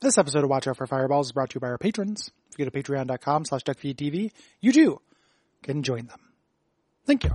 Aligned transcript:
This 0.00 0.16
episode 0.16 0.44
of 0.44 0.50
Watch 0.50 0.68
Out 0.68 0.76
for 0.76 0.86
Fireballs 0.86 1.26
is 1.26 1.32
brought 1.32 1.50
to 1.50 1.54
you 1.56 1.60
by 1.60 1.70
our 1.70 1.78
patrons. 1.78 2.30
If 2.52 2.58
you 2.58 2.64
go 2.64 2.70
to 2.70 2.82
patreon.com 2.82 3.46
slash 3.46 3.64
duckfeedtv, 3.64 4.30
you 4.60 4.72
too 4.72 5.00
can 5.64 5.82
join 5.82 6.06
them. 6.06 6.20
Thank 7.04 7.24
you. 7.24 7.32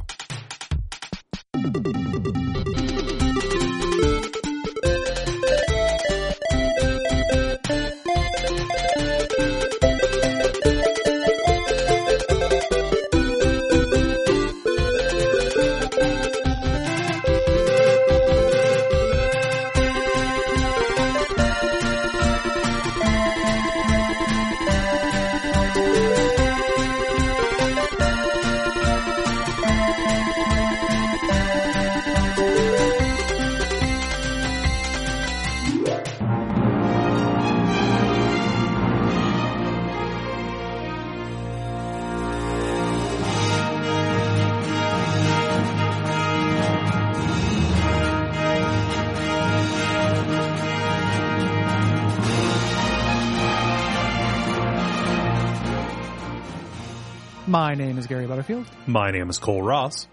My 57.74 57.78
name 57.86 57.98
is 57.98 58.06
Gary 58.06 58.28
Butterfield, 58.28 58.68
My 58.86 59.10
name 59.10 59.32
is 59.32 59.40
Cole 59.40 59.64
Ross, 59.64 60.08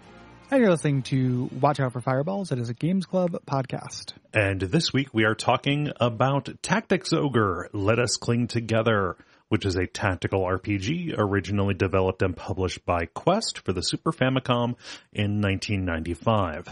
and 0.49 0.59
you're 0.59 0.71
listening 0.71 1.03
to 1.03 1.47
Watch 1.61 1.79
Out 1.79 1.93
for 1.93 2.01
Fireballs. 2.01 2.51
It 2.51 2.57
is 2.57 2.69
a 2.69 2.73
Games 2.73 3.05
Club 3.05 3.37
podcast. 3.45 4.13
and 4.33 4.59
this 4.59 4.91
week 4.91 5.13
we 5.13 5.25
are 5.25 5.35
talking 5.35 5.91
about 5.97 6.49
Tactics 6.63 7.13
Ogre, 7.13 7.69
Let 7.71 7.99
Us 7.99 8.17
Cling 8.17 8.47
Together, 8.47 9.15
which 9.49 9.67
is 9.67 9.75
a 9.75 9.85
tactical 9.85 10.41
RPG 10.41 11.13
originally 11.15 11.75
developed 11.75 12.23
and 12.23 12.35
published 12.35 12.83
by 12.83 13.05
Quest 13.05 13.59
for 13.59 13.73
the 13.73 13.83
Super 13.83 14.11
Famicom 14.11 14.73
in 15.13 15.39
1995. 15.39 16.67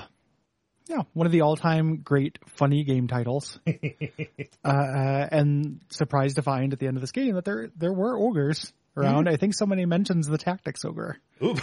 Yeah, 0.88 1.03
one 1.14 1.28
of 1.28 1.31
the 1.31 1.42
all-time 1.42 1.98
great 1.98 2.40
funny 2.48 2.84
game 2.84 3.08
titles. 3.08 3.59
uh, 3.68 5.28
and 5.31 5.81
surprised 5.90 6.38
to 6.38 6.42
find 6.42 6.74
at 6.74 6.80
the 6.80 6.88
end 6.88 6.98
of 6.98 7.02
this 7.02 7.12
game 7.12 7.36
that 7.36 7.46
there 7.46 7.70
there 7.78 7.94
were 7.94 8.18
ogres 8.18 8.74
around. 8.98 9.30
I 9.30 9.38
think 9.38 9.54
somebody 9.54 9.86
mentions 9.86 10.28
the 10.28 10.38
tactics 10.38 10.86
ogre. 10.86 11.18
Oop. 11.44 11.59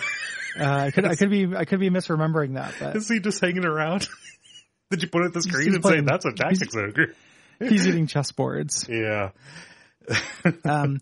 Uh, 0.58 0.64
I 0.64 0.90
could 0.90 1.04
I 1.04 1.16
could 1.16 1.30
be 1.30 1.54
I 1.54 1.64
could 1.64 1.80
be 1.80 1.90
misremembering 1.90 2.54
that, 2.54 2.74
but 2.80 2.96
Is 2.96 3.08
he 3.08 3.20
just 3.20 3.40
hanging 3.40 3.64
around? 3.64 4.08
Did 4.90 5.02
you 5.02 5.08
put 5.08 5.22
it 5.22 5.26
at 5.26 5.32
the 5.34 5.42
screen 5.42 5.66
he's 5.66 5.74
and 5.74 5.84
say 5.84 6.00
that's 6.00 6.24
a 6.24 6.32
Tactics 6.32 6.74
Ogre? 6.76 7.14
he's 7.58 7.86
eating 7.86 8.06
chessboards. 8.06 8.88
Yeah. 8.88 9.30
Um, 10.64 11.00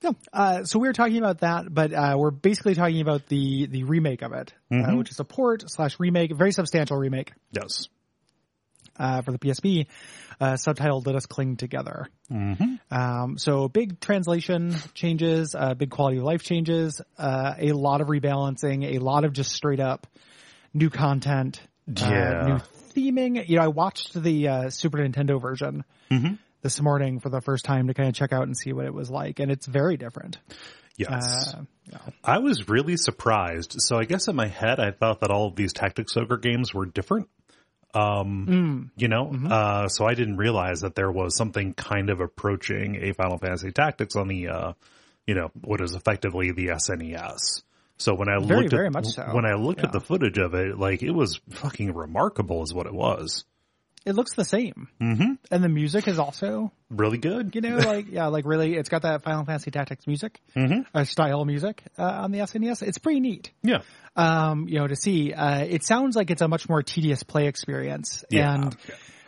yeah, 0.00 0.12
uh, 0.32 0.64
so 0.64 0.78
we 0.78 0.88
were 0.88 0.94
talking 0.94 1.18
about 1.18 1.40
that, 1.40 1.72
but 1.72 1.92
uh, 1.92 2.16
we're 2.18 2.30
basically 2.30 2.74
talking 2.74 3.00
about 3.02 3.26
the 3.26 3.66
the 3.66 3.84
remake 3.84 4.22
of 4.22 4.32
it, 4.32 4.52
uh, 4.72 4.96
which 4.96 5.10
is 5.10 5.20
a 5.20 5.24
port 5.24 5.64
slash 5.66 6.00
remake, 6.00 6.34
very 6.34 6.52
substantial 6.52 6.96
remake 6.96 7.32
Yes. 7.52 7.88
Uh, 8.98 9.22
for 9.22 9.32
the 9.32 9.38
PSP, 9.38 9.86
uh, 10.40 10.52
subtitled 10.54 11.06
"Let 11.06 11.16
Us 11.16 11.26
Cling 11.26 11.56
Together." 11.56 12.08
Mm-hmm. 12.30 12.74
Um, 12.96 13.38
so 13.38 13.68
big 13.68 14.00
translation 14.00 14.74
changes, 14.94 15.54
uh, 15.58 15.74
big 15.74 15.90
quality 15.90 16.18
of 16.18 16.24
life 16.24 16.42
changes, 16.42 17.00
uh, 17.18 17.54
a 17.58 17.72
lot 17.72 18.00
of 18.00 18.08
rebalancing, 18.08 18.94
a 18.94 18.98
lot 18.98 19.24
of 19.24 19.32
just 19.32 19.52
straight 19.52 19.80
up 19.80 20.06
new 20.74 20.90
content, 20.90 21.60
uh, 21.88 22.08
Yeah. 22.08 22.42
new 22.46 22.58
theming. 22.94 23.48
You 23.48 23.56
know, 23.56 23.62
I 23.64 23.68
watched 23.68 24.14
the 24.14 24.48
uh, 24.48 24.70
Super 24.70 24.98
Nintendo 24.98 25.40
version 25.40 25.84
Mhm. 26.10 26.38
this 26.62 26.80
morning 26.80 27.20
for 27.20 27.28
the 27.28 27.40
first 27.40 27.64
time 27.64 27.88
to 27.88 27.94
kind 27.94 28.08
of 28.08 28.14
check 28.14 28.32
out 28.32 28.44
and 28.44 28.56
see 28.56 28.72
what 28.72 28.86
it 28.86 28.94
was 28.94 29.10
like, 29.10 29.38
and 29.40 29.50
it's 29.50 29.66
very 29.66 29.96
different. 29.96 30.38
Yes. 30.96 31.54
Uh, 31.54 31.62
yeah. 31.90 31.98
I 32.22 32.38
was 32.38 32.68
really 32.68 32.96
surprised. 32.98 33.76
So 33.78 33.96
I 33.98 34.04
guess 34.04 34.28
in 34.28 34.36
my 34.36 34.46
head, 34.46 34.78
I 34.78 34.90
thought 34.90 35.20
that 35.20 35.30
all 35.30 35.48
of 35.48 35.56
these 35.56 35.72
Tactics 35.72 36.16
Ogre 36.16 36.36
games 36.36 36.74
were 36.74 36.84
different. 36.86 37.28
Um, 37.94 38.90
you 38.96 39.08
know, 39.08 39.30
uh, 39.50 39.88
so 39.88 40.06
I 40.06 40.14
didn't 40.14 40.38
realize 40.38 40.80
that 40.80 40.94
there 40.94 41.10
was 41.10 41.36
something 41.36 41.74
kind 41.74 42.08
of 42.08 42.20
approaching 42.20 42.96
a 42.96 43.12
Final 43.12 43.38
Fantasy 43.38 43.70
Tactics 43.70 44.16
on 44.16 44.28
the, 44.28 44.48
uh, 44.48 44.72
you 45.26 45.34
know, 45.34 45.50
what 45.60 45.80
is 45.80 45.94
effectively 45.94 46.52
the 46.52 46.68
SNES. 46.68 47.62
So 47.98 48.14
when 48.14 48.28
I 48.28 48.38
Very, 48.40 48.62
looked 48.62 48.70
very 48.72 48.86
at, 48.86 48.92
much 48.92 49.06
so. 49.06 49.22
when 49.32 49.44
I 49.44 49.54
looked 49.54 49.84
at 49.84 49.92
the 49.92 50.00
footage 50.00 50.38
of 50.38 50.54
it, 50.54 50.78
like 50.78 51.02
it 51.02 51.12
was 51.12 51.40
fucking 51.50 51.94
remarkable 51.94 52.62
is 52.62 52.74
what 52.74 52.86
it 52.86 52.94
was. 52.94 53.44
It 54.04 54.14
looks 54.14 54.34
the 54.34 54.44
same, 54.44 54.88
Mm-hmm. 55.00 55.32
and 55.50 55.64
the 55.64 55.68
music 55.68 56.08
is 56.08 56.18
also, 56.18 56.72
Really 56.90 57.18
good. 57.18 57.54
you 57.54 57.60
know, 57.60 57.76
like 57.76 58.06
yeah, 58.10 58.26
like 58.26 58.44
really, 58.46 58.74
it's 58.74 58.88
got 58.88 59.02
that 59.02 59.22
Final 59.22 59.44
Fantasy 59.44 59.70
Tactics 59.70 60.06
music, 60.06 60.40
Mhm. 60.56 60.84
uh, 60.94 61.04
style 61.04 61.44
music 61.44 61.82
uh, 61.98 62.02
on 62.02 62.32
the 62.32 62.40
SNES. 62.40 62.82
It's 62.82 62.98
pretty 62.98 63.20
neat. 63.20 63.50
Yeah. 63.62 63.82
um, 64.16 64.66
you 64.68 64.78
know, 64.78 64.86
to 64.86 64.96
see. 64.96 65.32
Uh, 65.32 65.60
it 65.64 65.84
sounds 65.84 66.16
like 66.16 66.30
it's 66.30 66.42
a 66.42 66.48
much 66.48 66.68
more 66.68 66.82
tedious 66.82 67.22
play 67.22 67.46
experience. 67.46 68.24
Yeah. 68.28 68.54
And 68.54 68.76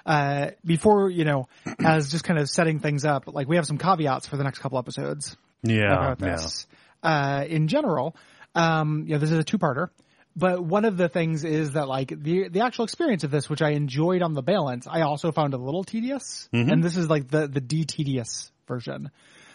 uh, 0.04 0.50
before, 0.64 1.08
you 1.08 1.24
know, 1.24 1.48
as 1.84 2.10
just 2.10 2.24
kind 2.24 2.38
of 2.38 2.48
setting 2.50 2.80
things 2.80 3.04
up, 3.04 3.24
like 3.26 3.48
we 3.48 3.56
have 3.56 3.66
some 3.66 3.78
caveats 3.78 4.26
for 4.26 4.36
the 4.36 4.44
next 4.44 4.58
couple 4.58 4.78
episodes 4.78 5.36
Yeah. 5.62 5.92
about 5.92 6.20
yeah. 6.20 6.36
this. 6.36 6.66
Uh, 7.02 7.44
in 7.48 7.68
general, 7.68 8.16
um, 8.54 9.04
you 9.06 9.14
know, 9.14 9.18
this 9.18 9.30
is 9.30 9.38
a 9.38 9.44
two-parter. 9.44 9.88
But 10.36 10.64
one 10.64 10.84
of 10.84 10.96
the 10.96 11.08
things 11.08 11.44
is 11.44 11.72
that 11.72 11.86
like 11.88 12.08
the 12.08 12.48
the 12.48 12.60
actual 12.60 12.84
experience 12.84 13.24
of 13.24 13.30
this, 13.30 13.48
which 13.48 13.62
I 13.62 13.70
enjoyed 13.70 14.22
on 14.22 14.34
the 14.34 14.42
balance, 14.42 14.86
I 14.88 15.02
also 15.02 15.30
found 15.30 15.54
a 15.54 15.58
little 15.58 15.84
tedious. 15.84 16.48
And 16.52 16.82
this 16.82 16.96
is 16.96 17.08
like 17.08 17.28
the 17.28 17.46
the 17.46 17.60
de 17.60 17.84
tedious 17.84 18.50
version. 18.66 19.10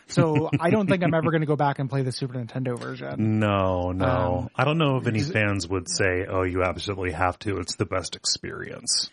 So 0.08 0.50
I 0.60 0.72
don't 0.72 0.88
think 0.88 1.04
I'm 1.04 1.14
ever 1.14 1.30
going 1.30 1.42
to 1.42 1.48
go 1.48 1.56
back 1.56 1.78
and 1.78 1.88
play 1.88 2.02
the 2.02 2.12
Super 2.12 2.34
Nintendo 2.34 2.80
version. 2.80 3.40
No, 3.40 3.92
no. 3.92 4.06
Um, 4.06 4.50
I 4.56 4.64
don't 4.64 4.80
know 4.80 4.98
if 4.98 5.06
any 5.06 5.22
fans 5.22 5.68
would 5.68 5.88
say, 5.88 6.26
"Oh, 6.28 6.44
you 6.44 6.64
absolutely 6.64 7.12
have 7.12 7.38
to. 7.40 7.58
It's 7.58 7.76
the 7.76 7.86
best 7.86 8.16
experience." 8.16 9.10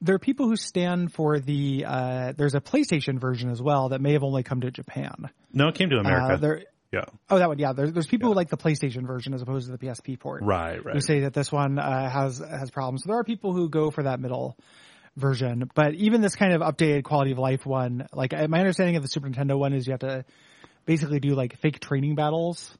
there 0.00 0.14
are 0.14 0.18
people 0.18 0.48
who 0.48 0.56
stand 0.56 1.12
for 1.12 1.38
the 1.40 1.84
uh 1.86 2.32
there's 2.36 2.54
a 2.54 2.60
PlayStation 2.60 3.18
version 3.18 3.50
as 3.50 3.62
well 3.62 3.90
that 3.90 4.00
may 4.00 4.12
have 4.12 4.22
only 4.22 4.42
come 4.42 4.60
to 4.60 4.70
Japan. 4.70 5.30
No, 5.52 5.68
it 5.68 5.76
came 5.76 5.88
to 5.90 5.96
America. 5.96 6.34
Uh, 6.34 6.36
there 6.36 6.62
yeah, 6.94 7.04
oh 7.30 7.38
that 7.38 7.48
one 7.48 7.58
yeah 7.58 7.72
there, 7.72 7.90
there's 7.90 8.06
people 8.06 8.28
who 8.30 8.34
like 8.34 8.48
the 8.48 8.56
PlayStation 8.56 9.06
version 9.06 9.34
as 9.34 9.42
opposed 9.42 9.66
to 9.66 9.76
the 9.76 9.78
PSP 9.78 10.18
port. 10.18 10.42
right, 10.42 10.84
Right. 10.84 10.94
Who 10.94 11.00
say 11.00 11.20
that 11.20 11.34
this 11.34 11.50
one 11.52 11.78
uh, 11.78 12.08
has 12.10 12.38
has 12.38 12.70
problems. 12.70 13.02
So 13.02 13.08
there 13.08 13.18
are 13.18 13.24
people 13.24 13.52
who 13.52 13.68
go 13.68 13.90
for 13.90 14.04
that 14.04 14.20
middle 14.20 14.56
version, 15.16 15.70
but 15.74 15.94
even 15.94 16.20
this 16.20 16.36
kind 16.36 16.52
of 16.52 16.60
updated 16.60 17.04
quality 17.04 17.32
of 17.32 17.38
life 17.38 17.64
one, 17.66 18.06
like 18.12 18.32
uh, 18.32 18.48
my 18.48 18.58
understanding 18.60 18.96
of 18.96 19.02
the 19.02 19.08
Super 19.08 19.28
Nintendo 19.28 19.58
one 19.58 19.72
is 19.72 19.86
you 19.86 19.92
have 19.92 20.00
to 20.00 20.24
basically 20.86 21.20
do 21.20 21.34
like 21.34 21.58
fake 21.58 21.80
training 21.80 22.14
battles. 22.14 22.76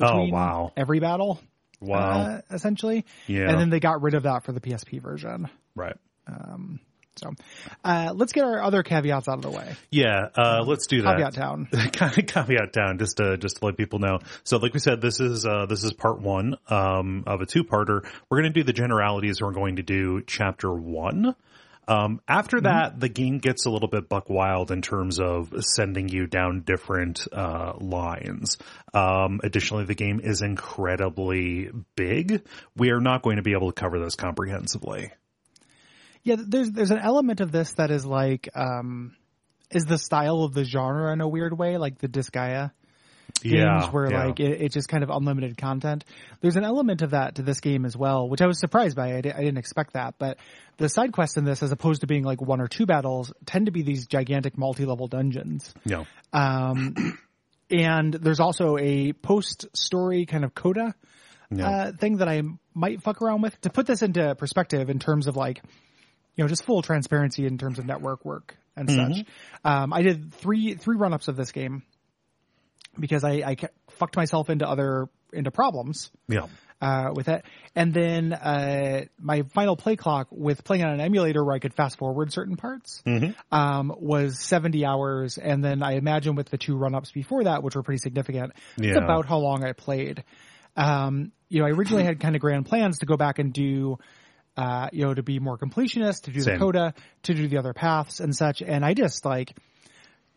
oh 0.00 0.26
wow, 0.28 0.72
Every 0.76 1.00
battle, 1.00 1.40
wow, 1.80 1.98
uh, 1.98 2.40
essentially. 2.50 3.04
yeah, 3.26 3.50
And 3.50 3.60
then 3.60 3.70
they 3.70 3.80
got 3.80 4.02
rid 4.02 4.14
of 4.14 4.24
that 4.24 4.44
for 4.44 4.52
the 4.52 4.60
PSP 4.60 5.00
version. 5.02 5.48
right. 5.74 5.96
So, 7.18 7.34
uh, 7.84 8.12
let's 8.14 8.32
get 8.32 8.44
our 8.44 8.62
other 8.62 8.82
caveats 8.82 9.28
out 9.28 9.36
of 9.36 9.42
the 9.42 9.50
way. 9.50 9.76
Yeah, 9.90 10.28
uh, 10.36 10.62
let's 10.66 10.86
do 10.86 11.02
that. 11.02 11.16
Caveat 11.16 11.34
town. 11.34 11.68
caveat 11.92 12.72
down 12.72 12.98
just 12.98 13.16
to 13.18 13.36
just 13.36 13.58
to 13.58 13.66
let 13.66 13.76
people 13.76 13.98
know. 13.98 14.18
So 14.44 14.58
like 14.58 14.74
we 14.74 14.80
said, 14.80 15.00
this 15.00 15.20
is 15.20 15.46
uh 15.46 15.66
this 15.66 15.84
is 15.84 15.92
part 15.92 16.20
one 16.20 16.56
um 16.68 17.24
of 17.26 17.40
a 17.40 17.46
two 17.46 17.64
parter. 17.64 18.06
We're 18.28 18.38
gonna 18.38 18.50
do 18.50 18.64
the 18.64 18.72
generalities 18.72 19.40
we're 19.40 19.52
going 19.52 19.76
to 19.76 19.82
do 19.82 20.22
chapter 20.26 20.72
one. 20.72 21.34
Um 21.86 22.20
after 22.28 22.60
that 22.62 23.00
the 23.00 23.08
game 23.08 23.38
gets 23.38 23.64
a 23.66 23.70
little 23.70 23.88
bit 23.88 24.08
buck 24.08 24.28
wild 24.28 24.70
in 24.70 24.82
terms 24.82 25.18
of 25.20 25.52
sending 25.60 26.08
you 26.08 26.26
down 26.26 26.62
different 26.62 27.26
uh 27.32 27.74
lines. 27.78 28.58
Um 28.92 29.40
additionally 29.42 29.84
the 29.84 29.94
game 29.94 30.20
is 30.22 30.42
incredibly 30.42 31.70
big. 31.96 32.42
We 32.76 32.90
are 32.90 33.00
not 33.00 33.22
going 33.22 33.36
to 33.36 33.42
be 33.42 33.52
able 33.52 33.72
to 33.72 33.80
cover 33.80 33.98
this 33.98 34.14
comprehensively. 34.16 35.12
Yeah, 36.28 36.36
there's 36.38 36.70
there's 36.70 36.90
an 36.90 36.98
element 36.98 37.40
of 37.40 37.50
this 37.50 37.72
that 37.72 37.90
is 37.90 38.04
like 38.04 38.48
um 38.54 39.16
is 39.70 39.84
the 39.84 39.98
style 39.98 40.42
of 40.42 40.52
the 40.52 40.64
genre 40.64 41.12
in 41.12 41.20
a 41.20 41.28
weird 41.28 41.56
way, 41.56 41.78
like 41.78 41.98
the 41.98 42.08
Disgaea 42.08 42.70
games 43.42 43.54
yeah. 43.54 43.90
where 43.90 44.10
yeah. 44.10 44.26
like 44.26 44.40
it, 44.40 44.60
it's 44.60 44.74
just 44.74 44.88
kind 44.88 45.02
of 45.02 45.10
unlimited 45.10 45.56
content. 45.56 46.04
There's 46.40 46.56
an 46.56 46.64
element 46.64 47.02
of 47.02 47.10
that 47.10 47.36
to 47.36 47.42
this 47.42 47.60
game 47.60 47.84
as 47.84 47.96
well, 47.96 48.28
which 48.28 48.40
I 48.40 48.46
was 48.46 48.58
surprised 48.58 48.96
by. 48.96 49.16
I, 49.16 49.20
di- 49.20 49.32
I 49.32 49.38
didn't 49.38 49.58
expect 49.58 49.92
that, 49.94 50.14
but 50.18 50.38
the 50.76 50.88
side 50.88 51.12
quests 51.12 51.36
in 51.36 51.44
this, 51.44 51.62
as 51.62 51.72
opposed 51.72 52.00
to 52.00 52.06
being 52.06 52.24
like 52.24 52.40
one 52.40 52.60
or 52.60 52.68
two 52.68 52.86
battles, 52.86 53.32
tend 53.46 53.66
to 53.66 53.72
be 53.72 53.82
these 53.82 54.06
gigantic 54.06 54.56
multi-level 54.56 55.08
dungeons. 55.08 55.74
yeah. 55.84 56.04
Um, 56.32 57.18
and 57.70 58.14
there's 58.14 58.40
also 58.40 58.78
a 58.78 59.12
post-story 59.12 60.24
kind 60.24 60.44
of 60.44 60.54
coda 60.54 60.94
Yeah. 61.50 61.68
uh, 61.68 61.92
thing 61.92 62.18
that 62.18 62.28
I 62.28 62.42
might 62.74 63.02
fuck 63.02 63.20
around 63.20 63.42
with. 63.42 63.60
To 63.62 63.70
put 63.70 63.86
this 63.86 64.02
into 64.02 64.34
perspective 64.36 64.88
in 64.88 64.98
terms 64.98 65.26
of 65.26 65.36
like, 65.36 65.62
you 66.38 66.44
know, 66.44 66.48
just 66.48 66.64
full 66.64 66.80
transparency 66.80 67.44
in 67.46 67.58
terms 67.58 67.78
of 67.78 67.84
network 67.84 68.24
work 68.24 68.56
and 68.76 68.88
such. 68.88 69.26
Um, 69.64 69.92
I 69.92 70.02
did 70.02 70.32
three 70.34 70.74
three 70.74 70.96
run 70.96 71.12
ups 71.12 71.26
of 71.28 71.36
this 71.36 71.50
game 71.52 71.82
because 72.98 73.24
I, 73.24 73.32
I 73.44 73.56
fucked 73.90 74.16
myself 74.16 74.48
into 74.48 74.66
other 74.66 75.08
into 75.32 75.50
problems 75.50 76.10
Yeah. 76.28 76.46
uh, 76.80 77.10
with 77.14 77.28
it. 77.28 77.44
And 77.74 77.92
then 77.92 78.32
uh, 78.32 79.04
my 79.20 79.42
final 79.52 79.76
play 79.76 79.96
clock 79.96 80.28
with 80.30 80.64
playing 80.64 80.84
on 80.84 80.94
an 80.94 81.00
emulator 81.00 81.44
where 81.44 81.54
I 81.54 81.58
could 81.58 81.74
fast 81.74 81.98
forward 81.98 82.32
certain 82.32 82.56
parts 82.56 83.02
um, 83.52 83.92
was 83.98 84.38
70 84.38 84.86
hours. 84.86 85.36
And 85.36 85.62
then 85.62 85.82
I 85.82 85.96
imagine 85.96 86.34
with 86.34 86.48
the 86.48 86.56
two 86.56 86.76
run 86.78 86.94
ups 86.94 87.10
before 87.10 87.44
that, 87.44 87.62
which 87.62 87.74
were 87.76 87.82
pretty 87.82 87.98
significant, 87.98 88.52
it's 88.78 88.86
Yeah. 88.86 89.04
about 89.04 89.26
how 89.26 89.36
long 89.38 89.64
I 89.64 89.72
played. 89.72 90.24
Um, 90.76 91.32
you 91.48 91.60
know, 91.60 91.66
I 91.66 91.70
originally 91.70 92.04
had 92.04 92.20
kind 92.20 92.34
of 92.36 92.40
grand 92.40 92.64
plans 92.66 92.98
to 93.00 93.06
go 93.06 93.16
back 93.16 93.38
and 93.38 93.52
do. 93.52 93.98
Uh, 94.58 94.88
you 94.92 95.04
know, 95.04 95.14
to 95.14 95.22
be 95.22 95.38
more 95.38 95.56
completionist, 95.56 96.22
to 96.22 96.32
do 96.32 96.40
Same. 96.40 96.54
the 96.54 96.58
coda, 96.64 96.94
to 97.22 97.34
do 97.34 97.46
the 97.46 97.58
other 97.58 97.72
paths 97.72 98.18
and 98.18 98.34
such, 98.34 98.60
and 98.60 98.84
I 98.84 98.92
just 98.94 99.24
like 99.24 99.54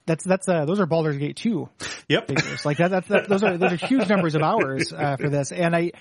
that's 0.06 0.24
that's 0.24 0.48
uh 0.50 0.66
those 0.66 0.80
are 0.80 0.86
Baldur's 0.86 1.18
Gate 1.18 1.36
two 1.38 1.70
Yep. 2.08 2.28
figures. 2.28 2.66
Like 2.66 2.78
that, 2.78 2.90
that's 2.92 3.08
that, 3.08 3.30
those 3.30 3.44
are 3.44 3.58
those 3.58 3.72
are 3.74 3.88
huge 3.88 4.08
numbers 4.10 4.36
of 4.36 4.42
hours 4.42 4.92
uh, 4.92 5.16
for 5.18 5.30
this. 5.30 5.52
And 5.52 5.76
I, 5.76 5.92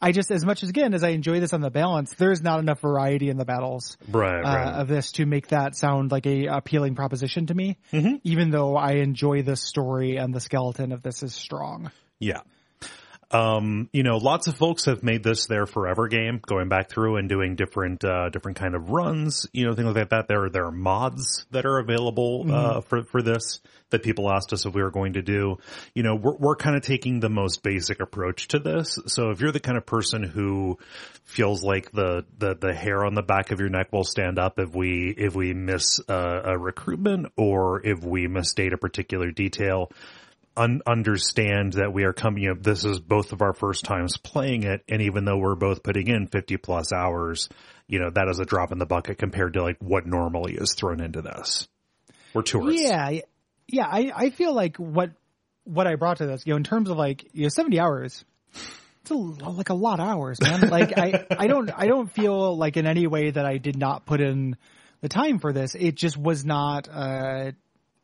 I 0.00 0.12
just 0.12 0.30
as 0.30 0.44
much 0.44 0.62
as 0.62 0.68
again 0.70 0.94
as 0.94 1.04
I 1.04 1.10
enjoy 1.10 1.40
this 1.40 1.52
on 1.52 1.60
the 1.60 1.70
balance, 1.70 2.12
there's 2.14 2.42
not 2.42 2.58
enough 2.58 2.80
variety 2.80 3.28
in 3.28 3.36
the 3.36 3.44
battles 3.44 3.96
Right. 4.08 4.40
uh, 4.40 4.42
Right. 4.42 4.74
of 4.80 4.88
this 4.88 5.12
to 5.12 5.26
make 5.26 5.48
that 5.48 5.76
sound 5.76 6.10
like 6.10 6.26
a 6.26 6.46
appealing 6.46 6.94
proposition 6.96 7.46
to 7.46 7.54
me. 7.54 7.76
Mm-hmm. 7.92 8.16
Even 8.24 8.50
though 8.50 8.76
I 8.76 8.92
enjoy 8.94 9.42
the 9.42 9.56
story 9.56 10.16
and 10.16 10.34
the 10.34 10.40
skeleton 10.40 10.92
of 10.92 11.02
this 11.02 11.22
is 11.22 11.34
strong. 11.34 11.90
Yeah. 12.18 12.40
Um, 13.32 13.88
you 13.92 14.02
know, 14.02 14.16
lots 14.16 14.48
of 14.48 14.56
folks 14.56 14.86
have 14.86 15.02
made 15.02 15.22
this 15.22 15.46
their 15.46 15.66
forever 15.66 16.08
game, 16.08 16.40
going 16.44 16.68
back 16.68 16.90
through 16.90 17.16
and 17.16 17.28
doing 17.28 17.54
different, 17.54 18.04
uh, 18.04 18.28
different 18.30 18.58
kind 18.58 18.74
of 18.74 18.90
runs, 18.90 19.46
you 19.52 19.66
know, 19.66 19.74
things 19.74 19.94
like 19.94 20.10
that. 20.10 20.26
There, 20.26 20.44
are, 20.44 20.50
there 20.50 20.66
are 20.66 20.72
mods 20.72 21.46
that 21.52 21.64
are 21.64 21.78
available, 21.78 22.46
uh, 22.52 22.80
for, 22.80 23.04
for 23.04 23.22
this 23.22 23.60
that 23.90 24.02
people 24.02 24.30
asked 24.30 24.52
us 24.52 24.66
if 24.66 24.74
we 24.74 24.82
were 24.82 24.90
going 24.90 25.14
to 25.14 25.22
do. 25.22 25.58
You 25.94 26.02
know, 26.02 26.14
we're, 26.14 26.36
we're 26.36 26.56
kind 26.56 26.76
of 26.76 26.82
taking 26.82 27.20
the 27.20 27.28
most 27.28 27.62
basic 27.62 28.00
approach 28.00 28.48
to 28.48 28.58
this. 28.58 28.98
So 29.06 29.30
if 29.30 29.40
you're 29.40 29.52
the 29.52 29.60
kind 29.60 29.76
of 29.76 29.86
person 29.86 30.22
who 30.22 30.78
feels 31.24 31.62
like 31.62 31.92
the, 31.92 32.24
the, 32.38 32.54
the 32.54 32.74
hair 32.74 33.04
on 33.04 33.14
the 33.14 33.22
back 33.22 33.50
of 33.50 33.60
your 33.60 33.68
neck 33.68 33.92
will 33.92 34.04
stand 34.04 34.38
up 34.38 34.58
if 34.58 34.74
we, 34.74 35.14
if 35.16 35.34
we 35.34 35.54
miss 35.54 36.00
a, 36.08 36.42
a 36.44 36.58
recruitment 36.58 37.32
or 37.36 37.84
if 37.86 38.02
we 38.02 38.26
misstate 38.26 38.72
a 38.72 38.78
particular 38.78 39.30
detail, 39.30 39.90
un- 40.56 40.82
understand 40.86 41.74
that 41.74 41.92
we 41.92 42.04
are 42.04 42.12
coming 42.12 42.48
up. 42.48 42.62
This 42.62 42.84
is 42.84 43.00
both 43.00 43.32
of 43.32 43.42
our 43.42 43.52
first 43.52 43.84
times 43.84 44.16
playing 44.16 44.64
it, 44.64 44.82
and 44.88 45.02
even 45.02 45.24
though 45.24 45.38
we're 45.38 45.54
both 45.54 45.82
putting 45.82 46.08
in 46.08 46.26
fifty 46.26 46.56
plus 46.56 46.92
hours, 46.92 47.48
you 47.86 47.98
know 47.98 48.10
that 48.10 48.28
is 48.28 48.38
a 48.38 48.44
drop 48.44 48.72
in 48.72 48.78
the 48.78 48.86
bucket 48.86 49.18
compared 49.18 49.54
to 49.54 49.62
like 49.62 49.78
what 49.80 50.06
normally 50.06 50.54
is 50.54 50.74
thrown 50.74 51.00
into 51.00 51.22
this. 51.22 51.68
We're 52.34 52.42
tourists. 52.42 52.82
Yeah, 52.82 53.20
yeah. 53.66 53.86
I, 53.86 54.12
I 54.14 54.30
feel 54.30 54.54
like 54.54 54.76
what 54.76 55.10
what 55.64 55.86
I 55.86 55.96
brought 55.96 56.18
to 56.18 56.26
this, 56.26 56.46
you 56.46 56.52
know, 56.52 56.58
in 56.58 56.64
terms 56.64 56.90
of 56.90 56.96
like 56.96 57.24
you 57.32 57.44
know, 57.44 57.48
seventy 57.48 57.80
hours. 57.80 58.24
It's 59.02 59.10
a, 59.10 59.14
like 59.14 59.70
a 59.70 59.74
lot 59.74 59.98
of 59.98 60.06
hours, 60.06 60.40
man. 60.42 60.60
Like 60.70 60.98
I, 60.98 61.24
I 61.30 61.46
don't, 61.46 61.70
I 61.74 61.86
don't 61.86 62.12
feel 62.12 62.56
like 62.58 62.76
in 62.76 62.86
any 62.86 63.06
way 63.06 63.30
that 63.30 63.46
I 63.46 63.56
did 63.56 63.78
not 63.78 64.04
put 64.04 64.20
in 64.20 64.56
the 65.00 65.08
time 65.08 65.38
for 65.38 65.54
this. 65.54 65.74
It 65.74 65.94
just 65.94 66.18
was 66.18 66.44
not. 66.44 66.86
uh 66.92 67.52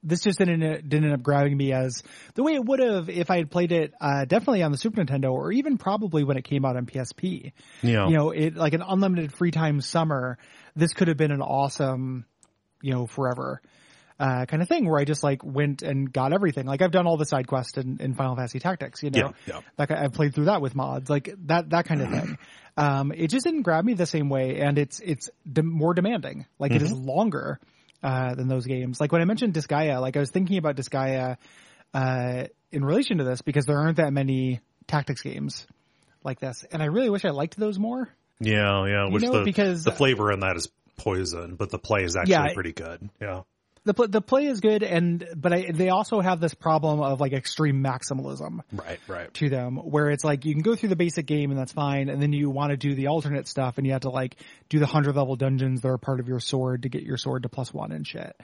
This 0.07 0.23
just 0.23 0.39
didn't 0.39 0.61
didn't 0.89 1.05
end 1.05 1.13
up 1.15 1.23
grabbing 1.23 1.57
me 1.57 1.73
as 1.73 2.03
the 2.35 2.43
way 2.43 2.55
it 2.55 2.65
would 2.65 2.79
have 2.81 3.09
if 3.11 3.31
I 3.31 3.37
had 3.39 3.51
played 3.51 3.73
it. 3.73 3.93
Uh, 4.01 4.25
definitely 4.25 4.63
on 4.63 4.71
the 4.73 4.79
Super 4.79 5.03
Nintendo, 5.05 5.33
or 5.33 5.53
even 5.53 5.77
probably 5.79 6.25
when 6.25 6.37
it 6.37 6.45
came 6.45 6.65
out 6.65 6.77
on 6.77 6.87
PSP 6.87 7.53
Yeah. 7.83 8.07
you 8.09 8.15
know, 8.17 8.31
it 8.31 8.55
like 8.57 8.73
an 8.75 8.83
unlimited 8.87 9.33
free 9.33 9.51
time 9.51 9.81
summer. 9.81 10.39
This 10.77 10.93
could 10.93 11.09
have 11.09 11.17
been 11.17 11.33
an 11.33 11.43
awesome, 11.43 12.25
you 12.83 12.93
know, 12.93 13.07
forever 13.07 13.61
uh, 14.19 14.47
kind 14.47 14.63
of 14.63 14.69
thing 14.69 14.89
where 14.89 14.99
I 14.99 15.05
just 15.05 15.23
like 15.23 15.45
went 15.45 15.83
and 15.83 16.11
got 16.11 16.33
everything. 16.33 16.65
Like 16.65 16.81
I've 16.81 16.91
done 16.91 17.07
all 17.07 17.19
the 17.19 17.27
side 17.27 17.47
quests 17.47 17.77
in, 17.77 17.99
in 18.01 18.15
Final 18.15 18.35
Fantasy 18.37 18.61
Tactics, 18.61 19.03
you 19.03 19.11
know, 19.11 19.19
Yeah, 19.47 19.55
yeah. 19.57 19.61
like 19.77 19.91
I- 19.91 20.05
I've 20.05 20.13
played 20.13 20.35
through 20.35 20.47
that 20.47 20.63
with 20.63 20.75
mods, 20.75 21.11
like 21.11 21.35
that 21.47 21.69
that 21.71 21.85
kind 21.87 22.01
of 22.03 22.11
thing. 22.11 22.39
Um, 22.79 23.11
it 23.11 23.29
just 23.29 23.47
didn't 23.47 23.63
grab 23.63 23.87
me 23.87 23.95
the 23.95 24.05
same 24.05 24.29
way, 24.29 24.61
and 24.61 24.77
it's 24.79 25.01
it's 25.01 25.31
de- 25.51 25.63
more 25.63 25.95
demanding. 25.95 26.45
Like 26.59 26.73
it 26.73 26.83
is 26.83 26.93
longer 26.93 27.59
uh, 28.07 28.35
than 28.37 28.47
those 28.47 28.67
games. 28.67 29.01
Like 29.01 29.11
when 29.11 29.21
I 29.21 29.25
mentioned 29.25 29.53
Disgaea, 29.55 30.01
like 30.01 30.17
I 30.17 30.21
was 30.21 30.31
thinking 30.31 30.59
about 30.59 30.77
Disgaea 30.77 31.37
uh, 31.93 32.45
in 32.71 32.85
relation 32.85 33.19
to 33.19 33.25
this 33.25 33.43
because 33.43 33.67
there 33.67 33.79
aren't 33.79 33.97
that 33.97 34.13
many 34.13 34.61
tactics 34.87 35.23
games 35.23 35.67
like 36.23 36.39
this, 36.39 36.65
and 36.71 36.81
I 36.83 36.87
really 36.87 37.11
wish 37.11 37.25
I 37.25 37.31
liked 37.31 37.57
those 37.57 37.79
more. 37.79 38.09
yeah, 38.41 38.87
yeah. 38.87 39.09
Which 39.11 39.23
know, 39.25 39.39
the 39.39 39.45
because- 39.45 39.83
the 39.85 39.91
flavor 39.93 40.31
in 40.31 40.41
that 40.41 40.57
is 40.57 40.69
poison, 40.97 41.57
but 41.57 41.71
the 41.71 41.79
play 41.79 42.05
is 42.05 42.17
actually 42.17 42.33
Yeah, 42.33 42.55
pretty 42.55 42.73
good. 42.73 43.11
Yeah. 43.21 43.43
The 43.87 43.95
pl- 43.95 44.09
the 44.09 44.21
play 44.21 44.45
is 44.47 44.61
good, 44.61 44.83
and 44.83 45.27
but 45.35 45.53
I, 45.55 45.71
they 45.73 45.89
also 45.89 46.21
have 46.21 46.41
this 46.41 46.53
problem 46.53 47.01
of 47.01 47.21
like 47.21 47.33
extreme 47.33 47.83
maximalism 47.83 48.61
Right. 48.73 48.99
Right. 49.09 49.33
to 49.35 49.49
them, 49.49 49.77
where 49.77 50.11
it's 50.11 50.25
like 50.25 50.45
you 50.45 50.53
can 50.53 50.63
go 50.63 50.77
through 50.77 50.91
the 50.91 50.97
basic 50.97 51.25
game 51.25 51.51
and 51.51 51.59
that's 51.59 51.73
fine, 51.73 52.09
and 52.11 52.21
then 52.21 52.33
you 52.33 52.51
want 52.51 52.73
to 52.73 52.77
do 52.77 52.95
the 52.95 53.07
alternate 53.07 53.49
stuff, 53.49 53.79
and 53.79 53.87
you 53.87 53.93
have 53.95 54.03
to 54.03 54.11
like 54.11 54.37
do 54.69 54.79
the 54.79 54.87
hundred 54.87 55.17
level 55.17 55.37
dungeons 55.37 55.81
that 55.81 55.89
are 55.89 55.99
part 55.99 56.21
of 56.21 56.29
your 56.29 56.41
sword 56.41 56.83
to 56.83 56.89
get 56.91 57.03
your 57.03 57.17
sword 57.17 57.45
to 57.45 57.49
plus 57.49 57.73
one 57.73 57.93
and 57.93 58.07
shit. 58.07 58.37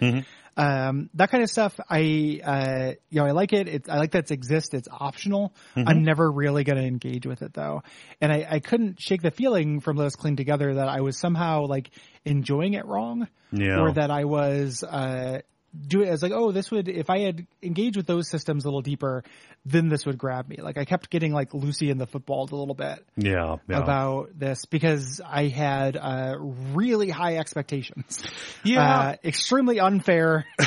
Um, 0.54 1.08
that 1.14 1.30
kind 1.30 1.42
of 1.42 1.48
stuff, 1.48 1.78
I 1.88 2.40
uh, 2.44 2.92
you 3.10 3.20
know 3.20 3.26
I 3.26 3.30
like 3.30 3.52
it. 3.52 3.68
It's 3.68 3.88
I 3.88 3.96
like 3.96 4.12
that 4.12 4.24
it 4.24 4.30
exists. 4.30 4.74
It's 4.74 4.88
optional. 4.90 5.54
I'm 5.74 6.02
never 6.02 6.30
really 6.30 6.62
going 6.62 6.76
to 6.78 6.84
engage 6.86 7.26
with 7.26 7.42
it 7.42 7.54
though, 7.54 7.82
and 8.20 8.30
I, 8.30 8.46
I 8.48 8.60
couldn't 8.60 9.00
shake 9.00 9.22
the 9.22 9.30
feeling 9.30 9.80
from 9.80 9.96
those 9.96 10.14
Cling 10.14 10.36
Together 10.36 10.74
that 10.74 10.88
I 10.88 11.00
was 11.00 11.18
somehow 11.18 11.66
like 11.66 11.90
enjoying 12.24 12.74
it 12.74 12.86
wrong 12.86 13.28
Yeah. 13.52 13.80
or 13.80 13.92
that 13.92 14.10
I 14.10 14.24
was 14.24 14.82
uh, 14.82 15.40
do 15.88 16.02
it 16.02 16.08
as 16.08 16.22
like, 16.22 16.32
oh, 16.32 16.52
this 16.52 16.70
would 16.70 16.86
if 16.86 17.08
I 17.08 17.20
had 17.20 17.46
engaged 17.62 17.96
with 17.96 18.06
those 18.06 18.28
systems 18.28 18.64
a 18.64 18.68
little 18.68 18.82
deeper, 18.82 19.24
then 19.64 19.88
this 19.88 20.04
would 20.04 20.18
grab 20.18 20.46
me. 20.46 20.58
Like 20.60 20.76
I 20.76 20.84
kept 20.84 21.08
getting 21.08 21.32
like 21.32 21.54
Lucy 21.54 21.88
in 21.88 21.96
the 21.96 22.06
football 22.06 22.42
a 22.50 22.54
little 22.54 22.74
bit 22.74 23.02
Yeah. 23.16 23.56
Yeah. 23.66 23.78
about 23.78 24.38
this 24.38 24.66
because 24.66 25.22
I 25.26 25.46
had 25.48 25.96
uh, 25.96 26.34
really 26.38 27.08
high 27.08 27.36
expectations. 27.38 28.22
Yeah. 28.64 28.82
uh, 28.98 29.16
extremely 29.24 29.78
unfairly 29.78 30.44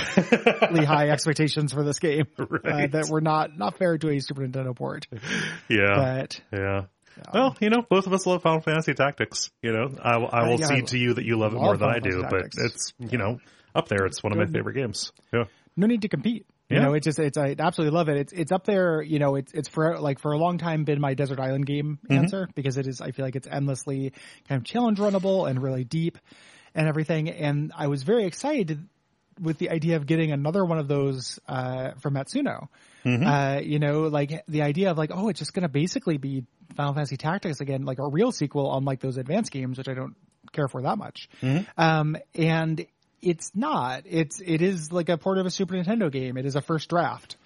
high 0.85 1.09
expectations 1.09 1.71
for 1.71 1.83
this 1.83 1.99
game 1.99 2.25
uh, 2.39 2.87
that 2.87 3.07
were 3.09 3.21
not 3.21 3.55
not 3.57 3.77
fair 3.77 3.97
to 3.99 4.09
a 4.09 4.19
Super 4.19 4.41
Nintendo 4.47 4.75
port. 4.75 5.05
yeah. 5.69 5.95
But 6.19 6.41
Yeah. 6.51 6.81
Well, 7.33 7.55
you 7.59 7.69
know, 7.69 7.81
both 7.81 8.07
of 8.07 8.13
us 8.13 8.25
love 8.25 8.41
Final 8.41 8.61
Fantasy 8.61 8.93
Tactics. 8.93 9.49
You 9.61 9.71
know, 9.73 9.95
I, 10.01 10.17
will- 10.17 10.29
I 10.31 10.47
will 10.47 10.59
yeah, 10.59 10.67
I 10.67 10.75
cede 10.79 10.87
to 10.87 10.97
you 10.97 11.13
that 11.15 11.25
you 11.25 11.37
love 11.37 11.53
it 11.53 11.57
more 11.57 11.77
than 11.77 11.89
I 11.89 11.99
do, 11.99 12.21
Fantasy 12.21 12.27
but 12.29 12.41
Tactics. 12.51 12.57
it's 12.57 12.93
you 13.11 13.17
know 13.17 13.39
up 13.73 13.87
there. 13.87 14.05
It's 14.05 14.21
one 14.23 14.31
of 14.31 14.37
my 14.37 14.45
favorite 14.45 14.73
games. 14.73 15.11
Yeah. 15.33 15.45
no 15.77 15.87
need 15.87 16.01
to 16.03 16.07
compete. 16.09 16.45
You 16.69 16.77
Yeah. 16.77 16.83
know, 16.83 16.93
it's 16.93 17.05
just 17.05 17.19
it's 17.19 17.37
I 17.37 17.55
absolutely 17.59 17.95
love 17.95 18.09
it. 18.09 18.17
It's 18.17 18.33
it's 18.33 18.51
up 18.51 18.65
there. 18.65 19.01
You 19.01 19.19
know, 19.19 19.35
it's 19.35 19.51
it's 19.53 19.69
for 19.69 19.99
like 19.99 20.19
for 20.19 20.31
a 20.31 20.37
long 20.37 20.57
time 20.57 20.83
been 20.83 20.99
my 20.99 21.13
desert 21.13 21.39
island 21.39 21.65
game 21.65 21.99
Mm-hmm. 22.03 22.13
answer 22.23 22.49
because 22.55 22.77
it 22.77 22.87
is. 22.87 23.01
I 23.01 23.11
feel 23.11 23.23
like 23.25 23.35
it's 23.35 23.47
endlessly 23.47 24.13
kind 24.47 24.59
of 24.59 24.65
challenge 24.65 24.97
runnable 24.99 25.49
and 25.49 25.61
really 25.61 25.83
deep 25.83 26.17
and 26.73 26.87
everything. 26.87 27.29
And 27.29 27.71
I 27.77 27.87
was 27.87 28.03
very 28.03 28.25
excited 28.25 28.87
with 29.39 29.57
the 29.57 29.69
idea 29.69 29.97
of 29.97 30.05
getting 30.07 30.31
another 30.31 30.63
one 30.65 30.79
of 30.79 30.87
those 30.87 31.39
uh, 31.47 31.91
from 31.99 32.15
Matsuno. 32.15 32.67
Mm-hmm. 33.05 33.25
Uh, 33.25 33.59
you 33.61 33.79
know, 33.79 34.03
like 34.03 34.43
the 34.47 34.63
idea 34.63 34.91
of 34.91 34.97
like, 34.97 35.11
oh, 35.13 35.29
it's 35.29 35.39
just 35.39 35.53
going 35.53 35.63
to 35.63 35.69
basically 35.69 36.17
be 36.17 36.43
Final 36.75 36.93
Fantasy 36.93 37.17
Tactics 37.17 37.61
again, 37.61 37.85
like 37.85 37.99
a 37.99 38.07
real 38.07 38.31
sequel, 38.31 38.75
unlike 38.75 38.99
those 38.99 39.17
advanced 39.17 39.51
games, 39.51 39.77
which 39.77 39.87
I 39.87 39.93
don't 39.93 40.15
care 40.51 40.67
for 40.67 40.81
that 40.81 40.97
much. 40.97 41.29
Um, 41.77 42.17
and 42.33 42.85
it's 43.21 43.51
not. 43.55 44.03
It's 44.05 44.41
it 44.43 44.61
is 44.61 44.91
like 44.91 45.09
a 45.09 45.17
port 45.17 45.37
of 45.37 45.45
a 45.45 45.51
Super 45.51 45.75
Nintendo 45.75 46.11
game. 46.11 46.37
It 46.37 46.45
is 46.45 46.55
a 46.55 46.61
first 46.61 46.89
draft 46.89 47.37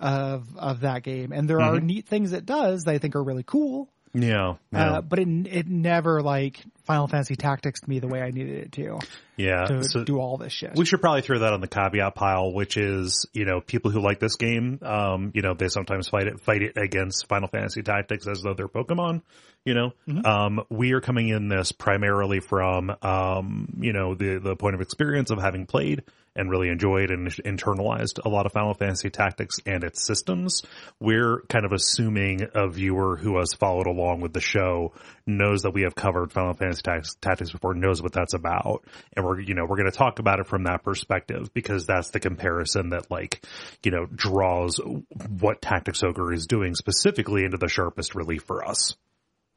of 0.00 0.56
of 0.56 0.80
that 0.80 1.02
game, 1.02 1.32
and 1.32 1.48
there 1.48 1.60
are 1.60 1.80
neat 1.80 2.06
things 2.08 2.32
it 2.32 2.46
does 2.46 2.84
that 2.84 2.94
I 2.94 2.98
think 2.98 3.14
are 3.14 3.22
really 3.22 3.44
cool. 3.44 3.88
Yeah. 4.14 4.54
Yeah. 4.72 4.92
Uh, 4.92 5.00
but 5.00 5.18
it 5.18 5.28
it 5.46 5.66
never 5.68 6.22
like 6.22 6.62
Final 6.84 7.08
Fantasy 7.08 7.34
Tactics 7.36 7.80
to 7.80 7.90
me 7.90 7.98
the 7.98 8.06
way 8.08 8.22
I 8.22 8.30
needed 8.30 8.64
it 8.64 8.72
to 8.72 8.98
yeah. 9.36 9.64
to 9.64 9.82
So- 9.84 10.04
do 10.04 10.18
all 10.20 10.36
this 10.36 10.52
shit. 10.52 10.72
we 10.76 10.84
should 10.84 11.00
probably 11.00 11.22
throw 11.22 11.40
that 11.40 11.52
on 11.52 11.60
the 11.60 11.66
caveat 11.68 12.14
pile, 12.14 12.52
which 12.52 12.76
is, 12.76 13.26
you 13.32 13.44
know, 13.44 13.60
people 13.60 13.90
who 13.90 14.00
like 14.00 14.20
this 14.20 14.36
game, 14.36 14.78
um, 14.82 15.32
you 15.34 15.42
know, 15.42 15.54
they 15.54 15.68
sometimes 15.68 16.08
fight 16.08 16.28
it, 16.28 16.40
fight 16.40 16.62
it 16.62 16.76
against 16.76 17.26
Final 17.28 17.48
Fantasy 17.48 17.82
Tactics 17.82 18.26
as 18.28 18.42
though 18.42 18.54
they're 18.54 18.68
Pokemon, 18.68 19.22
you 19.64 19.74
know. 19.74 19.92
Um, 20.24 20.62
we 20.70 20.92
are 20.92 21.00
coming 21.00 21.28
in 21.28 21.48
this 21.48 21.72
primarily 21.72 22.38
from, 22.40 22.94
um, 23.02 23.74
you 23.80 23.92
know, 23.92 24.14
the, 24.14 24.38
the 24.38 24.54
point 24.56 24.74
of 24.76 24.80
experience 24.80 25.30
of 25.30 25.40
having 25.40 25.66
played 25.66 26.04
and 26.36 26.50
really 26.50 26.68
enjoyed 26.68 27.10
and 27.10 27.28
internalized 27.28 28.18
a 28.24 28.28
lot 28.28 28.46
of 28.46 28.52
Final 28.52 28.74
Fantasy 28.74 29.10
Tactics 29.10 29.58
and 29.66 29.84
its 29.84 30.04
systems. 30.04 30.62
We're 31.00 31.42
kind 31.48 31.64
of 31.64 31.72
assuming 31.72 32.48
a 32.54 32.68
viewer 32.68 33.16
who 33.16 33.38
has 33.38 33.54
followed 33.54 33.86
along 33.86 34.20
with 34.20 34.32
the 34.32 34.40
show 34.40 34.92
knows 35.26 35.62
that 35.62 35.72
we 35.72 35.82
have 35.82 35.94
covered 35.94 36.32
Final 36.32 36.54
Fantasy 36.54 36.82
Tactics, 36.82 37.50
before, 37.50 37.74
knows 37.74 38.02
what 38.02 38.12
that's 38.12 38.34
about. 38.34 38.84
And 39.16 39.24
we're, 39.24 39.40
you 39.40 39.54
know, 39.54 39.64
we're 39.64 39.76
going 39.76 39.90
to 39.90 39.96
talk 39.96 40.18
about 40.18 40.40
it 40.40 40.46
from 40.46 40.64
that 40.64 40.82
perspective 40.82 41.52
because 41.54 41.86
that's 41.86 42.10
the 42.10 42.20
comparison 42.20 42.90
that 42.90 43.10
like, 43.10 43.44
you 43.82 43.90
know, 43.90 44.06
draws 44.06 44.80
what 45.28 45.62
Tactics 45.62 46.02
Ogre 46.02 46.32
is 46.32 46.46
doing 46.46 46.74
specifically 46.74 47.44
into 47.44 47.56
the 47.56 47.68
sharpest 47.68 48.14
relief 48.14 48.42
for 48.42 48.66
us. 48.66 48.96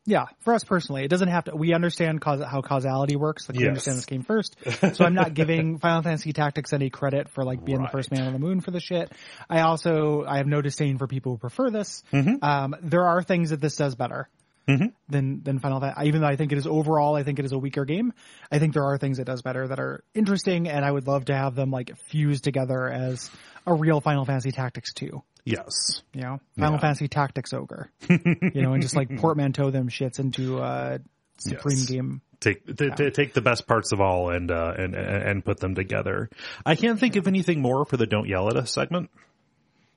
Yeah, 0.09 0.27
for 0.39 0.53
us 0.53 0.63
personally, 0.63 1.03
it 1.03 1.09
doesn't 1.09 1.27
have 1.27 1.43
to. 1.43 1.55
We 1.55 1.73
understand 1.73 2.21
cause, 2.21 2.41
how 2.41 2.61
causality 2.61 3.17
works. 3.17 3.49
Like 3.49 3.59
we 3.59 3.67
understand 3.67 3.97
this 3.97 4.05
game 4.05 4.23
first, 4.23 4.55
so 4.93 5.03
I'm 5.03 5.13
not 5.13 5.33
giving 5.33 5.79
Final 5.79 6.01
Fantasy 6.01 6.31
Tactics 6.31 6.71
any 6.71 6.89
credit 6.89 7.27
for 7.27 7.43
like 7.43 7.65
being 7.65 7.79
Right. 7.79 7.91
the 7.91 7.97
first 7.97 8.09
man 8.09 8.25
on 8.25 8.31
the 8.31 8.39
moon 8.39 8.61
for 8.61 8.71
the 8.71 8.79
shit. 8.79 9.11
I 9.49 9.59
also 9.61 10.23
I 10.25 10.37
have 10.37 10.47
no 10.47 10.61
disdain 10.61 10.97
for 10.97 11.07
people 11.07 11.33
who 11.33 11.37
prefer 11.39 11.69
this. 11.69 12.03
Mm-hmm. 12.13 12.41
Um, 12.41 12.75
there 12.81 13.03
are 13.03 13.21
things 13.21 13.49
that 13.49 13.59
this 13.59 13.75
does 13.75 13.95
better. 13.95 14.29
Than 14.67 15.41
than 15.43 15.59
Final 15.59 15.79
Fantasy. 15.79 16.07
Even 16.07 16.21
though 16.21 16.27
I 16.27 16.35
think 16.35 16.51
it 16.51 16.57
is 16.57 16.67
overall, 16.67 17.15
I 17.15 17.23
think 17.23 17.39
it 17.39 17.45
is 17.45 17.53
a 17.53 17.57
weaker 17.57 17.85
game. 17.85 18.11
I 18.51 18.59
think 18.59 18.73
there 18.73 18.83
are 18.83 18.97
things 18.97 19.17
it 19.17 19.23
does 19.23 19.41
better 19.41 19.65
that 19.67 19.79
are 19.79 20.03
interesting, 20.13 20.67
and 20.67 20.83
I 20.83 20.91
would 20.91 21.07
love 21.07 21.25
to 21.25 21.35
have 21.35 21.55
them 21.55 21.71
like 21.71 21.95
fused 22.09 22.43
together 22.43 22.87
as 22.89 23.31
a 23.65 23.73
real 23.73 24.01
Final 24.01 24.25
Fantasy 24.25 24.51
Tactics 24.51 24.93
two. 24.93 25.23
Yes. 25.45 26.01
You 26.13 26.21
know, 26.21 26.39
Final 26.57 26.73
Yeah. 26.75 26.79
Fantasy 26.81 27.07
Tactics 27.07 27.53
Ogre. 27.53 27.89
you 28.09 28.61
know, 28.61 28.73
and 28.73 28.81
just 28.81 28.97
like 28.97 29.15
portmanteau 29.17 29.69
them 29.71 29.87
shits 29.87 30.19
into 30.19 30.59
a 30.59 30.99
supreme 31.37 31.77
Yes. 31.77 31.85
game. 31.89 32.21
Take 32.41 32.65
t- 32.77 32.89
t- 32.95 33.09
take 33.11 33.33
the 33.33 33.41
best 33.41 33.65
parts 33.67 33.93
of 33.93 34.01
all 34.01 34.29
and 34.31 34.51
uh, 34.51 34.73
and 34.77 34.93
and 34.95 35.23
and 35.23 35.45
put 35.45 35.59
them 35.61 35.75
together. 35.75 36.29
I 36.65 36.75
can't 36.75 36.99
think 36.99 37.15
of 37.15 37.27
anything 37.27 37.61
more 37.61 37.85
for 37.85 37.95
the 37.97 38.05
"Don't 38.05 38.27
Yell 38.27 38.49
at 38.49 38.57
Us" 38.57 38.71
segment. 38.73 39.09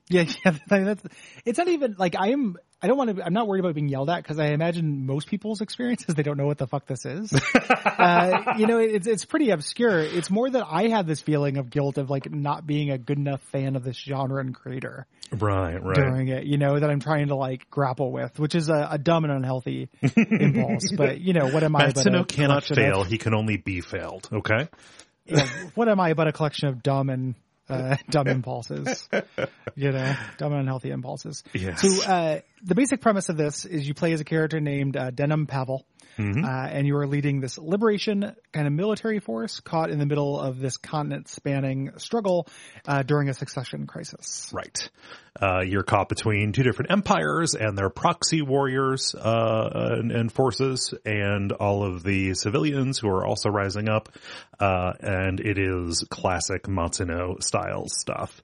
Yeah, 0.09 0.23
yeah. 0.45 0.57
That's 0.67 1.03
it's 1.45 1.57
not 1.59 1.67
even 1.67 1.95
like 1.99 2.15
I 2.17 2.29
am. 2.29 2.55
I 2.83 2.87
don't 2.87 2.97
want 2.97 3.15
to. 3.15 3.23
I'm 3.23 3.33
not 3.33 3.47
worried 3.47 3.59
about 3.59 3.75
being 3.75 3.89
yelled 3.89 4.09
at 4.09 4.23
because 4.23 4.39
I 4.39 4.47
imagine 4.47 5.05
most 5.05 5.27
people's 5.27 5.61
experiences 5.61 6.15
they 6.15 6.23
don't 6.23 6.37
know 6.37 6.47
what 6.47 6.57
the 6.57 6.65
fuck 6.65 6.87
this 6.87 7.05
is. 7.05 7.31
uh, 7.55 8.55
you 8.57 8.65
know, 8.65 8.79
it's 8.79 9.05
it's 9.05 9.23
pretty 9.23 9.51
obscure. 9.51 9.99
It's 9.99 10.31
more 10.31 10.49
that 10.49 10.65
I 10.67 10.87
had 10.87 11.05
this 11.05 11.21
feeling 11.21 11.57
of 11.57 11.69
guilt 11.69 11.99
of 11.99 12.09
like 12.09 12.31
not 12.31 12.65
being 12.65 12.89
a 12.89 12.97
good 12.97 13.19
enough 13.19 13.41
fan 13.51 13.75
of 13.75 13.83
this 13.83 13.97
genre 13.97 14.41
and 14.41 14.55
creator 14.55 15.05
Right, 15.31 15.81
right. 15.81 15.95
during 15.95 16.27
it. 16.29 16.45
You 16.45 16.57
know 16.57 16.79
that 16.79 16.89
I'm 16.89 16.99
trying 16.99 17.27
to 17.27 17.35
like 17.35 17.69
grapple 17.69 18.11
with, 18.11 18.39
which 18.39 18.55
is 18.55 18.67
a, 18.69 18.89
a 18.91 18.97
dumb 18.97 19.25
and 19.25 19.33
unhealthy 19.33 19.89
impulse. 20.15 20.91
But 20.97 21.21
you 21.21 21.33
know, 21.33 21.49
what 21.49 21.63
am 21.63 21.75
I? 21.75 21.87
Matsuno 21.91 22.27
cannot 22.27 22.63
fail. 22.63 23.01
Of, 23.01 23.07
He 23.07 23.19
can 23.19 23.35
only 23.35 23.57
be 23.57 23.81
failed. 23.81 24.27
Okay. 24.31 24.67
you 25.25 25.35
know, 25.35 25.45
what 25.75 25.87
am 25.87 25.99
I 25.99 26.13
but 26.13 26.27
a 26.27 26.31
collection 26.31 26.67
of 26.67 26.81
dumb 26.81 27.09
and 27.09 27.35
uh, 27.71 27.97
dumb 28.09 28.27
impulses? 28.27 29.07
You 29.75 29.91
know, 29.91 30.15
dumb 30.37 30.51
and 30.53 30.61
unhealthy 30.61 30.91
impulses. 30.91 31.43
Yes. 31.53 31.81
So 31.81 32.11
uh, 32.11 32.39
the 32.63 32.75
basic 32.75 33.01
premise 33.01 33.29
of 33.29 33.37
this 33.37 33.65
is 33.65 33.87
you 33.87 33.93
play 33.93 34.13
as 34.13 34.21
a 34.21 34.25
character 34.25 34.59
named 34.59 34.97
uh, 34.97 35.11
Denam 35.11 35.47
Pavel. 35.47 35.85
Mm-hmm. 36.17 36.43
Uh, 36.43 36.67
and 36.67 36.85
you 36.87 36.97
are 36.97 37.07
leading 37.07 37.39
this 37.39 37.57
liberation 37.57 38.35
kind 38.51 38.67
of 38.67 38.73
military 38.73 39.19
force 39.19 39.59
caught 39.59 39.89
in 39.89 39.99
the 39.99 40.05
middle 40.05 40.39
of 40.39 40.59
this 40.59 40.77
continent 40.77 41.27
spanning 41.27 41.91
struggle 41.97 42.47
uh, 42.87 43.03
during 43.03 43.29
a 43.29 43.33
succession 43.33 43.87
crisis. 43.87 44.51
Right. 44.53 44.89
Uh, 45.41 45.61
you're 45.61 45.83
caught 45.83 46.09
between 46.09 46.51
two 46.51 46.61
different 46.61 46.91
empires 46.91 47.55
and 47.55 47.77
their 47.77 47.89
proxy 47.89 48.41
warriors 48.41 49.15
uh, 49.15 49.69
and, 49.73 50.11
and 50.11 50.31
forces, 50.31 50.93
and 51.05 51.53
all 51.53 51.85
of 51.85 52.03
the 52.03 52.33
civilians 52.33 52.99
who 52.99 53.07
are 53.07 53.25
also 53.25 53.49
rising 53.49 53.87
up. 53.87 54.09
Uh, 54.59 54.91
and 54.99 55.39
it 55.39 55.57
is 55.57 56.05
classic 56.09 56.63
Matsuno 56.63 57.41
style 57.41 57.87
stuff. 57.87 58.41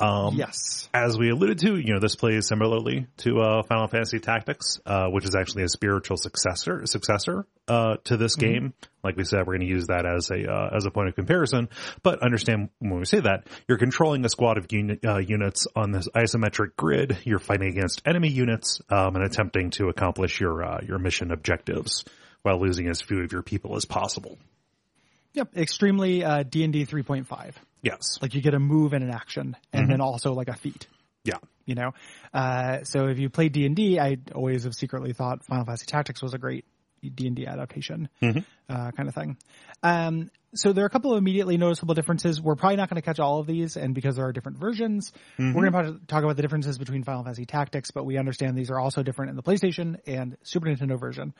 Um, 0.00 0.36
Yes. 0.36 0.88
as 0.94 1.18
we 1.18 1.30
alluded 1.30 1.58
to, 1.60 1.76
you 1.76 1.92
know, 1.92 2.00
this 2.00 2.16
plays 2.16 2.48
similarly 2.48 3.06
to 3.18 3.40
uh, 3.40 3.62
Final 3.64 3.86
Fantasy 3.88 4.18
Tactics, 4.18 4.80
uh, 4.86 5.08
which 5.08 5.24
is 5.24 5.34
actually 5.34 5.64
a 5.64 5.68
spiritual 5.68 6.16
successor 6.16 6.86
successor 7.02 7.46
uh, 7.68 7.96
to 8.04 8.16
this 8.16 8.36
game. 8.36 8.74
Like 9.02 9.16
we 9.16 9.24
said, 9.24 9.40
we're 9.40 9.56
going 9.56 9.60
to 9.60 9.66
use 9.66 9.86
that 9.88 10.06
as 10.06 10.30
a 10.30 10.50
uh, 10.50 10.70
as 10.76 10.86
a 10.86 10.90
point 10.90 11.08
of 11.08 11.14
comparison. 11.14 11.68
But 12.02 12.22
understand 12.22 12.70
when 12.78 12.98
we 12.98 13.04
say 13.04 13.20
that, 13.20 13.46
you're 13.68 13.78
controlling 13.78 14.24
a 14.24 14.28
squad 14.28 14.58
of 14.58 14.70
uni- 14.70 15.00
uh, 15.04 15.18
units 15.18 15.66
on 15.74 15.90
this 15.90 16.08
isometric 16.14 16.76
grid. 16.76 17.18
You're 17.24 17.38
fighting 17.38 17.68
against 17.68 18.02
enemy 18.06 18.28
units 18.28 18.80
um, 18.90 19.16
and 19.16 19.24
attempting 19.24 19.70
to 19.72 19.88
accomplish 19.88 20.40
your 20.40 20.64
uh, 20.64 20.80
your 20.86 20.98
mission 20.98 21.32
objectives 21.32 22.04
while 22.42 22.60
losing 22.60 22.88
as 22.88 23.00
few 23.00 23.22
of 23.22 23.32
your 23.32 23.42
people 23.42 23.76
as 23.76 23.84
possible. 23.84 24.38
Yep. 25.34 25.56
Extremely 25.56 26.24
uh, 26.24 26.42
D&D 26.42 26.84
3.5. 26.84 27.54
Yes. 27.80 28.18
Like 28.20 28.34
you 28.34 28.42
get 28.42 28.52
a 28.52 28.58
move 28.58 28.92
and 28.92 29.02
an 29.02 29.10
action 29.10 29.56
and 29.72 29.88
then 29.88 30.00
also 30.00 30.32
like 30.34 30.48
a 30.48 30.54
feat. 30.56 30.86
Yeah. 31.24 31.38
you 31.66 31.76
know 31.76 31.92
uh 32.34 32.82
so 32.82 33.06
if 33.06 33.20
you 33.20 33.30
play 33.30 33.48
d&d 33.48 34.00
i 34.00 34.16
always 34.34 34.64
have 34.64 34.74
secretly 34.74 35.12
thought 35.12 35.44
final 35.44 35.64
fantasy 35.64 35.86
tactics 35.86 36.20
was 36.20 36.34
a 36.34 36.38
great 36.38 36.64
d&d 37.10 37.46
adaptation 37.46 38.08
uh, 38.68 38.90
kind 38.92 39.08
of 39.08 39.14
thing. 39.14 39.36
Um 39.82 40.30
so 40.54 40.74
there 40.74 40.84
are 40.84 40.86
a 40.86 40.90
couple 40.90 41.12
of 41.12 41.18
immediately 41.18 41.56
noticeable 41.56 41.94
differences. 41.94 42.38
We're 42.38 42.56
probably 42.56 42.76
not 42.76 42.90
going 42.90 43.00
to 43.00 43.04
catch 43.04 43.18
all 43.18 43.38
of 43.38 43.46
these 43.46 43.76
and 43.78 43.94
because 43.94 44.16
there 44.16 44.26
are 44.26 44.32
different 44.32 44.58
versions 44.58 45.10
we're 45.54 45.70
going 45.70 45.94
to 45.94 46.06
talk 46.06 46.24
about 46.24 46.36
the 46.36 46.42
differences 46.42 46.78
between 46.78 47.04
final 47.04 47.24
fantasy 47.24 47.46
tactics 47.46 47.90
but 47.90 48.04
we 48.04 48.18
understand 48.18 48.56
these 48.56 48.70
are 48.70 48.78
also 48.78 49.02
different 49.02 49.30
in 49.30 49.36
the 49.36 49.42
playstation 49.42 49.96
and 50.06 50.36
super 50.42 50.66
nintendo 50.66 50.98
version. 51.00 51.32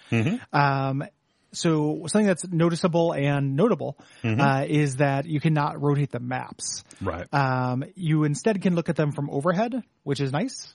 Um 0.53 1.05
so 1.53 2.07
something 2.07 2.27
that's 2.27 2.47
noticeable 2.49 3.13
and 3.13 3.57
notable 3.57 3.99
uh, 4.41 4.65
is 4.67 4.97
that 4.97 5.27
you 5.27 5.39
cannot 5.39 5.83
rotate 5.83 6.11
the 6.11 6.21
maps. 6.21 6.83
Right. 7.01 7.27
Um, 7.33 7.85
you 7.95 8.25
instead 8.25 8.63
can 8.63 8.75
look 8.75 8.89
at 8.89 8.97
them 8.97 9.13
from 9.13 9.29
overhead, 9.29 9.83
which 10.03 10.21
is 10.21 10.33
nice. 10.33 10.75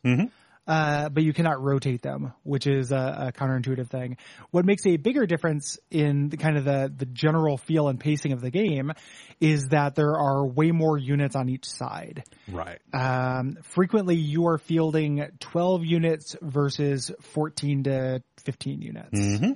Uh, 0.68 1.08
but 1.08 1.24
you 1.24 1.32
cannot 1.32 1.64
rotate 1.64 2.02
them, 2.02 2.34
which 2.44 2.68
is 2.68 2.92
a, 2.92 3.28
a 3.28 3.32
counterintuitive 3.32 3.90
thing. 3.90 4.18
What 4.52 4.66
makes 4.66 4.86
a 4.86 4.98
bigger 4.98 5.26
difference 5.26 5.80
in 5.90 6.28
the 6.28 6.36
kind 6.36 6.58
of 6.58 6.66
the, 6.66 6.92
the 6.96 7.06
general 7.06 7.58
feel 7.58 7.88
and 7.88 7.98
pacing 7.98 8.34
of 8.34 8.42
the 8.42 8.52
game 8.52 8.92
is 9.40 9.68
that 9.70 9.96
there 9.96 10.18
are 10.18 10.46
way 10.46 10.72
more 10.72 10.98
units 10.98 11.36
on 11.38 11.48
each 11.48 11.66
side. 11.66 12.24
right. 12.52 12.80
Um, 12.94 13.58
frequently 13.64 14.16
you 14.16 14.48
are 14.48 14.58
fielding 14.58 15.26
12 15.40 15.86
units 15.86 16.36
versus 16.42 17.12
14 17.22 17.84
to 17.84 18.24
15 18.44 18.82
units 18.82 19.56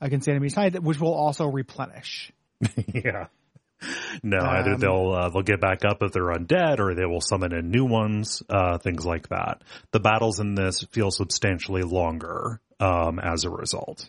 against 0.00 0.26
the 0.26 0.30
enemy 0.30 0.48
side, 0.48 0.78
which 0.78 0.98
will 0.98 1.14
also 1.14 1.46
replenish. 1.46 2.32
yeah. 2.94 3.26
No, 4.22 4.38
either 4.40 4.76
they'll 4.76 5.12
uh, 5.12 5.28
they'll 5.30 5.42
get 5.42 5.60
back 5.60 5.84
up 5.84 6.02
if 6.02 6.12
they're 6.12 6.32
undead, 6.32 6.80
or 6.80 6.94
they 6.94 7.04
will 7.04 7.20
summon 7.20 7.52
in 7.52 7.70
new 7.70 7.84
ones, 7.84 8.42
uh, 8.48 8.78
things 8.78 9.06
like 9.06 9.28
that. 9.28 9.62
The 9.92 10.00
battles 10.00 10.40
in 10.40 10.54
this 10.54 10.82
feel 10.90 11.10
substantially 11.10 11.82
longer 11.82 12.60
um, 12.80 13.18
as 13.18 13.44
a 13.44 13.50
result. 13.50 14.08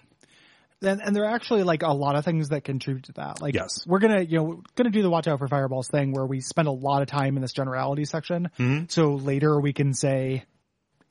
And, 0.82 1.02
and 1.02 1.14
there 1.16 1.26
are 1.26 1.36
actually 1.36 1.64
like 1.64 1.84
a 1.84 1.92
lot 1.94 2.16
of 2.16 2.24
things 2.24 2.50
that 2.50 2.64
contribute 2.64 3.04
to 3.06 3.14
that. 3.14 3.42
Like, 3.42 3.54
Yes. 3.54 3.86
we're 3.86 4.00
gonna, 4.00 4.22
you 4.22 4.38
know, 4.38 4.64
gonna 4.76 4.92
do 4.92 5.02
the 5.02 5.10
watch 5.10 5.28
out 5.28 5.38
for 5.40 5.48
fireballs 5.48 5.90
thing 5.90 6.14
where 6.14 6.26
we 6.26 6.40
spend 6.40 6.68
a 6.70 6.72
lot 6.72 7.02
of 7.02 7.10
time 7.10 7.36
in 7.36 7.42
this 7.42 7.52
generality 7.52 8.06
section. 8.06 8.50
So 8.88 9.16
later 9.16 9.60
we 9.60 9.74
can 9.74 9.94
say 9.94 10.46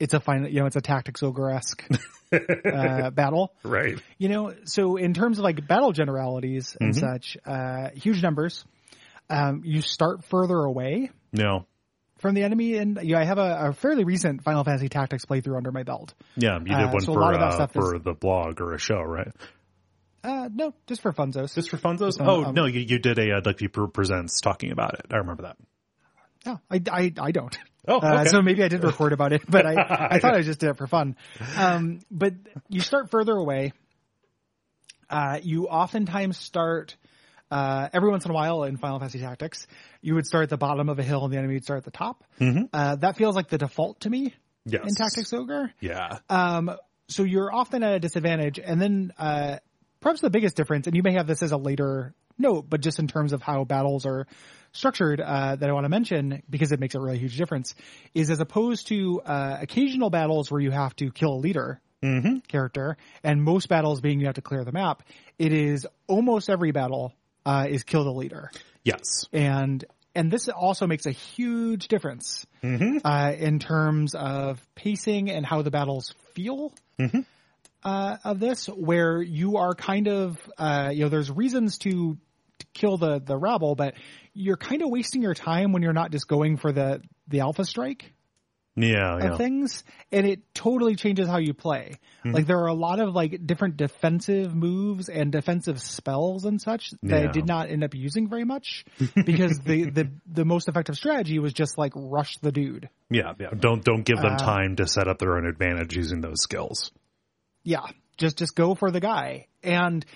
it's 0.00 0.14
a 0.14 0.20
final, 0.20 0.48
you 0.48 0.60
know, 0.60 0.66
it's 0.66 0.76
a 0.76 0.80
tactics 0.80 1.22
ogre-esque 1.22 1.84
uh, 2.32 3.10
battle. 3.10 3.52
Right. 3.62 3.98
You 4.18 4.28
know, 4.28 4.54
so 4.64 4.96
in 4.96 5.14
terms 5.14 5.38
of 5.38 5.44
like 5.44 5.66
battle 5.66 5.92
generalities 5.92 6.76
and 6.80 6.94
such, 6.96 7.36
uh, 7.46 7.90
huge 7.94 8.22
numbers. 8.22 8.64
Um, 9.30 9.60
you 9.62 9.82
start 9.82 10.24
further 10.24 10.56
away 10.56 11.10
No. 11.34 11.66
from 12.18 12.34
the 12.34 12.44
enemy, 12.44 12.76
and 12.76 12.98
you 13.02 13.12
know, 13.12 13.20
I 13.20 13.24
have 13.24 13.36
a, 13.36 13.58
a 13.68 13.72
fairly 13.74 14.04
recent 14.04 14.42
Final 14.42 14.64
Fantasy 14.64 14.88
Tactics 14.88 15.26
playthrough 15.26 15.54
under 15.58 15.70
my 15.70 15.82
belt. 15.82 16.14
Yeah, 16.34 16.58
you 16.58 16.64
did 16.64 16.74
Uh, 16.74 16.88
one 16.92 17.00
so 17.02 17.12
for 17.12 17.20
lot 17.20 17.34
of 17.34 17.40
that 17.40 17.60
uh, 17.60 17.66
for 17.66 17.98
the 17.98 18.14
blog 18.14 18.62
or 18.62 18.72
a 18.72 18.78
show, 18.78 19.02
right? 19.02 19.28
Uh, 20.24 20.48
no, 20.50 20.72
just 20.86 21.02
for 21.02 21.12
funzos. 21.12 21.54
Just 21.54 21.68
for 21.68 21.76
funzos? 21.76 22.14
oh 22.20 22.44
um, 22.44 22.54
no, 22.54 22.64
you 22.64 22.80
you 22.80 22.98
did 22.98 23.18
a 23.18 23.36
uh, 23.36 23.40
Duck 23.40 23.58
View 23.58 23.68
Presents 23.68 24.40
talking 24.40 24.72
about 24.72 24.94
it. 24.94 25.04
I 25.12 25.18
remember 25.18 25.42
that. 25.42 25.56
No, 26.46 26.58
I, 26.70 26.80
I, 26.90 27.12
I 27.20 27.30
don't. 27.30 27.56
Oh, 27.86 27.98
Uh, 28.00 28.24
so 28.24 28.42
maybe 28.42 28.62
I 28.62 28.68
did 28.68 28.82
record 28.84 29.12
about 29.12 29.32
it, 29.32 29.42
but 29.48 29.64
I, 29.64 30.08
I 30.10 30.18
thought 30.18 30.34
I 30.34 30.42
just 30.50 30.60
did 30.60 30.70
it 30.70 30.76
for 30.76 30.86
fun. 30.86 31.16
Um, 31.56 32.00
but 32.10 32.34
you 32.68 32.80
start 32.80 33.10
further 33.10 33.32
away. 33.34 33.72
Uh, 35.10 35.38
you 35.42 35.68
oftentimes 35.68 36.36
start, 36.36 36.96
uh, 37.50 37.88
every 37.92 38.10
once 38.10 38.24
in 38.26 38.30
a 38.30 38.34
while 38.34 38.64
in 38.64 38.76
Final 38.76 38.98
Fantasy 38.98 39.20
Tactics, 39.20 39.66
you 40.02 40.14
would 40.14 40.26
start 40.26 40.42
at 40.44 40.50
the 40.50 40.58
bottom 40.58 40.88
of 40.90 40.98
a 40.98 41.02
hill 41.02 41.24
and 41.24 41.32
the 41.32 41.38
enemy 41.38 41.54
would 41.54 41.64
start 41.64 41.78
at 41.78 41.84
the 41.84 41.90
top. 41.90 42.24
Uh, 42.72 42.96
that 42.96 43.16
feels 43.16 43.34
like 43.34 43.48
the 43.48 43.58
default 43.58 44.00
to 44.00 44.10
me 44.10 44.34
Mm-hmm. 44.66 44.74
Yes. 44.74 44.82
in 44.86 44.94
Tactics 44.96 45.32
Ogre. 45.32 45.72
Yeah. 45.80 46.18
Um, 46.28 46.70
so 47.06 47.22
you're 47.22 47.50
often 47.50 47.82
at 47.82 47.94
a 47.94 47.98
disadvantage. 48.00 48.58
And 48.58 48.78
then, 48.82 49.12
uh, 49.16 49.58
perhaps 50.00 50.20
the 50.20 50.28
biggest 50.28 50.56
difference, 50.56 50.86
and 50.86 50.94
you 50.94 51.02
may 51.02 51.12
have 51.14 51.26
this 51.26 51.42
as 51.42 51.52
a 51.52 51.56
later 51.56 52.12
note, 52.36 52.68
but 52.68 52.82
just 52.82 52.98
in 52.98 53.08
terms 53.08 53.32
of 53.32 53.40
how 53.40 53.64
battles 53.64 54.04
are 54.04 54.26
structured, 54.78 55.20
uh, 55.20 55.56
that 55.56 55.68
I 55.68 55.72
want 55.72 55.84
to 55.84 55.88
mention 55.90 56.42
because 56.48 56.72
it 56.72 56.80
makes 56.80 56.94
a 56.94 57.00
really 57.00 57.18
huge 57.18 57.36
difference 57.36 57.74
is 58.14 58.30
as 58.30 58.40
opposed 58.40 58.86
to, 58.88 59.20
uh, 59.20 59.58
occasional 59.60 60.08
battles 60.10 60.50
where 60.50 60.60
you 60.60 60.70
have 60.70 60.96
to 60.96 61.10
kill 61.10 61.34
a 61.34 61.40
leader. 61.40 61.80
Character 62.46 62.96
and 63.24 63.42
most 63.42 63.68
battles 63.68 64.00
being 64.00 64.20
you 64.20 64.26
have 64.26 64.36
to 64.36 64.40
clear 64.40 64.64
the 64.64 64.70
map. 64.70 65.02
It 65.36 65.52
is 65.52 65.84
almost 66.06 66.48
every 66.48 66.70
battle 66.70 67.12
uh, 67.44 67.66
is 67.68 67.82
kill 67.82 68.04
the 68.04 68.12
leader 68.12 68.52
Yes. 68.84 69.24
and 69.32 69.84
and 70.14 70.30
this 70.30 70.48
also 70.48 70.86
makes 70.86 71.06
a 71.06 71.10
huge 71.10 71.88
difference 71.88 72.46
uh, 73.04 73.32
in 73.36 73.58
terms 73.58 74.14
of 74.14 74.60
pacing 74.76 75.28
and 75.30 75.44
how 75.44 75.62
the 75.62 75.70
battles 75.72 76.14
feel 76.34 76.72
uh, 77.84 78.16
of 78.24 78.40
this, 78.40 78.66
where 78.66 79.20
you 79.22 79.56
are 79.56 79.74
kind 79.74 80.08
of 80.08 80.38
uh, 80.58 80.90
you 80.92 81.02
know 81.02 81.08
there's 81.08 81.30
reasons 81.30 81.78
to, 81.78 81.90
to 81.90 82.18
kill 82.74 82.96
the 82.96 83.20
the 83.20 83.36
rabble, 83.36 83.74
but 83.74 83.94
you're 84.34 84.56
kind 84.56 84.82
of 84.82 84.90
wasting 84.90 85.22
your 85.22 85.34
time 85.34 85.72
when 85.72 85.82
you're 85.82 85.92
not 85.92 86.10
just 86.10 86.28
going 86.28 86.56
for 86.56 86.72
the 86.72 87.02
the 87.26 87.40
alpha 87.40 87.64
strike. 87.64 88.12
Yeah, 88.80 89.18
yeah. 89.18 89.36
things, 89.36 89.82
and 90.12 90.24
it 90.24 90.54
totally 90.54 90.94
changes 90.94 91.26
how 91.26 91.38
you 91.38 91.52
play. 91.52 91.96
Mm-hmm. 92.20 92.30
Like 92.30 92.46
there 92.46 92.60
are 92.60 92.68
a 92.68 92.74
lot 92.74 93.00
of 93.00 93.12
like 93.12 93.44
different 93.44 93.76
defensive 93.76 94.54
moves 94.54 95.08
and 95.08 95.32
defensive 95.32 95.80
spells 95.82 96.44
and 96.44 96.60
such 96.62 96.90
that 97.02 97.22
Yeah. 97.22 97.28
I 97.28 97.32
did 97.32 97.44
not 97.44 97.70
end 97.70 97.82
up 97.82 97.92
using 97.96 98.28
very 98.28 98.44
much 98.44 98.84
because 99.16 99.58
the, 99.58 99.90
the 99.90 100.12
the 100.32 100.44
most 100.44 100.68
effective 100.68 100.94
strategy 100.94 101.40
was 101.40 101.52
just 101.52 101.76
like 101.76 101.92
rush 101.96 102.36
the 102.38 102.52
dude. 102.52 102.88
Yeah, 103.10 103.32
yeah. 103.40 103.48
Don't 103.58 103.84
don't 103.84 104.04
give 104.04 104.18
them 104.18 104.34
Uh, 104.34 104.38
time 104.38 104.76
to 104.76 104.86
set 104.86 105.08
up 105.08 105.18
their 105.18 105.36
own 105.36 105.46
advantage 105.48 105.96
using 105.96 106.20
those 106.20 106.40
skills. 106.40 106.92
Yeah, 107.64 107.82
just 108.16 108.38
just 108.38 108.54
go 108.54 108.76
for 108.76 108.92
the 108.92 109.00
guy. 109.00 109.48
And 109.64 110.06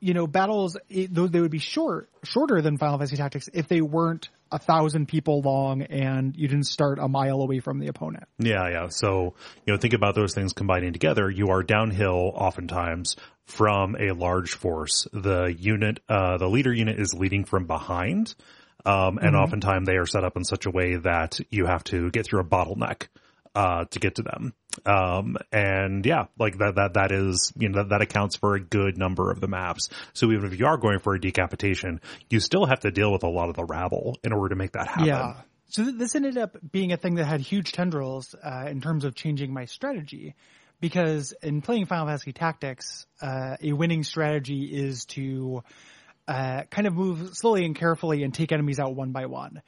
you 0.00 0.14
know, 0.14 0.26
battles 0.26 0.76
it, 0.88 1.14
though 1.14 1.28
they 1.28 1.40
would 1.40 1.50
be 1.50 1.58
short, 1.58 2.08
shorter 2.24 2.60
than 2.60 2.78
Final 2.78 2.98
Fantasy 2.98 3.16
Tactics 3.16 3.48
if 3.52 3.68
they 3.68 3.80
weren't 3.80 4.28
a 4.50 4.58
thousand 4.58 5.06
people 5.06 5.42
long 5.42 5.82
and 5.82 6.36
you 6.36 6.48
didn't 6.48 6.66
start 6.66 6.98
a 6.98 7.06
mile 7.06 7.40
away 7.40 7.60
from 7.60 7.78
the 7.78 7.86
opponent. 7.86 8.24
Yeah, 8.38 8.68
yeah. 8.68 8.88
So, 8.88 9.34
you 9.64 9.72
know, 9.72 9.78
think 9.78 9.94
about 9.94 10.14
those 10.14 10.34
things 10.34 10.52
combining 10.52 10.92
together. 10.92 11.30
You 11.30 11.50
are 11.50 11.62
downhill 11.62 12.32
oftentimes 12.34 13.16
from 13.46 13.96
a 13.96 14.12
large 14.12 14.54
force. 14.54 15.06
The 15.12 15.54
unit, 15.56 16.00
uh, 16.08 16.38
the 16.38 16.48
leader 16.48 16.72
unit 16.72 16.98
is 16.98 17.14
leading 17.14 17.44
from 17.44 17.66
behind. 17.66 18.34
Um, 18.84 19.18
and 19.18 19.36
oftentimes 19.36 19.86
they 19.86 19.96
are 19.96 20.06
set 20.06 20.24
up 20.24 20.36
in 20.36 20.44
such 20.44 20.64
a 20.64 20.70
way 20.70 20.96
that 20.96 21.38
you 21.50 21.66
have 21.66 21.84
to 21.84 22.10
get 22.10 22.24
through 22.26 22.40
a 22.40 22.44
bottleneck, 22.44 23.08
uh, 23.54 23.84
to 23.84 23.98
get 23.98 24.14
to 24.14 24.22
them. 24.22 24.54
Um, 24.86 25.36
and 25.52 26.06
yeah, 26.06 26.26
like 26.38 26.58
that, 26.58 26.76
that, 26.76 26.94
that 26.94 27.12
is, 27.12 27.52
you 27.56 27.68
know, 27.68 27.78
that, 27.78 27.88
that 27.88 28.02
accounts 28.02 28.36
for 28.36 28.54
a 28.54 28.60
good 28.60 28.96
number 28.96 29.30
of 29.30 29.40
the 29.40 29.48
maps. 29.48 29.88
So 30.12 30.30
even 30.30 30.52
if 30.52 30.58
you 30.58 30.66
are 30.66 30.76
going 30.76 31.00
for 31.00 31.14
a 31.14 31.20
decapitation, 31.20 32.00
you 32.28 32.40
still 32.40 32.66
have 32.66 32.80
to 32.80 32.90
deal 32.90 33.12
with 33.12 33.24
a 33.24 33.28
lot 33.28 33.48
of 33.48 33.56
the 33.56 33.64
rabble 33.64 34.18
in 34.22 34.32
order 34.32 34.50
to 34.50 34.56
make 34.56 34.72
that 34.72 34.86
happen. 34.86 35.06
Yeah. 35.06 35.34
So 35.68 35.84
th- 35.84 35.96
this 35.96 36.14
ended 36.14 36.38
up 36.38 36.56
being 36.70 36.92
a 36.92 36.96
thing 36.96 37.16
that 37.16 37.24
had 37.24 37.40
huge 37.40 37.72
tendrils 37.72 38.34
uh, 38.34 38.66
in 38.68 38.80
terms 38.80 39.04
of 39.04 39.14
changing 39.14 39.52
my 39.52 39.64
strategy, 39.64 40.34
because 40.80 41.32
in 41.42 41.62
playing 41.62 41.86
Final 41.86 42.06
Fantasy 42.06 42.32
Tactics, 42.32 43.06
uh, 43.20 43.56
a 43.62 43.72
winning 43.72 44.02
strategy 44.02 44.64
is 44.64 45.04
to 45.06 45.62
uh, 46.30 46.62
kind 46.70 46.86
of 46.86 46.94
move 46.94 47.30
slowly 47.34 47.64
and 47.64 47.74
carefully 47.74 48.22
and 48.22 48.32
take 48.32 48.52
enemies 48.52 48.78
out 48.78 48.94
one 48.94 49.10
by 49.10 49.26
one. 49.26 49.62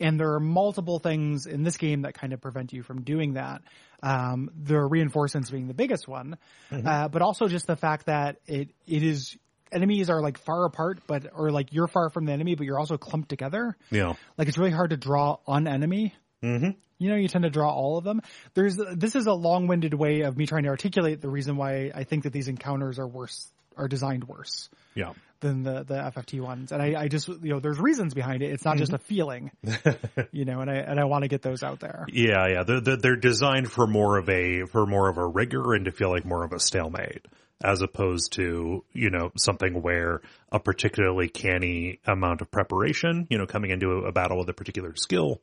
And 0.00 0.18
there 0.18 0.32
are 0.32 0.40
multiple 0.40 0.98
things 0.98 1.44
in 1.44 1.62
this 1.62 1.76
game 1.76 2.02
that 2.02 2.14
kind 2.14 2.32
of 2.32 2.40
prevent 2.40 2.72
you 2.72 2.82
from 2.82 3.02
doing 3.02 3.34
that. 3.34 3.60
Um, 4.02 4.50
the 4.56 4.80
reinforcements 4.80 5.50
being 5.50 5.68
the 5.68 5.74
biggest 5.74 6.08
one, 6.08 6.38
uh, 6.70 7.08
but 7.08 7.20
also 7.20 7.48
just 7.48 7.66
the 7.66 7.76
fact 7.76 8.06
that 8.06 8.36
it 8.46 8.70
it 8.86 9.02
is 9.02 9.36
enemies 9.72 10.08
are 10.08 10.22
like 10.22 10.38
far 10.38 10.64
apart, 10.64 11.00
but 11.06 11.26
or 11.34 11.50
like 11.50 11.72
you're 11.72 11.88
far 11.88 12.08
from 12.08 12.24
the 12.24 12.32
enemy, 12.32 12.54
but 12.54 12.64
you're 12.64 12.78
also 12.78 12.96
clumped 12.96 13.28
together. 13.28 13.76
Yeah. 13.90 14.14
Like 14.38 14.48
it's 14.48 14.58
really 14.58 14.70
hard 14.70 14.90
to 14.90 14.96
draw 14.96 15.38
on 15.46 15.66
enemy. 15.66 16.14
Mm-hmm. 16.42 16.70
You 16.98 17.10
know, 17.10 17.16
you 17.16 17.28
tend 17.28 17.44
to 17.44 17.50
draw 17.50 17.70
all 17.70 17.98
of 17.98 18.04
them. 18.04 18.22
There's 18.54 18.76
this 18.76 19.16
is 19.16 19.26
a 19.26 19.34
long-winded 19.34 19.92
way 19.92 20.22
of 20.22 20.36
me 20.36 20.46
trying 20.46 20.62
to 20.62 20.70
articulate 20.70 21.20
the 21.20 21.28
reason 21.28 21.56
why 21.56 21.90
I 21.94 22.04
think 22.04 22.24
that 22.24 22.32
these 22.32 22.48
encounters 22.48 22.98
are 22.98 23.08
worse, 23.08 23.50
are 23.76 23.88
designed 23.88 24.24
worse 24.24 24.70
Yeah. 24.94 25.12
Than 25.40 25.62
the 25.62 25.84
the 25.84 25.94
FFT 25.94 26.40
ones. 26.40 26.72
And 26.72 26.82
I, 26.82 27.02
I 27.02 27.08
just 27.08 27.28
you 27.28 27.38
know, 27.42 27.60
there's 27.60 27.78
reasons 27.78 28.14
behind 28.14 28.42
it. 28.42 28.52
It's 28.52 28.64
not 28.64 28.76
just 28.76 28.92
mm-hmm. 28.92 28.96
a 28.96 28.98
feeling, 28.98 29.50
you 30.32 30.44
know. 30.44 30.60
And 30.60 30.70
I 30.70 30.76
and 30.76 31.00
I 31.00 31.04
want 31.04 31.22
to 31.22 31.28
get 31.28 31.42
those 31.42 31.62
out 31.62 31.80
there. 31.80 32.06
Yeah, 32.08 32.46
yeah. 32.48 32.62
They're, 32.62 32.80
they're 32.80 32.96
they're 32.96 33.16
designed 33.16 33.70
for 33.70 33.86
more 33.86 34.18
of 34.18 34.28
a 34.28 34.64
for 34.66 34.86
more 34.86 35.08
of 35.08 35.18
a 35.18 35.26
rigor 35.26 35.74
and 35.74 35.84
to 35.86 35.92
feel 35.92 36.10
like 36.10 36.24
more 36.24 36.44
of 36.44 36.52
a 36.52 36.60
stalemate, 36.60 37.26
as 37.62 37.82
opposed 37.82 38.32
to 38.34 38.84
you 38.92 39.10
know 39.10 39.32
something 39.36 39.82
where 39.82 40.20
a 40.52 40.60
particularly 40.60 41.28
canny 41.28 42.00
amount 42.06 42.40
of 42.40 42.50
preparation, 42.50 43.26
you 43.30 43.38
know, 43.38 43.46
coming 43.46 43.70
into 43.70 43.90
a 43.90 44.12
battle 44.12 44.38
with 44.38 44.48
a 44.48 44.54
particular 44.54 44.94
skill 44.96 45.40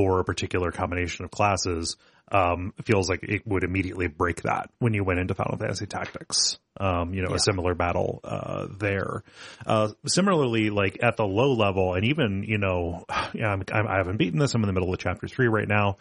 or 0.00 0.20
a 0.20 0.24
particular 0.24 0.70
combination 0.70 1.24
of 1.24 1.30
classes, 1.30 1.96
um, 2.30 2.74
feels 2.84 3.08
like 3.08 3.22
it 3.22 3.46
would 3.46 3.64
immediately 3.64 4.06
break 4.06 4.42
that 4.42 4.70
when 4.78 4.92
you 4.92 5.02
went 5.02 5.18
into 5.18 5.34
Final 5.34 5.56
Fantasy 5.56 5.86
Tactics. 5.86 6.58
Um, 6.78 7.14
you 7.14 7.22
know, 7.22 7.34
a 7.34 7.38
similar 7.38 7.74
battle 7.74 8.20
uh, 8.22 8.66
there. 8.78 9.24
Uh, 9.66 9.88
similarly, 10.06 10.70
like 10.70 10.98
at 11.02 11.16
the 11.16 11.24
low 11.24 11.54
level, 11.54 11.94
and 11.94 12.04
even 12.04 12.44
you 12.46 12.58
know, 12.58 13.04
yeah, 13.34 13.48
I'm, 13.48 13.64
I'm, 13.72 13.88
I 13.88 13.96
haven't 13.96 14.18
beaten 14.18 14.38
this. 14.38 14.54
I'm 14.54 14.62
in 14.62 14.66
the 14.66 14.72
middle 14.72 14.92
of 14.92 14.98
chapter 15.00 15.26
three 15.26 15.48
right 15.48 15.68
now. 15.68 15.96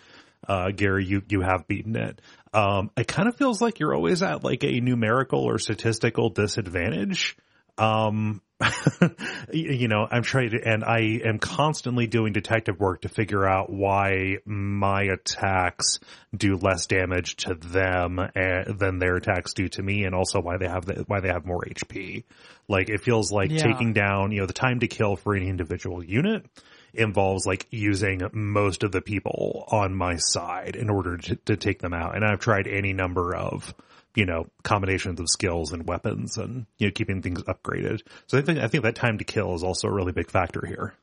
Uh, 0.48 0.70
Gary, 0.72 1.06
you 1.06 1.24
you 1.30 1.42
have 1.42 1.68
beaten 1.68 1.96
it. 1.96 2.22
Um, 2.54 2.92
it 2.96 3.08
kind 3.08 3.28
of 3.28 3.36
feels 3.36 3.62
like 3.62 3.80
you're 3.80 3.96
always 3.96 4.22
at 4.22 4.44
like 4.44 4.64
a 4.64 4.80
numerical 4.80 5.40
or 5.40 5.58
statistical 5.60 6.30
disadvantage. 6.30 7.38
Um, 7.78 8.42
you 9.54 9.88
know, 9.88 10.08
I'm 10.10 10.24
trying 10.24 10.52
to, 10.52 10.60
and 10.64 10.84
I 10.84 11.20
am 11.24 11.38
constantly 11.40 12.08
doing 12.08 12.34
detective 12.34 12.80
work 12.80 13.02
to 13.02 13.10
figure 13.10 13.46
out 13.46 13.72
why 13.72 14.38
my 14.46 15.04
attacks 15.04 16.00
do 16.36 16.56
less 16.56 16.88
damage 16.88 17.36
to 17.38 17.54
them 17.54 18.20
eh, 18.20 18.64
than 18.68 19.00
their 19.00 19.16
attacks 19.16 19.54
do 19.54 19.68
to 19.70 19.84
me, 19.84 20.06
and 20.06 20.16
also 20.16 20.42
why 20.42 20.58
they 20.58 20.68
have 20.68 20.86
the, 20.86 21.04
why 21.08 21.20
they 21.20 21.30
have 21.30 21.46
more 21.46 21.64
HP. 21.64 22.24
Like 22.68 22.90
it 22.90 23.02
feels 23.02 23.32
like 23.32 23.52
Yeah. 23.52 23.62
taking 23.64 23.94
down, 23.94 24.32
you 24.32 24.42
know, 24.42 24.48
the 24.48 24.54
time 24.54 24.80
to 24.80 24.88
kill 24.88 25.16
for 25.16 25.36
any 25.36 25.50
individual 25.50 26.04
unit 26.04 26.46
involves 26.94 27.46
like 27.46 27.68
using 27.70 28.22
most 28.34 28.82
of 28.84 28.92
the 28.92 29.02
people 29.02 29.66
on 29.72 29.94
my 29.94 30.16
side 30.18 30.76
in 30.76 30.90
order 30.90 31.18
to, 31.18 31.36
to 31.46 31.56
take 31.56 31.80
them 31.80 31.94
out. 31.94 32.16
And 32.16 32.26
I've 32.26 32.40
tried 32.40 32.68
any 32.68 32.94
number 32.94 33.36
of, 33.36 33.74
you 34.18 34.26
know, 34.26 34.48
combinations 34.64 35.20
of 35.20 35.28
skills 35.30 35.72
and 35.72 35.88
weapons 35.88 36.38
and, 36.38 36.66
you 36.80 36.88
know, 36.88 36.92
keeping 36.92 37.22
things 37.22 37.44
upgraded. 37.44 38.02
So 38.26 38.40
I 38.40 38.42
think, 38.42 38.58
I 38.58 38.68
think 38.68 38.84
that 38.84 38.96
time 38.96 39.20
to 39.20 39.24
kill 39.24 39.54
is 39.54 39.64
also 39.64 39.88
a 39.88 39.94
really 39.94 40.12
big 40.12 40.32
factor 40.32 40.66
here. 40.66 40.96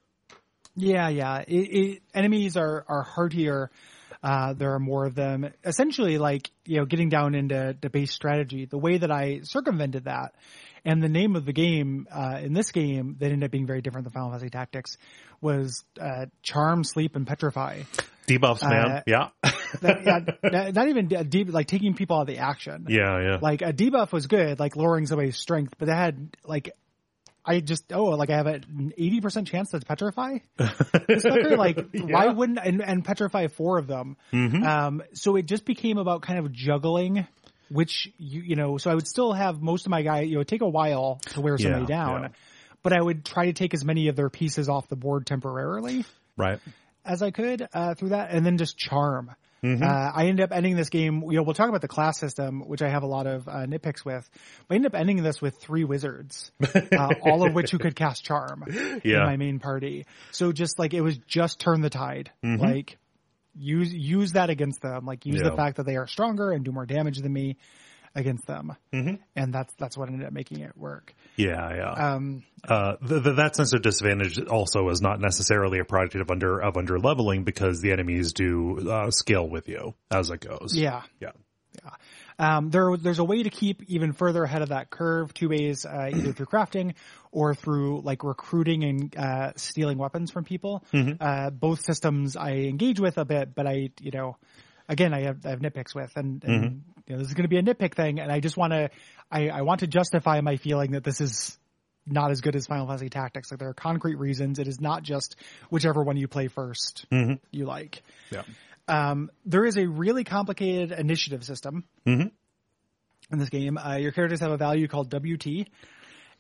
Yeah, 0.75 1.09
yeah. 1.09 1.45
It, 1.47 1.53
it, 1.53 2.03
enemies 2.13 2.57
are 2.57 2.85
are 2.89 3.05
heartier. 3.05 3.71
Uh, 4.21 4.55
there 4.55 4.75
are 4.75 4.81
more 4.81 5.07
of 5.07 5.15
them. 5.15 5.49
Essentially, 5.65 6.19
like 6.19 6.51
you 6.65 6.79
know, 6.79 6.87
getting 6.87 7.09
down 7.09 7.37
into 7.37 7.77
the 7.81 7.89
base 7.89 8.11
strategy. 8.11 8.65
The 8.65 8.79
way 8.79 8.99
that 8.99 9.13
I 9.13 9.43
circumvented 9.45 10.07
that, 10.07 10.35
and 10.85 11.01
the 11.01 11.09
name 11.09 11.37
of 11.37 11.45
the 11.45 11.53
game 11.53 12.09
uh, 12.11 12.41
in 12.43 12.53
this 12.53 12.73
game 12.73 13.15
that 13.21 13.27
ended 13.27 13.45
up 13.45 13.53
being 13.53 13.69
very 13.69 13.83
different 13.83 14.07
than 14.07 14.13
Final 14.13 14.31
Fantasy 14.31 14.51
Tactics 14.51 14.97
was 15.41 15.85
uh, 16.01 16.27
Charm, 16.43 16.83
Sleep, 16.83 17.15
and 17.15 17.25
Petrify. 17.25 17.83
Debuffs, 18.27 18.63
man. 18.63 18.91
Uh, 18.91 19.03
yeah. 19.07 19.29
That, 19.81 20.05
yeah, 20.43 20.71
not- 20.75 20.89
even 20.89 21.09
deep, 21.29 21.53
like 21.53 21.67
taking 21.67 21.95
people 21.95 22.17
out 22.17 22.23
of 22.23 22.27
the 22.29 22.39
action. 22.39 22.87
yeah. 22.89 23.21
Yeah. 23.21 23.39
Like 23.43 23.63
a 23.63 23.73
debuff 23.73 24.13
was 24.13 24.27
good, 24.27 24.59
like 24.59 24.77
lowering 24.77 25.07
somebody's 25.07 25.37
strength, 25.37 25.75
but 25.79 25.87
that 25.87 25.97
had 25.97 26.37
like. 26.45 26.71
I 27.47 27.61
just 27.61 27.93
oh 27.93 28.05
like 28.05 28.31
I 28.31 28.37
have 28.37 28.47
an 28.47 28.95
eighty 28.97 29.21
percent 29.21 29.47
chance 29.49 29.69
to 29.73 29.81
petrify 29.81 30.39
this 30.57 31.25
fucker. 31.25 31.57
Like 31.59 31.79
why 31.93 32.29
wouldn't 32.29 32.59
and, 32.59 32.81
and 32.83 33.05
petrify 33.05 33.49
four 33.49 33.77
of 33.77 33.87
them? 33.87 34.17
Mm-hmm. 34.33 34.63
Um, 34.63 35.03
so 35.13 35.37
it 35.37 35.45
just 35.45 35.67
became 35.67 35.99
about 35.99 36.23
kind 36.23 36.39
of 36.39 36.51
juggling, 36.53 37.27
which 37.69 38.11
you 38.17 38.41
you 38.41 38.57
know. 38.57 38.79
So 38.79 38.91
I 38.91 38.95
would 38.95 39.07
still 39.07 39.35
have 39.35 39.61
most 39.61 39.85
of 39.85 39.91
my 39.91 40.01
guy. 40.01 40.23
You 40.23 40.37
know, 40.39 40.43
take 40.43 40.63
a 40.63 40.67
while 40.69 41.21
to 41.35 41.43
wear 41.43 41.59
somebody 41.59 41.83
Yeah, 41.83 41.87
down, 41.87 42.23
yeah. 42.23 42.29
but 42.83 42.95
I 42.95 43.03
would 43.03 43.27
try 43.27 43.45
to 43.45 43.53
take 43.53 43.75
as 43.75 43.85
many 43.85 44.09
of 44.09 44.17
their 44.17 44.31
pieces 44.31 44.71
off 44.71 44.89
the 44.89 44.97
board 44.97 45.27
temporarily 45.27 46.07
right. 46.39 46.61
As 47.05 47.23
I 47.23 47.31
could 47.31 47.69
uh, 47.73 47.95
through 47.95 48.11
that, 48.11 48.31
and 48.31 48.45
then 48.45 48.59
just 48.59 48.77
charm. 48.79 49.31
Mm-hmm. 49.63 49.83
Uh, 49.83 49.87
I 50.15 50.27
ended 50.27 50.45
up 50.45 50.53
ending 50.53 50.77
this 50.77 50.91
game. 50.91 51.23
You 51.23 51.39
know, 51.39 51.43
we'll 51.43 51.55
talk 51.55 51.71
about 51.71 51.81
the 51.81 51.89
class 51.89 52.19
system, 52.21 52.61
which 52.69 52.83
I 52.83 52.91
have 52.91 53.03
a 53.03 53.07
lot 53.07 53.27
of 53.27 53.49
uh, 53.49 53.53
nitpicks 53.67 54.05
with. 54.05 54.29
But 54.69 54.75
I 54.75 54.77
ended 54.77 54.95
up 54.95 55.01
ending 55.01 55.23
this 55.23 55.41
with 55.41 55.57
three 55.57 55.85
wizards, 55.85 56.53
uh, 56.75 57.09
all 57.23 57.47
of 57.47 57.55
which 57.55 57.71
who 57.71 57.79
could 57.79 57.97
cast 57.97 58.25
charm 58.25 58.65
in 58.69 59.01
my 59.25 59.37
main 59.39 59.59
party. 59.61 60.05
So 60.33 60.53
just 60.53 60.79
like 60.79 60.93
it 60.93 61.01
was 61.01 61.17
just 61.27 61.61
turn 61.61 61.81
the 61.81 61.89
tide, 61.91 62.31
like 62.43 62.99
use 63.59 63.91
use 63.93 64.33
that 64.33 64.51
against 64.51 64.83
them. 64.83 65.07
Like 65.07 65.25
use 65.25 65.37
Mm-hmm. 65.37 65.45
Yeah. 65.47 65.51
the 65.51 65.57
fact 65.57 65.77
that 65.79 65.87
they 65.87 65.97
are 65.97 66.07
stronger 66.07 66.51
and 66.51 66.63
do 66.65 66.71
more 66.73 66.85
damage 66.85 67.19
than 67.21 67.33
me 67.33 67.57
against 68.15 68.47
them, 68.47 68.77
Mm-hmm. 68.93 69.15
and 69.37 69.53
that's 69.53 69.75
that's 69.75 69.97
what 69.97 70.09
ended 70.09 70.27
up 70.27 70.33
making 70.33 70.61
it 70.61 70.77
work. 70.77 71.15
Yeah. 71.37 71.75
Yeah. 71.75 71.91
Um, 72.15 72.45
uh, 72.69 72.97
th 72.97 73.23
th 73.25 73.37
that 73.37 73.57
sense 73.57 73.73
of 73.73 73.83
disadvantage 73.83 74.39
also 74.47 74.89
is 74.89 75.01
not 75.03 75.21
necessarily 75.21 75.79
a 75.81 75.85
product 75.85 76.15
of 76.15 76.31
under 76.31 76.61
of 76.61 76.77
under 76.77 76.99
leveling 76.99 77.45
because 77.45 77.81
the 77.81 77.93
enemies 77.93 78.33
do 78.33 78.89
uh, 78.91 79.11
scale 79.11 79.49
with 79.49 79.69
you 79.69 79.95
as 80.11 80.31
it 80.31 80.41
goes. 80.41 80.77
yeah. 80.77 81.03
yeah, 81.21 81.33
Um, 82.39 82.71
there, 82.71 82.97
there's 82.97 83.19
a 83.21 83.25
way 83.25 83.43
to 83.43 83.51
keep 83.51 83.83
even 83.89 84.13
further 84.13 84.43
ahead 84.45 84.63
of 84.63 84.71
that 84.71 84.91
curve. 84.91 85.33
Two 85.35 85.49
ways, 85.49 85.85
uh, 85.85 86.11
either 86.15 86.33
through 86.33 86.47
crafting 86.47 86.95
or 87.33 87.55
through 87.55 88.01
like 88.03 88.25
recruiting 88.25 88.85
and 88.85 89.17
uh, 89.17 89.53
stealing 89.57 89.99
weapons 89.99 90.31
from 90.31 90.45
people. 90.45 90.85
Uh, 91.21 91.51
both 91.51 91.81
systems 91.85 92.37
I 92.37 92.53
engage 92.53 92.99
with 93.01 93.19
a 93.19 93.25
bit, 93.25 93.55
but 93.55 93.67
I, 93.67 93.91
you 94.01 94.11
know, 94.13 94.37
again, 94.89 95.13
I 95.15 95.23
have, 95.23 95.45
I 95.47 95.51
have 95.51 95.61
nitpicks 95.61 95.95
with, 95.95 96.13
and, 96.17 96.43
and 96.45 96.83
you 97.07 97.15
know, 97.15 97.19
this 97.19 97.29
is 97.29 97.35
going 97.35 97.45
to 97.45 97.49
be 97.49 97.59
a 97.59 97.63
nitpick 97.63 97.95
thing, 97.95 98.21
and 98.21 98.31
I 98.31 98.41
just 98.41 98.57
want 98.57 98.73
to, 98.73 98.91
I, 99.31 99.49
I 99.49 99.63
want 99.63 99.81
to 99.81 99.87
justify 99.87 100.41
my 100.41 100.57
feeling 100.57 100.93
that 100.93 101.05
this 101.05 101.21
is 101.21 101.59
not 102.07 102.31
as 102.31 102.41
good 102.43 102.55
as 102.55 102.67
Final 102.67 102.87
Fantasy 102.87 103.09
Tactics. 103.09 103.51
Like 103.51 103.61
there 103.61 103.69
are 103.71 103.75
concrete 103.75 104.17
reasons. 104.17 104.59
It 104.59 104.69
is 104.69 104.81
not 104.81 105.03
just 105.03 105.37
whichever 105.71 106.03
one 106.03 106.17
you 106.19 106.29
play 106.29 106.49
1st 106.49 107.07
you 107.51 107.65
like. 107.65 108.03
yeah, 108.31 108.43
Um, 108.89 109.31
there 109.47 109.65
is 109.65 109.77
a 109.79 109.87
really 109.87 110.23
complicated 110.25 110.93
initiative 110.93 111.45
system 111.45 111.85
Mhm. 112.07 112.31
in 113.33 113.39
this 113.39 113.49
game. 113.49 113.79
Uh, 113.79 113.97
your 113.97 114.13
characters 114.13 114.41
have 114.41 114.51
a 114.51 114.59
value 114.59 114.87
called 114.87 115.09
WT, 115.11 115.67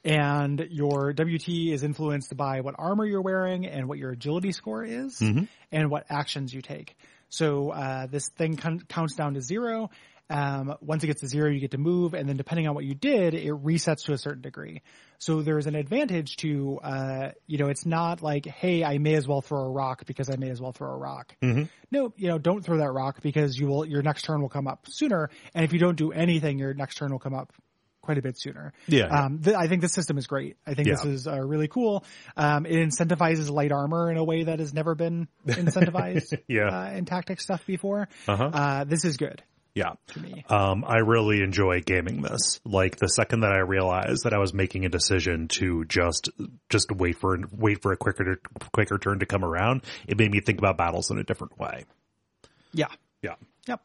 and 0.04 0.66
your 0.70 1.14
WT 1.14 1.72
is 1.72 1.82
influenced 1.82 2.36
by 2.36 2.60
what 2.60 2.74
armor 2.78 3.06
you're 3.06 3.22
wearing 3.22 3.66
and 3.66 3.88
what 3.88 3.98
your 3.98 4.10
agility 4.10 4.52
score 4.52 4.84
is, 4.84 5.18
and 5.72 5.90
what 5.90 6.04
actions 6.10 6.52
you 6.52 6.60
take. 6.60 6.94
So 7.34 7.70
uh, 7.70 8.06
this 8.06 8.28
thing 8.28 8.56
con- 8.56 8.84
counts 8.88 9.14
down 9.14 9.34
to 9.34 9.40
zero. 9.40 9.90
Um, 10.30 10.74
once 10.80 11.04
it 11.04 11.08
gets 11.08 11.20
to 11.20 11.28
zero, 11.28 11.50
you 11.50 11.60
get 11.60 11.72
to 11.72 11.78
move, 11.78 12.14
and 12.14 12.26
then 12.26 12.38
depending 12.38 12.66
on 12.66 12.74
what 12.74 12.84
you 12.84 12.94
did, 12.94 13.34
it 13.34 13.52
resets 13.52 14.04
to 14.06 14.12
a 14.14 14.18
certain 14.18 14.40
degree. 14.40 14.80
So 15.18 15.42
there's 15.42 15.66
an 15.66 15.74
advantage 15.74 16.36
to, 16.38 16.78
uh, 16.82 17.30
you 17.46 17.58
know, 17.58 17.68
it's 17.68 17.84
not 17.84 18.22
like, 18.22 18.46
hey, 18.46 18.82
I 18.84 18.96
may 18.98 19.14
as 19.16 19.28
well 19.28 19.42
throw 19.42 19.64
a 19.64 19.70
rock 19.70 20.06
because 20.06 20.30
I 20.30 20.36
may 20.36 20.48
as 20.48 20.62
well 20.62 20.72
throw 20.72 20.90
a 20.90 20.96
rock. 20.96 21.36
No, 21.90 22.12
you 22.16 22.28
know, 22.28 22.38
don't 22.38 22.64
throw 22.64 22.78
that 22.78 22.90
rock 22.92 23.20
because 23.20 23.58
you 23.58 23.66
will, 23.66 23.84
your 23.84 24.00
next 24.00 24.22
turn 24.22 24.40
will 24.40 24.48
come 24.48 24.66
up 24.66 24.86
sooner, 24.88 25.28
and 25.54 25.64
if 25.64 25.74
you 25.74 25.78
don't 25.78 25.96
do 25.96 26.10
anything, 26.12 26.58
your 26.58 26.72
next 26.72 26.94
turn 26.96 27.12
will 27.12 27.18
come 27.18 27.34
up 27.34 27.52
quite 28.04 28.18
a 28.18 28.22
bit 28.22 28.38
sooner. 28.38 28.72
Yeah. 28.86 29.06
Um, 29.06 29.40
th- 29.42 29.56
I 29.56 29.66
think 29.66 29.80
the 29.82 29.88
system 29.88 30.18
is 30.18 30.26
great. 30.26 30.56
I 30.66 30.74
think 30.74 30.88
this 30.88 31.04
is 31.04 31.26
uh, 31.26 31.40
really 31.40 31.68
cool. 31.68 32.04
Um, 32.36 32.66
it 32.66 32.74
incentivizes 32.76 33.50
light 33.50 33.72
armor 33.72 34.10
in 34.10 34.16
a 34.16 34.24
way 34.24 34.44
that 34.44 34.60
has 34.60 34.72
never 34.72 34.94
been 34.94 35.26
incentivized 35.46 36.38
Yeah. 36.48 36.68
uh, 36.68 36.90
in 36.92 37.04
tactic 37.04 37.40
stuff 37.40 37.66
before. 37.66 38.08
Uh-huh. 38.28 38.44
Uh, 38.52 38.84
this 38.84 39.04
is 39.04 39.16
good 39.16 39.42
Yeah. 39.74 39.94
to 40.08 40.20
me. 40.20 40.44
Um, 40.48 40.84
I 40.86 40.98
really 40.98 41.42
enjoy 41.42 41.80
gaming 41.80 42.22
this. 42.22 42.60
Like 42.64 42.96
the 42.96 43.08
second 43.08 43.40
that 43.40 43.52
I 43.52 43.58
realized 43.60 44.24
that 44.24 44.32
I 44.32 44.38
was 44.38 44.52
making 44.54 44.84
a 44.84 44.88
decision 44.88 45.48
to 45.58 45.84
just 45.86 46.28
just 46.70 46.92
wait 46.92 47.16
for 47.18 47.38
wait 47.50 47.82
for 47.82 47.92
a 47.92 47.96
quicker 47.96 48.40
quicker 48.72 48.98
turn 48.98 49.18
to 49.20 49.26
come 49.26 49.44
around, 49.44 49.82
it 50.06 50.18
made 50.18 50.30
me 50.30 50.40
think 50.40 50.58
about 50.58 50.76
battles 50.76 51.10
in 51.10 51.18
a 51.18 51.24
different 51.24 51.58
way. 51.58 51.84
Yeah. 52.72 52.88
Yeah. 53.22 53.34
Yep. 53.66 53.80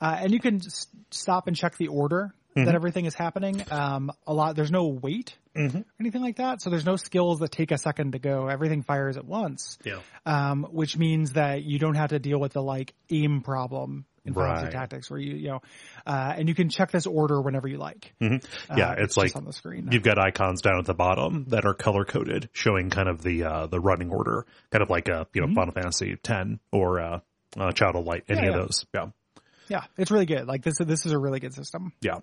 Uh, 0.00 0.16
and 0.20 0.32
you 0.32 0.40
can 0.40 0.56
s- 0.56 0.86
stop 1.10 1.46
and 1.46 1.56
check 1.56 1.76
the 1.76 1.88
order 1.88 2.34
Mm-hmm. 2.56 2.66
that 2.66 2.74
everything 2.76 3.04
is 3.06 3.14
happening. 3.14 3.64
Um, 3.70 4.12
a 4.28 4.32
lot, 4.32 4.54
there's 4.54 4.70
no 4.70 4.86
wait, 4.86 5.36
Mm-hmm. 5.56 5.80
anything 6.00 6.22
like 6.22 6.36
that. 6.36 6.60
So 6.62 6.70
there's 6.70 6.84
no 6.86 6.96
skills 6.96 7.38
that 7.40 7.50
take 7.52 7.70
a 7.72 7.78
second 7.78 8.12
to 8.12 8.18
go. 8.18 8.46
Everything 8.48 8.82
fires 8.82 9.16
at 9.16 9.24
once. 9.24 9.76
Yeah. 9.84 10.00
Um, 10.26 10.64
which 10.70 10.96
means 10.96 11.32
that 11.32 11.62
you 11.64 11.78
don't 11.78 11.94
have 11.96 12.10
to 12.10 12.18
deal 12.18 12.38
with 12.40 12.52
the 12.52 12.62
like 12.62 12.92
aim 13.10 13.40
problem 13.40 14.04
in 14.24 14.34
Final 14.34 14.54
Fantasy 14.56 14.72
Tactics 14.72 15.10
where 15.10 15.18
you, 15.20 15.34
you 15.34 15.48
know, 15.48 15.62
uh, 16.06 16.34
and 16.36 16.48
you 16.48 16.54
can 16.54 16.68
check 16.70 16.90
this 16.92 17.06
order 17.06 17.40
whenever 17.40 17.68
you 17.68 17.76
like. 17.78 18.14
Yeah, 18.20 18.38
Uh, 18.68 18.94
it's 18.98 19.14
just 19.14 19.16
like 19.16 19.36
on 19.36 19.44
the 19.44 19.52
screen. 19.52 19.88
you've 19.92 20.02
got 20.02 20.18
icons 20.18 20.60
down 20.62 20.78
at 20.78 20.86
the 20.86 20.94
bottom 20.94 21.44
that 21.48 21.64
are 21.66 21.74
color 21.74 22.04
coded, 22.04 22.48
showing 22.52 22.88
kind 22.90 23.08
of 23.08 23.20
the 23.22 23.44
uh, 23.44 23.66
the 23.66 23.78
running 23.80 24.10
order, 24.10 24.46
kind 24.70 24.82
of 24.82 24.90
like 24.90 25.08
a 25.08 25.26
you 25.34 25.44
know 25.46 25.52
Final 25.54 25.72
Fantasy 25.74 26.16
ten 26.22 26.58
or 26.72 27.00
uh, 27.00 27.20
uh, 27.58 27.72
Child 27.72 27.96
of 27.96 28.04
Light, 28.06 28.24
any 28.28 28.38
Mm-hmm. 28.38 28.46
Yeah, 28.46 28.56
of 28.56 28.66
those. 28.66 28.86
Yeah. 28.94 29.06
Yeah. 29.68 29.84
It's 29.98 30.10
really 30.10 30.26
good. 30.26 30.46
Like 30.46 30.62
this, 30.62 30.78
this 30.78 31.06
is 31.06 31.12
a 31.12 31.18
really 31.18 31.40
good 31.40 31.54
system. 31.54 31.92
Yeah. 32.00 32.18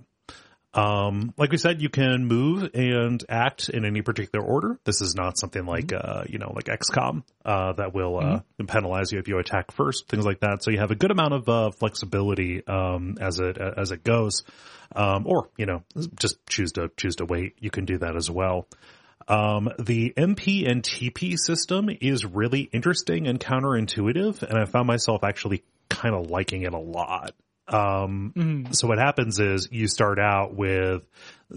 Um, 0.73 1.33
like 1.37 1.51
we 1.51 1.57
said, 1.57 1.81
you 1.81 1.89
can 1.89 2.25
move 2.25 2.69
and 2.73 3.21
act 3.27 3.67
in 3.67 3.83
any 3.83 4.01
particular 4.01 4.45
order. 4.45 4.79
This 4.85 5.01
is 5.01 5.15
not 5.15 5.37
something 5.37 5.65
like, 5.65 5.87
Mm-hmm. 5.87 6.19
uh, 6.19 6.23
you 6.29 6.37
know, 6.37 6.53
like 6.55 6.65
XCOM, 6.65 7.23
uh, 7.43 7.73
that 7.73 7.93
will, 7.93 8.17
uh, 8.17 8.39
penalize 8.67 9.11
you 9.11 9.19
if 9.19 9.27
you 9.27 9.37
attack 9.39 9.71
first, 9.71 10.07
things 10.07 10.25
like 10.25 10.39
that. 10.41 10.63
So 10.63 10.71
you 10.71 10.79
have 10.79 10.91
a 10.91 10.95
good 10.95 11.11
amount 11.11 11.33
of, 11.33 11.49
uh, 11.49 11.71
flexibility, 11.71 12.65
um, 12.65 13.17
as 13.19 13.39
it, 13.39 13.57
as 13.57 13.91
it 13.91 14.03
goes. 14.03 14.43
Um, 14.95 15.25
or, 15.25 15.49
you 15.57 15.65
know, 15.65 15.83
just 16.19 16.45
choose 16.47 16.73
to, 16.73 16.89
choose 16.95 17.17
to 17.17 17.25
wait. 17.25 17.55
You 17.59 17.69
can 17.69 17.85
do 17.85 17.97
that 17.99 18.15
as 18.15 18.29
well. 18.29 18.67
Um, 19.27 19.69
the 19.79 20.13
MP 20.17 20.69
and 20.69 20.83
TP 20.83 21.37
system 21.37 21.89
is 22.01 22.25
really 22.25 22.61
interesting 22.61 23.27
and 23.27 23.39
counterintuitive, 23.39 24.41
and 24.41 24.57
I 24.57 24.65
found 24.65 24.87
myself 24.87 25.23
actually 25.23 25.63
kind 25.89 26.15
of 26.15 26.29
liking 26.29 26.63
it 26.63 26.73
a 26.73 26.79
lot. 26.79 27.33
Um, 27.71 28.67
so 28.71 28.87
what 28.87 28.97
happens 28.97 29.39
is 29.39 29.69
you 29.71 29.87
start 29.87 30.19
out 30.19 30.53
with 30.53 31.03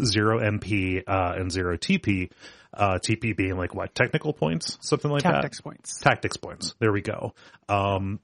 zero 0.02 0.40
MP, 0.40 1.02
uh, 1.06 1.34
and 1.36 1.50
zero 1.50 1.76
TP, 1.76 2.30
uh, 2.72 2.98
TP 2.98 3.36
being 3.36 3.56
like 3.56 3.74
what, 3.74 3.94
technical 3.94 4.32
points? 4.32 4.78
Something 4.80 5.10
like 5.10 5.22
Tactics 5.22 5.32
that? 5.32 5.40
Tactics 5.42 5.60
points. 5.60 6.00
Tactics 6.00 6.36
points. 6.36 6.74
There 6.78 6.92
we 6.92 7.00
go. 7.02 7.34
Um, 7.68 8.20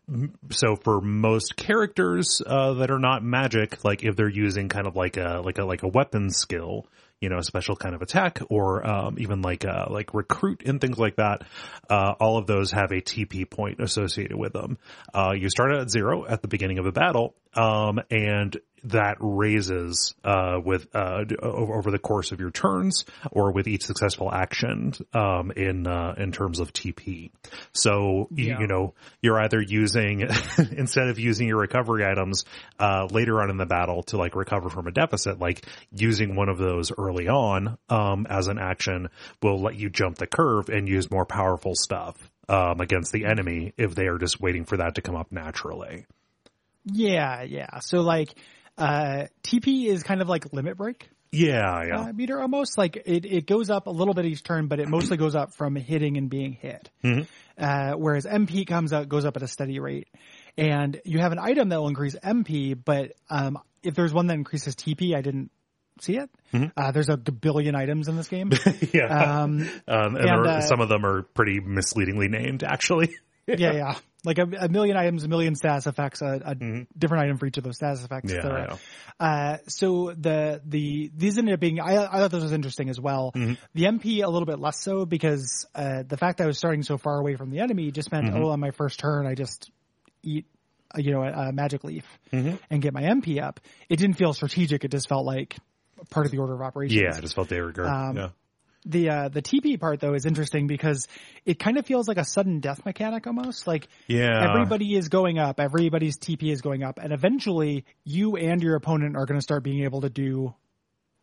so 0.51 0.77
for 0.77 1.01
most 1.01 1.57
characters, 1.57 2.43
uh, 2.45 2.75
that 2.75 2.91
are 2.91 2.99
not 2.99 3.23
magic, 3.23 3.85
like 3.85 4.05
if 4.05 4.17
they're 4.17 4.29
using 4.29 4.69
kind 4.69 4.87
of 4.87 4.97
like 4.97 5.17
a, 5.17 5.43
like 5.45 5.59
a, 5.59 5.65
like 5.65 5.83
a 5.83 5.89
weapon 5.89 6.31
skill, 6.31 6.87
you 7.21 7.29
know, 7.29 7.39
a 7.39 7.43
special 7.43 7.77
kind 7.77 7.95
of 7.95 8.03
attack 8.03 8.41
or, 8.49 8.87
um, 8.87 9.17
even 9.19 9.43
like, 9.43 9.65
uh, 9.65 9.87
like 9.91 10.15
recruit 10.15 10.63
and 10.65 10.81
things 10.81 10.99
like 10.99 11.17
that, 11.17 11.43
uh, 11.89 12.15
all 12.19 12.39
of 12.39 12.47
those 12.47 12.71
have 12.71 12.93
a 12.93 13.01
TP 13.01 13.49
point 13.49 13.81
associated 13.81 14.37
with 14.37 14.53
them. 14.53 14.79
Uh, 15.15 15.33
you 15.37 15.49
start 15.51 15.73
at 15.73 15.91
zero 15.91 16.27
at 16.27 16.43
the 16.43 16.49
beginning 16.49 16.79
of 16.79 16.87
a 16.87 16.93
battle, 16.93 17.35
um, 17.55 18.01
and 18.11 18.57
that 18.85 19.17
raises 19.21 20.15
uh, 20.25 20.59
with 20.65 20.89
uh, 20.95 21.25
over, 21.43 21.91
the 21.91 21.99
course 21.99 22.33
of 22.33 22.41
your 22.41 22.51
turns 22.51 23.05
or 23.31 23.53
with 23.53 23.67
each 23.67 23.85
successful 23.85 24.33
action 24.33 24.93
um, 25.13 25.51
in 25.53 25.87
uh, 25.87 26.15
in 26.17 26.33
terms 26.33 26.61
of 26.61 26.73
TP. 26.73 27.31
So 27.73 28.29
you, 28.31 28.47
Yeah. 28.47 28.61
you 28.61 28.67
know 28.67 28.95
you're 29.21 29.41
either 29.41 29.61
using 29.61 30.21
instead 30.77 31.09
of 31.09 31.19
using 31.19 31.49
your 31.49 31.59
recovery 31.59 32.05
items 32.07 32.45
uh, 32.79 33.07
later 33.11 33.41
on 33.43 33.51
in 33.51 33.57
the 33.57 33.67
battle 33.67 34.03
to 34.05 34.17
like 34.17 34.35
recover 34.35 34.71
from 34.71 34.87
a 34.87 34.93
deficit, 34.93 35.39
like 35.39 35.67
using 35.93 36.37
one 36.37 36.49
of 36.49 36.59
those 36.59 36.93
early 36.97 37.29
on 37.29 37.77
um, 37.89 38.27
as 38.29 38.47
an 38.49 38.59
action 38.59 39.09
will 39.43 39.61
let 39.61 39.77
you 39.77 39.91
jump 39.91 40.17
the 40.17 40.27
curve 40.27 40.69
and 40.69 40.89
use 40.89 41.11
more 41.11 41.27
powerful 41.27 41.73
stuff. 41.75 42.17
Um, 42.49 42.81
against 42.81 43.13
the 43.13 43.27
enemy 43.27 43.75
if 43.77 43.95
they 43.95 44.09
are 44.09 44.19
just 44.19 44.41
waiting 44.41 44.65
for 44.65 44.79
that 44.79 44.97
to 44.97 45.03
come 45.03 45.15
up 45.15 45.31
naturally. 45.31 46.05
Yeah. 46.85 47.43
Yeah. 47.43 47.79
So 47.81 48.01
like, 48.01 48.35
uh, 48.81 49.27
TP 49.43 49.87
is 49.87 50.03
kind 50.03 50.23
of 50.23 50.29
like 50.29 50.53
limit 50.53 50.77
break. 50.77 51.09
Yeah, 51.33 51.85
yeah. 51.87 52.01
uh, 52.01 52.13
meter 52.13 52.41
almost 52.41 52.77
like 52.77 52.97
it, 52.97 53.25
it 53.25 53.47
goes 53.47 53.71
up 53.71 53.87
a 53.87 53.91
little 53.91 54.15
bit 54.15 54.25
each 54.27 54.43
turn, 54.43 54.67
but 54.67 54.81
it 54.81 54.89
mostly 54.89 55.17
goes 55.17 55.37
up 55.37 55.55
from 55.55 55.77
hitting 55.77 56.17
and 56.17 56.29
being 56.29 56.55
hit. 56.55 56.91
Uh, 57.57 57.93
whereas 57.93 58.27
MP 58.27 58.67
comes 58.67 58.93
out, 58.93 59.09
goes 59.09 59.25
up 59.25 59.37
at 59.37 59.43
a 59.43 59.47
steady 59.47 59.79
rate. 59.79 60.09
And 60.59 61.01
you 61.05 61.21
have 61.21 61.31
an 61.31 61.39
item 61.39 61.69
that 61.69 61.79
will 61.79 61.89
increase 61.89 62.17
MP, 62.17 62.77
but, 62.85 63.13
um, 63.29 63.59
if 63.85 63.95
there's 63.95 64.13
one 64.13 64.27
that 64.27 64.35
increases 64.35 64.75
TP, 64.75 65.15
I 65.15 65.21
didn't 65.21 65.51
see 66.01 66.17
it. 66.17 66.31
Uh, 66.77 66.91
there's 66.91 67.09
a 67.09 67.17
billion 67.17 67.77
items 67.77 68.09
in 68.09 68.17
this 68.17 68.27
game. 68.29 68.51
yeah. 68.93 69.43
Um, 69.43 69.61
Um, 69.87 70.17
and, 70.17 70.19
and, 70.19 70.47
uh, 70.47 70.61
some 70.63 70.81
of 70.81 70.89
them 70.89 71.07
are 71.07 71.23
pretty 71.23 71.61
misleadingly 71.61 72.29
named, 72.29 72.65
actually. 72.65 73.15
Yeah, 73.59 73.73
yeah. 73.73 73.95
Like 74.23 74.39
a, 74.39 74.43
a 74.43 74.69
million 74.69 74.99
items, 74.99 75.25
a 75.25 75.29
million 75.29 75.55
status 75.55 75.87
effects, 75.87 76.21
a, 76.21 76.41
a 76.45 76.55
different 76.55 77.25
item 77.25 77.39
for 77.39 77.47
each 77.47 77.57
of 77.57 77.65
those 77.65 77.77
status 77.77 78.05
effects. 78.05 78.31
Yeah. 78.33 78.77
Uh, 79.19 79.57
so 79.67 80.13
the, 80.17 80.61
the, 80.67 81.11
these 81.17 81.39
ended 81.39 81.55
up 81.55 81.61
being, 81.61 81.81
I, 81.81 82.05
I 82.05 82.19
thought 82.19 82.31
this 82.31 82.43
was 82.43 82.53
interesting 82.53 82.91
as 82.91 83.01
well. 83.01 83.33
Mm-hmm. 83.35 83.55
The 83.75 83.85
MP 83.85 84.23
a 84.23 84.29
little 84.29 84.45
bit 84.47 84.59
less 84.59 84.79
so 84.79 85.07
because, 85.07 85.67
uh, 85.75 86.03
the 86.07 86.19
fact 86.19 86.39
that 86.39 86.45
I 86.45 86.47
was 86.49 86.59
starting 86.59 86.83
so 86.83 86.99
far 86.99 87.19
away 87.19 87.37
from 87.37 87.51
the 87.51 87.61
enemy 87.61 87.91
just 87.93 88.13
meant, 88.13 88.27
Mm-hmm. 88.27 88.43
oh, 88.45 88.49
on 88.51 88.61
my 88.61 88.73
first 88.73 88.99
turn, 89.01 89.27
I 89.27 89.35
just 89.35 89.71
eat, 90.23 90.45
uh, 90.95 91.01
you 91.01 91.13
know, 91.13 91.23
a, 91.23 91.49
a 91.49 91.53
magic 91.53 91.83
leaf 91.85 92.05
Mm-hmm. 92.33 92.57
and 92.71 92.83
get 92.83 92.93
my 92.93 93.03
MP 93.03 93.43
up. 93.43 93.61
It 93.89 93.97
didn't 93.97 94.17
feel 94.19 94.35
strategic. 94.35 94.85
It 94.85 94.91
just 94.91 95.09
felt 95.09 95.25
like 95.25 95.57
part 96.11 96.27
of 96.27 96.33
the 96.33 96.39
order 96.39 96.55
of 96.55 96.61
operations. 96.61 97.01
Yeah, 97.01 97.15
I 97.17 97.21
just 97.21 97.35
felt 97.35 97.49
they 97.49 97.61
were 97.61 97.73
good. 97.73 97.87
Um, 97.87 98.17
yeah. 98.17 98.29
The 98.87 99.11
uh, 99.11 99.29
the 99.29 99.43
TP 99.43 99.79
part 99.79 100.01
though 100.01 100.15
is 100.15 100.25
interesting 100.25 100.67
because 100.67 101.07
it 101.45 101.59
kind 101.59 101.77
of 101.77 101.85
feels 101.85 102.09
like 102.09 102.17
a 102.17 102.25
sudden 102.25 102.61
death 102.61 102.85
mechanic 102.87 103.27
almost. 103.27 103.67
Like 103.67 103.89
Yeah. 104.07 104.49
everybody 104.49 104.97
is 104.97 105.09
going 105.09 105.39
up, 105.39 105.61
everybody's 105.61 106.17
TP 106.19 106.51
is 106.51 106.63
going 106.63 106.83
up, 106.83 106.99
and 106.99 107.13
eventually 107.13 107.85
you 108.05 108.37
and 108.37 108.63
your 108.63 108.77
opponent 108.77 109.17
are 109.17 109.27
going 109.27 109.39
to 109.39 109.43
start 109.43 109.63
being 109.63 109.85
able 109.85 110.01
to 110.01 110.09
do 110.11 110.55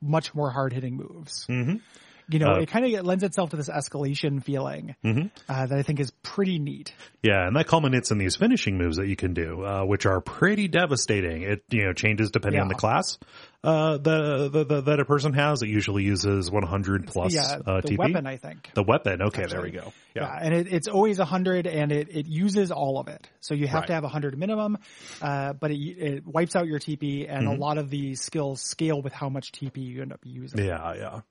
much 0.02 0.36
more 0.36 0.52
hard 0.52 0.72
hitting 0.74 0.98
moves. 0.98 1.48
Mhm. 1.50 1.82
You 2.30 2.40
know, 2.40 2.56
Uh, 2.56 2.60
it 2.60 2.70
kind 2.70 2.86
of 2.94 3.06
lends 3.06 3.24
itself 3.24 3.52
to 3.52 3.56
this 3.56 3.70
escalation 3.70 4.44
feeling 4.44 4.96
Mm-hmm. 5.04 5.28
uh, 5.48 5.66
that 5.68 5.78
I 5.78 5.82
think 5.84 6.00
is 6.00 6.12
pretty 6.24 6.60
neat. 6.60 6.94
Yeah, 7.24 7.48
and 7.48 7.56
that 7.56 7.68
culminates 7.68 8.12
in 8.12 8.18
these 8.18 8.36
finishing 8.36 8.78
moves 8.78 8.98
that 8.98 9.08
you 9.08 9.16
can 9.16 9.34
do, 9.34 9.64
uh, 9.64 9.84
which 9.86 10.06
are 10.06 10.20
pretty 10.22 10.68
devastating. 10.68 11.44
It 11.44 11.64
you 11.70 11.84
know 11.86 11.94
changes 11.94 12.30
depending 12.32 12.62
on 12.62 12.68
the 12.68 12.76
class 12.76 13.18
uh, 13.64 13.98
the, 13.98 14.50
the, 14.50 14.64
the 14.66 14.82
that 14.82 15.00
a 15.00 15.06
person 15.06 15.34
has. 15.34 15.62
It 15.62 15.70
usually 15.70 16.04
uses 16.04 16.50
100 16.52 17.08
plus 17.08 17.34
yeah, 17.34 17.58
uh, 17.66 17.82
the 17.82 17.90
TP. 17.90 17.98
weapon 17.98 18.28
I 18.28 18.38
think. 18.38 18.72
The 18.74 18.84
weapon. 18.84 19.22
Okay, 19.24 19.46
there 19.46 19.62
we 19.62 19.72
go. 19.72 19.92
Yeah, 20.16 20.24
Yeah. 20.24 20.40
and 20.42 20.54
it, 20.54 20.68
it's 20.72 20.88
always 20.88 21.20
a 21.20 21.26
hundred, 21.26 21.66
and 21.68 21.92
it, 21.92 22.10
it 22.10 22.28
uses 22.28 22.72
all 22.72 23.00
of 23.00 23.08
it. 23.08 23.28
So 23.40 23.54
you 23.56 23.68
have 23.68 23.82
Right. 23.82 23.88
to 23.88 23.94
have 23.94 24.04
a 24.04 24.10
hundred 24.10 24.38
minimum, 24.38 24.78
uh, 25.22 25.54
but 25.54 25.72
it, 25.72 25.78
it 25.78 26.28
wipes 26.28 26.56
out 26.56 26.68
your 26.68 26.80
TP, 26.80 27.26
and 27.30 27.48
Mm-hmm. 27.48 27.62
a 27.62 27.66
lot 27.66 27.78
of 27.78 27.90
the 27.90 28.16
skills 28.16 28.62
scale 28.62 29.02
with 29.02 29.14
how 29.14 29.30
much 29.30 29.52
TP 29.52 29.78
you 29.78 30.02
end 30.02 30.12
up 30.14 30.20
using. 30.24 30.64
Yeah, 30.64 30.94
yeah. 30.96 31.22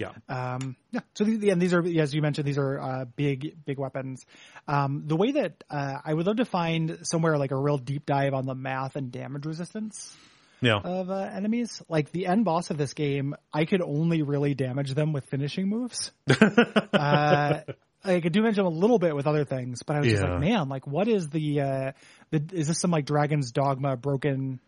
Yeah. 0.00 0.12
Um, 0.28 0.76
yeah. 0.92 1.00
So 1.14 1.24
these, 1.24 1.42
and 1.52 1.60
these 1.60 1.74
are, 1.74 1.84
as 2.00 2.14
you 2.14 2.22
mentioned, 2.22 2.48
these 2.48 2.56
are 2.58 2.80
uh, 2.80 3.04
big, 3.04 3.64
big 3.66 3.78
weapons. 3.78 4.24
Um, 4.66 5.02
the 5.06 5.14
way 5.16 5.32
that 5.32 5.62
uh, 5.70 5.98
I 6.04 6.14
would 6.14 6.26
love 6.26 6.36
to 6.38 6.44
find 6.46 7.00
somewhere 7.02 7.36
like 7.36 7.50
a 7.50 7.56
real 7.56 7.76
deep 7.78 8.06
dive 8.06 8.32
on 8.32 8.46
the 8.46 8.54
math 8.54 8.96
and 8.96 9.12
damage 9.12 9.44
resistance 9.44 10.16
Yeah. 10.62 10.78
of 10.82 11.10
uh, 11.10 11.16
enemies. 11.16 11.82
Like 11.88 12.10
the 12.12 12.26
end 12.26 12.46
boss 12.46 12.70
of 12.70 12.78
this 12.78 12.94
game, 12.94 13.34
I 13.52 13.66
could 13.66 13.82
only 13.82 14.22
really 14.22 14.54
damage 14.54 14.94
them 14.94 15.12
with 15.12 15.26
finishing 15.26 15.68
moves. 15.68 16.10
uh, 16.30 17.60
I 18.02 18.20
could 18.20 18.32
do 18.32 18.40
damage 18.40 18.56
a 18.56 18.66
little 18.66 18.98
bit 18.98 19.14
with 19.14 19.26
other 19.26 19.44
things, 19.44 19.82
but 19.82 19.96
I 19.96 20.00
was 20.00 20.08
just 20.08 20.22
like, 20.22 20.40
man, 20.40 20.68
like 20.70 20.86
what 20.86 21.06
is 21.08 21.28
the, 21.28 21.60
uh, 21.60 21.92
the 22.30 22.42
is 22.52 22.68
this 22.68 22.78
some 22.80 22.90
like 22.90 23.04
Dragon's 23.04 23.52
Dogma 23.52 23.96
broken, 23.96 24.60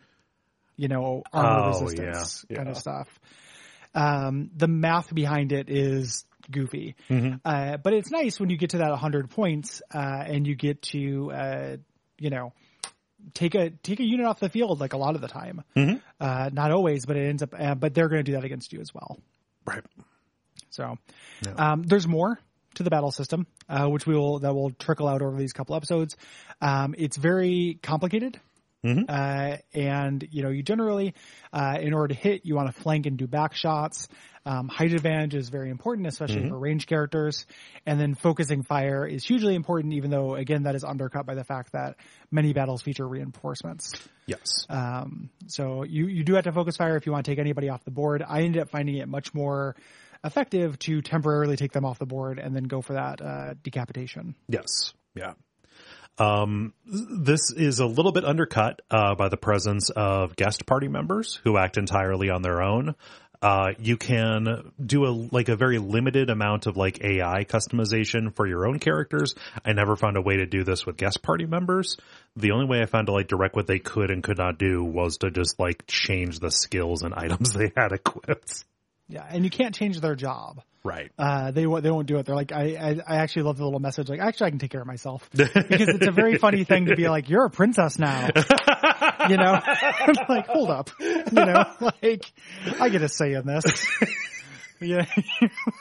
you 0.76 0.88
know, 0.88 1.22
armor 1.32 1.72
Oh, 1.74 1.80
resistance 1.80 2.44
yeah, 2.50 2.56
kind 2.56 2.66
yeah. 2.68 2.72
of 2.72 2.76
stuff? 2.78 3.08
Um, 3.94 4.50
the 4.56 4.68
math 4.68 5.14
behind 5.14 5.52
it 5.52 5.68
is 5.68 6.24
goofy, 6.50 6.96
uh, 7.44 7.76
but 7.76 7.92
it's 7.92 8.10
nice 8.10 8.40
when 8.40 8.50
you 8.50 8.56
get 8.56 8.70
to 8.70 8.78
that 8.78 8.90
100 8.90 9.30
points 9.30 9.82
uh, 9.94 10.24
and 10.26 10.46
you 10.46 10.54
get 10.54 10.82
to 10.82 11.30
uh, 11.32 11.76
you 12.18 12.30
know 12.30 12.52
take 13.34 13.54
a 13.54 13.70
take 13.70 14.00
a 14.00 14.04
unit 14.04 14.26
off 14.26 14.40
the 14.40 14.48
field 14.48 14.80
like 14.80 14.92
a 14.92 14.96
lot 14.96 15.14
of 15.14 15.20
the 15.20 15.28
time. 15.28 15.62
Uh, 16.20 16.50
not 16.52 16.70
always, 16.72 17.06
but 17.06 17.16
it 17.16 17.28
ends 17.28 17.42
up. 17.42 17.54
Uh, 17.58 17.74
but 17.74 17.94
they're 17.94 18.08
going 18.08 18.24
to 18.24 18.30
do 18.30 18.32
that 18.32 18.44
against 18.44 18.72
you 18.72 18.80
as 18.80 18.92
well. 18.94 19.18
Right. 19.66 19.84
So 20.70 20.96
um, 21.56 21.82
there's 21.82 22.08
more 22.08 22.38
to 22.74 22.82
the 22.82 22.90
battle 22.90 23.10
system, 23.10 23.46
uh, 23.68 23.86
which 23.86 24.06
we 24.06 24.14
will 24.14 24.40
that 24.40 24.54
will 24.54 24.70
trickle 24.70 25.08
out 25.08 25.22
over 25.22 25.36
these 25.36 25.52
couple 25.52 25.76
episodes. 25.76 26.16
Um, 26.60 26.94
it's 26.96 27.16
very 27.16 27.78
complicated. 27.82 28.40
Uh, 29.08 29.56
and 29.74 30.26
you 30.30 30.42
know, 30.42 30.50
you 30.50 30.62
generally, 30.62 31.14
uh, 31.52 31.78
in 31.80 31.94
order 31.94 32.14
to 32.14 32.20
hit, 32.20 32.44
you 32.44 32.54
want 32.54 32.74
to 32.74 32.80
flank 32.82 33.06
and 33.06 33.16
do 33.16 33.26
back 33.26 33.54
shots. 33.54 34.08
Um, 34.44 34.68
height 34.68 34.92
advantage 34.92 35.36
is 35.36 35.50
very 35.50 35.70
important, 35.70 36.08
especially 36.08 36.48
for 36.48 36.58
range 36.58 36.86
characters. 36.86 37.46
And 37.86 38.00
then 38.00 38.14
focusing 38.14 38.64
fire 38.64 39.06
is 39.06 39.24
hugely 39.24 39.54
important, 39.54 39.94
even 39.94 40.10
though 40.10 40.34
again, 40.34 40.64
that 40.64 40.74
is 40.74 40.82
undercut 40.82 41.26
by 41.26 41.34
the 41.34 41.44
fact 41.44 41.72
that 41.72 41.96
many 42.30 42.52
battles 42.52 42.82
feature 42.82 43.06
reinforcements. 43.06 43.92
Yes. 44.26 44.66
Um, 44.68 45.30
so 45.46 45.84
you, 45.84 46.06
you 46.06 46.24
do 46.24 46.34
have 46.34 46.44
to 46.44 46.52
focus 46.52 46.76
fire 46.76 46.96
if 46.96 47.06
you 47.06 47.12
want 47.12 47.24
to 47.24 47.30
take 47.30 47.38
anybody 47.38 47.68
off 47.68 47.84
the 47.84 47.92
board. 47.92 48.24
I 48.26 48.42
ended 48.42 48.62
up 48.62 48.70
finding 48.70 48.96
it 48.96 49.08
much 49.08 49.32
more 49.32 49.76
effective 50.24 50.78
to 50.80 51.02
temporarily 51.02 51.56
take 51.56 51.72
them 51.72 51.84
off 51.84 52.00
the 52.00 52.06
board 52.06 52.40
and 52.40 52.54
then 52.54 52.64
go 52.64 52.80
for 52.80 52.94
that, 52.94 53.20
uh, 53.20 53.54
decapitation. 53.62 54.34
Yes. 54.48 54.92
Yeah. 55.14 55.34
Um, 56.18 56.74
this 56.84 57.50
is 57.50 57.80
a 57.80 57.86
little 57.86 58.12
bit 58.12 58.24
undercut 58.24 58.82
uh, 58.90 59.14
by 59.14 59.28
the 59.28 59.36
presence 59.36 59.90
of 59.90 60.36
guest 60.36 60.66
party 60.66 60.88
members 60.88 61.40
who 61.44 61.56
act 61.56 61.78
entirely 61.78 62.30
on 62.30 62.42
their 62.42 62.62
own. 62.62 62.94
Uh, 63.42 63.72
you 63.80 63.96
can 63.96 64.72
do 64.84 65.04
a 65.04 65.10
like 65.10 65.48
a 65.48 65.56
very 65.56 65.78
limited 65.78 66.30
amount 66.30 66.66
of 66.66 66.76
like 66.76 67.02
AI 67.02 67.44
customization 67.44 68.32
for 68.36 68.46
your 68.46 68.68
own 68.68 68.78
characters. 68.78 69.34
I 69.64 69.72
never 69.72 69.96
found 69.96 70.16
a 70.16 70.22
way 70.22 70.36
to 70.36 70.46
do 70.46 70.62
this 70.62 70.86
with 70.86 70.96
guest 70.96 71.22
party 71.22 71.44
members. 71.44 71.96
The 72.36 72.52
only 72.52 72.66
way 72.66 72.82
I 72.82 72.86
found 72.86 73.08
to 73.08 73.12
like 73.12 73.26
direct 73.26 73.56
what 73.56 73.66
they 73.66 73.80
could 73.80 74.12
and 74.12 74.22
could 74.22 74.38
not 74.38 74.58
do 74.58 74.84
was 74.84 75.18
to 75.18 75.32
just 75.32 75.58
like 75.58 75.86
change 75.88 76.38
the 76.38 76.52
skills 76.52 77.02
and 77.02 77.12
items 77.16 77.52
they 77.52 77.72
had 77.76 77.90
equipped. 77.90 78.64
Yeah. 79.08 79.26
And 79.28 79.42
you 79.42 79.50
can't 79.50 79.74
change 79.74 80.00
their 80.00 80.14
job. 80.14 80.62
Right. 80.84 81.12
Uh, 81.16 81.52
they 81.52 81.66
won't, 81.66 81.84
they 81.84 81.90
won't 81.90 82.08
do 82.08 82.18
it. 82.18 82.26
They're 82.26 82.34
like, 82.34 82.50
I, 82.50 82.74
I, 82.74 83.14
I 83.14 83.16
actually 83.18 83.42
love 83.42 83.56
the 83.56 83.64
little 83.64 83.78
message. 83.78 84.08
Like, 84.08 84.20
actually, 84.20 84.48
I 84.48 84.50
can 84.50 84.58
take 84.58 84.72
care 84.72 84.80
of 84.80 84.86
myself 84.86 85.28
because 85.32 85.88
it's 85.88 86.06
a 86.06 86.10
very 86.10 86.38
funny 86.38 86.64
thing 86.64 86.86
to 86.86 86.96
be 86.96 87.08
like, 87.08 87.28
you're 87.28 87.44
a 87.44 87.50
princess 87.50 87.98
now, 87.98 88.28
you 89.28 89.36
know, 89.36 89.60
like, 90.28 90.48
hold 90.48 90.70
up, 90.70 90.90
you 90.98 91.22
know, 91.32 91.64
like 92.02 92.24
I 92.80 92.88
get 92.88 93.02
a 93.02 93.08
say 93.08 93.34
in 93.34 93.46
this. 93.46 93.64
Yeah, 94.84 95.06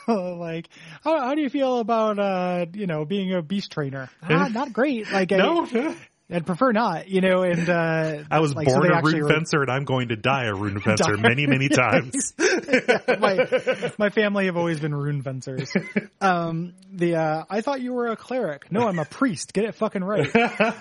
like 0.06 0.68
how, 1.02 1.18
how 1.18 1.34
do 1.34 1.40
you 1.42 1.50
feel 1.50 1.78
about 1.80 2.20
uh 2.20 2.66
you 2.72 2.86
know 2.86 3.04
being 3.04 3.34
a 3.34 3.42
beast 3.42 3.72
trainer? 3.72 4.08
Ah, 4.22 4.46
not 4.46 4.72
great. 4.72 5.10
Like 5.10 5.32
No. 5.32 5.66
I, 5.66 5.96
I'd 6.32 6.46
prefer 6.46 6.72
not. 6.72 7.08
You 7.08 7.20
know, 7.20 7.42
and 7.42 7.68
uh 7.68 8.24
I 8.30 8.40
was 8.40 8.54
like, 8.54 8.66
born 8.66 8.82
they 8.82 8.88
a 8.88 9.00
rune 9.02 9.22
were- 9.22 9.28
fencer 9.28 9.62
and 9.62 9.70
I'm 9.70 9.84
going 9.84 10.08
to 10.08 10.16
die 10.16 10.44
a 10.46 10.54
rune 10.54 10.80
fencer 10.84 11.16
many, 11.16 11.46
many 11.46 11.68
times. 11.70 12.32
my 12.38 13.92
my 13.98 14.10
family 14.10 14.46
have 14.46 14.56
always 14.56 14.80
been 14.80 14.94
rune 14.94 15.22
fencers. 15.22 15.72
Um, 16.20 16.74
the 16.92 17.16
uh, 17.16 17.44
I 17.50 17.60
thought 17.60 17.80
you 17.80 17.92
were 17.92 18.08
a 18.08 18.16
cleric. 18.16 18.70
No, 18.72 18.88
I'm 18.88 18.98
a 18.98 19.04
priest. 19.04 19.52
Get 19.52 19.64
it 19.64 19.74
fucking 19.74 20.02
right. 20.04 20.28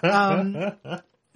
Um, 0.04 0.72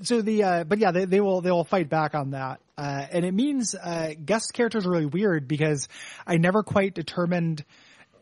so 0.02 0.22
the 0.22 0.44
uh, 0.44 0.64
but 0.66 0.80
yeah, 0.80 0.92
they, 0.92 1.06
they 1.06 1.22
will 1.22 1.42
they 1.42 1.52
will 1.52 1.64
fight 1.64 1.90
back 1.90 2.16
on 2.16 2.32
that, 2.32 2.60
uh, 2.78 3.06
and 3.12 3.24
it 3.26 3.34
means 3.34 3.76
uh, 3.76 4.14
guest 4.24 4.54
characters 4.54 4.86
are 4.86 4.92
really 4.92 5.06
weird 5.06 5.48
because 5.48 5.88
I 6.28 6.38
never 6.38 6.64
quite 6.64 6.94
determined. 6.94 7.64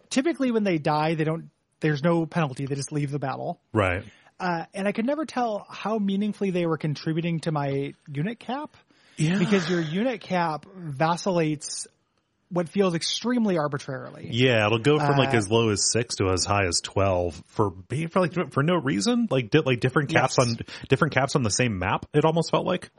Typically, 0.09 0.51
when 0.51 0.63
they 0.63 0.77
die, 0.77 1.15
they 1.15 1.23
don't. 1.23 1.49
There's 1.79 2.03
no 2.03 2.25
penalty. 2.25 2.65
They 2.65 2.75
just 2.75 2.91
leave 2.91 3.11
the 3.11 3.19
battle. 3.19 3.59
right. 3.73 4.03
Uh, 4.43 4.65
and 4.73 4.87
I 4.87 4.91
could 4.91 5.05
never 5.05 5.25
tell 5.25 5.65
how 5.69 5.97
meaningfully 5.99 6.51
they 6.51 6.65
were 6.65 6.77
contributing 6.77 7.39
to 7.41 7.51
my 7.51 7.93
unit 8.11 8.39
cap 8.39 8.75
Yeah. 9.17 9.39
because 9.39 9.69
your 9.69 9.79
unit 9.81 10.19
cap 10.21 10.65
vacillates 10.75 11.87
what 12.49 12.69
feels 12.69 12.93
extremely 12.93 13.57
arbitrarily. 13.57 14.27
Yeah, 14.31 14.65
it'll 14.67 14.77
go 14.77 14.99
from 14.99 15.17
like 15.17 15.33
Uh, 15.33 15.37
as 15.37 15.49
low 15.49 15.69
as 15.69 15.89
six 15.91 16.15
to 16.17 16.29
as 16.29 16.45
high 16.45 16.65
as 16.65 16.81
twelve 16.81 17.41
for 17.47 17.71
being 17.71 18.09
for 18.09 18.19
like 18.19 18.51
for 18.51 18.61
no 18.61 18.75
reason. 18.75 19.27
Like 19.31 19.49
did 19.49 19.65
like 19.65 19.79
different 19.79 20.09
caps 20.09 20.35
Yes. 20.37 20.47
on 20.49 20.57
different 20.87 21.13
caps 21.15 21.35
on 21.35 21.41
the 21.43 21.49
same 21.49 21.79
map. 21.79 22.05
It 22.13 22.25
almost 22.25 22.51
felt 22.51 22.65
like. 22.67 22.91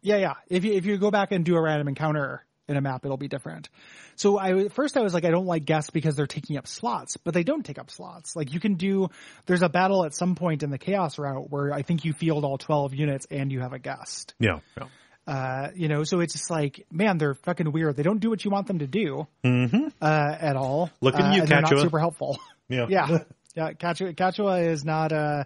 Yeah, 0.00 0.16
yeah. 0.16 0.34
If 0.48 0.64
you 0.64 0.72
if 0.72 0.86
you 0.86 0.96
go 0.98 1.10
back 1.10 1.30
and 1.32 1.44
do 1.44 1.56
a 1.56 1.60
random 1.60 1.88
encounter 1.88 2.44
in 2.68 2.76
a 2.76 2.80
map, 2.80 3.04
it'll 3.04 3.16
be 3.16 3.28
different. 3.28 3.68
So 4.16 4.38
I 4.38 4.58
at 4.64 4.72
first 4.72 4.96
I 4.96 5.00
was 5.02 5.14
like, 5.14 5.24
I 5.24 5.30
don't 5.30 5.46
like 5.46 5.64
guests 5.64 5.90
because 5.90 6.16
they're 6.16 6.26
taking 6.26 6.56
up 6.56 6.66
slots, 6.66 7.16
but 7.16 7.34
they 7.34 7.42
don't 7.44 7.64
take 7.64 7.78
up 7.78 7.90
slots. 7.90 8.34
Like 8.34 8.52
you 8.52 8.60
can 8.60 8.74
do. 8.74 9.08
There's 9.46 9.62
a 9.62 9.68
battle 9.68 10.04
at 10.04 10.14
some 10.14 10.34
point 10.34 10.62
in 10.62 10.70
the 10.70 10.78
chaos 10.78 11.18
route 11.18 11.50
where 11.50 11.72
I 11.72 11.82
think 11.82 12.04
you 12.04 12.12
field 12.12 12.44
all 12.44 12.58
twelve 12.58 12.94
units 12.94 13.26
and 13.30 13.52
you 13.52 13.60
have 13.60 13.72
a 13.72 13.78
guest. 13.78 14.34
Yeah. 14.38 14.60
yeah. 14.76 14.86
Uh, 15.26 15.70
you 15.74 15.88
know, 15.88 16.04
so 16.04 16.20
it's 16.20 16.34
just 16.34 16.50
like, 16.50 16.86
man, 16.90 17.18
they're 17.18 17.34
fucking 17.34 17.72
weird. 17.72 17.96
They 17.96 18.04
don't 18.04 18.20
do 18.20 18.30
what 18.30 18.44
you 18.44 18.50
want 18.52 18.68
them 18.68 18.78
to 18.78 18.86
do 18.86 19.26
Mm-hmm. 19.44 19.88
uh, 20.00 20.36
at 20.40 20.54
all. 20.56 20.90
Look 21.00 21.16
at 21.16 21.22
uh, 21.22 21.34
you, 21.34 21.40
and 21.40 21.48
they're 21.50 21.62
not 21.62 21.78
super 21.80 21.98
helpful. 21.98 22.38
Yeah. 22.68 22.86
yeah, 22.88 23.18
yeah. 23.54 23.72
Catiua, 23.74 24.12
Catiua 24.16 24.66
is 24.66 24.84
not 24.84 25.12
uh 25.12 25.44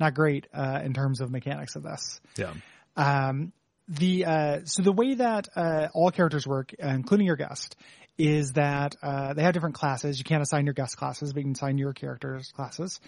not 0.00 0.14
great 0.14 0.48
uh, 0.52 0.80
in 0.84 0.94
terms 0.94 1.20
of 1.20 1.30
mechanics 1.30 1.76
of 1.76 1.84
this. 1.84 2.20
Yeah. 2.36 2.54
Um, 2.96 3.52
the 3.88 4.24
uh, 4.24 4.60
so 4.64 4.82
the 4.82 4.92
way 4.92 5.14
that 5.14 5.48
uh, 5.56 5.88
all 5.94 6.10
characters 6.10 6.46
work, 6.46 6.74
uh, 6.82 6.88
including 6.88 7.26
your 7.26 7.36
guest, 7.36 7.76
is 8.18 8.52
that 8.52 8.96
uh, 9.02 9.34
they 9.34 9.42
have 9.42 9.52
different 9.52 9.74
classes. 9.74 10.18
You 10.18 10.24
can't 10.24 10.42
assign 10.42 10.64
your 10.64 10.72
guest 10.72 10.96
classes, 10.96 11.32
but 11.32 11.40
you 11.40 11.44
can 11.44 11.52
assign 11.52 11.78
your 11.78 11.92
characters 11.92 12.50
classes, 12.56 13.00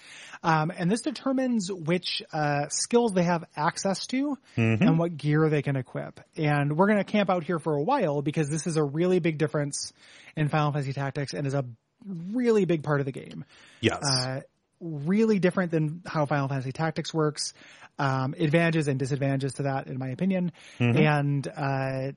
um, 0.42 0.70
and 0.76 0.90
this 0.90 1.00
determines 1.00 1.70
which 1.72 2.22
uh, 2.32 2.68
skills 2.68 3.12
they 3.12 3.24
have 3.24 3.44
access 3.56 4.06
to 4.08 4.36
and 4.56 4.98
what 4.98 5.16
gear 5.16 5.48
they 5.48 5.62
can 5.62 5.76
equip. 5.76 6.20
And 6.36 6.76
we're 6.76 6.86
going 6.86 6.98
to 6.98 7.04
camp 7.04 7.30
out 7.30 7.42
here 7.44 7.58
for 7.58 7.74
a 7.74 7.82
while 7.82 8.22
because 8.22 8.48
this 8.48 8.66
is 8.66 8.76
a 8.76 8.84
really 8.84 9.18
big 9.18 9.38
difference 9.38 9.92
in 10.36 10.48
Final 10.48 10.72
Fantasy 10.72 10.92
Tactics 10.92 11.32
and 11.34 11.46
is 11.46 11.54
a 11.54 11.64
really 12.06 12.64
big 12.64 12.82
part 12.82 13.00
of 13.00 13.06
the 13.06 13.12
game 13.12 13.44
Yes. 13.80 13.98
uh, 14.04 14.40
really 14.80 15.38
different 15.38 15.70
than 15.70 16.02
how 16.06 16.26
Final 16.26 16.48
Fantasy 16.48 16.72
Tactics 16.72 17.12
works. 17.12 17.54
Um, 17.98 18.34
advantages 18.38 18.86
and 18.86 18.98
disadvantages 18.98 19.54
to 19.54 19.64
that, 19.64 19.88
in 19.88 19.98
my 19.98 20.08
opinion. 20.08 20.52
And 20.78 21.48
uh, 21.48 22.12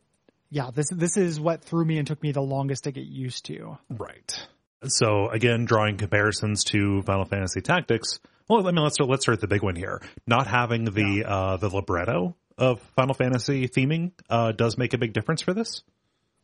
yeah, 0.52 0.70
this 0.72 0.90
this 0.90 1.18
is 1.18 1.40
what 1.40 1.64
threw 1.64 1.84
me 1.84 1.98
and 1.98 2.06
took 2.06 2.22
me 2.22 2.34
the 2.34 2.42
longest 2.42 2.84
to 2.84 2.92
get 2.92 3.06
used 3.06 3.46
to. 3.46 3.78
right. 3.90 4.48
So 4.84 5.30
again, 5.30 5.66
drawing 5.66 5.98
comparisons 5.98 6.64
to 6.66 7.02
Final 7.04 7.26
Fantasy 7.26 7.62
Tactics. 7.62 8.20
Well, 8.48 8.68
I 8.68 8.72
mean, 8.72 8.84
let's 8.84 9.00
let's 9.00 9.24
start 9.24 9.40
the 9.40 9.48
big 9.48 9.64
one 9.64 9.76
here. 9.76 10.02
Not 10.28 10.48
having 10.48 10.86
the 10.86 11.24
uh, 11.26 11.58
the 11.58 11.70
libretto 11.70 12.36
of 12.58 12.80
Final 12.96 13.14
Fantasy 13.14 13.68
theming 13.68 14.12
uh, 14.30 14.52
does 14.52 14.78
make 14.78 14.94
a 14.94 14.98
big 14.98 15.14
difference 15.14 15.42
for 15.42 15.54
this. 15.54 15.84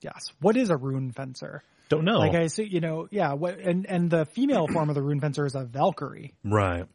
Yes, 0.01 0.32
what 0.39 0.56
is 0.56 0.69
a 0.69 0.77
rune 0.77 1.12
fencer? 1.12 1.63
Don't 1.89 2.06
know. 2.06 2.19
Like 2.19 2.36
I 2.36 2.47
see, 2.47 2.63
you 2.63 2.82
know, 2.82 3.08
yeah. 3.12 3.34
What 3.34 3.60
and 3.60 3.86
and 3.86 4.10
the 4.10 4.26
female 4.26 4.67
form 4.73 4.89
of 4.89 4.95
the 4.95 5.02
rune 5.02 5.19
fencer 5.19 5.45
is 5.45 5.56
a 5.56 5.63
Valkyrie. 5.63 6.34
right. 6.43 6.86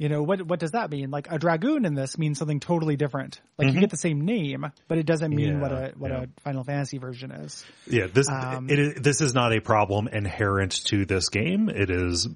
You 0.00 0.08
know 0.08 0.22
what? 0.22 0.40
What 0.40 0.58
does 0.60 0.70
that 0.70 0.90
mean? 0.90 1.10
Like 1.10 1.30
a 1.30 1.38
dragoon 1.38 1.84
in 1.84 1.94
this 1.94 2.16
means 2.16 2.38
something 2.38 2.58
totally 2.58 2.96
different. 2.96 3.38
Like 3.58 3.74
you 3.74 3.80
get 3.80 3.90
the 3.90 3.98
same 3.98 4.22
name, 4.22 4.64
but 4.88 4.96
it 4.96 5.04
doesn't 5.04 5.30
mean 5.30 5.56
Yeah, 5.56 5.60
what 5.60 5.72
a 5.72 5.92
what 5.94 6.10
yeah. 6.10 6.22
a 6.22 6.40
Final 6.40 6.64
Fantasy 6.64 6.96
version 6.96 7.30
is. 7.30 7.62
Yeah, 7.86 8.06
this 8.06 8.26
Um, 8.26 8.70
it 8.70 8.78
is, 8.78 8.94
this 8.94 9.20
is 9.20 9.34
not 9.34 9.52
a 9.52 9.60
problem 9.60 10.08
inherent 10.08 10.86
to 10.86 11.04
this 11.04 11.28
game. 11.28 11.68
It 11.68 11.90
is 11.90 12.26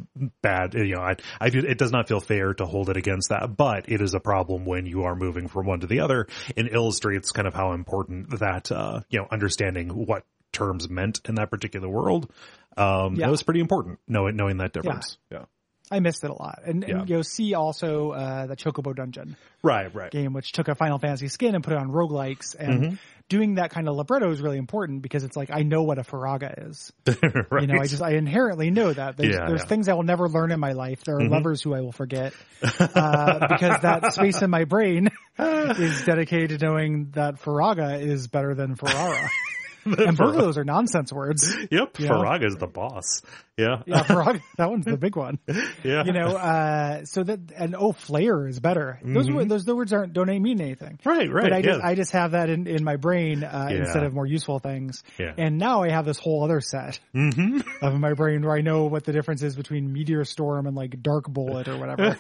bad. 0.43 0.75
You 0.75 0.97
know, 0.97 1.01
I, 1.01 1.15
I 1.41 1.49
do, 1.49 1.61
it 1.61 1.79
does 1.79 1.91
not 1.91 2.07
feel 2.07 2.21
fair 2.21 2.53
to 2.53 2.67
hold 2.67 2.91
it 2.91 2.99
against 2.99 3.31
that, 3.31 3.57
but 3.57 3.89
it 3.89 4.03
is 4.03 4.13
a 4.13 4.21
problem 4.21 4.67
when 4.67 4.85
you 4.85 5.05
are 5.05 5.17
moving 5.17 5.49
from 5.49 5.65
one 5.65 5.81
to 5.81 5.87
the 5.87 6.01
other, 6.01 6.27
and 6.59 6.69
illustrates 6.69 7.33
kind 7.33 7.49
of 7.49 7.55
how 7.55 7.73
important 7.73 8.41
that 8.41 8.71
uh, 8.73 9.01
you 9.09 9.21
know 9.21 9.27
understanding 9.31 9.89
what 9.89 10.27
terms 10.55 10.89
meant 10.89 11.21
in 11.29 11.35
that 11.35 11.51
particular 11.51 11.89
world. 11.89 12.31
Um, 12.79 13.17
Yeah. 13.17 13.27
That 13.27 13.31
was 13.31 13.43
pretty 13.43 13.61
important. 13.61 13.99
Knowing 14.09 14.37
knowing 14.37 14.57
that 14.59 14.73
difference. 14.73 15.19
Yeah. 15.31 15.45
I 15.91 16.01
missed 16.01 16.25
it 16.25 16.31
a 16.31 16.35
lot. 16.35 16.61
And, 16.65 16.83
Yeah. 16.89 17.01
and 17.01 17.09
you 17.11 17.17
know, 17.17 17.23
see 17.23 17.53
also 17.53 18.13
uh, 18.13 18.47
the 18.47 18.57
Chocobo 18.57 18.97
Dungeon 18.97 19.37
Right. 19.63 19.95
Right. 19.95 20.11
game, 20.11 20.33
which 20.33 20.53
took 20.53 20.69
a 20.69 20.75
Final 20.75 20.99
Fantasy 20.99 21.29
skin 21.29 21.55
and 21.55 21.63
put 21.63 21.75
it 21.75 21.79
on 21.79 21.89
roguelikes. 21.91 22.57
And 22.59 22.83
Mm-hmm. 22.83 22.95
doing 23.29 23.55
that 23.57 23.71
kind 23.71 23.87
of 23.87 23.95
libretto 23.95 24.31
is 24.31 24.41
really 24.41 24.57
important 24.57 25.03
because 25.03 25.25
it's 25.25 25.37
like 25.37 25.51
I 25.53 25.63
know 25.63 25.83
what 25.83 25.99
a 25.99 26.03
Firaga 26.03 26.69
is. 26.71 26.91
right. 27.07 27.61
You 27.61 27.67
know, 27.69 27.79
I 27.81 27.87
just 27.87 28.01
I 28.03 28.13
inherently 28.13 28.71
know 28.71 28.93
that. 28.95 29.19
There's, 29.19 29.35
Yeah, 29.35 29.41
there's 29.47 29.51
yeah. 29.51 29.57
Mm-hmm. 29.65 29.69
things 29.69 29.89
I 29.89 29.93
will 29.95 30.05
never 30.05 30.27
learn 30.29 30.51
in 30.53 30.59
my 30.59 30.73
life. 30.73 31.05
There 31.05 31.17
are 31.17 31.29
lovers 31.29 31.61
who 31.63 31.75
I 31.75 31.83
will 31.83 31.93
forget 31.93 32.33
uh, 32.63 33.47
because 33.49 33.83
that 33.83 34.13
space 34.15 34.41
in 34.41 34.49
my 34.51 34.65
brain 34.65 35.11
is 35.39 36.03
dedicated 36.07 36.61
to 36.61 36.67
knowing 36.67 37.11
that 37.13 37.43
Firaga 37.43 38.01
is 38.01 38.27
better 38.29 38.55
than 38.55 38.75
Ferrara. 38.75 39.29
and 39.99 40.17
both 40.17 40.35
of 40.37 40.41
those 40.41 40.59
are 40.59 40.65
nonsense 40.65 41.13
words. 41.13 41.55
Yep, 41.71 41.99
Yeah. 41.99 42.09
Firaga 42.09 42.45
is 42.47 42.57
the 42.57 42.67
boss. 42.67 43.23
Yeah. 43.57 43.83
Yeah, 43.87 44.03
Frog. 44.03 44.41
that 44.59 44.69
one's 44.69 44.85
the 44.85 44.97
big 44.97 45.15
one. 45.17 45.39
Yeah. 45.85 46.05
You 46.05 46.13
know, 46.13 46.35
uh, 46.37 47.05
so 47.05 47.23
that 47.23 47.39
and 47.57 47.77
oh, 47.79 47.93
Flare 47.93 48.49
is 48.49 48.59
better. 48.59 48.99
Those 49.05 49.29
Mhm. 49.29 49.35
words, 49.35 49.49
those 49.49 49.65
the 49.65 49.77
words 49.77 49.93
aren't 49.93 50.13
don't 50.13 50.27
mean 50.43 50.61
anything. 50.61 50.99
Right, 51.05 51.31
right. 51.31 51.43
But 51.45 51.53
I 51.53 51.57
yeah. 51.59 51.63
just 51.63 51.85
I 51.85 51.95
just 51.95 52.13
have 52.13 52.31
that 52.33 52.49
in, 52.51 52.67
in 52.67 52.83
my 52.85 52.97
brain 52.97 53.45
uh, 53.45 53.69
Yeah. 53.71 53.77
instead 53.79 54.03
of 54.05 54.13
more 54.15 54.27
useful 54.27 54.59
things. 54.59 55.03
Yeah. 55.19 55.35
And 55.37 55.59
now 55.59 55.83
I 55.83 55.91
have 55.91 56.05
this 56.07 56.19
whole 56.19 56.43
other 56.43 56.61
set 56.61 56.99
hmm 57.13 57.61
of 57.83 57.95
my 58.01 58.15
brain 58.15 58.43
where 58.43 58.57
I 58.57 58.61
know 58.63 58.85
what 58.87 59.05
the 59.05 59.13
difference 59.13 59.43
is 59.43 59.55
between 59.57 59.93
Meteor 59.93 60.25
Storm 60.25 60.67
and 60.67 60.75
like 60.75 61.01
Dark 61.03 61.29
Bullet 61.29 61.69
or 61.69 61.77
whatever. 61.79 62.17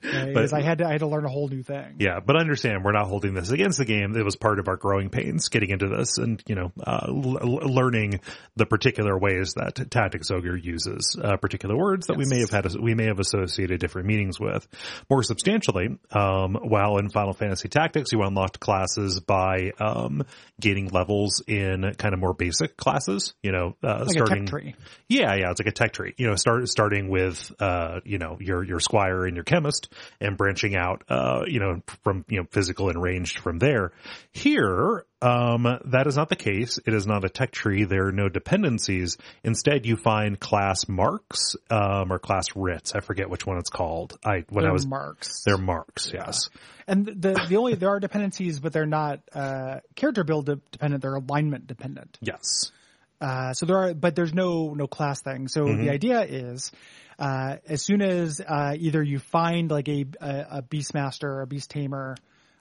Because 0.00 0.52
I 0.52 0.62
had 0.62 0.78
to 0.78 0.86
I 0.86 0.92
had 0.92 1.00
to 1.00 1.08
learn 1.08 1.24
a 1.24 1.28
whole 1.30 1.48
new 1.48 1.62
thing. 1.62 1.96
Yeah, 1.98 2.20
but 2.24 2.36
understand 2.36 2.84
we're 2.84 2.92
not 2.92 3.08
holding 3.08 3.34
this 3.34 3.50
against 3.50 3.78
the 3.78 3.84
game. 3.84 4.16
It 4.16 4.24
was 4.24 4.36
part 4.36 4.58
of 4.58 4.68
our 4.68 4.76
growing 4.76 5.10
pains 5.10 5.48
getting 5.48 5.70
into 5.70 5.88
this 5.88 6.18
and, 6.18 6.42
you 6.46 6.54
know, 6.54 6.72
uh, 6.92 7.06
l- 7.08 7.72
learning 7.72 8.20
the 8.56 8.66
particular 8.66 9.16
ways 9.18 9.54
that 9.54 9.90
Tactics 9.90 10.30
Ogre 10.30 10.56
uses 10.56 11.16
uh, 11.22 11.36
particular 11.36 11.76
words 11.76 12.06
that 12.08 12.16
we 12.16 12.24
may 12.26 12.40
have 12.40 12.50
had, 12.50 12.66
we 12.80 12.94
may 12.94 13.06
have 13.06 13.18
associated 13.18 13.80
different 13.80 14.06
meanings 14.08 14.38
with. 14.38 14.66
More 15.08 15.22
substantially, 15.22 15.98
um, 16.10 16.54
while 16.62 16.98
in 16.98 17.08
Final 17.08 17.32
Fantasy 17.32 17.68
Tactics, 17.68 18.12
you 18.12 18.22
unlocked 18.22 18.60
classes 18.60 19.20
by, 19.20 19.70
um, 19.78 20.24
gaining 20.60 20.88
levels 20.88 21.42
in 21.46 21.94
kind 21.98 22.14
of 22.14 22.20
more 22.20 22.34
basic 22.34 22.76
classes, 22.76 23.34
you 23.42 23.52
know, 23.52 23.76
uh, 23.82 24.00
Like 24.06 24.10
starting. 24.10 24.36
a 24.36 24.40
tech 24.40 24.46
tree. 24.48 24.74
Yeah, 25.08 25.34
yeah, 25.34 25.50
it's 25.50 25.60
like 25.60 25.68
a 25.68 25.72
tech 25.72 25.92
tree. 25.92 26.14
You 26.18 26.28
know, 26.28 26.36
start 26.36 26.68
starting 26.68 27.08
with 27.08 27.50
uh, 27.60 28.00
you 28.04 28.18
know, 28.18 28.36
your 28.40 28.62
your 28.64 28.80
squire 28.80 29.24
and 29.26 29.34
your 29.36 29.44
chemist 29.44 29.92
and 30.20 30.36
branching 30.36 30.76
out 30.76 31.04
uh, 31.08 31.42
you 31.46 31.60
know, 31.60 31.80
from 32.04 32.24
you 32.28 32.38
know, 32.40 32.46
physical 32.50 32.88
and 32.88 33.00
ranged 33.02 33.38
from 33.38 33.58
there. 33.58 33.92
Here, 34.32 35.04
um, 35.22 35.78
that 35.86 36.06
is 36.06 36.16
not 36.16 36.28
the 36.28 36.36
case. 36.36 36.78
It 36.84 36.92
is 36.92 37.06
not 37.06 37.24
a 37.24 37.28
tech 37.28 37.50
tree. 37.52 37.84
There 37.84 38.08
are 38.08 38.12
no 38.12 38.28
dependencies. 38.28 39.16
Instead, 39.44 39.86
you 39.86 39.96
find 39.96 40.38
class 40.38 40.88
marks, 40.88 41.56
um, 41.70 42.12
or 42.12 42.18
class 42.18 42.46
writs. 42.56 42.94
I 42.94 43.00
forget 43.00 43.30
which 43.30 43.46
one 43.46 43.58
it's 43.58 43.70
called. 43.70 44.18
I 44.24 44.44
when 44.50 44.64
I 44.64 44.68
They're 44.68 44.72
was 44.72 44.86
marks. 44.86 45.42
they're 45.44 45.56
marks, 45.58 46.10
yes. 46.12 46.48
And 46.86 47.06
the 47.06 47.46
the 47.48 47.56
only 47.56 47.74
there 47.76 47.90
are 47.90 48.00
dependencies, 48.00 48.58
but 48.60 48.72
they're 48.72 48.86
not 48.86 49.20
uh, 49.32 49.80
character 49.94 50.24
build 50.24 50.46
de- 50.46 50.60
dependent. 50.72 51.02
They're 51.02 51.14
alignment 51.14 51.66
dependent. 51.66 52.18
Yes. 52.20 52.72
Uh, 53.20 53.52
so 53.52 53.66
there 53.66 53.76
are, 53.76 53.94
but 53.94 54.16
there's 54.16 54.34
no 54.34 54.74
no 54.74 54.86
class 54.88 55.22
thing. 55.22 55.46
So 55.48 55.66
Mm-hmm. 55.66 55.84
the 55.84 55.90
idea 55.90 56.22
is, 56.22 56.72
uh, 57.20 57.58
as 57.68 57.80
soon 57.82 58.02
as 58.02 58.40
uh, 58.40 58.74
either 58.76 59.00
you 59.00 59.20
find 59.20 59.70
like 59.70 59.88
a 59.88 60.04
a, 60.20 60.46
a 60.58 60.62
beastmaster 60.62 61.24
or 61.28 61.42
a 61.42 61.46
beast 61.46 61.70
tamer 61.70 62.16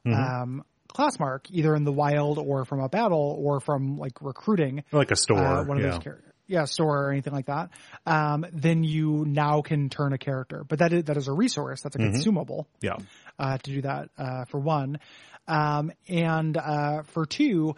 Mm-hmm. 0.06 0.41
um, 0.43 0.63
class 0.92 1.20
mark, 1.20 1.50
either 1.52 1.76
in 1.76 1.84
the 1.84 1.92
wild 1.92 2.38
or 2.38 2.66
from 2.66 2.80
a 2.80 2.90
battle 2.90 3.38
or 3.44 3.60
from 3.60 3.98
like 3.98 4.22
recruiting, 4.22 4.84
Like 4.92 5.12
a 5.12 5.16
store. 5.16 5.40
uh, 5.40 5.64
one 5.66 5.78
of 5.78 5.84
yeah. 5.84 5.92
those 5.92 6.00
characters. 6.00 6.28
Yeah, 6.48 6.66
store 6.66 7.06
or 7.08 7.12
anything 7.12 7.32
like 7.32 7.46
that. 7.46 7.70
Um, 8.06 8.46
then 8.52 8.84
you 8.84 9.24
now 9.26 9.62
can 9.62 9.88
turn 9.90 10.12
a 10.12 10.18
character, 10.18 10.66
but 10.68 10.80
that 10.80 10.92
is, 10.92 11.04
that 11.06 11.16
is 11.16 11.30
a 11.30 11.32
resource. 11.32 11.82
That's 11.82 11.96
a 11.96 12.00
Mm-hmm. 12.00 12.12
consumable 12.12 12.68
yeah. 12.82 12.98
uh, 13.40 13.58
to 13.58 13.72
do 13.72 13.82
that 13.84 14.10
uh, 14.18 14.44
for 14.46 14.60
one, 14.60 15.00
um, 15.48 15.94
and 16.10 16.58
uh, 16.58 17.04
for 17.14 17.26
two, 17.26 17.76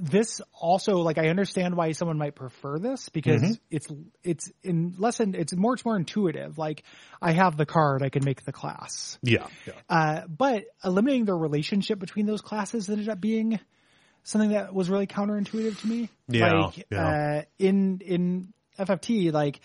this 0.00 0.40
also 0.52 0.98
like 0.98 1.18
I 1.18 1.28
understand 1.28 1.76
why 1.76 1.92
someone 1.92 2.16
might 2.18 2.34
prefer 2.34 2.78
this 2.78 3.08
because 3.10 3.42
Mm-hmm. 3.42 3.52
it's 3.70 3.86
it's 4.24 4.52
in 4.62 4.94
less 4.98 5.20
in, 5.20 5.34
it's 5.34 5.54
more 5.54 5.74
it's 5.74 5.84
more 5.84 5.96
intuitive. 5.96 6.58
Like 6.58 6.82
I 7.20 7.32
have 7.32 7.56
the 7.56 7.66
card, 7.66 8.02
I 8.02 8.08
can 8.08 8.24
make 8.24 8.44
the 8.44 8.52
class, 8.52 9.18
Yeah. 9.22 9.46
Yeah. 9.66 9.74
uh, 9.88 10.26
but 10.26 10.64
eliminating 10.84 11.26
the 11.26 11.34
relationship 11.34 11.98
between 11.98 12.26
those 12.26 12.40
classes 12.40 12.88
ended 12.88 13.08
up 13.08 13.20
being 13.20 13.60
something 14.22 14.50
that 14.50 14.74
was 14.74 14.88
really 14.90 15.06
counterintuitive 15.06 15.80
to 15.80 15.86
me. 15.86 16.08
Yeah, 16.28 16.52
like 16.52 16.86
yeah. 16.90 17.08
Uh, 17.08 17.42
in 17.58 18.00
in 18.04 18.52
FFT, 18.78 19.32
like 19.32 19.60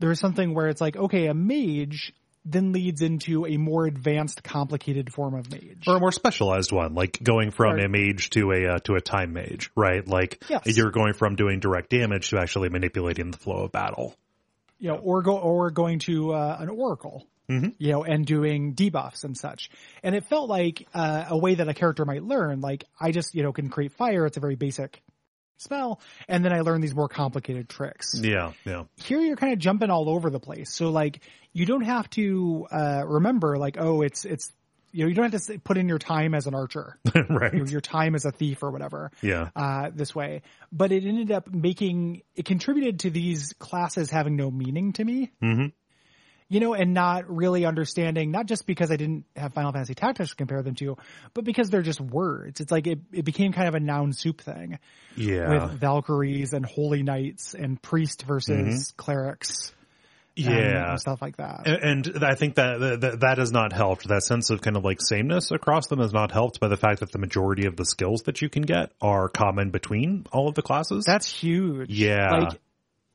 there 0.00 0.10
is 0.10 0.18
something 0.18 0.54
where 0.54 0.68
it's 0.68 0.80
like 0.80 0.96
okay, 0.96 1.26
a 1.26 1.34
mage 1.34 2.12
then 2.44 2.72
leads 2.72 3.00
into 3.02 3.46
a 3.46 3.56
more 3.56 3.86
advanced, 3.86 4.42
complicated 4.42 5.12
form 5.12 5.34
of 5.34 5.50
mage. 5.50 5.84
or 5.86 5.96
a 5.96 6.00
more 6.00 6.12
specialized 6.12 6.72
one, 6.72 6.94
like 6.94 7.18
going 7.22 7.50
from 7.50 7.76
Right. 7.76 7.84
a 7.84 7.88
mage 7.88 8.30
to 8.30 8.52
a 8.52 8.74
uh, 8.74 8.78
to 8.84 8.94
a 8.94 9.00
time 9.00 9.32
mage, 9.32 9.70
right? 9.74 10.06
Like 10.06 10.42
Yes. 10.48 10.62
you're 10.76 10.90
going 10.90 11.14
from 11.14 11.36
doing 11.36 11.60
direct 11.60 11.90
damage 11.90 12.30
to 12.30 12.38
actually 12.38 12.68
manipulating 12.68 13.30
the 13.30 13.38
flow 13.38 13.64
of 13.64 13.72
battle. 13.72 14.14
you 14.78 14.88
know, 14.90 14.96
or 14.96 15.22
go 15.22 15.38
or 15.38 15.70
going 15.70 16.00
to 16.00 16.32
uh, 16.34 16.56
an 16.60 16.68
oracle, 16.68 17.26
Mm-hmm. 17.48 17.68
you 17.78 17.92
know, 17.92 18.04
and 18.04 18.24
doing 18.26 18.74
debuffs 18.74 19.24
and 19.24 19.36
such. 19.36 19.70
And 20.02 20.14
it 20.14 20.24
felt 20.24 20.48
like 20.48 20.86
uh, 20.94 21.26
a 21.28 21.36
way 21.38 21.54
that 21.54 21.68
a 21.68 21.74
character 21.74 22.04
might 22.06 22.22
learn. 22.22 22.60
Like 22.60 22.84
I 23.00 23.10
just 23.12 23.34
you 23.34 23.42
know 23.42 23.52
can 23.52 23.68
create 23.70 23.92
fire. 23.92 24.24
It's 24.26 24.36
a 24.36 24.40
very 24.40 24.56
basic 24.56 25.02
spell, 25.56 26.00
and 26.28 26.44
then 26.44 26.52
I 26.52 26.60
learn 26.60 26.80
these 26.80 26.94
more 26.94 27.08
complicated 27.08 27.68
tricks. 27.68 28.14
Yeah, 28.14 28.52
yeah, 28.64 28.84
Here 28.96 29.20
you're 29.20 29.36
kind 29.36 29.52
of 29.52 29.58
jumping 29.58 29.90
all 29.90 30.08
over 30.08 30.30
the 30.30 30.40
place. 30.40 30.72
So 30.72 30.90
like 30.90 31.20
you 31.52 31.66
don't 31.66 31.84
have 31.84 32.08
to 32.10 32.66
uh, 32.70 33.02
remember 33.06 33.56
like 33.58 33.76
oh 33.78 34.02
it's 34.02 34.24
it's 34.24 34.52
you 34.92 35.04
know 35.04 35.08
you 35.08 35.14
don't 35.14 35.32
have 35.32 35.42
to 35.46 35.58
put 35.58 35.76
in 35.76 35.88
your 35.88 35.98
time 35.98 36.34
as 36.34 36.46
an 36.46 36.54
archer, 36.54 36.98
right. 37.28 37.52
your, 37.52 37.66
your 37.66 37.80
time 37.80 38.14
as 38.14 38.24
a 38.24 38.30
thief 38.30 38.62
or 38.62 38.70
whatever 38.70 39.10
Yeah, 39.22 39.50
uh, 39.56 39.90
this 39.92 40.14
way. 40.14 40.42
But 40.70 40.92
it 40.92 41.04
ended 41.04 41.32
up 41.32 41.52
making 41.52 42.22
it 42.36 42.44
contributed 42.44 43.00
to 43.00 43.10
these 43.10 43.54
classes 43.58 44.10
having 44.10 44.36
no 44.36 44.50
meaning 44.50 44.92
to 44.94 45.04
me. 45.04 45.32
Mhm. 45.42 45.72
You 46.48 46.60
know, 46.60 46.74
and 46.74 46.92
not 46.92 47.28
really 47.28 47.64
understanding, 47.64 48.30
not 48.30 48.46
just 48.46 48.66
because 48.66 48.90
I 48.90 48.96
didn't 48.96 49.24
have 49.34 49.54
Final 49.54 49.72
Fantasy 49.72 49.94
Tactics 49.94 50.30
to 50.30 50.36
compare 50.36 50.62
them 50.62 50.74
to, 50.76 50.96
but 51.32 51.44
because 51.44 51.70
they're 51.70 51.82
just 51.82 52.00
words. 52.00 52.60
It's 52.60 52.70
like 52.70 52.86
it, 52.86 53.00
it 53.12 53.24
became 53.24 53.52
kind 53.52 53.66
of 53.66 53.74
a 53.74 53.80
noun 53.80 54.12
soup 54.12 54.42
thing 54.42 54.78
yeah, 55.16 55.48
with 55.48 55.80
Valkyries 55.80 56.52
and 56.52 56.64
Holy 56.64 57.02
Knights 57.02 57.54
and 57.54 57.80
priest 57.80 58.24
versus 58.24 58.92
clerics 58.96 59.72
Mm-hmm. 60.36 60.50
yeah. 60.50 60.90
and 60.90 61.00
stuff 61.00 61.22
like 61.22 61.36
that. 61.36 61.66
And, 61.66 62.06
and 62.08 62.24
I 62.24 62.34
think 62.34 62.56
that, 62.56 63.00
that 63.00 63.20
that 63.20 63.38
has 63.38 63.52
not 63.52 63.72
helped. 63.72 64.08
That 64.08 64.24
sense 64.24 64.50
of 64.50 64.60
kind 64.60 64.76
of 64.76 64.84
like 64.84 65.00
sameness 65.00 65.52
across 65.52 65.86
them 65.86 66.00
has 66.00 66.12
not 66.12 66.32
helped 66.32 66.58
by 66.58 66.68
the 66.68 66.76
fact 66.76 67.00
that 67.00 67.12
the 67.12 67.18
majority 67.18 67.66
of 67.66 67.76
the 67.76 67.84
skills 67.84 68.22
that 68.22 68.42
you 68.42 68.48
can 68.48 68.62
get 68.62 68.90
are 69.00 69.28
common 69.28 69.70
between 69.70 70.26
all 70.32 70.48
of 70.48 70.54
the 70.54 70.62
classes. 70.62 71.04
That's 71.06 71.32
huge. 71.32 71.90
Yeah. 71.90 72.30
Like, 72.30 72.60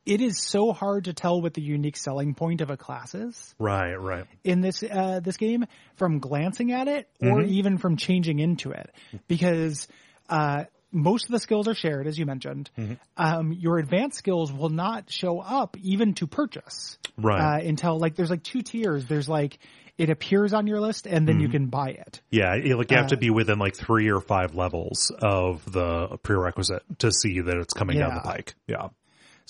it 0.06 0.20
is 0.20 0.38
so 0.42 0.72
hard 0.72 1.04
to 1.04 1.12
tell 1.12 1.40
what 1.42 1.54
the 1.54 1.62
unique 1.62 1.96
selling 1.96 2.34
point 2.34 2.60
of 2.60 2.70
a 2.70 2.76
class 2.76 3.14
is. 3.14 3.54
right, 3.58 3.94
right. 3.94 4.24
in 4.44 4.60
this 4.60 4.82
uh, 4.82 5.20
this 5.20 5.36
game 5.36 5.64
from 5.96 6.18
glancing 6.18 6.72
at 6.72 6.88
it 6.88 7.08
or 7.20 7.42
even 7.42 7.78
from 7.78 7.96
changing 7.96 8.38
into 8.38 8.70
it 8.72 8.90
because 9.28 9.86
uh, 10.28 10.64
most 10.92 11.26
of 11.26 11.30
the 11.32 11.38
skills 11.38 11.68
are 11.68 11.74
shared 11.74 12.06
as 12.06 12.18
you 12.18 12.26
mentioned 12.26 12.70
um, 13.16 13.52
your 13.52 13.78
advanced 13.78 14.18
skills 14.18 14.52
will 14.52 14.70
not 14.70 15.10
show 15.10 15.38
up 15.40 15.76
even 15.82 16.14
to 16.14 16.26
purchase 16.26 16.98
Right. 17.16 17.60
uh, 17.60 17.68
until 17.68 17.98
like 17.98 18.14
there's 18.16 18.30
like 18.30 18.42
two 18.42 18.62
tiers 18.62 19.04
there's 19.06 19.28
like 19.28 19.58
it 19.98 20.08
appears 20.08 20.54
on 20.54 20.66
your 20.66 20.80
list 20.80 21.06
and 21.06 21.28
then 21.28 21.40
you 21.40 21.48
can 21.50 21.66
buy 21.66 21.90
it 21.90 22.22
Yeah, 22.30 22.54
you- 22.54 22.76
like 22.78 22.90
you 22.90 22.96
have 22.96 23.06
Uh, 23.06 23.10
to 23.10 23.16
be 23.18 23.28
within 23.28 23.58
like 23.58 23.76
three 23.76 24.10
or 24.10 24.20
five 24.20 24.54
levels 24.54 25.12
of 25.20 25.70
the 25.70 26.16
prerequisite 26.22 26.82
to 27.00 27.12
see 27.12 27.40
that 27.40 27.56
it's 27.58 27.74
coming 27.74 27.98
down 27.98 28.14
the 28.14 28.20
pike. 28.22 28.54
Yeah. 28.66 28.88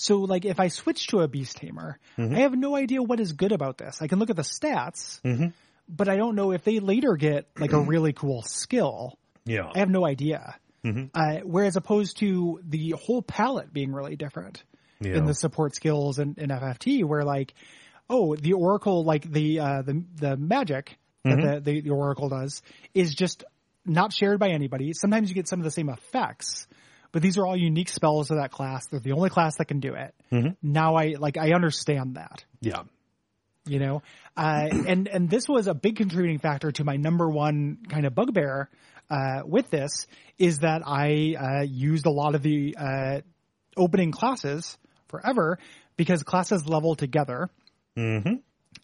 So 0.01 0.19
like 0.19 0.45
if 0.45 0.59
i 0.59 0.67
switch 0.67 1.07
to 1.07 1.19
a 1.19 1.27
beast 1.27 1.57
tamer 1.57 1.99
mm-hmm. 2.17 2.35
i 2.35 2.39
have 2.39 2.53
no 2.53 2.75
idea 2.75 3.01
what 3.01 3.19
is 3.19 3.33
good 3.33 3.51
about 3.51 3.77
this 3.77 4.01
i 4.01 4.07
can 4.07 4.19
look 4.19 4.29
at 4.29 4.35
the 4.35 4.41
stats 4.41 5.21
mm-hmm. 5.21 5.47
but 5.87 6.09
i 6.09 6.15
don't 6.15 6.35
know 6.35 6.51
if 6.51 6.63
they 6.63 6.79
later 6.79 7.15
get 7.15 7.47
like 7.57 7.71
a 7.71 7.75
mm-hmm. 7.75 7.89
really 7.89 8.13
cool 8.13 8.41
skill 8.41 9.17
Yeah. 9.45 9.69
I 9.73 9.79
have 9.79 9.89
no 9.89 10.05
idea. 10.05 10.55
Uh, 11.13 11.37
whereas 11.43 11.75
opposed 11.75 12.17
to 12.17 12.59
the 12.63 12.91
whole 12.91 13.21
palette 13.21 13.71
being 13.71 13.91
really 13.91 14.15
different 14.15 14.63
Yeah. 14.99 15.15
in 15.15 15.25
the 15.25 15.33
support 15.33 15.75
skills 15.75 16.19
and 16.19 16.37
in, 16.37 16.49
FFT, 16.49 17.03
where 17.03 17.23
like, 17.23 17.53
oh, 18.09 18.35
the 18.35 18.53
Oracle, 18.53 19.03
like 19.03 19.31
the 19.31 19.59
uh, 19.59 19.81
the 19.81 20.03
the 20.15 20.37
magic 20.37 20.97
that 21.23 21.41
the, 21.41 21.59
the 21.59 21.81
the 21.81 21.89
Oracle 21.89 22.29
does 22.29 22.61
is 22.93 23.13
just 23.13 23.43
not 23.85 24.13
shared 24.13 24.39
by 24.39 24.49
anybody. 24.49 24.93
Sometimes 24.93 25.29
you 25.29 25.35
get 25.35 25.47
some 25.47 25.59
of 25.59 25.63
the 25.63 25.71
same 25.71 25.89
effects, 25.89 26.67
but 27.11 27.21
these 27.21 27.37
are 27.37 27.45
all 27.45 27.57
unique 27.57 27.89
spells 27.89 28.29
to 28.29 28.35
that 28.35 28.51
class. 28.51 28.87
They're 28.87 28.99
the 28.99 29.11
only 29.13 29.29
class 29.29 29.57
that 29.57 29.65
can 29.65 29.79
do 29.79 29.93
it. 29.93 30.13
Now 30.61 30.95
I 30.95 31.15
like 31.19 31.37
I 31.37 31.53
understand 31.53 32.15
that 32.15 32.43
yeah. 32.61 32.83
you 33.65 33.79
know 33.79 34.01
uh, 34.37 34.67
and 34.87 35.07
and 35.07 35.29
this 35.29 35.47
was 35.47 35.67
a 35.67 35.73
big 35.73 35.97
contributing 35.97 36.39
factor 36.39 36.71
to 36.71 36.83
my 36.83 36.95
number 36.95 37.29
one 37.29 37.79
kind 37.89 38.05
of 38.05 38.15
bugbear 38.15 38.69
uh, 39.09 39.41
with 39.45 39.69
this 39.69 40.07
is 40.37 40.59
that 40.59 40.81
I 40.85 41.35
uh, 41.37 41.63
used 41.63 42.05
a 42.05 42.11
lot 42.11 42.33
of 42.33 42.41
the 42.41 42.75
uh, 42.79 43.21
opening 43.75 44.11
classes 44.11 44.77
forever 45.09 45.59
because 45.97 46.23
classes 46.23 46.65
level 46.65 46.95
together. 46.95 47.49
Mm-hmm. 47.97 48.35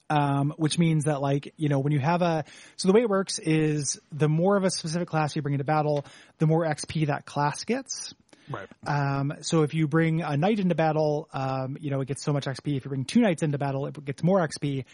Um, 0.10 0.54
which 0.56 0.80
means 0.80 1.04
that 1.04 1.20
like, 1.20 1.54
you 1.58 1.68
know, 1.68 1.80
when 1.80 1.92
you 1.92 2.00
have 2.00 2.22
a, 2.22 2.46
so 2.78 2.88
the 2.88 2.94
way 2.94 3.02
it 3.02 3.10
works 3.10 3.40
is 3.40 4.00
the 4.10 4.30
more 4.30 4.56
of 4.56 4.64
a 4.64 4.72
specific 4.72 5.10
class 5.10 5.36
you 5.36 5.42
bring 5.42 5.54
into 5.54 5.66
battle, 5.66 6.06
the 6.38 6.48
more 6.48 6.64
XP 6.64 7.08
that 7.08 7.26
class 7.26 7.66
gets. 7.66 8.14
Right. 8.50 8.68
Um, 8.86 9.34
so 9.42 9.64
if 9.64 9.74
you 9.74 9.88
bring 9.88 10.22
a 10.22 10.38
knight 10.38 10.60
into 10.60 10.76
battle, 10.76 11.28
um, 11.34 11.78
you 11.82 11.92
know, 11.92 12.00
it 12.02 12.08
gets 12.08 12.24
so 12.24 12.32
much 12.32 12.46
XP. 12.46 12.78
If 12.78 12.86
you 12.86 12.90
bring 12.90 13.04
two 13.04 13.20
knights 13.20 13.44
into 13.44 13.58
battle, 13.58 13.86
it 13.88 14.06
gets 14.06 14.24
more 14.24 14.40
XP. 14.40 14.86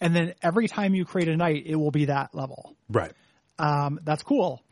And 0.00 0.16
then 0.16 0.34
every 0.42 0.68
time 0.68 0.94
you 0.94 1.04
create 1.04 1.28
a 1.28 1.36
knight, 1.36 1.64
it 1.66 1.76
will 1.76 1.90
be 1.90 2.06
that 2.06 2.34
level. 2.34 2.74
Right. 2.88 3.12
Um, 3.58 4.00
that's 4.02 4.22
cool. 4.22 4.62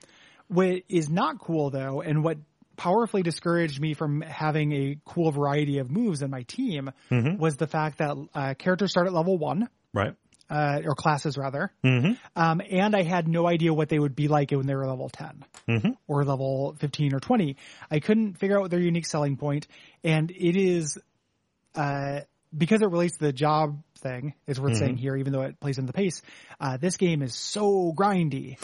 What 0.49 0.83
is 0.89 1.09
not 1.09 1.39
cool 1.39 1.71
though, 1.71 2.01
and 2.01 2.25
what 2.25 2.39
powerfully 2.77 3.23
discouraged 3.23 3.79
me 3.79 3.93
from 3.95 4.23
having 4.23 4.73
a 4.73 4.99
cool 5.05 5.31
variety 5.31 5.79
of 5.79 5.91
moves 5.91 6.23
in 6.23 6.31
my 6.31 6.43
team 6.43 6.91
was 7.39 7.57
the 7.57 7.67
fact 7.67 7.99
that 7.99 8.17
uh, 8.35 8.55
characters 8.55 8.91
start 8.91 9.07
at 9.07 9.13
level 9.13 9.37
one. 9.39 9.69
Right. 9.93 10.15
Uh, 10.49 10.81
or 10.85 10.97
classes 10.97 11.39
rather, 11.39 11.71
Mm-hmm. 11.85 12.15
um, 12.35 12.61
and 12.69 12.97
I 12.97 13.05
had 13.05 13.29
no 13.29 13.47
idea 13.47 13.73
what 13.73 13.89
they 13.89 14.01
would 14.01 14.17
be 14.17 14.27
like 14.27 14.51
when 14.51 14.67
they 14.67 14.75
were 14.75 14.85
level 14.85 15.09
10 15.09 15.45
Mm-hmm. 15.69 15.91
or 16.09 16.25
level 16.25 16.75
15 16.81 17.15
or 17.15 17.21
20. 17.21 17.57
I 17.89 18.01
couldn't 18.01 18.35
figure 18.35 18.61
out 18.61 18.69
their 18.69 18.81
unique 18.81 19.07
selling 19.07 19.37
point, 19.37 19.69
and 20.03 20.29
it 20.33 20.57
is, 20.57 20.99
uh, 21.77 22.21
because 22.57 22.83
it 22.83 22.91
relates 22.91 23.17
to 23.19 23.27
the 23.27 23.33
job 23.33 23.81
thing, 23.99 24.35
it's 24.49 24.59
worth 24.59 24.77
saying 24.77 24.97
here, 24.97 25.15
even 25.15 25.33
though 25.33 25.43
it 25.43 25.61
plays 25.61 25.79
into 25.79 25.87
the 25.87 25.97
pace, 25.97 26.21
uh, 26.61 26.77
this 26.79 26.97
game 26.97 27.23
is 27.23 27.35
so 27.37 27.93
grindy. 27.97 28.59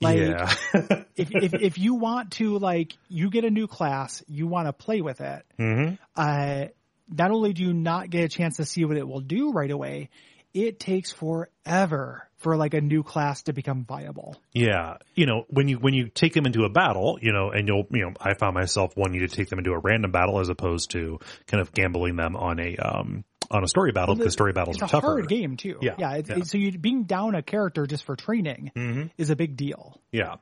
Like, 0.00 0.18
yeah. 0.18 0.52
if, 1.16 1.28
if, 1.30 1.54
if 1.54 1.78
you 1.78 1.94
want 1.94 2.32
to, 2.32 2.58
like, 2.58 2.96
you 3.08 3.30
get 3.30 3.44
a 3.44 3.50
new 3.50 3.68
class, 3.68 4.24
you 4.26 4.48
want 4.48 4.66
to 4.66 4.72
play 4.72 5.02
with 5.02 5.20
it, 5.20 5.44
mm-hmm. 5.56 5.94
uh, 6.16 6.66
not 7.08 7.30
only 7.30 7.52
do 7.52 7.62
you 7.62 7.72
not 7.72 8.10
get 8.10 8.24
a 8.24 8.28
chance 8.28 8.56
to 8.56 8.64
see 8.64 8.84
what 8.84 8.96
it 8.96 9.06
will 9.06 9.20
do 9.20 9.52
right 9.52 9.70
away, 9.70 10.10
it 10.54 10.80
takes 10.80 11.12
forever 11.12 12.28
for 12.38 12.56
like 12.56 12.74
a 12.74 12.80
new 12.80 13.02
class 13.02 13.42
to 13.42 13.52
become 13.52 13.84
viable. 13.84 14.36
Yeah, 14.52 14.98
you 15.14 15.26
know 15.26 15.44
when 15.48 15.68
you 15.68 15.78
when 15.78 15.94
you 15.94 16.08
take 16.08 16.34
them 16.34 16.46
into 16.46 16.64
a 16.64 16.68
battle, 16.68 17.18
you 17.20 17.32
know, 17.32 17.50
and 17.50 17.66
you'll 17.66 17.86
you 17.90 18.02
know 18.02 18.12
I 18.20 18.34
found 18.34 18.54
myself 18.54 18.96
wanting 18.96 19.20
to 19.20 19.28
take 19.28 19.48
them 19.48 19.58
into 19.58 19.72
a 19.72 19.78
random 19.78 20.12
battle 20.12 20.38
as 20.38 20.48
opposed 20.48 20.90
to 20.92 21.18
kind 21.46 21.60
of 21.60 21.72
gambling 21.72 22.16
them 22.16 22.36
on 22.36 22.60
a 22.60 22.76
um 22.76 23.24
on 23.50 23.64
a 23.64 23.68
story 23.68 23.92
battle 23.92 24.14
because 24.14 24.32
story 24.32 24.52
battles 24.52 24.76
It's 24.76 24.82
are 24.82 24.86
a 24.86 24.88
tougher. 24.88 25.06
hard 25.06 25.28
game 25.28 25.56
too. 25.56 25.78
Yeah, 25.80 25.94
yeah. 25.98 26.14
It's, 26.16 26.28
yeah. 26.28 26.36
It's, 26.38 26.50
so 26.50 26.58
you 26.58 26.76
being 26.78 27.04
down 27.04 27.34
a 27.34 27.42
character 27.42 27.86
just 27.86 28.04
for 28.04 28.14
training 28.16 28.72
Mm-hmm. 28.76 29.06
is 29.16 29.30
a 29.30 29.36
big 29.36 29.56
deal. 29.56 30.00
Yeah. 30.12 30.36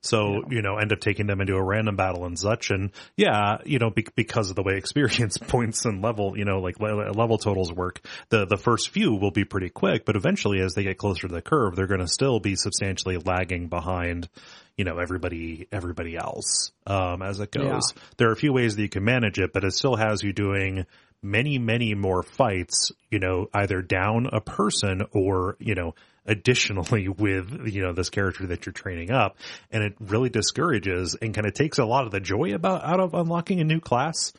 So, 0.00 0.42
you 0.50 0.62
know, 0.62 0.76
end 0.76 0.92
up 0.92 1.00
taking 1.00 1.26
them 1.26 1.40
into 1.40 1.54
a 1.54 1.62
random 1.62 1.96
battle 1.96 2.24
and 2.26 2.38
such. 2.38 2.70
And 2.70 2.92
yeah, 3.16 3.58
you 3.64 3.78
know, 3.78 3.90
be- 3.90 4.06
because 4.14 4.50
of 4.50 4.56
the 4.56 4.62
way 4.62 4.76
experience 4.78 5.36
points 5.38 5.84
and 5.84 6.02
level, 6.02 6.36
you 6.38 6.44
know, 6.44 6.60
like 6.60 6.78
le- 6.80 7.12
level 7.12 7.38
totals 7.38 7.72
work, 7.72 8.00
the, 8.28 8.46
the 8.46 8.56
first 8.56 8.90
few 8.90 9.14
will 9.14 9.30
be 9.30 9.44
pretty 9.44 9.68
quick, 9.70 10.04
but 10.04 10.16
eventually 10.16 10.60
as 10.60 10.74
they 10.74 10.82
get 10.84 10.98
closer 10.98 11.28
to 11.28 11.34
the 11.34 11.42
curve, 11.42 11.74
they're 11.76 11.86
going 11.86 12.00
to 12.00 12.08
still 12.08 12.40
be 12.40 12.56
substantially 12.56 13.16
lagging 13.18 13.68
behind, 13.68 14.28
you 14.76 14.84
know, 14.84 14.98
everybody, 14.98 15.66
everybody 15.72 16.16
else, 16.16 16.72
um, 16.86 17.22
as 17.22 17.40
it 17.40 17.50
goes. 17.50 17.92
There 18.18 18.28
are 18.28 18.32
a 18.32 18.36
few 18.36 18.52
ways 18.52 18.76
that 18.76 18.82
you 18.82 18.88
can 18.88 19.04
manage 19.04 19.38
it, 19.38 19.52
but 19.52 19.64
it 19.64 19.72
still 19.72 19.96
has 19.96 20.22
you 20.22 20.32
doing 20.32 20.86
many, 21.22 21.58
many 21.58 21.94
more 21.94 22.22
fights, 22.22 22.92
you 23.10 23.18
know, 23.18 23.48
either 23.54 23.82
down 23.82 24.28
a 24.32 24.40
person 24.40 25.06
or, 25.12 25.56
you 25.58 25.74
know, 25.74 25.94
additionally 26.24 27.08
with, 27.18 27.66
you 27.66 27.82
know, 27.82 27.92
this 27.92 28.10
character 28.10 28.46
that 28.48 28.66
you're 28.66 28.72
training 28.72 29.10
up. 29.10 29.36
And 29.70 29.82
it 29.82 29.94
really 30.00 30.28
discourages 30.28 31.16
and 31.20 31.34
kind 31.34 31.46
of 31.46 31.54
takes 31.54 31.78
a 31.78 31.84
lot 31.84 32.04
of 32.04 32.12
the 32.12 32.20
joy 32.20 32.54
about 32.54 32.84
out 32.84 33.00
of 33.00 33.14
unlocking 33.14 33.60
a 33.60 33.64
new 33.64 33.80
class. 33.80 34.32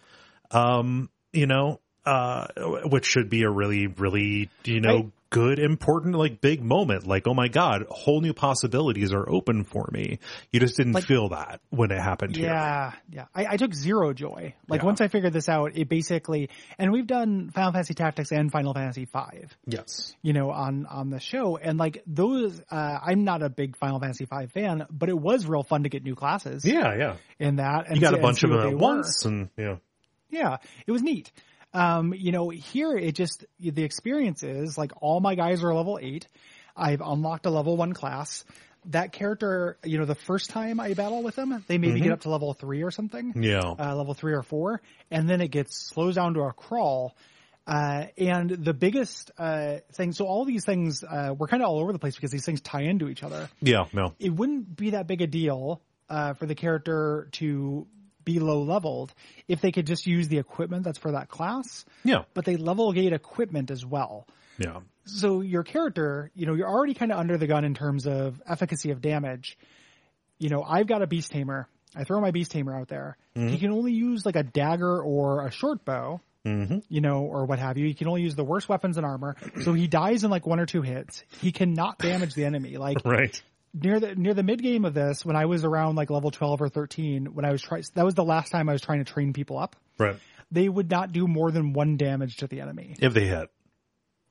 Um, 0.52 1.10
you 1.34 1.46
know, 1.46 1.82
uh, 2.06 2.48
which 2.86 3.06
should 3.06 3.30
be 3.30 3.44
a 3.44 3.50
really, 3.50 3.88
really, 3.88 4.50
you 4.64 4.80
know, 4.80 5.12
good, 5.30 5.60
important, 5.60 6.16
like 6.16 6.42
big 6.42 6.64
moment. 6.64 7.06
Like, 7.08 7.28
oh 7.28 7.34
my 7.34 7.48
God, 7.48 7.86
whole 7.90 8.22
new 8.22 8.34
possibilities 8.34 9.12
are 9.14 9.28
open 9.30 9.64
for 9.64 9.88
me. 9.92 10.20
You 10.52 10.60
just 10.60 10.78
didn't 10.78 10.94
Like- 10.94 11.06
feel 11.06 11.30
that 11.30 11.62
when 11.70 11.92
it 11.92 12.00
happened 12.00 12.36
here. 12.36 12.48
Yeah, 12.48 12.94
yeah. 13.10 13.26
I, 13.36 13.46
I 13.54 13.58
took 13.58 13.74
zero 13.74 14.14
joy. 14.14 14.54
Like 14.68 14.82
Yeah. 14.82 14.86
once 14.86 15.02
I 15.02 15.08
figured 15.08 15.34
this 15.34 15.50
out, 15.50 15.72
it 15.76 15.90
basically, 15.90 16.50
and 16.78 16.92
we've 16.92 17.08
done 17.08 17.50
Final 17.52 17.72
Fantasy 17.74 17.94
Tactics 17.94 18.32
and 18.32 18.52
Final 18.52 18.74
Fantasy 18.74 19.06
Five, 19.06 19.58
Yes. 19.66 20.16
you 20.22 20.34
know, 20.34 20.52
on 20.52 20.86
on 20.86 21.10
the 21.10 21.20
show, 21.20 21.58
and 21.58 21.78
like 21.78 22.04
those, 22.08 22.62
uh, 22.72 23.00
I'm 23.02 23.24
not 23.24 23.44
a 23.44 23.50
big 23.50 23.76
Final 23.78 24.00
Fantasy 24.00 24.26
Five 24.26 24.52
fan, 24.52 24.86
but 24.90 25.10
it 25.10 25.18
was 25.18 25.46
real 25.46 25.64
fun 25.64 25.84
to 25.84 25.90
get 25.90 26.04
new 26.04 26.16
classes 26.16 26.64
Yeah, 26.66 26.96
yeah. 26.98 27.16
in 27.40 27.58
that. 27.58 27.88
And 27.88 27.96
You 27.96 28.02
got 28.02 28.14
see- 28.14 28.20
a 28.20 28.22
bunch 28.22 28.44
of 28.44 28.50
them 28.52 28.60
at 28.60 28.72
were. 28.72 28.78
once 28.78 29.26
and, 29.26 29.50
yeah. 29.58 29.76
Yeah, 30.30 30.58
it 30.86 30.92
was 30.92 31.02
neat. 31.02 31.32
Um, 31.74 32.14
you 32.16 32.32
know, 32.32 32.50
here 32.50 32.96
it 32.98 33.14
just 33.14 33.46
the 33.60 33.84
experience 33.84 34.44
is 34.44 34.78
like 34.78 34.92
all 35.02 35.20
my 35.20 35.36
guys 35.36 35.64
are 35.64 35.74
level 35.74 36.00
eight. 36.02 36.28
I've 36.76 37.02
unlocked 37.02 37.46
a 37.46 37.50
level 37.50 37.76
one 37.78 37.94
class. 37.94 38.46
That 38.92 39.12
character, 39.12 39.78
you 39.84 39.98
know, 39.98 40.06
the 40.06 40.16
first 40.16 40.50
time 40.50 40.80
I 40.80 40.94
battle 40.94 41.22
with 41.24 41.36
them, 41.36 41.64
they 41.68 41.78
maybe 41.78 42.00
get 42.00 42.12
up 42.12 42.22
to 42.22 42.30
level 42.30 42.54
three 42.54 42.84
or 42.84 42.92
something, 42.92 43.34
Yeah. 43.36 43.60
uh, 43.78 43.96
level 43.96 44.14
three 44.14 44.34
or 44.34 44.44
four, 44.44 44.82
and 45.12 45.30
then 45.30 45.42
it 45.42 45.50
gets 45.50 45.78
slows 45.90 46.16
down 46.16 46.36
to 46.36 46.42
a 46.42 46.54
crawl. 46.54 47.16
Uh, 47.66 48.06
and 48.18 48.50
the 48.50 48.74
biggest 48.74 49.30
uh, 49.38 49.78
thing, 49.92 50.14
so 50.14 50.26
all 50.26 50.46
these 50.46 50.64
things, 50.64 51.04
uh, 51.04 51.36
we're 51.38 51.48
kind 51.48 51.62
of 51.62 51.68
all 51.68 51.80
over 51.80 51.92
the 51.92 52.00
place 52.00 52.16
because 52.16 52.32
these 52.32 52.46
things 52.46 52.62
tie 52.62 52.84
into 52.84 53.10
each 53.10 53.24
other 53.24 53.50
yeah, 53.62 53.84
no. 53.92 54.14
it 54.20 54.30
wouldn't 54.30 54.74
be 54.78 54.92
that 54.92 55.06
big 55.06 55.22
a 55.22 55.28
deal 55.28 55.82
uh, 56.10 56.34
for 56.36 56.46
the 56.46 56.56
character 56.56 57.28
to 57.34 57.86
be 58.28 58.40
low 58.40 58.62
leveled 58.62 59.14
if 59.48 59.62
they 59.62 59.72
could 59.72 59.88
just 59.88 60.06
use 60.06 60.28
the 60.28 60.38
equipment 60.38 60.84
that's 60.84 61.00
for 61.00 61.14
that 61.14 61.30
class, 61.30 61.86
Yeah. 62.04 62.24
but 62.34 62.44
they 62.46 62.58
level 62.58 62.92
gate 62.92 63.14
equipment 63.14 63.72
as 63.72 63.86
well. 63.86 64.28
Yeah. 64.60 64.82
So 65.06 65.42
your 65.42 65.64
character, 65.64 66.30
you 66.36 66.46
know, 66.46 66.54
you're 66.54 66.68
already 66.70 66.94
kind 66.94 67.12
of 67.12 67.18
under 67.20 67.38
the 67.38 67.48
gun 67.48 67.64
in 67.64 67.74
terms 67.74 68.06
of 68.06 68.42
efficacy 68.48 68.92
of 68.92 69.02
damage. 69.02 69.58
You 70.40 70.50
know, 70.50 70.62
I've 70.64 70.88
got 70.88 71.02
a 71.02 71.08
beast 71.08 71.32
tamer. 71.32 71.68
I 71.96 72.04
throw 72.04 72.20
my 72.20 72.32
beast 72.32 72.52
tamer 72.52 72.76
out 72.76 72.90
there. 72.90 73.18
He 73.34 73.58
can 73.60 73.72
only 73.72 73.94
use 73.94 74.26
like 74.26 74.36
a 74.36 74.44
dagger 74.44 75.02
or 75.02 75.46
a 75.48 75.52
short 75.52 75.86
bow, 75.86 76.22
Mm-hmm. 76.46 76.78
you 76.88 77.02
know, 77.02 77.24
or 77.24 77.46
what 77.46 77.60
have 77.60 77.78
you. 77.78 77.86
He 77.86 77.94
can 77.94 78.08
only 78.08 78.22
use 78.22 78.36
the 78.36 78.44
worst 78.44 78.70
weapons 78.70 78.96
and 78.98 79.06
armor. 79.06 79.36
So 79.64 79.74
he 79.74 79.88
dies 79.88 80.24
in 80.24 80.32
like 80.32 80.48
one 80.48 80.62
or 80.62 80.66
two 80.66 80.82
hits. 80.82 81.24
He 81.42 81.52
cannot 81.52 81.98
damage 82.00 82.36
the 82.36 82.46
enemy. 82.46 82.78
Like 82.78 82.98
Right. 83.06 83.42
Near 83.74 84.00
the 84.00 84.16
near 84.16 84.34
the 84.34 84.44
mid 84.44 84.62
game 84.62 84.86
of 84.86 84.94
this, 84.94 85.26
when 85.26 85.36
I 85.36 85.46
was 85.46 85.64
around 85.66 85.96
like 85.96 86.10
level 86.10 86.32
twelve 86.32 86.62
or 86.62 86.70
thirteen, 86.70 87.34
when 87.34 87.46
I 87.46 87.52
was 87.52 87.62
trying, 87.62 87.84
that 87.96 88.06
was 88.06 88.16
the 88.16 88.24
last 88.24 88.52
time 88.52 88.70
I 88.70 88.74
was 88.74 88.82
trying 88.82 89.04
to 89.04 89.12
train 89.12 89.34
people 89.34 89.58
up. 89.58 89.76
Right. 89.98 90.16
They 90.52 90.68
would 90.70 90.90
not 90.90 91.12
do 91.12 91.28
more 91.28 91.52
than 91.52 91.74
one 91.74 91.98
damage 91.98 92.38
to 92.38 92.48
the 92.48 92.62
enemy 92.62 92.96
If 93.00 93.14
they 93.14 93.26
hit. 93.28 93.50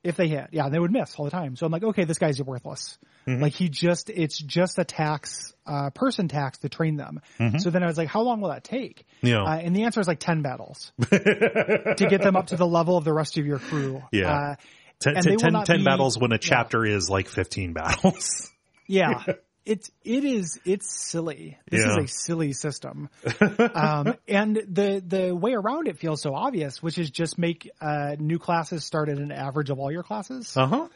if 0.03 0.15
they 0.15 0.27
hit. 0.27 0.47
Yeah, 0.51 0.69
they 0.69 0.79
would 0.79 0.91
miss 0.91 1.13
all 1.15 1.25
the 1.25 1.31
time. 1.31 1.55
So 1.55 1.65
I'm 1.65 1.71
like, 1.71 1.83
okay, 1.83 2.05
this 2.05 2.17
guy's 2.17 2.41
worthless. 2.41 2.97
Mm-hmm. 3.27 3.41
Like 3.43 3.53
he 3.53 3.67
just, 3.69 4.09
it's 4.09 4.39
just 4.39 4.79
a 4.79 4.85
tax, 4.85 5.53
uh, 5.65 5.89
person 5.91 6.27
tax 6.29 6.59
to 6.59 6.69
train 6.69 6.95
them. 6.95 7.19
So 7.59 7.69
then 7.69 7.83
I 7.83 7.87
was 7.87 7.97
like, 7.97 8.07
how 8.07 8.21
long 8.21 8.39
will 8.41 8.49
that 8.49 8.63
take? 8.63 9.05
Mm-hmm. 9.21 9.27
Yeah. 9.27 9.43
Uh, 9.43 9.57
and 9.57 9.75
the 9.75 9.83
answer 9.83 9.99
is 9.99 10.07
like 10.07 10.19
ten 10.19 10.41
battles 10.41 10.91
to 11.01 11.95
get 12.09 12.21
them 12.21 12.35
up 12.35 12.47
to 12.47 12.55
the 12.57 12.65
level 12.65 12.97
of 12.97 13.03
the 13.03 13.13
rest 13.13 13.37
of 13.37 13.45
your 13.45 13.59
crew. 13.59 14.01
Yeah. 14.11 14.31
Uh, 14.31 14.55
Ten, 14.99 15.13
ten- 15.13 15.37
ten- 15.37 15.63
10 15.63 15.77
be- 15.77 15.83
battles 15.83 16.17
when 16.17 16.31
a 16.31 16.39
chapter 16.39 16.83
is 16.83 17.07
like 17.07 17.27
15 17.27 17.73
battles. 17.73 18.51
Yeah. 18.87 19.23
It's 19.69 19.91
it 20.05 20.23
is 20.23 20.61
it's 20.63 20.89
silly. 21.09 21.57
This 21.69 21.81
Yeah. 21.81 21.97
is 22.01 22.05
a 22.05 22.07
silly 22.07 22.53
system, 22.53 23.09
um, 23.75 24.13
and 24.25 24.55
the 24.55 25.03
the 25.05 25.35
way 25.35 25.55
around 25.55 25.89
it 25.89 25.97
feels 25.99 26.21
so 26.21 26.33
obvious, 26.33 26.81
which 26.81 26.97
is 26.97 27.11
just 27.11 27.37
make 27.37 27.69
uh, 27.81 28.15
new 28.17 28.39
classes 28.39 28.85
start 28.85 29.09
at 29.09 29.17
an 29.17 29.29
average 29.33 29.69
of 29.69 29.77
all 29.77 29.91
your 29.91 30.03
classes. 30.03 30.55
Uh 30.55 30.67
huh. 30.67 30.87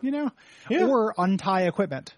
you 0.00 0.12
know, 0.12 0.30
Yeah. 0.70 0.86
or 0.86 1.12
untie 1.18 1.64
equipment. 1.66 2.14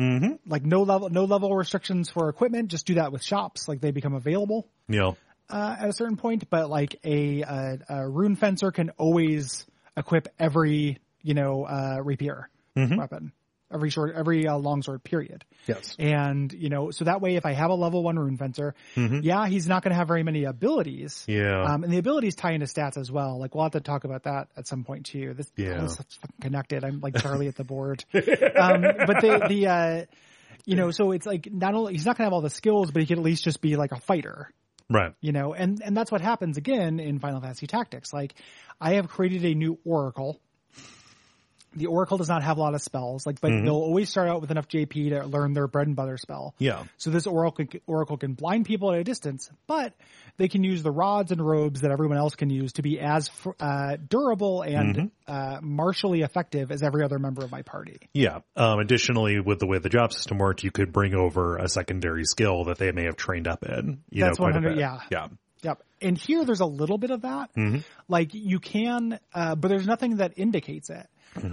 Mm-hmm. 0.00 0.50
Like 0.50 0.64
no 0.64 0.82
level 0.82 1.08
no 1.10 1.26
level 1.26 1.54
restrictions 1.54 2.10
for 2.10 2.28
equipment. 2.28 2.72
Just 2.72 2.84
do 2.84 2.94
that 2.94 3.12
with 3.12 3.22
shops, 3.22 3.68
like 3.68 3.80
they 3.80 3.92
become 3.92 4.14
available 4.14 4.66
Yeah. 4.88 5.12
uh, 5.48 5.76
at 5.78 5.88
a 5.90 5.92
certain 5.92 6.16
point. 6.16 6.50
But 6.50 6.68
like 6.68 6.98
a, 7.04 7.42
a, 7.42 7.78
a 7.88 8.08
rune 8.08 8.34
fencer 8.34 8.72
can 8.72 8.90
always 8.98 9.64
equip 9.96 10.26
every 10.40 10.98
you 11.22 11.34
know 11.34 11.62
uh, 11.66 12.00
rapier 12.02 12.50
Mm-hmm. 12.76 12.96
weapon, 12.96 13.30
every 13.74 13.90
short 13.90 14.14
every 14.14 14.46
uh, 14.46 14.56
longsword 14.56 15.02
period. 15.04 15.44
Yes. 15.66 15.96
And 15.98 16.52
you 16.52 16.68
know, 16.68 16.90
so 16.92 17.04
that 17.04 17.20
way, 17.20 17.36
if 17.36 17.44
I 17.44 17.52
have 17.52 17.70
a 17.70 17.74
level 17.74 18.02
one 18.02 18.18
rune 18.18 18.36
fencer, 18.38 18.74
yeah, 18.96 19.46
he's 19.48 19.66
not 19.66 19.82
going 19.82 19.90
to 19.90 19.96
have 19.96 20.08
very 20.08 20.22
many 20.22 20.44
abilities. 20.44 21.24
Mm-hmm. 21.28 21.40
Yeah. 21.40 21.64
Um, 21.74 21.84
and 21.84 21.92
the 21.92 21.98
abilities 21.98 22.34
tie 22.36 22.52
into 22.52 22.66
stats 22.66 22.96
as 22.96 23.10
well. 23.10 23.38
Like 23.38 23.54
we'll 23.54 23.64
have 23.64 23.72
to 23.72 23.80
talk 23.80 24.04
about 24.04 24.22
that 24.22 24.48
at 24.56 24.66
some 24.68 24.84
point 24.84 25.06
too. 25.06 25.34
This 25.34 25.50
Yeah. 25.56 25.86
stuff's 25.88 26.18
connected. 26.40 26.84
I'm 26.84 27.00
like 27.00 27.16
Charlie 27.20 27.48
at 27.48 27.56
the 27.56 27.64
board. 27.64 28.04
Um, 28.14 28.22
but 28.82 29.20
the 29.20 29.46
the 29.48 29.66
uh, 29.66 30.04
you 30.64 30.76
know, 30.76 30.90
so 30.92 31.10
it's 31.12 31.26
like 31.26 31.48
not 31.52 31.74
only 31.74 31.92
he's 31.92 32.06
not 32.06 32.16
going 32.16 32.24
to 32.24 32.26
have 32.26 32.32
all 32.32 32.40
the 32.40 32.50
skills, 32.50 32.90
but 32.90 33.00
he 33.00 33.06
can 33.06 33.18
at 33.18 33.24
least 33.24 33.44
just 33.44 33.60
be 33.60 33.76
like 33.76 33.92
a 33.92 34.00
fighter. 34.00 34.50
right. 34.88 35.12
You 35.20 35.32
know, 35.32 35.52
and 35.54 35.82
and 35.84 35.96
that's 35.96 36.10
what 36.12 36.20
happens 36.20 36.56
again 36.56 37.00
in 37.00 37.18
Final 37.18 37.40
Fantasy 37.40 37.66
Tactics. 37.66 38.12
Like 38.12 38.34
I 38.80 38.94
have 38.94 39.08
created 39.08 39.44
a 39.44 39.54
new 39.54 39.78
Oracle. 39.84 40.40
The 41.76 41.86
Oracle 41.86 42.18
does 42.18 42.28
not 42.28 42.42
have 42.42 42.56
a 42.56 42.60
lot 42.60 42.74
of 42.74 42.82
spells, 42.82 43.26
like, 43.26 43.40
but 43.40 43.50
Mm-hmm. 43.50 43.64
they'll 43.66 43.74
always 43.74 44.08
start 44.08 44.28
out 44.28 44.40
with 44.40 44.50
enough 44.50 44.68
JP 44.68 45.10
to 45.10 45.26
learn 45.26 45.52
their 45.52 45.66
bread 45.66 45.86
and 45.86 45.96
butter 45.96 46.16
spell. 46.16 46.54
Yeah. 46.58 46.84
So 46.96 47.10
this 47.10 47.26
oracle 47.26 47.66
oracle 47.86 48.16
can 48.16 48.34
blind 48.34 48.66
people 48.66 48.92
at 48.92 48.98
a 48.98 49.04
distance, 49.04 49.50
but 49.66 49.92
they 50.36 50.48
can 50.48 50.64
use 50.64 50.82
the 50.82 50.90
rods 50.90 51.30
and 51.32 51.40
robes 51.44 51.82
that 51.82 51.90
everyone 51.90 52.16
else 52.18 52.34
can 52.34 52.50
use 52.50 52.72
to 52.74 52.82
be 52.82 52.98
as 53.00 53.30
uh, 53.60 53.96
durable 54.08 54.62
and 54.62 54.94
Mm-hmm. 54.96 55.06
uh, 55.26 55.58
martially 55.62 56.22
effective 56.22 56.70
as 56.70 56.82
every 56.82 57.04
other 57.04 57.18
member 57.18 57.44
of 57.44 57.50
my 57.50 57.62
party. 57.62 57.98
Yeah. 58.12 58.40
Um, 58.56 58.78
additionally, 58.80 59.40
with 59.40 59.58
the 59.58 59.66
way 59.66 59.78
the 59.78 59.88
job 59.88 60.12
system 60.12 60.38
worked, 60.38 60.62
you 60.64 60.70
could 60.70 60.92
bring 60.92 61.14
over 61.14 61.56
a 61.56 61.68
secondary 61.68 62.24
skill 62.24 62.64
that 62.64 62.78
they 62.78 62.92
may 62.92 63.04
have 63.04 63.16
trained 63.16 63.48
up 63.48 63.64
in. 63.64 64.02
You 64.10 64.24
That's 64.24 64.38
know, 64.38 64.44
quite 64.44 64.56
a 64.56 64.60
100 64.60 64.68
bit. 64.70 64.78
yeah. 64.78 64.98
Yeah. 65.10 65.28
Yep. 65.64 65.82
And 66.02 66.16
here 66.18 66.44
there's 66.44 66.60
a 66.60 66.66
little 66.66 66.98
bit 66.98 67.10
of 67.10 67.22
that. 67.22 67.50
Like 68.08 68.30
you 68.34 68.60
can, 68.60 69.18
uh, 69.34 69.54
but 69.56 69.68
there's 69.68 69.86
nothing 69.86 70.18
that 70.18 70.34
indicates 70.36 70.90
it. 70.90 71.06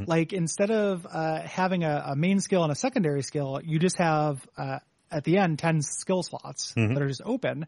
Like 0.08 0.32
instead 0.34 0.70
of 0.70 1.08
uh, 1.12 1.42
having 1.42 1.84
a, 1.84 2.04
a 2.10 2.16
main 2.16 2.40
skill 2.40 2.62
and 2.64 2.72
a 2.72 2.76
secondary 2.76 3.24
skill, 3.24 3.60
you 3.64 3.80
just 3.80 3.98
have 3.98 4.46
uh, 4.58 4.78
at 5.10 5.24
the 5.24 5.38
end 5.38 5.58
10 5.58 5.82
skill 5.82 6.22
slots 6.22 6.74
Mm-hmm. 6.78 6.94
that 6.94 7.02
are 7.02 7.08
just 7.08 7.24
open. 7.26 7.66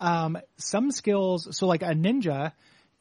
Um, 0.00 0.38
some 0.56 0.90
skills, 0.90 1.48
so 1.58 1.66
like 1.66 1.82
a 1.82 1.92
ninja 1.92 2.52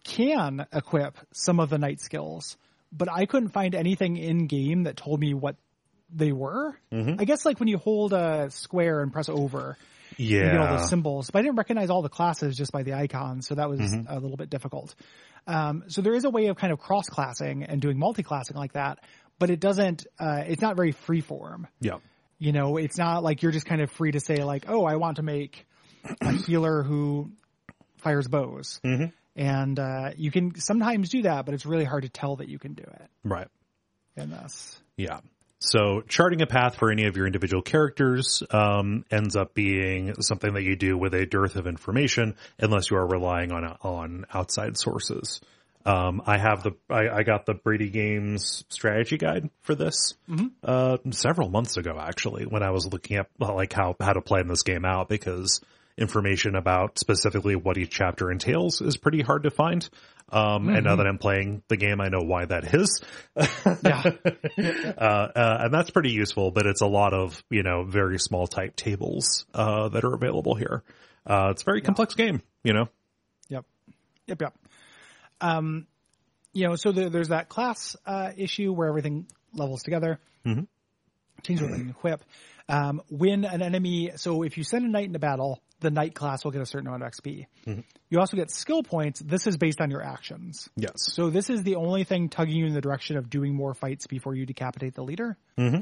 can 0.04 0.66
equip 0.74 1.18
some 1.32 1.60
of 1.62 1.70
the 1.70 1.78
knight 1.78 2.02
skills, 2.02 2.58
but 2.92 3.08
I 3.10 3.26
couldn't 3.26 3.50
find 3.50 3.76
anything 3.76 4.18
in 4.18 4.48
game 4.48 4.84
that 4.84 4.98
told 4.98 5.20
me 5.20 5.34
what 5.34 5.56
they 6.14 6.32
were. 6.32 6.76
Mm-hmm. 6.92 7.22
I 7.22 7.26
guess 7.26 7.46
like 7.46 7.60
when 7.60 7.70
you 7.70 7.78
hold 7.78 8.12
a 8.14 8.50
square 8.50 9.02
and 9.02 9.14
press 9.14 9.30
over, 9.30 9.78
you 10.20 10.40
get 10.40 10.58
all 10.58 10.66
Yeah. 10.66 10.78
those 10.78 10.90
symbols, 10.90 11.30
but 11.32 11.40
I 11.40 11.42
didn't 11.44 11.58
recognize 11.58 11.90
all 11.90 12.02
the 12.02 12.10
classes 12.10 12.58
just 12.58 12.72
by 12.72 12.84
the 12.84 12.94
icons, 12.94 13.48
so 13.48 13.56
that 13.56 13.70
was 13.70 13.80
Mm-hmm. 13.80 14.12
a 14.12 14.20
little 14.20 14.38
bit 14.38 14.50
difficult. 14.50 14.94
Um, 15.48 15.86
so 15.88 16.02
there 16.02 16.14
is 16.14 16.26
a 16.26 16.30
way 16.30 16.48
of 16.48 16.58
kind 16.58 16.72
of 16.74 16.80
cross 16.80 17.06
classing 17.10 17.64
and 17.64 17.82
doing 17.82 17.98
multi 17.98 18.22
classing 18.24 18.56
like 18.58 18.74
that, 18.74 19.00
but 19.40 19.50
it 19.50 19.60
doesn't. 19.60 20.06
Uh, 20.20 20.44
it's 20.46 20.62
not 20.62 20.76
very 20.76 20.92
free 20.92 21.22
form. 21.22 21.68
Yeah. 21.82 21.98
You 22.38 22.52
know, 22.52 22.78
it's 22.78 22.98
not 22.98 23.24
like 23.24 23.42
you're 23.42 23.52
just 23.52 23.66
kind 23.66 23.82
of 23.82 23.90
free 23.92 24.12
to 24.12 24.20
say 24.20 24.44
like, 24.44 24.66
oh, 24.68 24.86
I 24.86 24.96
want 24.98 25.18
to 25.18 25.24
make 25.24 25.66
a 26.22 26.32
healer 26.46 26.84
who 26.84 27.32
fires 27.98 28.28
bows, 28.28 28.80
Mm-hmm. 28.86 29.06
and 29.36 29.80
uh, 29.80 30.12
you 30.18 30.32
can 30.32 30.56
sometimes 30.60 31.10
do 31.10 31.24
that, 31.24 31.46
but 31.46 31.54
it's 31.54 31.66
really 31.66 31.84
hard 31.86 32.04
to 32.04 32.10
tell 32.10 32.38
that 32.38 32.48
you 32.50 32.60
can 32.60 32.74
do 32.74 32.84
it 32.84 33.10
Right. 33.24 33.48
in 34.16 34.30
this. 34.30 34.80
Yeah. 34.98 35.20
So 35.60 36.02
charting 36.08 36.42
a 36.42 36.48
path 36.48 36.78
for 36.78 36.90
any 36.90 37.06
of 37.06 37.18
your 37.18 37.28
individual 37.28 37.62
characters 37.62 38.42
um, 38.50 39.04
ends 39.12 39.36
up 39.36 39.54
being 39.54 40.22
something 40.22 40.54
that 40.54 40.64
you 40.64 40.78
do 40.78 40.98
with 40.98 41.14
a 41.14 41.26
dearth 41.26 41.58
of 41.58 41.68
information, 41.68 42.36
unless 42.60 42.90
you 42.90 42.98
are 42.98 43.06
relying 43.06 43.52
on 43.52 43.66
on 43.82 44.26
outside 44.34 44.78
sources. 44.78 45.42
Um, 45.86 46.22
I 46.26 46.38
have 46.38 46.64
the 46.64 46.72
I, 46.90 47.10
I 47.10 47.24
got 47.24 47.46
the 47.46 47.54
Brady 47.54 47.90
Games 47.90 48.64
strategy 48.70 49.18
guide 49.18 49.50
for 49.62 49.76
this 49.76 50.14
uh, 50.64 50.98
several 51.12 51.50
months 51.50 51.78
ago, 51.78 51.98
actually, 52.00 52.46
when 52.46 52.64
I 52.64 52.72
was 52.72 52.86
looking 52.86 53.18
at 53.18 53.28
like 53.40 53.74
how 53.74 53.96
how 54.00 54.14
to 54.14 54.22
plan 54.22 54.48
this 54.48 54.64
game 54.64 54.86
out 54.86 55.10
because 55.10 55.62
information 55.98 56.56
about 56.56 56.98
specifically 56.98 57.56
what 57.56 57.78
each 57.78 57.92
chapter 57.92 58.32
entails 58.32 58.82
is 58.82 58.96
pretty 58.96 59.22
hard 59.22 59.44
to 59.44 59.52
find. 59.52 59.90
Um, 60.32 60.70
And 60.70 60.84
now 60.84 60.96
that 60.98 61.08
I'm 61.08 61.18
playing 61.18 61.64
the 61.68 61.78
game, 61.78 62.00
I 62.02 62.10
know 62.10 62.22
why 62.22 62.46
that 62.46 62.74
is. 62.74 63.02
Yeah, 63.84 64.04
uh, 64.98 65.02
uh, 65.02 65.58
and 65.62 65.74
that's 65.74 65.90
pretty 65.90 66.12
useful, 66.12 66.52
but 66.52 66.66
it's 66.66 66.82
a 66.82 66.88
lot 66.88 67.14
of, 67.14 67.42
you 67.50 67.64
know, 67.64 67.84
very 67.84 68.20
small 68.20 68.48
type 68.48 68.76
tables, 68.76 69.46
uh, 69.54 69.90
that 69.90 70.04
are 70.04 70.14
available 70.14 70.56
here. 70.56 70.84
Uh, 71.26 71.50
it's 71.52 71.62
a 71.62 71.66
very 71.66 71.82
complex 71.82 72.16
game, 72.16 72.42
you 72.64 72.74
know? 72.74 72.90
Yep. 73.50 73.66
Yep. 74.28 74.42
Yep. 74.42 74.54
Um, 75.42 75.88
you 76.54 76.68
know, 76.68 76.76
so 76.76 76.92
there, 76.92 77.10
there's 77.10 77.30
that 77.30 77.50
class 77.50 77.96
uh, 78.06 78.32
issue 78.36 78.72
where 78.72 78.88
everything 78.88 79.28
levels 79.54 79.84
together. 79.84 80.20
Mm-hmm. 80.46 80.64
Change 81.44 81.62
what 81.62 81.72
can 81.72 81.90
equip. 81.90 82.24
Um, 82.68 83.02
when 83.10 83.46
an 83.46 83.62
enemy, 83.62 84.12
so 84.16 84.44
if 84.44 84.58
you 84.58 84.64
send 84.64 84.86
a 84.86 84.90
knight 84.90 85.06
into 85.06 85.20
battle, 85.20 85.62
the 85.80 85.90
knight 85.92 86.14
class 86.16 86.44
will 86.44 86.52
get 86.52 86.62
a 86.62 86.66
certain 86.66 86.88
amount 86.88 87.04
of 87.04 87.12
XP. 87.12 87.46
You 88.10 88.20
also 88.20 88.36
get 88.38 88.52
skill 88.52 88.84
points. 88.84 89.20
This 89.20 89.48
is 89.48 89.58
based 89.58 89.80
on 89.82 89.90
your 89.92 90.02
actions. 90.04 90.70
Yes. 90.76 90.94
So 90.98 91.30
this 91.30 91.50
is 91.50 91.64
the 91.64 91.76
only 91.76 92.04
thing 92.04 92.30
tugging 92.30 92.56
you 92.56 92.66
in 92.66 92.74
the 92.74 92.82
direction 92.82 93.18
of 93.18 93.30
doing 93.30 93.54
more 93.56 93.74
fights 93.74 94.08
before 94.08 94.36
you 94.36 94.46
decapitate 94.46 94.96
the 94.96 95.04
leader 95.04 95.38
of, 95.58 95.78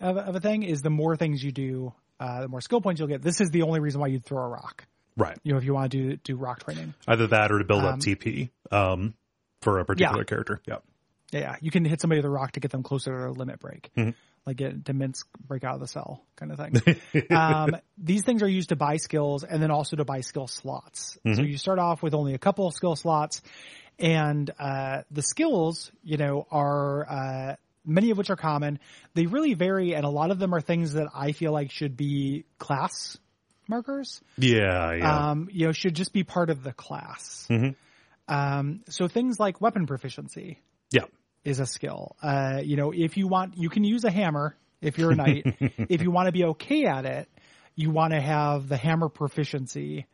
of 0.00 0.36
a 0.36 0.40
thing. 0.40 0.62
Is 0.62 0.80
the 0.82 0.90
more 0.90 1.16
things 1.16 1.42
you 1.42 1.52
do, 1.52 1.92
uh, 2.20 2.42
the 2.42 2.48
more 2.48 2.60
skill 2.60 2.80
points 2.80 2.98
you'll 3.00 3.08
get. 3.08 3.22
This 3.22 3.40
is 3.40 3.50
the 3.50 3.62
only 3.62 3.80
reason 3.80 4.00
why 4.00 4.08
you'd 4.08 4.24
throw 4.24 4.42
a 4.42 4.48
rock. 4.48 4.86
Right. 5.16 5.36
You 5.42 5.52
know, 5.52 5.58
if 5.58 5.64
you 5.64 5.74
want 5.74 5.90
to 5.92 5.98
do 5.98 6.16
do 6.16 6.36
rock 6.36 6.64
training. 6.64 6.94
Either 7.06 7.26
that 7.28 7.50
or 7.50 7.58
to 7.58 7.64
build 7.64 7.84
up 7.84 7.98
TP, 7.98 8.50
um, 8.70 9.14
for 9.62 9.80
a 9.80 9.84
particular 9.84 10.18
Yeah. 10.20 10.24
character. 10.24 10.60
Yeah. 10.66 10.76
Yeah, 11.32 11.40
yeah, 11.40 11.56
you 11.60 11.70
can 11.70 11.84
hit 11.84 12.00
somebody 12.00 12.20
with 12.20 12.24
a 12.24 12.30
rock 12.30 12.52
to 12.52 12.60
get 12.60 12.70
them 12.70 12.82
closer 12.82 13.10
to 13.10 13.28
a 13.28 13.32
limit 13.32 13.60
break, 13.60 13.90
Mm-hmm. 13.98 14.10
Like 14.48 14.56
get 14.56 14.86
to 14.86 14.94
Minsc 14.94 15.24
break 15.46 15.62
out 15.62 15.74
of 15.74 15.80
the 15.80 15.86
cell 15.86 16.24
kind 16.36 16.52
of 16.52 16.58
thing. 16.58 17.26
um, 17.30 17.76
these 17.98 18.22
things 18.22 18.42
are 18.42 18.48
used 18.48 18.70
to 18.70 18.76
buy 18.76 18.96
skills 18.96 19.44
and 19.44 19.62
then 19.62 19.70
also 19.70 19.96
to 19.96 20.06
buy 20.06 20.22
skill 20.22 20.46
slots. 20.46 21.18
Mm-hmm. 21.22 21.34
So 21.34 21.42
you 21.42 21.58
start 21.58 21.78
off 21.78 22.02
with 22.02 22.14
only 22.14 22.32
a 22.32 22.38
couple 22.38 22.66
of 22.66 22.72
skill 22.72 22.96
slots, 22.96 23.42
and 23.98 24.50
uh, 24.58 25.02
the 25.10 25.20
skills, 25.20 25.92
you 26.02 26.16
know, 26.16 26.46
are 26.50 27.06
uh, 27.10 27.56
many 27.84 28.10
of 28.10 28.16
which 28.16 28.30
are 28.30 28.36
common. 28.36 28.78
They 29.12 29.26
really 29.26 29.52
vary, 29.52 29.94
and 29.94 30.06
a 30.06 30.08
lot 30.08 30.30
of 30.30 30.38
them 30.38 30.54
are 30.54 30.62
things 30.62 30.94
that 30.94 31.08
I 31.14 31.32
feel 31.32 31.52
like 31.52 31.70
should 31.70 31.94
be 31.94 32.46
class 32.58 33.18
markers 33.68 34.22
Yeah. 34.38 34.94
Yeah. 34.94 35.30
um, 35.30 35.48
you 35.52 35.66
know, 35.66 35.72
should 35.72 35.94
just 35.94 36.14
be 36.14 36.24
part 36.24 36.48
of 36.48 36.62
the 36.62 36.72
class. 36.72 37.46
Um, 38.26 38.80
so 38.88 39.08
things 39.08 39.38
like 39.38 39.60
weapon 39.60 39.86
proficiency 39.86 40.58
yeah. 40.90 41.04
Is 41.44 41.60
a 41.60 41.66
skill. 41.66 42.16
Uh, 42.22 42.60
you 42.62 42.76
know, 42.76 42.92
if 42.94 43.16
you 43.16 43.28
want, 43.28 43.56
you 43.56 43.68
can 43.68 43.84
use 43.84 44.04
a 44.04 44.10
hammer 44.10 44.56
if 44.80 44.98
you're 44.98 45.12
a 45.12 45.16
knight. 45.16 45.44
if 45.60 46.02
you 46.02 46.10
want 46.10 46.26
to 46.26 46.32
be 46.32 46.44
okay 46.44 46.84
at 46.84 47.04
it, 47.04 47.28
you 47.74 47.90
want 47.90 48.12
to 48.12 48.20
have 48.20 48.68
the 48.68 48.76
hammer 48.76 49.08
proficiency. 49.08 50.06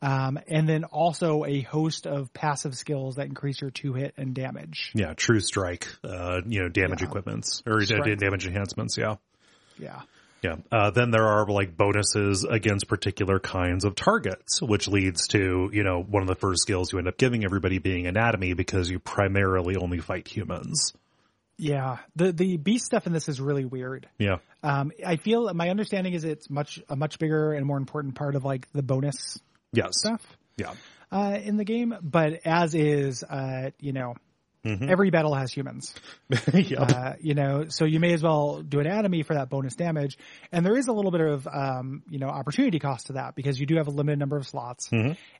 Um, 0.00 0.38
and 0.46 0.68
then 0.68 0.84
also 0.84 1.44
a 1.44 1.60
host 1.62 2.06
of 2.06 2.32
passive 2.32 2.76
skills 2.76 3.16
that 3.16 3.26
increase 3.26 3.60
your 3.60 3.70
two 3.70 3.94
hit 3.94 4.14
and 4.16 4.32
damage. 4.32 4.92
Yeah. 4.94 5.14
True 5.14 5.40
strike, 5.40 5.88
uh, 6.04 6.40
you 6.46 6.60
know, 6.62 6.68
damage 6.68 7.02
Yeah. 7.02 7.08
equipments 7.08 7.62
or 7.66 7.80
da- 7.80 8.14
damage 8.14 8.46
enhancements. 8.46 8.96
Yeah. 8.96 9.16
Yeah. 9.76 10.02
Yeah. 10.42 10.56
Uh, 10.70 10.90
then 10.90 11.10
there 11.10 11.26
are 11.26 11.46
like 11.46 11.76
bonuses 11.76 12.44
against 12.44 12.86
particular 12.88 13.40
kinds 13.40 13.84
of 13.84 13.94
targets, 13.96 14.62
which 14.62 14.86
leads 14.86 15.26
to, 15.28 15.70
you 15.72 15.82
know, 15.82 16.00
one 16.02 16.22
of 16.22 16.28
the 16.28 16.36
first 16.36 16.62
skills 16.62 16.92
you 16.92 16.98
end 16.98 17.08
up 17.08 17.16
giving 17.16 17.44
everybody 17.44 17.78
being 17.78 18.06
anatomy 18.06 18.52
because 18.54 18.88
you 18.88 18.98
primarily 18.98 19.76
only 19.76 19.98
fight 19.98 20.28
humans. 20.28 20.92
Yeah. 21.56 21.96
The, 22.14 22.30
the 22.32 22.56
beast 22.56 22.84
stuff 22.86 23.06
in 23.08 23.12
this 23.12 23.28
is 23.28 23.40
really 23.40 23.64
weird. 23.64 24.08
Yeah. 24.18 24.36
Um, 24.62 24.92
I 25.04 25.16
feel 25.16 25.52
my 25.54 25.70
understanding 25.70 26.14
is 26.14 26.22
it's 26.24 26.48
much, 26.48 26.80
a 26.88 26.94
much 26.94 27.18
bigger 27.18 27.52
and 27.52 27.66
more 27.66 27.76
important 27.76 28.14
part 28.14 28.36
of 28.36 28.44
like 28.44 28.68
the 28.72 28.82
bonus 28.82 29.40
Yes. 29.72 29.98
stuff. 29.98 30.24
Yeah. 30.56 30.74
uh, 31.10 31.38
in 31.42 31.56
the 31.56 31.64
game, 31.64 31.94
but 32.02 32.40
as 32.44 32.74
is, 32.74 33.22
uh, 33.24 33.70
you 33.80 33.92
know, 33.92 34.14
every 34.64 35.10
battle 35.10 35.34
has 35.34 35.52
humans. 35.52 35.94
yeah. 36.52 36.82
Uh, 36.82 37.14
you 37.20 37.34
know, 37.34 37.66
so 37.68 37.84
you 37.84 38.00
may 38.00 38.12
as 38.12 38.22
well 38.22 38.62
do 38.62 38.80
anatomy 38.80 39.22
for 39.22 39.34
that 39.34 39.48
bonus 39.48 39.74
damage. 39.76 40.18
And 40.52 40.64
there 40.66 40.76
is 40.76 40.88
a 40.88 40.92
little 40.92 41.10
bit 41.10 41.20
of, 41.20 41.46
um, 41.46 42.02
you 42.10 42.18
know, 42.18 42.28
opportunity 42.28 42.78
cost 42.78 43.06
to 43.06 43.14
that 43.14 43.34
because 43.34 43.58
you 43.58 43.66
do 43.66 43.76
have 43.76 43.86
a 43.86 43.90
limited 43.90 44.18
number 44.18 44.36
of 44.36 44.46
slots 44.46 44.90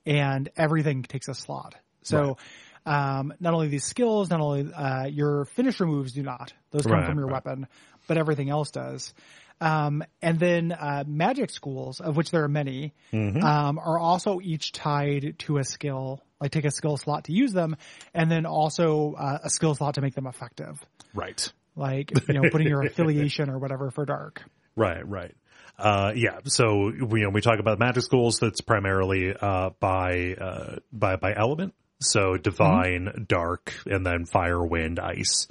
and 0.06 0.48
everything 0.56 1.02
takes 1.02 1.28
a 1.28 1.34
slot. 1.34 1.74
So, 2.02 2.38
um, 2.86 3.34
not 3.38 3.52
only 3.52 3.68
these 3.68 3.84
skills, 3.84 4.30
not 4.30 4.40
only, 4.40 4.72
uh, 4.72 5.06
your 5.06 5.44
finisher 5.44 5.84
moves 5.84 6.12
do 6.12 6.22
not, 6.22 6.54
those 6.70 6.82
come 6.84 6.92
Right, 6.92 7.06
from 7.06 7.18
your 7.18 7.26
right. 7.26 7.44
weapon, 7.44 7.66
but 8.06 8.16
everything 8.16 8.48
else 8.48 8.70
does. 8.70 9.12
Um, 9.60 10.04
and 10.22 10.38
then, 10.38 10.72
uh, 10.72 11.04
magic 11.06 11.50
schools, 11.50 12.00
of 12.00 12.16
which 12.16 12.30
there 12.30 12.44
are 12.44 12.48
many, 12.48 12.94
um, 13.12 13.78
are 13.78 13.98
also 13.98 14.40
each 14.40 14.72
tied 14.72 15.34
to 15.40 15.58
a 15.58 15.64
skill, 15.64 16.22
like 16.40 16.50
take 16.50 16.64
a 16.64 16.70
skill 16.70 16.96
slot 16.96 17.24
to 17.24 17.32
use 17.32 17.52
them, 17.52 17.76
and 18.14 18.30
then 18.30 18.46
also, 18.46 19.14
uh, 19.18 19.38
a 19.44 19.50
skill 19.50 19.74
slot 19.74 19.94
to 19.94 20.00
make 20.00 20.14
them 20.14 20.26
effective 20.26 20.84
right. 21.14 21.52
like 21.76 22.12
you 22.28 22.34
know 22.34 22.50
putting 22.50 22.68
your 22.68 22.82
affiliation 22.86 23.50
or 23.50 23.58
whatever 23.58 23.90
for 23.90 24.04
dark 24.04 24.42
Right. 24.78 25.06
Right. 25.06 25.34
Uh, 25.76 26.12
yeah. 26.14 26.38
So, 26.44 26.92
we, 27.04 27.20
you 27.20 27.26
know, 27.26 27.30
we 27.30 27.40
talk 27.40 27.58
about 27.58 27.78
magic 27.78 28.04
schools. 28.04 28.38
That's 28.40 28.60
primarily, 28.60 29.34
uh, 29.38 29.70
by, 29.80 30.34
uh, 30.40 30.76
by, 30.92 31.16
by 31.16 31.34
element. 31.34 31.74
So 32.00 32.36
divine, 32.36 33.26
dark, 33.28 33.74
and 33.84 34.06
then 34.06 34.24
fire, 34.24 34.64
wind, 34.64 35.00
ice. 35.00 35.48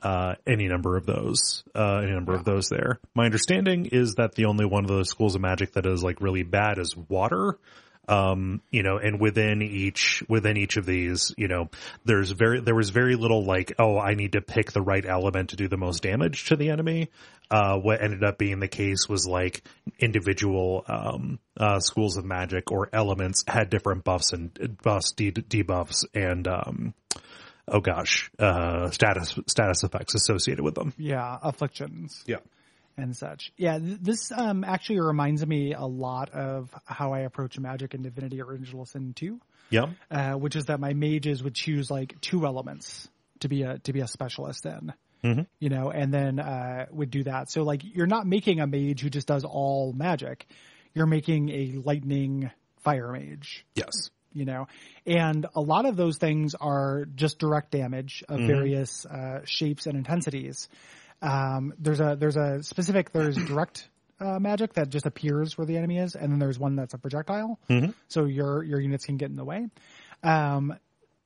Uh, 0.00 0.36
any 0.46 0.68
number 0.68 0.96
of 0.96 1.06
those, 1.06 1.64
uh, 1.74 1.98
any 2.04 2.12
number 2.12 2.32
of 2.32 2.44
those 2.44 2.68
there. 2.68 3.00
My 3.16 3.24
understanding 3.24 3.86
is 3.86 4.14
that 4.14 4.36
the 4.36 4.44
only 4.44 4.64
one 4.64 4.84
of 4.84 4.88
those 4.88 5.10
schools 5.10 5.34
of 5.34 5.40
magic 5.40 5.72
that 5.72 5.86
is 5.86 6.04
like 6.04 6.20
really 6.20 6.44
bad 6.44 6.78
is 6.78 6.96
water. 6.96 7.58
Um, 8.08 8.62
you 8.70 8.82
know, 8.82 8.96
and 8.96 9.20
within 9.20 9.60
each, 9.60 10.22
within 10.28 10.56
each 10.56 10.78
of 10.78 10.86
these, 10.86 11.34
you 11.36 11.46
know, 11.46 11.68
there's 12.06 12.30
very, 12.30 12.60
there 12.60 12.74
was 12.74 12.88
very 12.88 13.16
little 13.16 13.44
like, 13.44 13.74
oh, 13.78 13.98
I 13.98 14.14
need 14.14 14.32
to 14.32 14.40
pick 14.40 14.72
the 14.72 14.80
right 14.80 15.04
element 15.04 15.50
to 15.50 15.56
do 15.56 15.68
the 15.68 15.76
most 15.76 16.02
damage 16.02 16.46
to 16.46 16.56
the 16.56 16.70
enemy. 16.70 17.10
Uh, 17.50 17.76
what 17.76 18.02
ended 18.02 18.24
up 18.24 18.38
being 18.38 18.60
the 18.60 18.68
case 18.68 19.08
was 19.08 19.26
like 19.26 19.62
individual, 19.98 20.84
um, 20.88 21.38
uh, 21.58 21.80
schools 21.80 22.16
of 22.16 22.24
magic 22.24 22.72
or 22.72 22.88
elements 22.92 23.44
had 23.46 23.68
different 23.68 24.04
buffs 24.04 24.32
and 24.32 24.78
buffs, 24.82 25.12
de- 25.12 25.32
debuffs 25.32 26.04
and, 26.14 26.48
um, 26.48 26.94
oh 27.66 27.80
gosh, 27.80 28.30
uh, 28.38 28.90
status, 28.90 29.38
status 29.46 29.84
effects 29.84 30.14
associated 30.14 30.64
with 30.64 30.74
them. 30.74 30.94
yeah 30.96 31.38
afflictions 31.42 32.24
Yeah. 32.26 32.38
And 32.98 33.16
such. 33.16 33.52
Yeah 33.56 33.78
th- 33.78 33.98
this 34.00 34.32
um 34.32 34.64
actually 34.64 35.00
reminds 35.00 35.46
me 35.46 35.72
a 35.74 35.84
lot 35.86 36.30
of 36.30 36.68
how 36.84 37.12
i 37.12 37.20
approach 37.20 37.58
magic 37.58 37.94
in 37.94 38.02
divinity 38.02 38.40
original 38.42 38.84
sin 38.84 39.12
2 39.14 39.40
Yeah. 39.70 39.86
uh, 40.10 40.32
which 40.34 40.56
is 40.56 40.66
that 40.66 40.80
my 40.80 40.92
mages 40.94 41.42
would 41.42 41.54
choose 41.54 41.90
like 41.90 42.20
two 42.20 42.44
elements 42.44 43.08
to 43.40 43.48
be 43.48 43.62
a 43.62 43.78
to 43.78 43.92
be 43.92 44.00
a 44.00 44.08
specialist 44.08 44.66
in. 44.66 44.92
You 45.60 45.68
know 45.68 45.90
and 45.90 46.12
then 46.14 46.38
uh 46.40 46.86
would 46.90 47.10
do 47.10 47.24
that. 47.24 47.50
So 47.50 47.62
like 47.62 47.82
you're 47.84 48.06
not 48.06 48.26
making 48.26 48.60
a 48.60 48.66
mage 48.66 49.00
who 49.02 49.10
just 49.10 49.26
does 49.28 49.44
all 49.44 49.92
magic. 49.92 50.46
You're 50.94 51.06
making 51.06 51.50
a 51.50 51.72
lightning 51.84 52.50
fire 52.82 53.12
mage. 53.12 53.64
Yes. 53.74 54.10
you 54.32 54.44
know 54.44 54.66
and 55.06 55.46
a 55.54 55.60
lot 55.60 55.86
of 55.86 55.96
those 55.96 56.18
things 56.18 56.54
are 56.54 57.06
just 57.14 57.38
direct 57.38 57.70
damage 57.72 58.22
of 58.28 58.40
various 58.40 59.04
uh, 59.06 59.40
shapes 59.44 59.86
and 59.86 59.96
intensities 59.96 60.68
um, 61.22 61.72
there's 61.78 62.00
a 62.00 62.16
there's 62.18 62.36
a 62.36 62.62
specific 62.62 63.12
there's 63.12 63.36
direct 63.46 63.88
uh, 64.20 64.38
magic 64.38 64.74
that 64.74 64.88
just 64.90 65.06
appears 65.06 65.56
where 65.56 65.66
the 65.66 65.76
enemy 65.76 65.98
is, 65.98 66.14
and 66.14 66.32
then 66.32 66.38
there's 66.38 66.58
one 66.58 66.76
that's 66.76 66.94
a 66.94 66.98
projectile. 66.98 67.58
Mhm. 67.70 67.94
So 68.08 68.24
your 68.24 68.62
your 68.64 68.80
units 68.80 69.04
can 69.06 69.16
get 69.16 69.30
in 69.30 69.36
the 69.36 69.44
way. 69.44 69.66
Um, 70.22 70.74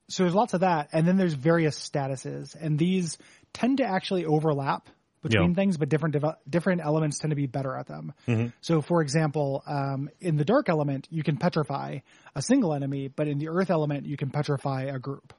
so 0.09 0.23
there's 0.23 0.35
lots 0.35 0.53
of 0.53 0.59
that, 0.61 0.89
and 0.93 1.07
then 1.07 1.17
there's 1.17 1.33
various 1.33 1.77
statuses, 1.79 2.55
and 2.59 2.77
these 2.77 3.17
tend 3.53 3.77
to 3.77 3.85
actually 3.85 4.25
overlap 4.25 4.87
between 5.21 5.51
Yeah. 5.51 5.55
things, 5.55 5.77
but 5.77 5.87
different 5.87 6.15
devel- 6.15 6.35
different 6.49 6.81
elements 6.83 7.17
tend 7.17 7.31
to 7.31 7.35
be 7.35 7.47
better 7.47 7.75
at 7.77 7.87
them. 7.87 8.13
So, 8.59 8.81
for 8.81 9.01
example, 9.01 9.63
um, 9.65 10.09
in 10.19 10.35
the 10.35 10.43
dark 10.43 10.67
element, 10.67 11.07
you 11.09 11.23
can 11.23 11.37
petrify 11.37 11.99
a 12.35 12.41
single 12.41 12.73
enemy, 12.73 13.07
but 13.07 13.29
in 13.29 13.37
the 13.39 13.47
earth 13.47 13.69
element, 13.71 14.05
you 14.05 14.17
can 14.17 14.29
petrify 14.31 14.83
a 14.83 14.99
group. 14.99 15.33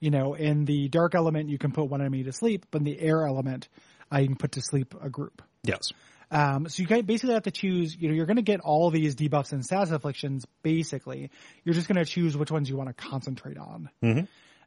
You 0.00 0.10
know, 0.10 0.34
in 0.34 0.64
the 0.64 0.88
dark 0.88 1.14
element, 1.14 1.50
you 1.50 1.58
can 1.58 1.72
put 1.72 1.84
one 1.84 2.00
enemy 2.00 2.24
to 2.24 2.32
sleep, 2.32 2.66
but 2.70 2.78
in 2.78 2.84
the 2.84 2.98
air 2.98 3.26
element, 3.26 3.68
I 4.10 4.24
can 4.24 4.36
put 4.36 4.52
to 4.52 4.62
sleep 4.62 4.94
a 5.00 5.10
group. 5.10 5.42
Yes. 5.62 5.92
Um, 6.30 6.68
so 6.68 6.82
you 6.82 7.02
basically 7.02 7.34
have 7.34 7.42
to 7.44 7.50
choose, 7.50 7.96
you 7.98 8.08
know, 8.08 8.14
you're 8.14 8.26
going 8.26 8.36
to 8.36 8.42
get 8.42 8.60
all 8.60 8.90
these 8.90 9.16
debuffs 9.16 9.52
and 9.52 9.64
status 9.64 9.90
afflictions, 9.90 10.46
basically. 10.62 11.30
You're 11.64 11.74
just 11.74 11.88
going 11.88 12.02
to 12.02 12.04
choose 12.04 12.36
which 12.36 12.50
ones 12.50 12.68
you 12.70 12.76
want 12.76 12.88
to 12.88 12.94
concentrate 12.94 13.58
on. 13.58 13.90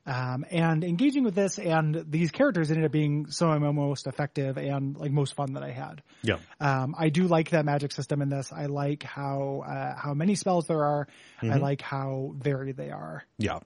Um, 0.06 0.46
and 0.52 0.84
engaging 0.84 1.24
with 1.24 1.34
this 1.34 1.58
and 1.58 2.04
these 2.10 2.32
characters 2.32 2.70
ended 2.70 2.84
up 2.84 2.92
being 2.92 3.28
some 3.28 3.50
of 3.52 3.62
my 3.62 3.72
most 3.72 4.06
effective 4.06 4.58
and 4.58 4.98
like 4.98 5.12
most 5.12 5.34
fun 5.34 5.54
that 5.54 5.64
I 5.64 5.72
had. 5.72 6.04
Yeah. 6.22 6.40
Um, 6.60 6.94
I 6.98 7.08
do 7.08 7.24
like 7.28 7.52
that 7.52 7.64
magic 7.64 7.94
system 7.94 8.22
in 8.22 8.28
this. 8.28 8.52
I 8.52 8.66
like 8.66 9.04
how, 9.04 9.64
uh, 9.66 9.96
how 9.98 10.14
many 10.14 10.36
spells 10.36 10.68
there 10.68 10.84
are. 10.84 11.08
I 11.42 11.56
like 11.56 11.82
how 11.82 12.34
varied 12.38 12.76
they 12.76 12.90
are. 12.90 13.24
Yeah. 13.38 13.60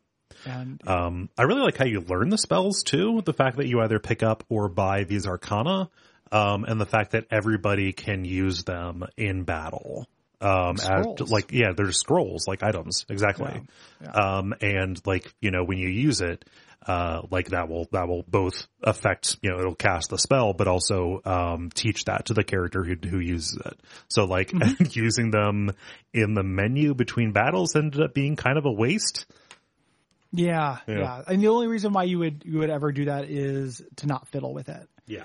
And 0.45 0.81
Um, 0.87 1.29
I 1.37 1.43
really 1.43 1.61
like 1.61 1.77
how 1.77 1.85
you 1.85 2.01
learn 2.01 2.29
the 2.29 2.37
spells 2.37 2.83
too. 2.83 3.21
The 3.25 3.33
fact 3.33 3.57
that 3.57 3.67
you 3.67 3.81
either 3.81 3.99
pick 3.99 4.23
up 4.23 4.43
or 4.49 4.69
buy 4.69 5.03
these 5.03 5.27
arcana, 5.27 5.89
um, 6.31 6.65
and 6.65 6.79
the 6.79 6.85
fact 6.85 7.11
that 7.11 7.25
everybody 7.31 7.93
can 7.93 8.25
use 8.25 8.63
them 8.63 9.05
in 9.17 9.43
battle. 9.43 10.07
Um, 10.39 10.75
as, 10.79 11.31
like, 11.31 11.51
yeah, 11.51 11.71
they're 11.75 11.91
scrolls, 11.91 12.47
like 12.47 12.61
items. 12.61 13.05
Exactly. 13.09 13.61
Yeah. 14.01 14.11
Um, 14.11 14.53
and 14.61 15.01
like, 15.05 15.33
you 15.41 15.49
know, 15.49 15.63
when 15.63 15.79
you 15.79 15.89
use 15.89 16.21
it, 16.21 16.45
uh, 16.85 17.23
like 17.31 17.49
that 17.49 17.67
will, 17.69 17.87
that 17.91 18.07
will 18.07 18.23
both 18.27 18.67
affect, 18.83 19.37
you 19.41 19.49
know, 19.49 19.59
it'll 19.59 19.73
cast 19.75 20.11
the 20.11 20.17
spell, 20.19 20.53
but 20.53 20.67
also, 20.67 21.21
um, 21.25 21.69
teach 21.73 22.05
that 22.05 22.25
to 22.27 22.33
the 22.35 22.43
character 22.43 22.83
who, 22.83 22.95
who 23.09 23.19
uses 23.19 23.59
it. 23.65 23.79
So 24.09 24.25
like 24.25 24.51
Mm-hmm. 24.51 24.83
using 24.91 25.31
them 25.31 25.71
in 26.13 26.35
the 26.35 26.43
menu 26.43 26.93
between 26.93 27.31
battles 27.31 27.75
ended 27.75 28.01
up 28.01 28.13
being 28.13 28.35
kind 28.35 28.57
of 28.59 28.65
a 28.65 28.71
waste. 28.71 29.25
Yeah, 30.31 30.77
Yeah. 30.87 30.97
yeah, 30.99 31.21
And 31.27 31.41
the 31.41 31.47
only 31.47 31.67
reason 31.67 31.93
why 31.93 32.03
you 32.03 32.19
would, 32.19 32.43
you 32.45 32.59
would 32.59 32.69
ever 32.69 32.91
do 32.91 33.05
that 33.05 33.25
is 33.29 33.81
to 33.97 34.07
not 34.07 34.27
fiddle 34.27 34.53
with 34.53 34.69
it. 34.69 34.87
Yeah. 35.07 35.23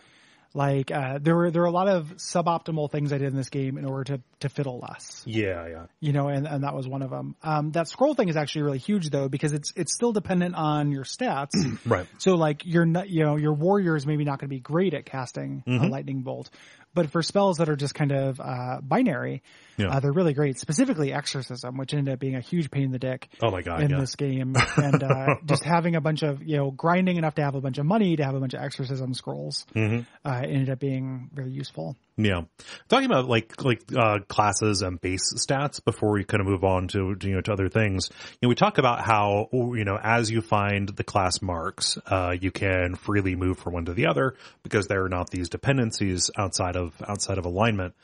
Like 0.54 0.90
uh, 0.90 1.18
there 1.18 1.34
were 1.34 1.50
there 1.50 1.62
were 1.62 1.68
a 1.68 1.72
lot 1.72 1.88
of 1.88 2.16
suboptimal 2.18 2.90
things 2.90 3.10
I 3.10 3.16
did 3.16 3.28
in 3.28 3.36
this 3.36 3.48
game 3.48 3.78
in 3.78 3.86
order 3.86 4.04
to 4.16 4.22
to 4.40 4.48
fiddle 4.50 4.80
less, 4.80 5.22
Yeah. 5.24 5.66
Yeah. 5.66 5.86
you 5.98 6.12
know, 6.12 6.28
and, 6.28 6.46
and 6.46 6.62
that 6.64 6.74
was 6.74 6.86
one 6.86 7.00
of 7.00 7.08
them. 7.08 7.36
Um, 7.42 7.70
that 7.70 7.88
scroll 7.88 8.12
thing 8.14 8.28
is 8.28 8.36
actually 8.36 8.64
really 8.64 8.78
huge 8.78 9.08
though 9.08 9.30
because 9.30 9.54
it's 9.54 9.72
it's 9.76 9.94
still 9.94 10.12
dependent 10.12 10.54
on 10.54 10.92
your 10.92 11.04
stats. 11.04 11.52
Right. 11.86 12.06
so 12.18 12.34
like 12.34 12.66
you're 12.66 12.84
not 12.84 13.08
you 13.08 13.24
know 13.24 13.36
your 13.36 13.54
warrior 13.54 13.96
is 13.96 14.06
maybe 14.06 14.24
not 14.24 14.40
going 14.40 14.50
to 14.50 14.54
be 14.54 14.60
great 14.60 14.92
at 14.92 15.06
casting 15.06 15.62
a 15.66 15.86
lightning 15.88 16.20
bolt, 16.20 16.50
but 16.94 17.10
for 17.10 17.22
spells 17.22 17.58
that 17.58 17.68
are 17.68 17.76
just 17.76 17.94
kind 17.94 18.12
of 18.12 18.40
uh, 18.40 18.80
binary, 18.82 19.42
Yeah. 19.76 19.88
uh, 19.88 20.00
they're 20.00 20.12
really 20.12 20.34
great. 20.34 20.58
Specifically 20.58 21.12
exorcism, 21.12 21.76
which 21.76 21.94
ended 21.94 22.12
up 22.12 22.20
being 22.20 22.36
a 22.36 22.40
huge 22.40 22.70
pain 22.70 22.84
in 22.84 22.90
the 22.92 22.98
dick 22.98 23.28
Oh 23.40 23.50
my 23.50 23.62
God. 23.62 23.82
in 23.82 23.90
yeah. 23.90 24.00
this 24.00 24.14
game, 24.16 24.54
and 24.76 25.02
uh, 25.02 25.34
just 25.46 25.64
having 25.64 25.96
a 25.96 26.00
bunch 26.00 26.22
of 26.22 26.42
you 26.42 26.56
know 26.56 26.70
grinding 26.70 27.16
enough 27.16 27.34
to 27.36 27.42
have 27.42 27.54
a 27.54 27.60
bunch 27.60 27.78
of 27.78 27.86
money 27.86 28.16
to 28.16 28.24
have 28.24 28.34
a 28.34 28.40
bunch 28.40 28.54
of 28.54 28.60
exorcism 28.62 29.14
scrolls 29.14 29.66
Mm-hmm. 29.74 30.00
uh, 30.28 30.40
ended 30.44 30.70
up 30.70 30.78
being 30.78 31.30
very 31.32 31.50
useful. 31.52 31.96
Yeah. 32.16 32.42
Talking 32.88 33.06
about 33.06 33.26
like 33.26 33.64
like 33.64 33.82
uh 33.96 34.18
classes 34.28 34.82
and 34.82 35.00
base 35.00 35.32
stats 35.34 35.82
before 35.82 36.12
we 36.12 36.24
kind 36.24 36.42
of 36.42 36.46
move 36.46 36.62
on 36.62 36.88
to 36.88 37.16
you 37.22 37.34
know 37.34 37.40
to 37.40 37.52
other 37.52 37.70
things. 37.70 38.10
You 38.40 38.46
know, 38.46 38.48
we 38.50 38.54
talk 38.54 38.76
about 38.76 39.00
how 39.00 39.48
you 39.52 39.84
know 39.84 39.98
as 40.00 40.30
you 40.30 40.42
find 40.42 40.88
the 40.90 41.04
class 41.04 41.40
marks, 41.40 41.96
uh 42.06 42.36
you 42.38 42.50
can 42.50 42.96
freely 42.96 43.34
move 43.34 43.58
from 43.58 43.72
one 43.72 43.86
to 43.86 43.94
the 43.94 44.06
other 44.06 44.36
because 44.62 44.88
there 44.88 45.04
are 45.04 45.08
not 45.08 45.30
these 45.30 45.48
dependencies 45.48 46.30
outside 46.36 46.76
of 46.76 46.94
outside 47.06 47.38
of 47.38 47.46
alignment. 47.46 47.94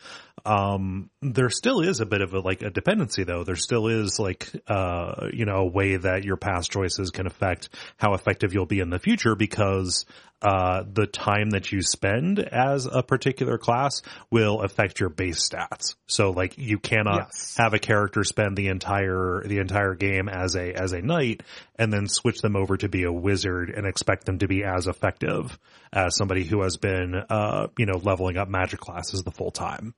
Um 0.47 1.11
there 1.21 1.51
still 1.51 1.81
is 1.81 2.01
a 2.01 2.07
bit 2.07 2.23
of 2.23 2.33
a 2.33 2.41
like 2.41 2.63
a 2.63 2.71
dependency 2.71 3.25
though. 3.25 3.45
There 3.45 3.57
still 3.57 3.89
is 3.89 4.19
like 4.19 4.51
uh 4.69 5.29
you 5.35 5.45
know 5.45 5.57
a 5.57 5.67
way 5.67 5.97
that 5.97 6.25
your 6.25 6.39
past 6.39 6.73
choices 6.73 7.11
can 7.11 7.27
affect 7.27 7.69
how 7.99 8.15
effective 8.15 8.55
you'll 8.55 8.65
be 8.65 8.81
in 8.81 8.89
the 8.89 8.99
future 8.99 9.35
because 9.35 10.07
uh, 10.41 10.85
the 10.93 11.07
time 11.07 11.51
that 11.51 11.73
you 11.73 11.83
spend 11.83 12.39
as 12.39 12.87
a 12.87 13.03
particular 13.03 13.59
class 13.59 14.03
will 14.31 14.61
affect 14.63 15.01
your 15.01 15.09
base 15.09 15.49
stats. 15.49 15.97
So 16.07 16.31
like 16.31 16.57
you 16.57 16.79
cannot 16.79 17.29
Yes. 17.33 17.57
have 17.59 17.75
a 17.75 17.79
character 17.81 18.23
spend 18.23 18.57
the 18.57 18.69
entire 18.69 19.43
the 19.45 19.59
entire 19.59 19.95
game 19.95 20.29
as 20.29 20.55
a 20.55 20.73
as 20.73 20.93
a 20.93 21.03
knight 21.03 21.43
and 21.77 21.93
then 21.93 22.07
switch 22.07 22.41
them 22.41 22.55
over 22.55 22.77
to 22.77 22.89
be 22.89 23.03
a 23.03 23.13
wizard 23.13 23.71
and 23.71 23.87
expect 23.87 24.27
them 24.27 24.39
to 24.39 24.47
be 24.47 24.63
as 24.63 24.87
effective 24.87 25.59
as 25.93 26.17
somebody 26.17 26.45
who 26.45 26.63
has 26.63 26.77
been 26.77 27.15
uh 27.17 27.67
you 27.77 27.87
know 27.87 27.99
leveling 28.03 28.37
up 28.37 28.49
magic 28.49 28.79
classes 28.79 29.23
the 29.25 29.33
full 29.33 29.51
time. 29.51 29.93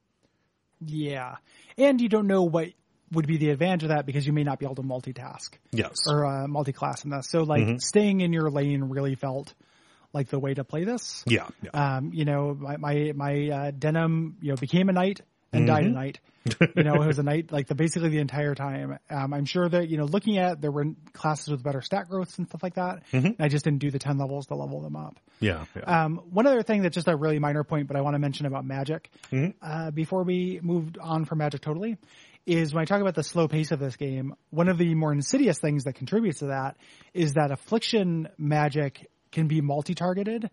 Yeah, 0.84 1.36
and 1.76 2.00
you 2.00 2.08
don't 2.08 2.26
know 2.26 2.44
what 2.44 2.68
would 3.12 3.26
be 3.26 3.36
the 3.36 3.50
advantage 3.50 3.82
of 3.82 3.88
that 3.90 4.06
because 4.06 4.26
you 4.26 4.32
may 4.32 4.44
not 4.44 4.58
be 4.58 4.64
able 4.64 4.76
to 4.76 4.82
multitask 4.82 5.50
Yes. 5.72 5.96
or 6.08 6.24
uh, 6.24 6.46
multi-class 6.46 7.04
in 7.04 7.10
this. 7.10 7.28
So 7.28 7.42
like 7.42 7.80
staying 7.80 8.20
in 8.20 8.32
your 8.32 8.50
lane 8.50 8.84
really 8.84 9.16
felt 9.16 9.52
like 10.12 10.28
the 10.28 10.38
way 10.38 10.54
to 10.54 10.64
play 10.64 10.84
this. 10.84 11.24
Yeah. 11.26 11.48
yeah. 11.62 11.70
Um, 11.70 12.12
you 12.12 12.24
know, 12.24 12.56
my 12.58 12.76
my, 12.76 13.12
my 13.14 13.32
uh, 13.32 13.70
Denam, 13.72 14.34
you 14.40 14.50
know, 14.50 14.56
became 14.56 14.88
a 14.88 14.92
knight 14.92 15.20
and 15.52 15.66
died 15.66 15.84
a 15.84 15.90
knight. 15.90 16.20
you 16.74 16.84
know, 16.84 16.94
it 17.02 17.06
was 17.06 17.18
a 17.18 17.22
knight 17.22 17.52
like 17.52 17.66
the 17.66 17.74
basically 17.74 18.08
the 18.08 18.18
entire 18.18 18.54
time. 18.54 18.98
Um, 19.10 19.34
I'm 19.34 19.44
sure 19.44 19.68
that 19.68 19.88
you 19.88 19.98
know, 19.98 20.04
looking 20.04 20.38
at 20.38 20.60
there 20.60 20.70
were 20.70 20.86
classes 21.12 21.48
with 21.48 21.62
better 21.62 21.82
stat 21.82 22.08
growths 22.08 22.38
and 22.38 22.48
stuff 22.48 22.62
like 22.62 22.74
that. 22.74 23.02
And 23.26 23.36
I 23.40 23.48
just 23.48 23.64
didn't 23.64 23.80
do 23.80 23.90
the 23.90 23.98
ten 23.98 24.16
levels 24.18 24.46
to 24.46 24.54
level 24.54 24.80
them 24.80 24.96
up. 24.96 25.18
yeah. 25.40 25.64
yeah. 25.76 26.04
Um, 26.04 26.22
one 26.30 26.46
other 26.46 26.62
thing 26.62 26.82
that's 26.82 26.94
just 26.94 27.08
a 27.08 27.16
really 27.16 27.38
minor 27.38 27.64
point, 27.64 27.88
but 27.88 27.96
I 27.96 28.00
want 28.00 28.14
to 28.14 28.18
mention 28.18 28.46
about 28.46 28.64
magic 28.64 29.10
uh, 29.60 29.90
before 29.90 30.24
we 30.24 30.60
moved 30.62 30.98
on 30.98 31.24
from 31.24 31.38
magic 31.38 31.60
totally 31.60 31.98
is 32.46 32.72
when 32.72 32.82
I 32.82 32.84
talk 32.86 33.00
about 33.00 33.14
the 33.14 33.22
slow 33.22 33.48
pace 33.48 33.70
of 33.70 33.78
this 33.78 33.96
game, 33.96 34.34
one 34.48 34.68
of 34.68 34.78
the 34.78 34.94
more 34.94 35.12
insidious 35.12 35.58
things 35.58 35.84
that 35.84 35.94
contributes 35.94 36.38
to 36.38 36.46
that 36.46 36.76
is 37.12 37.34
that 37.34 37.50
affliction 37.50 38.28
magic 38.38 39.10
can 39.32 39.48
be 39.48 39.60
multi-targeted, 39.60 40.50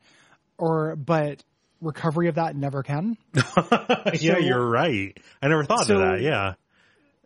or 0.58 0.96
but 0.96 1.44
recovery 1.82 2.28
of 2.30 2.36
that 2.36 2.56
never 2.56 2.84
can. 2.84 3.18
yeah, 4.14 4.38
you're 4.40 4.68
right. 4.68 5.18
I 5.42 5.48
never 5.48 5.64
thought 5.64 5.86
So- 5.88 5.96
of 5.96 6.02
that. 6.02 6.22
Yeah. 6.22 6.54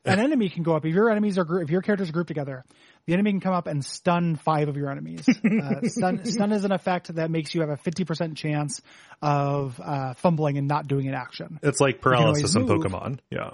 An 0.03 0.17
enemy 0.17 0.49
can 0.49 0.63
go 0.63 0.75
up 0.75 0.83
if 0.83 0.95
your 0.95 1.11
enemies 1.11 1.37
are 1.37 1.61
if 1.61 1.69
your 1.69 1.83
characters 1.83 2.09
are 2.09 2.11
grouped 2.11 2.27
together. 2.29 2.63
The 3.05 3.13
enemy 3.13 3.33
can 3.33 3.39
come 3.39 3.53
up 3.53 3.67
and 3.67 3.85
stun 3.85 4.35
five 4.35 4.67
of 4.67 4.75
your 4.75 4.89
enemies. 4.89 5.23
Uh, 5.45 5.87
stun, 5.87 6.25
stun 6.25 6.51
is 6.53 6.63
an 6.63 6.71
effect 6.71 7.13
that 7.13 7.29
makes 7.29 7.53
you 7.53 7.61
have 7.61 7.69
a 7.69 7.77
fifty 7.77 8.03
percent 8.03 8.35
chance 8.35 8.81
of 9.21 9.79
uh, 9.79 10.15
fumbling 10.15 10.57
and 10.57 10.67
not 10.67 10.87
doing 10.87 11.07
an 11.07 11.13
action. 11.13 11.59
It's 11.61 11.79
like 11.79 12.01
paralysis 12.01 12.55
in. 12.55 12.65
Pokemon. 12.67 13.19
Yeah. 13.29 13.51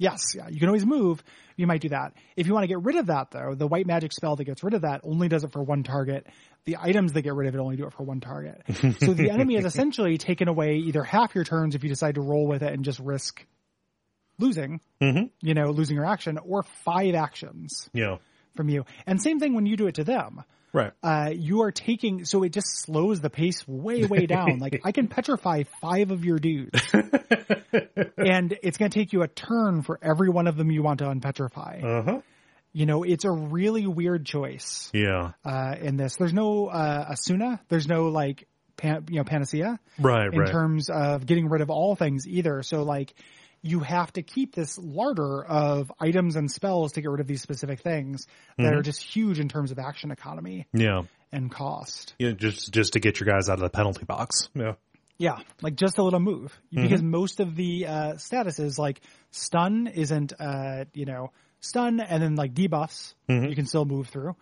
Yes, 0.00 0.34
yeah, 0.36 0.48
you 0.48 0.60
can 0.60 0.68
always 0.68 0.86
move. 0.86 1.22
You 1.56 1.66
might 1.66 1.80
do 1.80 1.88
that. 1.88 2.12
If 2.36 2.46
you 2.46 2.54
want 2.54 2.62
to 2.62 2.68
get 2.68 2.80
rid 2.82 2.94
of 2.96 3.06
that, 3.06 3.32
though, 3.32 3.54
the 3.56 3.66
white 3.66 3.84
magic 3.86 4.12
spell 4.12 4.36
that 4.36 4.44
gets 4.44 4.62
rid 4.62 4.74
of 4.74 4.82
that 4.82 5.00
only 5.02 5.28
does 5.28 5.42
it 5.42 5.50
for 5.50 5.60
one 5.62 5.82
target. 5.82 6.26
The 6.66 6.76
items 6.80 7.14
that 7.14 7.22
get 7.22 7.34
rid 7.34 7.48
of 7.48 7.54
it 7.56 7.58
only 7.58 7.76
do 7.76 7.84
it 7.86 7.92
for 7.92 8.04
one 8.04 8.20
target. 8.20 8.62
so 9.00 9.12
the 9.12 9.30
enemy 9.30 9.56
is 9.56 9.64
essentially 9.64 10.16
taken 10.16 10.46
away 10.46 10.76
either 10.76 11.02
half 11.02 11.34
your 11.34 11.42
turns 11.42 11.74
if 11.74 11.82
you 11.82 11.88
decide 11.88 12.14
to 12.14 12.20
roll 12.20 12.46
with 12.46 12.62
it 12.62 12.72
and 12.72 12.84
just 12.84 13.00
risk 13.00 13.44
losing, 14.38 14.80
Mm-hmm. 15.00 15.24
you 15.40 15.54
know, 15.54 15.70
losing 15.70 15.96
your 15.96 16.06
action, 16.06 16.38
or 16.38 16.62
five 16.84 17.14
actions 17.16 17.90
Yeah. 17.92 18.18
from 18.54 18.68
you. 18.68 18.84
And 19.06 19.20
same 19.20 19.40
thing 19.40 19.54
when 19.54 19.66
you 19.66 19.76
do 19.76 19.86
it 19.88 19.96
to 19.96 20.04
them. 20.04 20.44
Right. 20.72 20.92
Uh, 21.02 21.30
you 21.34 21.62
are 21.62 21.72
taking, 21.72 22.24
so 22.24 22.42
it 22.42 22.50
just 22.50 22.82
slows 22.82 23.20
the 23.20 23.30
pace 23.30 23.66
way, 23.66 24.04
way 24.04 24.26
down. 24.26 24.58
like 24.58 24.80
I 24.84 24.92
can 24.92 25.08
petrify 25.08 25.62
five 25.80 26.10
of 26.10 26.24
your 26.24 26.38
dudes. 26.38 26.80
and 28.16 28.56
it's 28.62 28.78
going 28.78 28.90
to 28.90 28.98
take 28.98 29.12
you 29.12 29.22
a 29.22 29.28
turn 29.28 29.82
for 29.82 29.98
every 30.02 30.28
one 30.30 30.46
of 30.46 30.56
them 30.56 30.70
you 30.70 30.82
want 30.82 30.98
to 31.00 31.06
unpetrify. 31.06 31.82
Uh 31.82 32.02
huh. 32.02 32.20
You 32.72 32.86
know, 32.86 33.02
it's 33.02 33.24
a 33.24 33.30
really 33.30 33.86
weird 33.86 34.26
choice, 34.26 34.90
Yeah. 34.92 35.32
uh, 35.44 35.74
in 35.80 35.96
this. 35.96 36.16
There's 36.16 36.34
no, 36.34 36.66
uh, 36.66 37.12
Esuna. 37.12 37.58
There's 37.68 37.88
no 37.88 38.08
like, 38.08 38.46
pan, 38.76 39.06
you 39.08 39.16
know, 39.16 39.24
panacea 39.24 39.80
Right. 39.98 40.32
in 40.32 40.38
right. 40.38 40.50
terms 40.50 40.90
of 40.90 41.24
getting 41.26 41.48
rid 41.48 41.62
of 41.62 41.70
all 41.70 41.96
things 41.96 42.28
either. 42.28 42.62
So 42.62 42.82
like, 42.82 43.14
you 43.62 43.80
have 43.80 44.12
to 44.12 44.22
keep 44.22 44.54
this 44.54 44.78
larder 44.78 45.44
of 45.44 45.90
items 46.00 46.36
and 46.36 46.50
spells 46.50 46.92
to 46.92 47.00
get 47.00 47.10
rid 47.10 47.20
of 47.20 47.26
these 47.26 47.42
specific 47.42 47.80
things 47.80 48.26
that 48.56 48.64
Mm-hmm. 48.64 48.78
are 48.78 48.82
just 48.82 49.02
huge 49.02 49.40
in 49.40 49.48
terms 49.48 49.70
of 49.72 49.78
action 49.78 50.10
economy 50.10 50.66
yeah. 50.72 51.02
and 51.32 51.50
cost. 51.50 52.14
Yeah. 52.18 52.32
Just 52.32 52.72
just 52.72 52.92
to 52.94 53.00
get 53.00 53.18
your 53.20 53.26
guys 53.28 53.48
out 53.48 53.54
of 53.54 53.60
the 53.60 53.70
penalty 53.70 54.04
box. 54.04 54.48
Yeah. 54.54 54.74
Yeah, 55.20 55.38
like 55.62 55.74
just 55.74 55.98
a 55.98 56.02
little 56.04 56.20
move 56.20 56.52
Mm-hmm. 56.72 56.82
because 56.82 57.02
most 57.02 57.40
of 57.40 57.56
the 57.56 57.86
uh, 57.86 58.12
statuses 58.14 58.78
like 58.78 59.00
stun 59.32 59.88
isn't 59.88 60.32
uh, 60.38 60.84
you 60.94 61.06
know 61.06 61.32
stun 61.60 61.98
and 62.00 62.22
then 62.22 62.36
like 62.36 62.54
debuffs 62.54 63.14
Mm-hmm. 63.28 63.46
you 63.48 63.56
can 63.56 63.66
still 63.66 63.84
move 63.84 64.06
through. 64.08 64.36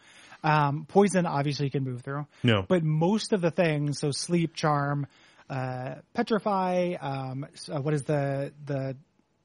Um, 0.44 0.84
poison 0.86 1.24
obviously 1.26 1.64
you 1.66 1.70
can 1.70 1.82
move 1.84 2.02
through, 2.02 2.26
No. 2.42 2.64
but 2.68 2.84
most 2.84 3.32
of 3.32 3.40
the 3.40 3.50
things 3.50 3.98
so 3.98 4.10
sleep 4.10 4.54
charm. 4.54 5.06
uh, 5.48 5.94
petrify. 6.12 6.94
Um, 7.00 7.46
so 7.54 7.80
what 7.80 7.94
is 7.94 8.02
the 8.02 8.52
the 8.64 8.96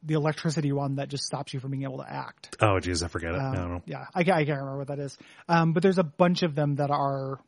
the 0.04 0.16
electricity 0.16 0.72
one 0.72 0.96
that 0.96 1.10
just 1.10 1.24
stops 1.26 1.54
you 1.54 1.60
from 1.60 1.72
being 1.72 1.84
able 1.84 1.98
to 2.00 2.10
act? 2.12 2.56
Oh, 2.60 2.80
geez, 2.80 3.04
I 3.04 3.08
forget 3.08 3.34
it. 3.34 3.40
Um, 3.40 3.52
I 3.52 3.56
don't 3.56 3.72
know. 3.72 3.82
Yeah, 3.86 4.06
I, 4.14 4.22
I 4.22 4.24
can't 4.24 4.48
remember 4.48 4.78
what 4.78 4.88
that 4.88 5.00
is. 5.00 5.18
Um, 5.48 5.74
but 5.74 5.84
there's 5.84 6.00
a 6.00 6.04
bunch 6.04 6.44
of 6.44 6.56
them 6.56 6.76
that 6.76 6.90
are 6.90 7.40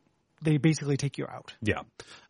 they 0.42 0.58
basically 0.58 0.96
take 0.96 1.18
you 1.18 1.26
out. 1.26 1.54
Yeah. 1.62 1.80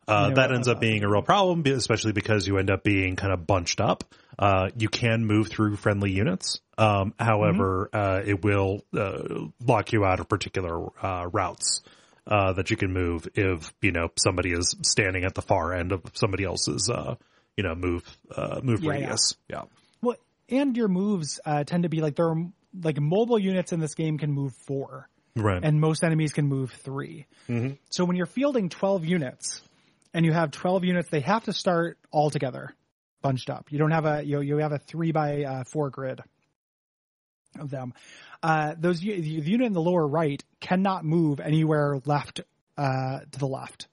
Uh, 0.06 0.28
You 0.28 0.28
know, 0.30 0.34
that 0.36 0.52
ends 0.52 0.68
up 0.68 0.76
uh, 0.76 0.80
being 0.80 1.02
a 1.02 1.08
real 1.10 1.22
problem, 1.22 1.64
especially 1.66 2.12
because 2.12 2.46
you 2.46 2.58
end 2.58 2.70
up 2.70 2.84
being 2.84 3.16
kind 3.16 3.32
of 3.32 3.46
bunched 3.46 3.80
up. 3.80 4.04
Uh, 4.38 4.70
you 4.76 4.88
can 4.88 5.24
move 5.24 5.48
through 5.48 5.76
friendly 5.76 6.12
units. 6.12 6.60
Um, 6.76 7.14
however, 7.18 7.88
uh, 7.92 8.22
it 8.24 8.44
will, 8.44 8.82
uh, 8.96 9.46
lock 9.64 9.92
you 9.92 10.04
out 10.04 10.20
of 10.20 10.28
particular, 10.28 10.88
uh, 11.02 11.28
routes, 11.32 11.82
uh, 12.26 12.52
that 12.54 12.70
you 12.70 12.76
can 12.76 12.92
move 12.92 13.28
if, 13.34 13.72
you 13.80 13.92
know, 13.92 14.08
somebody 14.18 14.52
is 14.52 14.76
standing 14.82 15.24
at 15.24 15.34
the 15.34 15.42
far 15.42 15.72
end 15.72 15.92
of 15.92 16.02
somebody 16.14 16.44
else's, 16.44 16.90
uh, 16.90 17.14
you 17.56 17.64
know, 17.64 17.74
move, 17.74 18.04
uh, 18.34 18.60
move 18.62 18.82
Yeah, 18.82 18.92
yeah. 18.92 18.98
radius. 19.00 19.36
Yeah. 19.48 19.56
Well, 19.56 19.68
and 20.48 20.76
your 20.76 20.88
moves 20.88 21.40
uh, 21.44 21.64
tend 21.64 21.82
to 21.84 21.88
be 21.88 22.00
like 22.00 22.16
there 22.16 22.28
are 22.28 22.36
like 22.82 22.98
mobile 23.00 23.38
units 23.38 23.72
in 23.72 23.80
this 23.80 23.94
game 23.94 24.18
can 24.18 24.32
move 24.32 24.52
four. 24.66 25.08
Right. 25.36 25.64
and 25.64 25.80
most 25.80 26.04
enemies 26.04 26.32
can 26.32 26.46
move 26.46 26.70
3 26.84 27.26
So 27.90 28.04
when 28.04 28.14
you're 28.16 28.24
fielding 28.24 28.68
12 28.68 29.04
units 29.04 29.62
and 30.12 30.24
you 30.24 30.32
have 30.32 30.52
12 30.52 30.84
units, 30.84 31.08
they 31.10 31.18
have 31.22 31.42
to 31.46 31.52
start 31.52 31.98
all 32.12 32.30
together, 32.30 32.72
bunched 33.20 33.50
up. 33.50 33.66
You 33.72 33.78
don't 33.80 33.90
have 33.90 34.04
a, 34.06 34.22
you, 34.24 34.40
you 34.42 34.58
have 34.58 34.70
a 34.70 34.78
three 34.78 35.10
by 35.10 35.42
uh, 35.42 35.64
four 35.72 35.90
grid 35.90 36.20
of 37.58 37.68
them. 37.68 37.94
Uh, 38.44 38.74
those, 38.78 39.02
u- 39.02 39.20
the 39.20 39.28
unit 39.50 39.66
in 39.66 39.72
the 39.72 39.80
lower 39.80 40.06
right 40.06 40.40
cannot 40.60 41.04
move 41.04 41.40
anywhere 41.40 41.98
left, 42.04 42.40
uh, 42.78 43.18
to 43.32 43.38
the 43.40 43.48
left, 43.48 43.88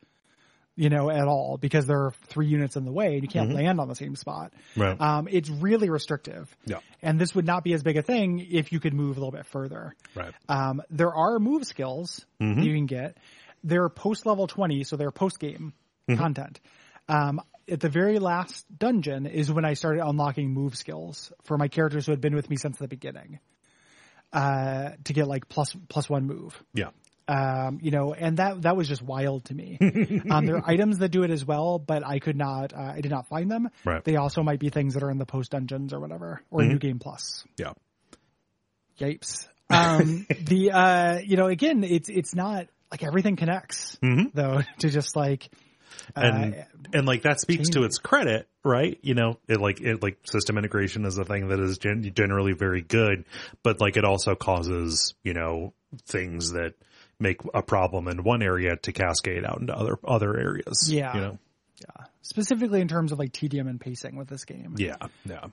you 0.82 0.90
know, 0.90 1.12
at 1.12 1.28
all 1.28 1.58
because 1.62 1.86
there 1.86 2.00
are 2.06 2.12
three 2.28 2.48
units 2.48 2.76
in 2.76 2.86
the 2.86 2.92
way 2.92 3.14
and 3.14 3.22
you 3.22 3.28
can't 3.30 3.54
land 3.54 3.80
on 3.80 3.88
the 3.88 3.96
same 3.96 4.16
spot. 4.16 4.52
Right. 4.76 5.00
Um, 5.00 5.28
it's 5.30 5.48
really 5.50 5.90
restrictive. 5.92 6.50
Yeah. 6.66 6.80
And 7.04 7.20
this 7.20 7.36
would 7.36 7.46
not 7.46 7.64
be 7.64 7.74
as 7.74 7.84
big 7.84 7.98
a 7.98 8.02
thing 8.02 8.40
if 8.50 8.72
you 8.72 8.80
could 8.80 8.94
move 8.96 9.18
a 9.18 9.20
little 9.20 9.32
bit 9.32 9.46
further. 9.46 9.94
right. 10.16 10.34
Um, 10.50 10.82
there 10.90 11.14
are 11.14 11.38
move 11.38 11.66
skills 11.66 12.26
Mm-hmm. 12.42 12.62
you 12.62 12.74
can 12.74 12.86
get. 12.88 13.18
They're 13.64 13.90
post 13.90 14.26
level 14.26 14.48
20, 14.48 14.84
so 14.84 14.96
they're 14.98 15.12
post 15.12 15.40
game 15.40 15.74
Mm-hmm. 16.10 16.20
content. 16.20 16.60
Um, 17.08 17.42
at 17.70 17.80
the 17.80 17.90
very 17.90 18.18
last 18.18 18.66
dungeon 18.76 19.28
is 19.28 19.52
when 19.52 19.66
I 19.66 19.76
started 19.76 20.04
unlocking 20.04 20.50
move 20.52 20.76
skills 20.76 21.32
for 21.44 21.58
my 21.60 21.68
characters 21.68 22.08
who 22.08 22.12
had 22.12 22.22
been 22.22 22.34
with 22.34 22.50
me 22.50 22.56
since 22.56 22.78
the 22.80 22.88
beginning. 22.88 23.40
Uh, 24.34 24.92
to 25.04 25.14
get 25.14 25.28
like 25.28 25.48
plus, 25.50 25.76
plus 25.90 26.10
one 26.10 26.26
move. 26.26 26.62
Yeah. 26.74 26.90
Um, 27.32 27.80
you 27.82 27.92
know, 27.92 28.14
and 28.14 28.38
that, 28.38 28.64
that 28.64 28.76
was 28.76 28.90
just 28.90 29.02
wild 29.02 29.46
to 29.46 29.54
me. 29.54 29.78
um, 30.30 30.46
there 30.46 30.58
are 30.58 30.70
items 30.70 30.98
that 30.98 31.10
do 31.10 31.24
it 31.24 31.32
as 31.32 31.46
well, 31.46 31.80
but 31.80 32.06
I 32.06 32.20
could 32.20 32.36
not, 32.36 32.74
uh, 32.74 32.94
I 32.96 33.00
did 33.00 33.10
not 33.10 33.28
find 33.28 33.50
them. 33.50 33.70
Right. 33.86 34.00
Mm-hmm. 34.00 34.12
They 34.12 34.18
also 34.18 34.44
might 34.44 34.60
be 34.60 34.68
things 34.68 34.96
that 34.96 35.04
are 35.04 35.10
in 35.10 35.18
the 35.18 35.26
post 35.26 35.52
dungeons 35.52 35.94
or 35.94 36.02
whatever, 36.02 36.42
or 36.52 36.64
new 36.64 36.78
game 36.78 37.00
plus. 37.00 37.46
Yeah. 37.58 37.72
Yipes. 39.00 39.48
Um, 39.70 40.28
the, 40.42 40.72
uh, 40.72 41.20
you 41.24 41.38
know, 41.38 41.48
again, 41.48 41.86
it's, 41.86 42.10
it's 42.10 42.36
not 42.36 42.68
like 42.92 43.04
everything 43.04 43.38
connects 43.38 43.98
though 44.02 44.62
to 44.80 44.90
just 44.90 45.16
like, 45.16 45.50
and 46.16 46.56
uh, 46.56 46.58
and 46.94 47.08
like 47.08 47.22
that 47.22 47.40
speaks 47.40 47.70
to 47.70 47.84
its 47.84 47.98
credit, 47.98 48.48
right? 48.64 48.98
You 49.02 49.14
know, 49.14 49.38
it 49.48 49.62
like 49.62 49.80
it 49.80 50.02
like 50.02 50.18
system 50.26 50.58
integration 50.58 51.06
is 51.06 51.18
a 51.18 51.24
thing 51.24 51.50
that 51.50 51.60
is 51.60 51.78
gen- 51.78 52.12
generally 52.14 52.54
very 52.54 52.82
good, 52.82 53.26
but 53.64 53.80
like 53.80 53.98
it 53.98 54.04
also 54.04 54.36
causes 54.36 55.14
you 55.24 55.34
know 55.34 55.74
things 56.06 56.52
that 56.52 56.74
make 57.22 57.42
a 57.54 57.62
problem 57.62 58.08
in 58.08 58.24
one 58.24 58.42
area 58.42 58.76
to 58.84 58.92
cascade 58.92 59.46
out 59.46 59.60
into 59.62 59.74
other 59.74 59.98
other 60.06 60.38
areas. 60.38 60.90
Yeah. 60.92 61.16
you 61.16 61.22
know, 61.22 61.40
specifically 62.22 62.82
in 62.82 62.88
terms 62.88 63.12
of 63.12 63.20
like 63.20 63.32
tedium 63.32 63.68
and 63.68 63.80
pacing 63.80 64.16
with 64.16 64.28
this 64.28 64.46
game. 64.46 64.76
yeah, 64.78 64.96
yeah. 65.26 65.46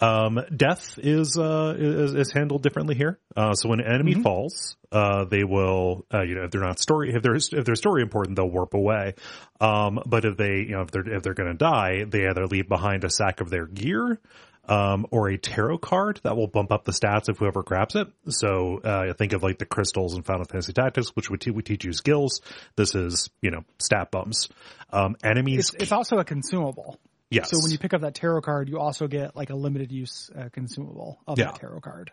Um, 0.00 0.40
death 0.54 0.98
is, 0.98 1.38
uh, 1.38 1.74
is, 1.76 2.14
is 2.14 2.32
handled 2.32 2.62
differently 2.62 2.94
here. 2.94 3.18
Uh, 3.36 3.54
so 3.54 3.68
when 3.68 3.80
an 3.80 3.92
enemy 3.92 4.12
Mm-hmm. 4.12 4.22
falls, 4.22 4.76
uh, 4.92 5.24
they 5.24 5.44
will, 5.44 6.04
uh, 6.12 6.22
you 6.22 6.34
know, 6.34 6.44
if 6.44 6.50
they're 6.50 6.60
not 6.60 6.78
story, 6.78 7.12
if 7.14 7.22
they're, 7.22 7.36
if 7.36 7.64
they're 7.64 7.74
story 7.74 8.02
important, 8.02 8.36
they'll 8.36 8.50
warp 8.50 8.74
away. 8.74 9.14
Um, 9.60 10.00
but 10.06 10.24
if 10.24 10.36
they, 10.36 10.64
you 10.68 10.72
know, 10.72 10.82
if 10.82 10.90
they're, 10.90 11.08
if 11.08 11.22
they're 11.22 11.34
going 11.34 11.50
to 11.50 11.56
die, 11.56 12.04
they 12.06 12.26
either 12.26 12.46
leave 12.46 12.68
behind 12.68 13.04
a 13.04 13.10
sack 13.10 13.40
of 13.40 13.50
their 13.50 13.66
gear, 13.66 14.20
um, 14.68 15.06
or 15.10 15.28
a 15.28 15.38
tarot 15.38 15.78
card 15.78 16.20
that 16.24 16.36
will 16.36 16.46
bump 16.46 16.70
up 16.72 16.84
the 16.84 16.92
stats 16.92 17.28
of 17.28 17.38
whoever 17.38 17.62
grabs 17.62 17.94
it. 17.96 18.08
So, 18.28 18.78
uh, 18.78 19.12
think 19.14 19.32
of 19.32 19.42
like 19.42 19.58
the 19.58 19.66
crystals 19.66 20.14
in 20.14 20.22
Final 20.22 20.44
Fantasy 20.44 20.72
Tactics, 20.72 21.08
which 21.16 21.30
would, 21.30 21.40
te- 21.40 21.50
would 21.50 21.66
teach 21.66 21.84
you 21.84 21.92
skills. 21.92 22.40
This 22.76 22.94
is, 22.94 23.30
you 23.42 23.50
know, 23.50 23.64
stat 23.78 24.10
bumps. 24.10 24.48
Um, 24.92 25.16
enemies. 25.22 25.70
It's, 25.74 25.84
it's 25.84 25.92
also 25.92 26.18
a 26.18 26.24
consumable. 26.24 26.98
yes. 27.30 27.50
So 27.50 27.58
when 27.62 27.70
you 27.70 27.78
pick 27.78 27.94
up 27.94 28.00
that 28.02 28.14
tarot 28.14 28.42
card, 28.42 28.68
you 28.68 28.78
also 28.78 29.06
get 29.06 29.36
like 29.36 29.50
a 29.50 29.54
limited 29.54 29.92
use 29.92 30.30
uh, 30.36 30.48
consumable 30.52 31.18
of 31.26 31.38
Yeah. 31.38 31.46
that 31.46 31.60
tarot 31.60 31.80
card. 31.80 32.12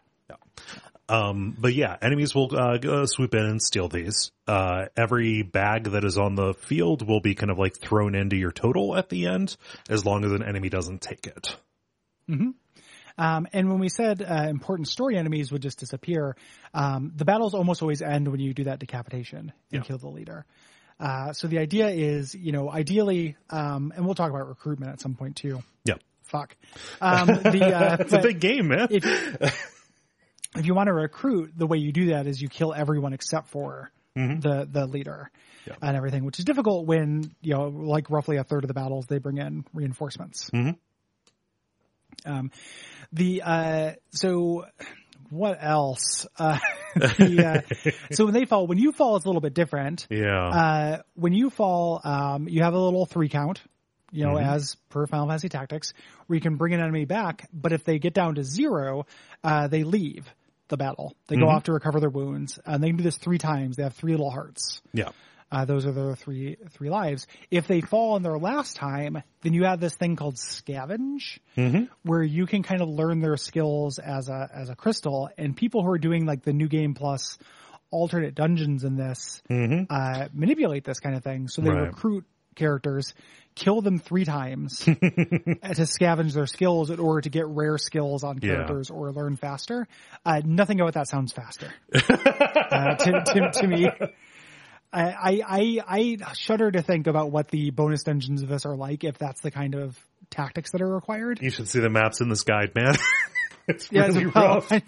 Um, 1.08 1.56
but 1.60 1.76
yeah, 1.76 1.96
enemies 2.02 2.34
will 2.34 2.50
uh, 2.58 3.06
swoop 3.06 3.36
in 3.36 3.46
and 3.46 3.62
steal 3.62 3.88
these. 3.88 4.32
Uh, 4.48 4.86
every 4.98 5.44
bag 5.44 5.84
that 5.92 6.04
is 6.04 6.18
on 6.18 6.34
the 6.34 6.56
field 6.56 7.08
will 7.08 7.20
be 7.22 7.36
kind 7.36 7.52
of 7.52 7.60
like 7.60 7.78
thrown 7.78 8.16
into 8.16 8.36
your 8.36 8.52
total 8.52 8.96
at 8.98 9.10
the 9.10 9.28
end, 9.28 9.56
as 9.88 10.04
long 10.04 10.26
as 10.26 10.32
an 10.32 10.42
enemy 10.42 10.70
doesn't 10.70 11.02
take 11.02 11.28
it. 11.28 11.56
Um, 12.30 13.48
and 13.54 13.70
when 13.70 13.80
we 13.80 13.88
said 13.90 14.22
uh, 14.22 14.48
important 14.50 14.88
story 14.90 15.18
enemies 15.18 15.52
would 15.52 15.62
just 15.62 15.80
disappear, 15.80 16.36
um, 16.74 17.14
the 17.16 17.24
battles 17.26 17.54
almost 17.54 17.82
always 17.82 18.02
end 18.02 18.28
when 18.28 18.40
you 18.42 18.54
do 18.54 18.66
that 18.66 18.80
decapitation 18.80 19.40
and 19.40 19.54
Yeah. 19.72 19.82
kill 19.82 19.98
the 19.98 20.10
leader. 20.10 20.46
Uh, 21.00 21.32
so 21.34 21.48
the 21.48 21.60
idea 21.60 21.88
is, 21.90 22.36
you 22.36 22.52
know, 22.52 22.70
ideally, 22.70 23.36
um, 23.50 23.94
and 23.96 24.06
we'll 24.06 24.16
talk 24.16 24.30
about 24.30 24.48
recruitment 24.48 24.92
at 24.92 25.00
some 25.02 25.16
point 25.16 25.36
too. 25.38 25.62
Yeah, 25.86 25.96
Fuck. 26.24 26.56
Um, 27.02 27.28
the, 27.28 27.74
uh, 27.76 27.98
it's 28.00 28.14
a 28.14 28.20
big 28.20 28.40
game, 28.40 28.68
man. 28.70 28.88
if, 28.92 29.06
if 30.58 30.66
you 30.66 30.74
want 30.74 30.88
to 30.88 30.94
recruit, 30.94 31.52
the 31.56 31.68
way 31.68 31.78
you 31.78 31.92
do 31.92 32.08
that 32.08 32.28
is 32.28 32.42
you 32.42 32.50
kill 32.50 32.74
everyone 32.74 33.14
except 33.14 33.48
for 33.50 33.92
the, 34.40 34.68
the 34.72 34.86
leader 34.88 35.30
Yeah. 35.68 35.76
and 35.82 35.96
everything, 35.98 36.24
which 36.24 36.40
is 36.40 36.46
difficult 36.46 36.86
when, 36.86 37.34
you 37.42 37.54
know, 37.54 37.68
like 37.68 38.10
roughly 38.10 38.38
a 38.38 38.44
third 38.46 38.64
of 38.64 38.70
the 38.70 38.74
battles, 38.74 39.06
they 39.08 39.18
bring 39.20 39.38
in 39.38 39.66
reinforcements. 39.74 40.50
Um, 42.26 42.52
the, 43.12 43.42
uh, 43.44 43.92
so 44.12 44.66
what 45.30 45.58
else? 45.62 46.26
Uh, 46.38 46.60
the, 46.96 47.64
uh, 47.84 47.92
so 48.12 48.26
when 48.26 48.34
they 48.34 48.46
fall, 48.46 48.68
when 48.68 48.78
you 48.78 48.92
fall, 48.92 49.16
it's 49.16 49.26
a 49.26 49.28
little 49.28 49.42
bit 49.42 49.54
different. 49.54 50.08
yeah, 50.10 50.48
Uh, 50.48 51.02
when 51.16 51.34
you 51.34 51.50
fall, 51.50 52.02
um, 52.04 52.48
you 52.48 52.64
have 52.64 52.74
a 52.74 52.80
little 52.80 53.06
three 53.06 53.30
count, 53.30 53.62
you 54.12 54.26
know, 54.26 54.38
as 54.38 54.76
per 54.90 55.06
Final 55.08 55.28
Fantasy 55.28 55.50
Tactics, 55.50 55.94
where 56.28 56.36
you 56.36 56.42
can 56.42 56.56
bring 56.56 56.74
an 56.74 56.80
enemy 56.80 57.06
back. 57.06 57.50
But 57.52 57.74
if 57.74 57.84
they 57.84 58.00
get 58.00 58.14
down 58.14 58.36
to 58.36 58.44
zero, 58.44 59.06
uh, 59.44 59.68
they 59.68 59.84
leave 59.84 60.26
the 60.68 60.78
battle. 60.78 61.14
They 61.28 61.36
go 61.36 61.48
off 61.50 61.64
to 61.64 61.74
recover 61.74 62.00
their 62.00 62.10
wounds, 62.10 62.58
and 62.66 62.84
they 62.84 62.88
can 62.88 62.98
do 62.98 63.04
this 63.04 63.18
three 63.18 63.38
times. 63.38 63.76
They 63.76 63.84
have 63.84 63.94
three 63.94 64.14
little 64.14 64.32
hearts. 64.32 64.82
yeah, 64.94 65.10
Uh, 65.56 65.64
those 65.64 65.86
are 65.86 65.94
their 65.94 66.16
three 66.16 66.58
three 66.72 66.90
lives. 66.90 67.28
If 67.50 67.66
they 67.68 67.80
fall 67.80 68.18
in 68.18 68.24
their 68.24 68.38
last 68.38 68.76
time, 68.76 69.24
then 69.42 69.54
you 69.54 69.64
have 69.64 69.80
this 69.80 69.96
thing 69.96 70.18
called 70.18 70.36
scavenge, 70.36 71.40
where 72.04 72.24
you 72.24 72.46
can 72.46 72.62
kind 72.62 72.82
of 72.82 72.90
learn 72.90 73.22
their 73.22 73.38
skills 73.38 73.98
as 73.98 74.28
a 74.28 74.50
as 74.54 74.70
a 74.70 74.76
crystal. 74.76 75.30
And 75.38 75.56
people 75.56 75.82
who 75.82 75.90
are 75.92 75.98
doing 75.98 76.26
like 76.26 76.44
the 76.44 76.52
new 76.52 76.68
game 76.68 76.94
plus 76.94 77.38
alternate 77.90 78.36
dungeons 78.36 78.84
in 78.84 78.98
this 78.98 79.42
uh, 79.90 80.28
manipulate 80.34 80.84
this 80.84 81.00
kind 81.00 81.16
of 81.16 81.24
thing. 81.24 81.48
So 81.48 81.62
they 81.62 81.70
Right. 81.70 81.88
recruit 81.88 82.26
characters, 82.56 83.14
kill 83.54 83.82
them 83.82 84.00
three 84.00 84.26
times 84.26 84.80
to 84.86 84.94
scavenge 84.94 86.34
their 86.34 86.48
skills 86.48 86.90
in 86.90 87.00
order 87.00 87.22
to 87.22 87.30
get 87.30 87.48
rare 87.48 87.78
skills 87.78 88.24
on 88.24 88.40
Yeah. 88.42 88.50
characters 88.56 88.90
or 88.90 89.12
learn 89.12 89.36
faster. 89.38 89.88
Uh, 90.26 90.42
nothing 90.44 90.80
about 90.82 90.94
that 90.96 91.08
sounds 91.08 91.32
faster 91.34 91.72
uh, 91.94 92.96
to, 92.96 93.24
to, 93.26 93.52
to 93.62 93.68
me. 93.68 93.88
I, 95.02 95.42
I, 95.88 96.18
I 96.28 96.34
shudder 96.34 96.72
to 96.72 96.82
think 96.82 97.08
about 97.08 97.32
what 97.32 97.50
the 97.50 97.70
bonus 97.72 98.04
dungeons 98.04 98.42
of 98.42 98.50
this 98.50 98.66
are 98.66 98.76
like 98.76 99.04
if 99.04 99.18
that's 99.18 99.42
the 99.42 99.52
kind 99.52 99.76
of 99.76 99.98
tactics 100.30 100.72
that 100.72 100.82
are 100.82 100.94
required. 100.94 101.40
you 101.42 101.50
should 101.52 101.68
see 101.70 101.80
the 101.80 101.90
maps 101.90 102.22
in 102.22 102.30
this 102.30 102.44
guide, 102.44 102.72
man. 102.76 102.96
it's 103.68 103.92
Yeah, 103.92 104.08
really 104.08 104.26
well, 104.36 104.56
rough. 104.56 104.72
I 104.72 104.82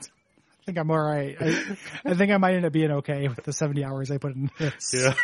think 0.65 0.77
I'm 0.77 0.89
all 0.91 0.99
right. 1.01 1.35
I, 1.39 1.77
I 2.05 2.13
think 2.15 2.31
I 2.31 2.37
might 2.37 2.55
end 2.55 2.65
up 2.65 2.73
being 2.73 2.91
okay 2.91 3.27
with 3.27 3.43
the 3.43 3.53
70 3.53 3.83
hours 3.83 4.11
I 4.11 4.17
put 4.17 4.35
in 4.35 4.49
this. 4.57 4.91
Yeah, 4.93 5.13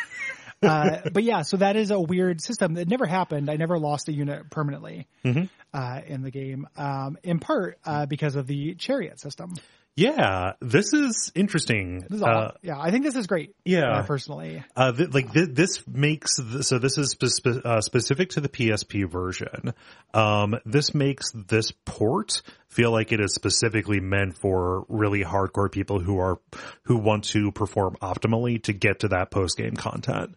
Uh, 0.63 1.09
but 1.11 1.23
yeah, 1.23 1.41
so 1.41 1.57
that 1.57 1.75
is 1.75 1.91
a 1.91 1.99
weird 1.99 2.39
system. 2.41 2.77
It 2.77 2.87
never 2.87 3.05
happened. 3.05 3.49
I 3.49 3.57
never 3.57 3.77
lost 3.77 4.07
a 4.07 4.13
unit 4.13 4.49
permanently 4.49 5.07
Mm-hmm. 5.25 5.45
uh, 5.73 5.99
in 6.07 6.21
the 6.21 6.31
game, 6.31 6.67
um, 6.77 7.17
in 7.21 7.39
part 7.39 7.77
uh, 7.85 8.05
because 8.05 8.37
of 8.37 8.47
the 8.47 8.73
chariot 8.75 9.19
system. 9.19 9.55
Yeah. 9.95 10.53
This 10.59 10.91
is 10.93 11.31
interesting. 11.35 11.99
This 12.09 12.17
is 12.17 12.23
Uh, 12.23 12.51
yeah, 12.61 12.79
I 12.79 12.91
think 12.91 13.03
this 13.03 13.15
is 13.15 13.27
great. 13.27 13.55
yeah. 13.65 13.99
uh, 13.99 14.03
personally. 14.03 14.63
Uh, 14.75 14.91
th- 14.91 15.09
like 15.13 15.31
th- 15.33 15.49
this 15.51 15.83
makes 15.87 16.37
th- 16.37 16.63
so 16.63 16.79
this 16.79 16.97
is 16.97 17.11
spe- 17.11 17.65
uh, 17.65 17.81
specific 17.81 18.29
to 18.31 18.41
the 18.41 18.49
PSP 18.49 19.09
version. 19.09 19.73
Um, 20.13 20.55
this 20.65 20.93
makes 20.95 21.31
this 21.31 21.71
port 21.85 22.41
feel 22.67 22.91
like 22.91 23.11
it 23.11 23.19
is 23.19 23.35
specifically 23.35 23.99
meant 23.99 24.37
for 24.37 24.85
really 24.89 25.23
hardcore 25.23 25.71
people 25.71 25.99
who 25.99 26.17
are 26.19 26.39
who 26.83 26.97
want 26.97 27.25
to 27.25 27.51
perform 27.51 27.95
optimally 28.01 28.61
to 28.63 28.73
get 28.73 28.99
to 29.01 29.09
that 29.09 29.29
post 29.31 29.57
game 29.57 29.75
content. 29.75 30.35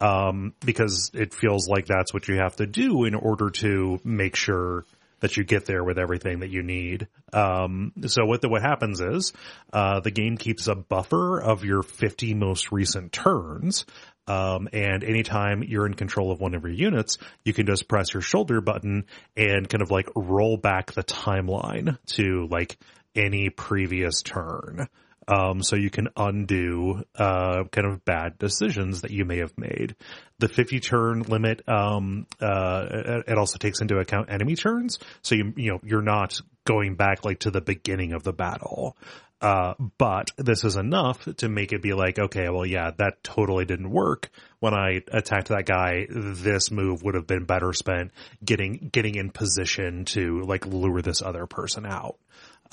um, 0.00 0.54
because 0.64 1.10
it 1.12 1.34
feels 1.34 1.66
like 1.68 1.86
that's 1.86 2.14
what 2.14 2.28
you 2.28 2.36
have 2.36 2.54
to 2.54 2.66
do 2.68 3.04
in 3.04 3.16
order 3.16 3.50
to 3.50 3.98
make 4.04 4.36
sure 4.36 4.84
that 5.20 5.36
you 5.36 5.44
get 5.44 5.66
there 5.66 5.82
with 5.82 5.98
everything 5.98 6.40
that 6.40 6.50
you 6.50 6.62
need. 6.62 7.08
Um, 7.32 7.92
so 8.06 8.24
what 8.24 8.40
the, 8.40 8.48
what 8.48 8.62
happens 8.62 9.00
is, 9.00 9.32
uh, 9.72 10.00
the 10.00 10.10
game 10.10 10.36
keeps 10.36 10.68
a 10.68 10.74
buffer 10.74 11.40
of 11.40 11.64
your 11.64 11.82
50 11.82 12.34
most 12.34 12.72
recent 12.72 13.12
turns. 13.12 13.84
Um, 14.26 14.68
and 14.72 15.02
anytime 15.02 15.62
you're 15.62 15.86
in 15.86 15.94
control 15.94 16.30
of 16.30 16.40
one 16.40 16.54
of 16.54 16.62
your 16.62 16.72
units, 16.72 17.16
you 17.44 17.54
can 17.54 17.66
just 17.66 17.88
press 17.88 18.12
your 18.12 18.20
shoulder 18.20 18.60
button 18.60 19.06
and 19.36 19.68
kind 19.68 19.80
of 19.80 19.90
like 19.90 20.08
roll 20.14 20.58
back 20.58 20.92
the 20.92 21.02
timeline 21.02 21.98
to 22.08 22.46
like 22.50 22.78
any 23.14 23.48
previous 23.48 24.22
turn. 24.22 24.88
Um, 25.28 25.62
so 25.62 25.76
you 25.76 25.90
can 25.90 26.08
undo 26.16 27.04
uh, 27.14 27.64
kind 27.70 27.86
of 27.86 28.02
bad 28.04 28.38
decisions 28.38 29.02
that 29.02 29.10
you 29.10 29.26
may 29.26 29.38
have 29.38 29.56
made. 29.58 29.94
The 30.38 30.48
50 30.48 30.80
turn 30.80 31.22
limit, 31.22 31.68
um, 31.68 32.26
uh, 32.40 32.86
it 33.26 33.36
also 33.36 33.58
takes 33.58 33.82
into 33.82 33.98
account 33.98 34.30
enemy 34.32 34.56
turns. 34.56 34.98
So 35.20 35.34
you, 35.34 35.52
you 35.54 35.72
know, 35.72 35.80
you're 35.84 36.00
not 36.00 36.40
going 36.64 36.94
back 36.94 37.26
like 37.26 37.40
to 37.40 37.50
the 37.50 37.60
beginning 37.60 38.14
of 38.14 38.22
the 38.22 38.32
battle. 38.32 38.96
Uh, 39.40 39.74
but 39.98 40.32
this 40.36 40.64
is 40.64 40.76
enough 40.76 41.24
to 41.36 41.48
make 41.48 41.72
it 41.72 41.80
be 41.80 41.92
like, 41.92 42.18
okay, 42.18 42.48
well, 42.48 42.66
yeah, 42.66 42.90
that 42.98 43.22
totally 43.22 43.64
didn't 43.64 43.90
work 43.90 44.30
when 44.58 44.74
I 44.74 45.02
attacked 45.12 45.48
that 45.48 45.64
guy. 45.64 46.06
This 46.10 46.70
move 46.72 47.02
would 47.04 47.14
have 47.14 47.26
been 47.26 47.44
better 47.44 47.72
spent 47.72 48.10
getting, 48.44 48.88
getting 48.90 49.14
in 49.14 49.30
position 49.30 50.06
to 50.06 50.42
like 50.42 50.66
lure 50.66 51.02
this 51.02 51.22
other 51.22 51.46
person 51.46 51.86
out. 51.86 52.16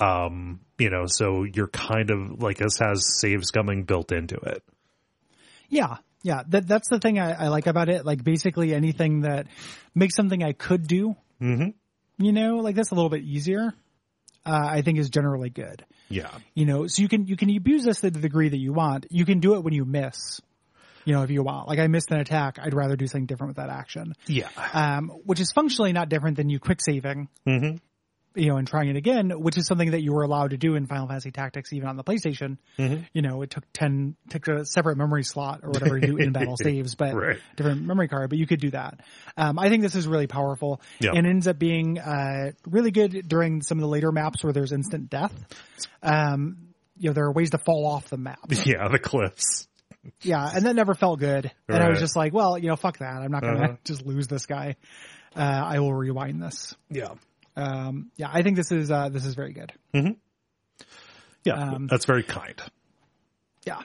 Um, 0.00 0.60
you 0.78 0.90
know, 0.90 1.04
so 1.06 1.44
you're 1.44 1.68
kind 1.68 2.10
of 2.10 2.42
like 2.42 2.58
this 2.58 2.78
has 2.78 3.06
save 3.20 3.40
scumming 3.40 3.86
built 3.86 4.12
into 4.12 4.36
it. 4.36 4.62
Yeah. 5.68 5.96
Yeah. 6.22 6.42
That, 6.48 6.66
that's 6.66 6.88
the 6.88 6.98
thing 6.98 7.18
I, 7.18 7.44
I 7.44 7.48
like 7.48 7.66
about 7.66 7.88
it. 7.88 8.04
Like 8.04 8.22
basically 8.22 8.74
anything 8.74 9.22
that 9.22 9.46
makes 9.94 10.14
something 10.14 10.42
I 10.42 10.52
could 10.52 10.86
do, 10.86 11.16
Mm-hmm. 11.40 12.24
you 12.24 12.32
know, 12.32 12.56
like 12.56 12.76
that's 12.76 12.90
a 12.92 12.94
little 12.94 13.10
bit 13.10 13.22
easier. 13.22 13.72
Uh, 14.44 14.68
I 14.70 14.82
think 14.82 14.98
is 14.98 15.10
generally 15.10 15.50
good. 15.50 15.84
Yeah. 16.08 16.30
You 16.54 16.66
know, 16.66 16.86
so 16.86 17.02
you 17.02 17.08
can, 17.08 17.26
you 17.26 17.36
can 17.36 17.54
abuse 17.54 17.84
this 17.84 18.00
to 18.02 18.10
the 18.10 18.20
degree 18.20 18.48
that 18.48 18.56
you 18.58 18.72
want. 18.72 19.06
You 19.10 19.24
can 19.24 19.40
do 19.40 19.54
it 19.56 19.64
when 19.64 19.74
you 19.74 19.84
miss, 19.84 20.40
you 21.04 21.12
know, 21.14 21.22
if 21.22 21.30
you 21.30 21.42
want. 21.42 21.66
Like 21.68 21.78
I 21.80 21.88
missed 21.88 22.10
an 22.12 22.20
attack, 22.20 22.58
I'd 22.62 22.72
rather 22.74 22.94
do 22.96 23.06
something 23.06 23.26
different 23.26 23.50
with 23.50 23.56
that 23.56 23.70
action. 23.70 24.14
Yeah. 24.28 24.48
Um, 24.72 25.08
which 25.24 25.40
is 25.40 25.50
functionally 25.52 25.92
not 25.92 26.08
different 26.08 26.36
than 26.36 26.48
you 26.48 26.58
quick 26.60 26.80
saving, 26.80 27.28
Mm-hmm. 27.46 27.76
You 28.36 28.48
know, 28.50 28.56
and 28.58 28.68
trying 28.68 28.88
it 28.88 28.96
again, 28.96 29.30
which 29.30 29.56
is 29.58 29.66
something 29.66 29.90
that 29.92 30.02
you 30.02 30.12
were 30.12 30.22
allowed 30.22 30.50
to 30.50 30.56
do 30.56 30.74
in 30.76 30.86
Final 30.86 31.08
Fantasy 31.08 31.30
Tactics, 31.30 31.72
even 31.72 31.88
on 31.88 31.96
the 31.96 32.04
PlayStation. 32.04 32.58
Mhm. 32.78 33.06
You 33.12 33.22
know, 33.22 33.42
it 33.42 33.50
took 33.50 33.64
10, 33.72 34.14
took 34.30 34.46
a 34.48 34.64
separate 34.66 34.96
memory 34.98 35.24
slot 35.24 35.60
or 35.62 35.70
whatever 35.70 35.96
you 35.98 36.06
do 36.06 36.16
in 36.18 36.32
battle 36.32 36.56
saves, 36.62 36.94
but 36.94 37.14
Right. 37.14 37.38
different 37.56 37.82
memory 37.82 38.08
card, 38.08 38.30
but 38.30 38.38
you 38.38 38.46
could 38.46 38.60
do 38.60 38.70
that. 38.70 39.00
Um, 39.36 39.58
I 39.58 39.68
think 39.70 39.82
this 39.82 39.94
is 39.94 40.06
really 40.06 40.26
powerful 40.26 40.80
Yeah. 41.00 41.12
and 41.14 41.26
ends 41.26 41.46
up 41.48 41.58
being, 41.58 41.98
uh, 41.98 42.52
really 42.66 42.90
good 42.90 43.26
during 43.28 43.62
some 43.62 43.78
of 43.78 43.82
the 43.82 43.88
later 43.88 44.12
maps 44.12 44.44
where 44.44 44.52
there's 44.52 44.72
instant 44.72 45.10
death. 45.10 45.32
Um, 46.02 46.58
you 46.98 47.10
know, 47.10 47.14
there 47.14 47.24
are 47.24 47.32
ways 47.32 47.50
to 47.50 47.58
fall 47.58 47.86
off 47.86 48.08
the 48.08 48.16
map. 48.18 48.38
Yeah. 48.66 48.88
The 48.88 48.98
cliffs. 48.98 49.66
Yeah, 50.22 50.48
and 50.54 50.64
that 50.66 50.76
never 50.76 50.94
felt 50.94 51.18
good. 51.18 51.50
And 51.68 51.82
I 51.82 51.88
was 51.88 51.98
just 51.98 52.14
like, 52.14 52.32
well, 52.32 52.56
you 52.56 52.68
know, 52.68 52.76
fuck 52.76 52.98
that. 52.98 53.22
I'm 53.22 53.30
not 53.32 53.42
going 53.42 53.56
to 53.56 53.62
Uh-huh. 53.64 53.76
just 53.84 54.06
lose 54.06 54.28
this 54.28 54.46
guy. 54.46 54.76
Uh, 55.34 55.40
I 55.40 55.80
will 55.80 55.92
rewind 55.92 56.40
this. 56.42 56.74
Yeah. 56.90 57.14
Um, 57.56 58.10
yeah, 58.16 58.28
I 58.32 58.42
think 58.42 58.56
this 58.56 58.70
is, 58.70 58.90
uh, 58.90 59.08
this 59.08 59.24
is 59.24 59.34
very 59.34 59.52
good. 59.52 59.72
Yeah. 61.44 61.54
Um, 61.54 61.86
that's 61.90 62.04
very 62.04 62.22
kind. 62.22 62.60
Yeah. 63.64 63.80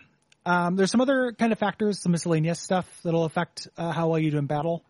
Um, 0.45 0.75
there's 0.75 0.91
some 0.91 1.01
other 1.01 1.33
kind 1.37 1.51
of 1.51 1.59
factors, 1.59 1.99
some 1.99 2.11
miscellaneous 2.11 2.59
stuff 2.59 2.87
that'll 3.03 3.25
affect 3.25 3.67
uh, 3.77 3.91
how 3.91 4.09
well 4.09 4.19
you 4.19 4.31
do 4.31 4.37
in 4.37 4.47
battle. 4.47 4.83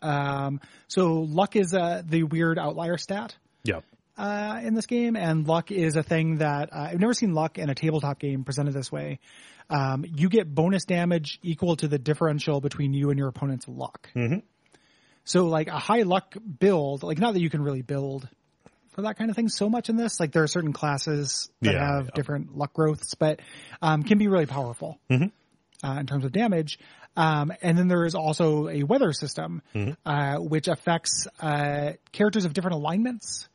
Um, 0.00 0.60
so 0.88 1.22
luck 1.22 1.56
is 1.56 1.74
uh, 1.74 2.02
the 2.06 2.22
weird 2.22 2.56
outlier 2.58 2.96
stat 2.98 3.34
Yeah. 3.64 3.80
uh, 4.16 4.60
in 4.62 4.74
this 4.74 4.86
game, 4.86 5.16
and 5.16 5.46
luck 5.46 5.70
is 5.72 5.96
a 5.96 6.02
thing 6.04 6.38
that 6.38 6.72
uh, 6.72 6.88
I've 6.92 7.00
never 7.00 7.14
seen 7.14 7.34
luck 7.34 7.58
in 7.58 7.68
a 7.68 7.74
tabletop 7.74 8.18
game 8.20 8.44
presented 8.44 8.72
this 8.74 8.90
way. 8.92 9.18
Um, 9.68 10.04
you 10.06 10.28
get 10.28 10.54
bonus 10.54 10.84
damage 10.84 11.40
equal 11.42 11.74
to 11.76 11.88
the 11.88 11.98
differential 11.98 12.60
between 12.60 12.94
you 12.94 13.10
and 13.10 13.18
your 13.18 13.26
opponent's 13.28 13.66
luck. 13.68 14.08
Mhm. 14.14 14.42
So, 15.26 15.46
like 15.46 15.66
a 15.68 15.78
high 15.78 16.02
luck 16.02 16.34
build, 16.58 17.02
like 17.02 17.18
not 17.18 17.34
that 17.34 17.40
you 17.40 17.50
can 17.50 17.60
really 17.62 17.82
build 17.82 18.26
for 18.92 19.02
that 19.02 19.18
kind 19.18 19.28
of 19.28 19.36
thing 19.36 19.48
so 19.50 19.68
much 19.68 19.90
in 19.90 19.96
this. 19.96 20.18
Like 20.20 20.32
there 20.32 20.42
are 20.42 20.46
certain 20.48 20.72
classes 20.72 21.50
that 21.60 21.74
Yeah, 21.74 21.96
have 21.96 22.04
yeah. 22.06 22.10
different 22.14 22.56
luck 22.56 22.72
growths, 22.72 23.14
but 23.14 23.40
um, 23.82 24.04
can 24.04 24.16
be 24.18 24.28
really 24.28 24.46
powerful 24.46 24.98
uh, 25.10 25.18
in 25.82 26.06
terms 26.06 26.24
of 26.24 26.32
damage. 26.32 26.78
Um, 27.16 27.52
and 27.60 27.76
then 27.76 27.88
there 27.88 28.04
is 28.06 28.14
also 28.14 28.68
a 28.68 28.84
weather 28.84 29.12
system, 29.12 29.62
uh, 30.06 30.36
which 30.36 30.68
affects 30.68 31.26
uh, 31.40 31.92
characters 32.12 32.44
of 32.44 32.54
different 32.54 32.76
alignments 32.76 33.48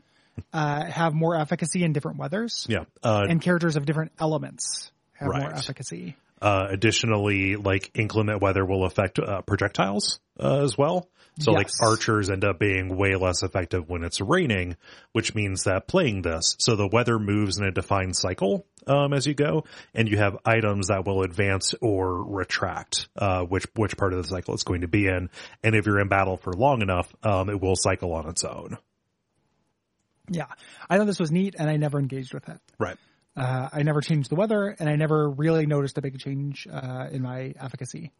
uh, 0.53 0.85
have 0.85 1.13
more 1.13 1.35
efficacy 1.35 1.83
in 1.83 1.93
different 1.93 2.17
weathers, 2.17 2.65
Yeah. 2.69 2.85
Uh, 3.03 3.25
and 3.29 3.41
characters 3.41 3.75
of 3.77 3.85
different 3.85 4.11
elements 4.19 4.91
have 5.13 5.27
more 5.29 5.53
efficacy. 5.53 6.15
uh, 6.41 6.67
additionally, 6.69 7.55
like 7.55 7.91
inclement 7.93 8.41
weather 8.41 8.65
will 8.65 8.83
affect 8.85 9.19
uh, 9.19 9.41
projectiles 9.41 10.19
uh, 10.39 10.63
as 10.63 10.77
well. 10.77 11.07
So 11.41 11.51
like 11.51 11.69
archers 11.81 12.29
end 12.29 12.43
up 12.43 12.59
being 12.59 12.95
way 12.95 13.15
less 13.15 13.43
effective 13.43 13.89
when 13.89 14.03
it's 14.03 14.21
raining, 14.21 14.77
which 15.11 15.33
means 15.35 15.63
that 15.63 15.87
playing 15.87 16.21
this, 16.21 16.55
so 16.59 16.75
the 16.75 16.87
weather 16.87 17.19
moves 17.19 17.57
in 17.57 17.65
a 17.65 17.71
defined 17.71 18.15
cycle 18.15 18.65
um, 18.87 19.13
as 19.13 19.27
you 19.27 19.33
go, 19.33 19.65
and 19.93 20.07
you 20.07 20.17
have 20.17 20.37
items 20.45 20.87
that 20.87 21.05
will 21.05 21.23
advance 21.23 21.73
or 21.81 22.23
retract 22.23 23.07
uh, 23.15 23.43
which 23.43 23.65
which 23.75 23.97
part 23.97 24.13
of 24.13 24.21
the 24.21 24.27
cycle 24.27 24.53
it's 24.53 24.63
going 24.63 24.81
to 24.81 24.87
be 24.87 25.07
in. 25.07 25.29
And 25.63 25.75
if 25.75 25.85
you're 25.85 25.99
in 25.99 26.07
battle 26.07 26.37
for 26.37 26.53
long 26.53 26.81
enough, 26.81 27.13
um, 27.23 27.49
it 27.49 27.59
will 27.61 27.75
cycle 27.75 28.13
on 28.13 28.27
its 28.29 28.43
own. 28.43 28.77
Yeah, 30.29 30.45
I 30.89 30.97
thought 30.97 31.07
this 31.07 31.19
was 31.19 31.31
neat, 31.31 31.55
and 31.57 31.69
I 31.69 31.77
never 31.77 31.99
engaged 31.99 32.33
with 32.33 32.47
it. 32.47 32.59
Right. 32.79 32.97
Uh, 33.35 33.69
I 33.71 33.83
never 33.83 34.01
changed 34.01 34.29
the 34.29 34.35
weather, 34.35 34.75
and 34.77 34.89
I 34.89 34.97
never 34.97 35.29
really 35.29 35.65
noticed 35.65 35.97
a 35.97 36.01
big 36.01 36.19
change 36.19 36.67
uh, 36.69 37.07
in 37.11 37.21
my 37.21 37.53
efficacy. 37.59 38.11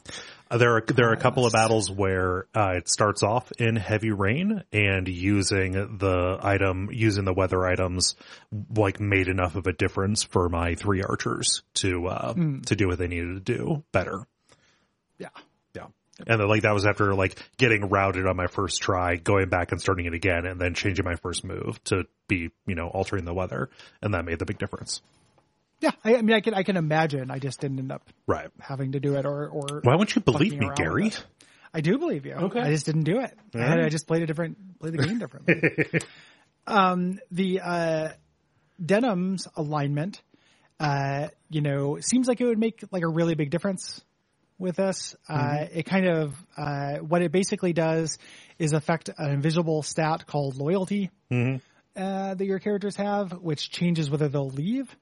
Uh, 0.50 0.58
There 0.58 0.78
are 0.78 0.82
there 0.82 1.10
are 1.10 1.14
a 1.14 1.18
couple 1.18 1.46
of 1.46 1.52
battles 1.52 1.92
where 1.92 2.48
uh, 2.56 2.76
it 2.78 2.88
starts 2.88 3.22
off 3.22 3.52
in 3.54 3.76
heavy 3.76 4.12
rain, 4.12 4.64
and 4.72 5.08
using 5.10 5.74
the 5.74 6.40
item, 6.42 6.90
using 6.94 7.26
the 7.26 7.34
weather 7.34 7.66
items, 7.66 8.16
like 8.74 9.02
made 9.02 9.28
enough 9.28 9.56
of 9.56 9.68
a 9.68 9.74
difference 9.74 10.24
for 10.24 10.48
my 10.48 10.76
three 10.76 11.04
archers 11.04 11.64
to 11.76 12.08
uh, 12.08 12.34
to 12.68 12.76
do 12.76 12.88
what 12.88 12.98
they 12.98 13.08
needed 13.08 13.46
to 13.46 13.58
do 13.58 13.84
better. 13.92 14.26
Yeah. 15.18 15.30
And 16.28 16.40
then 16.40 16.48
like 16.48 16.64
that 16.64 16.74
was 16.74 16.86
after 16.86 17.14
like 17.14 17.42
getting 17.58 17.90
routed 17.90 18.26
on 18.28 18.36
my 18.36 18.48
first 18.48 18.82
try, 18.82 19.16
going 19.16 19.50
back 19.50 19.72
and 19.72 19.82
starting 19.82 20.06
it 20.06 20.14
again, 20.14 20.46
and 20.46 20.60
then 20.60 20.74
changing 20.74 21.06
my 21.06 21.16
first 21.16 21.44
move 21.44 21.84
to 21.86 22.06
be 22.28 22.50
you 22.66 22.76
know 22.76 22.88
altering 22.88 23.26
the 23.26 23.34
weather, 23.34 23.70
and 24.02 24.14
that 24.14 24.26
made 24.26 24.40
the 24.40 24.46
big 24.46 24.58
difference. 24.58 25.02
Yeah, 25.80 25.92
I, 26.04 26.18
I 26.18 26.22
mean, 26.22 26.36
I 26.36 26.42
can 26.42 26.54
I 26.54 26.64
can 26.64 26.78
imagine. 26.78 27.32
I 27.32 27.40
just 27.40 27.60
didn't 27.60 27.80
end 27.80 27.92
up 27.92 28.08
Right. 28.28 28.50
having 28.60 28.92
to 28.94 29.00
do 29.00 29.16
it, 29.16 29.26
or 29.26 29.50
or 29.50 29.82
Why 29.84 29.96
won't 29.96 30.16
you 30.16 30.22
believe 30.22 30.58
me, 30.58 30.70
Gary? 30.76 31.12
I 31.74 31.82
do 31.82 31.98
believe 31.98 32.26
you. 32.26 32.34
Okay. 32.34 32.60
I 32.60 32.70
just 32.70 32.86
didn't 32.86 33.04
do 33.04 33.20
it. 33.20 33.38
I, 33.56 33.86
I 33.86 33.90
just 33.90 34.06
played 34.06 34.22
a 34.22 34.26
different, 34.26 34.80
played 34.80 34.94
the 34.94 35.08
game 35.08 35.20
differently. 35.20 36.02
um, 36.68 37.20
the 37.32 37.62
uh, 37.62 38.10
Denam's 38.86 39.48
alignment, 39.56 40.22
uh, 40.82 41.30
you 41.50 41.62
know, 41.62 41.98
seems 42.02 42.28
like 42.28 42.42
it 42.42 42.46
would 42.46 42.60
make 42.60 42.84
like 42.92 43.04
a 43.04 43.08
really 43.08 43.36
big 43.36 43.52
difference 43.52 44.02
with 44.62 44.78
this. 44.78 45.16
Uh, 45.28 45.66
it 45.74 45.86
kind 45.86 46.08
of 46.08 46.34
uh, 46.58 46.98
what 46.98 47.22
it 47.22 47.32
basically 47.32 47.74
does 47.74 48.18
is 48.60 48.74
affect 48.74 49.10
an 49.18 49.32
invisible 49.32 49.84
stat 49.84 50.26
called 50.26 50.56
loyalty 50.56 51.10
uh, 51.96 52.34
that 52.36 52.46
your 52.46 52.60
characters 52.60 52.96
have, 52.96 53.34
which 53.34 53.70
changes 53.70 54.10
whether 54.10 54.30
they'll 54.30 54.50
leave. 54.50 54.96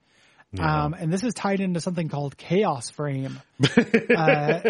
Um, 0.58 0.96
and 0.96 1.14
this 1.14 1.24
is 1.24 1.36
tied 1.36 1.60
into 1.60 1.80
something 1.80 2.10
called 2.10 2.36
chaos 2.36 2.90
frame, 2.90 3.40
uh, 4.18 4.62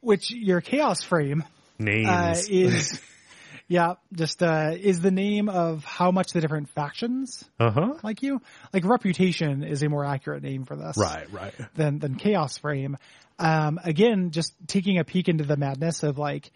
which 0.00 0.30
your 0.30 0.60
chaos 0.60 1.02
frame 1.02 1.44
Names. 1.78 2.06
uh, 2.06 2.34
is, 2.50 3.00
yeah, 3.68 3.94
just 4.12 4.42
uh, 4.42 4.74
is 4.78 5.00
the 5.00 5.10
name 5.10 5.48
of 5.48 5.82
how 5.84 6.10
much 6.10 6.32
the 6.32 6.42
different 6.42 6.68
factions 6.70 7.48
uh 7.58 7.70
huh. 7.70 7.94
like 8.02 8.22
you. 8.22 8.42
Like 8.74 8.84
reputation 8.84 9.64
is 9.64 9.82
a 9.82 9.88
more 9.88 10.04
accurate 10.04 10.42
name 10.42 10.64
for 10.66 10.76
this, 10.76 10.98
Right. 10.98 11.32
Right. 11.32 11.54
Than 11.74 12.00
than 12.00 12.16
chaos 12.16 12.58
frame. 12.58 12.98
Um, 13.38 13.78
again, 13.82 14.30
just 14.30 14.52
taking 14.66 14.98
a 14.98 15.04
peek 15.04 15.28
into 15.28 15.44
the 15.44 15.56
madness 15.56 16.02
of 16.02 16.18
like 16.18 16.50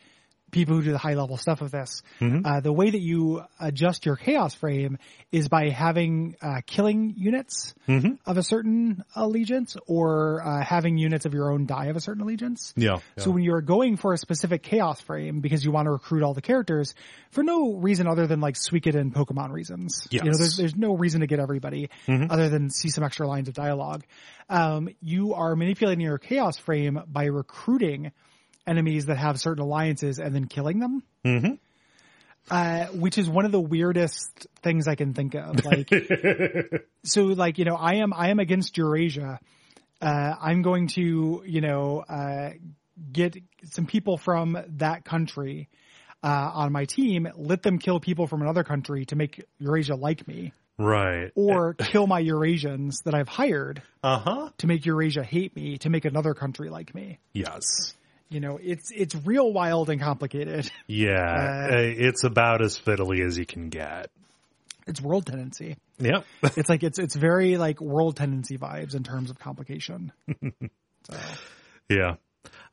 people 0.52 0.76
who 0.76 0.82
do 0.82 0.92
the 0.92 0.98
high 0.98 1.14
level 1.14 1.36
stuff 1.36 1.62
of 1.62 1.70
this. 1.72 2.02
Uh, 2.20 2.60
the 2.60 2.72
way 2.72 2.90
that 2.90 3.00
you 3.00 3.42
adjust 3.58 4.06
your 4.06 4.14
chaos 4.16 4.54
frame 4.54 4.98
is 5.32 5.48
by 5.48 5.70
having 5.70 6.36
uh, 6.40 6.60
killing 6.66 7.14
units 7.16 7.74
of 8.26 8.36
a 8.36 8.42
certain 8.42 9.02
allegiance 9.16 9.76
or 9.86 10.40
uh, 10.46 10.62
having 10.62 10.98
units 10.98 11.24
of 11.26 11.34
your 11.34 11.50
own 11.50 11.66
die 11.66 11.86
of 11.86 11.96
a 11.96 12.00
certain 12.00 12.22
allegiance. 12.22 12.72
Yeah. 12.76 12.98
So 13.16 13.30
when 13.32 13.42
you're 13.42 13.62
going 13.62 13.96
for 13.96 14.12
a 14.12 14.18
specific 14.18 14.62
chaos 14.62 15.00
frame 15.00 15.40
because 15.40 15.64
you 15.64 15.72
want 15.72 15.86
to 15.86 15.90
recruit 15.90 16.22
all 16.22 16.34
the 16.34 16.42
characters 16.42 16.94
for 17.30 17.42
no 17.42 17.72
reason 17.74 18.06
other 18.06 18.26
than 18.26 18.40
like 18.40 18.54
Suikoden 18.54 19.00
and 19.00 19.14
Pokemon 19.14 19.50
reasons. 19.52 20.06
You 20.10 20.20
know, 20.20 20.26
Yes. 20.26 20.38
there's 20.38 20.56
there's 20.58 20.76
no 20.76 20.94
reason 20.94 21.22
to 21.22 21.26
get 21.26 21.40
everybody 21.40 21.88
other 22.06 22.48
than 22.50 22.68
see 22.70 22.90
some 22.90 23.02
extra 23.02 23.26
lines 23.26 23.48
of 23.48 23.54
dialogue. 23.54 24.04
Um, 24.50 24.90
you 25.00 25.32
are 25.34 25.56
manipulating 25.56 26.02
your 26.04 26.18
chaos 26.18 26.58
frame 26.58 27.00
by 27.10 27.24
recruiting 27.24 28.12
enemies 28.66 29.06
that 29.06 29.16
have 29.18 29.40
certain 29.40 29.62
alliances 29.62 30.18
and 30.18 30.34
then 30.34 30.46
killing 30.46 30.78
them. 30.78 31.02
Mhm. 31.24 31.58
Uh, 32.50 32.86
which 32.86 33.18
is 33.18 33.28
one 33.28 33.44
of 33.44 33.52
the 33.52 33.60
weirdest 33.60 34.46
things 34.62 34.88
I 34.88 34.96
can 34.96 35.14
think 35.14 35.34
of. 35.36 35.64
Like, 35.64 35.88
so 37.04 37.24
like, 37.26 37.58
you 37.58 37.64
know, 37.64 37.76
I 37.76 37.96
am, 37.96 38.12
I 38.12 38.30
am 38.30 38.40
against 38.40 38.76
Eurasia. 38.76 39.38
Uh, 40.00 40.34
I'm 40.40 40.62
going 40.62 40.88
to, 40.88 41.42
you 41.46 41.60
know, 41.60 42.00
uh, 42.08 42.50
get 43.12 43.36
some 43.70 43.86
people 43.86 44.16
from 44.18 44.58
that 44.78 45.04
country, 45.04 45.68
uh, 46.24 46.50
on 46.54 46.72
my 46.72 46.84
team, 46.84 47.28
let 47.36 47.62
them 47.62 47.78
kill 47.78 48.00
people 48.00 48.26
from 48.26 48.42
another 48.42 48.64
country 48.64 49.04
to 49.06 49.16
make 49.16 49.44
Eurasia 49.58 49.94
like 49.94 50.26
me 50.26 50.52
Right. 50.78 51.30
or 51.36 51.74
kill 51.74 52.06
my 52.08 52.20
Eurasians 52.22 53.02
that 53.04 53.14
I've 53.14 53.28
hired 53.28 53.82
Uh 54.02 54.18
huh. 54.18 54.50
to 54.58 54.66
make 54.66 54.84
Eurasia 54.84 55.22
hate 55.22 55.54
me 55.54 55.78
to 55.78 55.90
make 55.90 56.04
another 56.04 56.34
country 56.34 56.70
like 56.70 56.92
me. 56.94 57.18
Yes. 57.32 57.94
You 58.32 58.40
know, 58.40 58.58
it's, 58.62 58.90
it's 58.90 59.14
real 59.14 59.52
wild 59.52 59.90
and 59.90 60.00
complicated. 60.00 60.70
Yeah. 60.86 61.68
Uh, 61.70 61.74
Uh, 61.74 61.78
it's 61.80 62.24
about 62.24 62.62
as 62.62 62.78
fiddly 62.78 63.24
as 63.24 63.38
you 63.38 63.46
can 63.46 63.68
get. 63.68 64.10
It's 64.86 65.00
world 65.00 65.26
tendency. 65.26 65.76
Yep. 65.98 66.24
It's 66.56 66.68
like, 66.68 66.82
it's, 66.82 66.98
it's 66.98 67.14
very 67.14 67.56
like 67.56 67.80
world 67.80 68.16
tendency 68.16 68.58
vibes 68.58 68.94
in 68.94 69.02
terms 69.04 69.30
of 69.30 69.38
complication. 69.38 70.12
So. 71.04 71.14
Yeah. 71.88 72.14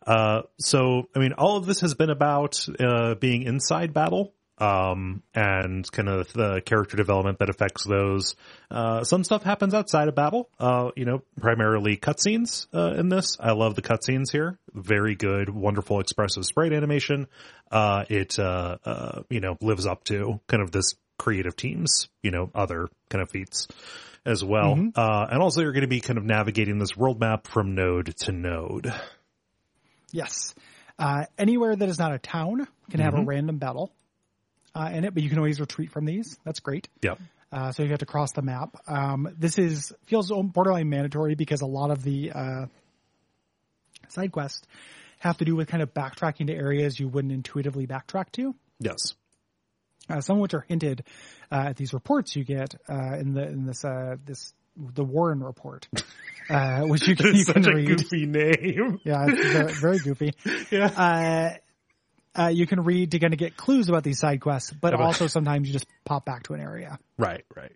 Uh, 0.08 0.44
so, 0.60 1.10
I 1.16 1.20
mean, 1.20 1.34
all 1.34 1.58
of 1.58 1.66
this 1.66 1.82
has 1.82 1.94
been 1.94 2.10
about 2.10 2.66
uh, 2.80 3.16
being 3.16 3.44
inside 3.44 3.94
battle 3.94 4.34
um, 4.60 5.24
and 5.34 5.90
kind 5.92 6.10
of 6.10 6.32
the 6.34 6.62
character 6.66 6.98
development 6.98 7.40
that 7.40 7.50
affects 7.50 7.86
those. 7.86 8.36
Uh, 8.70 9.04
some 9.04 9.24
stuff 9.24 9.44
happens 9.44 9.74
outside 9.74 10.08
of 10.08 10.16
battle, 10.16 10.50
uh, 10.60 10.92
you 10.96 11.06
know, 11.06 11.22
primarily 11.40 11.98
cutscenes 11.98 12.68
uh, 12.74 12.94
in 13.00 13.10
this. 13.10 13.38
I 13.40 13.52
love 13.52 13.76
the 13.76 13.82
cutscenes 13.82 14.32
here. 14.32 14.58
Very 14.74 15.16
good, 15.16 15.50
wonderful, 15.50 16.00
expressive 16.00 16.46
sprite 16.46 16.74
animation. 16.74 17.28
Uh, 17.72 18.06
it, 18.10 18.38
uh, 18.38 18.78
uh, 18.84 19.22
you 19.30 19.40
know, 19.40 19.58
lives 19.62 19.86
up 19.86 20.04
to 20.06 20.40
kind 20.48 20.62
of 20.62 20.72
this 20.72 20.96
creative 21.18 21.56
team's, 21.56 22.10
you 22.22 22.32
know, 22.32 22.50
other 22.54 22.88
kind 23.10 23.22
of 23.22 23.30
feats 23.30 23.68
as 24.26 24.44
well. 24.44 24.74
Uh, 24.96 25.28
and 25.32 25.42
also 25.42 25.62
you're 25.62 25.72
going 25.72 25.82
to 25.82 25.88
be 25.88 26.02
kind 26.02 26.18
of 26.18 26.26
navigating 26.26 26.78
this 26.78 26.96
world 26.96 27.20
map 27.20 27.48
from 27.48 27.76
node 27.76 28.16
to 28.18 28.32
node. 28.32 28.94
Yes. 30.12 30.54
Uh, 30.98 31.26
anywhere 31.38 31.76
that 31.76 31.88
is 31.88 32.00
not 32.00 32.14
a 32.14 32.20
town 32.20 32.68
can 32.90 33.00
have 33.00 33.14
a 33.14 33.24
random 33.24 33.58
battle 33.58 33.94
uh, 34.80 34.90
in 34.90 35.04
it, 35.04 35.14
but 35.14 35.24
you 35.24 35.30
can 35.30 35.38
always 35.38 35.60
retreat 35.60 35.92
from 35.92 36.06
these. 36.06 36.38
That's 36.46 36.60
great. 36.60 36.88
Yeah. 37.02 37.16
Uh, 37.52 37.72
so 37.72 37.84
you 37.84 37.90
have 37.90 38.00
to 38.00 38.06
cross 38.06 38.32
the 38.32 38.42
map. 38.42 38.76
Um, 38.88 39.28
this 39.38 39.58
is 39.58 39.92
feels 40.06 40.32
borderline 40.32 40.90
mandatory 40.90 41.36
because 41.36 41.62
a 41.62 41.66
lot 41.66 41.92
of 41.92 42.04
the 42.04 42.32
uh, 42.32 42.66
side 44.10 44.32
quests 44.32 44.62
have 45.20 45.38
to 45.38 45.46
do 45.46 45.56
with 45.56 45.68
kind 45.68 45.84
of 45.84 45.94
backtracking 45.94 46.48
to 46.48 46.54
areas 46.54 47.00
you 47.00 47.08
wouldn't 47.08 47.34
intuitively 47.34 47.88
backtrack 47.88 48.32
to. 48.34 48.56
Yes. 48.80 49.16
Uh, 50.10 50.22
some 50.22 50.38
of 50.38 50.42
which 50.42 50.54
are 50.54 50.66
hinted 50.68 51.04
uh, 51.52 51.66
at 51.70 51.76
these 51.76 51.94
reports 51.94 52.36
you 52.36 52.44
get 52.44 52.76
uh, 52.88 53.18
in 53.20 53.34
the 53.34 53.48
in 53.48 53.66
this 53.66 53.84
uh, 53.84 54.16
this 54.26 54.54
the 54.78 55.04
Warren 55.04 55.44
report, 55.44 55.88
uh, 56.50 56.84
which 56.84 57.08
you 57.08 57.16
can, 57.16 57.36
you 57.36 57.46
can 57.46 57.64
such 57.64 57.68
a 57.68 57.76
read. 57.76 57.88
goofy 57.88 58.26
name. 58.26 59.00
Yeah, 59.04 59.28
very 59.82 60.00
goofy. 60.00 60.34
Yeah. 60.72 61.58
Uh, 62.38 62.48
you 62.48 62.68
can 62.68 62.84
read 62.84 63.12
to 63.12 63.20
kind 63.20 63.34
of 63.34 63.40
get 63.40 63.58
clues 63.58 63.90
about 63.90 64.04
these 64.04 64.20
side 64.20 64.40
quests, 64.40 64.72
but 64.72 64.94
also 64.94 65.28
sometimes 65.28 65.68
you 65.68 65.74
just 65.74 65.88
pop 66.06 66.26
back 66.26 66.44
to 66.44 66.54
an 66.54 66.62
area. 66.62 67.00
Right, 67.18 67.44
right. 67.56 67.72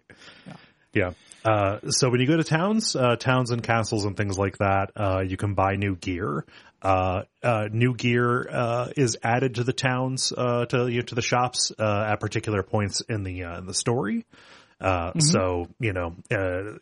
Yeah. 0.94 1.14
Uh, 1.44 1.80
so 1.90 2.10
when 2.12 2.22
you 2.22 2.28
go 2.28 2.38
to 2.38 2.44
towns, 2.44 2.96
uh, 2.96 3.16
towns 3.16 3.50
and 3.50 3.64
castles 3.64 4.06
and 4.06 4.16
things 4.16 4.38
like 4.38 4.60
that, 4.60 4.92
uh, 4.96 5.24
you 5.26 5.38
can 5.38 5.56
buy 5.56 5.76
new 5.76 5.96
gear. 5.96 6.46
Uh, 6.84 7.24
uh, 7.42 7.68
new 7.72 7.96
gear, 7.96 8.48
uh, 8.50 8.90
is 8.96 9.18
added 9.24 9.56
to 9.56 9.64
the 9.64 9.74
towns, 9.74 10.32
uh, 10.38 10.66
to, 10.66 10.88
you 10.88 10.98
know, 10.98 11.02
to 11.02 11.16
the 11.16 11.22
shops, 11.22 11.72
uh, 11.80 12.06
at 12.12 12.20
particular 12.20 12.62
points 12.62 13.02
in 13.02 13.24
the, 13.24 13.44
uh, 13.44 13.58
in 13.58 13.66
the 13.66 13.74
story. 13.74 14.26
Uh, 14.80 15.18
so, 15.18 15.68
you 15.80 15.94
know, 15.94 16.14
uh, 16.30 16.78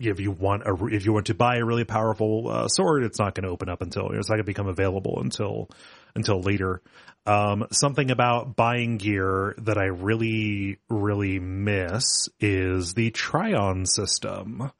if 0.00 0.20
you 0.20 0.30
want 0.30 0.62
a, 0.62 0.86
if 0.86 1.04
you 1.04 1.12
want 1.12 1.26
to 1.26 1.34
buy 1.34 1.58
a 1.58 1.64
really 1.64 1.84
powerful, 1.84 2.48
uh, 2.48 2.66
sword, 2.66 3.04
it's 3.04 3.18
not 3.18 3.34
going 3.34 3.44
to 3.44 3.50
open 3.50 3.68
up 3.68 3.82
until, 3.82 4.10
it's 4.12 4.28
not 4.28 4.36
going 4.36 4.38
to 4.38 4.44
become 4.44 4.68
available 4.68 5.20
until, 5.20 5.68
until 6.14 6.40
later. 6.40 6.82
Um, 7.24 7.66
something 7.70 8.10
about 8.10 8.56
buying 8.56 8.96
gear 8.96 9.54
that 9.58 9.78
I 9.78 9.84
really, 9.84 10.78
really 10.88 11.38
miss 11.38 12.28
is 12.40 12.94
the 12.94 13.10
try 13.10 13.52
on 13.52 13.86
system. 13.86 14.72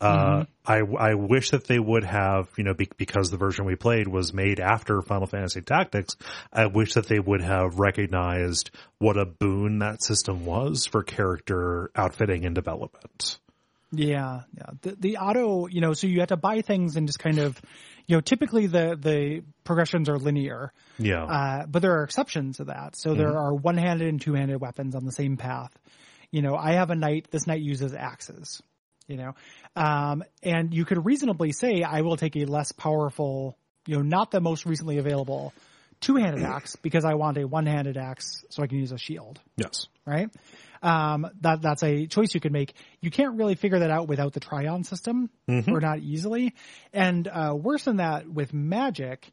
Uh, 0.00 0.44
I, 0.66 0.80
I 0.80 1.14
wish 1.14 1.50
that 1.50 1.66
they 1.66 1.78
would 1.78 2.04
have, 2.04 2.48
you 2.58 2.64
know, 2.64 2.74
be, 2.74 2.90
because 2.96 3.30
the 3.30 3.38
version 3.38 3.64
we 3.64 3.74
played 3.74 4.06
was 4.06 4.34
made 4.34 4.60
after 4.60 5.00
Final 5.00 5.26
Fantasy 5.26 5.62
Tactics, 5.62 6.16
I 6.52 6.66
wish 6.66 6.94
that 6.94 7.06
they 7.06 7.18
would 7.18 7.40
have 7.40 7.78
recognized 7.78 8.70
what 8.98 9.16
a 9.16 9.24
boon 9.24 9.78
that 9.78 10.02
system 10.02 10.44
was 10.44 10.84
for 10.84 11.02
character 11.02 11.90
outfitting 11.96 12.44
and 12.44 12.54
development. 12.54 13.38
Yeah, 13.92 14.42
yeah. 14.56 14.70
The, 14.82 14.96
the 14.98 15.16
auto, 15.16 15.68
you 15.68 15.80
know, 15.80 15.94
so 15.94 16.06
you 16.06 16.20
had 16.20 16.30
to 16.30 16.36
buy 16.36 16.60
things 16.60 16.96
and 16.96 17.06
just 17.06 17.18
kind 17.18 17.38
of, 17.38 17.60
you 18.06 18.16
know, 18.16 18.20
typically 18.20 18.66
the 18.66 18.96
the 19.00 19.42
progressions 19.64 20.08
are 20.08 20.18
linear, 20.18 20.72
Yeah. 20.98 21.24
uh, 21.24 21.66
but 21.66 21.82
there 21.82 21.98
are 21.98 22.04
exceptions 22.04 22.58
to 22.58 22.64
that. 22.64 22.96
So 22.96 23.14
there 23.14 23.38
are 23.38 23.54
one-handed 23.54 24.06
and 24.08 24.20
two-handed 24.20 24.60
weapons 24.60 24.94
on 24.94 25.04
the 25.04 25.12
same 25.12 25.36
path. 25.36 25.72
You 26.30 26.42
know, 26.42 26.56
I 26.56 26.72
have 26.72 26.90
a 26.90 26.94
knight. 26.94 27.28
This 27.30 27.46
knight 27.46 27.60
uses 27.60 27.94
axes. 27.94 28.62
You 29.06 29.18
know, 29.18 29.34
um, 29.76 30.24
and 30.42 30.72
you 30.72 30.86
could 30.86 31.04
reasonably 31.04 31.52
say 31.52 31.82
I 31.82 32.00
will 32.00 32.16
take 32.16 32.36
a 32.36 32.46
less 32.46 32.72
powerful, 32.72 33.58
you 33.86 33.96
know, 33.96 34.02
not 34.02 34.30
the 34.30 34.40
most 34.40 34.64
recently 34.64 34.96
available 34.96 35.52
two-handed 36.00 36.42
axe 36.42 36.76
because 36.76 37.04
I 37.04 37.14
want 37.14 37.38
a 37.38 37.46
one-handed 37.46 37.96
axe 37.96 38.44
so 38.50 38.62
I 38.62 38.66
can 38.66 38.78
use 38.78 38.92
a 38.92 38.98
shield 38.98 39.40
yes. 39.56 39.86
right? 40.06 40.28
Um, 40.82 41.26
that 41.40 41.62
that's 41.62 41.82
a 41.82 42.06
choice 42.06 42.34
you 42.34 42.40
can 42.40 42.52
make. 42.52 42.74
You 43.00 43.10
can't 43.10 43.36
really 43.38 43.54
figure 43.54 43.78
that 43.78 43.90
out 43.90 44.06
without 44.06 44.34
the 44.34 44.40
try-on 44.40 44.84
system, 44.84 45.30
or 45.48 45.80
not 45.80 46.00
easily. 46.00 46.54
And 46.92 47.26
uh, 47.26 47.54
worse 47.56 47.84
than 47.84 47.96
that, 47.96 48.28
with 48.28 48.52
magic, 48.52 49.30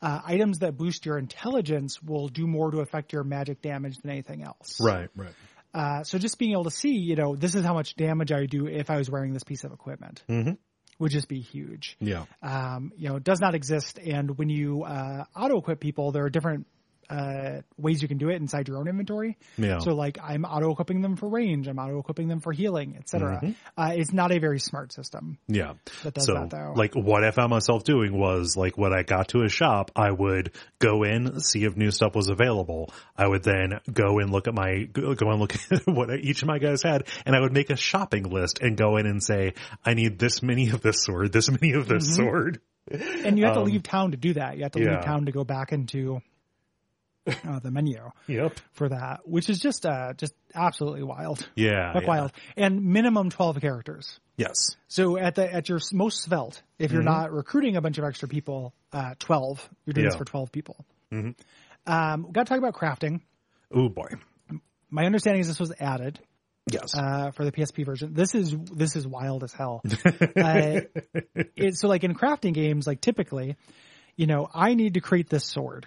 uh, 0.00 0.20
items 0.24 0.60
that 0.60 0.76
boost 0.78 1.04
your 1.04 1.18
intelligence 1.18 2.02
will 2.02 2.28
do 2.28 2.46
more 2.46 2.70
to 2.70 2.78
affect 2.80 3.12
your 3.12 3.22
magic 3.22 3.60
damage 3.60 3.98
than 3.98 4.10
anything 4.12 4.42
else. 4.42 4.78
Right, 4.80 5.10
right. 5.14 5.34
Uh, 5.74 6.04
so 6.04 6.18
just 6.18 6.38
being 6.38 6.52
able 6.52 6.64
to 6.64 6.70
see, 6.70 6.94
you 6.94 7.16
know, 7.16 7.34
this 7.36 7.54
is 7.54 7.64
how 7.64 7.74
much 7.74 7.96
damage 7.96 8.30
I 8.32 8.46
do 8.46 8.66
if 8.66 8.90
I 8.90 8.96
was 8.96 9.10
wearing 9.10 9.32
this 9.32 9.44
piece 9.44 9.64
of 9.64 9.72
equipment. 9.72 10.22
Mhm. 10.28 10.56
Would 10.98 11.10
just 11.10 11.28
be 11.28 11.40
huge. 11.40 11.96
Yeah. 12.00 12.24
Um, 12.42 12.92
you 12.96 13.08
know, 13.08 13.16
it 13.16 13.24
does 13.24 13.40
not 13.40 13.54
exist. 13.54 13.98
And 13.98 14.38
when 14.38 14.48
you 14.48 14.84
uh, 14.84 15.24
auto 15.34 15.58
equip 15.58 15.80
people, 15.80 16.12
there 16.12 16.24
are 16.24 16.30
different 16.30 16.66
uh, 17.10 17.60
ways 17.76 18.02
you 18.02 18.08
can 18.08 18.18
do 18.18 18.30
it 18.30 18.36
inside 18.36 18.68
your 18.68 18.78
own 18.78 18.88
inventory. 18.88 19.36
Yeah. 19.56 19.78
So 19.78 19.94
like 19.94 20.18
I'm 20.22 20.44
auto 20.44 20.70
equipping 20.72 21.02
them 21.02 21.16
for 21.16 21.28
range, 21.28 21.66
I'm 21.66 21.78
auto 21.78 21.98
equipping 21.98 22.28
them 22.28 22.40
for 22.40 22.52
healing, 22.52 22.96
etc. 22.98 23.54
Uh, 23.76 23.92
it's 23.94 24.12
not 24.12 24.32
a 24.32 24.38
very 24.38 24.58
smart 24.60 24.92
system 24.92 25.38
Yeah. 25.48 25.74
that 26.02 26.14
does 26.14 26.26
so, 26.26 26.34
that 26.34 26.50
though. 26.50 26.72
like, 26.76 26.94
what 26.94 27.24
I 27.24 27.30
found 27.30 27.50
myself 27.50 27.84
doing 27.84 28.18
was, 28.18 28.56
like, 28.56 28.76
when 28.78 28.92
I 28.92 29.02
got 29.02 29.28
to 29.28 29.42
a 29.42 29.48
shop, 29.48 29.90
I 29.96 30.10
would 30.10 30.52
go 30.78 31.02
in, 31.02 31.40
see 31.40 31.64
if 31.64 31.76
new 31.76 31.90
stuff 31.90 32.14
was 32.14 32.28
available. 32.28 32.92
I 33.16 33.26
would 33.26 33.42
then 33.42 33.80
go 33.92 34.18
and 34.18 34.30
look 34.30 34.48
at 34.48 34.54
my, 34.54 34.84
go 34.84 35.14
and 35.30 35.40
look 35.40 35.54
at 35.72 35.86
what 35.86 36.10
each 36.20 36.42
of 36.42 36.48
my 36.48 36.58
guys 36.58 36.82
had, 36.82 37.06
and 37.26 37.34
I 37.34 37.40
would 37.40 37.52
make 37.52 37.70
a 37.70 37.76
shopping 37.76 38.24
list 38.30 38.60
and 38.60 38.76
go 38.76 38.96
in 38.96 39.06
and 39.06 39.22
say, 39.22 39.54
I 39.84 39.94
need 39.94 40.18
this 40.18 40.42
many 40.42 40.70
of 40.70 40.80
this 40.82 41.02
sword, 41.04 41.32
this 41.32 41.50
many 41.50 41.72
of 41.72 41.88
this 41.88 42.14
sword. 42.14 42.60
and 42.90 43.38
you 43.38 43.44
have 43.44 43.54
to 43.54 43.62
leave 43.62 43.82
town 43.82 44.10
to 44.10 44.16
do 44.16 44.34
that. 44.34 44.56
You 44.56 44.64
have 44.64 44.72
to 44.72 44.80
um, 44.80 44.84
yeah. 44.84 44.94
leave 44.96 45.04
town 45.04 45.26
to 45.26 45.32
go 45.32 45.44
back 45.44 45.72
into 45.72 46.20
uh, 47.48 47.58
the 47.60 47.70
menu 47.70 48.10
Yep. 48.26 48.60
for 48.72 48.88
that, 48.90 49.20
which 49.24 49.48
is 49.48 49.58
just 49.58 49.86
uh 49.86 50.12
just 50.14 50.34
absolutely 50.54 51.02
wild. 51.02 51.48
Yeah. 51.54 51.92
Yeah. 51.98 52.06
wild. 52.06 52.32
And 52.56 52.84
minimum 52.84 53.30
12 53.30 53.60
characters. 53.60 54.20
Yes. 54.36 54.76
So 54.88 55.16
at 55.16 55.34
the 55.34 55.52
at 55.52 55.68
your 55.68 55.80
most 55.92 56.22
svelte, 56.22 56.62
if 56.78 56.92
you're 56.92 57.02
not 57.02 57.32
recruiting 57.32 57.76
a 57.76 57.80
bunch 57.80 57.98
of 57.98 58.04
extra 58.04 58.28
people, 58.28 58.74
uh, 58.92 59.14
12. 59.18 59.68
You're 59.86 59.94
doing 59.94 60.06
this 60.06 60.16
for 60.16 60.24
12 60.24 60.52
people. 60.52 60.84
Um, 61.86 62.28
got 62.32 62.46
to 62.46 62.48
talk 62.48 62.58
about 62.58 62.74
crafting. 62.74 63.20
Oh 63.72 63.88
boy. 63.88 64.08
My 64.90 65.04
understanding 65.06 65.40
is 65.40 65.48
this 65.48 65.60
was 65.60 65.72
added 65.80 66.18
Yes. 66.70 66.94
uh, 66.96 67.30
for 67.32 67.44
the 67.44 67.52
PSP 67.52 67.84
version. 67.84 68.14
This 68.14 68.34
is 68.34 68.54
this 68.72 68.96
is 68.96 69.06
wild 69.06 69.44
as 69.44 69.52
hell. 69.52 69.82
uh, 70.36 70.80
it, 71.56 71.76
so 71.76 71.88
like 71.88 72.04
in 72.04 72.14
crafting 72.14 72.54
games, 72.54 72.86
like 72.86 73.00
typically, 73.00 73.56
you 74.16 74.26
know, 74.26 74.48
I 74.52 74.74
need 74.74 74.94
to 74.94 75.00
create 75.00 75.28
this 75.28 75.44
sword. 75.44 75.86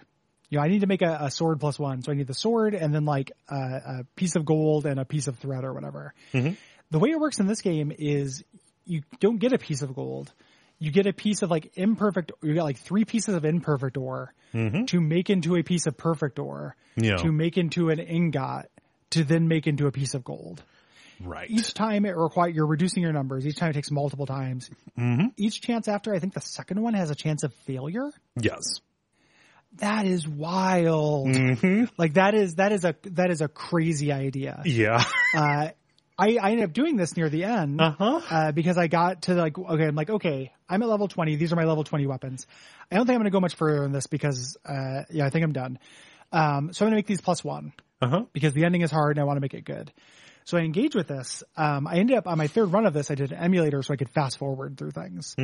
You 0.50 0.58
know, 0.60 0.64
I 0.64 0.68
need 0.70 0.82
to 0.82 0.88
make 0.88 1.02
a, 1.02 1.18
a 1.24 1.32
sword 1.32 1.60
plus 1.60 1.78
one. 1.78 2.02
So 2.02 2.12
I 2.12 2.16
need 2.16 2.28
the 2.28 2.34
sword 2.34 2.74
and 2.74 2.94
then 2.94 3.06
like 3.06 3.32
a, 3.50 3.56
a 3.56 4.06
piece 4.16 4.36
of 4.36 4.46
gold 4.46 4.86
and 4.86 5.00
a 5.00 5.06
piece 5.06 5.28
of 5.28 5.38
thread 5.40 5.64
or 5.64 5.74
whatever. 5.74 6.14
The 6.34 7.00
way 7.00 7.10
it 7.10 7.20
works 7.20 7.40
in 7.40 7.48
this 7.48 7.62
game 7.62 7.92
is 7.98 8.44
you 8.86 9.02
don't 9.20 9.40
get 9.40 9.52
a 9.52 9.58
piece 9.58 9.82
of 9.82 9.94
gold. 9.94 10.32
You 10.80 10.92
get 10.92 11.06
a 11.08 11.12
piece 11.14 11.42
of 11.42 11.50
like 11.52 11.72
imperfect, 11.76 12.32
you 12.42 12.54
get 12.54 12.64
like 12.64 12.78
three 12.78 13.04
pieces 13.04 13.36
of 13.36 13.44
imperfect 13.46 13.98
ore 13.98 14.34
to 14.54 15.02
make 15.02 15.30
into 15.30 15.56
a 15.58 15.64
piece 15.64 15.86
of 15.86 15.98
perfect 15.98 16.40
ore 16.40 16.76
Yeah. 16.96 17.18
to 17.18 17.32
make 17.32 17.58
into 17.58 17.90
an 17.90 18.00
ingot 18.00 18.68
to 19.12 19.24
then 19.24 19.48
make 19.48 19.68
into 19.68 19.88
a 19.88 19.92
piece 19.92 20.14
of 20.14 20.24
gold 20.24 20.64
right. 21.20 21.50
each 21.50 21.74
time 21.74 22.06
it 22.06 22.16
require 22.16 22.50
you're 22.50 22.66
reducing 22.66 23.04
your 23.04 23.12
numbers. 23.14 23.46
Each 23.46 23.58
time 23.58 23.72
it 23.72 23.74
takes 23.74 23.92
multiple 23.92 24.26
times. 24.26 24.70
Mm-hmm. 24.98 25.28
Each 25.36 25.62
chance 25.62 25.88
after, 25.88 26.14
I 26.14 26.20
think 26.20 26.34
the 26.34 26.42
second 26.42 26.82
one 26.82 26.94
has 26.94 27.10
a 27.10 27.16
chance 27.16 27.44
of 27.44 27.54
failure. 27.66 28.10
Yes. 28.40 28.80
That 29.80 30.06
is 30.06 30.28
wild. 30.28 31.28
Mm-hmm. 31.30 31.86
Like 31.98 32.14
that 32.16 32.34
is 32.34 32.56
that 32.56 32.72
is 32.72 32.84
a 32.86 32.96
that 33.12 33.30
is 33.32 33.42
a 33.42 33.48
crazy 33.48 34.12
idea. 34.12 34.62
Yeah. 34.66 35.04
Uh, 35.36 35.70
I, 36.20 36.38
I 36.42 36.50
ended 36.52 36.66
up 36.66 36.74
doing 36.74 36.96
this 36.96 37.16
near 37.16 37.30
the 37.30 37.44
end 37.44 37.80
Uh-huh. 37.80 38.22
uh, 38.30 38.52
because 38.52 38.78
I 38.78 38.88
got 38.88 39.24
to 39.24 39.36
like 39.36 39.58
okay, 39.58 39.86
I'm 39.86 39.96
like 39.96 40.10
okay, 40.10 40.52
I'm 40.68 40.82
at 40.82 40.90
level 40.90 41.08
20. 41.08 41.36
These 41.36 41.54
are 41.54 41.56
my 41.56 41.66
level 41.66 41.84
20 41.84 42.08
weapons. 42.08 42.48
I 42.92 42.96
don't 42.96 43.06
think 43.06 43.16
I'm 43.16 43.22
going 43.22 43.32
to 43.32 43.36
go 43.36 43.40
much 43.40 43.56
further 43.56 43.84
in 43.84 43.92
this 43.92 44.08
because 44.08 44.58
uh, 44.66 45.04
yeah, 45.12 45.26
I 45.26 45.30
think 45.30 45.44
I'm 45.44 45.54
done. 45.54 45.78
Um, 46.32 46.74
so 46.74 46.84
I'm 46.86 46.90
going 46.90 46.92
to 46.92 46.96
make 46.98 47.08
these 47.08 47.22
plus 47.22 47.44
one 47.44 47.72
Uh-huh. 48.02 48.24
because 48.34 48.54
the 48.54 48.66
ending 48.66 48.82
is 48.82 48.90
hard 48.92 49.18
and 49.18 49.22
I 49.22 49.26
want 49.26 49.38
to 49.38 49.42
make 49.42 49.54
it 49.54 49.64
good. 49.64 49.92
So 50.48 50.58
I 50.58 50.62
engage 50.62 50.96
with 50.96 51.08
this. 51.08 51.44
Um, 51.58 51.88
I 51.88 51.96
ended 51.96 52.16
up 52.16 52.26
on 52.26 52.38
my 52.38 52.48
third 52.48 52.72
run 52.72 52.86
of 52.86 52.94
this. 52.94 53.12
I 53.12 53.16
did 53.16 53.34
an 53.34 53.38
emulator 53.38 53.84
so 53.84 53.94
I 53.94 53.98
could 53.98 54.10
fast 54.10 54.38
forward 54.38 54.78
through 54.78 54.92
things. 54.92 55.36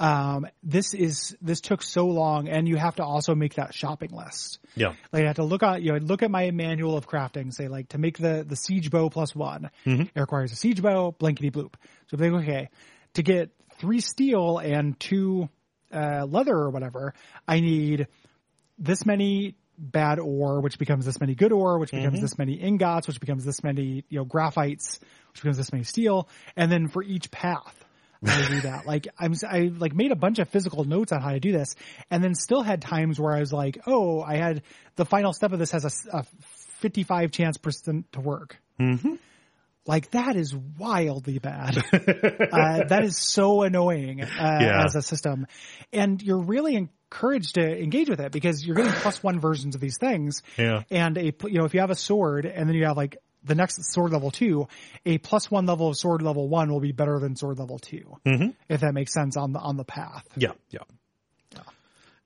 Um, 0.00 0.48
this 0.64 0.94
is 0.94 1.36
this 1.40 1.60
took 1.60 1.80
so 1.80 2.06
long, 2.06 2.48
and 2.48 2.66
you 2.66 2.74
have 2.74 2.96
to 2.96 3.04
also 3.04 3.36
make 3.36 3.54
that 3.54 3.72
shopping 3.72 4.10
list. 4.10 4.58
Yeah. 4.74 4.94
Like 5.12 5.22
I 5.22 5.28
had 5.28 5.36
to 5.36 5.44
look 5.44 5.62
at 5.62 5.82
you 5.82 5.90
know 5.90 5.94
I'd 5.94 6.02
look 6.02 6.24
at 6.24 6.30
my 6.32 6.50
manual 6.50 6.96
of 6.96 7.06
crafting, 7.06 7.54
say 7.54 7.68
like 7.68 7.90
to 7.90 7.98
make 7.98 8.18
the 8.18 8.44
the 8.46 8.56
siege 8.56 8.90
bow 8.90 9.08
plus 9.10 9.32
one, 9.32 9.70
it 10.12 10.20
requires 10.20 10.50
a 10.50 10.56
siege 10.56 10.82
bow, 10.82 11.14
blankety 11.16 11.52
bloop. 11.52 11.74
So 12.08 12.16
they 12.16 12.28
go 12.28 12.38
okay, 12.38 12.68
to 13.14 13.22
get 13.22 13.50
three 13.78 14.00
steel 14.00 14.58
and 14.58 14.98
two 14.98 15.48
uh, 15.94 16.26
leather 16.28 16.56
or 16.56 16.70
whatever, 16.70 17.14
I 17.46 17.60
need 17.60 18.08
this 18.76 19.06
many 19.06 19.54
bad 19.78 20.18
ore, 20.18 20.60
which 20.60 20.78
becomes 20.78 21.04
this 21.06 21.20
many 21.20 21.34
good 21.34 21.52
ore, 21.52 21.78
which 21.78 21.92
becomes 21.92 22.20
this 22.20 22.36
many 22.38 22.54
ingots, 22.54 23.06
which 23.06 23.20
becomes 23.20 23.44
this 23.44 23.62
many 23.62 24.04
you 24.08 24.18
know 24.18 24.24
graphites, 24.24 24.98
which 25.32 25.42
becomes 25.42 25.56
this 25.56 25.72
many 25.72 25.84
steel, 25.84 26.28
and 26.56 26.70
then 26.70 26.88
for 26.88 27.02
each 27.02 27.30
path. 27.30 27.74
I 28.26 28.48
do 28.48 28.60
that. 28.62 28.84
Like 28.86 29.06
I'm, 29.16 29.32
I 29.48 29.70
like 29.78 29.94
made 29.94 30.10
a 30.10 30.16
bunch 30.16 30.40
of 30.40 30.48
physical 30.48 30.82
notes 30.84 31.12
on 31.12 31.20
how 31.22 31.30
to 31.30 31.38
do 31.38 31.52
this, 31.52 31.76
and 32.10 32.22
then 32.24 32.34
still 32.34 32.62
had 32.62 32.82
times 32.82 33.20
where 33.20 33.32
I 33.32 33.38
was 33.38 33.52
like, 33.52 33.78
"Oh, 33.86 34.20
I 34.20 34.36
had 34.36 34.62
the 34.96 35.04
final 35.04 35.32
step 35.32 35.52
of 35.52 35.60
this 35.60 35.70
has 35.70 35.84
a, 36.12 36.18
a 36.18 36.24
55 36.80 37.30
chance 37.30 37.56
percent 37.58 38.10
to 38.12 38.20
work." 38.20 38.56
Mm-hmm. 38.80 39.14
Like 39.86 40.10
that 40.10 40.34
is 40.36 40.54
wildly 40.54 41.38
bad. 41.38 41.78
uh, 41.92 42.84
that 42.88 43.00
is 43.04 43.16
so 43.16 43.62
annoying 43.62 44.20
uh, 44.22 44.26
Yeah. 44.60 44.84
as 44.84 44.96
a 44.96 45.02
system, 45.02 45.46
and 45.92 46.20
you're 46.20 46.42
really 46.42 46.88
encouraged 47.10 47.54
to 47.54 47.82
engage 47.82 48.08
with 48.08 48.20
it 48.20 48.32
because 48.32 48.64
you're 48.64 48.76
getting 48.76 48.92
plus 48.92 49.22
one 49.22 49.40
versions 49.40 49.74
of 49.74 49.80
these 49.80 49.96
things. 49.98 50.42
Yeah. 50.56 50.82
And 50.90 51.16
a 51.16 51.32
you 51.44 51.58
know 51.58 51.64
if 51.64 51.74
you 51.74 51.80
have 51.80 51.90
a 51.90 51.94
sword 51.94 52.44
and 52.44 52.68
then 52.68 52.76
you 52.76 52.84
have 52.84 52.96
like 52.96 53.18
the 53.44 53.54
next 53.54 53.82
sword 53.92 54.12
level 54.12 54.30
two, 54.30 54.68
a 55.06 55.18
plus 55.18 55.50
one 55.50 55.66
level 55.66 55.88
of 55.88 55.96
sword 55.96 56.22
level 56.22 56.48
one 56.48 56.70
will 56.72 56.80
be 56.80 56.92
better 56.92 57.18
than 57.18 57.36
sword 57.36 57.58
level 57.58 57.78
2 57.78 58.18
Mm-hmm. 58.26 58.48
if 58.68 58.80
that 58.80 58.94
makes 58.94 59.12
sense 59.12 59.36
on 59.36 59.52
the 59.52 59.58
on 59.58 59.76
the 59.76 59.84
path. 59.84 60.26
Yeah, 60.36 60.52
yeah. 60.70 60.80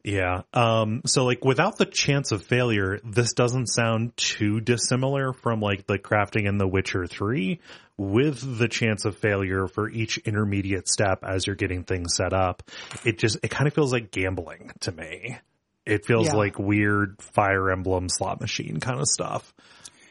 Yeah. 0.04 0.42
Um, 0.52 1.02
so 1.06 1.24
like 1.24 1.44
without 1.44 1.78
the 1.78 1.86
chance 1.86 2.32
of 2.32 2.42
failure, 2.42 2.98
this 3.04 3.34
doesn't 3.34 3.66
sound 3.68 4.16
too 4.16 4.60
dissimilar 4.60 5.32
from 5.32 5.60
like 5.60 5.86
the 5.86 5.98
crafting 5.98 6.46
in 6.48 6.58
The 6.58 6.66
Witcher 6.66 7.06
3 7.06 7.60
with 7.96 8.58
the 8.58 8.66
chance 8.68 9.04
of 9.04 9.16
failure 9.16 9.68
for 9.68 9.88
each 9.88 10.18
intermediate 10.18 10.88
step 10.88 11.22
as 11.22 11.46
you're 11.46 11.54
getting 11.54 11.84
things 11.84 12.16
set 12.16 12.32
up. 12.32 12.64
It 13.04 13.18
just, 13.18 13.38
it 13.44 13.50
kind 13.50 13.68
of 13.68 13.74
feels 13.74 13.92
like 13.92 14.10
gambling 14.10 14.72
to 14.80 14.90
me. 14.92 15.36
It 15.86 16.04
feels 16.04 16.28
Yeah. 16.28 16.34
like 16.34 16.58
weird 16.58 17.20
Fire 17.22 17.70
Emblem 17.70 18.08
slot 18.08 18.40
machine 18.40 18.80
kind 18.80 18.98
of 19.00 19.06
stuff. 19.06 19.54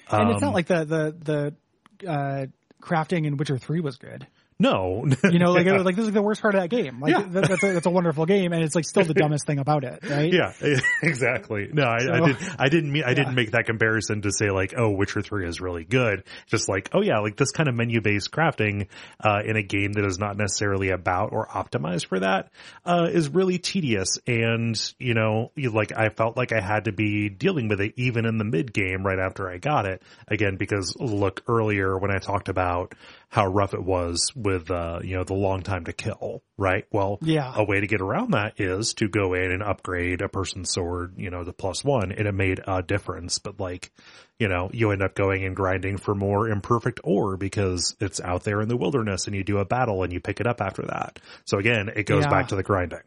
And 0.10 0.30
it's 0.32 0.42
Um, 0.42 0.48
not 0.50 0.54
like 0.54 0.68
the 0.68 0.84
the 0.86 1.54
the 2.02 2.10
uh, 2.10 2.46
crafting 2.82 3.26
in 3.26 3.38
Witcher 3.38 3.58
three 3.58 3.80
was 3.80 3.96
good. 3.98 4.28
No. 4.62 5.06
You 5.24 5.40
know, 5.40 5.52
like 5.52 5.66
like 5.86 5.96
this 5.96 6.06
is 6.06 6.12
the 6.12 6.22
worst 6.22 6.42
part 6.42 6.54
of 6.54 6.62
that 6.62 6.70
game. 6.70 7.00
Like 7.00 7.12
Yeah. 7.14 7.24
that, 7.24 7.48
that's 7.50 7.64
a, 7.64 7.74
that's 7.74 7.86
a 7.88 7.90
wonderful 7.90 8.26
game, 8.28 8.54
and 8.54 8.64
it's 8.64 8.76
like 8.76 8.86
still 8.86 9.04
the 9.04 9.14
dumbest 9.22 9.48
thing 9.48 9.58
about 9.58 9.84
it, 9.84 10.08
right? 10.08 10.32
Yeah, 10.32 10.54
exactly. 11.02 11.70
No, 11.74 11.84
I, 11.84 11.98
I 11.98 12.20
did. 12.28 12.38
I 12.60 12.70
didn't 12.70 12.92
mean. 12.92 13.04
I 13.04 13.14
didn't 13.16 13.34
make 13.34 13.52
that 13.52 13.66
comparison 13.66 14.22
to 14.22 14.32
say 14.32 14.52
like, 14.52 14.74
oh, 14.78 14.92
Witcher 14.92 15.22
Three 15.22 15.48
is 15.48 15.60
really 15.60 15.84
good. 15.84 16.24
Just 16.46 16.70
like, 16.70 16.90
oh 16.94 17.02
yeah, 17.02 17.20
like 17.20 17.36
this 17.38 17.52
kind 17.52 17.68
of 17.70 17.76
menu 17.76 18.02
based 18.02 18.32
crafting 18.32 18.88
uh, 19.20 19.40
in 19.46 19.56
a 19.56 19.64
game 19.64 19.94
that 19.94 20.06
is 20.06 20.20
not 20.20 20.38
necessarily 20.38 20.90
about 20.90 21.34
or 21.34 21.48
optimized 21.48 22.06
for 22.06 22.20
that 22.20 22.52
uh, 22.86 23.08
is 23.12 23.30
really 23.30 23.58
tedious. 23.58 24.20
And 24.28 24.80
you 25.00 25.16
know, 25.16 25.52
you, 25.56 25.72
like 25.72 25.92
I 25.98 26.10
felt 26.10 26.38
like 26.38 26.52
I 26.52 26.62
had 26.62 26.86
to 26.86 26.92
be 26.92 27.30
dealing 27.30 27.68
with 27.68 27.82
it 27.82 27.94
even 27.98 28.26
in 28.26 28.38
the 28.38 28.46
mid 28.46 28.74
game 28.74 29.04
right 29.06 29.20
after 29.20 29.50
I 29.50 29.58
got 29.58 29.86
it. 29.88 30.04
Again, 30.28 30.58
because 30.58 30.96
look 31.00 31.42
earlier 31.48 31.98
when 31.98 32.12
I 32.12 32.20
talked 32.20 32.48
about 32.48 32.94
how 33.32 33.48
rough 33.48 33.74
it 33.74 33.82
was 33.82 34.34
with 34.36 34.70
uh, 34.70 35.00
you 35.02 35.16
know 35.16 35.24
the 35.24 35.34
long 35.34 35.62
time 35.62 35.86
to 35.86 35.94
kill, 35.94 36.44
right? 36.58 36.86
Well, 36.92 37.18
Yeah. 37.22 37.54
a 37.56 37.64
way 37.64 37.80
to 37.80 37.88
get 37.88 38.02
around 38.02 38.32
that 38.32 38.60
is 38.60 38.94
to 38.96 39.08
go 39.08 39.34
in 39.34 39.52
and 39.52 39.64
upgrade 39.64 40.22
a 40.22 40.28
person's 40.28 40.70
sword, 40.74 41.14
you 41.16 41.30
know, 41.30 41.42
to 41.46 41.54
plus 41.54 41.82
one, 41.82 42.12
and 42.12 42.28
it 42.28 42.34
made 42.34 42.60
a 42.68 42.84
difference. 42.84 43.40
But 43.40 43.58
like, 43.58 43.92
you 44.38 44.50
know, 44.50 44.70
you 44.74 44.92
end 44.92 45.02
up 45.02 45.16
going 45.16 45.46
and 45.46 45.56
grinding 45.56 45.96
for 45.98 46.14
more 46.14 46.50
imperfect 46.50 47.00
ore 47.06 47.38
because 47.38 47.96
it's 48.02 48.20
out 48.20 48.44
there 48.44 48.62
in 48.62 48.68
the 48.68 48.76
wilderness, 48.76 49.28
and 49.28 49.36
you 49.36 49.46
do 49.46 49.60
a 49.60 49.66
battle 49.66 50.04
and 50.04 50.12
you 50.12 50.20
pick 50.20 50.42
it 50.42 50.46
up 50.48 50.60
after 50.60 50.82
that. 50.84 51.20
So 51.46 51.58
again, 51.58 51.90
it 51.96 52.06
goes 52.06 52.24
Yeah. 52.26 52.30
back 52.30 52.50
to 52.50 52.58
the 52.58 52.64
grinding. 52.64 53.00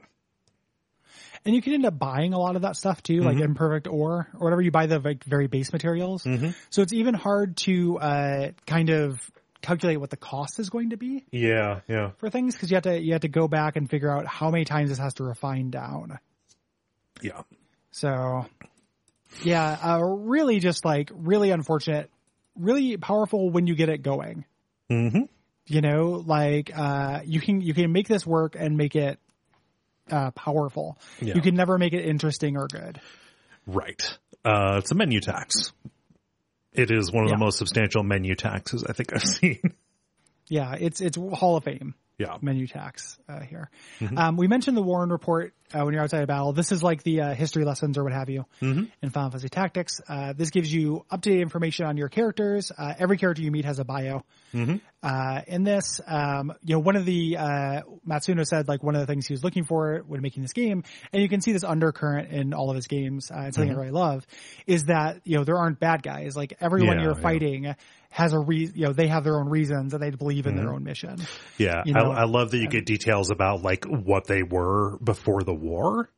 And 1.45 1.55
you 1.55 1.61
can 1.61 1.75
end 1.75 1.85
up 1.85 1.99
buying 1.99 2.33
a 2.33 2.39
lot 2.39 2.57
of 2.57 2.63
that 2.63 2.75
stuff 2.77 3.03
too, 3.03 3.21
like 3.21 3.39
imperfect 3.39 3.87
ore 3.87 4.29
or 4.33 4.41
whatever. 4.41 4.63
You 4.63 4.71
buy 4.71 4.87
the 4.87 4.99
like 5.01 5.23
very 5.25 5.47
base 5.49 5.71
materials, 5.75 6.27
so 6.71 6.81
it's 6.81 6.95
even 6.95 7.13
hard 7.13 7.59
to 7.59 7.99
uh, 7.99 8.51
kind 8.67 8.89
of 8.89 9.21
calculate 9.65 9.99
what 9.99 10.11
the 10.11 10.17
cost 10.17 10.59
is 10.61 10.71
going 10.71 10.91
to 10.91 10.97
be 10.97 11.25
Yeah, 11.33 11.81
yeah, 11.89 12.11
for 12.19 12.31
things 12.31 12.55
because 12.55 12.71
you 12.71 12.77
have 12.77 12.85
to 12.85 13.01
you 13.01 13.13
have 13.13 13.23
to 13.23 13.29
go 13.29 13.49
back 13.49 13.77
and 13.77 13.89
figure 13.89 14.11
out 14.11 14.27
how 14.27 14.51
many 14.51 14.65
times 14.65 14.91
this 14.91 14.99
has 14.99 15.15
to 15.15 15.25
refine 15.25 15.71
down. 15.71 16.19
yeah, 17.23 17.43
So, 17.91 18.47
yeah, 19.43 19.79
uh, 19.83 20.01
really 20.03 20.61
just 20.61 20.85
like 20.85 21.11
really 21.13 21.51
unfortunate, 21.51 22.11
really 22.57 22.97
powerful 22.97 23.51
when 23.51 23.67
you 23.67 23.75
get 23.75 23.89
it 23.89 24.03
going. 24.03 24.45
hmm 24.89 25.23
You 25.67 25.81
know, 25.81 26.23
like 26.27 26.71
uh, 26.77 27.21
you 27.25 27.41
can 27.41 27.61
you 27.61 27.73
can 27.75 27.91
make 27.93 28.07
this 28.09 28.27
work 28.27 28.57
and 28.59 28.77
make 28.77 28.95
it 28.97 29.19
uh, 30.11 30.31
powerful. 30.33 30.99
Yeah. 31.23 31.35
You 31.37 31.41
can 31.41 31.55
never 31.55 31.79
make 31.79 31.93
it 31.95 32.05
interesting 32.05 32.57
or 32.57 32.67
good. 32.69 33.01
right. 33.67 34.19
Uh, 34.45 34.77
it's 34.83 34.91
a 34.91 34.95
menu 34.95 35.21
tax. 35.21 35.73
It 36.75 36.91
is 36.91 37.13
one 37.13 37.25
of 37.25 37.31
Yeah. 37.31 37.37
the 37.37 37.45
most 37.45 37.59
substantial 37.59 38.03
menu 38.03 38.35
taxes 38.35 38.85
I 38.85 38.93
think 38.93 39.13
I've 39.15 39.23
seen. 39.23 39.75
Yeah, 40.49 40.75
it's 40.79 41.01
it's 41.01 41.17
Hall 41.17 41.57
of 41.57 41.65
Fame 41.65 41.95
yeah, 42.19 42.37
menu 42.41 42.67
tax 42.67 43.19
uh, 43.29 43.41
here. 43.41 43.71
Mm-hmm. 44.01 44.19
Um, 44.19 44.37
we 44.37 44.47
mentioned 44.47 44.77
the 44.77 44.83
Warren 44.83 45.11
report 45.11 45.55
uh, 45.73 45.85
when 45.85 45.95
you're 45.95 46.03
outside 46.03 46.23
of 46.23 46.29
battle. 46.29 46.53
This 46.53 46.73
is 46.73 46.83
like 46.83 47.03
the 47.03 47.21
uh, 47.23 47.35
history 47.35 47.65
lessons 47.65 47.97
or 47.99 48.05
what 48.05 48.13
have 48.13 48.29
you 48.29 48.45
Mm-hmm. 48.61 48.85
in 49.03 49.11
Final 49.11 49.31
Fantasy 49.31 49.49
Tactics. 49.49 50.01
Uh, 50.09 50.33
this 50.33 50.51
gives 50.51 50.73
you 50.73 51.05
up 51.11 51.23
to 51.23 51.31
date 51.31 51.41
information 51.41 51.87
on 51.87 51.97
your 51.97 52.09
characters. 52.09 52.71
Uh, 52.77 52.95
every 52.99 53.17
character 53.19 53.43
you 53.43 53.51
meet 53.51 53.65
has 53.65 53.79
a 53.79 53.85
bio. 53.85 54.23
Mm-hmm. 54.53 54.77
Uh, 55.03 55.41
in 55.49 55.65
this, 55.65 56.01
um, 56.07 56.53
you 56.65 56.75
know, 56.75 56.79
one 56.81 56.97
of 56.97 57.05
the 57.05 57.37
uh, 57.37 57.81
Matsuno 58.09 58.47
said 58.47 58.69
like 58.69 58.83
one 58.83 58.95
of 58.95 59.01
the 59.01 59.07
things 59.07 59.27
he 59.27 59.35
was 59.35 59.45
looking 59.45 59.65
for 59.65 60.03
when 60.07 60.23
making 60.23 60.43
this 60.43 60.53
game, 60.55 60.83
and 61.13 61.23
you 61.23 61.29
can 61.29 61.41
see 61.43 61.53
this 61.53 61.65
undercurrent 61.65 62.31
in 62.31 62.55
all 62.55 62.71
of 62.71 62.77
his 62.77 62.87
games. 62.87 63.31
Uh, 63.31 63.45
it's 63.47 63.57
something 63.57 63.71
Mm-hmm. 63.71 63.79
I 63.81 63.83
really 63.83 63.93
love 63.93 64.27
is 64.67 64.85
that 64.85 65.21
you 65.25 65.37
know 65.39 65.45
there 65.45 65.59
aren't 65.59 65.79
bad 65.81 66.03
guys. 66.03 66.37
Like 66.37 66.55
everyone 66.61 66.97
Yeah, 66.99 67.05
you're 67.05 67.17
yeah. 67.17 67.23
fighting 67.23 67.75
has 68.11 68.33
a 68.33 68.39
re- 68.39 68.71
you 68.75 68.87
know 68.87 68.93
they 68.93 69.09
have 69.09 69.25
their 69.25 69.39
own 69.39 69.49
reasons 69.49 69.93
and 69.93 70.03
they 70.03 70.11
believe 70.11 70.47
in 70.47 70.55
their 70.57 70.67
Mm-hmm. 70.67 70.75
own 70.75 70.85
mission. 70.85 71.17
Yeah, 71.59 71.83
you 71.85 71.93
know, 71.93 72.13
I, 72.13 72.21
I 72.23 72.25
love 72.25 72.53
that 72.53 72.59
you 72.59 72.69
get 72.69 72.87
details 72.87 73.31
about 73.31 73.63
like 73.63 73.85
what 73.87 74.27
they 74.27 74.43
were 74.43 74.97
before 74.99 75.43
the 75.43 75.54
war. 75.55 76.09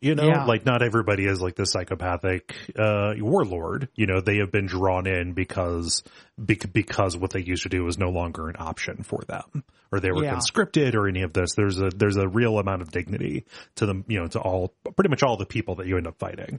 You 0.00 0.16
know, 0.16 0.26
Yeah. 0.26 0.46
like 0.46 0.66
not 0.66 0.82
everybody 0.82 1.26
is 1.26 1.40
like 1.40 1.54
the 1.54 1.64
psychopathic 1.64 2.52
uh, 2.76 3.14
warlord. 3.18 3.88
You 3.94 4.06
know, 4.06 4.20
they 4.20 4.38
have 4.38 4.50
been 4.50 4.66
drawn 4.66 5.06
in 5.06 5.32
because 5.32 6.02
because 6.44 7.16
what 7.16 7.30
they 7.30 7.40
used 7.40 7.62
to 7.62 7.68
do 7.68 7.84
was 7.84 7.98
no 7.98 8.10
longer 8.10 8.48
an 8.48 8.56
option 8.58 9.04
for 9.04 9.20
them, 9.28 9.62
or 9.92 10.00
they 10.00 10.10
were 10.10 10.24
Yeah. 10.24 10.32
conscripted, 10.32 10.96
or 10.96 11.06
any 11.06 11.22
of 11.22 11.32
this. 11.32 11.54
There's 11.54 11.80
a 11.80 11.90
there's 11.90 12.16
a 12.16 12.26
real 12.26 12.58
amount 12.58 12.82
of 12.82 12.90
dignity 12.90 13.44
to 13.76 13.86
them. 13.86 14.04
You 14.08 14.20
know, 14.22 14.26
to 14.26 14.40
all 14.40 14.74
pretty 14.96 15.08
much 15.08 15.22
all 15.22 15.36
the 15.36 15.46
people 15.46 15.76
that 15.76 15.86
you 15.86 15.96
end 15.96 16.08
up 16.08 16.18
fighting. 16.18 16.58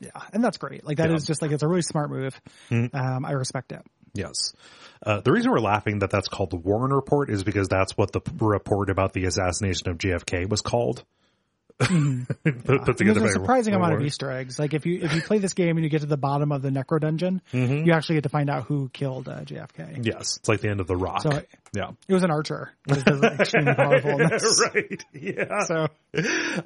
Yeah, 0.00 0.10
and 0.32 0.42
that's 0.42 0.58
great. 0.58 0.84
Like 0.84 0.96
that 0.96 1.10
is 1.12 1.24
Yeah. 1.24 1.26
just 1.28 1.42
like 1.42 1.52
it's 1.52 1.62
a 1.62 1.68
really 1.68 1.82
smart 1.82 2.10
move. 2.10 2.40
Mm-hmm. 2.70 2.96
Um, 2.96 3.24
I 3.24 3.32
respect 3.32 3.70
it. 3.70 3.82
Yes. 4.14 4.52
Uh, 5.04 5.20
the 5.20 5.30
reason 5.30 5.52
we're 5.52 5.60
laughing 5.60 6.00
that 6.00 6.10
that's 6.10 6.26
called 6.28 6.50
the 6.50 6.56
Warren 6.56 6.92
Report 6.92 7.30
is 7.30 7.44
because 7.44 7.68
that's 7.68 7.96
what 7.96 8.10
the 8.10 8.20
report 8.40 8.90
about 8.90 9.12
the 9.12 9.26
assassination 9.26 9.88
of 9.90 9.98
JFK 9.98 10.48
was 10.48 10.60
called. 10.60 11.04
put, 11.78 12.84
put 12.84 12.96
together 12.96 13.20
There's 13.20 13.30
a 13.30 13.34
surprising 13.34 13.74
amount 13.74 13.94
of 13.94 14.02
Easter 14.02 14.30
eggs. 14.32 14.58
Like 14.58 14.74
if 14.74 14.84
you 14.84 15.00
if 15.00 15.14
you 15.14 15.20
play 15.22 15.38
this 15.38 15.52
game 15.54 15.76
and 15.76 15.84
you 15.84 15.88
get 15.90 16.00
to 16.00 16.06
the 16.06 16.16
bottom 16.16 16.50
of 16.50 16.60
the 16.62 16.70
Necro 16.70 17.00
Dungeon, 17.00 17.40
Mm-hmm. 17.52 17.86
you 17.86 17.92
actually 17.92 18.16
get 18.16 18.24
to 18.24 18.28
find 18.28 18.50
out 18.50 18.64
who 18.64 18.88
killed 18.88 19.28
uh, 19.28 19.42
JFK. 19.42 20.04
Yes, 20.04 20.38
it's 20.38 20.48
like 20.48 20.60
the 20.60 20.70
end 20.70 20.80
of 20.80 20.86
the 20.88 20.96
Rock. 20.96 21.22
So 21.22 21.42
yeah. 21.74 21.90
it 22.08 22.12
was 22.14 22.22
an 22.22 22.30
archer. 22.30 22.72
Because 22.86 23.22
extremely 23.22 23.74
powerful. 23.74 24.18
right. 24.74 25.04
Yeah. 25.12 25.64
So 25.64 25.86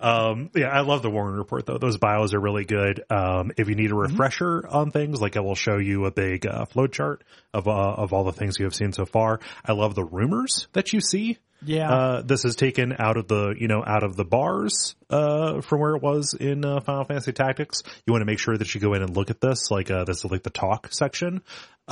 Um, 0.01 0.51
yeah, 0.55 0.69
I 0.69 0.81
love 0.81 1.03
the 1.03 1.11
Warren 1.11 1.37
report 1.37 1.67
though. 1.67 1.79
Those 1.79 1.99
bios 1.99 2.35
are 2.35 2.41
really 2.41 2.65
good. 2.65 3.03
Um, 3.11 3.53
if 3.57 3.69
you 3.69 3.75
need 3.75 3.91
a 3.91 3.95
Mm-hmm. 3.95 4.13
refresher 4.13 4.67
on 4.69 4.91
things, 4.91 5.21
like 5.21 5.37
I 5.37 5.41
will 5.41 5.55
show 5.55 5.77
you 5.79 6.07
a 6.07 6.11
big, 6.11 6.47
uh, 6.47 6.65
flow 6.67 6.87
chart 6.87 7.23
of, 7.53 7.69
uh, 7.69 7.71
of 7.71 8.13
all 8.13 8.25
the 8.25 8.33
things 8.33 8.59
you 8.59 8.65
have 8.65 8.75
seen 8.75 8.93
so 8.93 9.05
far. 9.05 9.41
I 9.65 9.73
love 9.73 9.95
the 9.95 10.05
rumors 10.05 10.67
that 10.73 10.93
you 10.93 11.01
see. 11.01 11.39
Yeah. 11.65 11.89
Uh, 11.93 12.23
this 12.23 12.45
is 12.45 12.57
taken 12.57 12.93
out 12.99 13.17
of 13.17 13.29
the, 13.29 13.55
you 13.57 13.69
know, 13.69 13.85
out 13.87 14.03
of 14.03 14.17
the 14.17 14.25
bars, 14.25 14.97
uh, 15.11 15.61
from 15.61 15.81
where 15.81 15.95
it 15.95 16.03
was 16.03 16.35
in, 16.35 16.65
uh, 16.65 16.81
Final 16.81 17.05
Fantasy 17.05 17.33
Tactics. 17.33 17.83
You 18.07 18.13
want 18.13 18.23
to 18.23 18.27
make 18.27 18.41
sure 18.41 18.57
that 18.57 18.75
you 18.75 18.81
go 18.81 18.95
in 18.95 19.03
and 19.03 19.17
look 19.17 19.31
at 19.31 19.41
this, 19.41 19.71
like, 19.71 19.89
uh, 19.91 20.03
this 20.05 20.25
is 20.25 20.31
like 20.31 20.43
the 20.43 20.51
talk 20.51 20.89
section. 20.91 21.43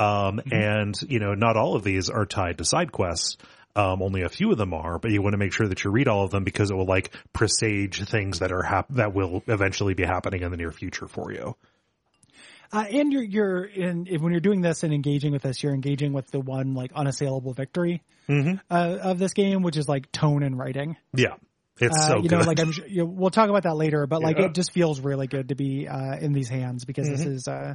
Um, 0.01 0.41
and, 0.51 0.95
you 1.07 1.19
know, 1.19 1.33
not 1.33 1.57
all 1.57 1.75
of 1.75 1.83
these 1.83 2.09
are 2.09 2.25
tied 2.25 2.57
to 2.57 2.65
side 2.65 2.91
quests. 2.91 3.37
Um, 3.75 4.01
only 4.01 4.23
a 4.23 4.29
few 4.29 4.51
of 4.51 4.57
them 4.57 4.73
are, 4.73 4.99
but 4.99 5.11
you 5.11 5.21
want 5.21 5.33
to 5.33 5.37
make 5.37 5.53
sure 5.53 5.67
that 5.67 5.83
you 5.83 5.91
read 5.91 6.07
all 6.09 6.23
of 6.25 6.31
them 6.31 6.43
because 6.43 6.71
it 6.71 6.75
will 6.75 6.85
like 6.85 7.11
presage 7.31 8.03
things 8.03 8.39
that 8.39 8.51
are 8.51 8.63
hap- 8.63 8.89
that 8.89 9.13
will 9.13 9.43
eventually 9.47 9.93
be 9.93 10.03
happening 10.03 10.41
in 10.41 10.51
the 10.51 10.57
near 10.57 10.71
future 10.71 11.07
for 11.07 11.31
you. 11.31 11.55
Uh, 12.73 12.85
and 12.89 13.11
you're 13.11 13.23
you're 13.23 13.63
in 13.65 14.07
if, 14.09 14.21
when 14.21 14.31
you're 14.31 14.39
doing 14.41 14.61
this 14.61 14.83
and 14.83 14.93
engaging 14.93 15.31
with 15.31 15.41
this, 15.43 15.61
you're 15.61 15.73
engaging 15.73 16.13
with 16.13 16.29
the 16.31 16.39
one 16.39 16.73
like 16.73 16.91
unassailable 16.93 17.53
victory 17.53 18.01
Mm-hmm. 18.29 18.55
uh, 18.69 18.97
of 19.03 19.19
this 19.19 19.33
game, 19.33 19.61
which 19.61 19.75
is 19.77 19.89
like 19.89 20.09
tone 20.11 20.43
and 20.43 20.57
writing. 20.57 20.95
Yeah. 21.13 21.35
It's 21.79 21.97
Uh, 21.97 22.07
so 22.07 22.15
you 22.17 22.29
good. 22.29 22.39
know, 22.39 22.45
like 22.45 22.59
I'm, 22.59 22.71
you 22.87 22.99
know, 22.99 23.05
we'll 23.05 23.29
talk 23.29 23.49
about 23.49 23.63
that 23.63 23.75
later, 23.75 24.05
but 24.07 24.21
like 24.21 24.37
Yeah. 24.37 24.45
it 24.45 24.53
just 24.53 24.71
feels 24.71 24.99
really 25.01 25.27
good 25.27 25.49
to 25.49 25.55
be 25.55 25.87
uh, 25.87 26.15
in 26.17 26.31
these 26.31 26.47
hands 26.47 26.85
because 26.85 27.09
this 27.09 27.21
Mm-hmm. 27.21 27.31
is, 27.31 27.47
uh, 27.47 27.73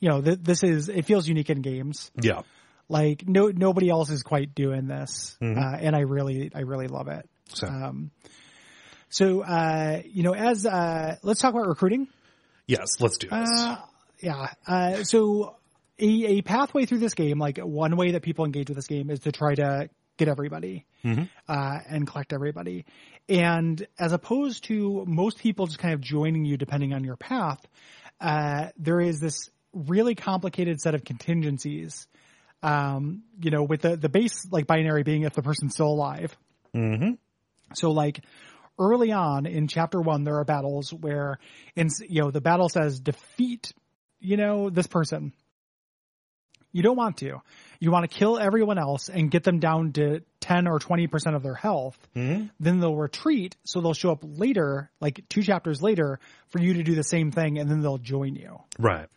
you 0.00 0.08
know, 0.08 0.20
th- 0.20 0.38
this 0.42 0.62
is 0.62 0.88
it 0.88 1.04
feels 1.04 1.28
unique 1.28 1.50
in 1.50 1.60
games. 1.62 2.10
yeah. 2.20 2.42
Like 2.88 3.28
no 3.28 3.48
nobody 3.48 3.88
else 3.88 4.10
is 4.10 4.24
quite 4.24 4.52
doing 4.54 4.88
this, 4.88 5.36
Mm-hmm. 5.40 5.58
uh, 5.60 5.76
and 5.78 5.94
I 5.94 6.00
really 6.00 6.50
I 6.52 6.60
really 6.62 6.88
love 6.88 7.06
it. 7.06 7.28
So, 7.54 7.68
Um, 7.68 8.10
so 9.08 9.42
uh, 9.42 10.02
you 10.06 10.22
know, 10.24 10.34
as 10.34 10.66
uh, 10.66 11.16
let's 11.22 11.40
talk 11.40 11.54
about 11.54 11.68
recruiting. 11.68 12.08
yes, 12.66 13.00
let's 13.00 13.18
do 13.18 13.28
this. 13.28 13.48
Uh, 13.60 13.76
yeah. 14.20 14.46
Uh, 14.66 15.04
so 15.04 15.56
a, 16.00 16.38
a 16.38 16.42
pathway 16.42 16.84
through 16.86 16.98
this 16.98 17.14
game, 17.14 17.38
like 17.38 17.58
one 17.58 17.96
way 17.96 18.12
that 18.12 18.22
people 18.22 18.44
engage 18.44 18.68
with 18.68 18.76
this 18.76 18.86
game 18.88 19.08
is 19.10 19.20
to 19.20 19.32
try 19.32 19.54
to 19.54 19.88
get 20.16 20.28
everybody, 20.28 20.84
uh, 21.04 21.78
and 21.88 22.06
collect 22.06 22.32
everybody. 22.32 22.84
And 23.28 23.86
as 23.98 24.12
opposed 24.12 24.64
to 24.64 25.04
most 25.06 25.38
people 25.38 25.66
just 25.66 25.78
kind 25.78 25.94
of 25.94 26.00
joining 26.00 26.44
you 26.44 26.56
depending 26.56 26.92
on 26.92 27.04
your 27.04 27.16
path, 27.16 27.60
uh, 28.20 28.68
there 28.76 29.00
is 29.00 29.18
this 29.20 29.48
really 29.72 30.14
complicated 30.14 30.80
set 30.80 30.94
of 30.94 31.04
contingencies. 31.04 32.06
Um, 32.62 33.22
you 33.40 33.50
know, 33.50 33.62
with 33.62 33.82
the, 33.82 33.96
the 33.96 34.10
base 34.10 34.46
like 34.50 34.66
binary 34.66 35.02
being 35.02 35.22
if 35.22 35.32
the 35.32 35.42
person's 35.42 35.72
still 35.72 35.88
alive. 35.88 36.36
mm-hmm. 36.74 37.12
So 37.74 37.92
like 37.92 38.20
early 38.78 39.12
on 39.12 39.46
in 39.46 39.68
chapter 39.68 40.00
one, 40.00 40.24
there 40.24 40.38
are 40.38 40.44
battles 40.44 40.92
where 40.92 41.38
in, 41.76 41.88
you 42.08 42.22
know, 42.22 42.30
the 42.30 42.40
battle 42.40 42.68
says 42.68 43.00
defeat, 43.00 43.72
you 44.18 44.36
know, 44.36 44.70
this 44.70 44.86
person. 44.86 45.32
You 46.72 46.82
don't 46.82 46.96
want 46.96 47.16
to. 47.18 47.40
You 47.80 47.90
want 47.90 48.08
to 48.08 48.16
kill 48.16 48.38
everyone 48.38 48.78
else 48.78 49.08
and 49.08 49.28
get 49.30 49.42
them 49.42 49.58
down 49.58 49.92
to 49.94 50.20
10 50.40 50.68
or 50.68 50.78
20% 50.78 51.34
of 51.34 51.42
their 51.42 51.54
health. 51.54 51.98
Mm-hmm. 52.14 52.46
Then 52.60 52.78
they'll 52.78 52.94
retreat. 52.94 53.56
So 53.64 53.80
they'll 53.80 53.94
show 53.94 54.12
up 54.12 54.20
later, 54.22 54.90
like 55.00 55.24
two 55.28 55.42
chapters 55.42 55.82
later 55.82 56.20
for 56.48 56.60
you 56.60 56.74
to 56.74 56.82
do 56.84 56.94
the 56.94 57.02
same 57.02 57.32
thing 57.32 57.58
and 57.58 57.68
then 57.68 57.80
they'll 57.80 57.98
join 57.98 58.36
you. 58.36 58.60
Right. 58.78 59.08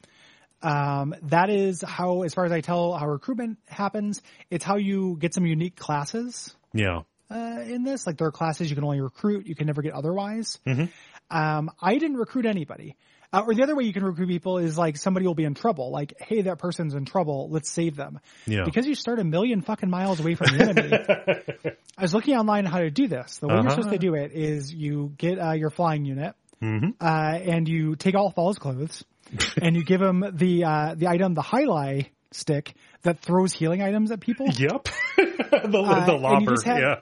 Um, 0.64 1.14
that 1.24 1.50
is 1.50 1.82
how, 1.82 2.24
as 2.24 2.34
far 2.34 2.46
as 2.46 2.52
I 2.52 2.62
tell, 2.62 2.94
how 2.94 3.08
recruitment 3.08 3.58
happens. 3.68 4.22
It's 4.50 4.64
how 4.64 4.78
you 4.78 5.18
get 5.20 5.34
some 5.34 5.46
unique 5.46 5.76
classes 5.76 6.56
Yeah. 6.74 7.02
uh, 7.30 7.64
in 7.68 7.84
this. 7.84 8.08
Like 8.08 8.18
there 8.18 8.28
are 8.28 8.32
classes 8.32 8.70
you 8.70 8.76
can 8.76 8.84
only 8.86 9.02
recruit, 9.02 9.46
you 9.46 9.56
can 9.56 9.68
never 9.68 9.82
get 9.82 9.94
otherwise. 9.94 10.60
Mhm. 10.66 10.90
Um, 11.30 11.72
I 11.82 11.98
didn't 11.98 12.18
recruit 12.18 12.46
anybody. 12.46 12.96
Uh, 13.34 13.42
or 13.48 13.56
the 13.56 13.64
other 13.64 13.76
way 13.76 13.84
you 13.84 13.94
can 13.94 14.04
recruit 14.04 14.28
people 14.28 14.60
is 14.60 14.78
like 14.78 14.96
somebody 14.96 15.26
will 15.26 15.34
be 15.34 15.44
in 15.44 15.56
trouble. 15.56 15.90
Like, 15.90 16.14
hey, 16.20 16.44
that 16.44 16.60
person's 16.60 16.94
in 16.94 17.04
trouble. 17.06 17.50
Let's 17.50 17.72
save 17.72 17.96
them. 17.96 18.20
Yeah. 18.46 18.64
Because 18.64 18.86
you 18.86 18.94
start 18.94 19.18
a 19.18 19.24
million 19.24 19.62
fucking 19.62 19.90
miles 19.90 20.20
away 20.20 20.36
from 20.36 20.56
the 20.56 20.64
enemy. 20.70 21.74
I 21.98 22.02
was 22.04 22.14
looking 22.14 22.36
online 22.36 22.66
how 22.66 22.78
to 22.80 22.92
do 22.92 23.08
this. 23.08 23.40
The 23.40 23.48
way 23.48 23.56
you're 23.56 23.62
Uh-huh. 23.62 23.70
supposed 23.72 23.90
to 23.90 23.98
do 23.98 24.14
it 24.14 24.34
is 24.34 24.72
you 24.72 25.14
get 25.18 25.40
uh, 25.40 25.54
your 25.54 25.72
flying 25.72 26.06
unit 26.06 26.36
Mm-hmm. 26.62 26.92
uh, 27.02 27.06
and 27.54 27.68
you 27.68 27.96
take 27.98 28.16
off 28.16 28.38
all 28.38 28.48
his 28.50 28.58
clothes 28.58 29.04
and 29.62 29.76
you 29.76 29.84
give 29.84 30.02
him 30.02 30.24
the 30.34 30.64
uh, 30.66 30.96
the 30.96 31.08
item, 31.08 31.34
the 31.34 31.42
highlight 31.42 32.10
stick 32.32 32.74
that 33.04 33.20
throws 33.20 33.54
healing 33.54 33.82
items 33.82 34.12
at 34.12 34.20
people. 34.20 34.48
Yep. 34.48 34.88
the, 35.18 35.84
Uh, 35.86 36.06
the 36.06 36.14
and 36.14 36.22
lobber. 36.24 36.56
have- 36.66 36.78
yeah. 36.80 36.96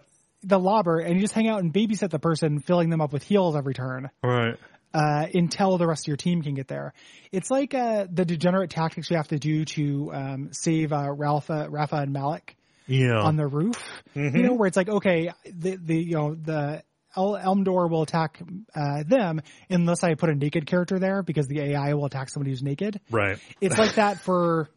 the 0.44 0.60
lobber 0.60 1.00
and 1.00 1.16
you 1.16 1.22
just 1.22 1.34
hang 1.34 1.48
out 1.48 1.60
and 1.62 1.74
babysit 1.74 2.10
the 2.10 2.20
person, 2.20 2.60
filling 2.60 2.90
them 2.90 3.00
up 3.02 3.14
with 3.14 3.24
heals 3.24 3.56
every 3.56 3.74
turn 3.74 4.10
Right. 4.24 4.56
uh, 4.94 5.28
until 5.34 5.78
the 5.78 5.88
rest 5.88 6.04
of 6.04 6.08
your 6.08 6.18
team 6.18 6.42
can 6.42 6.54
get 6.54 6.68
there. 6.68 6.94
It's 7.32 7.50
like 7.50 7.74
uh, 7.74 8.08
the 8.12 8.26
degenerate 8.26 8.72
tactics 8.72 9.10
you 9.10 9.18
have 9.18 9.30
to 9.30 9.40
do 9.40 9.64
to 9.66 10.12
um, 10.14 10.50
save 10.52 10.92
uh, 10.92 11.06
Ralpha, 11.16 11.68
Rafa, 11.70 11.98
and 11.98 12.12
Malak 12.12 12.56
Yeah. 12.88 13.22
on 13.22 13.36
the 13.38 13.48
roof. 13.48 13.78
Mm-hmm. 14.16 14.36
You 14.36 14.44
know, 14.44 14.54
where 14.56 14.68
it's 14.68 14.76
like, 14.78 14.90
okay, 14.90 15.32
the 15.46 15.78
the 15.78 15.96
you 15.96 16.16
know 16.16 16.36
the 16.36 16.84
El- 17.16 17.38
Elmdor 17.38 17.90
will 17.90 18.02
attack 18.04 18.42
uh, 18.76 19.04
them 19.08 19.42
unless 19.70 20.04
I 20.04 20.14
put 20.16 20.30
a 20.30 20.36
naked 20.36 20.66
character 20.66 21.00
there 21.00 21.24
because 21.24 21.48
the 21.48 21.60
AI 21.60 21.94
will 21.94 22.06
attack 22.06 22.30
somebody 22.30 22.52
who's 22.52 22.64
naked. 22.64 23.00
right. 23.10 23.38
It's 23.60 23.78
like 23.78 23.96
that 23.96 24.20
for 24.22 24.70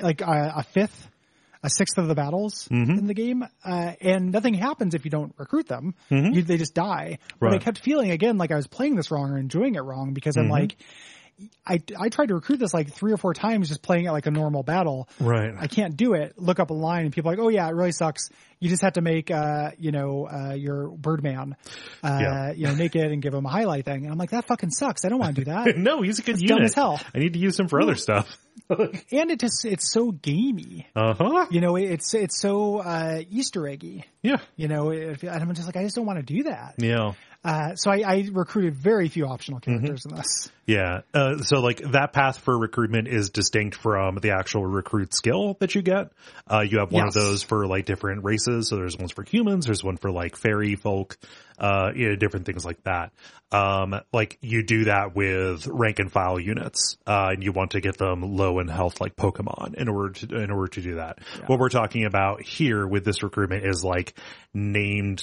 like 0.00 0.20
a, 0.20 0.52
a 0.58 0.62
fifth, 0.62 1.08
a 1.62 1.68
sixth 1.70 1.98
of 1.98 2.08
the 2.08 2.14
battles 2.14 2.68
Mm-hmm. 2.70 2.92
in 2.98 3.06
the 3.06 3.14
game, 3.14 3.42
uh, 3.64 3.92
and 4.00 4.32
nothing 4.32 4.54
happens 4.54 4.94
if 4.94 5.04
you 5.04 5.10
don't 5.10 5.34
recruit 5.36 5.66
them. 5.68 5.94
You, 6.10 6.42
they 6.42 6.56
just 6.56 6.74
die. 6.74 7.18
But 7.38 7.48
I 7.48 7.56
Mm-hmm. 7.56 7.64
Kept 7.64 7.78
feeling 7.80 8.10
again 8.10 8.38
like 8.38 8.50
I 8.52 8.56
was 8.56 8.66
playing 8.66 8.96
this 8.96 9.10
wrong 9.10 9.30
or 9.30 9.38
enjoying 9.38 9.74
it 9.74 9.80
wrong 9.82 10.12
because 10.14 10.36
I'm 10.36 10.44
Mm-hmm. 10.44 10.52
like, 10.52 10.76
I 11.66 11.82
I 11.98 12.08
tried 12.08 12.26
to 12.28 12.34
recruit 12.34 12.58
this 12.58 12.74
like 12.74 12.92
three 12.92 13.12
or 13.12 13.16
four 13.16 13.34
times 13.34 13.68
just 13.68 13.82
playing 13.82 14.06
it 14.06 14.12
like 14.12 14.26
a 14.26 14.30
normal 14.30 14.62
battle. 14.62 15.08
Right. 15.20 15.54
I 15.58 15.66
can't 15.66 15.96
do 15.96 16.14
it. 16.14 16.34
Look 16.38 16.60
up 16.60 16.70
a 16.70 16.74
line 16.74 17.04
and 17.04 17.12
people 17.14 17.30
are 17.30 17.36
like, 17.36 17.44
oh 17.44 17.48
yeah, 17.48 17.66
it 17.68 17.72
really 17.74 17.92
sucks. 17.92 18.28
You 18.58 18.68
just 18.68 18.82
have 18.82 18.92
to 18.94 19.00
make, 19.00 19.30
uh, 19.30 19.70
you 19.78 19.90
know, 19.90 20.28
uh, 20.30 20.52
your 20.52 20.88
Birdman, 20.88 21.56
uh, 22.04 22.18
Yeah. 22.20 22.52
you 22.52 22.66
know, 22.66 22.74
naked 22.74 23.10
and 23.10 23.22
give 23.22 23.32
him 23.32 23.46
a 23.46 23.48
highlight 23.48 23.86
thing. 23.86 24.02
And 24.04 24.12
I'm 24.12 24.18
like, 24.18 24.30
that 24.30 24.46
fucking 24.46 24.70
sucks. 24.70 25.04
I 25.04 25.08
don't 25.08 25.18
want 25.18 25.34
to 25.36 25.44
do 25.44 25.50
that. 25.50 25.76
no, 25.78 26.02
he's 26.02 26.18
a 26.18 26.22
good 26.22 26.32
It's 26.34 26.42
unit. 26.42 26.56
dumb 26.58 26.64
as 26.66 26.74
hell. 26.74 27.00
I 27.14 27.18
need 27.20 27.32
to 27.32 27.38
use 27.38 27.58
him 27.58 27.68
for 27.68 27.80
other 27.80 27.94
stuff. 27.94 28.36
and 28.68 29.30
it 29.30 29.40
just, 29.40 29.64
it's 29.64 29.90
so 29.92 30.12
gamey. 30.12 30.86
Uh 30.94 31.14
huh. 31.14 31.46
You 31.50 31.60
know, 31.62 31.76
it's, 31.76 32.12
it's 32.12 32.38
so, 32.40 32.78
uh, 32.80 33.22
Easter 33.30 33.66
eggy. 33.66 34.04
Yeah. 34.22 34.38
You 34.56 34.68
know, 34.68 34.90
it, 34.90 35.22
and 35.22 35.42
I'm 35.42 35.54
just 35.54 35.66
like, 35.66 35.76
I 35.76 35.82
just 35.84 35.96
don't 35.96 36.04
want 36.06 36.18
to 36.18 36.34
do 36.34 36.42
that. 36.42 36.74
Yeah. 36.76 37.12
Uh, 37.42 37.74
so 37.74 37.90
I, 37.90 38.02
I 38.06 38.28
recruited 38.32 38.74
very 38.74 39.08
few 39.08 39.26
optional 39.26 39.60
Mm-hmm. 39.60 39.78
characters 39.86 40.04
in 40.04 40.14
this. 40.14 40.50
Yeah. 40.66 41.00
Uh, 41.14 41.38
so 41.38 41.60
like 41.60 41.78
that 41.92 42.12
path 42.12 42.38
for 42.38 42.56
recruitment 42.56 43.08
is 43.08 43.30
distinct 43.30 43.76
from 43.76 44.16
the 44.16 44.32
actual 44.32 44.64
recruit 44.66 45.14
skill 45.14 45.56
that 45.60 45.74
you 45.74 45.82
get. 45.82 46.12
Uh, 46.50 46.60
you 46.60 46.78
have 46.80 46.92
one 46.92 47.06
Yes. 47.06 47.16
of 47.16 47.22
those 47.22 47.42
for 47.42 47.66
like 47.66 47.86
different 47.86 48.24
races. 48.24 48.68
So 48.68 48.76
there's 48.76 48.96
ones 48.96 49.12
for 49.12 49.22
humans. 49.24 49.64
There's 49.66 49.82
one 49.82 49.96
for 49.96 50.10
like 50.10 50.36
fairy 50.36 50.76
folk, 50.76 51.16
uh, 51.60 51.92
you 51.94 52.08
know, 52.08 52.16
different 52.16 52.46
things 52.46 52.64
like 52.64 52.82
that. 52.84 53.12
Um, 53.52 54.00
like 54.12 54.38
you 54.40 54.62
do 54.62 54.84
that 54.84 55.14
with 55.14 55.66
rank 55.66 55.98
and 55.98 56.10
file 56.10 56.40
units, 56.40 56.96
uh, 57.06 57.30
and 57.32 57.42
you 57.42 57.52
want 57.52 57.72
to 57.72 57.80
get 57.80 57.98
them 57.98 58.22
low 58.22 58.60
in 58.60 58.68
health 58.68 59.00
like 59.00 59.16
Pokemon 59.16 59.74
in 59.74 59.88
order 59.88 60.12
to, 60.14 60.36
in 60.36 60.50
order 60.50 60.68
to 60.68 60.80
do 60.80 60.94
that. 60.94 61.18
What 61.46 61.58
we're 61.58 61.68
talking 61.68 62.04
about 62.04 62.42
here 62.42 62.86
with 62.86 63.04
this 63.04 63.22
recruitment 63.22 63.66
is 63.66 63.84
like 63.84 64.14
named, 64.54 65.22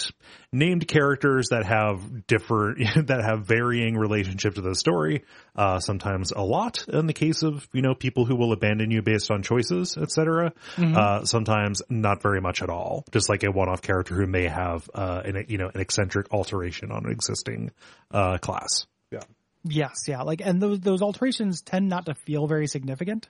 named 0.51 0.87
characters 0.87 1.47
that 1.49 1.65
have 1.65 2.27
different, 2.27 2.79
that 3.07 3.23
have 3.23 3.47
varying 3.47 3.95
relationship 3.95 4.55
to 4.55 4.61
the 4.61 4.75
story. 4.75 5.23
Uh, 5.57 5.79
sometimes 5.79 6.31
a 6.31 6.41
lot 6.41 6.85
in 6.87 7.07
the 7.07 7.13
case 7.13 7.41
of, 7.41 7.67
you 7.73 7.81
know, 7.81 7.95
people 7.95 8.25
who 8.25 8.35
will 8.35 8.51
abandon 8.51 8.91
you 8.91 9.01
based 9.01 9.31
on 9.31 9.41
choices, 9.41 9.97
etc. 9.97 10.53
Uh, 10.77 11.25
sometimes 11.25 11.81
not 11.89 12.21
very 12.21 12.39
much 12.39 12.61
at 12.61 12.69
all. 12.69 13.03
Just 13.11 13.27
like 13.27 13.43
a 13.43 13.51
one-off 13.51 13.81
character 13.81 14.13
who 14.13 14.27
may 14.27 14.47
have, 14.47 14.87
uh, 14.93 15.23
an, 15.25 15.45
you 15.47 15.57
know, 15.57 15.71
an 15.73 15.81
eccentric 15.81 16.31
alteration 16.31 16.91
on 16.91 17.05
an 17.05 17.11
existing, 17.11 17.71
uh, 18.11 18.37
class. 18.37 18.85
Yeah. 19.11 19.21
Yes, 19.63 20.05
yeah. 20.07 20.21
Like, 20.21 20.41
and 20.45 20.61
those 20.61 20.79
those 20.79 21.01
alterations 21.01 21.61
tend 21.61 21.89
not 21.89 22.05
to 22.05 22.13
feel 22.13 22.45
very 22.45 22.67
significant. 22.67 23.27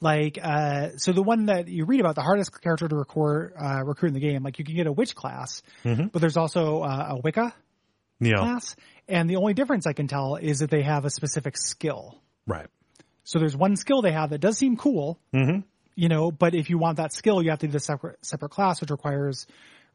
Like, 0.00 0.38
uh, 0.40 0.90
so 0.96 1.12
the 1.12 1.22
one 1.22 1.46
that 1.46 1.66
you 1.68 1.84
read 1.86 2.00
about, 2.00 2.14
the 2.14 2.22
hardest 2.22 2.60
character 2.60 2.86
to 2.88 2.94
record, 2.94 3.54
uh, 3.58 3.82
recruit 3.84 4.08
in 4.08 4.14
the 4.14 4.20
game, 4.20 4.42
like 4.44 4.58
you 4.58 4.64
can 4.64 4.76
get 4.76 4.86
a 4.86 4.92
witch 4.92 5.14
class, 5.16 5.62
but 5.82 6.12
there's 6.20 6.36
also 6.36 6.82
uh, 6.82 7.14
a 7.16 7.20
Wicca 7.20 7.52
Yeah. 8.20 8.36
class, 8.36 8.76
and 9.08 9.28
the 9.28 9.36
only 9.36 9.54
difference 9.54 9.86
I 9.86 9.92
can 9.92 10.06
tell 10.08 10.36
is 10.36 10.58
that 10.60 10.70
they 10.70 10.82
have 10.82 11.04
a 11.04 11.10
specific 11.10 11.56
skill. 11.56 12.16
Right. 12.46 12.66
So 13.24 13.38
there's 13.38 13.56
one 13.56 13.76
skill 13.76 14.02
they 14.02 14.12
have 14.12 14.30
that 14.30 14.38
does 14.40 14.56
seem 14.58 14.76
cool, 14.76 15.18
Mm-hmm. 15.34 15.60
you 15.94 16.08
know, 16.08 16.30
but 16.30 16.54
if 16.54 16.70
you 16.70 16.78
want 16.78 16.96
that 16.98 17.12
skill, 17.12 17.42
you 17.42 17.50
have 17.50 17.58
to 17.60 17.66
do 17.66 17.72
the 17.72 17.80
separate 17.80 18.24
separate 18.24 18.50
class, 18.50 18.80
which 18.80 18.90
requires 18.90 19.46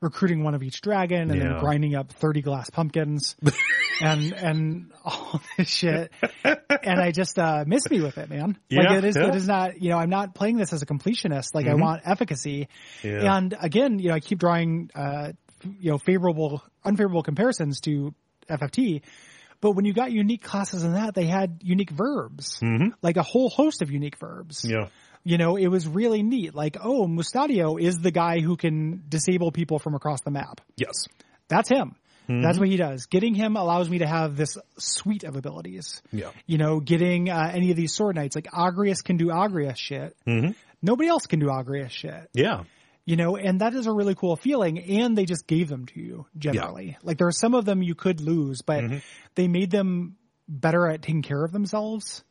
recruiting 0.01 0.43
one 0.43 0.53
of 0.53 0.61
each 0.63 0.81
dragon 0.81 1.31
and 1.31 1.35
Yeah. 1.35 1.43
then 1.53 1.59
grinding 1.59 1.95
up 1.95 2.11
30 2.11 2.41
glass 2.41 2.69
pumpkins 2.69 3.35
and 4.01 4.33
and 4.33 4.91
all 5.05 5.39
this 5.57 5.69
shit 5.69 6.11
and 6.43 6.99
i 6.99 7.11
just 7.11 7.39
uh 7.39 7.63
miss 7.65 7.89
me 7.89 8.01
with 8.01 8.17
it 8.17 8.29
man 8.29 8.57
like 8.69 8.89
Yeah, 8.89 8.97
it 8.97 9.05
is 9.05 9.15
yeah. 9.15 9.27
it 9.29 9.35
is 9.35 9.47
not 9.47 9.81
you 9.81 9.91
know 9.91 9.97
i'm 9.97 10.09
not 10.09 10.35
playing 10.35 10.57
this 10.57 10.73
as 10.73 10.81
a 10.81 10.85
completionist 10.85 11.53
like 11.55 11.67
i 11.67 11.75
want 11.75 12.01
efficacy 12.03 12.67
Yeah. 13.01 13.37
and 13.37 13.55
again 13.61 13.97
you 13.99 14.09
know 14.09 14.15
i 14.15 14.19
keep 14.19 14.39
drawing 14.39 14.89
uh 14.93 15.31
you 15.79 15.91
know 15.91 15.97
favorable 15.99 16.61
unfavorable 16.83 17.23
comparisons 17.23 17.79
to 17.81 18.13
fft 18.47 19.01
but 19.61 19.71
when 19.71 19.85
you 19.85 19.93
got 19.93 20.11
unique 20.11 20.43
classes 20.43 20.83
in 20.83 20.93
that 20.93 21.13
they 21.15 21.25
had 21.25 21.59
unique 21.63 21.89
verbs 21.91 22.59
Mm-hmm. 22.61 22.89
like 23.01 23.17
a 23.17 23.23
whole 23.23 23.49
host 23.49 23.81
of 23.81 23.91
unique 23.91 24.17
verbs 24.17 24.65
Yeah. 24.67 24.87
You 25.25 25.37
know, 25.37 25.55
it 25.55 25.67
was 25.67 25.87
really 25.87 26.21
neat. 26.21 26.53
Like, 26.53 26.75
oh, 26.83 27.07
Mustadio 27.07 27.79
is 27.79 27.97
the 27.99 28.11
guy 28.11 28.41
who 28.41 28.57
can 28.57 29.03
disable 29.07 29.53
people 29.53 29.79
from 29.79 29.95
across 29.95 30.19
the 30.19 30.31
map. 30.31 30.59
Yes. 30.75 31.07
That's 31.47 31.69
him. 31.69 31.95
That's 32.27 32.59
what 32.59 32.67
he 32.67 32.75
does. 32.75 33.05
Getting 33.05 33.33
him 33.33 33.55
allows 33.55 33.89
me 33.89 33.99
to 33.99 34.05
have 34.05 34.35
this 34.35 34.57
suite 34.77 35.23
of 35.23 35.37
abilities. 35.37 36.01
Yeah. 36.11 36.31
You 36.45 36.57
know, 36.57 36.81
getting 36.81 37.29
uh, 37.29 37.51
any 37.53 37.71
of 37.71 37.77
these 37.77 37.93
sword 37.95 38.17
knights, 38.17 38.35
like 38.35 38.47
Agrias 38.51 39.01
can 39.01 39.15
do 39.15 39.27
Agrias 39.27 39.77
shit. 39.77 40.13
Mm-hmm. 40.27 40.51
Nobody 40.81 41.07
else 41.07 41.25
can 41.25 41.39
do 41.39 41.45
Agrias 41.47 41.91
shit. 41.91 42.29
Yeah. 42.33 42.63
You 43.05 43.17
know, 43.17 43.35
and 43.35 43.59
that 43.61 43.73
is 43.73 43.85
a 43.85 43.91
really 43.91 44.15
cool 44.15 44.35
feeling. 44.37 44.79
And 44.79 45.17
they 45.17 45.25
just 45.25 45.45
gave 45.45 45.67
them 45.67 45.85
to 45.87 45.99
you 45.99 46.25
generally. 46.37 46.97
Like 47.03 47.17
there 47.17 47.27
are 47.27 47.33
some 47.33 47.53
of 47.53 47.65
them 47.65 47.83
you 47.83 47.95
could 47.95 48.21
lose, 48.21 48.61
but 48.61 48.81
they 49.35 49.47
made 49.49 49.71
them 49.71 50.15
better 50.47 50.87
at 50.87 51.01
taking 51.01 51.21
care 51.21 51.43
of 51.43 51.51
themselves 51.51 52.23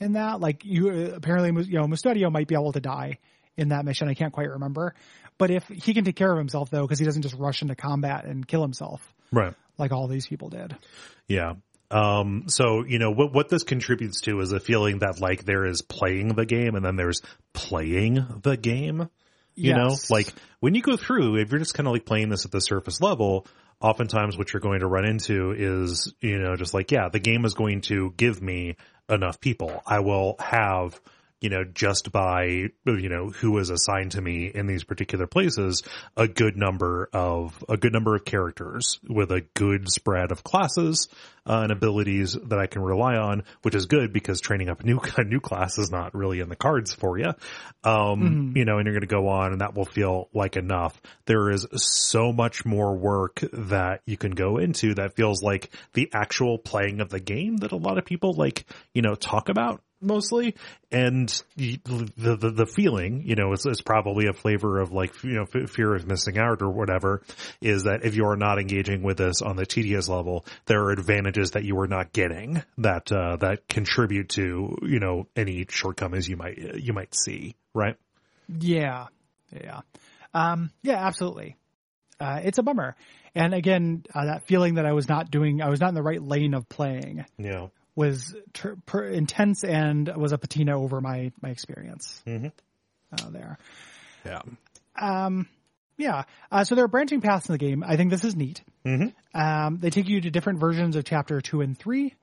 in 0.00 0.12
that. 0.14 0.40
Like 0.40 0.64
you, 0.64 1.12
apparently, 1.14 1.64
you 1.64 1.78
know, 1.78 1.86
Mustadio 1.86 2.30
might 2.32 2.48
be 2.48 2.54
able 2.56 2.72
to 2.72 2.80
die 2.80 3.18
in 3.56 3.68
that 3.68 3.84
mission. 3.84 4.08
I 4.08 4.14
can't 4.14 4.32
quite 4.32 4.48
remember. 4.50 4.94
But 5.38 5.50
if 5.50 5.68
he 5.68 5.94
can 5.94 6.04
take 6.04 6.16
care 6.16 6.32
of 6.32 6.38
himself 6.38 6.70
though, 6.70 6.82
because 6.82 6.98
he 6.98 7.04
doesn't 7.04 7.22
just 7.22 7.36
rush 7.36 7.62
into 7.62 7.74
combat 7.76 8.24
and 8.24 8.46
kill 8.46 8.62
himself 8.62 9.00
Right. 9.32 9.54
like 9.78 9.92
all 9.92 10.08
these 10.08 10.26
people 10.26 10.48
did. 10.48 10.76
Yeah. 11.28 11.54
Um, 11.92 12.44
so, 12.48 12.84
you 12.84 12.98
know, 12.98 13.10
what, 13.10 13.32
what 13.32 13.48
this 13.48 13.62
contributes 13.64 14.20
to 14.22 14.40
is 14.40 14.52
a 14.52 14.60
feeling 14.60 15.00
that 15.00 15.20
like 15.20 15.44
there 15.44 15.64
is 15.66 15.82
playing 15.82 16.34
the 16.34 16.46
game 16.46 16.74
and 16.74 16.84
then 16.84 16.96
there's 16.96 17.20
playing 17.52 18.24
the 18.42 18.56
game. 18.56 19.08
You 19.60 19.74
know, 19.74 19.96
like 20.10 20.32
when 20.60 20.74
you 20.74 20.82
go 20.82 20.96
through, 20.96 21.36
if 21.36 21.50
you're 21.50 21.58
just 21.58 21.74
kind 21.74 21.86
of 21.86 21.92
like 21.92 22.04
playing 22.04 22.28
this 22.28 22.44
at 22.44 22.50
the 22.50 22.60
surface 22.60 23.00
level, 23.00 23.46
oftentimes 23.80 24.36
what 24.36 24.52
you're 24.52 24.60
going 24.60 24.80
to 24.80 24.86
run 24.86 25.04
into 25.04 25.52
is, 25.52 26.12
you 26.20 26.38
know, 26.38 26.56
just 26.56 26.74
like, 26.74 26.90
yeah, 26.90 27.08
the 27.10 27.18
game 27.18 27.44
is 27.44 27.54
going 27.54 27.80
to 27.82 28.12
give 28.16 28.42
me 28.42 28.76
enough 29.08 29.40
people. 29.40 29.82
I 29.86 30.00
will 30.00 30.36
have, 30.38 31.00
you 31.40 31.48
know, 31.48 31.64
just 31.64 32.12
by, 32.12 32.44
you 32.44 33.08
know, 33.08 33.30
who 33.30 33.56
is 33.58 33.70
assigned 33.70 34.12
to 34.12 34.20
me 34.20 34.46
in 34.46 34.66
these 34.66 34.84
particular 34.84 35.26
places, 35.26 35.82
a 36.16 36.28
good 36.28 36.56
number 36.56 37.08
of, 37.12 37.64
a 37.68 37.76
good 37.76 37.92
number 37.92 38.14
of 38.14 38.24
characters 38.24 39.00
with 39.08 39.30
a 39.32 39.40
good 39.54 39.90
spread 39.90 40.32
of 40.32 40.44
classes, 40.44 41.08
uh, 41.46 41.60
and 41.62 41.72
abilities 41.72 42.34
that 42.34 42.58
I 42.58 42.66
can 42.66 42.82
rely 42.82 43.16
on, 43.16 43.44
which 43.62 43.74
is 43.74 43.86
good 43.86 44.12
because 44.12 44.40
training 44.40 44.68
up 44.68 44.80
a 44.80 44.84
new, 44.84 45.00
a 45.16 45.24
new 45.24 45.40
class 45.40 45.78
is 45.78 45.90
not 45.90 46.14
really 46.14 46.40
in 46.40 46.48
the 46.48 46.56
cards 46.56 46.94
for 46.94 47.18
you. 47.18 47.32
Um, 47.84 48.52
you 48.56 48.64
know, 48.64 48.78
and 48.78 48.86
you're 48.86 48.94
going 48.94 49.00
to 49.00 49.06
go 49.06 49.28
on 49.28 49.52
and 49.52 49.60
that 49.62 49.74
will 49.74 49.86
feel 49.86 50.28
like 50.34 50.56
enough. 50.56 51.00
There 51.24 51.50
is 51.50 51.66
so 51.74 52.32
much 52.32 52.66
more 52.66 52.94
work 52.94 53.40
that 53.52 54.02
you 54.04 54.16
can 54.16 54.32
go 54.32 54.58
into 54.58 54.94
that 54.94 55.16
feels 55.16 55.42
like 55.42 55.70
the 55.94 56.10
actual 56.12 56.58
playing 56.58 57.00
of 57.00 57.08
the 57.08 57.20
game 57.20 57.58
that 57.58 57.72
a 57.72 57.76
lot 57.76 57.98
of 57.98 58.04
people 58.04 58.34
like, 58.34 58.66
you 58.92 59.00
know, 59.00 59.14
talk 59.14 59.48
about 59.48 59.82
mostly 60.00 60.54
and 60.90 61.42
the, 61.56 61.78
the 62.16 62.50
the 62.50 62.66
feeling 62.66 63.22
you 63.26 63.34
know 63.34 63.52
is, 63.52 63.66
is 63.66 63.82
probably 63.82 64.26
a 64.26 64.32
flavor 64.32 64.78
of 64.78 64.92
like 64.92 65.22
you 65.22 65.32
know 65.32 65.46
fear 65.66 65.94
of 65.94 66.06
missing 66.06 66.38
out 66.38 66.62
or 66.62 66.70
whatever 66.70 67.22
is 67.60 67.84
that 67.84 68.04
if 68.04 68.14
you're 68.14 68.36
not 68.36 68.58
engaging 68.58 69.02
with 69.02 69.18
this 69.18 69.42
on 69.42 69.56
the 69.56 69.66
tedious 69.66 70.08
level 70.08 70.44
there 70.66 70.82
are 70.84 70.90
advantages 70.90 71.52
that 71.52 71.64
you 71.64 71.78
are 71.78 71.86
not 71.86 72.12
getting 72.12 72.62
that 72.78 73.12
uh 73.12 73.36
that 73.36 73.68
contribute 73.68 74.30
to 74.30 74.76
you 74.82 75.00
know 75.00 75.26
any 75.36 75.66
shortcomings 75.68 76.28
you 76.28 76.36
might 76.36 76.58
you 76.76 76.92
might 76.92 77.14
see 77.14 77.54
right 77.74 77.96
Yeah. 78.58 79.06
Yeah. 79.52 79.80
Um, 80.34 80.70
yeah, 80.82 81.04
absolutely. 81.06 81.56
Uh, 82.18 82.40
it's 82.44 82.58
a 82.58 82.62
bummer. 82.62 82.96
And 83.34 83.54
again, 83.54 84.04
uh, 84.14 84.26
that 84.26 84.46
feeling 84.46 84.74
that 84.74 84.86
I 84.86 84.92
was 84.92 85.08
not 85.08 85.30
doing, 85.30 85.62
I 85.62 85.68
was 85.68 85.80
not 85.80 85.88
in 85.88 85.94
the 85.94 86.02
right 86.02 86.22
lane 86.22 86.54
of 86.54 86.68
playing 86.68 87.24
yeah 87.38 87.68
was 87.94 88.34
tr- 88.54 88.74
per- 88.86 89.06
intense 89.06 89.64
and 89.64 90.10
was 90.16 90.32
a 90.32 90.38
patina 90.38 90.78
over 90.78 91.00
my, 91.00 91.32
my 91.42 91.50
experience 91.50 92.22
Mhm. 92.26 92.52
uh, 93.12 93.30
there. 93.30 93.58
yeah 94.24 94.42
Yeah. 95.98 96.24
Uh, 96.50 96.64
so 96.64 96.74
there 96.74 96.84
are 96.84 96.88
branching 96.88 97.20
paths 97.20 97.48
in 97.48 97.52
the 97.52 97.58
game. 97.58 97.84
I 97.86 97.96
think 97.96 98.10
this 98.10 98.24
is 98.24 98.34
neat. 98.34 98.62
Mhm. 98.86 99.12
Um, 99.34 99.78
they 99.80 99.90
take 99.90 100.08
you 100.08 100.20
to 100.22 100.30
different 100.30 100.58
versions 100.60 100.96
of 100.96 101.04
chapter 101.04 101.40
two 101.42 101.60
and 101.60 101.76
three, 101.78 102.14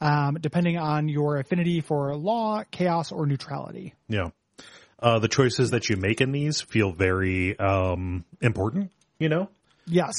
um, 0.00 0.34
depending 0.40 0.76
on 0.76 1.08
your 1.08 1.38
affinity 1.38 1.80
for 1.80 2.14
law, 2.16 2.64
chaos, 2.70 3.12
or 3.12 3.26
neutrality. 3.26 3.94
yeah 4.08 4.30
uh 5.00 5.18
the 5.18 5.28
choices 5.28 5.70
that 5.70 5.88
you 5.88 5.96
make 5.96 6.20
in 6.20 6.30
these 6.32 6.60
feel 6.60 6.92
very 6.92 7.58
um 7.58 8.24
important 8.40 8.92
you 9.18 9.28
know 9.28 9.48
Yes. 9.86 10.14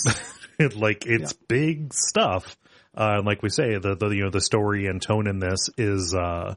like 0.75 1.05
it's 1.07 1.33
big 1.33 1.91
stuff. 1.93 2.55
Uh, 2.95 3.17
and 3.17 3.25
like 3.25 3.43
we 3.43 3.49
say, 3.49 3.77
the, 3.77 3.95
the, 3.95 4.09
you 4.09 4.23
know, 4.23 4.29
the 4.29 4.41
story 4.41 4.87
and 4.87 5.01
tone 5.01 5.27
in 5.27 5.39
this 5.39 5.69
is, 5.77 6.15
uh, 6.15 6.55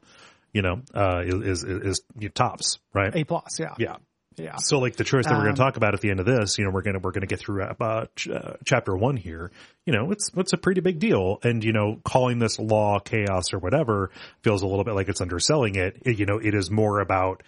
you 0.52 0.62
know, 0.62 0.82
uh, 0.94 1.23
is, 1.24 1.62
is, 1.62 1.65
is, 1.65 2.02
is 2.20 2.31
tops, 2.35 2.78
right? 2.93 3.15
A 3.15 3.24
plus. 3.24 3.59
Yeah. 3.59 3.74
Yeah. 3.78 3.97
Yeah. 4.39 4.56
So 4.59 4.78
like 4.78 4.97
the 4.97 5.05
choice 5.05 5.24
that 5.27 5.32
we're 5.32 5.40
going 5.40 5.48
Um, 5.51 5.55
to 5.56 5.60
talk 5.62 5.77
about 5.77 5.94
at 5.94 6.01
the 6.01 6.10
end 6.10 6.20
of 6.20 6.27
this, 6.27 6.59
you 6.59 6.65
know, 6.65 6.70
we're 6.70 6.82
going 6.82 6.94
to, 6.94 7.01
we're 7.01 7.10
going 7.10 7.23
to 7.23 7.27
get 7.27 7.40
through 7.40 7.62
uh, 7.62 8.06
ch- 8.15 8.28
uh, 8.28 8.52
chapter 8.65 8.97
one 8.97 9.16
here. 9.16 9.51
You 9.85 9.93
know, 9.93 10.12
it's, 10.12 10.31
it's 10.36 10.52
a 10.52 10.56
pretty 10.56 10.81
big 10.81 10.98
deal. 10.98 11.39
And, 11.43 11.65
you 11.65 11.73
know, 11.73 11.98
calling 12.05 12.39
this 12.39 12.59
law 12.59 12.98
chaos 13.01 13.52
or 13.52 13.59
whatever 13.59 14.10
feels 14.43 14.62
a 14.62 14.66
little 14.66 14.85
bit 14.85 14.94
like 14.94 15.09
it's 15.09 15.20
underselling 15.20 15.74
it. 15.74 16.02
It- 16.06 16.19
You 16.19 16.27
know, 16.27 16.39
it 16.39 16.55
is 16.55 16.70
more 16.70 17.01
about 17.01 17.43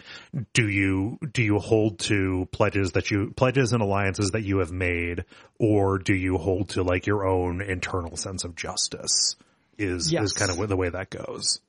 do 0.53 0.67
you, 0.67 1.17
do 1.31 1.41
you 1.43 1.59
hold 1.59 1.99
to 1.99 2.47
pledges 2.51 2.91
that 2.91 3.09
you, 3.11 3.31
pledges 3.35 3.73
and 3.73 3.81
alliances 3.81 4.31
that 4.31 4.43
you 4.43 4.59
have 4.59 4.71
made, 4.71 5.25
or 5.59 5.97
do 5.97 6.13
you 6.13 6.37
hold 6.37 6.69
to 6.69 6.83
like 6.83 7.05
your 7.07 7.25
own 7.27 7.61
internal 7.61 8.17
sense 8.17 8.43
of 8.43 8.55
justice 8.55 9.35
is, 9.77 10.11
Yes. 10.11 10.25
is 10.25 10.33
kind 10.33 10.51
of 10.51 10.67
the 10.69 10.75
way 10.77 10.89
that 10.89 11.09
goes. 11.09 11.59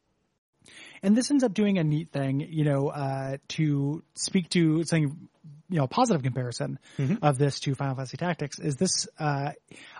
And 1.03 1.17
this 1.17 1.31
ends 1.31 1.45
up 1.45 1.55
doing 1.55 1.79
a 1.79 1.85
neat 1.85 2.11
thing, 2.13 2.41
you 2.41 2.65
know, 2.65 2.89
uh, 2.89 3.37
to 3.49 4.03
speak 4.15 4.49
to 4.51 4.85
something, 4.85 5.29
you 5.69 5.79
know, 5.79 5.87
positive 5.87 6.23
comparison 6.23 6.79
of 7.23 7.39
this 7.39 7.61
to 7.61 7.75
Final 7.75 7.95
Fantasy 7.95 8.17
Tactics 8.17 8.59
is 8.59 8.77
this, 8.77 9.09
uh, 9.19 9.53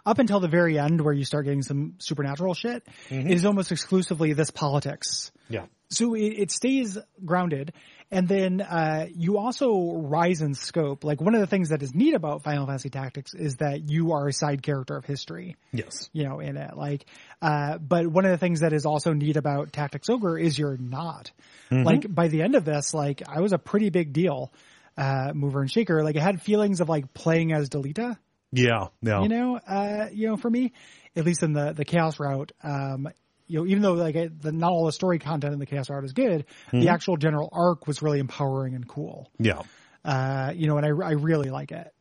up 0.05 0.19
until 0.19 0.39
the 0.41 0.49
very 0.49 0.79
end 0.79 1.01
where 1.01 1.15
you 1.15 1.25
start 1.25 1.45
getting 1.47 1.63
some 1.63 1.95
supernatural 1.99 2.55
shit, 2.55 2.87
it 3.09 3.31
is 3.31 3.45
almost 3.47 3.73
exclusively 3.73 4.33
this 4.35 4.51
politics. 4.51 5.33
Yeah. 5.49 5.65
So 5.89 6.15
it, 6.15 6.35
it 6.39 6.51
stays 6.51 6.99
grounded. 7.25 7.73
And 8.13 8.29
then, 8.29 8.61
uh, 8.61 9.07
you 9.17 9.39
also 9.39 9.93
rise 9.97 10.43
in 10.43 10.53
scope. 10.55 11.03
Like 11.03 11.21
one 11.21 11.35
of 11.35 11.41
the 11.41 11.47
things 11.47 11.71
that 11.71 11.83
is 11.83 11.95
neat 11.95 12.13
about 12.15 12.43
Final 12.43 12.67
Fantasy 12.67 12.91
Tactics 12.91 13.33
is 13.33 13.57
that 13.57 13.89
you 13.89 14.13
are 14.13 14.29
a 14.29 14.33
side 14.35 14.63
character 14.63 14.97
of 14.97 15.07
history 15.07 15.57
Yes. 15.73 16.11
you 16.13 16.25
know, 16.29 16.39
in 16.41 16.59
it. 16.59 16.77
Like, 16.77 17.07
uh, 17.41 17.79
but 17.79 18.07
one 18.07 18.27
of 18.27 18.31
the 18.31 18.37
things 18.39 18.61
that 18.61 18.75
is 18.75 18.85
also 18.85 19.15
neat 19.15 19.39
about 19.39 19.73
Tactics 19.73 20.11
Ogre 20.11 20.39
is 20.39 20.59
you're 20.59 20.77
not. 20.77 21.33
Like, 21.71 22.15
by 22.15 22.29
the 22.29 22.43
end 22.43 22.55
of 22.55 22.67
this, 22.67 22.93
like, 22.93 23.23
I 23.27 23.41
was 23.41 23.55
a 23.55 23.59
pretty 23.59 23.89
big 23.89 24.13
deal, 24.13 24.53
uh, 24.99 25.33
mover 25.35 25.63
and 25.63 25.71
shaker. 25.71 26.05
Like, 26.05 26.19
I 26.19 26.21
had 26.21 26.43
feelings 26.43 26.83
of 26.83 26.91
like 26.91 27.15
playing 27.15 27.55
as 27.55 27.71
Delita, 27.71 28.19
Yeah. 28.53 28.89
yeah. 29.01 29.23
you 29.23 29.29
know, 29.31 29.57
uh, 29.57 30.09
you 30.13 30.29
know, 30.29 30.37
for 30.37 30.51
me, 30.51 30.75
at 31.17 31.25
least 31.25 31.43
in 31.43 31.55
the, 31.55 31.73
the 31.73 31.87
chaos 31.87 32.21
route, 32.21 32.53
um, 32.63 33.09
you 33.53 33.59
know, 33.59 33.67
even 33.67 33.83
though 33.83 33.93
like 33.93 34.17
I, 34.17 34.31
the, 34.41 34.51
not 34.51 34.73
all 34.73 34.87
the 34.87 34.93
story 34.93 35.19
content 35.19 35.53
in 35.53 35.59
the 35.59 35.67
chaos 35.67 35.91
route 35.91 36.05
is 36.05 36.13
good, 36.13 36.47
the 36.73 36.89
actual 36.89 37.17
general 37.17 37.51
arc 37.53 37.87
was 37.87 38.01
really 38.01 38.19
empowering 38.19 38.75
and 38.75 38.89
cool 38.89 39.31
yeah. 39.39 39.63
uh, 40.05 40.53
you 40.55 40.67
know, 40.67 40.79
and 40.79 40.87
I, 40.87 40.89
I 40.89 41.13
really 41.13 41.51
like 41.51 41.71
it. 41.73 41.93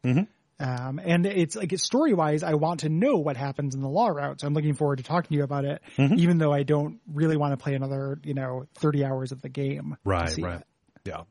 Um, 0.61 1.01
and 1.03 1.25
it's 1.25 1.55
like 1.55 1.75
story 1.79 2.13
wise, 2.13 2.43
I 2.43 2.53
want 2.53 2.81
to 2.81 2.89
know 2.89 3.17
what 3.17 3.35
happens 3.35 3.73
in 3.73 3.81
the 3.81 3.89
law 3.89 4.07
route. 4.07 4.39
So 4.39 4.47
I'm 4.47 4.53
looking 4.53 4.75
forward 4.75 4.97
to 4.97 5.03
talking 5.03 5.29
to 5.29 5.35
you 5.35 5.43
about 5.43 5.65
it, 5.65 5.81
even 5.97 6.37
though 6.37 6.53
I 6.53 6.63
don't 6.63 6.99
really 7.11 7.35
want 7.35 7.53
to 7.53 7.57
play 7.57 7.73
another, 7.73 8.19
you 8.23 8.35
know, 8.35 8.67
30 8.75 9.03
hours 9.03 9.31
of 9.31 9.41
the 9.41 9.49
game. 9.49 9.97
Right, 10.05 10.37
right. 10.37 10.59
it. 10.59 10.67
Yeah. 11.03 11.23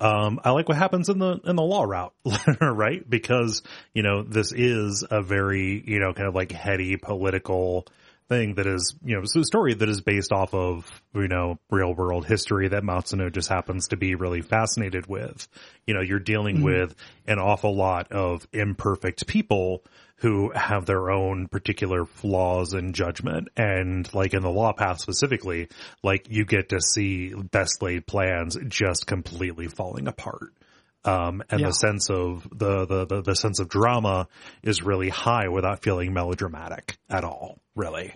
Um, 0.00 0.40
I 0.44 0.50
like 0.50 0.68
what 0.68 0.78
happens 0.78 1.08
in 1.08 1.18
the, 1.18 1.40
in 1.44 1.56
the 1.56 1.62
law 1.62 1.82
route, 1.82 2.14
right? 2.60 3.08
Because, 3.08 3.62
you 3.92 4.02
know, 4.02 4.22
this 4.22 4.52
is 4.52 5.04
a 5.10 5.20
very, 5.20 5.82
you 5.84 5.98
know, 5.98 6.14
kind 6.14 6.28
of 6.28 6.34
like 6.34 6.52
heady 6.52 6.96
political 6.96 7.86
thing 8.30 8.54
that 8.54 8.66
is, 8.66 8.94
you 9.04 9.16
know, 9.16 9.22
it's 9.22 9.34
a 9.34 9.44
story 9.44 9.74
that 9.74 9.88
is 9.88 10.00
based 10.00 10.32
off 10.32 10.54
of, 10.54 10.88
you 11.14 11.28
know, 11.28 11.58
real 11.68 11.92
world 11.92 12.24
history 12.24 12.68
that 12.68 12.84
Matsuno 12.84 13.30
just 13.30 13.48
happens 13.48 13.88
to 13.88 13.96
be 13.96 14.14
really 14.14 14.40
fascinated 14.40 15.06
with. 15.06 15.48
You 15.86 15.94
know, 15.94 16.00
you're 16.00 16.20
dealing 16.20 16.62
with 16.62 16.94
an 17.26 17.40
awful 17.40 17.76
lot 17.76 18.12
of 18.12 18.46
imperfect 18.52 19.26
people 19.26 19.84
who 20.18 20.52
have 20.54 20.86
their 20.86 21.10
own 21.10 21.48
particular 21.48 22.04
flaws 22.04 22.72
and 22.72 22.94
judgment. 22.94 23.48
And 23.56 24.12
like 24.14 24.32
in 24.32 24.42
the 24.42 24.50
law 24.50 24.72
path 24.74 25.00
specifically, 25.00 25.68
like 26.02 26.28
you 26.30 26.44
get 26.44 26.68
to 26.68 26.80
see 26.80 27.34
best 27.34 27.82
laid 27.82 28.06
plans 28.06 28.56
just 28.68 29.06
completely 29.06 29.66
falling 29.66 30.06
apart. 30.06 30.52
Um, 31.02 31.42
and 31.50 31.62
Yeah. 31.62 31.68
the 31.68 31.72
sense 31.72 32.10
of 32.10 32.46
the, 32.52 32.84
the, 32.84 33.06
the, 33.06 33.22
the 33.22 33.34
sense 33.34 33.58
of 33.58 33.70
drama 33.70 34.28
is 34.62 34.82
really 34.82 35.08
high 35.08 35.48
without 35.48 35.82
feeling 35.82 36.12
melodramatic 36.12 36.98
at 37.08 37.24
all, 37.24 37.58
really. 37.74 38.12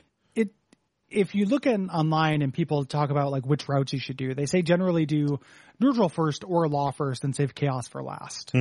If 1.14 1.34
you 1.34 1.46
look 1.46 1.66
in 1.66 1.90
online 1.90 2.42
and 2.42 2.52
people 2.52 2.84
talk 2.84 3.10
about 3.10 3.30
like 3.30 3.46
which 3.46 3.68
routes 3.68 3.92
you 3.92 3.98
should 3.98 4.16
do, 4.16 4.34
they 4.34 4.46
say 4.46 4.62
generally 4.62 5.06
do 5.06 5.40
neutral 5.80 6.08
first 6.08 6.44
or 6.46 6.68
law 6.68 6.90
first 6.90 7.24
and 7.24 7.34
save 7.34 7.54
chaos 7.54 7.88
for 7.88 8.02
last. 8.02 8.52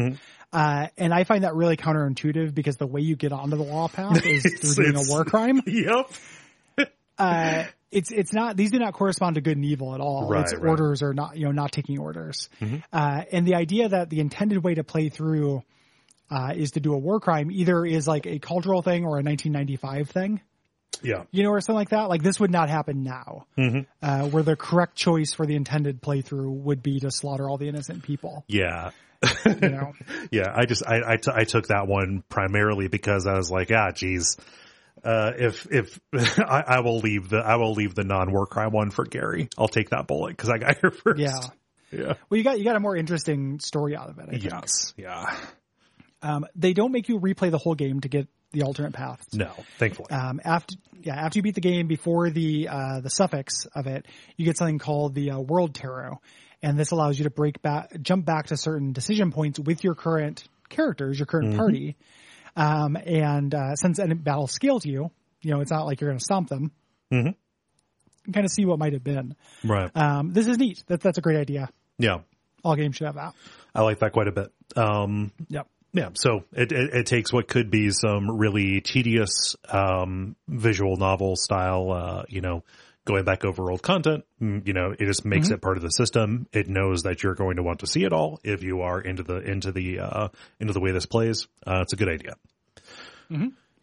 Uh, 0.51 0.87
and 0.97 1.13
I 1.13 1.23
find 1.23 1.43
that 1.43 1.55
really 1.55 1.77
counterintuitive 1.77 2.53
because 2.53 2.77
the 2.77 2.87
way 2.87 3.01
you 3.01 3.15
get 3.15 3.31
onto 3.31 3.57
the 3.57 3.63
law 3.63 3.87
path 3.87 4.25
is 4.25 4.43
through 4.43 4.85
doing 4.85 4.95
a 4.95 5.09
war 5.09 5.25
crime. 5.25 5.61
Yep. 5.65 6.11
uh, 7.17 7.63
it's 7.91 8.11
it's 8.11 8.33
not 8.33 8.57
these 8.57 8.71
do 8.71 8.79
not 8.79 8.93
correspond 8.93 9.35
to 9.35 9.41
good 9.41 9.57
and 9.57 9.65
evil 9.65 9.93
at 9.93 10.01
all. 10.01 10.27
Right, 10.27 10.43
it's 10.43 10.53
right. 10.53 10.69
orders 10.69 11.03
or 11.03 11.13
not 11.13 11.37
you 11.37 11.45
know 11.45 11.51
not 11.51 11.71
taking 11.71 11.99
orders. 11.99 12.49
Mm-hmm. 12.59 12.77
Uh, 12.91 13.23
and 13.31 13.47
the 13.47 13.55
idea 13.55 13.89
that 13.89 14.09
the 14.09 14.19
intended 14.19 14.63
way 14.63 14.75
to 14.75 14.83
play 14.83 15.09
through 15.09 15.63
uh, 16.29 16.53
is 16.55 16.71
to 16.71 16.79
do 16.79 16.93
a 16.93 16.97
war 16.97 17.19
crime 17.19 17.51
either 17.51 17.85
is 17.85 18.07
like 18.07 18.25
a 18.25 18.39
cultural 18.39 18.81
thing 18.81 19.03
or 19.03 19.19
a 19.19 19.23
1995 19.23 20.09
thing. 20.09 20.41
Yeah. 21.01 21.23
You 21.31 21.43
know, 21.43 21.49
or 21.49 21.59
something 21.61 21.75
like 21.79 21.89
that. 21.89 22.09
Like 22.09 22.23
this 22.23 22.39
would 22.39 22.51
not 22.51 22.69
happen 22.69 23.03
now, 23.03 23.45
Mm-hmm. 23.57 23.79
uh, 24.01 24.27
where 24.29 24.43
the 24.43 24.55
correct 24.55 24.95
choice 24.95 25.33
for 25.33 25.45
the 25.45 25.55
intended 25.55 26.01
playthrough 26.01 26.49
would 26.63 26.83
be 26.83 26.99
to 26.99 27.11
slaughter 27.11 27.49
all 27.49 27.57
the 27.57 27.67
innocent 27.67 28.03
people. 28.03 28.43
Yeah. 28.47 28.91
You 29.45 29.55
know, 29.69 29.93
Yeah, 30.31 30.51
I 30.53 30.65
just 30.65 30.85
I 30.85 31.13
I, 31.13 31.15
t- 31.17 31.31
I 31.33 31.43
took 31.45 31.67
that 31.67 31.87
one 31.87 32.23
primarily 32.29 32.87
because 32.89 33.25
I 33.25 33.33
was 33.37 33.49
like, 33.49 33.71
ah, 33.71 33.91
geez, 33.91 34.37
uh, 35.03 35.31
if 35.37 35.65
if 35.71 35.99
I, 36.39 36.63
I 36.67 36.79
will 36.81 36.99
leave 36.99 37.29
the 37.29 37.37
I 37.37 37.55
will 37.55 37.73
leave 37.73 37.95
the 37.95 38.03
non 38.03 38.31
war 38.33 38.45
crime 38.45 38.71
one 38.71 38.91
for 38.91 39.05
Gary. 39.05 39.47
I'll 39.57 39.67
take 39.69 39.91
that 39.91 40.07
bullet 40.07 40.31
because 40.35 40.49
I 40.49 40.57
got 40.57 40.77
here 40.79 40.91
first. 41.03 41.19
yeah. 41.21 41.39
yeah, 41.91 42.13
Well, 42.29 42.37
you 42.37 42.43
got 42.43 42.57
you 42.57 42.65
got 42.65 42.75
a 42.75 42.79
more 42.81 42.95
interesting 42.97 43.59
story 43.59 43.95
out 43.95 44.09
of 44.09 44.19
it. 44.19 44.43
Yes, 44.43 44.93
yeah. 44.97 45.33
Um, 46.21 46.45
they 46.55 46.73
don't 46.73 46.91
make 46.91 47.07
you 47.09 47.19
replay 47.19 47.51
the 47.51 47.57
whole 47.57 47.75
game 47.75 48.01
to 48.01 48.07
get 48.09 48.27
the 48.53 48.61
alternate 48.63 48.93
paths. 48.93 49.33
No, 49.33 49.51
thankfully. 49.77 50.09
Um, 50.11 50.39
after 50.43 50.75
yeah, 51.01 51.15
after 51.15 51.39
you 51.39 51.43
beat 51.43 51.55
the 51.55 51.61
game, 51.61 51.87
before 51.87 52.29
the 52.29 52.69
uh, 52.69 53.01
the 53.01 53.09
suffix 53.09 53.65
of 53.75 53.87
it, 53.87 54.05
you 54.37 54.45
get 54.45 54.57
something 54.57 54.79
called 54.79 55.13
the 55.13 55.31
uh, 55.31 55.39
World 55.39 55.75
Tarot, 55.75 56.21
and 56.61 56.79
this 56.79 56.91
allows 56.91 57.17
you 57.19 57.25
to 57.25 57.29
break 57.29 57.61
back, 57.61 57.91
jump 58.01 58.25
back 58.25 58.47
to 58.47 58.57
certain 58.57 58.93
decision 58.93 59.31
points 59.31 59.59
with 59.59 59.83
your 59.83 59.95
current 59.95 60.45
characters, 60.69 61.19
your 61.19 61.25
current 61.25 61.57
party. 61.57 61.97
Um, 62.55 62.95
and 62.95 63.53
uh, 63.53 63.75
since 63.75 63.99
any 63.99 64.13
battle 64.13 64.47
scales 64.47 64.85
you, 64.85 65.11
you 65.41 65.51
know 65.51 65.59
it's 65.59 65.71
not 65.71 65.85
like 65.85 65.99
you're 65.99 66.09
going 66.09 66.19
to 66.19 66.23
stomp 66.23 66.47
them. 66.49 66.71
Mhm. 67.11 67.35
You 68.25 68.31
kind 68.33 68.45
of 68.45 68.51
see 68.51 68.63
what 68.65 68.79
might 68.79 68.93
have 68.93 69.03
been. 69.03 69.35
right. 69.65 69.91
Um, 69.97 70.31
this 70.31 70.47
is 70.47 70.57
neat. 70.57 70.81
That, 70.87 71.01
that's 71.01 71.17
a 71.17 71.21
great 71.21 71.37
idea. 71.37 71.67
yeah, 71.97 72.19
All 72.63 72.75
games 72.77 72.95
should 72.95 73.07
have 73.07 73.15
that. 73.15 73.33
I 73.75 73.81
like 73.81 73.99
that 73.99 74.13
quite 74.13 74.27
a 74.29 74.31
bit. 74.31 74.53
Um, 74.77 75.31
Yep. 75.49 75.67
Yeah, 75.93 76.09
so 76.13 76.43
it, 76.53 76.71
it, 76.71 76.93
it 76.93 77.05
takes 77.05 77.31
what 77.31 77.47
could 77.47 77.69
be 77.69 77.91
some 77.91 78.31
really 78.31 78.81
tedious 78.81 79.55
um, 79.69 80.35
visual 80.47 80.97
novel 80.97 81.35
style, 81.35 81.91
uh, 81.91 82.23
you 82.27 82.41
know, 82.41 82.63
going 83.05 83.25
back 83.25 83.45
over 83.45 83.69
old 83.69 83.83
content. 83.83 84.23
mm, 84.41 84.65
You 84.65 84.73
know, 84.73 84.91
it 84.91 85.05
just 85.05 85.23
makes 85.23 85.49
it 85.51 85.61
part 85.61 85.77
of 85.77 85.83
the 85.83 85.89
system. 85.91 86.47
It 86.51 86.67
knows 86.67 87.03
that 87.03 87.21
you're 87.21 87.35
going 87.35 87.57
to 87.57 87.63
want 87.63 87.79
to 87.79 87.87
see 87.87 88.03
it 88.05 88.13
all 88.13 88.39
if 88.43 88.63
you 88.63 88.81
are 88.81 88.99
into 88.99 89.21
the 89.23 89.37
into 89.37 89.71
the 89.71 89.99
uh, 89.99 90.27
into 90.59 90.73
the 90.73 90.79
way 90.79 90.91
this 90.91 91.05
plays. 91.05 91.47
Uh, 91.65 91.81
it's 91.81 91.93
a 91.93 91.95
good 91.95 92.09
idea. 92.09 92.35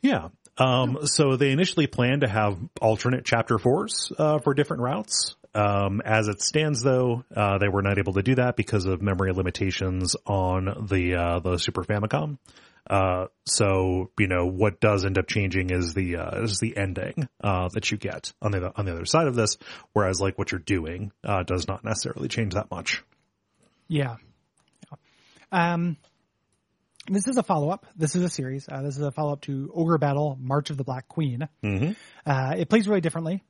Yeah. 0.02 0.28
Um, 0.58 1.06
so 1.06 1.36
they 1.36 1.52
initially 1.52 1.86
planned 1.86 2.22
to 2.22 2.28
have 2.28 2.58
alternate 2.82 3.24
chapter 3.24 3.58
fours 3.58 4.12
uh, 4.18 4.40
for 4.40 4.52
different 4.52 4.82
routes. 4.82 5.36
Um, 5.54 6.00
as 6.04 6.28
it 6.28 6.40
stands, 6.42 6.82
though, 6.82 7.24
uh, 7.34 7.58
they 7.58 7.68
were 7.68 7.82
not 7.82 7.98
able 7.98 8.12
to 8.14 8.22
do 8.22 8.36
that 8.36 8.56
because 8.56 8.86
of 8.86 9.02
memory 9.02 9.32
limitations 9.32 10.14
on 10.26 10.86
the 10.88 11.14
uh, 11.16 11.40
the 11.40 11.58
Super 11.58 11.82
Famicom. 11.82 12.38
Uh, 12.88 13.26
so 13.46 14.10
you 14.18 14.26
know 14.26 14.46
what 14.46 14.80
does 14.80 15.04
end 15.04 15.18
up 15.18 15.28
changing 15.28 15.70
is 15.70 15.94
the 15.94 16.16
uh, 16.16 16.42
is 16.42 16.58
the 16.58 16.76
ending 16.76 17.28
uh, 17.42 17.68
that 17.72 17.90
you 17.90 17.96
get 17.96 18.32
on 18.40 18.52
the 18.52 18.72
on 18.76 18.84
the 18.84 18.92
other 18.92 19.04
side 19.04 19.26
of 19.26 19.34
this, 19.34 19.58
whereas 19.92 20.20
like 20.20 20.38
what 20.38 20.50
you're 20.50 20.58
doing 20.58 21.12
uh, 21.24 21.42
does 21.42 21.68
not 21.68 21.84
necessarily 21.84 22.28
change 22.28 22.54
that 22.54 22.70
much. 22.70 23.02
Yeah. 23.88 24.16
Um, 25.52 25.96
this 27.08 27.26
is 27.26 27.36
a 27.36 27.42
follow 27.42 27.70
up. 27.70 27.86
This 27.96 28.14
is 28.14 28.22
a 28.22 28.28
series. 28.28 28.68
Uh, 28.68 28.82
this 28.82 28.96
is 28.96 29.02
a 29.02 29.10
follow 29.10 29.32
up 29.32 29.42
to 29.42 29.70
Ogre 29.74 29.98
Battle: 29.98 30.38
March 30.40 30.70
of 30.70 30.76
the 30.76 30.84
Black 30.84 31.08
Queen. 31.08 31.48
Mm-hmm. 31.62 31.92
Uh, 32.24 32.54
it 32.56 32.68
plays 32.68 32.88
really 32.88 33.00
differently, 33.00 33.42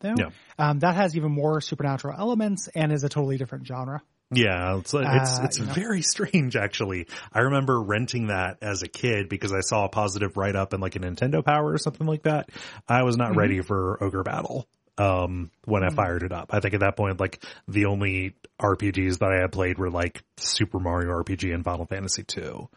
though. 0.00 0.14
Yeah. 0.16 0.30
Um, 0.58 0.80
that 0.80 0.94
has 0.96 1.16
even 1.16 1.32
more 1.32 1.60
supernatural 1.60 2.14
elements 2.18 2.68
and 2.74 2.92
is 2.92 3.04
a 3.04 3.08
totally 3.08 3.36
different 3.38 3.66
genre. 3.66 4.02
Yeah, 4.32 4.78
it's 4.78 4.94
it's 4.94 5.38
Uh, 5.38 5.42
it's 5.44 5.58
you 5.58 5.66
know. 5.66 5.72
very 5.72 6.02
strange 6.14 6.54
actually. 6.56 7.06
I 7.32 7.40
remember 7.40 7.80
renting 7.80 8.28
that 8.28 8.58
as 8.62 8.82
a 8.82 8.88
kid 8.88 9.28
because 9.28 9.52
I 9.52 9.60
saw 9.60 9.86
a 9.86 9.88
positive 9.88 10.36
write 10.36 10.54
up 10.56 10.72
in 10.72 10.80
like 10.80 10.94
a 10.96 11.00
Nintendo 11.00 11.44
Power 11.44 11.72
or 11.72 11.78
something 11.78 12.06
like 12.06 12.22
that. 12.22 12.50
I 12.88 13.02
was 13.02 13.16
not 13.16 13.34
ready 13.36 13.60
for 13.60 14.02
Ogre 14.02 14.22
Battle 14.22 14.68
um 14.98 15.50
when 15.64 15.82
I 15.82 15.88
fired 15.88 16.22
it 16.22 16.30
up. 16.32 16.52
I 16.52 16.60
think 16.60 16.74
at 16.74 16.80
that 16.80 16.96
point 16.96 17.18
like 17.18 17.42
the 17.66 17.86
only 17.86 18.34
RPGs 18.60 19.18
that 19.18 19.32
I 19.32 19.40
had 19.40 19.50
played 19.50 19.78
were 19.78 19.90
like 19.90 20.22
Super 20.36 20.78
Mario 20.78 21.10
RPG 21.22 21.52
and 21.54 21.64
Final 21.64 21.86
Fantasy 21.86 22.22
2, 22.22 22.68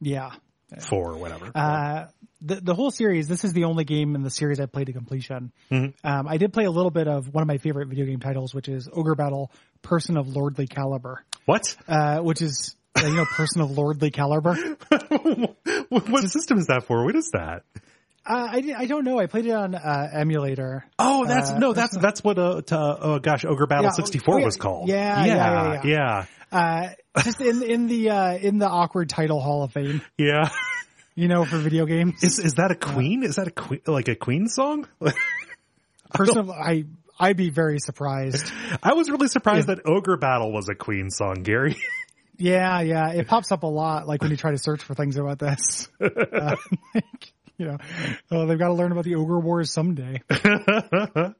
Yeah. 0.00 0.32
4 0.80 1.12
or 1.12 1.16
whatever. 1.18 1.50
Uh, 1.54 2.06
the 2.40 2.56
the 2.56 2.74
whole 2.74 2.90
series. 2.90 3.26
This 3.26 3.44
is 3.44 3.52
the 3.52 3.64
only 3.64 3.84
game 3.84 4.14
in 4.14 4.22
the 4.22 4.30
series 4.30 4.60
I 4.60 4.66
played 4.66 4.86
to 4.88 4.92
completion. 4.92 5.52
Mhm. 5.70 5.94
Um, 6.04 6.28
I 6.28 6.36
did 6.36 6.52
play 6.52 6.64
a 6.64 6.70
little 6.70 6.90
bit 6.90 7.08
of 7.08 7.32
one 7.32 7.42
of 7.42 7.48
my 7.48 7.58
favorite 7.58 7.88
video 7.88 8.04
game 8.06 8.20
titles, 8.20 8.54
which 8.54 8.68
is 8.68 8.88
Ogre 8.92 9.14
Battle: 9.14 9.50
Person 9.82 10.16
of 10.16 10.28
Lordly 10.28 10.66
Caliber, 10.66 11.24
what? 11.46 11.74
uh, 11.88 12.18
which 12.20 12.42
is 12.42 12.76
uh, 12.96 13.06
you 13.06 13.14
know 13.14 13.24
Person 13.24 13.62
of 13.62 13.70
Lordly 13.70 14.10
Caliber. 14.10 14.54
what, 15.88 16.08
what 16.08 16.24
system 16.24 16.58
is 16.58 16.66
that 16.66 16.84
for? 16.86 17.04
What 17.04 17.16
is 17.16 17.30
that? 17.32 17.62
Uh, 18.26 18.48
I, 18.52 18.74
I 18.78 18.86
don't 18.86 19.04
know. 19.04 19.18
I 19.18 19.26
played 19.26 19.46
it 19.46 19.52
on 19.52 19.74
uh, 19.74 20.08
emulator. 20.12 20.84
Oh, 20.98 21.26
that's 21.26 21.50
Uh, 21.50 21.58
no, 21.58 21.72
that's 21.74 21.96
that's 21.96 22.24
what 22.24 22.38
uh, 22.38 22.62
to, 22.62 22.98
oh 23.00 23.18
gosh, 23.18 23.44
Ogre 23.44 23.66
Battle 23.66 23.84
Yeah, 23.86 23.90
64 23.90 24.34
oh, 24.34 24.38
yeah, 24.38 24.44
was 24.44 24.56
called. 24.56 24.88
yeah, 24.88 25.24
yeah, 25.24 25.34
yeah, 25.34 25.82
yeah, 25.84 26.26
yeah. 26.50 26.86
Uh, 27.16 27.22
just 27.22 27.40
in 27.40 27.62
in 27.62 27.86
the 27.86 28.10
uh, 28.10 28.36
in 28.36 28.58
the 28.58 28.68
awkward 28.68 29.08
title 29.08 29.40
Hall 29.40 29.62
of 29.62 29.72
Fame, 29.72 30.00
yeah. 30.16 30.48
you 31.14 31.28
know, 31.28 31.44
for 31.44 31.58
video 31.58 31.84
games. 31.84 32.22
Is 32.22 32.38
is 32.38 32.54
that 32.54 32.70
a 32.70 32.76
Queen? 32.76 33.22
Is 33.24 33.36
that 33.36 33.48
a 33.48 33.50
Queen 33.50 33.80
like 33.86 34.08
a 34.08 34.16
Queen 34.16 34.48
song? 34.48 34.88
Person 36.14 36.38
of 36.38 36.50
I 36.50 36.84
I'd 37.18 37.36
be 37.36 37.50
very 37.50 37.78
surprised. 37.78 38.50
I 38.82 38.94
was 38.94 39.10
really 39.10 39.28
surprised 39.28 39.68
that 39.68 39.80
Ogre 39.84 40.16
Battle 40.16 40.52
was 40.52 40.68
a 40.68 40.74
Queen 40.74 41.10
song, 41.10 41.42
Gary. 41.42 41.76
Yeah, 42.36 42.80
yeah, 42.80 43.12
it 43.12 43.28
pops 43.28 43.52
up 43.52 43.62
a 43.62 43.68
lot. 43.68 44.08
Like 44.08 44.22
when 44.22 44.30
you 44.30 44.36
try 44.36 44.50
to 44.50 44.58
search 44.58 44.82
for 44.82 44.94
things 44.94 45.16
about 45.16 45.38
this, 45.38 45.88
uh, 46.00 46.56
like, 46.94 47.32
you 47.58 47.66
know, 47.66 47.78
oh, 48.30 48.46
they've 48.46 48.58
got 48.58 48.68
to 48.68 48.74
learn 48.74 48.92
about 48.92 49.04
the 49.04 49.14
ogre 49.14 49.40
wars 49.40 49.72
someday. 49.72 50.20
uh, 50.30 51.32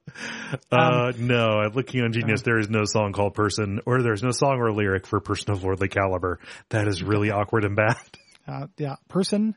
no, 1.18 1.58
I'm 1.60 1.72
looking 1.72 2.02
on 2.02 2.12
Genius. 2.12 2.42
There 2.42 2.58
is 2.58 2.70
no 2.70 2.84
song 2.84 3.12
called 3.12 3.34
Person, 3.34 3.80
or 3.86 4.02
there's 4.02 4.22
no 4.22 4.30
song 4.30 4.58
or 4.60 4.72
lyric 4.72 5.06
for 5.06 5.20
Person 5.20 5.52
of 5.52 5.62
Lordly 5.64 5.88
Caliber. 5.88 6.38
That 6.70 6.88
is 6.88 7.02
really 7.02 7.30
awkward 7.30 7.64
and 7.64 7.76
bad. 7.76 7.96
Uh, 8.46 8.66
yeah, 8.76 8.96
person, 9.08 9.54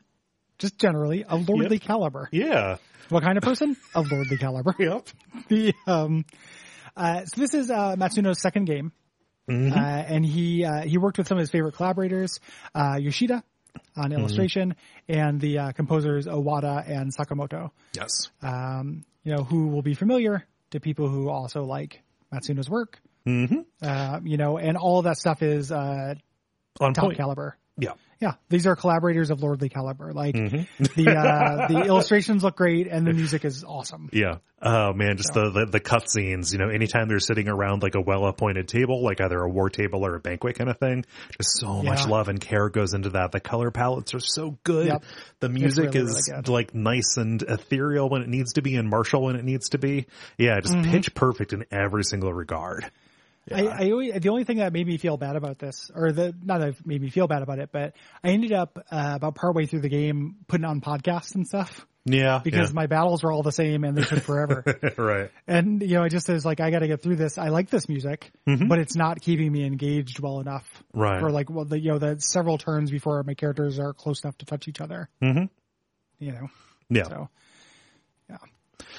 just 0.58 0.78
generally 0.78 1.22
of 1.22 1.46
lordly 1.46 1.76
Yep. 1.76 1.82
caliber. 1.82 2.26
Yeah. 2.32 2.78
What 3.10 3.22
kind 3.22 3.36
of 3.36 3.44
person? 3.44 3.76
Of 3.94 4.10
lordly 4.10 4.38
caliber. 4.38 4.74
Yep. 4.78 5.08
the 5.50 5.74
um 5.86 6.24
uh 6.96 7.26
so 7.26 7.38
this 7.38 7.52
is 7.52 7.70
uh 7.70 7.96
Matsuno's 7.96 8.40
second 8.40 8.64
game. 8.64 8.92
Mhm. 9.46 9.76
Uh 9.76 9.78
and 9.78 10.24
he 10.24 10.64
uh 10.64 10.84
he 10.84 10.96
worked 10.96 11.18
with 11.18 11.28
some 11.28 11.36
of 11.36 11.40
his 11.40 11.50
favorite 11.50 11.74
collaborators, 11.74 12.40
uh 12.74 12.96
Yoshida 12.98 13.44
on 13.96 14.12
illustration 14.12 14.74
and 15.08 15.40
the 15.40 15.58
uh, 15.58 15.72
composers 15.72 16.26
Iwata 16.26 16.88
and 16.88 17.12
Sakimoto. 17.14 17.70
Yes. 17.94 18.30
Um 18.42 19.04
you 19.24 19.34
know 19.34 19.42
who 19.42 19.68
will 19.68 19.82
be 19.82 19.94
familiar 19.94 20.46
to 20.70 20.80
people 20.80 21.08
who 21.08 21.28
also 21.28 21.64
like 21.64 22.02
Matsuno's 22.32 22.70
work. 22.70 23.00
Mm-hmm. 23.26 23.60
Uh 23.82 24.20
you 24.24 24.36
know 24.36 24.58
and 24.58 24.76
all 24.76 25.02
that 25.02 25.16
stuff 25.18 25.42
is 25.42 25.72
uh 25.72 26.14
On 26.80 26.94
top 26.94 27.04
point. 27.04 27.16
caliber. 27.16 27.56
Yeah. 27.76 27.92
Yeah, 28.20 28.32
these 28.48 28.66
are 28.66 28.74
collaborators 28.74 29.30
of 29.30 29.40
lordly 29.42 29.68
caliber. 29.68 30.12
Like 30.12 30.34
Mhm. 30.34 30.66
the 30.96 31.10
uh 31.16 31.68
the 31.68 31.82
illustrations 31.86 32.42
look 32.42 32.56
great 32.56 32.88
and 32.88 33.06
the 33.06 33.12
music 33.12 33.44
is 33.44 33.62
awesome. 33.64 34.10
Yeah. 34.12 34.38
Oh 34.60 34.92
man, 34.92 35.16
just 35.16 35.34
the, 35.34 35.50
the, 35.50 35.66
the 35.66 35.78
cut 35.78 36.10
scenes, 36.10 36.52
you 36.52 36.58
know, 36.58 36.68
anytime 36.68 37.06
they're 37.06 37.20
sitting 37.20 37.48
around 37.48 37.84
like 37.84 37.94
a 37.94 38.00
well 38.00 38.26
appointed 38.26 38.66
table, 38.66 39.04
like 39.04 39.20
either 39.20 39.38
a 39.40 39.48
war 39.48 39.70
table 39.70 40.04
or 40.04 40.16
a 40.16 40.20
banquet 40.20 40.56
kind 40.58 40.68
of 40.68 40.78
thing, 40.78 41.04
just 41.40 41.60
so 41.60 41.80
much 41.80 42.08
love 42.08 42.28
and 42.28 42.40
care 42.40 42.68
goes 42.68 42.92
into 42.92 43.10
that. 43.10 43.30
The 43.30 43.38
color 43.38 43.70
palettes 43.70 44.14
are 44.14 44.20
so 44.20 44.58
good. 44.64 44.88
Yep. 44.88 45.04
The 45.38 45.48
music 45.48 45.94
really, 45.94 46.00
is 46.00 46.28
really 46.28 46.42
like 46.48 46.74
nice 46.74 47.16
and 47.18 47.40
ethereal 47.42 48.08
when 48.08 48.22
it 48.22 48.28
needs 48.28 48.54
to 48.54 48.62
be 48.62 48.74
and 48.74 48.90
martial 48.90 49.22
when 49.22 49.36
it 49.36 49.44
needs 49.44 49.68
to 49.68 49.78
be. 49.78 50.06
Yeah, 50.36 50.58
just 50.60 50.74
Mm-hmm. 50.74 50.90
pitch 50.90 51.14
perfect 51.14 51.52
in 51.52 51.64
every 51.70 52.02
single 52.02 52.32
regard. 52.34 52.90
I, 53.54 53.86
I 53.86 53.90
always, 53.90 54.14
the 54.20 54.28
only 54.28 54.44
thing 54.44 54.58
that 54.58 54.72
made 54.72 54.86
me 54.86 54.96
feel 54.98 55.16
bad 55.16 55.36
about 55.36 55.58
this, 55.58 55.90
or 55.94 56.12
the 56.12 56.34
not 56.42 56.60
that 56.60 56.86
made 56.86 57.00
me 57.00 57.10
feel 57.10 57.26
bad 57.26 57.42
about 57.42 57.58
it, 57.58 57.70
but 57.72 57.94
I 58.22 58.28
ended 58.30 58.52
up 58.52 58.78
uh, 58.90 59.12
about 59.16 59.34
partway 59.34 59.66
through 59.66 59.80
the 59.80 59.88
game 59.88 60.36
putting 60.46 60.64
on 60.64 60.80
podcasts 60.80 61.34
and 61.34 61.46
stuff 61.46 61.86
Yeah. 62.04 62.40
because 62.42 62.72
my 62.72 62.86
battles 62.86 63.22
were 63.22 63.30
all 63.32 63.42
the 63.42 63.52
same 63.52 63.84
and 63.84 63.96
they 63.96 64.02
took 64.02 64.20
forever. 64.24 64.64
right. 64.96 65.30
and 65.46 65.82
you 65.82 65.94
know, 65.94 66.02
I 66.02 66.08
just 66.08 66.28
was 66.28 66.44
like, 66.44 66.60
I 66.60 66.70
got 66.70 66.80
to 66.80 66.86
get 66.88 67.02
through 67.02 67.16
this. 67.16 67.38
I 67.38 67.48
like 67.48 67.70
this 67.70 67.88
music, 67.88 68.30
but 68.46 68.78
it's 68.78 68.96
not 68.96 69.20
keeping 69.20 69.50
me 69.52 69.64
engaged 69.64 70.20
well 70.20 70.40
enough 70.40 70.66
Mm-hmm. 70.94 71.00
Right. 71.00 71.20
for 71.20 71.30
like 71.30 71.48
well, 71.50 71.64
the 71.64 71.78
you 71.78 71.90
know 71.92 71.98
the 71.98 72.20
several 72.20 72.58
turns 72.58 72.90
before 72.90 73.22
my 73.22 73.34
characters 73.34 73.78
are 73.78 73.92
close 73.92 74.22
enough 74.24 74.38
to 74.38 74.46
touch 74.46 74.68
each 74.68 74.80
other. 74.80 75.08
hmm 75.20 75.44
You 76.18 76.32
know, 76.32 76.48
Yeah. 76.90 77.04
so 77.04 77.28
yeah. 78.30 78.36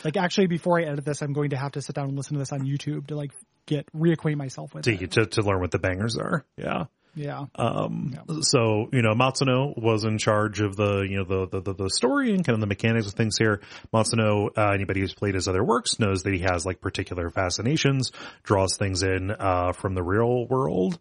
Like 0.04 0.18
actually, 0.18 0.48
before 0.48 0.80
I 0.80 0.84
edit 0.84 1.04
this, 1.06 1.22
I'm 1.22 1.34
going 1.34 1.50
to 1.52 1.58
have 1.58 1.74
to 1.74 1.82
sit 1.82 1.96
down 1.96 2.08
and 2.10 2.18
listen 2.18 2.34
to 2.34 2.40
this 2.40 2.52
on 2.52 2.62
YouTube 2.62 3.08
to 3.08 3.16
like 3.16 3.32
get 3.70 3.86
reacquaint 3.94 4.36
myself 4.36 4.74
with 4.74 4.84
To, 4.86 4.94
it. 4.94 5.12
to, 5.12 5.26
to 5.28 5.42
learn 5.42 5.62
what 5.62 5.72
the 5.72 5.80
bangers 5.80 6.18
are. 6.18 6.44
Yeah. 6.58 6.86
Yeah. 7.16 7.46
Um, 7.56 8.14
so, 8.42 8.88
you 8.94 9.02
know, 9.02 9.14
Matsuno 9.14 9.78
was 9.78 10.04
in 10.06 10.18
charge 10.20 10.62
of 10.62 10.76
the, 10.76 11.02
you 11.02 11.18
know, 11.18 11.46
the, 11.48 11.60
the, 11.60 11.74
the, 11.74 11.90
story 11.90 12.34
and 12.34 12.46
kind 12.46 12.54
of 12.54 12.62
the 12.62 12.68
mechanics 12.68 13.08
of 13.08 13.14
things 13.14 13.36
here. 13.38 13.62
Matsuno, 13.94 14.50
uh, 14.58 14.72
anybody 14.74 15.02
who's 15.02 15.14
played 15.14 15.36
his 15.36 15.48
other 15.48 15.64
works 15.64 16.00
knows 16.00 16.24
that 16.24 16.34
he 16.34 16.40
has 16.40 16.66
like 16.66 16.82
particular 16.82 17.30
fascinations, 17.30 18.12
draws 18.44 18.78
things 18.78 19.04
in, 19.04 19.32
uh, 19.32 19.74
from 19.74 19.96
the 19.96 20.04
real 20.04 20.46
world. 20.48 21.00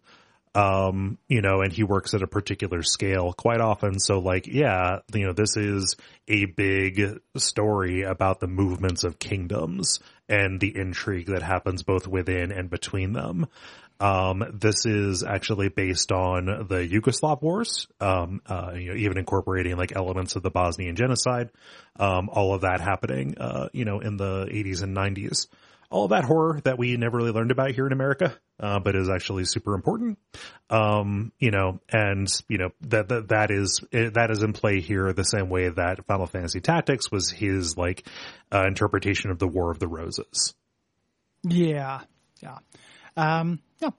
Um, 0.55 1.19
you 1.27 1.41
know, 1.41 1.61
and 1.61 1.71
he 1.71 1.83
works 1.83 2.15
at 2.15 2.23
a 2.23 2.27
particular 2.27 2.81
scale 2.81 3.31
quite 3.33 3.61
often. 3.61 3.99
So 3.99 4.17
like, 4.17 4.47
yeah, 4.47 4.99
you 5.13 5.27
know, 5.27 5.33
this 5.33 5.55
is 5.55 5.95
a 6.27 6.45
big 6.45 7.19
story 7.37 8.01
about 8.01 8.39
the 8.39 8.47
movements 8.47 9.03
of 9.03 9.19
kingdoms 9.19 9.99
and 10.29 10.59
the 10.59 10.75
intrigue 10.75 11.27
that 11.27 11.41
happens 11.41 11.83
both 11.83 12.07
within 12.07 12.51
and 12.51 12.69
between 12.69 13.13
them. 13.13 13.47
Um, 13.99 14.45
this 14.53 14.85
is 14.85 15.23
actually 15.23 15.67
based 15.67 16.13
on 16.13 16.45
the 16.45 16.87
Yugoslav 16.87 17.41
wars, 17.41 17.87
um, 17.99 18.41
uh, 18.47 18.71
you 18.73 18.91
know, 18.91 18.95
even 18.95 19.17
incorporating 19.17 19.75
like 19.75 19.93
elements 19.93 20.37
of 20.37 20.43
the 20.43 20.49
Bosnian 20.49 20.95
genocide, 20.95 21.49
um, 21.99 22.29
all 22.29 22.53
of 22.53 22.61
that 22.61 22.79
happening, 22.79 23.37
uh, 23.37 23.67
you 23.73 23.83
know, 23.83 23.99
in 23.99 24.15
the 24.15 24.45
80s 24.45 24.83
and 24.83 24.95
90s. 24.95 25.47
All 25.91 26.09
that 26.09 26.23
horror 26.23 26.61
that 26.65 26.77
we 26.77 26.95
never 26.97 27.17
really 27.17 27.31
learned 27.31 27.49
about 27.49 27.71
here 27.71 27.87
in 27.87 27.93
America, 27.93 28.37
uh, 28.59 28.79
but 28.79 28.95
is 28.95 29.09
actually 29.09 29.45
super 29.45 29.73
important. 29.73 30.19
Um, 30.69 31.31
you 31.39 31.49
know, 31.49 31.79
and, 31.89 32.27
you 32.47 32.59
know, 32.59 32.69
that, 32.81 33.09
that, 33.09 33.29
that 33.29 33.49
is, 33.49 33.81
that 33.91 34.29
is 34.29 34.43
in 34.43 34.53
play 34.53 34.81
here 34.81 35.11
the 35.13 35.23
same 35.23 35.49
way 35.49 35.69
that 35.69 36.05
Final 36.05 36.27
Fantasy 36.27 36.61
Tactics 36.61 37.11
was 37.11 37.31
his, 37.31 37.75
like, 37.75 38.05
uh, 38.53 38.65
interpretation 38.67 39.31
of 39.31 39.39
the 39.39 39.47
War 39.47 39.71
of 39.71 39.79
the 39.79 39.87
Roses. 39.87 40.53
Yeah. 41.43 42.01
Yeah. 42.39 42.59
Um, 43.17 43.59
yeah. 43.79 43.89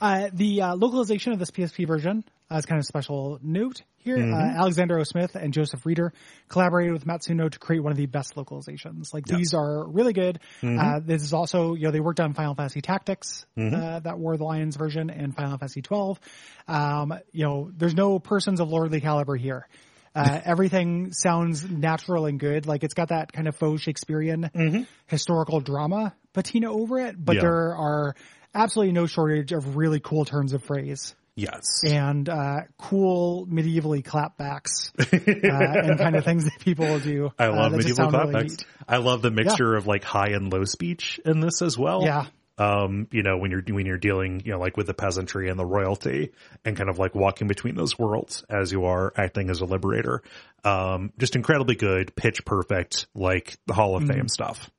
Uh, 0.00 0.30
the 0.32 0.62
uh, 0.62 0.76
localization 0.76 1.32
of 1.32 1.38
this 1.38 1.50
PSP 1.50 1.86
version 1.86 2.24
uh, 2.50 2.56
is 2.56 2.66
kind 2.66 2.78
of 2.78 2.86
special 2.86 3.38
note 3.42 3.82
here. 4.02 4.16
Uh, 4.16 4.20
mm-hmm. 4.20 4.60
Alexander 4.60 4.98
O. 4.98 5.04
Smith 5.04 5.34
and 5.34 5.52
Joseph 5.52 5.84
Reeder 5.84 6.12
collaborated 6.48 6.92
with 6.92 7.06
Matsuno 7.06 7.50
to 7.50 7.58
create 7.58 7.80
one 7.80 7.92
of 7.92 7.98
the 7.98 8.06
best 8.06 8.34
localizations. 8.34 9.12
Like 9.14 9.24
yes. 9.28 9.38
these 9.38 9.54
are 9.54 9.86
really 9.88 10.12
good. 10.12 10.40
Mm-hmm. 10.62 10.78
Uh, 10.78 11.00
this 11.00 11.22
is 11.22 11.32
also, 11.32 11.74
you 11.74 11.84
know, 11.84 11.90
they 11.90 12.00
worked 12.00 12.20
on 12.20 12.34
Final 12.34 12.54
Fantasy 12.54 12.80
Tactics, 12.80 13.46
mm-hmm. 13.56 13.74
Uh, 13.74 14.00
that 14.00 14.18
War 14.18 14.32
of 14.32 14.38
the 14.38 14.44
Lions 14.44 14.76
version 14.76 15.10
and 15.10 15.34
Final 15.34 15.58
Fantasy 15.58 15.82
12. 15.82 16.20
Um, 16.68 17.14
you 17.32 17.44
know, 17.44 17.70
there's 17.76 17.94
no 17.94 18.18
persons 18.18 18.60
of 18.60 18.68
lordly 18.68 19.00
caliber 19.00 19.36
here. 19.36 19.68
Uh, 20.14 20.40
everything 20.44 21.12
sounds 21.12 21.68
natural 21.68 22.26
and 22.26 22.40
good. 22.40 22.66
Like 22.66 22.84
it's 22.84 22.94
got 22.94 23.08
that 23.08 23.32
kind 23.32 23.48
of 23.48 23.56
faux 23.56 23.82
Shakespearean 23.82 24.50
mm-hmm. 24.54 24.82
historical 25.06 25.60
drama 25.60 26.14
patina 26.32 26.72
over 26.72 26.98
it, 27.00 27.16
but 27.22 27.36
yeah. 27.36 27.42
there 27.42 27.76
are 27.76 28.14
absolutely 28.54 28.92
no 28.92 29.06
shortage 29.06 29.52
of 29.52 29.76
really 29.76 30.00
cool 30.00 30.24
terms 30.24 30.52
of 30.52 30.62
phrase. 30.64 31.14
Yes. 31.40 31.82
And 31.84 32.28
uh, 32.28 32.60
cool 32.76 33.46
medievally 33.46 34.04
clapbacks 34.04 34.92
uh, 35.00 35.88
and 35.90 35.98
kind 35.98 36.14
of 36.14 36.22
things 36.22 36.44
that 36.44 36.58
people 36.60 36.86
will 36.86 37.00
do. 37.00 37.30
I 37.38 37.46
love 37.46 37.72
uh, 37.72 37.76
medieval 37.76 38.08
clapbacks. 38.08 38.34
Really 38.34 38.56
I 38.86 38.98
love 38.98 39.22
the 39.22 39.30
mixture 39.30 39.72
yeah. 39.72 39.78
of 39.78 39.86
like 39.86 40.04
high 40.04 40.32
and 40.32 40.52
low 40.52 40.64
speech 40.64 41.18
in 41.24 41.40
this 41.40 41.62
as 41.62 41.78
well. 41.78 42.02
Yeah. 42.02 42.26
Um, 42.58 43.08
you 43.10 43.22
know, 43.22 43.38
when 43.38 43.50
you're 43.50 43.62
when 43.66 43.86
you're 43.86 43.96
dealing, 43.96 44.42
you 44.44 44.52
know, 44.52 44.58
like 44.58 44.76
with 44.76 44.86
the 44.86 44.92
peasantry 44.92 45.48
and 45.48 45.58
the 45.58 45.64
royalty, 45.64 46.32
and 46.62 46.76
kind 46.76 46.90
of 46.90 46.98
like 46.98 47.14
walking 47.14 47.48
between 47.48 47.74
those 47.74 47.98
worlds 47.98 48.44
as 48.50 48.70
you 48.70 48.84
are 48.84 49.10
acting 49.16 49.48
as 49.48 49.62
a 49.62 49.64
liberator. 49.64 50.22
Um, 50.62 51.10
just 51.16 51.36
incredibly 51.36 51.74
good, 51.74 52.14
pitch 52.14 52.44
perfect, 52.44 53.06
like 53.14 53.56
the 53.64 53.72
Hall 53.72 53.96
of 53.96 54.02
mm-hmm. 54.02 54.12
Fame 54.12 54.28
stuff. 54.28 54.70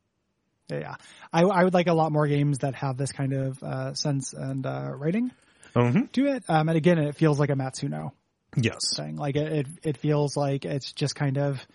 Yeah, 0.70 0.94
I, 1.34 1.42
I, 1.42 1.64
would 1.64 1.74
like 1.74 1.88
a 1.88 1.94
lot 1.94 2.12
more 2.12 2.28
games 2.28 2.60
that 2.60 2.76
have 2.76 2.98
this 2.98 3.12
kind 3.12 3.34
of 3.34 3.62
uh, 3.64 3.94
sense 3.96 4.34
and 4.34 4.64
uh, 4.66 4.92
writing 4.96 5.32
mm-hmm. 5.76 6.06
to 6.14 6.28
it. 6.28 6.44
Um, 6.48 6.70
and 6.70 6.78
again, 6.78 6.98
it 6.98 7.16
feels 7.16 7.40
like 7.40 7.50
a 7.50 7.56
Matsuno. 7.56 8.12
Yes, 8.56 8.98
thing. 8.98 9.16
Like 9.16 9.38
it, 9.38 9.52
it, 9.52 9.68
it 9.84 9.98
feels 9.98 10.36
like 10.36 10.66
it's 10.66 10.92
just 10.92 11.16
kind 11.16 11.38
of 11.38 11.66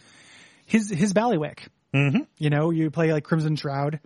his 0.66 0.90
his 0.90 1.14
ballywick. 1.14 1.68
Mm-hmm. 1.94 2.24
You 2.36 2.50
know, 2.50 2.70
you 2.70 2.90
play 2.90 3.12
like 3.12 3.24
Crimson 3.24 3.56
Shroud. 3.56 4.00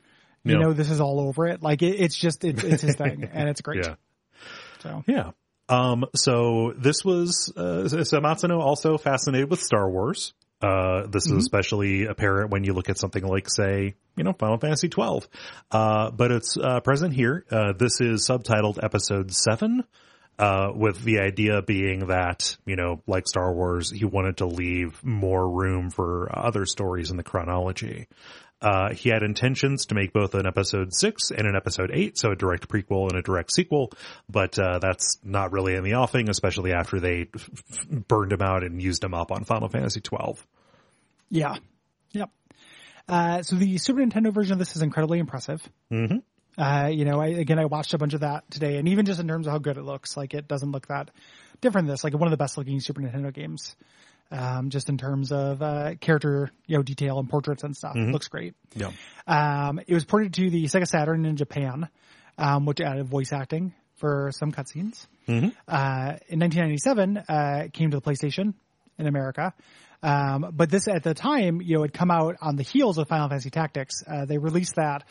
You 0.44 0.52
yep. 0.52 0.60
know, 0.60 0.72
this 0.72 0.90
is 0.90 1.00
all 1.00 1.20
over 1.20 1.48
it. 1.48 1.62
Like 1.62 1.82
it, 1.82 2.00
it's 2.00 2.16
just 2.16 2.44
it, 2.44 2.62
it's 2.62 2.82
his 2.82 2.96
thing, 2.96 3.28
and 3.32 3.48
it's 3.48 3.60
great. 3.60 3.84
Yeah. 3.84 3.94
So 4.80 5.04
yeah. 5.06 5.30
Um, 5.68 6.04
so 6.16 6.74
this 6.76 7.04
was, 7.04 7.52
uh, 7.56 7.88
so 7.88 8.20
Matsuno 8.20 8.58
also 8.58 8.98
fascinated 8.98 9.48
with 9.50 9.62
Star 9.62 9.88
Wars. 9.88 10.34
Uh, 10.60 11.06
this 11.06 11.26
mm-hmm. 11.26 11.38
is 11.38 11.44
especially 11.44 12.04
apparent 12.04 12.50
when 12.50 12.64
you 12.64 12.72
look 12.72 12.88
at 12.88 12.98
something 12.98 13.24
like, 13.24 13.48
say, 13.48 13.94
you 14.16 14.24
know, 14.24 14.32
Final 14.34 14.58
Fantasy 14.58 14.88
12. 14.88 15.28
Uh, 15.70 16.10
but 16.10 16.30
it's, 16.30 16.56
uh, 16.56 16.80
present 16.80 17.14
here. 17.14 17.44
Uh, 17.50 17.72
this 17.72 18.00
is 18.00 18.26
subtitled 18.28 18.82
episode 18.82 19.32
seven. 19.32 19.84
Uh, 20.38 20.72
with 20.74 21.02
the 21.04 21.18
idea 21.18 21.60
being 21.60 22.06
that, 22.06 22.56
you 22.64 22.74
know, 22.74 23.02
like 23.06 23.28
Star 23.28 23.52
Wars, 23.52 23.90
he 23.90 24.06
wanted 24.06 24.38
to 24.38 24.46
leave 24.46 24.98
more 25.04 25.46
room 25.46 25.90
for 25.90 26.30
other 26.32 26.64
stories 26.64 27.10
in 27.10 27.18
the 27.18 27.22
chronology. 27.22 28.08
Uh, 28.62 28.92
he 28.92 29.08
had 29.08 29.22
intentions 29.22 29.86
to 29.86 29.94
make 29.94 30.12
both 30.12 30.34
an 30.34 30.46
episode 30.46 30.92
six 30.92 31.30
and 31.30 31.46
an 31.46 31.56
episode 31.56 31.90
eight, 31.94 32.18
so 32.18 32.32
a 32.32 32.36
direct 32.36 32.68
prequel 32.68 33.08
and 33.08 33.18
a 33.18 33.22
direct 33.22 33.50
sequel, 33.52 33.90
but 34.28 34.58
uh, 34.58 34.78
that's 34.78 35.18
not 35.24 35.50
really 35.50 35.74
in 35.74 35.82
the 35.82 35.94
offing, 35.94 36.28
especially 36.28 36.72
after 36.72 37.00
they 37.00 37.28
f- 37.34 37.50
f- 37.70 37.86
burned 37.88 38.32
him 38.32 38.42
out 38.42 38.62
and 38.62 38.82
used 38.82 39.02
him 39.02 39.14
up 39.14 39.32
on 39.32 39.44
Final 39.44 39.68
Fantasy 39.68 40.02
twelve. 40.02 40.46
Yeah, 41.30 41.56
yep. 42.12 42.30
Uh, 43.08 43.42
so 43.42 43.56
the 43.56 43.78
Super 43.78 44.00
Nintendo 44.00 44.32
version 44.32 44.52
of 44.52 44.58
this 44.58 44.76
is 44.76 44.82
incredibly 44.82 45.20
impressive. 45.20 45.66
Mm-hmm. 45.90 46.18
Uh, 46.60 46.88
you 46.88 47.06
know, 47.06 47.18
I, 47.18 47.28
again, 47.28 47.58
I 47.58 47.64
watched 47.64 47.94
a 47.94 47.98
bunch 47.98 48.12
of 48.12 48.20
that 48.20 48.50
today, 48.50 48.76
and 48.76 48.88
even 48.88 49.06
just 49.06 49.20
in 49.20 49.26
terms 49.26 49.46
of 49.46 49.52
how 49.52 49.58
good 49.58 49.78
it 49.78 49.84
looks, 49.84 50.18
like 50.18 50.34
it 50.34 50.48
doesn't 50.48 50.70
look 50.70 50.88
that 50.88 51.10
different. 51.62 51.86
Than 51.86 51.94
this, 51.94 52.04
like 52.04 52.12
one 52.12 52.26
of 52.26 52.30
the 52.30 52.36
best 52.36 52.58
looking 52.58 52.78
Super 52.80 53.00
Nintendo 53.00 53.32
games 53.32 53.74
um, 54.30 54.70
just 54.70 54.88
in 54.88 54.98
terms 54.98 55.32
of 55.32 55.62
uh, 55.62 55.94
character, 56.00 56.50
you 56.66 56.76
know, 56.76 56.82
detail 56.82 57.18
and 57.18 57.28
portraits 57.28 57.64
and 57.64 57.76
stuff. 57.76 57.94
Mm-hmm. 57.94 58.12
Looks 58.12 58.28
great. 58.28 58.54
Yeah. 58.74 58.90
Um, 59.26 59.80
it 59.86 59.94
was 59.94 60.04
ported 60.04 60.34
to 60.34 60.50
the 60.50 60.64
Sega 60.64 60.86
Saturn 60.86 61.24
in 61.24 61.36
Japan, 61.36 61.88
um, 62.38 62.66
which 62.66 62.80
added 62.80 63.06
voice 63.08 63.32
acting 63.32 63.74
for 63.96 64.30
some 64.32 64.52
cutscenes. 64.52 65.06
Mm-hmm. 65.28 65.48
Uh, 65.68 66.16
in 66.28 66.40
1997, 66.40 67.16
uh, 67.16 67.62
it 67.66 67.72
came 67.72 67.90
to 67.90 67.98
the 67.98 68.02
PlayStation 68.02 68.54
in 68.98 69.06
America. 69.06 69.52
Um, 70.02 70.52
but 70.52 70.70
this 70.70 70.88
at 70.88 71.02
the 71.02 71.14
time, 71.14 71.60
you 71.60 71.76
know, 71.76 71.82
had 71.82 71.92
come 71.92 72.10
out 72.10 72.36
on 72.40 72.56
the 72.56 72.62
heels 72.62 72.98
of 72.98 73.08
Final 73.08 73.28
Fantasy 73.28 73.50
Tactics. 73.50 74.02
Uh, 74.06 74.24
they 74.24 74.38
released 74.38 74.76
that 74.76 75.04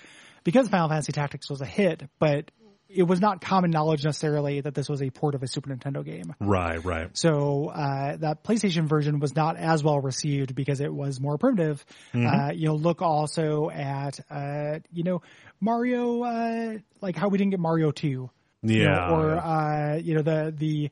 because 0.44 0.68
Final 0.68 0.90
Fantasy 0.90 1.12
Tactics 1.12 1.50
was 1.50 1.62
a 1.62 1.66
hit, 1.66 2.04
but 2.18 2.50
it 2.90 3.04
was 3.04 3.22
not 3.22 3.40
common 3.42 3.70
knowledge 3.70 4.04
necessarily 4.04 4.62
that 4.62 4.74
this 4.74 4.90
was 4.90 5.02
a 5.02 5.10
port 5.12 5.36
of 5.36 5.44
a 5.44 5.48
Super 5.48 5.70
Nintendo 5.70 6.04
game. 6.04 6.34
Right, 6.40 6.84
right. 6.84 7.10
So 7.16 7.68
uh, 7.68 8.18
that 8.18 8.44
PlayStation 8.44 8.88
version 8.88 9.20
was 9.20 9.36
not 9.36 9.58
as 9.58 9.84
well 9.84 10.00
received 10.00 10.56
because 10.56 10.82
it 10.82 10.94
was 10.94 11.20
more 11.20 11.38
primitive. 11.38 11.86
Mm-hmm. 12.14 12.28
Uh, 12.28 12.52
you 12.52 12.68
know, 12.68 12.76
look 12.76 13.02
also 13.02 13.70
at 13.70 14.20
uh, 14.30 14.80
you 14.92 15.04
know 15.04 15.22
Mario, 15.62 16.24
uh, 16.24 16.78
like 17.02 17.16
how 17.16 17.28
we 17.28 17.38
didn't 17.38 17.52
get 17.52 17.60
Mario 17.60 17.92
Two. 17.92 18.30
Yeah. 18.64 18.78
You 18.78 18.86
know, 18.86 19.16
or 19.16 19.38
uh, 19.38 19.96
you 19.98 20.16
know 20.16 20.22
the 20.22 20.54
the 20.56 20.90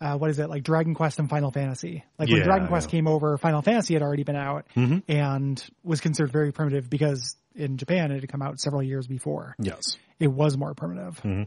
uh, 0.00 0.16
what 0.16 0.30
is 0.30 0.38
it 0.38 0.48
like 0.48 0.62
Dragon 0.62 0.94
Quest 0.94 1.18
and 1.18 1.28
Final 1.28 1.50
Fantasy? 1.50 2.04
Like 2.18 2.28
when 2.28 2.38
yeah, 2.38 2.44
Dragon 2.44 2.68
Quest 2.68 2.88
yeah. 2.88 2.90
came 2.90 3.06
over, 3.06 3.36
Final 3.38 3.62
Fantasy 3.62 3.94
had 3.94 4.02
already 4.02 4.24
been 4.24 4.36
out 4.36 4.66
mm-hmm. 4.76 4.98
and 5.10 5.64
was 5.82 6.00
considered 6.00 6.32
very 6.32 6.52
primitive 6.52 6.88
because 6.88 7.36
in 7.54 7.76
Japan 7.76 8.10
it 8.12 8.20
had 8.20 8.28
come 8.28 8.42
out 8.42 8.60
several 8.60 8.82
years 8.82 9.06
before. 9.06 9.54
Yes 9.58 9.96
it 10.18 10.28
was 10.28 10.56
more 10.56 10.74
primitive. 10.74 11.20
Mm-hmm. 11.22 11.42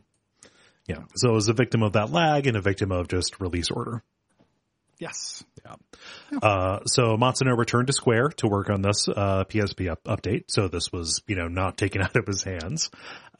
Yeah. 0.87 1.03
So 1.15 1.29
it 1.29 1.33
was 1.33 1.47
a 1.47 1.53
victim 1.53 1.83
of 1.83 1.93
that 1.93 2.11
lag 2.11 2.47
and 2.47 2.57
a 2.57 2.61
victim 2.61 2.91
of 2.91 3.07
just 3.07 3.39
release 3.39 3.69
order. 3.69 4.03
Yes. 4.99 5.43
Yeah. 5.65 6.37
Uh, 6.41 6.79
so 6.85 7.17
Matsuno 7.17 7.57
returned 7.57 7.87
to 7.87 7.93
Square 7.93 8.29
to 8.37 8.47
work 8.47 8.69
on 8.69 8.83
this 8.83 9.07
uh, 9.07 9.45
PSP 9.45 9.89
up- 9.89 10.03
update. 10.03 10.45
So 10.49 10.67
this 10.67 10.91
was, 10.91 11.23
you 11.27 11.35
know, 11.35 11.47
not 11.47 11.77
taken 11.77 12.01
out 12.03 12.15
of 12.15 12.27
his 12.27 12.43
hands. 12.43 12.89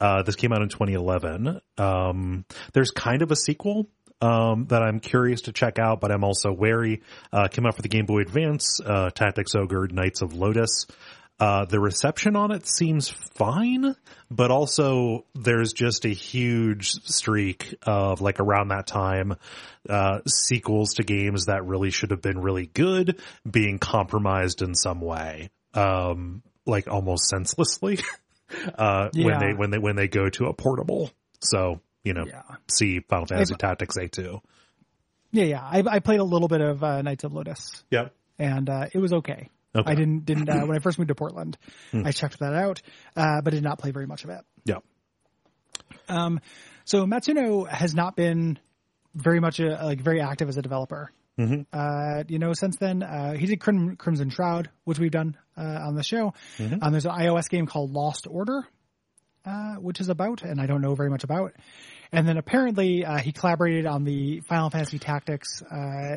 Uh, 0.00 0.22
this 0.22 0.34
came 0.34 0.52
out 0.52 0.62
in 0.62 0.68
2011. 0.68 1.60
Um, 1.78 2.44
there's 2.72 2.90
kind 2.90 3.22
of 3.22 3.30
a 3.30 3.36
sequel 3.36 3.88
um, 4.22 4.66
that 4.66 4.82
I'm 4.82 5.00
curious 5.00 5.42
to 5.42 5.52
check 5.52 5.78
out, 5.78 6.00
but 6.00 6.12
I'm 6.12 6.24
also 6.24 6.52
wary. 6.52 7.02
Uh, 7.32 7.48
came 7.48 7.66
out 7.66 7.74
for 7.74 7.82
the 7.82 7.88
Game 7.88 8.06
Boy 8.06 8.20
Advance, 8.20 8.80
uh, 8.80 9.10
Tactics 9.10 9.54
Ogre, 9.54 9.88
Knights 9.88 10.22
of 10.22 10.32
Lodis. 10.32 10.88
Uh, 11.40 11.64
the 11.64 11.80
reception 11.80 12.36
on 12.36 12.52
it 12.52 12.68
seems 12.68 13.08
fine, 13.08 13.96
but 14.30 14.52
also 14.52 15.24
there's 15.34 15.72
just 15.72 16.04
a 16.04 16.10
huge 16.10 16.92
streak 16.92 17.74
of 17.82 18.20
like 18.20 18.38
around 18.38 18.68
that 18.68 18.86
time, 18.86 19.34
uh, 19.88 20.20
sequels 20.26 20.94
to 20.94 21.02
games 21.02 21.46
that 21.46 21.66
really 21.66 21.90
should 21.90 22.12
have 22.12 22.22
been 22.22 22.40
really 22.40 22.66
good 22.66 23.20
being 23.50 23.80
compromised 23.80 24.62
in 24.62 24.74
some 24.76 25.00
way. 25.00 25.50
Um, 25.74 26.42
like 26.64 26.86
almost 26.86 27.28
senselessly, 27.28 27.98
uh, 28.78 29.08
yeah. 29.12 29.26
when 29.26 29.38
they, 29.40 29.54
when 29.54 29.70
they, 29.70 29.78
when 29.78 29.96
they 29.96 30.06
go 30.06 30.28
to 30.28 30.46
a 30.46 30.52
portable. 30.52 31.10
So, 31.40 31.80
you 32.04 32.14
know, 32.14 32.24
yeah. 32.26 32.42
see 32.68 33.00
Final 33.00 33.26
Fantasy 33.26 33.54
I've, 33.54 33.58
Tactics 33.58 33.96
A2. 33.96 34.40
Yeah, 35.32 35.44
yeah. 35.44 35.62
I, 35.62 35.82
I 35.86 35.98
played 36.00 36.20
a 36.20 36.24
little 36.24 36.48
bit 36.48 36.60
of 36.60 36.82
uh, 36.82 37.02
Knights 37.02 37.24
of 37.24 37.32
Lodis. 37.32 37.82
Yeah. 37.90 38.08
And 38.38 38.68
uh, 38.68 38.86
it 38.92 38.98
was 38.98 39.12
okay. 39.12 39.48
Okay. 39.74 39.90
I 39.90 39.94
didn't 39.94 40.26
didn't 40.26 40.50
uh, 40.50 40.66
when 40.66 40.76
I 40.76 40.80
first 40.80 40.98
moved 40.98 41.08
to 41.08 41.14
Portland. 41.14 41.56
Hmm. 41.92 42.06
I 42.06 42.12
checked 42.12 42.38
that 42.40 42.52
out, 42.52 42.82
uh, 43.16 43.40
but 43.40 43.52
did 43.52 43.62
not 43.62 43.78
play 43.78 43.90
very 43.90 44.06
much 44.06 44.24
of 44.24 44.30
it. 44.30 44.40
Yeah. 44.64 44.78
Um, 46.08 46.40
so 46.84 47.06
Matsuno 47.06 47.66
has 47.68 47.94
not 47.94 48.14
been 48.14 48.58
very 49.14 49.40
much 49.40 49.60
a, 49.60 49.80
like 49.82 50.00
very 50.00 50.20
active 50.20 50.48
as 50.48 50.58
a 50.58 50.62
developer. 50.62 51.10
Mm-hmm. 51.38 51.62
Uh, 51.72 52.24
you 52.28 52.38
know, 52.38 52.52
since 52.52 52.76
then, 52.76 53.02
uh, 53.02 53.32
he 53.32 53.46
did 53.46 53.60
Crim- 53.60 53.96
Crimson 53.96 54.28
Shroud, 54.28 54.68
which 54.84 54.98
we've 54.98 55.10
done 55.10 55.36
uh, 55.56 55.62
on 55.86 55.94
the 55.94 56.02
show. 56.02 56.34
Mm-hmm. 56.58 56.82
Um, 56.82 56.92
there's 56.92 57.06
an 57.06 57.12
iOS 57.12 57.48
game 57.48 57.66
called 57.66 57.90
Lost 57.90 58.26
Order, 58.28 58.66
uh, 59.44 59.74
which 59.74 60.00
is 60.00 60.08
about, 60.08 60.42
and 60.42 60.60
I 60.60 60.66
don't 60.66 60.80
know 60.80 60.94
very 60.94 61.10
much 61.10 61.24
about. 61.24 61.52
And 62.12 62.28
then 62.28 62.36
apparently, 62.36 63.04
uh, 63.04 63.18
he 63.18 63.32
collaborated 63.32 63.86
on 63.86 64.04
the 64.04 64.40
Final 64.40 64.70
Fantasy 64.70 64.98
Tactics 64.98 65.62
uh, 65.62 66.16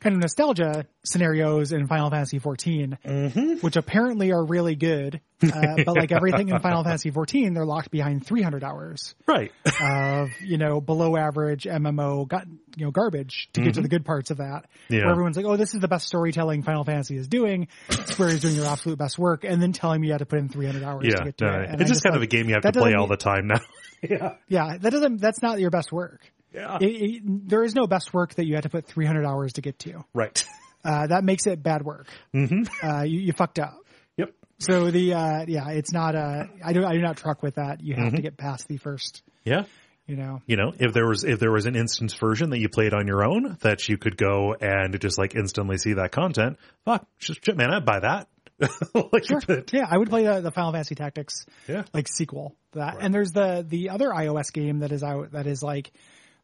kind 0.00 0.14
of 0.16 0.20
nostalgia 0.20 0.86
scenarios 1.04 1.72
in 1.72 1.86
Final 1.86 2.10
Fantasy 2.10 2.38
14, 2.38 2.98
Mm-hmm. 3.04 3.52
which 3.60 3.76
apparently 3.76 4.32
are 4.32 4.44
really 4.44 4.74
good. 4.74 5.20
Uh, 5.42 5.76
but 5.84 5.96
like 5.96 6.12
everything 6.12 6.48
in 6.48 6.58
Final 6.60 6.84
Fantasy 6.84 7.10
14, 7.10 7.54
they're 7.54 7.64
locked 7.64 7.90
behind 7.90 8.26
300 8.26 8.64
hours 8.64 9.14
Right. 9.26 9.52
of 9.80 10.28
you 10.40 10.58
know 10.58 10.80
below 10.80 11.16
average 11.16 11.64
MMO 11.64 12.26
got 12.28 12.46
you 12.76 12.84
know 12.84 12.90
garbage 12.90 13.48
to 13.54 13.62
get 13.62 13.74
to 13.74 13.80
the 13.80 13.88
good 13.88 14.04
parts 14.04 14.30
of 14.30 14.38
that. 14.38 14.64
Mm-hmm. 14.64 14.94
Yeah. 14.94 15.00
Where 15.02 15.10
everyone's 15.12 15.36
like, 15.36 15.46
"Oh, 15.46 15.56
this 15.56 15.74
is 15.74 15.80
the 15.80 15.88
best 15.88 16.06
storytelling 16.06 16.62
Final 16.62 16.84
Fantasy 16.84 17.16
is 17.16 17.28
doing." 17.28 17.68
Square 17.90 18.30
is 18.30 18.40
doing 18.40 18.56
their 18.56 18.66
absolute 18.66 18.98
best 18.98 19.18
work, 19.18 19.44
and 19.44 19.60
then 19.62 19.72
telling 19.72 20.00
me 20.00 20.08
you 20.08 20.12
had 20.12 20.18
to 20.18 20.26
put 20.26 20.38
in 20.38 20.48
300 20.48 20.82
hours 20.82 21.04
yeah. 21.06 21.16
to 21.16 21.24
get 21.24 21.38
to 21.38 21.44
no, 21.44 21.52
it. 21.60 21.68
And 21.70 21.80
it's 21.80 21.90
I 21.90 21.94
just 21.94 22.02
kind 22.04 22.16
of 22.16 22.22
a 22.22 22.26
game 22.26 22.48
you 22.48 22.54
have 22.54 22.62
to 22.62 22.72
play 22.72 22.94
all 22.94 23.06
the 23.06 23.16
time 23.16 23.46
now. 23.48 23.60
yeah. 24.02 24.34
Yeah, 24.48 24.78
that 24.78 24.90
doesn't. 24.90 25.20
That's 25.20 25.42
not 25.42 25.60
your 25.60 25.70
best 25.70 25.92
work. 25.92 26.20
Yeah. 26.52 26.78
It, 26.80 26.84
it, 26.86 27.48
there 27.48 27.62
is 27.64 27.74
no 27.74 27.86
best 27.86 28.12
work 28.12 28.34
that 28.34 28.46
you 28.46 28.54
had 28.54 28.64
to 28.64 28.68
put 28.70 28.86
300 28.86 29.24
hours 29.24 29.54
to 29.54 29.60
get 29.60 29.78
to. 29.80 30.04
right. 30.14 30.44
Uh, 30.82 31.06
that 31.08 31.22
makes 31.24 31.46
it 31.46 31.62
bad 31.62 31.82
work. 31.84 32.06
Mm-hmm. 32.34 32.62
Uh, 32.82 33.02
you, 33.02 33.20
you 33.20 33.32
fucked 33.34 33.58
up. 33.58 33.76
Yep. 34.16 34.32
So 34.60 34.90
the 34.90 35.12
uh, 35.12 35.44
yeah, 35.46 35.68
it's 35.72 35.92
not. 35.92 36.16
Uh, 36.16 36.44
I 36.64 36.72
do 36.72 36.86
I 36.86 36.94
do 36.94 37.02
not 37.02 37.18
truck 37.18 37.42
with 37.42 37.56
that. 37.56 37.82
You 37.82 37.96
have 37.96 38.04
Mm-hmm. 38.06 38.16
to 38.16 38.22
get 38.22 38.38
past 38.38 38.66
the 38.66 38.78
first. 38.78 39.20
Yeah. 39.44 39.64
You 40.06 40.16
know. 40.16 40.40
you 40.46 40.56
know, 40.56 40.72
if 40.78 40.94
there 40.94 41.06
was 41.06 41.22
if 41.22 41.38
there 41.38 41.52
was 41.52 41.66
an 41.66 41.76
instance 41.76 42.14
version 42.14 42.48
that 42.48 42.60
you 42.60 42.70
played 42.70 42.94
on 42.94 43.06
your 43.06 43.22
own 43.22 43.58
that 43.60 43.90
you 43.90 43.98
could 43.98 44.16
go 44.16 44.54
and 44.58 44.98
just 44.98 45.18
like 45.18 45.34
instantly 45.34 45.76
see 45.76 45.92
that 45.92 46.12
content, 46.12 46.56
fuck, 46.86 47.06
shit, 47.18 47.58
man, 47.58 47.70
I'd 47.74 47.84
buy 47.84 48.00
that. 48.00 48.28
like, 49.12 49.24
Sure. 49.26 49.40
Yeah, 49.72 49.84
I 49.86 49.98
would 49.98 50.08
play 50.08 50.24
the, 50.24 50.40
the 50.40 50.50
Final 50.50 50.72
Fantasy 50.72 50.94
Tactics 50.94 51.44
yeah, 51.68 51.82
like 51.92 52.08
sequel 52.08 52.56
that. 52.72 52.96
And 53.02 53.12
there's 53.12 53.32
the 53.32 53.66
the 53.68 53.90
other 53.90 54.08
iOS 54.08 54.50
game 54.50 54.78
that 54.78 54.92
is 54.92 55.02
out 55.02 55.32
that 55.32 55.46
is 55.46 55.62
like 55.62 55.92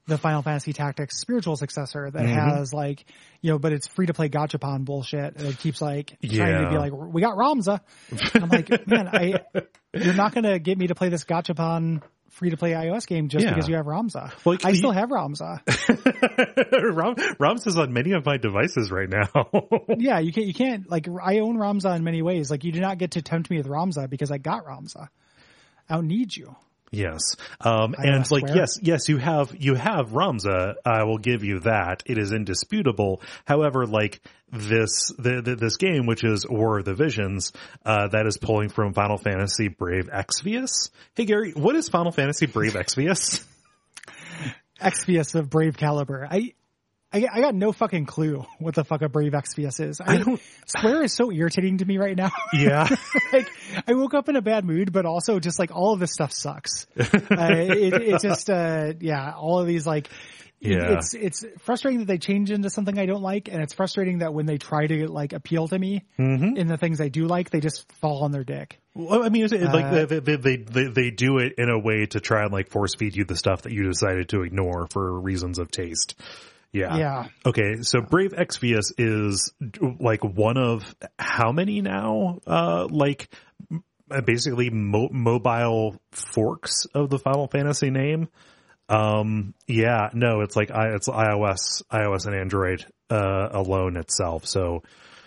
the 0.07 0.17
Final 0.19 0.43
Fantasy 0.43 0.73
Tactics 0.73 1.19
spiritual 1.19 1.57
successor 1.57 2.11
that 2.11 2.23
Mm-hmm. 2.23 2.35
has 2.57 2.73
like 2.73 3.05
you 3.43 3.51
know, 3.51 3.59
but 3.59 3.73
it's 3.73 3.87
free 3.89 4.07
to 4.07 4.15
play 4.15 4.29
gachapon 4.29 4.85
bullshit. 4.85 5.37
And 5.37 5.47
it 5.47 5.59
keeps 5.59 5.81
like 5.83 6.17
trying 6.25 6.65
to 6.65 6.71
be 6.71 6.79
like, 6.79 6.93
we 6.93 7.21
got 7.21 7.37
Ramza. 7.37 7.81
And 8.35 8.45
I'm 8.45 8.49
like, 8.49 8.87
man, 8.87 9.09
I 9.09 9.41
you're 9.95 10.15
not 10.15 10.35
gonna 10.35 10.59
get 10.59 10.79
me 10.79 10.87
to 10.89 10.95
play 10.95 11.09
this 11.09 11.25
gachapon 11.25 12.03
free 12.31 12.51
to 12.51 12.57
play 12.57 12.73
iOS 12.73 13.07
game 13.07 13.29
just 13.29 13.45
Yeah. 13.45 13.55
because 13.55 13.69
you 13.69 13.77
have 13.77 13.87
Ramza. 13.87 14.31
Well, 14.45 14.59
I 14.63 14.71
you- 14.71 14.77
still 14.77 14.91
have 14.93 15.09
Ramza. 15.09 15.61
Rom, 16.95 17.15
Roms 17.41 17.67
is 17.67 17.77
on 17.79 17.93
many 17.93 18.13
of 18.13 18.25
my 18.25 18.37
devices 18.37 18.91
right 18.91 19.09
now. 19.09 19.49
yeah, 19.99 20.19
you 20.19 20.33
can't 20.33 20.47
you 20.47 20.55
can't 20.55 20.91
like 20.91 21.09
I 21.23 21.39
own 21.39 21.57
Ramza 21.57 21.95
in 21.97 22.05
many 22.05 22.23
ways. 22.23 22.51
Like 22.51 22.65
you 22.65 22.73
do 22.73 22.81
not 22.81 22.99
get 22.99 23.13
to 23.13 23.23
tempt 23.23 23.51
me 23.51 23.57
with 23.59 23.67
Ramza 23.67 24.09
because 24.09 24.31
I 24.31 24.39
got 24.39 24.65
Ramza. 24.67 25.09
I 25.89 25.95
don't 25.95 26.09
need 26.09 26.37
you. 26.37 26.55
Yes, 26.91 27.37
um, 27.61 27.95
and 27.99 28.29
like 28.31 28.45
yes, 28.55 28.79
yes, 28.81 29.09
you 29.09 29.19
have 29.19 29.55
you 29.59 29.75
have 29.75 30.11
Ramza. 30.11 30.75
I 30.85 31.05
will 31.05 31.19
give 31.19 31.45
you 31.45 31.61
that. 31.61 32.03
It 32.07 32.19
is 32.19 32.33
indisputable. 32.33 33.21
However, 33.45 33.87
like 33.87 34.21
this 34.51 35.13
the, 35.19 35.43
the 35.43 35.57
this 35.57 35.77
game, 35.77 36.07
which 36.07 36.25
is 36.25 36.47
War 36.49 36.79
of 36.79 36.85
the 36.85 36.95
Visions, 36.95 37.53
uh, 37.85 38.09
that 38.09 38.27
is 38.27 38.39
pulling 38.39 38.69
from 38.69 38.95
Final 38.95 39.19
Fantasy 39.19 39.69
Brave 39.69 40.09
Exvius. 40.09 40.91
Hey 41.15 41.25
Gary, 41.25 41.53
what 41.53 41.77
is 41.77 41.89
Final 41.89 42.13
Fantasy 42.13 42.47
Brave 42.47 42.75
Exvius? 42.75 43.45
Exvius 44.81 45.35
of 45.35 45.49
Brave 45.49 45.77
Caliber. 45.77 46.27
I, 46.31 46.53
I, 47.17 47.27
I 47.33 47.41
got 47.41 47.55
no 47.55 47.73
fucking 47.73 48.07
clue 48.07 48.45
what 48.59 48.75
the 48.75 48.85
fuck 48.85 49.03
a 49.03 49.09
Brave 49.09 49.33
Exvius 49.33 49.81
is. 49.81 50.01
I, 50.01 50.19
don't- 50.19 50.41
Square 50.67 51.05
is 51.05 51.13
so 51.13 51.31
irritating 51.33 51.79
to 51.79 51.85
me 51.85 51.99
right 51.99 52.17
now. 52.17 52.31
yeah. 52.53 52.89
like, 53.33 53.49
I 53.87 53.95
woke 53.95 54.15
up 54.15 54.29
in 54.29 54.37
a 54.37 54.43
bad 54.43 54.65
mood, 54.65 54.93
but 54.93 55.07
also 55.07 55.39
just 55.41 55.59
like 55.59 55.71
all 55.75 55.93
of 55.95 56.01
this 56.01 56.13
stuff 56.13 56.33
sucks. 56.33 56.87
uh, 56.99 57.05
it, 57.31 57.95
it's 57.95 58.23
just, 58.23 58.51
uh, 58.51 58.93
yeah, 59.01 59.33
all 59.33 59.61
of 59.61 59.67
these 59.67 59.87
like, 59.87 60.09
Yeah. 60.61 60.95
it's, 60.99 61.15
it's 61.15 61.45
frustrating 61.61 62.01
that 62.01 62.07
they 62.07 62.19
change 62.19 62.51
into 62.51 62.71
something 62.71 62.99
I 62.99 63.07
don't 63.07 63.23
like. 63.23 63.49
And 63.49 63.63
it's 63.63 63.75
frustrating 63.75 64.19
that 64.19 64.35
when 64.35 64.47
they 64.47 64.59
try 64.59 64.87
to 64.87 65.07
like 65.09 65.33
appeal 65.33 65.69
to 65.69 65.79
me 65.79 66.05
Mm-hmm. 66.19 66.57
in 66.57 66.67
the 66.67 66.77
things 66.77 67.01
I 67.01 67.09
do 67.09 67.27
like, 67.27 67.51
they 67.51 67.61
just 67.61 67.91
fall 68.01 68.25
on 68.25 68.33
their 68.33 68.45
dick. 68.45 68.81
Well, 68.95 69.23
I 69.23 69.29
mean, 69.29 69.45
it's, 69.45 69.53
Uh, 69.53 69.71
like 69.73 70.09
they, 70.09 70.21
they, 70.21 70.37
they, 70.37 70.57
they, 70.57 70.85
they 70.89 71.11
do 71.11 71.39
it 71.39 71.55
in 71.59 71.69
a 71.69 71.79
way 71.79 72.07
to 72.07 72.21
try 72.21 72.43
and 72.45 72.53
like 72.53 72.71
force 72.71 72.95
feed 72.95 73.15
you 73.15 73.25
the 73.25 73.37
stuff 73.37 73.63
that 73.63 73.73
you 73.73 73.85
decided 73.85 74.31
to 74.31 74.43
ignore 74.43 74.87
for 74.91 75.21
reasons 75.21 75.59
of 75.59 75.71
taste. 75.71 76.15
Yeah. 76.77 76.97
Yeah. 76.97 77.27
Okay. 77.47 77.83
So 77.83 78.01
Brave 78.03 78.33
Exvius 78.33 78.93
is 78.99 79.53
like 79.99 80.23
one 80.23 80.59
of 80.59 80.95
how 81.19 81.53
many 81.53 81.81
now? 81.81 82.39
Uh, 82.47 82.87
like 82.91 83.29
basically 84.25 84.71
mo- 84.71 85.09
mobile 85.11 85.97
forks 86.13 86.87
of 86.95 87.11
the 87.11 87.19
Final 87.19 87.49
Fantasy 87.49 87.91
name. 87.91 88.29
Um, 88.89 89.55
yeah, 89.67 90.11
no, 90.13 90.43
it's 90.43 90.55
like 90.55 90.71
I, 90.71 90.95
it's 90.95 91.09
iOS, 91.09 91.83
iOS 91.91 92.27
and 92.27 92.37
Android, 92.37 92.87
uh, 93.11 93.49
alone 93.51 93.97
itself. 93.97 94.47
So, 94.47 94.85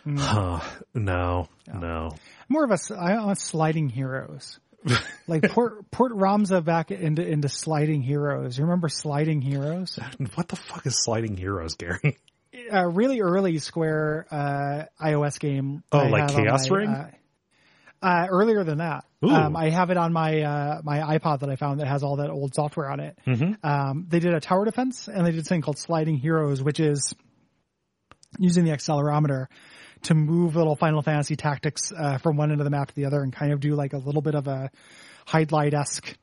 huh, 0.08 0.62
no, 0.94 1.50
no. 1.68 2.12
more 2.48 2.64
of 2.64 2.72
a 2.72 2.78
I 2.98 3.16
want 3.26 3.38
sliding 3.38 3.90
heroes. 3.90 4.60
like 5.28 5.44
port 5.52 5.90
port 5.92 6.14
Ramza 6.14 6.64
back 6.64 6.92
into 6.92 7.26
into 7.26 7.50
sliding 7.50 8.02
heroes. 8.02 8.58
You 8.58 8.66
remember 8.66 8.90
sliding 8.90 9.42
heroes? 9.42 10.00
What 10.36 10.48
the 10.48 10.56
fuck 10.56 10.86
is 10.86 11.04
Sliding 11.04 11.38
Heroes, 11.38 11.76
Gary? 11.76 12.18
A 12.72 12.88
really 12.88 13.22
early 13.22 13.58
Square 13.60 14.28
uh, 14.32 14.86
iOS 15.04 15.40
game. 15.40 15.84
Oh, 15.92 16.00
I 16.00 16.10
like 16.10 16.30
Chaos 16.30 16.70
my, 16.70 16.78
Ring? 16.78 16.90
Uh, 16.90 17.12
uh, 18.02 18.28
earlier 18.30 18.64
than 18.64 18.78
that, 18.78 19.04
um, 19.22 19.58
I 19.58 19.70
have 19.70 19.90
it 19.90 19.98
on 19.98 20.14
my 20.14 20.42
uh, 20.42 20.82
my 20.84 21.18
iPod 21.18 21.42
that 21.42 21.50
I 21.50 21.56
found 21.58 21.80
that 21.80 21.88
has 21.88 22.04
all 22.04 22.18
that 22.18 22.30
old 22.30 22.56
software 22.56 22.90
on 22.90 23.00
it. 23.00 23.20
Mm-hmm. 23.28 23.66
Um, 23.68 24.06
they 24.08 24.20
did 24.20 24.34
a 24.34 24.40
tower 24.40 24.66
defense 24.66 25.08
and 25.08 25.26
they 25.26 25.32
did 25.32 25.46
something 25.46 25.62
called 25.62 25.78
Sliding 25.78 26.18
Heroes, 26.18 26.64
which 26.64 26.80
is 26.80 27.14
using 28.38 28.64
the 28.64 28.72
accelerometer 28.72 29.48
to 30.04 30.14
move 30.14 30.56
little 30.56 30.76
Final 30.76 31.02
Fantasy 31.02 31.36
tactics 31.36 31.92
uh, 31.96 32.18
from 32.18 32.38
one 32.38 32.52
end 32.52 32.62
of 32.62 32.66
the 32.66 32.72
map 32.72 32.90
to 32.90 32.96
the 32.96 33.06
other 33.06 33.22
and 33.22 33.34
kind 33.34 33.52
of 33.52 33.60
do 33.60 33.76
like 33.76 33.94
a 33.94 33.98
little 33.98 34.22
bit 34.22 34.36
of 34.36 34.48
a 34.48 34.72
Hydlide 35.28 35.74
esque 35.74 36.16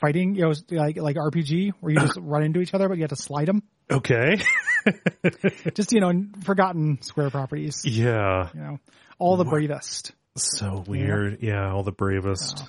fighting, 0.00 0.34
you 0.34 0.42
know, 0.42 0.52
like 0.70 0.96
like 0.96 1.16
RPG 1.16 1.72
where 1.80 1.92
you 1.92 2.00
just 2.00 2.18
run 2.20 2.42
into 2.42 2.60
each 2.60 2.74
other, 2.74 2.88
but 2.88 2.96
you 2.96 3.02
have 3.02 3.10
to 3.10 3.16
slide 3.16 3.46
them. 3.46 3.62
Okay. 3.90 4.38
Just 5.74 5.92
you 5.92 6.00
know, 6.00 6.12
forgotten 6.42 7.00
Square 7.02 7.30
properties. 7.30 7.82
yeah. 7.84 8.48
You 8.52 8.60
know, 8.60 8.78
all 9.18 9.36
the 9.36 9.44
bravest. 9.44 10.12
So 10.36 10.84
weird. 10.86 11.38
Yeah, 11.42 11.72
all 11.72 11.82
the 11.82 11.92
bravest. 11.92 12.68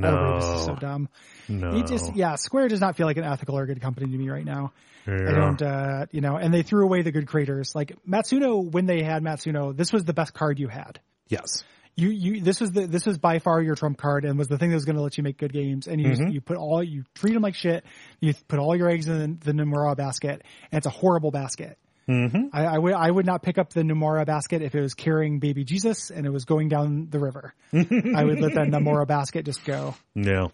The 0.00 0.08
bravest 0.08 0.54
is 0.54 0.64
so 0.64 0.72
No. 0.74 0.78
dumb. 0.78 1.08
No. 1.48 1.76
It 1.76 1.86
just 1.86 2.14
yeah, 2.16 2.36
Square 2.36 2.68
does 2.68 2.80
not 2.80 2.96
feel 2.96 3.06
like 3.06 3.18
an 3.18 3.24
ethical 3.24 3.58
or 3.58 3.66
good 3.66 3.80
company 3.80 4.10
to 4.10 4.16
me 4.18 4.28
right 4.30 4.44
now. 4.44 4.72
I 5.06 5.10
don't, 5.32 5.60
uh, 5.60 6.06
you 6.12 6.20
know, 6.20 6.36
and 6.36 6.54
they 6.54 6.62
threw 6.62 6.84
away 6.84 7.02
the 7.02 7.10
good 7.10 7.26
creators. 7.26 7.74
Like 7.74 7.96
Matsuno, 8.08 8.70
when 8.70 8.86
they 8.86 9.02
had 9.02 9.22
Matsuno, 9.22 9.76
this 9.76 9.92
was 9.92 10.04
the 10.04 10.12
best 10.14 10.32
card 10.32 10.58
you 10.60 10.68
had. 10.68 11.00
Yes. 11.28 11.64
You, 11.96 12.08
you, 12.08 12.40
this 12.40 12.60
was 12.60 12.70
the, 12.72 12.86
this 12.86 13.04
was 13.04 13.18
by 13.18 13.38
far 13.40 13.60
your 13.60 13.74
trump 13.74 13.98
card 13.98 14.24
and 14.24 14.38
was 14.38 14.48
the 14.48 14.56
thing 14.58 14.70
that 14.70 14.76
was 14.76 14.84
going 14.86 14.96
to 14.96 15.02
let 15.02 15.18
you 15.18 15.24
make 15.24 15.36
good 15.38 15.52
games. 15.52 15.86
And 15.88 16.00
you, 16.00 16.08
Mm-hmm. 16.10 16.28
you 16.28 16.40
put 16.40 16.56
all, 16.56 16.82
you 16.82 17.02
treat 17.14 17.34
them 17.34 17.42
like 17.42 17.54
shit. 17.56 17.84
You 18.20 18.32
put 18.48 18.60
all 18.60 18.74
your 18.76 18.88
eggs 18.88 19.08
in 19.08 19.38
the 19.44 19.52
Nomura 19.52 19.94
basket 19.96 20.42
and 20.70 20.78
it's 20.78 20.86
a 20.86 20.90
horrible 20.90 21.32
basket. 21.32 21.76
Mm-hmm. 22.08 22.48
I, 22.52 22.64
I 22.64 22.78
would, 22.78 22.94
I 22.94 23.10
would 23.10 23.26
not 23.26 23.42
pick 23.42 23.58
up 23.58 23.72
the 23.72 23.82
Nomura 23.82 24.26
basket 24.26 24.62
if 24.62 24.74
it 24.74 24.80
was 24.80 24.94
carrying 24.94 25.38
baby 25.38 25.64
Jesus 25.64 26.10
and 26.10 26.26
it 26.26 26.30
was 26.30 26.44
going 26.44 26.68
down 26.68 27.08
the 27.10 27.18
river. 27.18 27.54
I 27.72 28.24
would 28.24 28.40
let 28.40 28.54
that 28.54 28.68
Nomura 28.68 29.06
basket 29.06 29.44
just 29.44 29.64
go. 29.64 29.94
Yeah. 30.14 30.48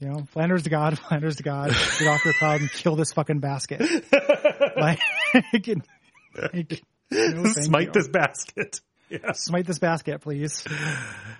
You 0.00 0.08
know, 0.08 0.24
Flanders 0.32 0.64
to 0.64 0.70
God, 0.70 0.98
Flanders 1.08 1.36
to 1.36 1.42
God, 1.42 1.70
get 1.70 2.08
off 2.08 2.24
your 2.24 2.34
cloud 2.34 2.60
and 2.60 2.70
kill 2.70 2.96
this 2.96 3.12
fucking 3.12 3.40
basket. 3.40 3.80
like, 4.76 5.00
like, 5.34 6.82
no, 7.10 7.44
Smite 7.52 7.86
you. 7.86 7.92
this 7.92 8.08
basket. 8.08 8.80
Yes. 9.08 9.44
Smite 9.44 9.66
this 9.66 9.78
basket, 9.78 10.20
please. 10.20 10.64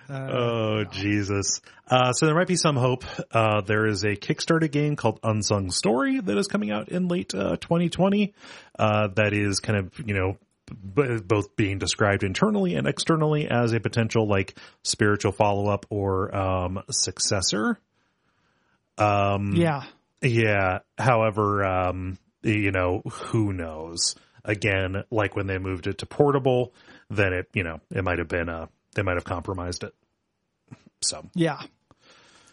Oh 0.09 0.85
Jesus! 0.85 1.59
Uh, 1.85 2.13
so 2.13 2.27
there 2.27 2.35
might 2.35 2.47
be 2.47 2.55
some 2.55 2.77
hope. 2.77 3.03
Uh, 3.29 3.59
there 3.59 3.85
is 3.85 4.05
a 4.05 4.15
Kickstarter 4.15 4.71
game 4.71 4.95
called 4.95 5.19
Unsung 5.21 5.69
Story 5.69 6.21
that 6.21 6.37
is 6.37 6.47
coming 6.47 6.71
out 6.71 6.87
in 6.87 7.09
late 7.09 7.35
uh, 7.35 7.57
2020. 7.57 8.33
Uh, 8.79 9.09
that 9.15 9.33
is 9.33 9.59
kind 9.59 9.77
of 9.79 10.07
you 10.07 10.13
know 10.13 10.37
b- 10.95 11.19
both 11.19 11.57
being 11.57 11.77
described 11.77 12.23
internally 12.23 12.75
and 12.75 12.87
externally 12.87 13.49
as 13.49 13.73
a 13.73 13.81
potential 13.81 14.25
like 14.29 14.57
spiritual 14.83 15.33
follow 15.33 15.67
up 15.67 15.85
or 15.89 16.33
um, 16.33 16.81
successor. 16.89 17.77
Um, 18.97 19.55
Yeah. 19.55 19.83
yeah. 20.21 20.79
However, 20.97 21.65
um, 21.65 22.17
you 22.43 22.71
know, 22.71 23.01
who 23.05 23.51
knows? 23.51 24.15
Again, 24.45 25.03
like 25.11 25.35
when 25.35 25.47
they 25.47 25.57
moved 25.57 25.87
it 25.87 25.97
to 25.97 26.05
portable, 26.05 26.73
then 27.09 27.33
it, 27.33 27.47
you 27.53 27.63
know, 27.63 27.79
it 27.91 28.03
might 28.03 28.19
have 28.19 28.27
been, 28.27 28.49
uh, 28.49 28.67
they 28.95 29.01
might 29.03 29.15
have 29.15 29.25
compromised 29.25 29.83
it. 29.83 29.93
So, 31.01 31.23
Yeah. 31.35 31.61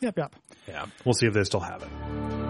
Yep, 0.00 0.18
yep. 0.18 0.34
yeah, 0.68 0.86
we'll 1.04 1.14
see 1.14 1.26
if 1.26 1.32
they 1.32 1.44
still 1.44 1.60
have 1.60 1.82
it. 1.82 2.43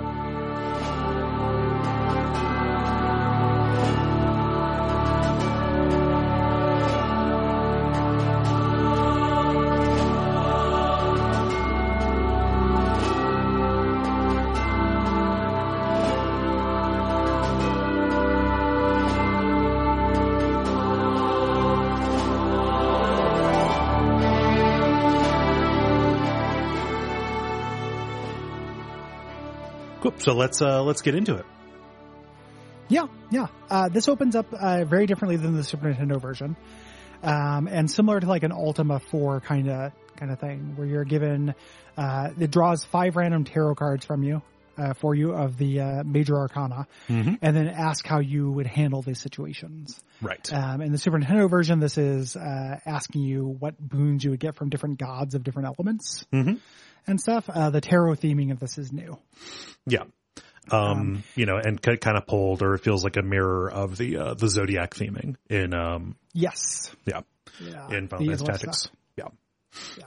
Cool. 30.14 30.24
So 30.24 30.34
let's 30.34 30.62
uh, 30.62 30.82
let's 30.82 31.02
get 31.02 31.14
into 31.14 31.36
it. 31.36 31.46
Yeah, 32.88 33.06
yeah. 33.30 33.46
Uh, 33.70 33.88
this 33.88 34.08
opens 34.08 34.36
up 34.36 34.52
uh, 34.52 34.84
very 34.84 35.06
differently 35.06 35.36
than 35.36 35.56
the 35.56 35.64
Super 35.64 35.92
Nintendo 35.92 36.20
version, 36.20 36.56
um, 37.22 37.66
and 37.66 37.90
similar 37.90 38.20
to 38.20 38.26
like 38.26 38.42
an 38.42 38.52
Ultima 38.52 39.00
Four 39.00 39.40
kind 39.40 39.70
of 39.70 39.92
kind 40.16 40.30
of 40.30 40.38
thing, 40.38 40.74
where 40.76 40.86
you're 40.86 41.04
given 41.04 41.54
uh, 41.96 42.30
it 42.38 42.50
draws 42.50 42.84
five 42.84 43.16
random 43.16 43.44
tarot 43.44 43.76
cards 43.76 44.04
from 44.04 44.22
you 44.22 44.42
uh, 44.76 44.94
for 44.94 45.14
you 45.14 45.32
of 45.32 45.56
the 45.56 45.80
uh, 45.80 46.04
major 46.04 46.36
arcana, 46.36 46.86
and 47.42 47.56
then 47.56 47.68
ask 47.68 48.06
how 48.06 48.20
you 48.20 48.50
would 48.50 48.66
handle 48.66 49.02
these 49.02 49.20
situations. 49.20 50.00
Right. 50.20 50.52
Um, 50.52 50.80
in 50.80 50.92
the 50.92 50.98
Super 50.98 51.18
Nintendo 51.18 51.48
version, 51.48 51.80
this 51.80 51.96
is 51.98 52.36
uh, 52.36 52.80
asking 52.84 53.22
you 53.22 53.56
what 53.58 53.78
boons 53.78 54.24
you 54.24 54.30
would 54.30 54.40
get 54.40 54.56
from 54.56 54.68
different 54.70 54.98
gods 54.98 55.34
of 55.34 55.42
different 55.42 55.68
elements 55.68 56.26
and 57.06 57.20
stuff. 57.20 57.48
Uh, 57.48 57.70
the 57.70 57.80
tarot 57.80 58.14
theming 58.16 58.50
of 58.52 58.60
this 58.60 58.78
is 58.78 58.92
new. 58.92 59.18
Yeah. 59.86 60.04
Um, 60.70 61.22
you 61.34 61.44
know, 61.44 61.58
and 61.58 61.80
k- 61.80 61.98
kind 61.98 62.16
of 62.16 62.26
pulled, 62.26 62.62
or 62.62 62.74
it 62.74 62.78
feels 62.82 63.04
like 63.04 63.16
a 63.18 63.22
mirror 63.22 63.70
of 63.70 63.98
the 63.98 64.16
uh, 64.16 64.34
the 64.34 64.48
zodiac 64.48 64.94
theming 64.94 65.36
in 65.50 65.74
um, 65.74 66.16
Yes. 66.32 66.90
yeah, 67.04 67.20
Yeah. 67.60 67.88
in 67.96 68.08
Final 68.08 68.26
Fantasy 68.26 68.44
Tactics. 68.46 68.78
stuff. 68.80 68.92
Yeah. 69.98 70.06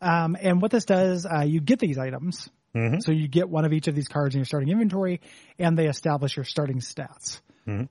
Um, 0.00 0.36
and 0.40 0.62
what 0.62 0.70
this 0.70 0.84
does, 0.84 1.26
uh, 1.26 1.42
you 1.44 1.60
get 1.60 1.78
these 1.80 1.98
items. 1.98 2.48
Mhm. 2.76 3.02
So 3.02 3.10
you 3.10 3.26
get 3.26 3.48
one 3.48 3.64
of 3.64 3.72
each 3.72 3.88
of 3.88 3.94
these 3.96 4.06
cards 4.06 4.34
in 4.34 4.38
your 4.40 4.44
starting 4.44 4.68
inventory, 4.68 5.20
and 5.58 5.76
they 5.76 5.86
establish 5.88 6.36
your 6.36 6.44
starting 6.44 6.78
stats. 6.80 7.40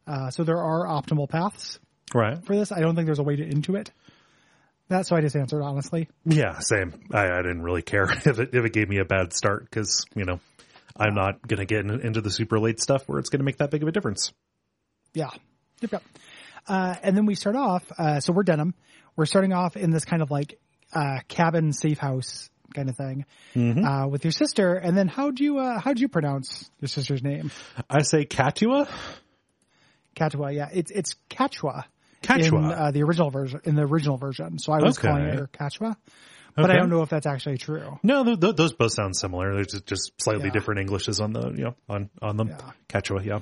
Uh, 0.08 0.30
so 0.32 0.44
there 0.44 0.58
are 0.62 0.86
optimal 0.88 1.28
paths 1.30 1.80
Right. 2.16 2.44
for 2.46 2.56
this. 2.56 2.72
I 2.72 2.80
don't 2.80 2.96
think 2.96 3.06
there's 3.08 3.20
a 3.20 3.24
way 3.24 3.36
to 3.36 3.46
intuit 3.48 3.90
that, 4.90 5.06
so 5.06 5.16
I 5.16 5.22
just 5.22 5.36
answered 5.36 5.62
honestly. 5.62 6.08
Yeah. 6.26 6.60
Same. 6.60 6.94
I, 7.12 7.30
I 7.30 7.42
didn't 7.42 7.62
really 7.62 7.82
care 7.82 8.04
if 8.26 8.40
it 8.40 8.50
if 8.54 8.66
it 8.66 8.74
gave 8.74 8.90
me 8.90 9.00
a 9.00 9.06
bad 9.06 9.34
start 9.34 9.66
because 9.66 10.06
you 10.16 10.26
know 10.26 10.40
I'm 10.96 11.14
not 11.14 11.46
gonna 11.48 11.66
get 11.66 11.82
in, 11.82 11.90
into 12.02 12.22
the 12.22 12.32
super 12.32 12.60
late 12.60 12.80
stuff 12.80 13.08
where 13.08 13.20
it's 13.20 13.30
gonna 13.30 13.44
make 13.44 13.58
that 13.58 13.72
big 13.72 13.84
of 13.84 13.90
a 13.90 13.92
difference. 13.92 14.34
Yeah. 15.14 15.30
Yep. 15.82 15.92
yep. 15.92 16.04
Uh, 16.68 16.96
and 17.02 17.16
then 17.16 17.26
we 17.26 17.36
start 17.36 17.56
off. 17.56 17.84
Uh, 17.98 18.20
so 18.20 18.34
we're 18.34 18.44
Denam. 18.44 18.74
We're 19.16 19.26
starting 19.26 19.54
off 19.54 19.78
in 19.78 19.92
this 19.92 20.06
kind 20.06 20.22
of 20.22 20.32
like 20.32 20.60
uh, 20.94 21.20
cabin 21.28 21.74
safe 21.74 21.98
house 21.98 22.50
kind 22.74 22.90
of 22.90 22.96
thing 22.96 23.26
uh, 23.56 24.08
with 24.08 24.24
your 24.24 24.32
sister. 24.32 24.76
And 24.76 24.98
then 24.98 25.08
how 25.08 25.32
do 25.32 25.44
you 25.44 25.58
uh, 25.58 25.80
how 25.80 25.94
do 25.94 26.02
you 26.02 26.08
pronounce 26.08 26.70
your 26.80 26.90
sister's 26.90 27.24
name? 27.24 27.52
I 27.90 28.04
say 28.04 28.26
Katua. 28.26 28.90
Katua. 30.16 30.54
Yeah, 30.54 30.70
it's 30.72 30.92
it's 30.92 31.16
Kachua. 31.30 31.86
Kachua. 32.22 32.58
in 32.58 32.72
uh, 32.72 32.92
the 32.92 33.04
original 33.04 33.30
version. 33.30 33.62
In 33.64 33.76
the 33.76 33.84
original 33.84 34.18
version, 34.18 34.60
so 34.60 34.74
I 34.74 34.78
was 34.82 34.98
Okay. 34.98 35.08
calling 35.08 35.24
her 35.26 35.48
Kachua, 35.48 35.96
but 36.56 36.72
I 36.72 36.76
don't 36.78 36.90
know 36.90 37.02
if 37.04 37.10
that's 37.10 37.26
actually 37.28 37.58
true. 37.58 38.00
No, 38.04 38.24
th- 38.24 38.40
th- 38.40 38.56
those 38.56 38.74
both 38.74 38.94
sound 38.94 39.16
similar. 39.16 39.54
They're 39.54 39.64
just, 39.66 39.86
just 39.86 40.12
slightly 40.22 40.46
Yeah. 40.46 40.52
different 40.54 40.80
Englishes 40.82 41.20
on 41.20 41.34
the 41.34 41.50
you 41.52 41.64
know 41.66 41.76
on 41.90 42.10
on 42.22 42.38
them. 42.38 42.50
Yeah. 42.50 42.72
Katua. 42.90 43.26
Yeah. 43.26 43.40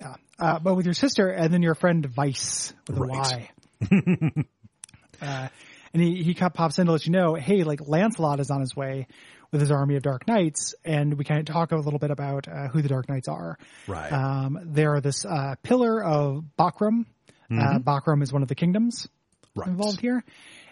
Yeah, 0.00 0.14
uh, 0.40 0.58
but 0.58 0.74
with 0.74 0.86
your 0.86 0.94
sister 0.94 1.28
and 1.28 1.52
then 1.54 1.62
your 1.62 1.76
friend 1.76 2.06
Vyce 2.08 2.72
with 2.88 2.98
Right. 2.98 3.48
Y. 3.90 4.44
uh, 5.22 5.48
and 5.92 6.02
he 6.02 6.22
he 6.22 6.34
pops 6.34 6.78
in 6.78 6.86
to 6.86 6.92
let 6.92 7.06
you 7.06 7.12
know, 7.12 7.34
hey, 7.34 7.62
like 7.64 7.80
Lancelot 7.86 8.40
is 8.40 8.50
on 8.50 8.60
his 8.60 8.74
way 8.74 9.06
with 9.52 9.60
his 9.60 9.70
army 9.70 9.94
of 9.94 10.02
Dark 10.02 10.26
Knights, 10.26 10.74
and 10.84 11.16
we 11.16 11.24
kind 11.24 11.38
of 11.38 11.46
talk 11.46 11.70
a 11.70 11.76
little 11.76 12.00
bit 12.00 12.10
about 12.10 12.48
uh, 12.48 12.66
who 12.68 12.82
the 12.82 12.88
Dark 12.88 13.08
Knights 13.08 13.28
are. 13.28 13.56
Right. 13.86 14.12
Um, 14.12 14.58
they 14.72 14.84
are 14.84 15.00
this 15.00 15.24
uh, 15.24 15.54
pillar 15.62 16.02
of 16.02 16.42
Bakram. 16.58 17.06
Uh, 17.50 17.78
Bakram 17.78 18.22
is 18.22 18.32
one 18.32 18.42
of 18.42 18.48
the 18.48 18.54
kingdoms 18.54 19.08
Right. 19.56 19.68
involved 19.68 20.00
here. 20.00 20.24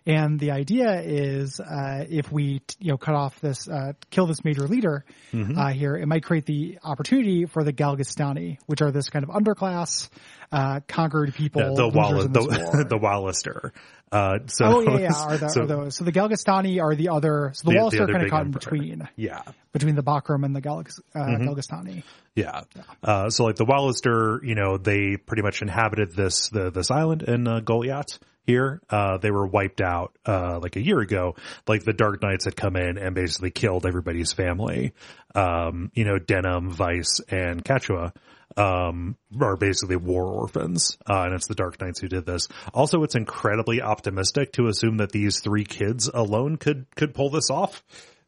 And 0.05 0.41
the 0.41 0.51
idea 0.51 1.01
is, 1.01 1.61
uh, 1.61 2.05
if 2.11 2.33
we, 2.33 2.59
t- 2.59 2.77
you 2.81 2.91
know, 2.91 2.97
cut 2.97 3.15
off 3.15 3.39
this, 3.41 3.69
uh, 3.69 3.93
kill 4.11 4.27
this 4.27 4.45
major 4.45 4.67
leader, 4.67 5.05
uh, 5.33 5.69
here, 5.69 5.95
it 5.95 6.07
might 6.07 6.25
create 6.25 6.45
the 6.47 6.81
opportunity 6.83 7.47
for 7.47 7.63
the 7.63 7.73
Galgastani, 7.73 8.59
which 8.67 8.83
are 8.83 8.91
this 8.91 9.09
kind 9.11 9.25
of 9.25 9.31
underclass, 9.31 10.09
uh, 10.53 10.81
conquered 10.87 11.35
people. 11.35 11.63
Yeah, 11.63 11.75
the 11.75 11.89
Wall 11.89 12.29
the 12.29 12.41
war. 12.41 12.85
the 12.89 12.99
Walister. 12.99 13.73
Uh, 14.13 14.41
so 14.47 14.65
Oh 14.67 14.81
yeah, 14.81 14.99
yeah. 14.99 15.13
Are, 15.25 15.39
the, 15.39 15.49
so- 15.49 15.63
are 15.63 15.67
those? 15.67 15.97
So 15.97 16.05
the 16.05 16.13
Galgastani 16.13 16.83
are 16.83 16.95
the 16.95 17.09
other. 17.09 17.53
So 17.55 17.71
the, 17.71 17.79
The- 17.79 17.89
the 17.91 18.03
other 18.03 18.13
kind 18.13 18.25
of 18.25 18.31
caught 18.31 18.45
in 18.47 18.51
between, 18.53 19.09
yeah. 19.17 19.41
between 19.73 19.95
the 19.95 20.03
Bakram 20.03 20.45
and 20.45 20.55
the 20.55 20.61
Galg, 20.61 20.91
uh, 21.15 21.19
Mm-hmm. 21.19 21.49
Galgastani. 21.49 22.03
Yeah. 22.35 22.63
Uh, 23.03 23.31
so 23.31 23.45
like 23.45 23.57
the 23.57 23.65
Walister, 23.65 24.41
you 24.45 24.55
know, 24.55 24.77
they 24.77 25.17
pretty 25.17 25.43
much 25.43 25.63
inhabited 25.63 26.15
this, 26.15 26.49
the, 26.51 26.71
this 26.71 26.91
island 26.91 27.23
in 27.23 27.49
uh, 27.49 27.61
Golyat 27.61 28.19
here. 28.45 28.83
Uh, 28.91 29.17
they 29.19 29.31
were 29.31 29.47
wiped 29.47 29.81
out, 29.81 30.15
uh, 30.27 30.59
like 30.61 30.77
a 30.77 30.85
year 30.85 30.99
ago. 31.01 31.37
Like 31.67 31.85
the 31.85 31.93
Dark 31.95 32.23
Knights 32.23 32.45
had 32.45 32.55
come 32.57 32.77
in 32.77 32.99
and 32.99 33.15
basically 33.15 33.51
killed 33.51 33.87
everybody's 33.87 34.33
family. 34.35 34.93
Um, 35.35 35.91
you 35.95 36.05
know, 36.05 36.19
Denam, 36.19 36.75
Vyce, 36.75 37.21
and 37.31 37.65
Catiua, 37.65 38.13
um, 38.57 39.17
are 39.41 39.57
basically 39.57 39.97
war 39.97 40.27
orphans. 40.27 40.97
Uh, 41.09 41.23
and 41.25 41.35
it's 41.35 41.47
the 41.47 41.55
Dark 41.55 41.81
Knights 41.81 42.01
who 42.01 42.09
did 42.09 42.27
this. 42.27 42.49
Also, 42.75 43.03
it's 43.03 43.15
incredibly 43.15 43.81
optimistic 43.83 44.53
to 44.53 44.67
assume 44.69 44.99
that 44.99 45.13
these 45.13 45.41
three 45.41 45.65
kids 45.65 46.09
alone 46.13 46.57
could, 46.57 46.87
could 46.97 47.15
pull 47.15 47.31
this 47.31 47.51
off. 47.51 47.83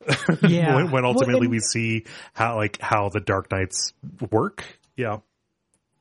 Yeah. 0.42 0.74
when, 0.74 0.90
when 0.90 1.02
Well, 1.04 1.12
ultimately 1.12 1.46
and- 1.46 1.50
we 1.50 1.60
see 1.60 2.04
how 2.34 2.56
like 2.56 2.78
how 2.80 3.08
the 3.08 3.20
Dark 3.20 3.50
Knights 3.50 3.94
work. 4.30 4.64
Yeah. 4.96 5.18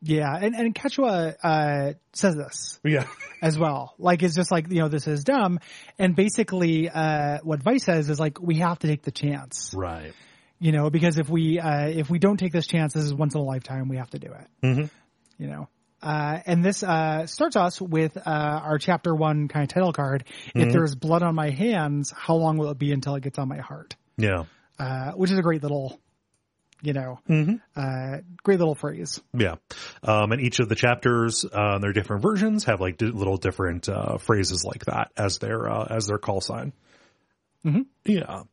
Yeah, 0.05 0.35
and 0.35 0.53
and 0.53 0.75
Catiua 0.75 1.35
uh, 1.41 1.93
says 2.11 2.35
this 2.35 2.81
Yeah. 2.83 3.05
as 3.41 3.57
well. 3.57 3.93
Like 3.97 4.21
it's 4.21 4.35
just 4.35 4.51
like 4.51 4.69
you 4.69 4.79
know 4.81 4.89
this 4.89 5.07
is 5.07 5.23
dumb, 5.23 5.61
and 5.97 6.13
basically 6.13 6.89
uh, 6.89 7.37
what 7.43 7.63
Vyce 7.63 7.79
says 7.83 8.09
is 8.09 8.19
like 8.19 8.41
we 8.41 8.55
have 8.55 8.79
to 8.79 8.87
take 8.87 9.03
the 9.03 9.11
chance, 9.11 9.71
Right. 9.73 10.11
You 10.63 10.71
know, 10.71 10.89
because 10.89 11.17
if 11.17 11.27
we 11.27 11.59
uh, 11.59 11.87
if 11.89 12.09
we 12.09 12.19
don't 12.19 12.37
take 12.37 12.53
this 12.53 12.65
chance, 12.67 12.93
this 12.93 13.03
is 13.03 13.13
once 13.13 13.35
in 13.35 13.41
a 13.41 13.43
lifetime. 13.43 13.89
We 13.89 13.97
have 13.97 14.09
to 14.11 14.19
do 14.19 14.27
it, 14.31 14.47
Mhm. 14.65 14.89
you 15.37 15.47
know. 15.47 15.67
Uh, 16.01 16.39
and 16.45 16.63
this 16.63 16.83
uh, 16.83 17.27
starts 17.27 17.57
us 17.57 17.81
with 17.81 18.15
uh, 18.15 18.21
our 18.25 18.77
chapter 18.77 19.13
one 19.13 19.49
kind 19.49 19.63
of 19.63 19.69
title 19.69 19.91
card. 19.91 20.23
If 20.55 20.71
there's 20.71 20.95
blood 20.95 21.21
on 21.21 21.35
my 21.35 21.49
hands, 21.49 22.13
how 22.15 22.35
long 22.35 22.57
will 22.57 22.69
it 22.71 22.77
be 22.79 22.93
until 22.93 23.15
it 23.15 23.23
gets 23.23 23.37
on 23.39 23.49
my 23.49 23.57
heart? 23.59 23.95
Yeah. 24.17 24.43
Uh, 24.79 25.11
which 25.11 25.31
is 25.31 25.37
a 25.37 25.41
great 25.41 25.63
little, 25.63 25.99
you 26.81 26.93
know, 26.93 27.19
uh, 27.75 28.17
great 28.41 28.59
little 28.59 28.75
phrase. 28.75 29.21
Yeah. 29.37 29.55
Um, 30.01 30.31
and 30.31 30.41
each 30.41 30.59
of 30.59 30.69
the 30.69 30.75
chapters, 30.75 31.45
uh, 31.51 31.79
their 31.79 31.91
different 31.93 32.21
versions 32.21 32.63
have 32.65 32.79
like 32.81 33.01
little 33.01 33.37
different, 33.37 33.87
uh, 33.89 34.17
phrases 34.17 34.63
like 34.65 34.85
that 34.85 35.11
as 35.17 35.39
their, 35.39 35.69
uh, 35.69 35.87
as 35.89 36.07
their 36.07 36.17
call 36.19 36.39
sign. 36.41 36.71
Yeah. 38.05 38.43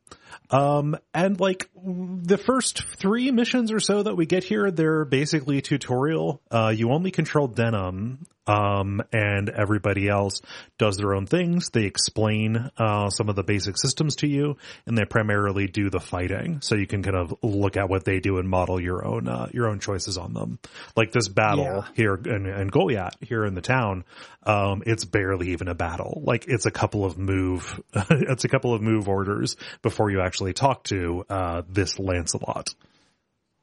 Um, 0.49 0.97
and 1.13 1.39
like 1.39 1.69
the 1.75 2.37
first 2.37 2.83
three 2.97 3.31
missions 3.31 3.71
or 3.71 3.79
so 3.79 4.03
that 4.03 4.15
we 4.15 4.25
get 4.25 4.43
here, 4.43 4.71
they're 4.71 5.05
basically 5.05 5.61
tutorial. 5.61 6.41
Uh, 6.49 6.73
you 6.75 6.91
only 6.91 7.11
control 7.11 7.47
Denam, 7.49 8.19
um, 8.47 9.01
and 9.13 9.49
everybody 9.49 10.07
else 10.07 10.41
does 10.77 10.97
their 10.97 11.13
own 11.13 11.25
things. 11.25 11.69
They 11.69 11.85
explain, 11.85 12.69
uh, 12.77 13.09
some 13.09 13.29
of 13.29 13.35
the 13.35 13.43
basic 13.43 13.77
systems 13.77 14.15
to 14.17 14.27
you 14.27 14.57
and 14.85 14.97
they 14.97 15.05
primarily 15.05 15.67
do 15.67 15.89
the 15.89 15.99
fighting. 15.99 16.61
So 16.61 16.75
you 16.75 16.87
can 16.87 17.03
kind 17.03 17.15
of 17.15 17.33
look 17.43 17.77
at 17.77 17.89
what 17.89 18.03
they 18.03 18.19
do 18.19 18.37
and 18.39 18.49
model 18.49 18.81
your 18.81 19.05
own, 19.05 19.27
uh, 19.27 19.47
your 19.53 19.67
own 19.69 19.79
choices 19.79 20.17
on 20.17 20.33
them. 20.33 20.59
Like 20.95 21.11
this 21.11 21.27
battle 21.27 21.65
Yeah. 21.65 21.81
here 21.93 22.15
in, 22.15 22.45
in 22.47 22.69
Golyat 22.71 23.11
here 23.21 23.45
in 23.45 23.53
the 23.53 23.61
town, 23.61 24.03
um, 24.43 24.81
it's 24.85 25.05
barely 25.05 25.49
even 25.51 25.67
a 25.67 25.75
battle. 25.75 26.21
Like 26.25 26.45
it's 26.47 26.65
a 26.65 26.71
couple 26.71 27.05
of 27.05 27.17
move, 27.17 27.79
it's 27.93 28.43
a 28.43 28.49
couple 28.49 28.73
of 28.73 28.81
move 28.81 29.07
orders 29.07 29.55
before 29.81 30.09
you 30.09 30.21
actually 30.21 30.53
talk 30.53 30.83
to, 30.85 31.25
uh, 31.29 31.61
this 31.69 31.99
Lancelot. 31.99 32.73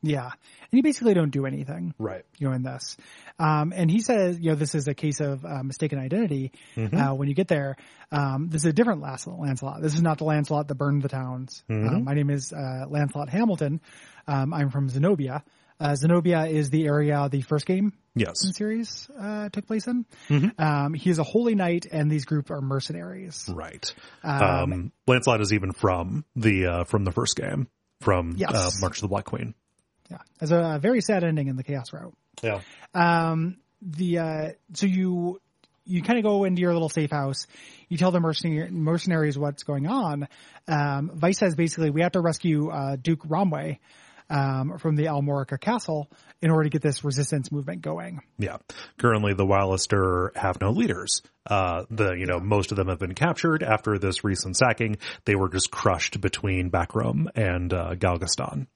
Yeah. 0.02 0.24
And 0.26 0.32
you 0.72 0.82
basically 0.82 1.14
don't 1.14 1.30
do 1.30 1.44
anything. 1.46 1.92
Right. 1.98 2.24
You 2.38 2.48
know, 2.48 2.54
in 2.54 2.62
this. 2.62 2.96
Um, 3.38 3.72
and 3.74 3.90
he 3.90 4.00
says, 4.00 4.38
you 4.38 4.50
know, 4.50 4.54
this 4.54 4.74
is 4.74 4.86
a 4.86 4.94
case 4.94 5.20
of 5.20 5.44
uh, 5.44 5.62
mistaken 5.62 5.98
identity. 5.98 6.52
Uh, 6.76 7.14
when 7.14 7.28
you 7.28 7.34
get 7.34 7.48
there, 7.48 7.76
um, 8.12 8.48
this 8.48 8.62
is 8.62 8.66
a 8.66 8.72
different 8.72 9.00
Lancelot. 9.02 9.82
This 9.82 9.94
is 9.94 10.02
not 10.02 10.18
the 10.18 10.24
Lancelot 10.24 10.68
that 10.68 10.74
burned 10.76 11.02
the 11.02 11.08
towns. 11.08 11.64
Uh, 11.68 11.74
my 11.74 12.14
name 12.14 12.30
is 12.30 12.52
uh, 12.52 12.84
Lancelot 12.88 13.28
Hamilton. 13.28 13.80
Um, 14.26 14.54
I'm 14.54 14.70
from 14.70 14.88
Zenobia. 14.88 15.42
Uh, 15.80 15.94
Zenobia 15.94 16.46
is 16.46 16.70
the 16.70 16.86
area 16.86 17.28
the 17.30 17.40
first 17.42 17.64
game 17.64 17.92
Yes. 18.16 18.38
series 18.56 19.08
uh, 19.16 19.48
took 19.50 19.66
place 19.68 19.86
in. 19.86 20.04
Um, 20.58 20.92
he 20.94 21.08
is 21.08 21.20
a 21.20 21.22
holy 21.22 21.54
knight, 21.54 21.86
and 21.90 22.10
these 22.10 22.24
group 22.24 22.50
are 22.50 22.60
mercenaries. 22.60 23.48
Right. 23.48 23.94
Um, 24.24 24.90
Lancelot 25.06 25.40
is 25.40 25.52
even 25.52 25.70
from 25.72 26.24
the, 26.34 26.66
uh, 26.66 26.84
from 26.84 27.04
the 27.04 27.12
first 27.12 27.36
game 27.36 27.68
from, 28.00 28.34
Yes. 28.36 28.52
uh, 28.52 28.70
March 28.80 28.98
of 28.98 29.02
the 29.02 29.08
Black 29.08 29.24
Queen. 29.24 29.54
Yeah, 30.10 30.18
there's 30.38 30.52
a, 30.52 30.74
a 30.76 30.78
very 30.78 31.00
sad 31.00 31.24
ending 31.24 31.48
in 31.48 31.56
the 31.56 31.64
Chaos 31.64 31.92
Route. 31.92 32.14
Yeah. 32.42 32.60
um 32.94 33.56
the 33.82 34.18
uh 34.18 34.48
so 34.74 34.86
you 34.86 35.40
you 35.84 36.02
kind 36.02 36.18
of 36.18 36.24
go 36.24 36.44
into 36.44 36.60
your 36.60 36.72
little 36.72 36.88
safe 36.88 37.10
house 37.10 37.46
you 37.88 37.96
tell 37.96 38.10
the 38.10 38.20
mercenary, 38.20 38.70
mercenaries 38.70 39.36
what's 39.38 39.64
going 39.64 39.86
on 39.86 40.28
um 40.68 41.10
vice 41.14 41.38
says 41.38 41.54
basically 41.56 41.90
we 41.90 42.02
have 42.02 42.12
to 42.12 42.20
rescue 42.20 42.70
uh 42.70 42.96
duke 42.96 43.24
Ronwey 43.24 43.78
um 44.30 44.78
from 44.78 44.94
the 44.94 45.06
almorica 45.06 45.58
castle 45.60 46.08
in 46.42 46.50
order 46.50 46.64
to 46.64 46.70
get 46.70 46.82
this 46.82 47.02
resistance 47.04 47.50
movement 47.50 47.82
going 47.82 48.20
Yeah. 48.38 48.58
Currently 48.98 49.34
the 49.34 49.46
Walister 49.46 50.30
have 50.36 50.60
no 50.60 50.70
leaders. 50.70 51.22
Uh, 51.46 51.84
the, 51.90 52.12
you 52.12 52.26
know, 52.26 52.38
most 52.38 52.70
of 52.72 52.76
them 52.76 52.88
have 52.88 52.98
been 52.98 53.14
captured 53.14 53.62
after 53.62 53.98
this 53.98 54.22
recent 54.22 54.56
sacking. 54.56 54.98
They 55.24 55.34
were 55.34 55.48
just 55.48 55.70
crushed 55.70 56.20
between 56.20 56.70
Bakram 56.70 57.26
and, 57.34 57.72
uh, 57.72 57.94
Galgastan. 57.94 58.66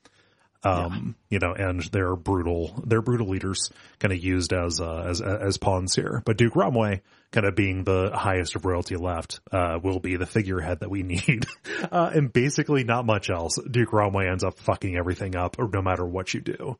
Um, 0.64 1.16
you 1.28 1.39
know, 1.40 1.52
and 1.52 1.82
they're 1.93 2.14
brutal, 2.14 2.82
they're 2.86 3.02
brutal 3.02 3.28
leaders 3.28 3.70
kind 3.98 4.12
of 4.12 4.22
used 4.22 4.52
as, 4.52 4.80
uh, 4.80 5.05
as, 5.09 5.20
as 5.20 5.56
pawns 5.56 5.94
here. 5.94 6.22
But 6.24 6.36
Duke 6.36 6.55
Ronwey 6.55 7.01
kind 7.32 7.47
of 7.47 7.56
being 7.56 7.82
the 7.82 8.10
highest 8.14 8.55
of 8.55 8.64
royalty 8.64 8.94
left, 8.97 9.40
uh, 9.51 9.78
will 9.82 9.98
be 9.98 10.16
the 10.16 10.26
figurehead 10.26 10.80
that 10.80 10.90
we 10.90 11.02
need. 11.02 11.47
uh, 11.90 12.10
and 12.14 12.32
basically 12.32 12.84
not 12.84 13.05
much 13.05 13.30
else. 13.30 13.59
Duke 13.70 13.90
Ronwey 13.90 14.30
ends 14.30 14.44
up 14.44 14.59
fucking 14.60 14.97
everything 14.97 15.34
up 15.34 15.56
no 15.59 15.82
matter 15.82 16.05
what 16.05 16.32
you 16.32 16.40
do. 16.40 16.78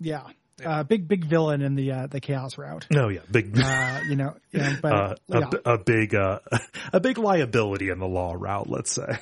Yeah. 0.00 0.22
Uh, 0.64 0.84
big 0.84 1.08
big 1.08 1.24
villain 1.24 1.60
in 1.60 1.74
the 1.74 1.90
uh, 1.90 2.06
the 2.06 2.20
chaos 2.20 2.56
route. 2.56 2.86
Oh 2.94 3.08
yeah, 3.08 3.22
big. 3.28 3.58
Uh, 3.58 4.00
you 4.08 4.14
know, 4.14 4.36
yeah, 4.52 4.76
but 4.80 4.92
uh, 4.92 5.14
yeah. 5.26 5.50
a, 5.64 5.72
a 5.72 5.78
big 5.78 6.14
uh, 6.14 6.38
a 6.92 7.00
big 7.00 7.18
liability 7.18 7.88
in 7.88 7.98
the 7.98 8.06
law 8.06 8.34
route. 8.38 8.68
Let's 8.68 8.92
say. 8.92 9.18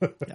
yeah. 0.00 0.34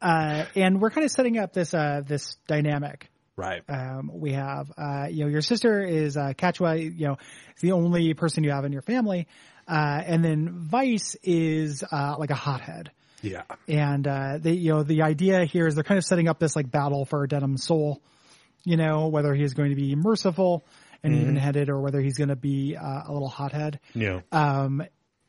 Uh, 0.00 0.44
and 0.54 0.80
we're 0.80 0.90
kind 0.90 1.04
of 1.04 1.10
setting 1.10 1.38
up 1.38 1.52
this 1.52 1.74
uh, 1.74 2.02
this 2.06 2.36
dynamic. 2.46 3.10
Right. 3.36 3.62
Um, 3.68 4.10
we 4.12 4.32
have 4.32 4.70
uh, 4.76 5.06
you 5.10 5.24
know 5.24 5.30
your 5.30 5.42
sister 5.42 5.82
is 5.82 6.16
uh, 6.16 6.32
you 6.76 7.06
know, 7.06 7.16
is 7.56 7.60
the 7.60 7.72
only 7.72 8.14
person 8.14 8.44
you 8.44 8.50
have 8.50 8.64
in 8.64 8.72
your 8.72 8.82
family, 8.82 9.28
uh, 9.66 10.02
and 10.04 10.24
then 10.24 10.68
Vyce 10.70 11.16
is 11.22 11.84
uh, 11.90 12.16
like 12.18 12.30
a 12.30 12.34
hothead. 12.36 12.90
Yeah. 13.22 13.42
And 13.66 14.06
uh, 14.06 14.38
they, 14.40 14.52
you 14.52 14.72
know, 14.72 14.82
the 14.84 15.02
idea 15.02 15.44
here 15.44 15.66
is 15.66 15.74
they're 15.74 15.84
kind 15.84 15.98
of 15.98 16.04
setting 16.04 16.28
up 16.28 16.38
this 16.38 16.54
like 16.54 16.70
battle 16.70 17.04
for 17.04 17.26
Denam's 17.26 17.64
soul. 17.64 18.00
You 18.64 18.76
know, 18.76 19.08
whether 19.08 19.34
he's 19.34 19.54
going 19.54 19.70
to 19.70 19.76
be 19.76 19.94
merciful 19.96 20.64
and 21.02 21.12
Mm-hmm. 21.12 21.22
even-headed, 21.22 21.68
or 21.68 21.80
whether 21.80 22.00
he's 22.00 22.16
going 22.16 22.30
to 22.30 22.36
be 22.36 22.76
uh, 22.76 23.02
a 23.06 23.12
little 23.12 23.28
hothead. 23.28 23.78
Yeah. 23.94 24.22
Um, 24.32 24.82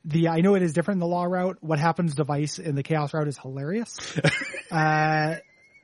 the 0.09 0.29
I 0.29 0.41
know 0.41 0.55
it 0.55 0.63
is 0.63 0.73
different 0.73 0.97
in 0.97 0.99
the 0.99 1.07
law 1.07 1.23
route. 1.23 1.57
What 1.61 1.79
happens 1.79 2.15
to 2.15 2.25
Vyce 2.25 2.59
in 2.59 2.75
the 2.75 2.83
chaos 2.83 3.13
route 3.13 3.27
is 3.27 3.37
hilarious. 3.37 3.97
uh, 4.71 5.35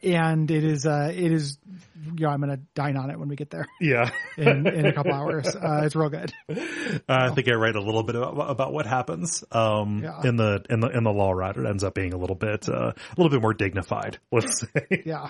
and 0.03 0.49
it 0.51 0.63
is 0.63 0.85
uh, 0.85 1.11
it 1.13 1.31
is 1.31 1.57
you 2.15 2.25
know 2.25 2.29
I'm 2.29 2.39
gonna 2.39 2.59
dine 2.75 2.97
on 2.97 3.09
it 3.09 3.19
when 3.19 3.29
we 3.29 3.35
get 3.35 3.49
there 3.49 3.67
yeah. 3.81 4.09
in, 4.37 4.67
in 4.67 4.85
a 4.85 4.93
couple 4.93 5.13
hours. 5.13 5.47
Uh, 5.55 5.81
it's 5.83 5.95
real 5.95 6.09
good. 6.09 6.31
I 7.09 7.29
think 7.31 7.47
I 7.47 7.53
write 7.53 7.75
a 7.75 7.81
little 7.81 8.03
bit 8.03 8.15
about, 8.15 8.49
about 8.49 8.73
what 8.73 8.85
happens 8.85 9.43
um, 9.51 10.01
Yeah. 10.03 10.21
in 10.23 10.35
the 10.35 10.63
in 10.69 10.79
the 10.79 10.89
in 10.89 11.03
the 11.03 11.11
law 11.11 11.31
route. 11.31 11.57
It 11.57 11.65
ends 11.65 11.83
up 11.83 11.93
being 11.93 12.13
a 12.13 12.17
little 12.17 12.35
bit 12.35 12.67
uh, 12.69 12.91
a 12.91 13.15
little 13.17 13.29
bit 13.29 13.41
more 13.41 13.53
dignified. 13.53 14.19
Let's 14.31 14.61
say. 14.61 15.03
Yeah. 15.05 15.29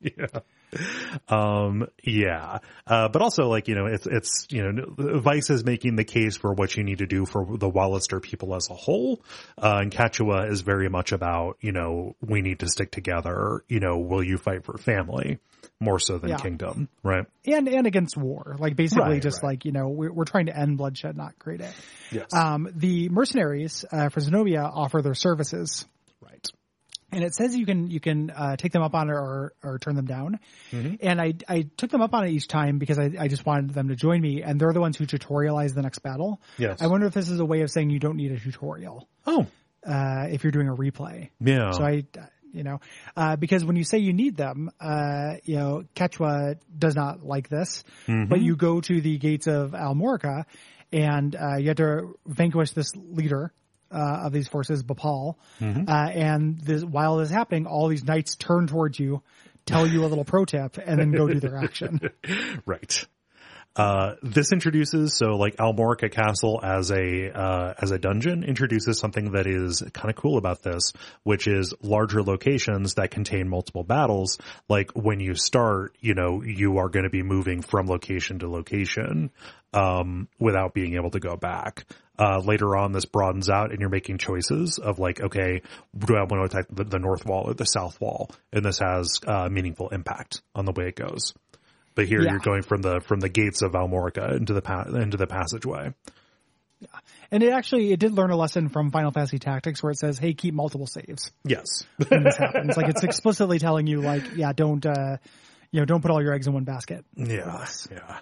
yeah. 0.00 0.26
Um, 1.28 1.86
yeah. 2.02 2.58
Uh, 2.86 3.08
but 3.08 3.22
also 3.22 3.48
like, 3.48 3.68
you 3.68 3.74
know, 3.74 3.86
it's, 3.86 4.06
it's, 4.06 4.46
you 4.50 4.62
know, 4.62 4.84
Vyce 4.96 5.50
is 5.50 5.64
making 5.64 5.96
the 5.96 6.04
case 6.04 6.36
for 6.36 6.52
what 6.52 6.76
you 6.76 6.82
need 6.82 6.98
to 6.98 7.06
do 7.06 7.24
for 7.26 7.56
the 7.56 7.68
Walister 7.68 8.20
people 8.20 8.54
as 8.54 8.68
a 8.70 8.74
whole. 8.74 9.22
Uh, 9.56 9.78
and 9.82 9.92
Catiua 9.92 10.50
is 10.50 10.62
very 10.62 10.88
much 10.88 11.12
about, 11.12 11.56
you 11.60 11.72
know, 11.72 12.16
we 12.20 12.42
need 12.42 12.60
to 12.60 12.68
stick 12.68 12.90
together. 12.90 13.64
You 13.68 13.80
know, 13.80 13.98
will 13.98 14.22
you 14.22 14.38
fight 14.38 14.64
for 14.64 14.76
family 14.78 15.38
more 15.80 15.98
so 15.98 16.18
than 16.18 16.30
Yeah. 16.30 16.36
kingdom? 16.38 16.88
Right. 17.02 17.26
And 17.46 17.68
and 17.68 17.86
against 17.86 18.16
war, 18.16 18.56
like 18.58 18.76
basically 18.76 19.04
Right, 19.04 19.22
just 19.22 19.42
right. 19.42 19.50
like 19.50 19.64
you 19.64 19.72
know 19.72 19.88
we're 19.88 20.12
we're 20.12 20.24
trying 20.24 20.46
to 20.46 20.56
end 20.56 20.76
bloodshed, 20.78 21.16
not 21.16 21.38
create 21.38 21.60
it. 21.60 21.74
Yes. 22.10 22.32
Um, 22.34 22.68
the 22.74 23.08
mercenaries 23.08 23.84
uh, 23.90 24.08
for 24.08 24.20
Zenobia 24.20 24.62
offer 24.62 25.00
their 25.02 25.14
services. 25.14 25.86
right. 26.20 26.46
And 27.12 27.24
it 27.24 27.34
says 27.34 27.56
you 27.56 27.66
can 27.66 27.90
you 27.90 28.00
can 28.00 28.30
uh, 28.30 28.56
take 28.56 28.72
them 28.72 28.82
up 28.82 28.94
on 28.94 29.08
it 29.08 29.12
or 29.12 29.52
or 29.62 29.78
turn 29.78 29.96
them 29.96 30.06
down. 30.06 30.38
Mm-hmm. 30.72 30.94
And 31.00 31.20
I 31.20 31.34
I 31.48 31.66
took 31.76 31.90
them 31.90 32.02
up 32.02 32.14
on 32.14 32.24
it 32.26 32.30
each 32.30 32.48
time 32.48 32.78
because 32.78 32.98
I 32.98 33.10
I 33.18 33.28
just 33.28 33.44
wanted 33.44 33.70
them 33.74 33.88
to 33.88 33.96
join 33.96 34.20
me, 34.20 34.42
and 34.42 34.60
they're 34.60 34.72
the 34.72 34.80
ones 34.80 34.96
who 34.96 35.06
tutorialize 35.06 35.74
the 35.74 35.82
next 35.82 36.00
battle. 36.00 36.40
Yes. 36.58 36.80
I 36.82 36.86
wonder 36.86 37.06
if 37.06 37.14
this 37.14 37.28
is 37.28 37.40
a 37.40 37.44
way 37.44 37.62
of 37.62 37.70
saying 37.70 37.90
you 37.90 37.98
don't 37.98 38.16
need 38.16 38.32
a 38.32 38.38
tutorial 38.38 39.08
Oh, 39.26 39.46
uh, 39.86 40.26
if 40.30 40.44
you're 40.44 40.52
doing 40.52 40.68
a 40.68 40.74
replay. 40.74 41.30
yeah. 41.40 41.72
So 41.72 41.84
I. 41.84 42.04
You 42.52 42.64
know, 42.64 42.80
uh, 43.16 43.36
because 43.36 43.64
when 43.64 43.76
you 43.76 43.84
say 43.84 43.98
you 43.98 44.12
need 44.12 44.36
them, 44.36 44.72
uh, 44.80 45.34
you 45.44 45.54
know, 45.54 45.84
Catiua 45.94 46.56
does 46.76 46.96
not 46.96 47.22
like 47.22 47.48
this, 47.48 47.84
Mm-hmm. 48.08 48.24
but 48.28 48.40
you 48.40 48.56
go 48.56 48.80
to 48.80 49.00
the 49.00 49.18
gates 49.18 49.46
of 49.46 49.70
Almorica 49.70 50.46
and, 50.90 51.36
uh, 51.36 51.58
you 51.58 51.68
have 51.68 51.76
to 51.76 52.18
vanquish 52.26 52.72
this 52.72 52.90
leader, 52.96 53.52
uh, 53.90 54.22
of 54.24 54.32
these 54.32 54.48
forces, 54.48 54.82
Bapal. 54.82 55.36
Mm-hmm. 55.60 55.88
Uh, 55.88 56.08
and 56.08 56.60
this, 56.60 56.84
while 56.84 57.16
this 57.16 57.28
is 57.28 57.34
happening, 57.34 57.66
all 57.66 57.88
these 57.88 58.04
knights 58.04 58.36
turn 58.36 58.66
towards 58.66 58.98
you, 58.98 59.22
tell 59.66 59.86
you 59.86 60.04
a 60.04 60.08
little 60.08 60.24
pro 60.24 60.44
tip, 60.44 60.78
and 60.78 60.98
then 60.98 61.12
go 61.12 61.28
do 61.28 61.40
their 61.40 61.56
action. 61.56 62.00
Right. 62.66 63.06
Uh, 63.76 64.16
this 64.22 64.50
introduces 64.52 65.16
so 65.16 65.36
like 65.36 65.56
Almorica 65.56 66.10
Castle 66.10 66.60
as 66.62 66.90
a 66.90 67.30
uh, 67.30 67.74
as 67.80 67.92
a 67.92 67.98
dungeon 67.98 68.42
introduces 68.42 68.98
something 68.98 69.32
that 69.32 69.46
is 69.46 69.82
kind 69.92 70.10
of 70.10 70.16
cool 70.16 70.38
about 70.38 70.62
this, 70.62 70.92
which 71.22 71.46
is 71.46 71.72
larger 71.80 72.22
locations 72.22 72.94
that 72.94 73.12
contain 73.12 73.48
multiple 73.48 73.84
battles. 73.84 74.38
Like 74.68 74.90
when 74.92 75.20
you 75.20 75.34
start, 75.34 75.96
you 76.00 76.14
know, 76.14 76.42
you 76.42 76.78
are 76.78 76.88
going 76.88 77.04
to 77.04 77.10
be 77.10 77.22
moving 77.22 77.62
from 77.62 77.86
location 77.86 78.40
to 78.40 78.48
location 78.48 79.30
um, 79.72 80.28
without 80.38 80.74
being 80.74 80.94
able 80.96 81.10
to 81.10 81.20
go 81.20 81.36
back. 81.36 81.84
Uh, 82.18 82.38
later 82.44 82.76
on, 82.76 82.92
this 82.92 83.06
broadens 83.06 83.48
out, 83.48 83.70
and 83.70 83.80
you're 83.80 83.88
making 83.88 84.18
choices 84.18 84.78
of 84.78 84.98
like, 84.98 85.22
okay, 85.22 85.62
do 85.98 86.16
I 86.16 86.24
want 86.24 86.50
to 86.50 86.58
attack 86.58 86.66
the, 86.70 86.84
the 86.84 86.98
north 86.98 87.24
wall 87.24 87.44
or 87.48 87.54
the 87.54 87.64
south 87.64 87.98
wall? 87.98 88.30
And 88.52 88.62
this 88.62 88.78
has 88.80 89.20
uh, 89.26 89.48
meaningful 89.48 89.88
impact 89.88 90.42
on 90.54 90.66
the 90.66 90.72
way 90.72 90.88
it 90.88 90.96
goes. 90.96 91.32
But 91.94 92.06
here 92.06 92.20
Yeah. 92.22 92.30
you're 92.32 92.38
going 92.40 92.62
from 92.62 92.82
the 92.82 93.00
from 93.00 93.20
the 93.20 93.28
gates 93.28 93.62
of 93.62 93.72
Almorica 93.72 94.36
into 94.36 94.52
the 94.52 94.62
pa- 94.62 94.84
into 94.84 95.16
the 95.16 95.26
passageway. 95.26 95.92
Yeah, 96.80 96.86
And 97.30 97.42
it 97.42 97.52
actually, 97.52 97.92
it 97.92 98.00
did 98.00 98.12
learn 98.12 98.30
a 98.30 98.36
lesson 98.36 98.70
from 98.70 98.90
Final 98.90 99.10
Fantasy 99.10 99.38
Tactics 99.38 99.82
where 99.82 99.90
it 99.92 99.98
says, 99.98 100.18
hey, 100.18 100.32
keep 100.32 100.54
multiple 100.54 100.86
saves 100.86 101.30
Yes. 101.44 101.66
when 102.08 102.24
this 102.24 102.36
happens. 102.38 102.74
like 102.76 102.88
it's 102.88 103.02
explicitly 103.02 103.58
telling 103.58 103.86
you 103.86 104.00
like, 104.00 104.22
yeah, 104.34 104.52
don't, 104.54 104.86
uh, 104.86 105.18
you 105.72 105.80
know, 105.80 105.84
don't 105.84 106.00
put 106.00 106.10
all 106.10 106.22
your 106.22 106.32
eggs 106.32 106.46
in 106.46 106.54
one 106.54 106.64
basket. 106.64 107.04
yeah. 107.16 107.66
Yeah. 107.90 108.18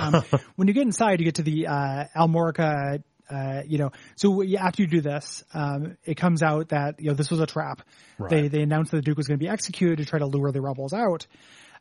Um, 0.00 0.22
when 0.56 0.68
you 0.68 0.74
get 0.74 0.82
inside, 0.82 1.20
you 1.20 1.24
get 1.24 1.36
to 1.36 1.42
the 1.42 1.66
uh, 1.68 2.04
Almorica. 2.16 3.02
Uh, 3.30 3.62
you 3.66 3.76
know, 3.76 3.90
so 4.16 4.42
after 4.58 4.82
you 4.82 4.88
do 4.88 5.00
this, 5.02 5.44
um, 5.52 5.98
it 6.04 6.14
comes 6.16 6.42
out 6.42 6.70
that 6.70 6.98
you 6.98 7.08
know 7.08 7.14
this 7.14 7.30
was 7.30 7.40
a 7.40 7.46
trap. 7.46 7.82
Right. 8.18 8.30
They 8.30 8.48
they 8.48 8.62
announced 8.62 8.90
that 8.90 8.96
the 8.98 9.02
Duke 9.02 9.18
was 9.18 9.28
going 9.28 9.38
to 9.38 9.42
be 9.44 9.50
executed 9.50 9.98
to 9.98 10.06
try 10.06 10.18
to 10.18 10.26
lure 10.26 10.50
the 10.50 10.62
rebels 10.62 10.94
out. 10.94 11.26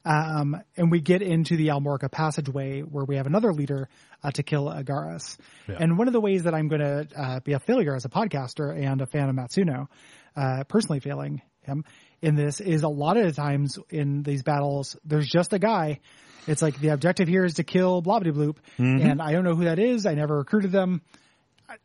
Um, 0.05 0.55
and 0.75 0.89
we 0.91 1.01
get 1.01 1.21
into 1.21 1.57
the 1.57 1.67
Almorica 1.67 2.09
passageway 2.11 2.81
where 2.81 3.03
we 3.05 3.17
have 3.17 3.27
another 3.27 3.53
leader 3.53 3.89
uh, 4.23 4.31
to 4.31 4.43
kill 4.43 4.65
Agaras. 4.65 5.37
And 5.79 5.97
one 5.97 6.07
of 6.07 6.13
the 6.13 6.21
ways 6.21 6.43
that 6.43 6.53
I'm 6.53 6.67
going 6.67 6.81
to 6.81 7.07
uh, 7.15 7.39
be 7.41 7.53
a 7.53 7.59
failure 7.59 7.95
as 7.95 8.05
a 8.05 8.09
podcaster 8.09 8.75
and 8.75 9.01
a 9.01 9.05
fan 9.05 9.29
of 9.29 9.35
Matsuno, 9.35 9.87
uh, 10.35 10.63
personally 10.65 10.99
failing 10.99 11.41
him 11.61 11.83
in 12.21 12.35
this 12.35 12.59
is 12.59 12.83
a 12.83 12.87
lot 12.87 13.17
of 13.17 13.25
the 13.25 13.33
times 13.33 13.77
in 13.89 14.23
these 14.23 14.43
battles, 14.43 14.95
there's 15.05 15.27
just 15.27 15.53
a 15.53 15.59
guy. 15.59 15.99
It's 16.47 16.61
like 16.61 16.79
the 16.79 16.89
objective 16.89 17.27
here 17.27 17.43
is 17.43 17.55
to 17.55 17.63
kill 17.63 18.01
Blobbity 18.01 18.31
Bloop, 18.31 18.57
and 19.01 19.21
I 19.21 19.33
don't 19.33 19.43
know 19.43 19.55
who 19.55 19.65
that 19.65 19.79
is. 19.79 20.05
I 20.05 20.13
never 20.13 20.37
recruited 20.37 20.71
them. 20.71 21.01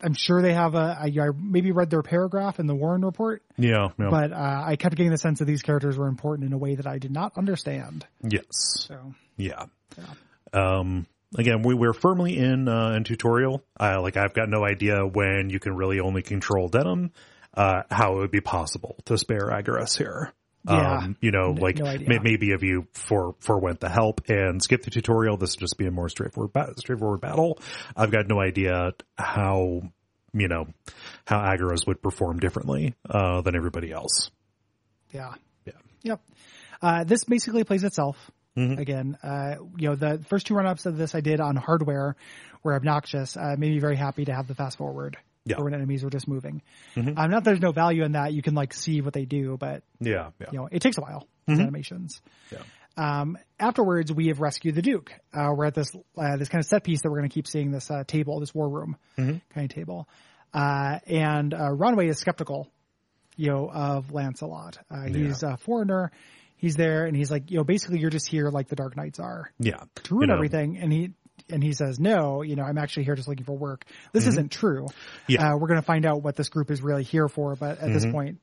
I'm 0.01 0.15
sure 0.15 0.43
they 0.43 0.53
have 0.55 0.75
a. 0.75 0.97
I, 1.01 1.07
I 1.07 1.29
maybe 1.37 1.73
read 1.73 1.91
their 1.91 2.03
paragraph 2.03 2.61
in 2.61 2.67
the 2.67 2.75
Warren 2.75 3.05
report, 3.05 3.43
Yeah. 3.59 3.89
yeah. 3.99 4.11
but 4.11 4.33
uh, 4.33 4.63
I 4.67 4.77
kept 4.77 4.95
getting 4.97 5.11
the 5.11 5.19
sense 5.19 5.41
that 5.41 5.47
these 5.47 5.63
characters 5.63 5.99
were 5.99 6.07
important 6.09 6.47
in 6.47 6.53
a 6.53 6.59
way 6.59 6.77
that 6.77 6.87
I 6.87 6.99
did 6.99 7.11
not 7.11 7.37
understand. 7.37 8.07
yes. 8.23 8.45
So 8.51 9.15
Yeah. 9.37 9.65
Um, 10.53 11.07
again, 11.37 11.63
we, 11.63 11.75
we're 11.75 11.95
firmly 11.95 12.37
in, 12.37 12.69
uh, 12.69 12.93
in 12.93 13.05
tutorial. 13.05 13.65
Uh, 13.79 14.01
like 14.01 14.17
I've 14.17 14.35
got 14.35 14.49
no 14.49 14.65
idea 14.65 15.07
when 15.07 15.51
you 15.51 15.59
can 15.59 15.75
really 15.75 15.99
only 16.01 16.23
control 16.23 16.69
Denam, 16.69 17.11
uh, 17.55 17.83
how 17.91 18.15
it 18.15 18.19
would 18.19 18.31
be 18.31 18.41
possible 18.41 18.97
to 19.07 19.19
spare 19.19 19.49
Agaras 19.51 19.97
here. 19.99 20.33
Yeah. 20.65 20.99
Um, 20.99 21.17
you 21.21 21.33
know, 21.33 21.51
like 21.51 21.79
no 21.79 21.85
may, 21.87 22.19
maybe 22.21 22.53
if 22.53 22.63
you 22.63 22.87
for 22.93 23.35
forwent 23.41 23.81
the 23.81 23.89
help 23.89 24.29
and 24.29 24.63
skip 24.63 24.83
the 24.83 24.91
tutorial, 24.91 25.37
this 25.37 25.57
would 25.57 25.61
just 25.61 25.77
be 25.77 25.87
a 25.87 25.91
more 25.91 26.09
straightforward, 26.09 26.53
ba- 26.53 26.75
straightforward 26.77 27.21
battle. 27.21 27.59
I've 27.97 28.13
got 28.13 28.29
no 28.29 28.41
idea 28.41 28.93
how, 29.19 29.83
you 30.33 30.49
know, 30.49 30.69
how 31.27 31.41
Agaras 31.41 31.85
would 31.89 32.01
perform 32.01 32.39
differently, 32.39 32.95
uh, 33.11 33.41
than 33.41 33.57
everybody 33.57 33.91
else. 33.91 34.31
yeah, 35.13 35.35
Yeah. 35.67 35.73
yep. 36.03 36.21
Uh, 36.81 37.05
this 37.05 37.25
basically 37.25 37.65
plays 37.65 37.83
itself. 37.83 38.17
Mm-hmm. 38.57 38.79
Again, 38.81 39.19
uh, 39.23 39.57
you 39.79 39.89
know, 39.89 39.95
the 39.97 40.23
first 40.29 40.47
two 40.47 40.55
run 40.55 40.67
ups 40.67 40.87
of 40.87 40.97
this 40.97 41.15
I 41.15 41.23
did 41.23 41.41
on 41.41 41.57
hardware 41.57 42.17
were 42.63 42.75
obnoxious. 42.75 43.37
Uh, 43.37 43.57
made 43.59 43.73
me 43.73 43.79
very 43.79 43.97
happy 43.97 44.27
to 44.27 44.35
have 44.35 44.47
the 44.47 44.55
fast 44.55 44.79
forward 44.79 45.17
Yeah. 45.45 45.57
for 45.57 45.65
when 45.65 45.75
enemies 45.75 46.05
are 46.05 46.11
just 46.11 46.29
moving. 46.29 46.63
Mhm. 46.95 47.19
Um, 47.19 47.31
not 47.31 47.31
that 47.31 47.45
there's 47.45 47.61
no 47.61 47.73
value 47.73 48.05
in 48.05 48.13
that. 48.13 48.33
You 48.33 48.43
can 48.43 48.55
like 48.55 48.73
see 48.73 49.01
what 49.01 49.13
they 49.13 49.25
do, 49.25 49.57
but 49.59 49.83
Yeah. 50.01 50.31
Yeah. 50.41 50.47
you 50.53 50.59
know, 50.59 50.69
it 50.71 50.81
takes 50.83 50.99
a 50.99 51.01
while. 51.01 51.27
These 51.47 51.59
animations. 51.59 52.23
Yeah. 52.53 52.59
Um, 52.97 53.37
afterwards, 53.59 54.13
we 54.13 54.29
have 54.29 54.41
rescued 54.41 54.75
the 54.77 54.83
Duke. 54.83 55.13
Uh, 55.35 55.49
we're 55.57 55.65
at 55.65 55.75
this 55.75 55.91
uh, 56.17 56.37
this 56.37 56.49
kind 56.49 56.61
of 56.63 56.67
set 56.69 56.85
piece 56.85 57.03
that 57.03 57.11
we're 57.11 57.19
going 57.19 57.29
to 57.31 57.35
keep 57.35 57.49
seeing 57.49 57.71
this 57.73 57.91
uh, 57.91 58.05
table, 58.07 58.39
this 58.39 58.55
war 58.55 58.69
room 58.69 58.97
kind 59.17 59.41
of 59.57 59.69
table. 59.71 60.09
Uh, 60.55 60.99
and 61.07 61.55
uh, 61.55 61.71
Ronwey 61.71 62.09
is 62.11 62.19
skeptical, 62.19 62.69
you 63.37 63.51
know, 63.51 63.69
of 63.71 64.13
Lancelot. 64.13 64.79
Uh, 64.91 65.05
he's 65.09 65.43
a 65.43 65.57
foreigner. 65.57 66.13
He's 66.57 66.77
there, 66.77 67.07
and 67.07 67.17
he's 67.17 67.31
like, 67.31 67.51
you 67.51 67.57
know, 67.57 67.65
basically, 67.65 67.99
you're 67.99 68.11
just 68.11 68.29
here 68.29 68.49
like 68.51 68.69
the 68.69 68.77
Dark 68.77 68.97
Knights 68.97 69.19
are 69.19 69.51
Yeah. 69.59 69.83
to 70.05 70.15
ruin 70.15 70.23
You 70.23 70.27
know, 70.29 70.35
everything. 70.35 70.79
And 70.79 70.93
he 70.93 71.11
and 71.53 71.63
he 71.63 71.73
says, 71.73 72.01
no, 72.01 72.43
you 72.43 72.57
know, 72.57 72.65
I'm 72.65 72.79
actually 72.79 73.05
here 73.05 73.15
just 73.15 73.29
looking 73.29 73.45
for 73.45 73.57
work. 73.57 73.85
This 74.13 74.27
isn't 74.27 74.51
true. 74.51 74.87
Mm-hmm. 74.87 75.33
Yeah. 75.33 75.53
Uh, 75.53 75.57
we're 75.59 75.69
going 75.69 75.81
to 75.81 75.87
find 75.87 76.07
out 76.07 76.23
what 76.23 76.37
this 76.37 76.49
group 76.49 76.71
is 76.71 76.83
really 76.83 77.05
here 77.05 77.29
for, 77.29 77.55
but 77.57 77.79
at 77.79 77.93
this 77.93 78.05
Mm-hmm. 78.05 78.13
point, 78.13 78.39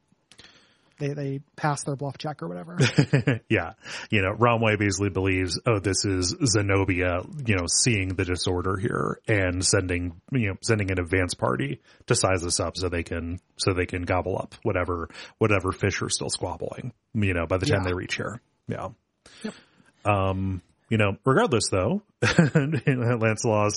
they 0.99 1.13
they 1.13 1.39
pass 1.55 1.83
their 1.85 1.95
bluff 1.95 2.17
check 2.17 2.43
or 2.43 2.49
whatever. 2.49 2.77
yeah. 3.49 3.71
You 4.11 4.21
know, 4.21 4.33
Ronwey 4.33 4.77
basically 4.77 5.09
believes, 5.09 5.57
oh, 5.65 5.79
this 5.79 6.03
is 6.03 6.35
Zenobia, 6.45 7.21
you 7.45 7.55
know, 7.55 7.67
seeing 7.67 8.09
the 8.15 8.25
disorder 8.25 8.75
here 8.75 9.19
and 9.25 9.65
sending, 9.65 10.19
you 10.33 10.49
know, 10.49 10.55
sending 10.61 10.91
an 10.91 10.99
advance 10.99 11.35
party 11.35 11.79
to 12.07 12.15
size 12.15 12.41
this 12.43 12.59
up 12.59 12.75
so 12.75 12.89
they 12.89 13.03
can, 13.03 13.39
so 13.57 13.71
they 13.73 13.85
can 13.85 14.01
gobble 14.03 14.37
up 14.37 14.55
whatever, 14.63 15.07
whatever 15.37 15.71
fish 15.71 16.01
are 16.01 16.09
still 16.09 16.29
squabbling, 16.29 16.91
you 17.13 17.33
know, 17.33 17.45
by 17.47 17.55
the 17.57 17.65
time 17.65 17.83
Yeah. 17.83 17.87
they 17.89 17.93
reach 17.93 18.15
here. 18.15 18.41
Yeah. 18.67 18.89
Um, 20.03 20.61
you 20.89 20.97
know, 20.97 21.17
regardless 21.25 21.69
though, 21.71 22.01
Lance 22.21 23.21
Lancelot 23.21 23.73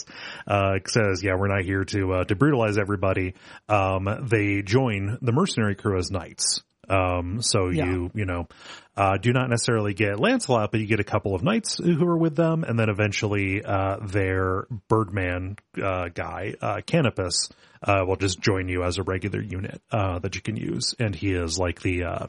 uh, 0.47 0.79
says, 0.87 1.23
"Yeah, 1.23 1.35
we're 1.37 1.49
not 1.49 1.65
here 1.65 1.85
to 1.85 2.13
uh, 2.15 2.25
to 2.25 2.35
brutalize 2.35 2.79
everybody." 2.79 3.35
Um, 3.69 4.27
they 4.29 4.63
join 4.63 5.19
the 5.23 5.33
mercenary 5.33 5.75
crew 5.75 5.99
as 5.99 6.11
knights. 6.11 6.63
Um, 6.89 7.41
so 7.41 7.69
Yeah. 7.69 7.87
you 7.87 8.11
you 8.15 8.25
know 8.25 8.49
uh, 8.97 9.17
do 9.17 9.33
not 9.33 9.49
necessarily 9.49 9.95
get 9.95 10.19
Lancelot, 10.19 10.73
but 10.73 10.81
you 10.81 10.87
get 10.87 11.01
a 11.01 11.05
couple 11.05 11.35
of 11.35 11.43
knights 11.43 11.79
who 11.79 12.05
are 12.07 12.17
with 12.19 12.35
them, 12.35 12.65
and 12.65 12.79
then 12.79 12.89
eventually 12.91 13.63
uh, 13.65 13.99
their 14.03 14.67
Birdman 14.89 15.57
uh, 15.81 16.09
guy, 16.09 16.55
uh, 16.61 16.81
Canopus, 16.85 17.49
uh, 17.83 18.05
will 18.07 18.17
just 18.17 18.41
join 18.41 18.69
you 18.69 18.83
as 18.83 18.99
a 18.99 19.03
regular 19.05 19.41
unit 19.41 19.81
uh, 19.93 20.19
that 20.19 20.35
you 20.35 20.41
can 20.43 20.57
use, 20.57 20.95
and 20.99 21.15
he 21.15 21.33
is 21.33 21.59
like 21.59 21.81
the 21.83 22.05
uh, 22.05 22.27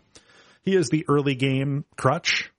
he 0.61 0.75
is 0.75 0.89
the 0.89 1.03
early 1.09 1.35
game 1.35 1.83
crutch. 1.97 2.51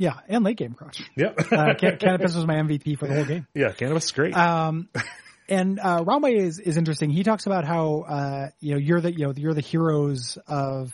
Yeah, 0.00 0.14
and 0.28 0.42
late 0.42 0.56
game 0.56 0.72
crush. 0.72 1.02
Yep. 1.14 1.52
Uh, 1.52 1.74
Can- 1.74 1.98
Canopus 1.98 2.34
was 2.34 2.46
my 2.46 2.54
MVP 2.54 2.98
for 2.98 3.06
the 3.06 3.14
whole 3.14 3.26
game. 3.26 3.46
yeah, 3.54 3.70
Canopus 3.72 4.06
is 4.06 4.12
great. 4.12 4.34
Um, 4.34 4.88
and 5.46 5.78
uh, 5.78 6.00
Ronwey 6.00 6.36
is 6.38 6.58
is 6.58 6.78
interesting. 6.78 7.10
He 7.10 7.22
talks 7.22 7.44
about 7.44 7.66
how 7.66 8.00
uh, 8.08 8.48
you 8.60 8.72
know 8.72 8.78
you're 8.78 9.02
the 9.02 9.12
you 9.12 9.26
know 9.26 9.34
you're 9.36 9.52
the 9.52 9.60
heroes 9.60 10.38
of 10.46 10.90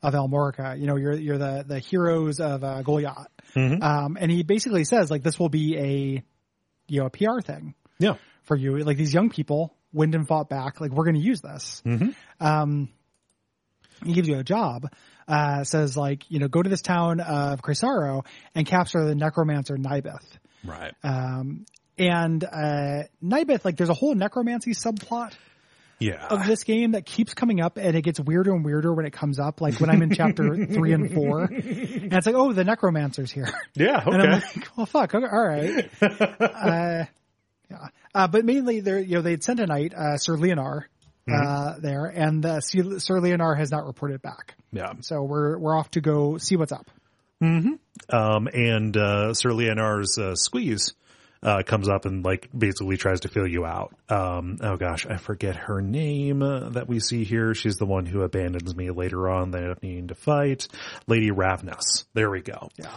of 0.00 0.14
Almorica. 0.14 0.78
You 0.78 0.86
know 0.86 0.94
you're 0.96 1.14
you're 1.14 1.38
the 1.38 1.64
the 1.66 1.80
heroes 1.80 2.38
of 2.38 2.62
uh, 2.62 2.82
Golyat. 2.84 3.26
Mhm. 3.56 3.82
Um, 3.82 4.16
and 4.20 4.30
he 4.30 4.44
basically 4.44 4.84
says 4.84 5.10
like 5.10 5.24
this 5.24 5.40
will 5.40 5.48
be 5.48 5.76
a 5.76 6.22
you 6.86 7.00
know 7.00 7.06
a 7.06 7.10
PR 7.10 7.40
thing 7.40 7.74
yeah. 7.98 8.14
for 8.44 8.56
you. 8.56 8.76
Like 8.78 8.96
these 8.96 9.12
young 9.12 9.28
people, 9.30 9.74
Wyndham 9.92 10.24
fought 10.24 10.48
back. 10.48 10.80
Like 10.80 10.92
we're 10.92 11.04
going 11.04 11.16
to 11.16 11.20
use 11.20 11.40
this. 11.40 11.82
Mhm. 11.84 12.14
Um, 12.38 12.90
he 14.04 14.12
gives 14.12 14.28
you 14.28 14.38
a 14.38 14.44
job. 14.44 14.86
Uh, 15.28 15.64
says 15.64 15.96
like 15.96 16.22
you 16.30 16.38
know 16.38 16.46
go 16.48 16.62
to 16.62 16.70
this 16.70 16.82
town 16.82 17.18
of 17.20 17.60
Krysaro 17.60 18.24
and 18.54 18.64
capture 18.66 19.04
the 19.04 19.14
necromancer 19.16 19.76
Nybeth. 19.76 20.24
Right. 20.64 20.94
Um, 21.02 21.66
and 21.98 22.44
uh, 22.44 23.02
Nybeth, 23.24 23.64
like 23.64 23.76
there's 23.76 23.88
a 23.88 23.94
whole 23.94 24.14
necromancy 24.14 24.72
subplot 24.72 25.32
Yeah. 25.98 26.26
of 26.28 26.46
this 26.46 26.62
game 26.64 26.92
that 26.92 27.06
keeps 27.06 27.34
coming 27.34 27.60
up, 27.60 27.76
and 27.78 27.96
it 27.96 28.02
gets 28.02 28.20
weirder 28.20 28.52
and 28.54 28.64
weirder 28.64 28.92
when 28.94 29.06
it 29.06 29.12
comes 29.14 29.38
up. 29.40 29.60
Like 29.60 29.80
when 29.80 29.90
I'm 29.90 30.02
in 30.02 30.10
chapter 30.14 30.64
three 30.66 30.92
and 30.92 31.12
four, 31.12 31.40
and 31.44 32.12
it's 32.12 32.26
like, 32.26 32.34
oh, 32.36 32.52
the 32.52 32.64
necromancer's 32.64 33.32
here. 33.32 33.48
Yeah. 33.74 34.02
And 34.06 34.14
I'm 34.22 34.34
Okay. 34.34 34.46
like, 34.60 34.76
well, 34.76 34.86
fuck, 34.86 35.14
okay, 35.14 35.26
all 35.26 35.46
right. 35.46 35.90
uh, 36.02 37.04
yeah. 37.70 37.88
Uh, 38.14 38.28
but 38.28 38.44
mainly, 38.44 38.80
there, 38.80 38.98
you 39.00 39.16
know, 39.16 39.22
they'd 39.22 39.42
sent 39.42 39.58
a 39.58 39.66
knight, 39.66 39.92
uh, 39.94 40.18
Sir 40.18 40.36
Leonar, 40.36 40.84
uh, 41.32 41.74
there, 41.80 42.06
and 42.06 42.44
uh, 42.46 42.60
Sir 42.60 42.98
Sir 42.98 43.20
Leonar 43.20 43.56
has 43.56 43.70
not 43.70 43.86
reported 43.86 44.22
back. 44.22 44.54
Yeah. 44.72 44.92
So 45.00 45.22
we're 45.22 45.58
we're 45.58 45.76
off 45.76 45.90
to 45.92 46.00
go 46.00 46.38
see 46.38 46.56
what's 46.56 46.72
up. 46.72 46.90
Um, 47.42 48.48
and 48.52 48.96
uh, 48.96 49.34
Sir 49.34 49.50
Leonar's 49.50 50.16
uh, 50.18 50.34
squeeze 50.36 50.94
uh, 51.42 51.62
comes 51.64 51.88
up 51.88 52.04
and 52.06 52.24
like 52.24 52.48
basically 52.56 52.96
tries 52.96 53.20
to 53.20 53.28
fill 53.28 53.46
you 53.46 53.64
out. 53.66 53.94
Um, 54.08 54.58
oh 54.62 54.76
gosh, 54.76 55.06
I 55.06 55.16
forget 55.16 55.56
her 55.56 55.82
name 55.82 56.42
uh, 56.42 56.70
that 56.70 56.88
we 56.88 57.00
see 57.00 57.24
here. 57.24 57.54
She's 57.54 57.76
the 57.76 57.86
one 57.86 58.06
who 58.06 58.22
abandons 58.22 58.74
me 58.74 58.90
later 58.90 59.28
on. 59.28 59.50
They 59.50 59.60
don't 59.60 59.82
needing 59.82 60.08
to 60.08 60.14
fight. 60.14 60.68
Lady 61.06 61.30
Ravness. 61.30 62.04
There 62.14 62.30
we 62.30 62.40
go. 62.40 62.68
Yeah. 62.76 62.96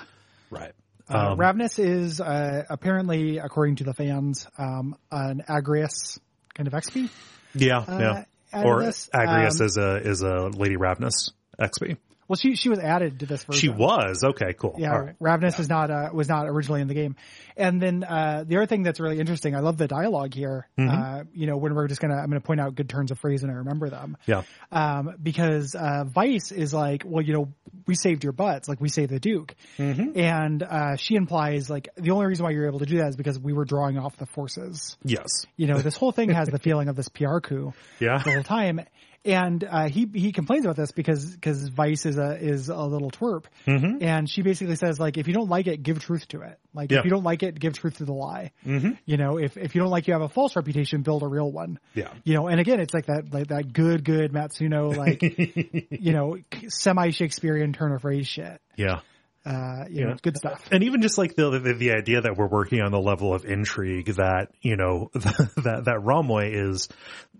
Right. 0.50 0.72
Uh, 1.10 1.32
Um, 1.32 1.38
Ravness 1.40 1.80
is 1.80 2.22
uh, 2.22 2.64
apparently, 2.70 3.40
according 3.40 3.78
to 3.78 3.84
the 3.84 3.94
fans, 3.94 4.48
um, 4.58 4.96
an 5.12 5.44
Agrias 5.50 6.20
kind 6.54 6.68
of 6.68 6.74
XP. 6.74 7.10
Yeah. 7.54 7.84
yeah. 7.88 8.24
out 8.54 8.66
Or 8.66 8.82
Agrias 8.82 9.60
um, 9.60 9.66
is 9.66 9.78
a 9.78 9.96
is 9.98 10.22
a 10.22 10.48
Lady 10.48 10.76
Ravness 10.76 11.32
XP. 11.60 11.98
Well, 12.30 12.38
she 12.38 12.56
she 12.56 12.70
was 12.70 12.80
added 12.80 13.20
to 13.20 13.26
this 13.26 13.44
version. 13.44 13.60
She 13.60 13.68
was 13.70 14.24
okay. 14.24 14.54
Cool. 14.54 14.76
Yeah, 14.78 14.90
right. 14.96 15.20
Ravness 15.20 15.60
is 15.60 15.68
not 15.68 15.92
uh, 15.92 16.10
was 16.14 16.30
not 16.30 16.48
originally 16.48 16.80
in 16.82 16.88
the 16.88 16.94
game. 16.94 17.16
And 17.58 17.82
then 17.82 18.04
uh, 18.06 18.46
the 18.48 18.56
other 18.58 18.68
thing 18.68 18.84
that's 18.84 19.00
really 19.02 19.20
interesting, 19.20 19.56
I 19.56 19.60
love 19.60 19.78
the 19.78 19.88
dialogue 19.88 20.34
here. 20.34 20.68
Mm-hmm. 20.78 20.90
Uh, 20.90 21.24
you 21.34 21.48
know, 21.48 21.58
when 21.58 21.74
we're 21.76 21.88
just 21.88 22.00
gonna, 22.00 22.16
I'm 22.16 22.30
gonna 22.30 22.40
point 22.40 22.62
out 22.62 22.76
good 22.76 22.88
turns 22.88 23.12
of 23.12 23.20
phrase 23.20 23.42
and 23.44 23.52
I 23.52 23.56
remember 23.56 23.90
them. 23.90 24.16
Yeah. 24.28 24.44
Um, 24.72 25.16
because 25.22 25.76
uh, 25.76 26.06
Vyce 26.06 26.52
is 26.56 26.74
like, 26.74 27.04
well, 27.06 27.24
you 27.26 27.34
know, 27.34 27.50
we 27.88 27.96
saved 27.96 28.24
your 28.24 28.32
butts, 28.34 28.70
like 28.70 28.80
we 28.80 28.88
saved 28.90 29.12
the 29.12 29.20
Duke, 29.20 29.56
Mm-hmm. 29.80 30.18
and 30.20 30.62
uh, 30.64 30.96
she 30.98 31.16
implies 31.16 31.70
like 31.70 31.90
the 31.98 32.12
only 32.12 32.28
reason 32.28 32.44
why 32.46 32.52
you're 32.52 32.68
able 32.68 32.80
to 32.80 32.86
do 32.86 32.98
that 33.00 33.08
is 33.10 33.16
because 33.16 33.40
we 33.40 33.54
were 33.54 33.66
drawing 33.66 33.98
off 33.98 34.16
the 34.18 34.28
forces. 34.28 34.96
Yes. 35.04 35.46
You 35.58 35.66
know, 35.68 35.80
this 35.80 35.98
whole 35.98 36.12
thing 36.12 36.30
has 36.30 36.48
the 36.48 36.60
feeling 36.64 36.90
of 36.90 36.96
this 36.96 37.10
PR 37.10 37.40
coup 37.40 37.74
Yeah. 38.00 38.22
the 38.24 38.32
whole 38.34 38.44
time. 38.44 38.82
And 39.26 39.64
uh, 39.70 39.90
he 39.90 40.08
he 40.14 40.32
complains 40.32 40.64
about 40.66 40.78
this 40.78 40.92
because 40.94 41.26
because 41.36 41.70
Vyce 41.70 42.06
is 42.06 42.18
a 42.18 42.38
is 42.42 42.70
a 42.70 42.78
little 42.78 43.12
twerp, 43.12 43.46
Mm-hmm. 43.68 44.02
and 44.02 44.30
she 44.30 44.42
basically 44.44 44.76
says 44.78 44.98
like 44.98 45.18
if 45.18 45.28
you 45.28 45.34
don't 45.34 45.50
like 45.50 45.68
it, 45.68 45.84
give 45.84 46.00
truth 46.00 46.26
to 46.30 46.42
it. 46.42 46.58
Like 46.74 46.90
Yeah. 46.90 47.00
if 47.00 47.04
you 47.06 47.12
don't 47.12 47.24
like 47.26 47.44
it, 47.44 47.60
give 47.60 47.78
truth 47.78 47.98
to 47.98 48.06
the 48.06 48.14
lie. 48.14 48.52
Mm-hmm. 48.66 48.92
You 49.06 49.18
know, 49.18 49.38
if 49.38 49.58
if 49.58 49.76
you 49.76 49.82
don't 49.82 49.92
like 49.92 50.08
you 50.08 50.14
have 50.14 50.22
a 50.22 50.30
false 50.30 50.56
reputation, 50.56 51.02
build 51.02 51.24
a 51.24 51.28
real 51.28 51.52
one. 51.52 51.80
Yeah. 51.96 52.14
You 52.24 52.36
know, 52.36 52.48
and 52.48 52.62
again, 52.62 52.80
it's 52.80 52.94
like 52.94 53.08
that 53.08 53.34
like 53.34 53.48
that 53.48 53.74
good 53.74 54.06
good 54.06 54.32
Matsuno 54.32 54.96
like 54.96 55.22
you 55.92 56.14
know 56.14 56.38
semi 56.70 57.10
Shakespearean 57.10 57.74
turn 57.74 57.92
of 57.92 58.02
phrase 58.02 58.26
shit. 58.28 58.62
Yeah. 58.78 59.02
Uh, 59.46 59.86
you 59.90 60.06
know, 60.06 60.16
good 60.22 60.36
stuff. 60.36 60.68
and 60.70 60.84
even 60.84 61.02
just 61.02 61.18
like 61.18 61.34
the, 61.34 61.50
the 61.60 61.74
the 61.74 61.92
idea 61.94 62.20
that 62.22 62.36
we're 62.38 62.46
working 62.50 62.82
on 62.82 62.92
the 62.92 63.00
level 63.00 63.34
of 63.34 63.46
intrigue 63.46 64.08
that 64.08 64.50
you 64.62 64.76
know 64.76 65.10
that 65.14 65.84
that 65.86 66.02
Ronwey 66.04 66.70
is 66.70 66.90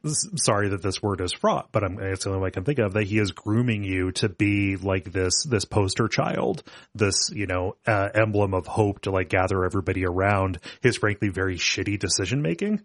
sorry 0.06 0.70
that 0.70 0.82
this 0.82 1.02
word 1.02 1.22
is 1.22 1.34
fraught, 1.34 1.70
but 1.72 1.84
I'm 1.84 2.00
it's 2.00 2.24
the 2.24 2.30
only 2.32 2.42
way 2.42 2.48
I 2.48 2.52
can 2.52 2.64
think 2.64 2.80
of 2.80 2.94
that 2.94 3.04
he 3.04 3.20
is 3.20 3.32
grooming 3.32 3.84
you 3.84 4.12
to 4.14 4.30
be 4.30 4.78
like 4.78 5.12
this 5.12 5.44
this 5.44 5.66
poster 5.66 6.08
child, 6.08 6.64
this 6.96 7.30
you 7.34 7.48
know 7.48 7.76
uh, 7.86 8.10
emblem 8.14 8.54
of 8.54 8.68
hope 8.68 9.02
to 9.02 9.12
like 9.12 9.30
gather 9.30 9.66
everybody 9.66 10.06
around. 10.06 10.60
His 10.82 10.98
frankly 10.98 11.30
very 11.30 11.58
shitty 11.58 12.00
decision 12.00 12.42
making 12.42 12.82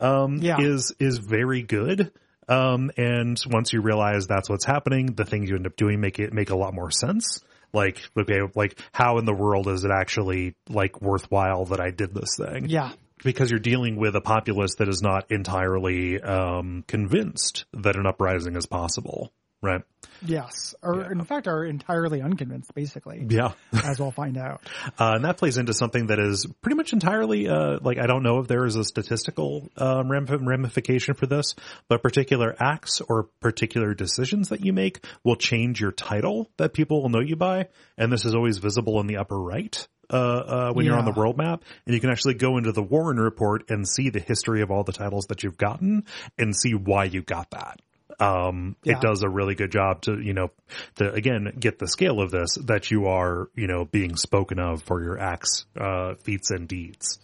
um, 0.00 0.36
Yeah. 0.36 0.60
is 0.60 0.94
is 0.98 1.18
very 1.18 1.62
good. 1.62 2.12
Um, 2.48 2.90
and 2.96 3.38
once 3.50 3.72
you 3.72 3.82
realize 3.82 4.26
that's 4.26 4.48
what's 4.48 4.64
happening, 4.64 5.14
the 5.14 5.24
things 5.24 5.50
you 5.50 5.56
end 5.56 5.66
up 5.66 5.76
doing 5.76 6.00
make 6.00 6.18
it 6.18 6.32
make 6.32 6.50
a 6.50 6.56
lot 6.56 6.72
more 6.74 6.90
sense. 6.90 7.40
Like, 7.74 8.00
okay, 8.18 8.40
like 8.54 8.78
how 8.92 9.18
in 9.18 9.26
the 9.26 9.34
world 9.34 9.68
is 9.68 9.84
it 9.84 9.90
actually 9.90 10.54
like 10.70 11.02
worthwhile 11.02 11.66
that 11.66 11.80
I 11.80 11.90
did 11.90 12.14
this 12.14 12.36
thing? 12.38 12.68
Yeah. 12.70 12.92
Because 13.24 13.50
you're 13.50 13.60
dealing 13.60 13.96
with 13.96 14.14
a 14.16 14.20
populace 14.20 14.76
that 14.76 14.88
is 14.88 15.02
not 15.02 15.30
entirely 15.30 16.20
um, 16.20 16.84
convinced 16.86 17.64
that 17.72 17.96
an 17.96 18.06
uprising 18.06 18.56
is 18.56 18.66
possible, 18.66 19.32
right? 19.62 19.82
Yes. 20.24 20.74
Or 20.82 21.00
Yeah. 21.00 21.10
in 21.12 21.24
fact, 21.24 21.46
are 21.46 21.64
entirely 21.64 22.20
unconvinced, 22.22 22.74
basically, 22.74 23.26
Yeah. 23.28 23.52
as 23.84 24.00
we'll 24.00 24.10
find 24.10 24.36
out. 24.36 24.62
Uh, 24.98 25.12
and 25.16 25.24
that 25.24 25.36
plays 25.36 25.58
into 25.58 25.72
something 25.72 26.08
that 26.08 26.18
is 26.18 26.46
pretty 26.60 26.76
much 26.76 26.92
entirely, 26.92 27.48
uh, 27.48 27.78
like, 27.82 27.98
I 27.98 28.06
don't 28.06 28.22
know 28.22 28.38
if 28.40 28.48
there 28.48 28.64
is 28.66 28.76
a 28.76 28.84
statistical 28.84 29.68
um, 29.76 30.10
ramification 30.10 31.14
for 31.14 31.26
this, 31.26 31.54
but 31.88 32.02
particular 32.02 32.54
acts 32.58 33.00
or 33.00 33.24
particular 33.40 33.94
decisions 33.94 34.48
that 34.48 34.64
you 34.64 34.72
make 34.72 35.04
will 35.24 35.36
change 35.36 35.80
your 35.80 35.92
title 35.92 36.50
that 36.56 36.72
people 36.72 37.02
will 37.02 37.10
know 37.10 37.20
you 37.20 37.36
by. 37.36 37.68
And 37.96 38.12
this 38.12 38.24
is 38.24 38.34
always 38.34 38.58
visible 38.58 39.00
in 39.00 39.06
the 39.06 39.18
upper 39.18 39.38
right. 39.38 39.86
Uh, 40.10 40.16
uh, 40.16 40.72
when 40.72 40.86
you're 40.86 40.96
on 40.96 41.04
the 41.04 41.12
world 41.12 41.36
map 41.36 41.62
and 41.84 41.94
you 41.94 42.00
can 42.00 42.08
actually 42.08 42.32
go 42.32 42.56
into 42.56 42.72
the 42.72 42.82
Warren 42.82 43.18
report 43.18 43.68
and 43.68 43.86
see 43.86 44.08
the 44.08 44.20
history 44.20 44.62
of 44.62 44.70
all 44.70 44.82
the 44.82 44.92
titles 44.92 45.26
that 45.28 45.42
you've 45.42 45.58
gotten 45.58 46.04
and 46.38 46.56
see 46.56 46.72
why 46.72 47.04
you 47.04 47.20
got 47.20 47.50
that. 47.50 47.80
Um, 48.18 48.74
Yeah. 48.84 48.94
it 48.94 49.00
does 49.02 49.22
a 49.22 49.28
really 49.28 49.54
good 49.54 49.70
job 49.70 50.00
to, 50.02 50.18
you 50.18 50.32
know, 50.32 50.50
to 50.96 51.12
again 51.12 51.52
get 51.60 51.78
the 51.78 51.86
scale 51.86 52.20
of 52.22 52.30
this 52.30 52.54
that 52.64 52.90
you 52.90 53.06
are, 53.08 53.48
you 53.54 53.66
know, 53.66 53.84
being 53.84 54.16
spoken 54.16 54.58
of 54.58 54.82
for 54.82 55.02
your 55.02 55.18
acts, 55.20 55.66
uh, 55.78 56.14
feats 56.24 56.50
and 56.50 56.66
deeds. 56.66 57.18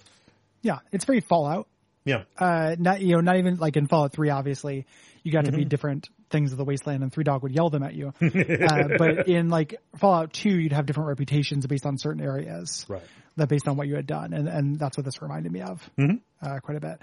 Yeah. 0.60 0.80
It's 0.92 1.06
very 1.06 1.20
Fallout. 1.20 1.66
Yeah. 2.04 2.24
uh, 2.38 2.76
not 2.78 3.00
you 3.00 3.14
know, 3.14 3.20
not 3.22 3.38
even 3.38 3.56
like 3.56 3.78
in 3.78 3.86
Fallout 3.86 4.12
Three. 4.12 4.28
Obviously, 4.28 4.84
you 5.22 5.32
got 5.32 5.46
to 5.46 5.50
Mm-hmm. 5.52 5.60
be 5.60 5.64
different 5.64 6.10
things 6.30 6.52
of 6.52 6.58
the 6.58 6.64
wasteland, 6.64 7.02
and 7.02 7.12
Three 7.12 7.24
Dog 7.24 7.42
would 7.42 7.52
yell 7.52 7.70
them 7.70 7.82
at 7.82 7.94
you. 7.94 8.08
uh, 8.22 8.88
but 8.98 9.28
in 9.28 9.48
like 9.48 9.76
Fallout 9.98 10.32
Two, 10.32 10.50
you'd 10.50 10.72
have 10.72 10.86
different 10.86 11.08
reputations 11.08 11.66
based 11.66 11.86
on 11.86 11.98
certain 11.98 12.22
areas, 12.22 12.84
Right. 12.88 13.02
that 13.36 13.48
based 13.48 13.68
on 13.68 13.76
what 13.76 13.86
you 13.88 13.94
had 13.96 14.06
done, 14.06 14.32
and 14.32 14.48
and 14.48 14.78
that's 14.78 14.96
what 14.96 15.04
this 15.04 15.20
reminded 15.22 15.52
me 15.52 15.60
of 15.62 15.88
Mhm. 15.98 16.20
uh, 16.42 16.58
quite 16.60 16.76
a 16.76 16.80
bit. 16.80 16.98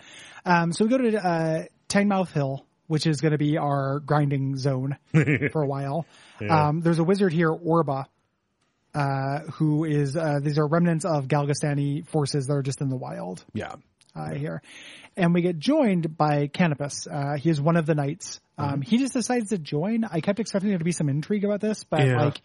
Um, 0.45 0.73
so 0.73 0.85
we 0.85 0.89
go 0.89 0.97
to 0.97 1.17
uh, 1.25 1.63
Tynemouth 1.89 2.31
Hill, 2.31 2.65
which 2.87 3.05
is 3.07 3.21
going 3.21 3.31
to 3.33 3.37
be 3.37 3.57
our 3.57 3.99
grinding 3.99 4.57
zone 4.57 4.97
for 5.51 5.61
a 5.61 5.67
while. 5.67 6.05
Yeah. 6.39 6.67
Um, 6.69 6.81
there's 6.81 6.99
a 6.99 7.03
wizard 7.03 7.33
here, 7.33 7.51
Orba. 7.51 8.05
Uh, 8.93 9.39
who 9.53 9.85
is, 9.85 10.17
uh, 10.17 10.39
these 10.43 10.57
are 10.57 10.67
remnants 10.67 11.05
of 11.05 11.29
Galgastani 11.29 12.05
forces 12.09 12.47
that 12.47 12.53
are 12.55 12.61
just 12.61 12.81
in 12.81 12.89
the 12.89 12.97
wild 12.97 13.41
Yeah. 13.53 13.75
uh, 14.13 14.33
here. 14.33 14.61
And 15.17 15.33
we 15.33 15.41
get 15.41 15.59
joined 15.59 16.17
by 16.17 16.47
Canopus. 16.47 17.07
Uh, 17.07 17.35
he 17.37 17.49
is 17.49 17.59
one 17.61 17.75
of 17.77 17.85
the 17.85 17.95
knights. 17.95 18.39
Um, 18.57 18.81
he 18.81 18.97
just 18.97 19.13
decides 19.13 19.49
to 19.49 19.57
join. 19.57 20.03
I 20.05 20.21
kept 20.21 20.39
expecting 20.39 20.69
there 20.69 20.77
to 20.79 20.85
be 20.85 20.91
some 20.91 21.09
intrigue 21.09 21.43
about 21.45 21.61
this, 21.61 21.83
but 21.83 22.05
Yeah. 22.05 22.21
like 22.25 22.41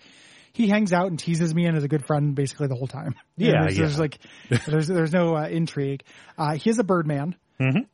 he 0.52 0.68
hangs 0.68 0.93
out 0.94 1.09
and 1.09 1.18
teases 1.18 1.55
me 1.55 1.66
and 1.66 1.76
is 1.76 1.84
a 1.84 1.88
good 1.88 2.06
friend 2.06 2.34
basically 2.34 2.68
the 2.68 2.74
whole 2.74 2.86
time. 2.86 3.14
You 3.36 3.48
know, 3.52 3.59
Yeah, 3.59 3.62
there's, 3.64 3.76
there's 3.76 3.98
like 3.98 4.18
there's 4.66 4.86
there's 4.88 5.12
no 5.12 5.36
uh, 5.36 5.47
intrigue. 5.48 6.02
Uh, 6.38 6.55
he 6.55 6.70
is 6.70 6.78
a 6.78 6.84
birdman. 6.84 7.36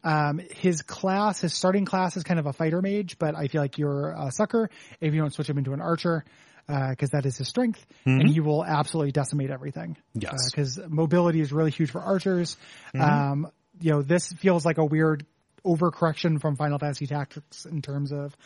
Um, 0.03 0.41
his 0.57 0.83
class, 0.83 1.41
his 1.41 1.55
starting 1.55 1.85
class 1.85 2.17
is 2.17 2.25
kind 2.25 2.41
of 2.41 2.47
a 2.47 2.53
fighter 2.53 2.83
mage, 2.83 3.17
but 3.19 3.37
I 3.37 3.47
feel 3.49 3.61
like 3.61 3.79
you're 3.79 4.11
a 4.11 4.31
sucker 4.33 4.71
if 5.01 5.15
you 5.15 5.21
don't 5.21 5.33
switch 5.33 5.49
him 5.49 5.57
into 5.59 5.73
an 5.73 5.81
archer, 5.81 6.25
because 6.67 7.11
that 7.11 7.27
is 7.27 7.37
his 7.39 7.49
strength, 7.49 7.85
and 8.05 8.29
he 8.29 8.41
will 8.41 8.65
absolutely 8.65 9.13
decimate 9.13 9.51
everything. 9.51 9.97
Yes. 10.15 10.51
Because 10.51 10.81
mobility 10.89 11.41
is 11.41 11.53
really 11.53 11.71
huge 11.71 11.91
for 11.93 12.01
archers. 12.01 12.57
Um, 12.99 13.49
you 13.81 13.91
know, 13.93 14.03
this 14.03 14.33
feels 14.33 14.65
like 14.65 14.79
a 14.79 14.85
weird 14.85 15.27
overcorrection 15.65 16.41
from 16.41 16.57
Final 16.57 16.79
Fantasy 16.79 17.07
Tactics 17.07 17.65
in 17.67 17.83
terms 17.83 18.13
of 18.13 18.37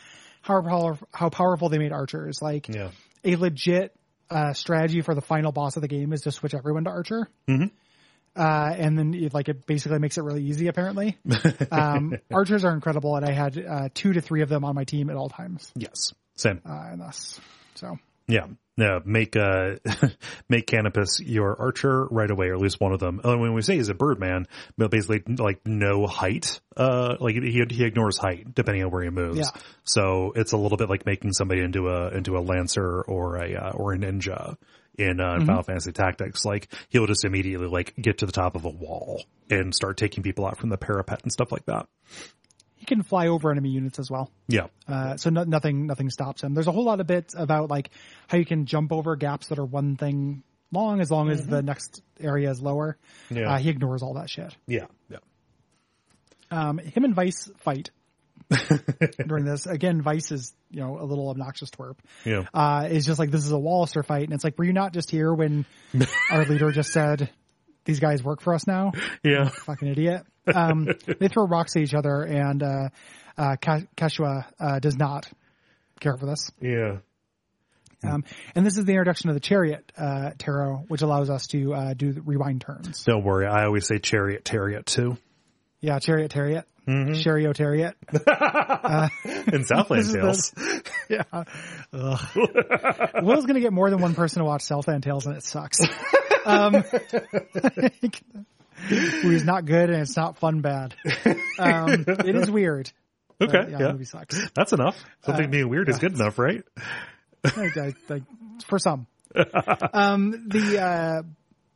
how 0.41 0.61
power, 0.61 0.97
how 1.13 1.29
powerful 1.29 1.69
they 1.69 1.77
made 1.79 1.91
archers. 1.91 2.41
Like 2.41 2.67
Yeah. 2.69 2.91
a 3.23 3.35
legit 3.35 3.93
uh, 4.29 4.53
strategy 4.53 5.01
for 5.01 5.15
the 5.15 5.21
final 5.21 5.51
boss 5.51 5.75
of 5.77 5.81
the 5.81 5.87
game 5.87 6.13
is 6.13 6.21
to 6.21 6.31
switch 6.31 6.53
everyone 6.53 6.83
to 6.83 6.89
archer. 6.89 7.27
Mhm. 7.47 7.71
Uh, 8.35 8.73
and 8.77 8.97
then 8.97 9.13
it, 9.15 9.33
like 9.33 9.49
it 9.49 9.65
basically 9.65 9.97
makes 9.99 10.17
it 10.17 10.21
really 10.23 10.43
easy 10.43 10.67
apparently. 10.67 11.17
um, 11.71 12.13
archers 12.31 12.63
are 12.65 12.73
incredible 12.73 13.15
and 13.15 13.25
I 13.25 13.31
had, 13.31 13.57
uh, 13.57 13.89
two 13.93 14.13
to 14.13 14.21
three 14.21 14.41
of 14.43 14.49
them 14.49 14.63
on 14.63 14.75
my 14.75 14.83
team 14.83 15.09
at 15.09 15.15
all 15.15 15.29
times, 15.29 15.71
Yes. 15.75 16.13
Same. 16.35 16.61
uh, 16.63 16.89
in 16.93 16.99
this. 16.99 17.39
So 17.75 17.97
Yeah. 18.27 18.47
Yeah. 18.75 18.99
Make, 19.05 19.35
uh, 19.35 19.75
make 20.49 20.67
Canopus 20.67 21.19
your 21.19 21.59
archer 21.59 22.05
right 22.05 22.29
away, 22.29 22.47
or 22.47 22.53
at 22.55 22.61
least 22.61 22.79
one 22.79 22.93
of 22.93 22.99
them. 22.99 23.21
And 23.23 23.41
when 23.41 23.53
we 23.53 23.61
say 23.61 23.75
he's 23.75 23.89
a 23.89 23.95
birdman, 23.95 24.47
but 24.77 24.91
basically 24.91 25.23
like 25.35 25.65
no 25.65 26.05
height, 26.05 26.59
uh, 26.75 27.15
like 27.19 27.35
he, 27.35 27.63
he 27.69 27.83
ignores 27.83 28.17
height 28.17 28.53
depending 28.53 28.83
on 28.83 28.91
where 28.91 29.03
he 29.03 29.09
moves. 29.09 29.39
Yeah. 29.39 29.61
So 29.83 30.33
it's 30.35 30.51
a 30.51 30.57
little 30.57 30.77
bit 30.77 30.89
like 30.89 31.05
making 31.05 31.33
somebody 31.33 31.61
into 31.61 31.89
a, 31.89 32.09
into 32.09 32.37
a 32.37 32.41
lancer 32.41 33.01
or 33.01 33.37
a, 33.37 33.55
uh, 33.55 33.71
or 33.71 33.93
a 33.93 33.97
ninja 33.97 34.57
in, 34.97 35.19
uh, 35.19 35.39
Final 35.45 35.63
Fantasy 35.63 35.91
Tactics. 35.91 36.45
Like 36.45 36.67
he'll 36.89 37.07
just 37.07 37.25
immediately 37.25 37.67
like 37.67 37.95
get 37.99 38.19
to 38.19 38.25
the 38.25 38.31
top 38.31 38.55
of 38.55 38.65
a 38.65 38.69
wall 38.69 39.23
and 39.49 39.73
start 39.73 39.97
taking 39.97 40.21
people 40.21 40.45
out 40.45 40.57
from 40.59 40.69
the 40.69 40.77
parapet 40.77 41.23
and 41.23 41.31
stuff 41.31 41.51
like 41.51 41.65
that. 41.65 41.87
He 42.87 42.95
can 42.95 43.03
fly 43.03 43.27
over 43.27 43.51
enemy 43.51 43.69
units 43.69 43.99
as 43.99 44.09
well. 44.09 44.31
Yeah. 44.47 44.67
Uh, 44.87 45.17
so 45.17 45.29
no, 45.29 45.43
nothing, 45.43 45.87
nothing 45.87 46.09
stops 46.09 46.41
him. 46.41 46.53
There's 46.53 46.67
a 46.67 46.71
whole 46.71 46.85
lot 46.85 46.99
of 46.99 47.07
bits 47.07 47.35
about 47.37 47.69
like 47.69 47.89
how 48.27 48.37
you 48.37 48.45
can 48.45 48.65
jump 48.65 48.91
over 48.91 49.15
gaps 49.15 49.47
that 49.47 49.59
are 49.59 49.65
one 49.65 49.97
thing 49.97 50.43
long 50.71 51.01
as 51.01 51.11
long 51.11 51.29
as 51.29 51.45
the 51.45 51.61
next 51.61 52.01
area 52.19 52.49
is 52.49 52.61
lower. 52.61 52.97
Yeah. 53.29 53.53
Uh, 53.53 53.57
he 53.57 53.69
ignores 53.69 54.03
all 54.03 54.13
that 54.15 54.29
shit. 54.29 54.55
Yeah. 54.67 54.85
Yeah. 55.09 55.17
Um, 56.49 56.77
him 56.77 57.03
and 57.03 57.15
Vyce 57.15 57.49
fight 57.59 57.91
during 59.27 59.45
this. 59.45 59.65
Again, 59.65 60.01
Vyce 60.01 60.31
is, 60.31 60.53
you 60.69 60.79
know, 60.79 60.99
a 60.99 61.03
little 61.03 61.29
obnoxious 61.29 61.69
twerp. 61.69 61.97
Yeah. 62.25 62.45
Uh, 62.53 62.87
is 62.89 63.05
just 63.05 63.19
like, 63.19 63.31
this 63.31 63.45
is 63.45 63.51
a 63.51 63.59
Walister 63.59 64.03
fight. 64.03 64.23
And 64.23 64.33
it's 64.33 64.43
like, 64.43 64.57
were 64.57 64.65
you 64.65 64.73
not 64.73 64.93
just 64.93 65.11
here 65.11 65.33
when 65.33 65.65
our 66.31 66.45
leader 66.45 66.71
just 66.71 66.91
said, 66.91 67.29
these 67.87 67.99
guys 67.99 68.23
work 68.23 68.41
for 68.41 68.53
us 68.53 68.67
now? 68.67 68.91
Yeah. 69.23 69.49
Fucking 69.49 69.87
idiot. 69.87 70.23
Um, 70.53 70.87
they 71.19 71.27
throw 71.27 71.47
rocks 71.47 71.75
at 71.75 71.81
each 71.81 71.95
other 71.95 72.21
and, 72.23 72.61
uh, 72.61 72.89
uh, 73.37 73.55
Catiua, 73.55 74.45
uh, 74.59 74.79
does 74.79 74.95
not 74.95 75.27
care 75.99 76.15
for 76.17 76.27
this. 76.27 76.51
Yeah. 76.61 76.97
Um, 78.03 78.23
and 78.53 78.65
this 78.65 78.77
is 78.77 78.85
the 78.85 78.91
introduction 78.91 79.29
of 79.29 79.35
the 79.35 79.39
chariot, 79.39 79.91
uh, 79.97 80.31
tarot, 80.37 80.85
which 80.87 81.01
allows 81.01 81.31
us 81.31 81.47
to, 81.47 81.73
uh, 81.73 81.93
do 81.95 82.13
the 82.13 82.21
rewind 82.21 82.61
turns. 82.61 83.03
Don't 83.03 83.23
worry. 83.23 83.47
I 83.47 83.65
always 83.65 83.87
say 83.87 83.97
chariot, 83.97 84.45
chariot 84.45 84.85
too. 84.85 85.17
Yeah, 85.81 85.97
chariot, 85.99 86.31
chariot. 86.31 86.65
Mm-hmm. 86.87 87.13
Chariot, 87.21 87.55
chariot. 87.55 87.95
In 89.53 89.63
Southland 89.65 90.09
Tales. 90.13 90.53
Yeah. 91.09 91.23
Will's 93.21 93.45
gonna 93.45 93.59
get 93.61 93.73
more 93.73 93.89
than 93.89 93.99
one 94.01 94.13
person 94.15 94.39
to 94.39 94.45
watch 94.45 94.61
Southland 94.63 95.03
Tales 95.03 95.25
and 95.25 95.35
it 95.37 95.43
sucks. 95.43 95.79
Um, 96.45 96.81
not 99.43 99.65
good 99.65 99.89
and 99.89 100.01
it's 100.01 100.15
not 100.15 100.37
fun 100.37 100.61
bad. 100.61 100.95
Um, 101.59 102.05
it 102.07 102.35
is 102.35 102.49
weird. 102.49 102.89
Okay. 103.41 103.69
yeah, 103.71 103.79
Yeah. 103.79 103.91
movie 103.91 104.05
sucks. 104.05 104.49
That's 104.55 104.71
enough. 104.71 104.95
Something 105.25 105.49
being 105.51 105.67
weird 105.69 105.89
is 105.89 105.99
good 105.99 106.13
enough, 106.13 106.39
right? 106.39 106.63
I- 107.43 107.49
I- 108.09 108.13
I- 108.13 108.21
for 108.65 108.79
some. 108.79 109.07
Um, 109.35 110.47
the, 110.47 110.81
uh, 110.81 111.21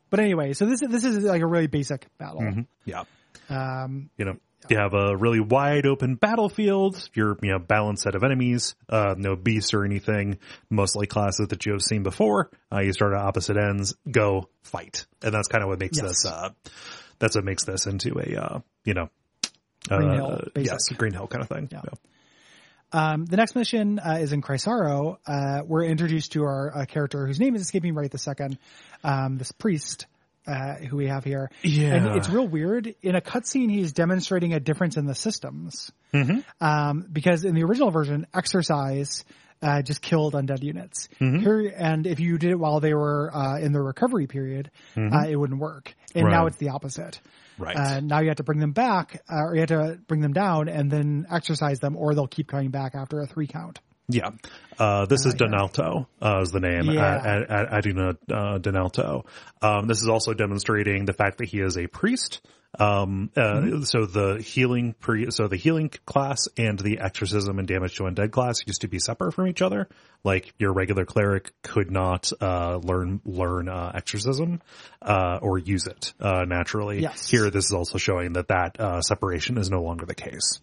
but 0.10 0.20
anyway, 0.22 0.54
so 0.54 0.66
this 0.66 0.82
is, 0.82 0.90
this 0.90 1.04
is 1.04 1.18
like 1.24 1.42
a 1.42 1.48
really 1.48 1.68
basic 1.68 2.08
battle. 2.18 2.64
Yeah. 2.86 3.04
Um, 3.50 4.10
You 4.18 4.26
know, 4.26 4.36
you 4.70 4.78
have 4.78 4.94
a 4.94 5.16
really 5.18 5.40
wide 5.40 5.86
open 5.86 6.16
battlefield. 6.16 7.10
You're, 7.14 7.38
you 7.42 7.52
know, 7.52 7.60
balanced 7.60 8.04
set 8.04 8.16
of 8.16 8.24
enemies, 8.24 8.76
uh, 8.90 9.16
no 9.18 9.36
beasts 9.36 9.74
or 9.74 9.84
anything, 9.84 10.38
mostly 10.70 11.08
classes 11.08 11.48
that 11.50 11.66
you 11.66 11.74
have 11.74 11.82
seen 11.82 12.04
before. 12.04 12.50
Uh, 12.72 12.82
you 12.82 12.94
start 12.94 13.14
at 13.14 13.20
opposite 13.20 13.58
ends, 13.58 13.96
go 14.10 14.50
fight. 14.64 15.06
And 15.24 15.34
that's 15.34 15.48
kind 15.48 15.64
of 15.64 15.70
what 15.70 15.80
makes 15.80 15.98
Yes. 15.98 16.08
this, 16.08 16.26
uh, 16.26 16.50
that's 17.20 17.36
what 17.36 17.44
makes 17.46 17.66
this 17.66 17.86
into 17.88 18.20
a, 18.20 18.36
uh, 18.42 18.60
you 18.86 18.94
know, 18.94 19.10
Green 19.88 20.10
uh, 20.10 20.14
Hill, 20.14 20.42
basic. 20.54 20.72
yes, 20.72 20.90
Green 20.98 21.14
Hill 21.14 21.28
kind 21.28 21.42
of 21.44 21.50
thing. 21.50 21.68
Yeah. 21.72 21.82
Yeah. 21.84 21.94
Um, 22.94 23.26
the 23.26 23.38
next 23.38 23.56
mission 23.56 24.00
uh, 24.00 24.18
is 24.20 24.34
in 24.34 24.42
Krysaro. 24.42 25.18
Uh, 25.26 25.62
we're 25.66 25.86
introduced 25.86 26.34
to 26.34 26.44
our 26.44 26.76
uh, 26.76 26.86
character 26.86 27.26
whose 27.26 27.40
name 27.40 27.56
is 27.56 27.62
escaping 27.62 27.94
right 27.96 28.12
this 28.12 28.22
second. 28.24 28.58
Um, 29.04 29.38
this 29.38 29.52
priest 29.54 30.08
uh, 30.48 30.76
who 30.76 30.98
we 30.98 31.08
have 31.08 31.24
here. 31.24 31.50
Yeah. 31.64 31.96
And 31.96 32.18
it's 32.18 32.30
real 32.30 32.48
weird. 32.48 32.96
In 33.02 33.16
a 33.16 33.22
cutscene, 33.22 33.70
he's 33.70 33.94
demonstrating 33.94 34.54
a 34.54 34.60
difference 34.60 34.98
in 34.98 35.06
the 35.06 35.16
systems. 35.16 35.92
Mm-hmm. 36.14 36.40
Um, 36.60 37.06
because 37.12 37.46
in 37.46 37.56
the 37.56 37.64
original 37.64 37.92
version, 37.92 38.28
exorcise 38.34 39.24
uh, 39.62 39.82
just 39.82 40.02
killed 40.02 40.34
undead 40.34 40.64
units. 40.64 41.08
Mm-hmm. 41.20 41.40
Here, 41.40 41.74
and 41.78 42.08
if 42.08 42.20
you 42.20 42.38
did 42.38 42.52
it 42.52 42.60
while 42.60 42.80
they 42.80 42.94
were 42.94 43.30
uh, 43.34 43.60
in 43.60 43.74
the 43.74 43.82
recovery 43.82 44.28
period, 44.28 44.72
uh, 44.98 45.28
it 45.30 45.36
wouldn't 45.36 45.60
work. 45.60 45.94
And 46.16 46.28
now 46.28 46.42
Mm-hmm. 46.42 46.48
It's 46.48 46.58
the 46.58 46.70
opposite. 46.70 47.20
Right. 47.60 47.78
Uh, 47.78 48.00
now 48.00 48.22
you 48.22 48.30
have 48.30 48.38
to 48.38 48.44
bring 48.44 48.60
them 48.60 48.72
back, 48.72 49.22
uh, 49.30 49.44
or 49.44 49.54
you 49.54 49.60
have 49.62 49.70
to 49.70 50.00
bring 50.08 50.22
them 50.22 50.34
down 50.34 50.68
and 50.68 50.90
then 50.90 51.28
exorcise 51.30 51.80
them, 51.80 51.96
or 51.96 52.16
they'll 52.16 52.28
keep 52.28 52.48
coming 52.48 52.72
back 52.72 52.96
after 52.96 53.20
a 53.22 53.28
three 53.28 53.46
count. 53.46 53.80
Yeah. 54.12 54.32
Uh, 54.78 55.06
this 55.06 55.26
is 55.26 55.36
Donalto, 55.36 56.08
uh, 56.22 56.42
is 56.42 56.52
the 56.52 56.60
name. 56.60 56.86
Yeah. 56.92 57.04
Ad- 57.06 57.26
Ad- 57.50 57.68
Ad- 57.74 57.84
Aduna, 57.84 58.10
uh, 58.32 58.58
Donalto. 58.60 59.26
Um, 59.62 59.88
this 59.88 60.02
is 60.02 60.08
also 60.10 60.34
demonstrating 60.34 61.06
the 61.06 61.14
fact 61.14 61.38
that 61.40 61.46
he 61.50 61.60
is 61.60 61.78
a 61.78 61.88
priest. 61.88 62.42
Um, 62.80 63.30
uh, 63.36 63.42
Mm-hmm. 63.42 63.84
so 63.84 64.06
the 64.06 64.42
healing 64.42 64.94
pre, 64.98 65.30
so 65.30 65.50
the 65.50 65.58
healing 65.58 65.90
class 66.06 66.48
and 66.58 66.80
the 66.80 67.00
exorcism 67.00 67.60
and 67.60 67.68
damage 67.68 67.98
to 67.98 68.04
undead 68.04 68.32
class 68.32 68.60
used 68.66 68.82
to 68.82 68.88
be 68.88 68.98
separate 68.98 69.34
from 69.34 69.48
each 69.48 69.62
other. 69.62 69.90
Like 70.24 70.54
your 70.58 70.72
regular 70.72 71.04
cleric 71.04 71.52
could 71.64 71.92
not, 71.92 72.32
uh, 72.40 72.78
learn, 72.78 73.20
learn, 73.26 73.68
uh, 73.68 73.92
exorcism, 73.94 74.62
uh, 75.02 75.40
or 75.42 75.58
use 75.58 75.86
it, 75.86 76.14
uh, 76.22 76.46
naturally. 76.48 77.02
Yes. 77.02 77.30
Here, 77.30 77.50
this 77.50 77.66
is 77.66 77.74
also 77.74 77.98
showing 77.98 78.34
that 78.34 78.48
that, 78.48 78.80
uh, 78.80 79.02
separation 79.02 79.58
is 79.58 79.70
no 79.70 79.82
longer 79.84 80.06
the 80.06 80.16
case. 80.16 80.62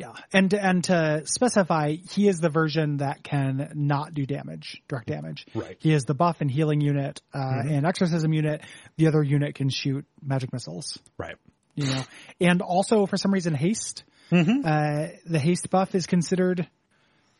Yeah, 0.00 0.12
and 0.32 0.52
and 0.54 0.82
to 0.84 1.22
specify, 1.26 1.96
he 2.10 2.26
is 2.26 2.38
the 2.40 2.48
version 2.48 2.96
that 2.98 3.22
can 3.22 3.70
not 3.74 4.14
do 4.14 4.24
damage, 4.24 4.82
direct 4.88 5.08
damage. 5.08 5.44
Right. 5.54 5.76
He 5.78 5.92
is 5.92 6.04
the 6.04 6.14
buff 6.14 6.40
and 6.40 6.50
healing 6.50 6.80
unit 6.80 7.20
uh, 7.34 7.62
and 7.68 7.84
exorcism 7.84 8.32
unit. 8.32 8.62
The 8.96 9.08
other 9.08 9.22
unit 9.22 9.54
can 9.56 9.68
shoot 9.68 10.06
magic 10.22 10.54
missiles. 10.54 10.98
Right. 11.18 11.36
You 11.74 11.84
know, 11.86 12.02
and 12.40 12.62
also 12.62 13.04
for 13.04 13.18
some 13.18 13.30
reason 13.30 13.54
haste. 13.54 14.04
Mm-hmm. 14.32 14.60
Uh, 14.64 15.08
the 15.26 15.38
haste 15.38 15.68
buff 15.68 15.94
is 15.94 16.06
considered 16.06 16.66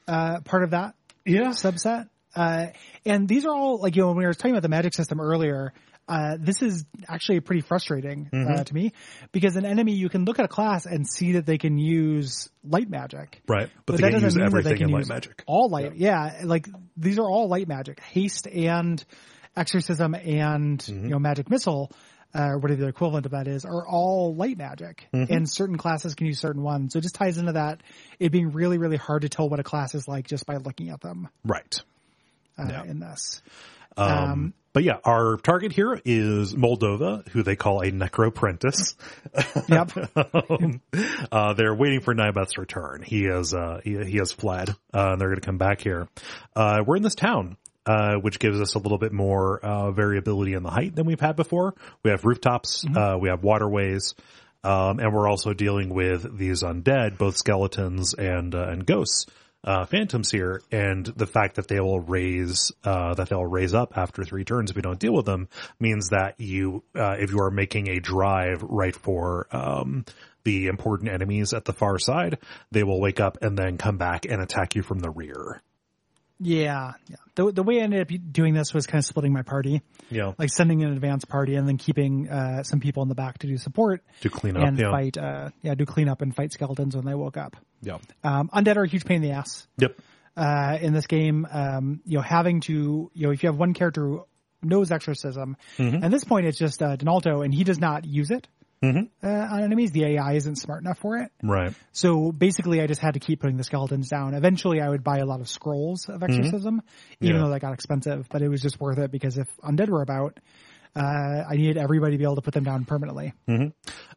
uh, 0.06 0.40
part 0.40 0.62
of 0.62 0.70
that 0.72 0.94
Yeah. 1.24 1.48
subset. 1.52 2.10
Uh, 2.36 2.66
and 3.06 3.26
these 3.26 3.46
are 3.46 3.54
all 3.54 3.80
like 3.80 3.96
you 3.96 4.02
know 4.02 4.08
when 4.08 4.18
we 4.18 4.26
were 4.26 4.34
talking 4.34 4.50
about 4.52 4.62
the 4.62 4.68
magic 4.68 4.92
system 4.94 5.18
earlier. 5.18 5.72
Uh, 6.10 6.36
this 6.40 6.60
is 6.60 6.84
actually 7.08 7.38
pretty 7.40 7.60
frustrating 7.60 8.28
uh, 8.32 8.64
to 8.64 8.74
me 8.74 8.92
because 9.30 9.54
an 9.56 9.64
enemy 9.64 9.92
you 9.92 10.08
can 10.08 10.24
look 10.24 10.38
at 10.40 10.44
a 10.44 10.48
class 10.48 10.84
and 10.84 11.06
see 11.08 11.32
that 11.32 11.46
they 11.46 11.56
can 11.56 11.78
use 11.78 12.48
light 12.64 12.90
magic, 12.90 13.40
Right. 13.48 13.70
But, 13.86 13.92
but 13.92 13.96
they 13.96 14.02
that 14.02 14.10
can 14.14 14.22
doesn't 14.22 14.26
use 14.26 14.36
mean 14.36 14.44
that 14.44 14.50
they 14.50 14.58
everything 14.70 14.76
can 14.78 14.86
in 14.88 14.92
light 14.92 14.98
use 15.02 15.08
magic. 15.08 15.44
all 15.46 15.68
light. 15.70 15.94
Yeah. 15.96 16.40
like 16.44 16.68
these 16.96 17.18
are 17.18 17.28
all 17.30 17.48
light 17.48 17.68
magic, 17.68 18.00
haste 18.00 18.46
and 18.48 19.02
exorcism 19.56 20.14
and 20.14 20.78
Mm-hmm. 20.80 21.04
you 21.04 21.10
know 21.10 21.18
magic 21.18 21.48
missile. 21.48 21.90
Uh, 22.32 22.52
whatever 22.52 22.82
the 22.82 22.86
equivalent 22.86 23.26
of 23.26 23.32
that 23.32 23.48
is, 23.48 23.64
are 23.64 23.84
all 23.88 24.34
light 24.36 24.56
magic, 24.56 25.08
Mm-hmm. 25.12 25.32
and 25.32 25.50
certain 25.50 25.76
classes 25.76 26.14
can 26.14 26.26
use 26.28 26.38
certain 26.40 26.62
ones. 26.62 26.92
So 26.92 26.98
it 26.98 27.02
just 27.02 27.16
ties 27.16 27.38
into 27.38 27.52
that. 27.52 27.82
It 28.20 28.30
being 28.30 28.50
really, 28.52 28.78
really 28.78 28.96
hard 28.96 29.22
to 29.22 29.28
tell 29.28 29.48
what 29.48 29.58
a 29.58 29.64
class 29.64 29.94
is 29.96 30.06
like 30.06 30.28
just 30.28 30.46
by 30.46 30.56
looking 30.56 30.90
at 30.90 31.00
them 31.00 31.28
Right. 31.44 31.76
uh, 32.58 32.66
Yeah. 32.68 32.84
in 32.84 33.00
this. 33.00 33.42
Um, 33.96 34.54
but 34.72 34.82
yeah, 34.84 34.98
our 35.04 35.36
target 35.36 35.72
here 35.72 36.00
is 36.04 36.54
Moldova, 36.54 37.26
who 37.28 37.42
they 37.42 37.56
call 37.56 37.80
a 37.80 37.90
necroprentice. 37.90 38.94
Yep. 39.68 39.92
uh, 41.32 41.54
they're 41.54 41.74
waiting 41.74 42.00
for 42.00 42.14
Nybeth's 42.14 42.58
return. 42.58 43.02
He 43.02 43.24
has, 43.24 43.54
uh, 43.54 43.80
he, 43.84 43.96
he 44.04 44.18
has 44.18 44.32
fled, 44.32 44.70
uh, 44.94 45.12
and 45.12 45.20
they're 45.20 45.28
going 45.28 45.40
to 45.40 45.46
come 45.46 45.58
back 45.58 45.80
here. 45.80 46.08
Uh, 46.56 46.82
we're 46.86 46.96
in 46.96 47.02
this 47.02 47.14
town, 47.14 47.56
uh, 47.86 48.14
which 48.16 48.38
gives 48.38 48.60
us 48.60 48.74
a 48.74 48.78
little 48.78 48.98
bit 48.98 49.12
more, 49.12 49.60
uh, 49.60 49.90
variability 49.92 50.54
in 50.54 50.62
the 50.62 50.70
height 50.70 50.94
than 50.94 51.06
we've 51.06 51.20
had 51.20 51.36
before. 51.36 51.74
We 52.02 52.10
have 52.10 52.24
rooftops, 52.24 52.84
uh, 52.84 53.16
we 53.20 53.28
have 53.28 53.42
waterways, 53.42 54.14
Um, 54.62 54.98
and 54.98 55.14
we're 55.14 55.26
also 55.28 55.54
dealing 55.54 55.88
with 55.88 56.36
these 56.36 56.62
undead, 56.62 57.16
both 57.16 57.36
skeletons 57.38 58.12
and 58.12 58.54
uh, 58.54 58.68
and 58.68 58.84
ghosts, 58.84 59.24
uh, 59.64 59.84
phantoms 59.84 60.30
here, 60.30 60.62
and 60.72 61.04
the 61.04 61.26
fact 61.26 61.56
that 61.56 61.68
they 61.68 61.80
will 61.80 62.00
raise 62.00 62.72
uh, 62.84 63.14
that 63.14 63.28
they'll 63.28 63.44
raise 63.44 63.74
up 63.74 63.96
after 63.96 64.24
three 64.24 64.44
turns 64.44 64.70
if 64.70 64.76
we 64.76 64.82
don't 64.82 64.98
deal 64.98 65.12
with 65.12 65.26
them 65.26 65.48
means 65.78 66.08
that 66.10 66.34
you, 66.38 66.82
uh, 66.96 67.16
if 67.18 67.30
you 67.30 67.40
are 67.40 67.50
making 67.50 67.88
a 67.88 68.00
drive 68.00 68.62
right 68.62 68.96
for 68.96 69.46
um, 69.50 70.04
the 70.44 70.68
important 70.68 71.10
enemies 71.10 71.52
at 71.52 71.64
the 71.64 71.72
far 71.72 71.98
side, 71.98 72.38
they 72.70 72.82
will 72.82 73.00
wake 73.00 73.20
up 73.20 73.38
and 73.42 73.58
then 73.58 73.76
come 73.76 73.98
back 73.98 74.24
and 74.24 74.40
attack 74.40 74.74
you 74.74 74.82
from 74.82 75.00
the 75.00 75.10
rear. 75.10 75.60
Yeah, 76.42 76.92
yeah. 77.08 77.16
The 77.34 77.52
the 77.52 77.62
way 77.62 77.80
I 77.80 77.84
ended 77.84 78.00
up 78.00 78.32
doing 78.32 78.54
this 78.54 78.72
was 78.72 78.86
kind 78.86 78.98
of 79.00 79.04
splitting 79.04 79.32
my 79.32 79.42
party, 79.42 79.82
Yeah, 80.10 80.32
like 80.38 80.50
sending 80.50 80.82
an 80.82 80.92
advance 80.92 81.24
party 81.24 81.54
and 81.56 81.68
then 81.68 81.76
keeping 81.76 82.28
uh, 82.30 82.62
some 82.62 82.80
people 82.80 83.02
in 83.02 83.08
the 83.10 83.14
back 83.14 83.38
to 83.38 83.46
do 83.46 83.56
support 83.58 84.02
to 84.22 84.30
clean 84.30 84.56
up. 84.56 84.66
and 84.66 84.78
Yeah, 84.78 84.90
fight. 84.90 85.18
Uh, 85.18 85.50
yeah, 85.62 85.74
do 85.74 85.84
cleanup 85.84 86.22
and 86.22 86.34
fight 86.34 86.52
skeletons 86.52 86.96
when 86.96 87.04
they 87.04 87.14
woke 87.14 87.36
up. 87.36 87.56
yeah, 87.82 87.98
Um, 88.24 88.48
undead 88.54 88.76
are 88.76 88.84
a 88.84 88.88
huge 88.88 89.04
pain 89.04 89.16
in 89.16 89.22
the 89.22 89.32
ass 89.32 89.66
yep, 89.76 89.98
uh, 90.36 90.78
in 90.80 90.92
this 90.94 91.06
game. 91.06 91.46
Um, 91.50 92.00
you 92.06 92.16
know, 92.16 92.22
having 92.22 92.60
to 92.62 93.10
you 93.14 93.26
know 93.26 93.32
if 93.32 93.42
you 93.42 93.48
have 93.50 93.58
one 93.58 93.74
character 93.74 94.02
who 94.02 94.24
knows 94.62 94.90
exorcism, 94.90 95.56
Mm-hmm. 95.78 96.02
at 96.04 96.10
this 96.10 96.24
point 96.24 96.46
it's 96.46 96.58
just 96.58 96.82
uh, 96.82 96.96
Donalto 96.96 97.44
and 97.44 97.52
he 97.54 97.64
does 97.64 97.78
not 97.78 98.04
use 98.06 98.30
it 98.30 98.46
Mhm. 98.82 99.08
uh, 99.22 99.28
on 99.28 99.62
enemies. 99.62 99.90
The 99.92 100.04
AI 100.04 100.32
isn't 100.34 100.56
smart 100.56 100.80
enough 100.82 100.98
for 100.98 101.18
it. 101.18 101.30
right. 101.42 101.74
So 101.92 102.32
basically, 102.32 102.80
I 102.80 102.86
just 102.86 103.00
had 103.00 103.14
to 103.14 103.20
keep 103.20 103.40
putting 103.40 103.56
the 103.56 103.64
skeletons 103.64 104.08
down. 104.08 104.34
Eventually, 104.34 104.80
I 104.80 104.88
would 104.88 105.04
buy 105.04 105.18
a 105.18 105.26
lot 105.26 105.40
of 105.40 105.48
scrolls 105.48 106.08
of 106.08 106.22
exorcism, 106.22 106.82
even 107.20 107.36
Yeah. 107.36 107.42
though 107.42 107.50
that 107.50 107.60
got 107.60 107.74
expensive. 107.74 108.26
But 108.30 108.42
it 108.42 108.48
was 108.48 108.62
just 108.62 108.80
worth 108.80 108.98
it 108.98 109.10
because 109.10 109.36
if 109.36 109.48
undead 109.62 109.88
were 109.90 110.00
about, 110.02 110.40
uh, 110.96 111.44
I 111.48 111.56
needed 111.56 111.76
everybody 111.76 112.12
to 112.12 112.18
be 112.18 112.24
able 112.24 112.36
to 112.36 112.42
put 112.42 112.54
them 112.54 112.64
down 112.64 112.84
permanently. 112.84 113.32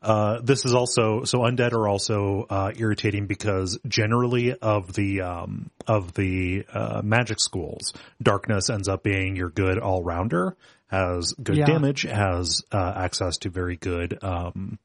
Uh, 0.01 0.39
this 0.41 0.65
is 0.65 0.73
also 0.73 1.23
so 1.23 1.39
undead 1.39 1.73
are 1.73 1.87
also 1.87 2.45
uh, 2.49 2.71
irritating 2.75 3.27
because 3.27 3.79
generally 3.87 4.53
of 4.53 4.93
the 4.93 5.21
um, 5.21 5.69
of 5.87 6.13
the 6.13 6.65
uh, 6.73 7.01
magic 7.03 7.39
schools, 7.39 7.93
darkness 8.21 8.69
ends 8.69 8.87
up 8.87 9.03
being 9.03 9.35
your 9.35 9.49
good 9.49 9.77
all 9.77 10.03
rounder, 10.03 10.55
has 10.93 11.33
good 11.41 11.57
Yeah. 11.57 11.65
damage, 11.65 12.03
has 12.03 12.61
uh, 12.71 12.93
access 12.95 13.37
to 13.39 13.49
very 13.49 13.75
good 13.77 14.19
um, 14.23 14.77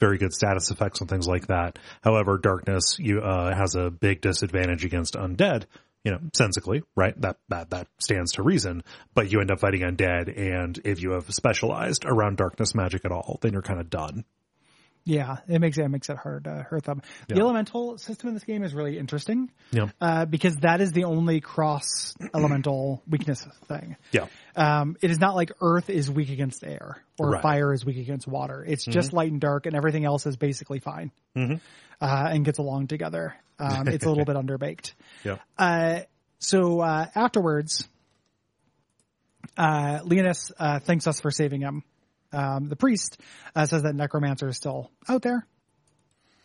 very 0.00 0.18
good 0.18 0.32
status 0.32 0.70
effects 0.70 1.00
and 1.00 1.08
things 1.08 1.28
like 1.28 1.46
that. 1.46 1.78
However, 2.02 2.38
darkness 2.38 2.96
you 2.98 3.20
uh, 3.20 3.54
has 3.54 3.76
a 3.76 3.90
big 3.90 4.20
disadvantage 4.20 4.84
against 4.84 5.14
undead. 5.14 5.64
You 6.04 6.10
know, 6.10 6.18
sensically, 6.34 6.82
right? 6.96 7.14
That 7.20 7.36
that 7.48 7.70
that 7.70 7.86
stands 8.00 8.32
to 8.32 8.42
reason. 8.42 8.82
But 9.14 9.30
you 9.30 9.40
end 9.40 9.52
up 9.52 9.60
fighting 9.60 9.82
undead, 9.82 10.36
and 10.36 10.76
if 10.84 11.00
you 11.00 11.12
have 11.12 11.32
specialized 11.32 12.04
around 12.04 12.38
darkness 12.38 12.74
magic 12.74 13.04
at 13.04 13.12
all, 13.12 13.38
then 13.40 13.52
you're 13.52 13.62
kind 13.62 13.78
of 13.78 13.88
done. 13.88 14.24
Yeah, 15.04 15.38
it 15.48 15.60
makes 15.60 15.78
it, 15.78 15.82
it 15.84 15.88
makes 15.88 16.08
it 16.08 16.16
hard 16.16 16.44
to 16.44 16.50
hurt 16.68 16.84
them. 16.84 17.02
The 17.26 17.40
elemental 17.40 17.98
system 17.98 18.28
in 18.28 18.34
this 18.34 18.44
game 18.44 18.62
is 18.62 18.72
really 18.72 18.98
interesting 18.98 19.50
Yeah. 19.72 19.88
uh, 20.00 20.26
because 20.26 20.54
that 20.58 20.80
is 20.80 20.92
the 20.92 21.04
only 21.04 21.40
cross 21.40 22.14
elemental 22.34 23.02
weakness 23.08 23.44
thing. 23.66 23.96
Yeah. 24.12 24.26
Um, 24.54 24.96
it 25.00 25.10
is 25.10 25.18
not 25.18 25.34
like 25.34 25.50
earth 25.60 25.90
is 25.90 26.08
weak 26.08 26.30
against 26.30 26.62
air 26.62 27.02
or 27.18 27.30
Right. 27.30 27.42
fire 27.42 27.72
is 27.72 27.84
weak 27.84 27.96
against 27.98 28.28
water. 28.28 28.64
It's 28.64 28.84
just 28.84 29.12
light 29.12 29.32
and 29.32 29.40
dark, 29.40 29.66
and 29.66 29.74
everything 29.74 30.04
else 30.04 30.24
is 30.26 30.36
basically 30.36 30.78
fine 30.78 31.10
uh, 31.34 31.56
and 32.00 32.44
gets 32.44 32.58
along 32.58 32.86
together. 32.86 33.34
Um, 33.58 33.88
it's 33.88 34.04
a 34.04 34.08
little 34.08 34.24
bit 34.32 34.36
underbaked. 34.36 34.92
Yeah. 35.24 35.38
Uh, 35.58 36.00
so 36.38 36.80
uh, 36.80 37.06
afterwards, 37.14 37.88
uh, 39.56 40.00
Leonis 40.04 40.52
uh, 40.58 40.78
thanks 40.78 41.06
us 41.06 41.20
for 41.20 41.30
saving 41.30 41.60
him. 41.60 41.82
Um, 42.32 42.68
the 42.68 42.76
priest 42.76 43.18
uh, 43.54 43.66
says 43.66 43.82
that 43.82 43.94
Necromancer 43.94 44.48
is 44.48 44.56
still 44.56 44.90
out 45.08 45.22
there. 45.22 45.46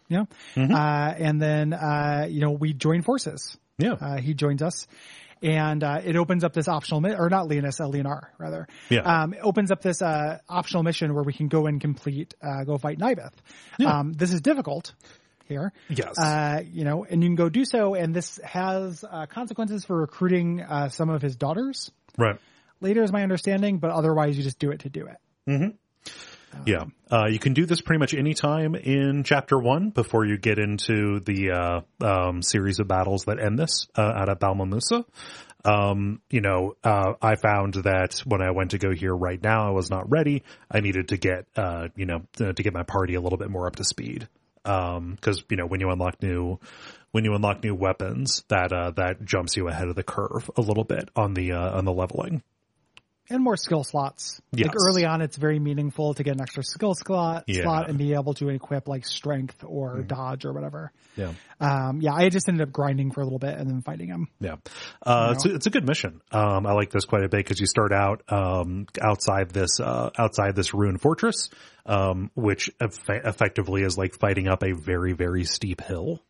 You 0.09 0.25
know, 0.55 0.73
uh, 0.73 1.13
and 1.17 1.41
then 1.41 1.73
uh, 1.73 2.27
you 2.29 2.39
know 2.41 2.51
we 2.51 2.73
join 2.73 3.01
forces. 3.01 3.57
Yeah. 3.77 3.93
Uh, 3.99 4.17
he 4.17 4.33
joins 4.33 4.61
us, 4.61 4.87
and 5.43 5.83
uh, 5.83 5.99
it 6.03 6.15
opens 6.15 6.43
up 6.45 6.53
this 6.53 6.67
optional, 6.69 7.01
mi- 7.01 7.13
or 7.13 7.29
not 7.29 7.47
Leonis, 7.47 7.79
uh, 7.81 7.87
Leonar 7.87 8.29
rather. 8.37 8.67
Yeah. 8.89 9.01
Um, 9.01 9.33
it 9.33 9.41
opens 9.43 9.69
up 9.69 9.81
this 9.81 10.01
uh, 10.01 10.39
optional 10.47 10.83
mission 10.83 11.13
where 11.13 11.23
we 11.23 11.33
can 11.33 11.47
go 11.49 11.67
and 11.67 11.81
complete, 11.81 12.33
uh, 12.41 12.63
go 12.63 12.77
fight 12.77 12.99
Nybeth. 12.99 13.33
Um, 13.85 14.13
this 14.13 14.31
is 14.33 14.39
difficult 14.41 14.93
here. 15.47 15.73
Yes. 15.89 16.17
Uh, 16.17 16.61
you 16.71 16.85
know, 16.85 17.03
and 17.03 17.21
you 17.21 17.27
can 17.29 17.35
go 17.35 17.49
do 17.49 17.65
so, 17.65 17.93
and 17.93 18.15
this 18.15 18.39
has 18.43 19.03
uh, 19.03 19.25
consequences 19.27 19.83
for 19.85 19.97
recruiting 19.97 20.61
uh, 20.61 20.87
some 20.89 21.09
of 21.09 21.21
his 21.21 21.35
daughters. 21.35 21.91
right. 22.17 22.39
Later 22.79 23.01
is 23.01 23.11
my 23.11 23.23
understanding, 23.23 23.79
but 23.79 23.89
otherwise 23.89 24.37
you 24.37 24.43
just 24.43 24.59
do 24.59 24.69
it 24.71 24.81
to 24.81 24.89
do 24.89 25.07
it. 25.07 25.17
Yeah. 26.65 26.85
Uh, 27.11 27.27
you 27.29 27.39
can 27.39 27.53
do 27.53 27.65
this 27.65 27.81
pretty 27.81 27.99
much 27.99 28.13
any 28.13 28.33
time 28.33 28.75
in 28.75 29.23
chapter 29.23 29.57
one 29.57 29.89
before 29.91 30.25
you 30.25 30.37
get 30.37 30.59
into 30.59 31.19
the, 31.19 31.51
uh, 31.51 31.81
um, 32.05 32.41
series 32.41 32.79
of 32.79 32.87
battles 32.87 33.25
that 33.25 33.39
end 33.39 33.59
this, 33.59 33.87
uh, 33.95 34.01
out 34.01 34.29
at 34.29 34.39
Balmamusa. 34.39 35.05
Um, 35.65 36.21
you 36.29 36.41
know, 36.41 36.75
uh, 36.83 37.13
I 37.21 37.35
found 37.35 37.75
that 37.75 38.21
when 38.25 38.41
I 38.41 38.51
went 38.51 38.71
to 38.71 38.77
go 38.77 38.93
here 38.93 39.13
right 39.13 39.41
now, 39.41 39.67
I 39.67 39.71
was 39.71 39.89
not 39.89 40.09
ready. 40.09 40.43
I 40.71 40.79
needed 40.79 41.09
to 41.09 41.17
get, 41.17 41.45
uh, 41.55 41.89
you 41.95 42.05
know, 42.05 42.21
to, 42.37 42.53
to 42.53 42.63
get 42.63 42.73
my 42.73 42.83
party 42.83 43.15
a 43.15 43.21
little 43.21 43.37
bit 43.37 43.49
more 43.49 43.67
up 43.67 43.75
to 43.77 43.83
speed. 43.83 44.27
Um, 44.65 45.17
cause, 45.21 45.43
you 45.49 45.57
know, 45.57 45.65
when 45.65 45.79
you 45.79 45.89
unlock 45.89 46.21
new, 46.21 46.59
when 47.11 47.23
you 47.23 47.33
unlock 47.33 47.63
new 47.63 47.75
weapons, 47.75 48.43
that, 48.49 48.73
uh, 48.73 48.91
that 48.91 49.23
jumps 49.23 49.55
you 49.55 49.67
ahead 49.67 49.87
of 49.87 49.95
the 49.95 50.03
curve 50.03 50.49
a 50.57 50.61
little 50.61 50.83
bit 50.83 51.09
on 51.15 51.33
the, 51.33 51.53
uh, 51.53 51.77
on 51.77 51.85
the 51.85 51.93
leveling. 51.93 52.43
And 53.29 53.43
more 53.43 53.57
skill 53.57 53.83
slots. 53.83 54.39
Yes. 54.53 54.67
Like 54.67 54.75
early 54.87 55.05
on, 55.05 55.21
it's 55.21 55.35
very 55.35 55.59
meaningful 55.59 56.13
to 56.13 56.23
get 56.23 56.35
an 56.35 56.41
extra 56.41 56.63
skill 56.63 56.93
slot, 56.95 57.43
Yeah. 57.47 57.63
slot 57.63 57.89
and 57.89 57.97
be 57.97 58.13
able 58.13 58.33
to 58.35 58.47
equip 58.49 58.87
like 58.87 59.05
strength 59.05 59.63
or 59.65 60.01
dodge 60.01 60.45
or 60.45 60.53
whatever. 60.53 60.93
Yeah. 61.17 61.33
Um, 61.59 61.99
yeah, 62.01 62.13
I 62.13 62.29
just 62.29 62.47
ended 62.47 62.65
up 62.65 62.71
grinding 62.71 63.11
for 63.11 63.19
a 63.21 63.23
little 63.25 63.39
bit 63.39 63.57
and 63.57 63.69
then 63.69 63.81
fighting 63.81 64.07
him. 64.07 64.27
Yeah. 64.39 64.55
Uh, 65.05 65.33
it's, 65.35 65.45
a, 65.45 65.55
it's 65.55 65.65
a 65.65 65.69
good 65.69 65.85
mission. 65.85 66.21
Um, 66.31 66.65
I 66.65 66.71
like 66.71 66.89
this 66.89 67.03
quite 67.05 67.23
a 67.23 67.29
bit 67.29 67.39
because 67.43 67.59
you 67.59 67.65
start 67.67 67.91
out, 67.91 68.21
um, 68.29 68.85
outside 69.01 69.49
this, 69.49 69.79
uh, 69.81 70.09
outside 70.17 70.55
this 70.55 70.73
ruined 70.73 71.01
fortress, 71.01 71.49
um, 71.85 72.31
which 72.35 72.69
eff- 72.79 73.09
effectively 73.09 73.81
is 73.81 73.97
like 73.97 74.15
fighting 74.17 74.47
up 74.47 74.63
a 74.63 74.71
very, 74.73 75.13
very 75.13 75.43
steep 75.43 75.81
hill. 75.81 76.21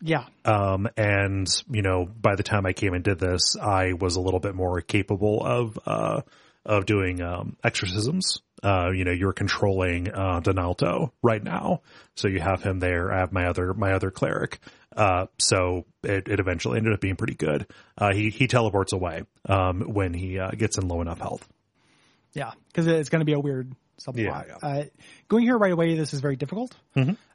Yeah. 0.00 0.26
Um, 0.44 0.88
and, 0.96 1.48
you 1.70 1.82
know, 1.82 2.06
by 2.06 2.36
the 2.36 2.42
time 2.42 2.66
I 2.66 2.72
came 2.72 2.94
and 2.94 3.02
did 3.02 3.18
this, 3.18 3.56
I 3.56 3.94
was 3.94 4.16
a 4.16 4.20
little 4.20 4.40
bit 4.40 4.54
more 4.54 4.80
capable 4.80 5.44
of, 5.44 5.78
uh, 5.86 6.20
of 6.64 6.86
doing, 6.86 7.20
um, 7.20 7.56
exorcisms. 7.64 8.40
Uh, 8.62 8.90
you 8.94 9.04
know, 9.04 9.10
you're 9.12 9.32
controlling, 9.32 10.08
uh, 10.08 10.40
Donalto 10.40 11.10
right 11.22 11.42
now. 11.42 11.82
So 12.14 12.28
you 12.28 12.40
have 12.40 12.62
him 12.62 12.78
there. 12.78 13.12
I 13.12 13.18
have 13.18 13.32
my 13.32 13.46
other, 13.46 13.74
my 13.74 13.92
other 13.92 14.10
cleric. 14.10 14.60
Uh, 14.96 15.26
so 15.38 15.84
it, 16.02 16.28
it 16.28 16.40
eventually 16.40 16.78
ended 16.78 16.92
up 16.92 17.00
being 17.00 17.16
pretty 17.16 17.34
good. 17.34 17.66
Uh, 17.96 18.12
he, 18.12 18.30
he 18.30 18.46
teleports 18.46 18.92
away, 18.92 19.22
um, 19.48 19.80
when 19.82 20.14
he, 20.14 20.38
uh, 20.38 20.50
gets 20.50 20.78
in 20.78 20.86
low 20.88 21.00
enough 21.00 21.18
health. 21.18 21.46
Yeah. 22.34 22.52
Cause 22.74 22.86
it's 22.86 23.08
going 23.08 23.20
to 23.20 23.26
be 23.26 23.32
a 23.32 23.40
weird 23.40 23.72
subplot. 24.00 24.16
Yeah, 24.16 24.42
yeah. 24.46 24.68
Uh, 24.68 24.84
going 25.28 25.44
here 25.44 25.58
right 25.58 25.72
away, 25.72 25.96
this 25.96 26.14
is 26.14 26.20
very 26.20 26.36
difficult. 26.36 26.74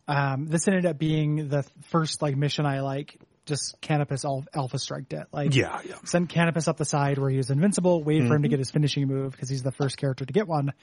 Um, 0.08 0.48
this 0.48 0.68
ended 0.68 0.86
up 0.86 0.98
being 0.98 1.48
the 1.48 1.64
first 1.90 2.22
like 2.22 2.36
mission 2.36 2.66
I 2.66 2.82
like 2.82 3.18
just 3.46 3.80
Canopus 3.82 4.26
alpha 4.26 4.80
striked 4.80 5.14
it. 5.14 5.28
Like 5.32 5.56
Yeah. 5.56 5.80
Yeah. 5.86 5.96
sent 6.06 6.30
Canopus 6.30 6.68
up 6.68 6.78
the 6.78 6.86
side 6.86 7.18
where 7.18 7.30
he 7.30 7.38
was 7.38 7.50
invincible, 7.50 8.04
wait 8.04 8.26
for 8.28 8.36
him 8.36 8.44
to 8.44 8.50
get 8.50 8.60
his 8.60 8.72
finishing 8.72 9.08
move 9.08 9.32
because 9.32 9.50
he's 9.50 9.64
the 9.64 9.72
first 9.72 9.98
character 9.98 10.26
to 10.26 10.34
get 10.34 10.48
one, 10.48 10.74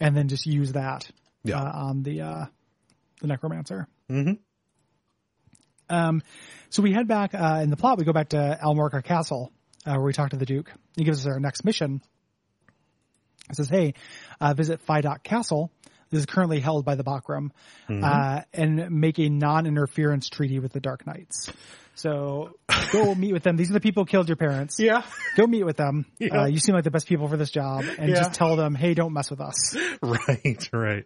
and 0.00 0.16
then 0.16 0.28
just 0.28 0.46
use 0.46 0.72
that 0.72 1.08
Yeah. 1.44 1.60
uh, 1.60 1.70
on 1.86 2.02
the 2.02 2.20
uh, 2.22 2.44
the 3.20 3.26
necromancer. 3.28 3.86
Mm-hmm. 4.10 4.32
Um, 5.94 6.22
so 6.68 6.82
we 6.82 6.92
head 6.92 7.08
back 7.08 7.34
uh, 7.34 7.60
in 7.62 7.70
the 7.70 7.76
plot. 7.76 7.98
We 7.98 8.04
go 8.04 8.12
back 8.12 8.30
to 8.30 8.58
Almorica 8.62 9.02
Castle 9.02 9.52
uh, 9.86 9.92
where 9.92 10.02
we 10.04 10.12
talk 10.12 10.30
to 10.30 10.36
the 10.36 10.46
Duke. 10.46 10.72
He 10.96 11.04
gives 11.04 11.26
us 11.26 11.32
our 11.32 11.40
next 11.40 11.64
mission. 11.64 12.00
It 13.50 13.56
says, 13.56 13.68
"Hey, 13.68 13.94
uh, 14.40 14.54
visit 14.54 14.80
Phi 14.82 15.00
Castle. 15.24 15.72
This 16.10 16.20
is 16.20 16.26
currently 16.26 16.60
held 16.60 16.84
by 16.84 16.94
the 16.96 17.04
Bakram, 17.04 17.50
uh, 17.88 18.42
and 18.52 18.90
make 18.90 19.18
a 19.18 19.28
non-interference 19.28 20.28
treaty 20.28 20.58
with 20.58 20.72
the 20.72 20.80
Dark 20.80 21.06
Knights." 21.06 21.52
So 22.00 22.52
go 22.92 23.14
meet 23.16 23.32
with 23.32 23.42
them. 23.42 23.56
These 23.56 23.70
are 23.70 23.74
the 23.74 23.80
people 23.80 24.04
who 24.04 24.06
killed 24.06 24.28
your 24.28 24.36
parents. 24.36 24.76
Yeah. 24.78 25.02
Go 25.36 25.46
meet 25.46 25.64
with 25.64 25.76
them. 25.76 26.06
Yeah. 26.18 26.42
Uh, 26.42 26.46
you 26.46 26.58
seem 26.58 26.74
like 26.74 26.84
the 26.84 26.90
best 26.90 27.06
people 27.06 27.28
for 27.28 27.36
this 27.38 27.50
job, 27.50 27.84
and 27.98 28.10
Yeah. 28.10 28.16
just 28.16 28.34
tell 28.34 28.56
them, 28.56 28.74
"Hey, 28.74 28.92
don't 28.94 29.12
mess 29.12 29.30
with 29.30 29.40
us." 29.40 29.74
Right, 30.02 30.68
right. 30.72 31.04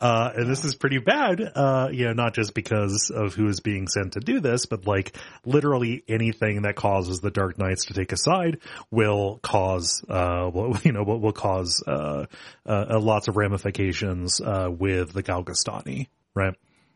Uh, 0.00 0.30
and 0.36 0.50
this 0.50 0.64
is 0.64 0.74
pretty 0.74 0.98
bad, 0.98 1.40
uh, 1.40 1.88
you 1.92 2.06
know, 2.06 2.12
not 2.12 2.34
just 2.34 2.54
because 2.54 3.10
of 3.14 3.34
who 3.34 3.46
is 3.48 3.60
being 3.60 3.86
sent 3.88 4.14
to 4.14 4.20
do 4.20 4.40
this, 4.40 4.66
but 4.66 4.86
like 4.86 5.16
literally 5.44 6.02
anything 6.08 6.62
that 6.62 6.74
causes 6.76 7.20
the 7.20 7.30
Dark 7.30 7.56
Knights 7.58 7.86
to 7.86 7.94
take 7.94 8.10
a 8.12 8.16
side 8.16 8.58
will 8.90 9.38
cause, 9.42 10.04
uh, 10.08 10.50
will, 10.52 10.76
you 10.82 10.92
know, 10.92 11.02
will, 11.04 11.20
will 11.20 11.32
cause, 11.32 11.82
uh, 11.86 12.26
uh, 12.66 12.98
lots 13.00 13.28
of 13.28 13.36
ramifications, 13.36 14.40
uh, 14.40 14.68
with 14.70 15.12
the 15.12 15.22
Galgastani, 15.22 16.08
right? 16.34 16.54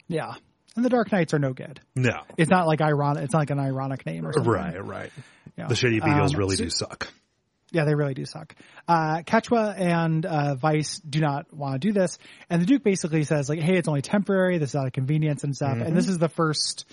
Yeah, 0.08 0.34
and 0.76 0.84
the 0.84 0.88
Dark 0.90 1.10
Knights 1.10 1.34
are 1.34 1.38
no 1.38 1.52
good. 1.52 1.80
No. 1.94 2.20
It's 2.36 2.50
not 2.50 2.66
like 2.66 2.80
ironic. 2.80 3.24
It's 3.24 3.32
not 3.32 3.40
like 3.40 3.50
an 3.50 3.58
ironic 3.58 4.06
name 4.06 4.26
or 4.26 4.32
something. 4.32 4.50
Right, 4.52 4.84
right. 4.84 5.10
Yeah. 5.56 5.66
The 5.68 5.74
Shady 5.74 6.00
Beagles 6.00 6.34
Um, 6.34 6.38
really 6.38 6.56
so- 6.56 6.64
do 6.64 6.70
suck. 6.70 7.08
Yeah, 7.72 7.84
they 7.84 7.96
really 7.96 8.14
do 8.14 8.24
suck. 8.24 8.54
Uh, 8.86 9.22
Catiua 9.26 9.74
and 9.78 10.24
uh, 10.24 10.54
Vyce 10.54 11.00
do 11.08 11.20
not 11.20 11.52
want 11.52 11.74
to 11.74 11.78
do 11.80 11.92
this, 11.92 12.16
and 12.48 12.62
the 12.62 12.66
Duke 12.66 12.84
basically 12.84 13.24
says 13.24 13.48
like, 13.48 13.58
"Hey, 13.58 13.76
it's 13.76 13.88
only 13.88 14.02
temporary. 14.02 14.58
This 14.58 14.70
is 14.70 14.76
out 14.76 14.86
of 14.86 14.92
convenience 14.92 15.42
and 15.42 15.54
stuff." 15.54 15.76
And 15.76 15.96
this 15.96 16.08
is 16.08 16.16
the 16.18 16.28
first 16.28 16.84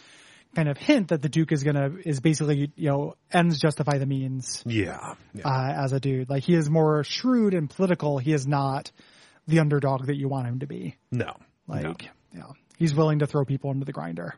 kind 0.55 0.67
of 0.67 0.77
hint 0.77 1.09
that 1.09 1.21
the 1.21 1.29
Duke 1.29 1.51
is 1.51 1.63
gonna 1.63 1.91
is 2.03 2.19
basically 2.21 2.71
you 2.75 2.89
know 2.89 3.15
ends 3.31 3.59
justify 3.59 3.99
the 3.99 4.07
means 4.07 4.63
Yeah. 4.65 5.13
yeah. 5.35 5.47
uh, 5.47 5.83
as 5.85 5.93
a 5.93 5.99
dude. 5.99 6.27
Like 6.29 6.43
he 6.43 6.55
is 6.55 6.69
more 6.71 7.03
shrewd 7.03 7.53
and 7.53 7.69
political. 7.69 8.17
He 8.17 8.33
is 8.33 8.47
not 8.47 8.91
the 9.47 9.59
underdog 9.59 10.07
that 10.07 10.15
you 10.17 10.27
want 10.27 10.47
him 10.47 10.59
to 10.59 10.67
be. 10.67 10.95
no. 11.11 11.35
Like, 11.67 11.83
no. 11.83 11.95
yeah, 12.33 12.43
he's 12.83 12.93
willing 12.93 13.19
to 13.19 13.25
throw 13.25 13.45
people 13.45 13.71
into 13.71 13.85
the 13.85 13.93
grinder. 13.93 14.35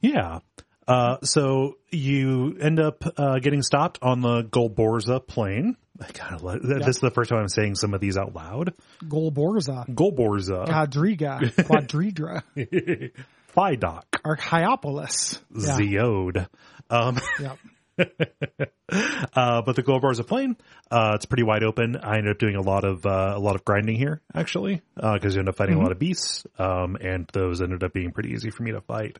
Yeah. 0.00 0.40
Uh, 0.88 1.18
so 1.22 1.74
you 1.90 2.56
end 2.60 2.80
up 2.80 3.04
uh, 3.16 3.38
getting 3.38 3.62
stopped 3.62 4.00
on 4.02 4.22
the 4.22 4.42
Golborza 4.42 5.24
plain. 5.24 5.76
I 6.00 6.06
kind 6.06 6.34
of 6.34 6.42
like, 6.42 6.60
this 6.62 6.96
is 6.96 7.00
the 7.00 7.12
first 7.12 7.30
time 7.30 7.38
I'm 7.38 7.48
saying 7.48 7.76
some 7.76 7.94
of 7.94 8.00
these 8.00 8.16
out 8.16 8.34
loud. 8.34 8.74
Golborza, 9.04 9.88
Golborza, 9.88 10.66
Quadriga, 10.66 11.40
Quadriga, 11.54 13.12
Phidoch, 13.56 14.02
Archaeopolis. 14.24 15.40
Yeah. 15.54 15.76
Zeode. 15.76 16.48
Um, 16.90 17.18
yeah. 17.40 17.54
uh, 19.34 19.62
but 19.62 19.76
the 19.76 19.82
Golborza 19.82 20.26
plain, 20.26 20.56
uh, 20.90 21.12
it's 21.14 21.26
pretty 21.26 21.42
wide 21.42 21.64
open. 21.64 21.96
I 21.96 22.18
ended 22.18 22.32
up 22.32 22.38
doing 22.38 22.56
a 22.56 22.60
lot 22.60 22.84
of 22.84 23.04
uh, 23.04 23.34
a 23.36 23.40
lot 23.40 23.56
of 23.56 23.64
grinding 23.64 23.96
here 23.96 24.20
actually, 24.34 24.82
because 24.94 25.34
you 25.34 25.40
end 25.40 25.48
up 25.48 25.56
fighting 25.56 25.76
a 25.76 25.80
lot 25.80 25.92
of 25.92 25.98
beasts, 25.98 26.46
um, 26.58 26.96
and 27.00 27.28
those 27.32 27.60
ended 27.60 27.82
up 27.82 27.92
being 27.92 28.12
pretty 28.12 28.30
easy 28.30 28.50
for 28.50 28.62
me 28.62 28.72
to 28.72 28.80
fight. 28.80 29.18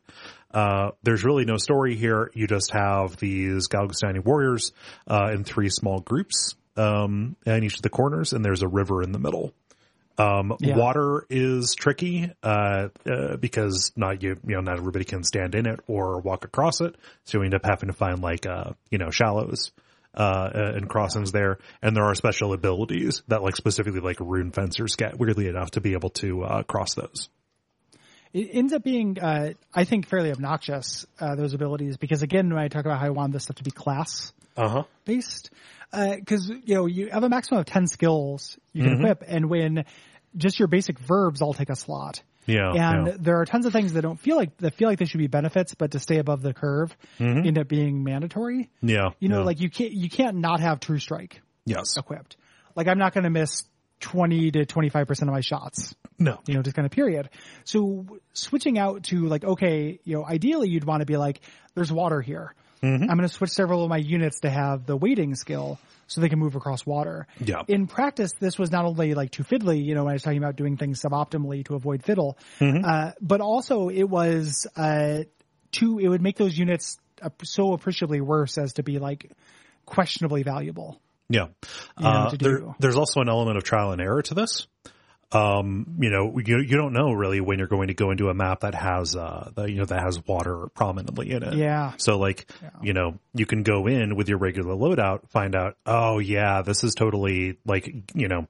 Uh, 0.51 0.91
there's 1.03 1.23
really 1.23 1.45
no 1.45 1.57
story 1.57 1.95
here. 1.95 2.31
You 2.33 2.47
just 2.47 2.71
have 2.71 3.17
these 3.17 3.67
Galgastani 3.67 4.23
warriors 4.23 4.71
uh, 5.07 5.31
in 5.33 5.43
three 5.43 5.69
small 5.69 5.99
groups 5.99 6.55
um, 6.77 7.35
in 7.45 7.63
each 7.63 7.75
of 7.75 7.81
the 7.81 7.89
corners, 7.89 8.33
and 8.33 8.43
there's 8.43 8.63
a 8.63 8.67
river 8.67 9.03
in 9.03 9.11
the 9.11 9.19
middle. 9.19 9.53
Um, 10.19 10.57
Yeah. 10.59 10.75
water 10.75 11.25
is 11.29 11.75
tricky, 11.75 12.29
uh, 12.43 12.89
uh, 13.09 13.37
because 13.37 13.93
not 13.95 14.21
you, 14.21 14.37
you 14.45 14.55
know, 14.55 14.61
not 14.61 14.77
everybody 14.77 15.05
can 15.05 15.23
stand 15.23 15.55
in 15.55 15.65
it 15.65 15.79
or 15.87 16.19
walk 16.19 16.43
across 16.43 16.81
it. 16.81 16.95
So 17.23 17.37
you 17.37 17.45
end 17.45 17.53
up 17.55 17.63
having 17.63 17.87
to 17.87 17.93
find 17.93 18.21
like, 18.21 18.45
uh, 18.45 18.71
you 18.91 18.97
know, 18.97 19.11
shallows, 19.11 19.71
uh, 20.13 20.21
uh, 20.53 20.71
and 20.75 20.89
crossings 20.89 21.31
there. 21.31 21.59
And 21.81 21.95
there 21.95 22.03
are 22.03 22.15
special 22.15 22.51
abilities 22.51 23.23
that 23.29 23.41
like 23.43 23.55
specifically 23.55 24.01
like 24.01 24.19
rune 24.19 24.51
fencers 24.51 24.97
get 24.97 25.17
weirdly 25.17 25.47
enough 25.47 25.71
to 25.71 25.81
be 25.81 25.93
able 25.93 26.09
to, 26.21 26.43
uh, 26.43 26.63
cross 26.63 26.95
those. 26.95 27.29
It 28.33 28.49
ends 28.51 28.73
up 28.73 28.83
being, 28.83 29.17
uh, 29.19 29.53
I 29.73 29.85
think, 29.85 30.07
fairly 30.07 30.31
obnoxious, 30.31 31.05
uh, 31.19 31.35
those 31.35 31.53
abilities, 31.53 31.97
because 31.97 32.21
again, 32.23 32.49
when 32.53 32.61
I 32.61 32.67
talk 32.67 32.85
about 32.85 32.99
how 32.99 33.07
I 33.07 33.09
want 33.11 33.31
this 33.33 33.43
stuff 33.43 33.55
to 33.55 33.63
be 33.63 33.71
class 33.71 34.33
Uh 34.57 34.67
huh. 34.67 34.83
based, 35.05 35.49
because, 35.91 36.49
you 36.49 36.75
know, 36.75 36.85
you 36.85 37.09
have 37.09 37.23
a 37.23 37.29
maximum 37.29 37.61
of 37.61 37.65
10 37.65 37.87
skills 37.87 38.59
you 38.73 38.83
can 38.83 38.93
equip, 38.93 39.23
and 39.25 39.49
when 39.49 39.85
just 40.35 40.59
your 40.59 40.67
basic 40.67 40.99
verbs 40.99 41.41
all 41.41 41.53
take 41.53 41.69
a 41.69 41.75
slot. 41.75 42.21
Yeah. 42.45 42.71
and 42.71 43.07
yeah. 43.07 43.13
there 43.19 43.39
are 43.39 43.45
tons 43.45 43.65
of 43.65 43.73
things 43.73 43.93
that 43.93 44.01
don't 44.01 44.19
feel 44.19 44.35
like 44.35 44.57
that 44.57 44.73
feel 44.73 44.89
like 44.89 44.97
they 44.97 45.05
should 45.05 45.19
be 45.19 45.27
benefits, 45.27 45.75
but 45.75 45.91
to 45.91 45.99
stay 45.99 46.17
above 46.17 46.41
the 46.41 46.53
curve 46.53 46.95
end 47.19 47.57
up 47.57 47.67
being 47.67 48.03
mandatory. 48.03 48.69
Yeah. 48.81 49.09
You 49.19 49.29
know, 49.29 49.39
yeah. 49.39 49.45
like 49.45 49.61
you 49.61 49.69
can't 49.69 49.91
you 49.91 50.09
can't 50.09 50.37
not 50.37 50.59
have 50.59 50.79
True 50.79 50.99
Strike 50.99 51.41
yes. 51.65 51.95
equipped. 51.97 52.37
Like 52.75 52.87
I'm 52.87 52.97
not 52.97 53.13
going 53.13 53.25
to 53.25 53.29
miss 53.29 53.65
twenty 53.99 54.51
to 54.51 54.65
twenty 54.65 54.89
five 54.89 55.07
percent 55.07 55.29
of 55.29 55.33
my 55.33 55.41
shots. 55.41 55.95
No. 56.17 56.39
You 56.47 56.55
know, 56.55 56.61
just 56.61 56.75
kind 56.75 56.85
of 56.85 56.91
period. 56.91 57.29
So 57.65 58.05
switching 58.33 58.79
out 58.79 59.03
to 59.05 59.27
like 59.27 59.43
okay, 59.43 59.99
you 60.03 60.15
know, 60.15 60.25
ideally 60.25 60.69
you'd 60.69 60.85
want 60.85 61.01
to 61.01 61.05
be 61.05 61.17
like, 61.17 61.41
there's 61.75 61.91
water 61.91 62.21
here. 62.21 62.55
Mm-hmm. 62.81 63.03
I'm 63.03 63.17
going 63.17 63.27
to 63.27 63.29
switch 63.29 63.51
several 63.51 63.83
of 63.83 63.89
my 63.89 63.97
units 63.97 64.39
to 64.41 64.49
have 64.49 64.85
the 64.85 64.95
wading 64.95 65.35
skill 65.35 65.79
so 66.09 66.21
they 66.21 66.27
can 66.27 66.39
move 66.39 66.55
across 66.55 66.85
water. 66.85 67.27
Yeah. 67.39 67.61
In 67.67 67.87
practice, 67.87 68.33
this 68.39 68.57
was 68.57 68.71
not 68.71 68.83
only 68.83 69.13
like 69.13 69.31
too 69.31 69.43
fiddly, 69.43 69.85
you 69.85 69.95
know, 69.95 70.03
when 70.03 70.11
I 70.11 70.13
was 70.15 70.23
talking 70.23 70.39
about 70.39 70.55
doing 70.55 70.75
things 70.75 71.01
suboptimally 71.01 71.63
to 71.65 71.75
avoid 71.75 72.03
fiddle, 72.03 72.37
Mm-hmm. 72.59 72.83
uh, 72.83 73.11
but 73.21 73.39
also 73.39 73.89
it 73.89 74.09
was, 74.09 74.67
uh, 74.75 75.19
too, 75.71 75.99
it 75.99 76.07
would 76.09 76.21
make 76.21 76.35
those 76.35 76.57
units 76.57 76.97
so 77.43 77.73
appreciably 77.73 78.21
worse 78.21 78.57
as 78.57 78.73
to 78.73 78.83
be 78.83 78.97
like 78.97 79.31
questionably 79.85 80.43
valuable. 80.43 80.99
Yeah. 81.29 81.47
know, 81.99 82.09
Uh, 82.09 82.35
there, 82.39 82.75
there's 82.79 82.95
also 82.95 83.21
an 83.21 83.29
element 83.29 83.57
of 83.57 83.63
trial 83.63 83.91
and 83.91 84.01
error 84.01 84.21
to 84.23 84.33
this. 84.33 84.67
Um, 85.31 85.97
you 85.99 86.09
know, 86.09 86.39
you, 86.43 86.57
you 86.57 86.75
don't 86.75 86.91
know 86.91 87.11
really 87.11 87.39
when 87.39 87.59
you're 87.59 87.67
going 87.67 87.89
to 87.89 87.93
go 87.93 88.09
into 88.09 88.29
a 88.29 88.33
map 88.33 88.61
that 88.61 88.73
has, 88.73 89.15
uh, 89.15 89.51
the, 89.53 89.65
you 89.65 89.75
know, 89.75 89.85
that 89.85 90.01
has 90.01 90.25
water 90.25 90.67
prominently 90.73 91.29
in 91.29 91.43
it. 91.43 91.53
Yeah. 91.53 91.93
So 91.97 92.17
like, 92.17 92.49
you 92.81 92.93
know, 92.93 93.19
you 93.35 93.45
can 93.45 93.61
go 93.61 93.85
in 93.85 94.15
with 94.15 94.27
your 94.27 94.39
regular 94.39 94.73
loadout, 94.73 95.29
find 95.29 95.55
out, 95.55 95.77
oh 95.85 96.17
yeah, 96.17 96.63
this 96.63 96.83
is 96.83 96.95
totally 96.95 97.59
like, 97.63 97.93
you 98.15 98.27
know, 98.27 98.47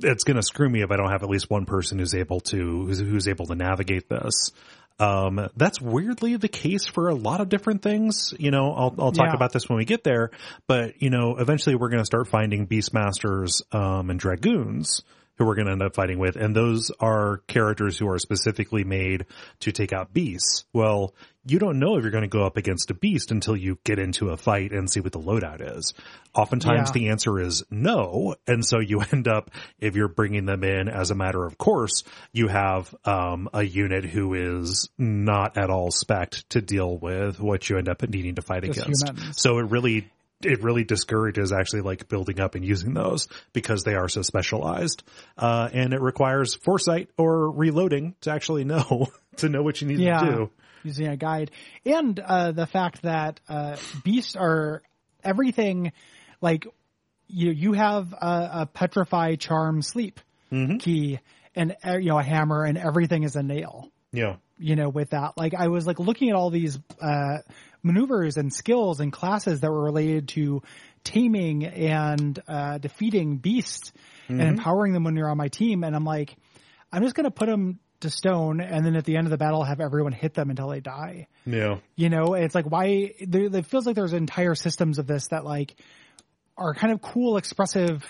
it's 0.00 0.24
going 0.24 0.36
to 0.36 0.42
screw 0.42 0.68
me 0.68 0.82
if 0.82 0.90
I 0.90 0.96
don't 0.96 1.10
have 1.10 1.22
at 1.22 1.30
least 1.30 1.48
one 1.48 1.64
person 1.64 1.98
who's 1.98 2.14
able 2.14 2.40
to, 2.40 2.84
who's, 2.84 2.98
who's 2.98 3.26
able 3.26 3.46
to 3.46 3.54
navigate 3.54 4.10
this. 4.10 4.50
Um, 4.98 5.48
that's 5.56 5.80
weirdly 5.80 6.36
the 6.36 6.48
case 6.48 6.86
for 6.86 7.08
a 7.08 7.14
lot 7.14 7.40
of 7.40 7.48
different 7.48 7.80
things. 7.80 8.34
You 8.38 8.50
know, 8.50 8.74
I'll, 8.74 8.94
I'll 8.98 9.12
talk 9.12 9.28
Yeah. 9.28 9.34
about 9.34 9.54
this 9.54 9.66
when 9.66 9.78
we 9.78 9.86
get 9.86 10.04
there, 10.04 10.30
but 10.68 11.00
you 11.00 11.08
know, 11.08 11.36
eventually 11.38 11.74
we're 11.74 11.88
going 11.88 12.02
to 12.02 12.06
start 12.06 12.28
finding 12.28 12.66
beastmasters, 12.66 13.62
um, 13.74 14.10
and 14.10 14.20
dragoons 14.20 15.00
who 15.42 15.46
we're 15.48 15.54
going 15.56 15.66
to 15.66 15.72
end 15.72 15.82
up 15.82 15.94
fighting 15.94 16.18
with. 16.18 16.36
And 16.36 16.54
those 16.54 16.90
are 17.00 17.38
characters 17.48 17.98
who 17.98 18.08
are 18.08 18.18
specifically 18.18 18.84
made 18.84 19.26
to 19.60 19.72
take 19.72 19.92
out 19.92 20.12
beasts. 20.14 20.64
Well, 20.72 21.14
you 21.44 21.58
don't 21.58 21.80
know 21.80 21.96
if 21.96 22.02
you're 22.02 22.12
going 22.12 22.22
to 22.22 22.28
go 22.28 22.44
up 22.46 22.56
against 22.56 22.90
a 22.92 22.94
beast 22.94 23.32
until 23.32 23.56
you 23.56 23.76
get 23.84 23.98
into 23.98 24.28
a 24.28 24.36
fight 24.36 24.70
and 24.70 24.88
see 24.88 25.00
what 25.00 25.10
the 25.10 25.18
loadout 25.18 25.76
is. 25.76 25.92
Oftentimes 26.34 26.90
Yeah. 26.90 26.92
the 26.92 27.08
answer 27.08 27.40
is 27.40 27.64
no. 27.70 28.36
And 28.46 28.64
so 28.64 28.78
you 28.78 29.00
end 29.12 29.26
up, 29.26 29.50
if 29.80 29.96
you're 29.96 30.06
bringing 30.08 30.46
them 30.46 30.62
in 30.62 30.88
as 30.88 31.10
a 31.10 31.16
matter 31.16 31.44
of 31.44 31.58
course, 31.58 32.04
you 32.32 32.46
have, 32.46 32.94
um, 33.04 33.48
a 33.52 33.62
unit 33.64 34.04
who 34.04 34.34
is 34.34 34.88
not 34.98 35.58
at 35.58 35.68
all 35.70 35.90
spec'd 35.90 36.48
to 36.50 36.60
deal 36.62 36.96
with 36.96 37.40
what 37.40 37.68
you 37.68 37.76
end 37.76 37.88
up 37.88 38.02
needing 38.08 38.36
to 38.36 38.42
fight 38.42 38.62
Just 38.62 38.78
against. 38.80 39.08
humans. 39.08 39.40
So 39.42 39.58
it 39.58 39.62
really, 39.70 40.08
it 40.44 40.62
really 40.62 40.84
discourages 40.84 41.52
actually 41.52 41.82
like 41.82 42.08
building 42.08 42.40
up 42.40 42.54
and 42.54 42.64
using 42.64 42.94
those 42.94 43.28
because 43.52 43.82
they 43.84 43.94
are 43.94 44.08
so 44.08 44.22
specialized. 44.22 45.02
Uh, 45.38 45.68
and 45.72 45.92
it 45.92 46.00
requires 46.00 46.54
foresight 46.54 47.08
or 47.18 47.50
reloading 47.50 48.14
to 48.22 48.30
actually 48.30 48.64
know, 48.64 49.06
to 49.36 49.48
know 49.48 49.62
what 49.62 49.80
you 49.80 49.88
need 49.88 50.00
Yeah. 50.00 50.20
to 50.20 50.26
do. 50.32 50.50
Using 50.84 51.06
a 51.06 51.16
guide 51.16 51.50
and, 51.86 52.18
uh, 52.18 52.52
the 52.52 52.66
fact 52.66 53.02
that, 53.02 53.38
uh, 53.48 53.76
beasts 54.04 54.34
are 54.36 54.82
everything 55.22 55.92
like 56.40 56.66
you, 57.28 57.52
you 57.52 57.72
have 57.72 58.12
a, 58.12 58.48
a 58.62 58.66
petrify 58.66 59.36
charm 59.36 59.80
sleep 59.82 60.20
key 60.80 61.18
and, 61.54 61.76
uh, 61.86 61.96
you 61.96 62.08
know, 62.10 62.18
a 62.18 62.22
hammer 62.22 62.64
and 62.64 62.76
everything 62.76 63.22
is 63.22 63.36
a 63.36 63.42
nail. 63.42 63.88
Yeah. 64.12 64.36
you 64.58 64.76
know, 64.76 64.90
with 64.90 65.10
that. 65.10 65.38
Like 65.38 65.54
I 65.54 65.68
was 65.68 65.86
like 65.86 65.98
looking 65.98 66.28
at 66.28 66.34
all 66.36 66.50
these 66.50 66.78
uh 67.00 67.38
maneuvers 67.82 68.36
and 68.36 68.52
skills 68.52 69.00
and 69.00 69.12
classes 69.12 69.60
that 69.60 69.70
were 69.70 69.82
related 69.82 70.28
to 70.28 70.62
taming 71.04 71.64
and 71.64 72.40
uh 72.46 72.78
defeating 72.78 73.38
beasts 73.38 73.92
and 74.28 74.40
empowering 74.40 74.92
them 74.92 75.04
when 75.04 75.16
you're 75.16 75.28
on 75.28 75.36
my 75.36 75.48
team 75.48 75.82
and 75.82 75.96
I'm 75.96 76.04
like 76.04 76.36
I'm 76.92 77.02
just 77.02 77.14
going 77.14 77.24
to 77.24 77.30
put 77.30 77.48
them 77.48 77.80
to 78.00 78.10
stone 78.10 78.60
and 78.60 78.84
then 78.84 78.96
at 78.96 79.04
the 79.04 79.16
end 79.16 79.26
of 79.26 79.30
the 79.30 79.38
battle 79.38 79.64
have 79.64 79.80
everyone 79.80 80.12
hit 80.12 80.34
them 80.34 80.50
until 80.50 80.68
they 80.68 80.80
die. 80.80 81.28
Yeah. 81.46 81.78
You 81.96 82.10
know, 82.10 82.34
it's 82.34 82.54
like 82.54 82.66
why 82.66 83.14
there 83.26 83.44
it 83.44 83.66
feels 83.66 83.86
like 83.86 83.96
there's 83.96 84.12
entire 84.12 84.54
systems 84.54 84.98
of 84.98 85.06
this 85.06 85.28
that 85.28 85.44
like 85.44 85.74
are 86.56 86.74
kind 86.74 86.92
of 86.92 87.00
cool 87.00 87.36
expressive 87.36 88.04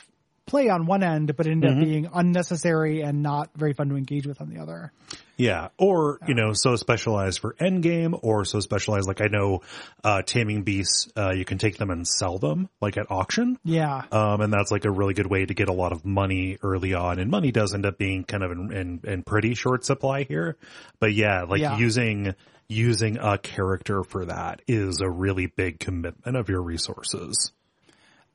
play 0.46 0.68
on 0.68 0.86
one 0.86 1.02
end 1.02 1.36
but 1.36 1.46
end 1.46 1.64
up 1.64 1.78
being 1.78 2.08
unnecessary 2.12 3.00
and 3.02 3.22
not 3.22 3.50
very 3.56 3.72
fun 3.72 3.88
to 3.88 3.96
engage 3.96 4.26
with 4.26 4.40
on 4.40 4.48
the 4.48 4.60
other. 4.60 4.92
Yeah. 5.36 5.68
Or, 5.78 6.18
you 6.28 6.34
know, 6.34 6.52
so 6.52 6.76
specialized 6.76 7.40
for 7.40 7.54
endgame 7.54 8.18
or 8.22 8.44
so 8.44 8.60
specialized, 8.60 9.08
like 9.08 9.20
I 9.20 9.26
know, 9.26 9.62
uh, 10.04 10.22
taming 10.22 10.62
beasts, 10.62 11.08
uh, 11.16 11.30
you 11.30 11.44
can 11.44 11.58
take 11.58 11.78
them 11.78 11.90
and 11.90 12.06
sell 12.06 12.38
them 12.38 12.68
like 12.80 12.96
at 12.96 13.10
auction. 13.10 13.58
Yeah. 13.64 14.02
Um, 14.12 14.40
and 14.40 14.52
that's 14.52 14.70
like 14.70 14.84
a 14.84 14.90
really 14.90 15.14
good 15.14 15.26
way 15.26 15.44
to 15.44 15.54
get 15.54 15.68
a 15.68 15.72
lot 15.72 15.92
of 15.92 16.04
money 16.04 16.58
early 16.62 16.94
on. 16.94 17.18
And 17.18 17.30
money 17.30 17.50
does 17.50 17.74
end 17.74 17.86
up 17.86 17.98
being 17.98 18.24
kind 18.24 18.42
of 18.42 18.52
in, 18.52 18.72
in, 18.72 19.00
in 19.04 19.22
pretty 19.22 19.54
short 19.54 19.84
supply 19.84 20.24
here. 20.24 20.56
But 21.00 21.14
yeah, 21.14 21.42
like 21.42 21.60
Yeah. 21.60 21.78
using, 21.78 22.34
using 22.68 23.18
a 23.18 23.38
character 23.38 24.04
for 24.04 24.26
that 24.26 24.62
is 24.68 25.00
a 25.00 25.10
really 25.10 25.46
big 25.46 25.80
commitment 25.80 26.36
of 26.36 26.48
your 26.48 26.62
resources. 26.62 27.52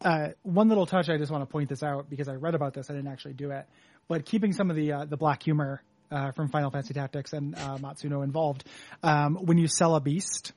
Uh, 0.02 0.30
one 0.44 0.70
little 0.70 0.86
touch 0.86 1.10
I 1.10 1.18
just 1.18 1.32
want 1.32 1.42
to 1.44 1.52
point 1.52 1.70
this 1.70 1.84
out 1.84 2.10
because 2.10 2.28
I 2.28 2.34
read 2.36 2.56
about 2.56 2.74
this. 2.74 2.90
I 2.90 2.94
didn't 2.94 3.12
actually 3.12 3.34
do 3.34 3.52
it, 3.52 3.66
but 4.08 4.26
keeping 4.26 4.54
some 4.54 4.70
of 4.70 4.76
the 4.76 4.92
uh, 4.92 5.06
the 5.06 5.18
black 5.18 5.44
humor 5.44 5.82
uh, 6.12 6.32
from 6.32 6.50
Final 6.50 6.72
Fantasy 6.72 6.94
Tactics 6.94 7.34
and 7.34 7.56
uh, 7.56 7.78
Matsuno 7.78 8.24
involved. 8.24 8.64
Um, 9.04 9.36
when 9.36 9.58
you 9.58 9.68
sell 9.68 9.96
a 9.96 10.00
beast, 10.02 10.54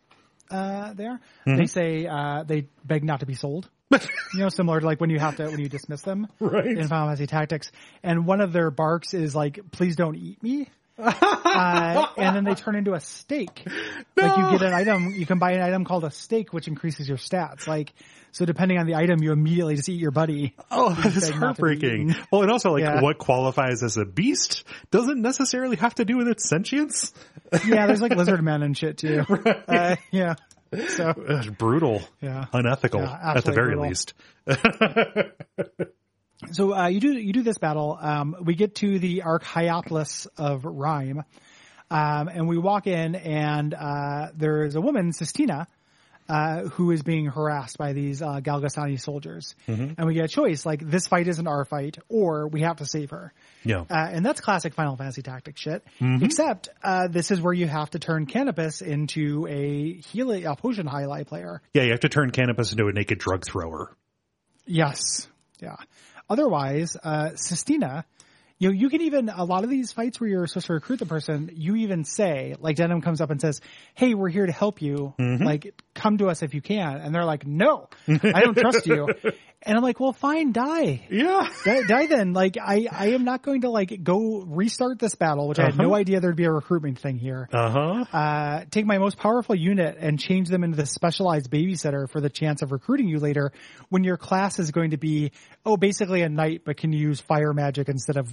uh, 0.51 0.93
there 0.95 1.21
they 1.47 1.67
say 1.67 2.07
uh, 2.07 2.45
they 2.45 2.69
beg 2.85 3.05
not 3.05 3.21
to 3.21 3.27
be 3.27 3.35
sold. 3.35 3.69
you 3.91 3.99
know, 4.41 4.49
similar 4.49 4.79
to 4.79 4.87
like 4.87 5.01
when 5.01 5.11
you 5.11 5.19
have 5.19 5.37
to 5.37 5.47
when 5.47 5.59
you 5.59 5.69
dismiss 5.69 6.03
them 6.03 6.29
Right. 6.39 6.67
in 6.67 6.87
Final 6.87 7.09
Fantasy 7.09 7.27
Tactics. 7.27 7.73
And 8.05 8.25
one 8.27 8.41
of 8.41 8.53
their 8.53 8.71
barks 8.71 9.15
is 9.15 9.35
like, 9.35 9.59
"Please 9.73 9.97
don't 9.97 10.15
eat 10.17 10.41
me." 10.43 10.69
Uh, 10.99 12.07
and 12.17 12.37
then 12.37 12.45
they 12.45 12.55
turn 12.55 12.75
into 12.77 12.93
a 12.95 13.01
steak. 13.01 13.63
Like 14.17 14.37
you 14.37 14.51
get 14.59 14.63
an 14.69 14.75
item, 14.75 15.11
you 15.17 15.27
can 15.27 15.39
buy 15.39 15.53
an 15.53 15.63
item 15.63 15.85
called 15.85 16.05
a 16.05 16.11
steak, 16.11 16.53
which 16.53 16.69
increases 16.69 17.09
your 17.09 17.17
stats. 17.19 17.67
Like 17.67 17.93
so, 18.33 18.45
depending 18.45 18.79
on 18.79 18.87
the 18.87 18.95
item, 18.95 19.23
you 19.23 19.33
immediately 19.33 19.77
just 19.77 19.89
eat 19.89 20.01
your 20.01 20.11
buddy. 20.13 20.55
Oh, 20.71 20.91
that's 20.95 21.03
begged 21.03 21.15
not 21.15 21.27
to 21.27 21.33
be 21.33 21.39
heartbreaking. 21.39 22.15
Well, 22.31 22.43
and 22.43 22.51
also 22.51 22.73
like 22.73 22.83
Yeah. 22.83 23.01
what 23.01 23.19
qualifies 23.19 23.83
as 23.83 23.97
a 23.97 24.05
beast 24.05 24.65
doesn't 24.91 25.21
necessarily 25.21 25.77
have 25.77 25.95
to 25.97 26.05
do 26.05 26.17
with 26.17 26.29
its 26.29 26.49
sentience. 26.49 27.13
Yeah, 27.67 27.87
there's 27.87 28.01
like 28.03 28.13
lizard 28.17 28.43
men 28.43 28.63
and 28.63 28.77
shit 28.77 28.99
too. 28.99 29.25
Uh, 29.69 29.97
yeah. 30.13 30.35
So 30.89 31.09
Ugh, 31.29 31.59
brutal, 31.59 32.01
yeah. 32.21 32.45
unethical 32.53 33.01
Yeah, 33.01 33.33
at 33.35 33.45
the 33.45 33.51
very 33.53 33.75
brutal. 33.75 33.89
least. 33.89 34.15
So 36.53 36.75
uh, 36.75 36.89
you 36.89 37.01
do 37.01 37.13
you 37.13 37.33
do 37.33 37.43
this 37.43 37.59
battle. 37.59 37.99
Um, 38.01 38.37
we 38.43 38.55
get 38.55 38.75
to 38.77 38.99
the 38.99 39.23
Archaeopolis 39.25 40.27
of 40.37 40.65
Rhyme, 40.65 41.23
um, 41.91 42.29
and 42.29 42.49
we 42.49 42.59
walk 42.59 42.87
in, 42.87 43.15
and 43.15 43.75
uh, 43.75 44.29
there 44.35 44.65
is 44.65 44.75
a 44.75 44.81
woman, 44.81 45.13
Sistina, 45.13 45.67
uh, 46.29 46.63
who 46.63 46.93
is 46.93 47.03
being 47.03 47.27
harassed 47.27 47.77
by 47.77 47.93
these 47.93 48.23
uh, 48.23 48.41
Galgastani 48.41 48.99
soldiers, 48.99 49.55
and 49.67 50.07
we 50.07 50.15
get 50.15 50.25
a 50.25 50.29
choice: 50.29 50.65
like 50.65 50.81
this 50.81 51.07
fight 51.09 51.29
isn't 51.29 51.47
our 51.47 51.65
fight, 51.65 51.99
or 52.09 52.49
we 52.49 52.63
have 52.63 52.77
to 52.77 52.87
save 52.87 53.11
her. 53.11 53.33
Yeah. 53.63 53.81
Uh, 53.81 54.09
and 54.11 54.25
that's 54.25 54.41
classic 54.41 54.73
Final 54.73 54.97
Fantasy 54.97 55.23
tactic 55.23 55.59
shit. 55.59 55.85
Except 56.01 56.71
uh, 56.83 57.09
this 57.09 57.31
is 57.31 57.41
where 57.41 57.53
you 57.53 57.67
have 57.67 57.91
to 57.91 57.99
turn 57.99 58.25
Canopus 58.27 58.81
into 58.81 59.47
a 59.47 59.93
heal 59.93 60.33
a 60.33 60.57
potion 60.57 60.87
highlight 60.87 61.27
player. 61.27 61.61
Yeah, 61.75 61.83
you 61.83 61.91
have 61.91 62.01
to 62.01 62.09
turn 62.09 62.31
Canopus 62.31 62.73
into 62.73 62.87
a 62.87 62.93
naked 62.93 63.19
drug 63.19 63.45
thrower. 63.45 63.95
Yes. 64.67 65.29
Yeah. 65.61 65.77
Otherwise, 66.31 66.97
uh, 67.03 67.31
Sistina, 67.35 68.05
you 68.61 68.69
know, 68.69 68.75
you 68.75 68.91
can 68.91 69.01
even, 69.01 69.31
a 69.31 69.45
lot 69.45 69.65
of 69.65 69.71
these 69.71 69.91
fights 69.91 70.21
where 70.21 70.29
you're 70.29 70.47
supposed 70.47 70.67
to 70.67 70.75
recruit 70.75 70.99
the 70.99 71.07
person, 71.07 71.51
you 71.55 71.77
even 71.77 72.05
say, 72.05 72.55
like 72.61 72.77
Denam 72.77 73.03
comes 73.03 73.23
up 73.23 73.31
and 73.31 73.41
says, 73.41 73.61
Hey, 73.95 74.13
we're 74.15 74.29
here 74.29 74.45
to 74.45 74.53
help 74.53 74.83
you. 74.83 75.15
Like, 75.19 75.75
come 75.95 76.19
to 76.19 76.29
us 76.29 76.43
if 76.43 76.53
you 76.53 76.61
can. 76.61 76.99
And 76.99 77.15
they're 77.15 77.25
like, 77.25 77.47
no, 77.47 77.89
I 78.07 78.43
don't 78.43 78.57
trust 78.57 78.87
you. 78.87 79.09
And 79.63 79.77
I'm 79.77 79.83
like, 79.83 80.01
well, 80.01 80.15
fine, 80.15 80.53
die. 80.53 81.07
Yeah. 81.11 81.47
Die, 81.67 81.83
die 81.83 82.07
then. 82.07 82.33
Like, 82.33 82.57
I, 82.59 82.87
I 82.91 83.09
am 83.09 83.25
not 83.25 83.43
going 83.43 83.61
to 83.61 83.69
like 83.71 84.03
go 84.03 84.41
restart 84.47 84.99
this 84.99 85.15
battle, 85.15 85.49
which 85.49 85.59
I 85.59 85.65
had 85.67 85.77
no 85.77 85.89
Uh-huh. 85.91 85.97
idea 85.97 86.21
there'd 86.21 86.35
be 86.35 86.45
a 86.47 86.51
recruitment 86.53 86.99
thing 86.99 87.19
here 87.19 87.47
Uh 87.53 87.71
huh. 87.71 88.05
uh, 88.17 88.65
take 88.71 88.87
my 88.87 88.97
most 88.97 89.19
powerful 89.19 89.55
unit 89.55 89.99
and 90.01 90.19
change 90.19 90.49
them 90.49 90.65
into 90.65 90.79
the 90.79 90.87
specialized 90.87 91.51
babysitter 91.51 92.09
for 92.11 92.23
the 92.23 92.31
chance 92.31 92.63
of 92.63 92.73
recruiting 92.73 93.07
you 93.09 93.19
later 93.19 93.53
when 93.91 94.03
your 94.03 94.17
class 94.17 94.59
is 94.59 94.71
going 94.71 94.93
to 94.93 94.97
be, 94.97 95.31
oh, 95.67 95.77
basically 95.77 96.23
a 96.23 96.31
knight, 96.31 96.63
but 96.65 96.79
can 96.79 96.93
use 96.95 97.21
fire 97.21 97.53
magic 97.53 97.91
instead 97.91 98.17
of 98.17 98.29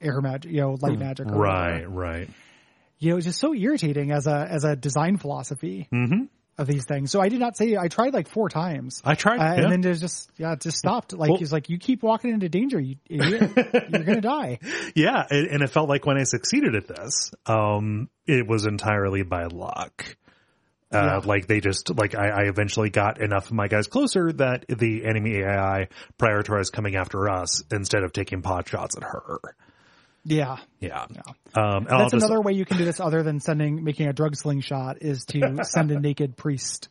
air 0.00 0.20
magic, 0.20 0.52
you 0.52 0.60
know, 0.60 0.76
light 0.80 0.96
magic. 0.98 1.26
or 1.26 1.32
Right. 1.34 1.72
whatever. 1.72 1.88
Right. 1.90 2.30
You 3.00 3.10
know, 3.10 3.16
it's 3.16 3.26
just 3.26 3.40
so 3.40 3.52
irritating 3.52 4.12
as 4.12 4.28
a, 4.28 4.46
as 4.48 4.62
a 4.62 4.76
design 4.76 5.16
philosophy 5.18 5.88
of 6.58 6.66
these 6.66 6.84
things. 6.84 7.10
So 7.10 7.20
I 7.20 7.28
did 7.28 7.38
not 7.40 7.56
say, 7.56 7.76
I 7.76 7.88
tried 7.88 8.12
like 8.12 8.28
four 8.28 8.48
times. 8.48 9.00
I 9.04 9.14
tried. 9.14 9.38
Uh, 9.38 9.44
yeah. 9.56 9.62
and 9.62 9.72
then 9.72 9.80
there's 9.80 10.00
just, 10.00 10.30
yeah, 10.36 10.52
it 10.52 10.60
just 10.60 10.76
stopped. 10.76 11.12
Like, 11.12 11.30
Well- 11.30 11.38
he's 11.38 11.52
like, 11.52 11.70
you 11.70 11.78
keep 11.78 12.02
walking 12.02 12.30
into 12.30 12.48
danger, 12.48 12.80
you. 12.80 12.96
You're 13.08 13.28
going 13.28 14.04
to 14.04 14.20
die. 14.20 14.58
Yeah, 14.94 15.24
and, 15.30 15.46
and 15.46 15.62
it 15.62 15.70
felt 15.70 15.88
like 15.88 16.04
when 16.04 16.18
I 16.18 16.24
succeeded 16.24 16.74
at 16.74 16.88
this, 16.88 17.30
um, 17.46 18.10
it 18.26 18.46
was 18.46 18.66
entirely 18.66 19.22
by 19.22 19.44
luck. 19.46 20.16
Uh, 20.92 20.96
Yeah. 20.98 21.20
like 21.24 21.46
they 21.46 21.60
just, 21.60 21.96
like 21.96 22.14
I, 22.14 22.28
I 22.28 22.42
eventually 22.48 22.88
got 22.90 23.20
enough 23.20 23.46
of 23.46 23.52
my 23.52 23.68
guys 23.68 23.86
closer 23.86 24.32
that 24.32 24.64
the 24.68 25.04
enemy 25.04 25.36
AI 25.36 25.88
prioritized 26.18 26.72
coming 26.72 26.96
after 26.96 27.28
us 27.28 27.62
instead 27.70 28.02
of 28.04 28.12
taking 28.12 28.40
pot 28.42 28.68
shots 28.68 28.96
at 28.96 29.02
her. 29.02 29.38
Yeah. 30.28 30.56
Yeah. 30.80 31.04
Um, 31.54 31.86
That's 31.88 32.12
just- 32.12 32.24
another 32.24 32.40
way 32.40 32.52
you 32.52 32.64
can 32.64 32.76
do 32.78 32.84
this 32.84 33.00
other 33.00 33.22
than 33.22 33.40
sending, 33.40 33.82
making 33.82 34.08
a 34.08 34.12
drug 34.12 34.36
slingshot 34.36 34.98
is 35.00 35.24
to 35.26 35.58
send 35.64 35.90
a 35.90 35.98
naked 35.98 36.36
priest 36.36 36.88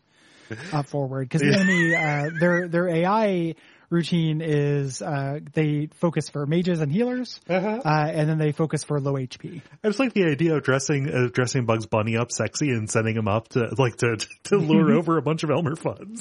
up 0.74 0.88
forward. 0.88 1.30
Cause 1.30 1.42
the 1.42 1.54
enemy, 1.54 1.94
uh, 1.96 2.30
their, 2.40 2.68
their 2.68 2.88
AI 2.88 3.56
routine 3.90 4.42
is, 4.42 5.02
uh, 5.02 5.40
they 5.54 5.88
focus 6.02 6.30
for 6.30 6.46
mages 6.46 6.82
and 6.82 6.92
healers, 6.92 7.40
Uh-huh. 7.50 7.80
uh, 7.86 7.90
and 8.12 8.28
then 8.30 8.38
they 8.38 8.52
focus 8.52 8.84
for 8.84 9.00
low 9.00 9.14
HP. 9.14 9.62
I 9.84 9.88
just 9.88 10.00
like 10.00 10.14
the 10.14 10.26
idea 10.26 10.56
of 10.56 10.64
dressing, 10.64 11.10
uh, 11.10 11.30
dressing 11.32 11.66
Bugs 11.66 11.86
Bunny 11.86 12.18
up 12.18 12.32
sexy 12.32 12.70
and 12.72 12.90
sending 12.90 13.16
him 13.16 13.28
up 13.30 13.48
to, 13.50 13.70
like, 13.78 13.96
to, 13.98 14.18
to 14.46 14.58
lure 14.58 14.92
over 14.98 15.18
a 15.18 15.22
bunch 15.22 15.44
of 15.44 15.52
Elmer 15.52 15.76
fuds. 15.76 16.20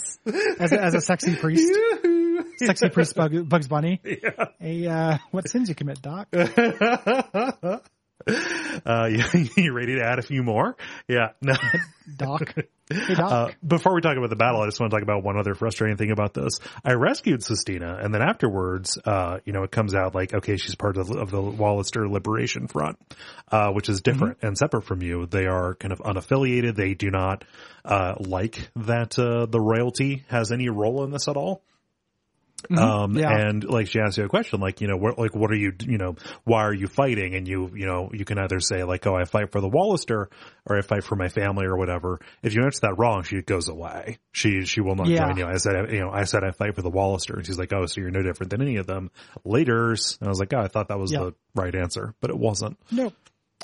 As 0.61 0.73
a, 0.73 0.81
as 0.81 0.95
a 0.95 1.01
sexy 1.01 1.35
priest, 1.35 1.73
sexy 2.59 2.89
priest 2.89 3.15
Bugs 3.49 3.69
Bunny. 3.69 4.01
Yeah. 4.05 4.47
A, 4.61 4.87
uh, 4.87 5.19
what 5.31 5.49
sins 5.49 5.69
you 5.69 5.74
commit, 5.74 6.01
Doc? 6.03 6.28
Uh, 8.85 9.09
you, 9.11 9.49
you 9.57 9.73
ready 9.73 9.97
to 9.97 10.03
add 10.03 10.19
a 10.19 10.23
few 10.23 10.43
more? 10.43 10.77
Yeah. 11.09 11.28
No. 11.41 11.55
Doc. 12.16 12.55
Hey, 12.89 13.15
Doc. 13.15 13.33
Uh, 13.33 13.49
before 13.66 13.95
we 13.95 14.01
talk 14.01 14.16
about 14.16 14.31
the 14.31 14.37
battle, 14.37 14.61
I 14.61 14.66
just 14.66 14.81
want 14.81 14.91
to 14.91 14.97
talk 14.97 15.03
about 15.03 15.23
one 15.23 15.39
other 15.39 15.55
frustrating 15.55 15.97
thing 15.97 16.11
about 16.11 16.35
this. 16.35 16.59
I 16.85 16.93
rescued 16.93 17.41
Sistina, 17.41 18.05
and 18.05 18.12
then 18.12 18.23
afterwards, 18.23 18.99
uh, 19.05 19.39
you 19.45 19.53
know, 19.53 19.62
it 19.62 19.70
comes 19.70 19.95
out 19.95 20.15
like, 20.15 20.35
okay, 20.35 20.57
she's 20.57 20.74
part 20.74 20.97
of 20.97 21.09
the, 21.09 21.19
of 21.19 21.31
the 21.31 21.41
Walister 21.41 22.09
Liberation 22.09 22.69
Front, 22.69 22.99
uh, 23.51 23.70
which 23.70 23.89
is 23.89 24.03
different 24.03 24.39
and 24.43 24.57
separate 24.59 24.85
from 24.85 25.03
you. 25.03 25.27
They 25.27 25.47
are 25.47 25.74
kind 25.74 25.93
of 25.93 26.01
unaffiliated. 26.01 26.74
They 26.74 26.95
do 26.95 27.11
not 27.11 27.45
uh, 27.85 28.15
like 28.19 28.70
that 28.77 29.19
uh, 29.19 29.47
the 29.47 29.61
royalty 29.61 30.24
has 30.28 30.53
any 30.53 30.69
role 30.69 31.05
in 31.05 31.11
this 31.11 31.28
at 31.28 31.37
all. 31.37 31.62
Um, 32.71 33.17
Yeah. 33.17 33.31
and 33.31 33.63
like 33.65 33.89
she 33.89 34.01
asks 34.01 34.19
you 34.19 34.25
a 34.25 34.29
question, 34.29 34.61
like, 34.61 34.81
you 34.81 34.89
know, 34.89 34.97
what, 34.97 35.19
like, 35.19 35.35
what 35.35 35.51
are 35.51 35.57
you, 35.57 35.73
you 35.87 35.99
know, 35.99 36.17
why 36.45 36.63
are 36.63 36.75
you 36.75 36.87
fighting? 36.87 37.35
And 37.35 37.47
you, 37.47 37.71
you 37.75 37.87
know, 37.87 38.11
you 38.13 38.25
can 38.25 38.39
either 38.39 38.61
say 38.61 38.83
like, 38.85 39.07
oh, 39.07 39.15
I 39.15 39.25
fight 39.25 39.53
for 39.53 39.61
the 39.61 39.69
Walister 39.69 40.29
or 40.67 40.79
I 40.79 40.83
fight 40.83 41.05
for 41.05 41.17
my 41.17 41.29
family 41.29 41.67
or 41.67 41.77
whatever. 41.77 42.21
If 42.43 42.55
you 42.55 42.63
answer 42.65 42.81
that 42.83 42.95
wrong, 42.99 43.23
she 43.23 43.41
goes 43.43 43.69
away. 43.69 44.19
She, 44.33 44.65
she 44.65 44.81
will 44.81 44.97
not 44.97 45.09
Yeah. 45.09 45.27
join 45.27 45.37
you. 45.39 45.47
I 45.47 45.57
said, 45.59 45.93
you 45.93 46.01
know, 46.01 46.11
I 46.11 46.25
said 46.25 46.43
I 46.45 46.51
fight 46.51 46.75
for 46.75 46.83
the 46.83 46.91
Walister 46.91 47.35
and 47.37 47.47
she's 47.47 47.59
like, 47.59 47.73
oh, 47.73 47.87
so 47.87 48.01
you're 48.01 48.11
no 48.11 48.23
different 48.23 48.51
than 48.51 48.63
any 48.63 48.77
of 48.77 48.87
them. 48.87 49.11
Laters. 49.47 50.19
And 50.21 50.29
I 50.29 50.31
was 50.31 50.41
like, 50.41 50.53
oh, 50.55 50.61
I 50.61 50.69
thought 50.69 50.89
that 50.89 50.99
was 50.99 51.13
Yeah. 51.13 51.21
the 51.21 51.35
right 51.55 51.75
answer, 51.75 52.15
but 52.21 52.31
it 52.31 52.39
wasn't. 52.39 52.79
Nope. 52.91 53.15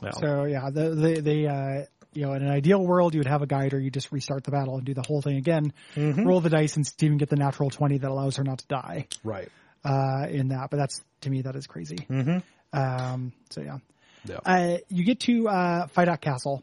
Yeah. 0.02 0.10
So 0.12 0.44
yeah, 0.44 0.70
the 0.70 0.90
the 0.94 1.20
the 1.20 1.48
uh, 1.48 1.84
you 2.14 2.22
know 2.26 2.32
in 2.34 2.42
an 2.42 2.50
ideal 2.50 2.84
world 2.84 3.14
you 3.14 3.20
would 3.20 3.26
have 3.26 3.42
a 3.42 3.46
guide 3.46 3.74
or 3.74 3.80
you 3.80 3.90
just 3.90 4.12
restart 4.12 4.44
the 4.44 4.50
battle 4.50 4.76
and 4.76 4.84
do 4.84 4.94
the 4.94 5.02
whole 5.06 5.22
thing 5.22 5.36
again, 5.36 5.72
Mm-hmm. 5.96 6.24
roll 6.26 6.40
the 6.40 6.50
dice 6.50 6.76
and 6.76 6.86
see 6.86 6.92
if 6.98 7.02
you 7.02 7.08
can 7.10 7.18
get 7.18 7.28
the 7.30 7.36
natural 7.36 7.70
twenty 7.70 7.98
that 7.98 8.10
allows 8.10 8.36
her 8.36 8.44
not 8.44 8.58
to 8.58 8.66
die 8.68 9.06
right. 9.24 9.48
uh, 9.84 10.26
in 10.30 10.48
that. 10.48 10.68
But 10.70 10.76
that's 10.78 11.02
to 11.22 11.30
me 11.30 11.42
that 11.42 11.56
is 11.56 11.66
crazy. 11.66 11.96
Mm-hmm. 12.10 12.38
Um, 12.78 13.32
so 13.50 13.60
yeah, 13.62 13.78
Yeah. 14.24 14.36
uh, 14.44 14.78
you 14.88 15.04
get 15.04 15.20
to 15.20 15.48
uh, 15.48 15.86
Phidoch 15.88 16.20
Castle. 16.20 16.62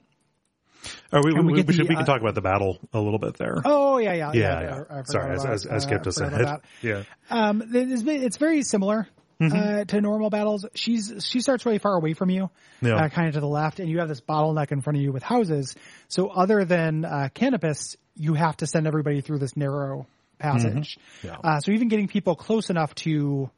Or 1.11 1.21
we, 1.23 1.34
we 1.34 1.41
we, 1.41 1.61
we, 1.63 1.73
should, 1.73 1.85
the, 1.88 1.89
we 1.89 1.95
can 1.95 2.03
uh, 2.03 2.05
talk 2.05 2.21
about 2.21 2.35
the 2.35 2.41
battle 2.41 2.77
a 2.93 2.99
little 3.01 3.19
bit 3.19 3.35
there. 3.38 3.57
Oh 3.65 3.97
yeah, 3.97 4.13
yeah, 4.13 4.31
yeah, 4.34 4.55
I- 4.57 4.61
yeah. 4.63 4.84
I- 4.89 4.99
I 4.99 5.03
Sorry, 5.03 5.34
as, 5.35 5.43
about, 5.43 5.53
as, 5.53 5.65
as 5.65 5.71
uh, 5.71 5.80
Skip 5.88 6.03
just 6.03 6.17
forgot 6.19 6.31
said. 6.31 6.41
about 6.41 6.61
Yeah. 6.81 7.03
Um, 7.30 7.61
it's, 7.73 8.03
it's 8.05 8.38
very 8.38 8.61
similar 8.63 9.07
Mm-hmm. 9.41 9.56
uh, 9.56 9.86
to 9.86 10.02
normal 10.02 10.30
battles. 10.30 10.66
She's 10.76 11.14
she 11.26 11.40
starts 11.40 11.66
really 11.66 11.78
far 11.78 11.95
away 11.95 12.14
from 12.14 12.30
you, 12.30 12.49
Yeah. 12.82 12.95
uh, 12.95 13.10
kind 13.10 13.30
of 13.30 13.36
to 13.36 13.40
the 13.40 13.48
left, 13.48 13.80
and 13.80 13.90
you 13.90 13.99
have 13.99 14.10
this 14.10 14.20
bottleneck 14.22 14.72
in 14.74 14.82
front 14.82 14.98
of 14.98 15.03
you 15.03 15.11
with 15.14 15.24
houses. 15.24 15.76
So 16.10 16.28
other 16.28 16.66
than 16.66 17.06
uh, 17.06 17.30
Canopus, 17.34 17.95
you 18.18 18.34
have 18.34 18.57
to 18.57 18.68
send 18.68 18.86
everybody 18.86 19.22
through 19.22 19.40
this 19.40 19.56
narrow 19.56 20.07
passage. 20.40 20.98
Mm-hmm. 21.24 21.28
Yeah. 21.28 21.38
Uh, 21.41 21.60
so 21.61 21.72
even 21.72 21.88
getting 21.88 22.07
people 22.10 22.36
close 22.36 22.70
enough 22.70 22.94
to 22.95 23.49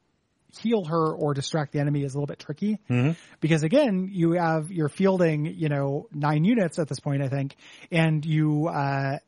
heal 0.60 0.84
her 0.86 1.12
or 1.14 1.34
distract 1.34 1.72
the 1.72 1.80
enemy 1.80 2.03
is 2.03 2.14
a 2.14 2.18
little 2.18 2.28
bit 2.28 2.38
tricky 2.38 2.78
Mm-hmm. 2.90 3.12
because 3.40 3.64
again 3.64 4.10
you 4.12 4.34
have 4.34 4.70
you're 4.70 4.90
fielding 4.90 5.45
you 5.45 5.70
know 5.70 6.08
nine 6.14 6.44
units 6.44 6.78
at 6.78 6.90
this 6.90 6.99
point 6.99 7.22
i 7.24 7.30
think 7.30 7.56
and 7.90 8.26
you 8.26 8.68
uh 8.68 9.20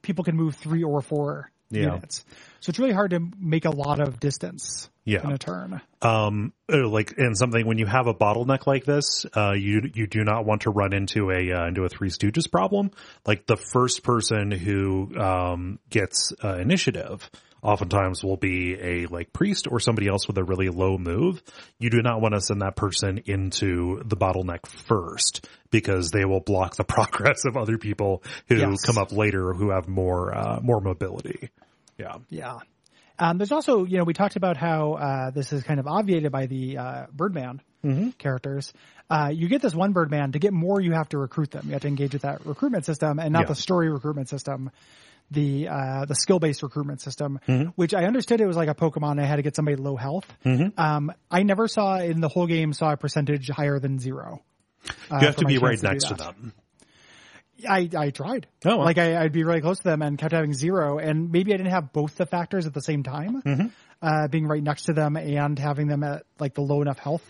people 0.00 0.24
can 0.24 0.34
move 0.34 0.54
three 0.56 0.82
or 0.82 1.02
four 1.02 1.50
Yeah. 1.72 1.94
units 1.94 2.24
so 2.60 2.70
it's 2.70 2.78
really 2.78 2.92
hard 2.92 3.10
to 3.10 3.20
make 3.38 3.64
a 3.64 3.70
lot 3.70 3.98
of 4.00 4.20
distance 4.20 4.88
Yeah. 5.04 5.24
in 5.24 5.32
a 5.32 5.38
turn 5.38 5.80
um 6.00 6.52
uh, 6.72 6.86
like 6.88 7.12
in 7.18 7.34
something 7.34 7.66
when 7.66 7.78
you 7.78 7.86
have 7.86 8.06
a 8.06 8.14
bottleneck 8.14 8.66
like 8.66 8.84
this 8.84 9.26
uh 9.36 9.52
you 9.52 9.90
you 9.94 10.06
do 10.06 10.22
not 10.24 10.44
want 10.46 10.62
to 10.62 10.70
run 10.70 10.92
into 10.92 11.30
a 11.30 11.52
uh, 11.52 11.66
into 11.68 11.84
a 11.84 11.88
three 11.88 12.10
stooges 12.10 12.50
problem 12.50 12.90
like 13.26 13.46
the 13.46 13.56
first 13.56 14.02
person 14.04 14.50
who 14.50 15.10
um 15.18 15.78
gets 15.90 16.32
uh, 16.44 16.56
initiative 16.58 17.28
oftentimes 17.64 18.24
will 18.24 18.36
be 18.36 18.74
a 18.80 19.06
like 19.06 19.32
priest 19.32 19.68
or 19.70 19.78
somebody 19.78 20.08
else 20.08 20.26
with 20.26 20.36
a 20.36 20.42
really 20.42 20.68
low 20.68 20.98
move 20.98 21.40
you 21.78 21.90
do 21.90 22.02
not 22.02 22.20
want 22.20 22.34
to 22.34 22.40
send 22.40 22.60
that 22.60 22.74
person 22.74 23.18
into 23.26 24.02
the 24.04 24.16
bottleneck 24.16 24.66
first 24.66 25.46
because 25.70 26.10
they 26.10 26.24
will 26.24 26.40
block 26.40 26.74
the 26.74 26.82
progress 26.96 27.44
of 27.44 27.56
other 27.56 27.78
people 27.78 28.22
who 28.48 28.56
Yes. 28.56 28.84
come 28.84 28.98
up 28.98 29.12
later 29.12 29.52
who 29.54 29.70
have 29.70 29.86
more 29.88 30.36
uh 30.36 30.58
more 30.60 30.80
mobility 30.80 31.50
yeah 32.02 32.16
yeah 32.28 32.58
um, 33.18 33.38
there's 33.38 33.52
also, 33.52 33.84
you 33.84 33.98
know, 33.98 34.04
we 34.04 34.14
talked 34.14 34.36
about 34.36 34.56
how 34.56 34.94
uh, 34.94 35.30
this 35.30 35.52
is 35.52 35.62
kind 35.62 35.78
of 35.78 35.86
obviated 35.86 36.32
by 36.32 36.46
the 36.46 36.78
uh, 36.78 37.06
Birdman 37.12 37.60
characters. 38.18 38.72
Uh, 39.10 39.30
you 39.32 39.48
get 39.48 39.60
this 39.62 39.74
one 39.74 39.92
Birdman. 39.92 40.32
To 40.32 40.38
get 40.40 40.52
more, 40.52 40.80
you 40.80 40.92
have 40.92 41.08
to 41.10 41.18
recruit 41.18 41.50
them. 41.50 41.66
You 41.66 41.72
have 41.72 41.82
to 41.82 41.88
engage 41.88 42.14
with 42.14 42.22
that 42.22 42.44
recruitment 42.46 42.84
system 42.86 43.18
and 43.20 43.32
not 43.32 43.42
Yeah. 43.42 43.48
the 43.48 43.54
story 43.54 43.90
recruitment 43.90 44.28
system, 44.28 44.70
the 45.30 45.68
uh, 45.68 46.04
the 46.06 46.14
skill 46.14 46.38
based 46.40 46.62
recruitment 46.62 47.00
system, 47.00 47.38
which 47.76 47.94
I 47.94 48.04
understood 48.06 48.40
it 48.40 48.46
was 48.46 48.56
like 48.56 48.70
a 48.70 48.74
Pokemon. 48.74 49.20
I 49.20 49.26
had 49.26 49.36
to 49.36 49.42
get 49.42 49.54
somebody 49.54 49.76
low 49.76 49.96
health. 49.96 50.26
Um, 50.78 51.12
I 51.30 51.42
never 51.42 51.68
saw 51.68 51.98
in 51.98 52.20
the 52.20 52.28
whole 52.28 52.46
game 52.46 52.72
saw 52.72 52.92
a 52.92 52.96
percentage 52.96 53.48
higher 53.50 53.78
than 53.78 53.98
zero. 54.00 54.42
Uh, 55.10 55.18
You 55.20 55.26
have 55.26 55.36
to 55.36 55.44
be 55.44 55.58
right 55.58 55.80
next 55.82 56.06
to 56.08 56.14
them. 56.14 56.54
I, 57.68 57.88
I 57.96 58.10
tried. 58.10 58.46
Oh, 58.64 58.76
well. 58.76 58.84
like 58.84 58.98
I, 58.98 59.22
I'd 59.22 59.32
be 59.32 59.44
really 59.44 59.60
close 59.60 59.78
to 59.78 59.84
them 59.84 60.02
and 60.02 60.18
kept 60.18 60.32
having 60.32 60.52
zero, 60.54 60.98
and 60.98 61.30
maybe 61.32 61.52
I 61.52 61.56
didn't 61.56 61.72
have 61.72 61.92
both 61.92 62.16
the 62.16 62.26
factors 62.26 62.66
at 62.66 62.74
the 62.74 62.80
same 62.82 63.02
time, 63.02 63.42
Mm-hmm. 63.42 63.66
uh, 64.00 64.28
being 64.28 64.46
right 64.46 64.62
next 64.62 64.84
to 64.84 64.92
them 64.92 65.16
and 65.16 65.58
having 65.58 65.86
them 65.88 66.02
at 66.02 66.24
like 66.38 66.54
the 66.54 66.62
low 66.62 66.82
enough 66.82 66.98
health 66.98 67.22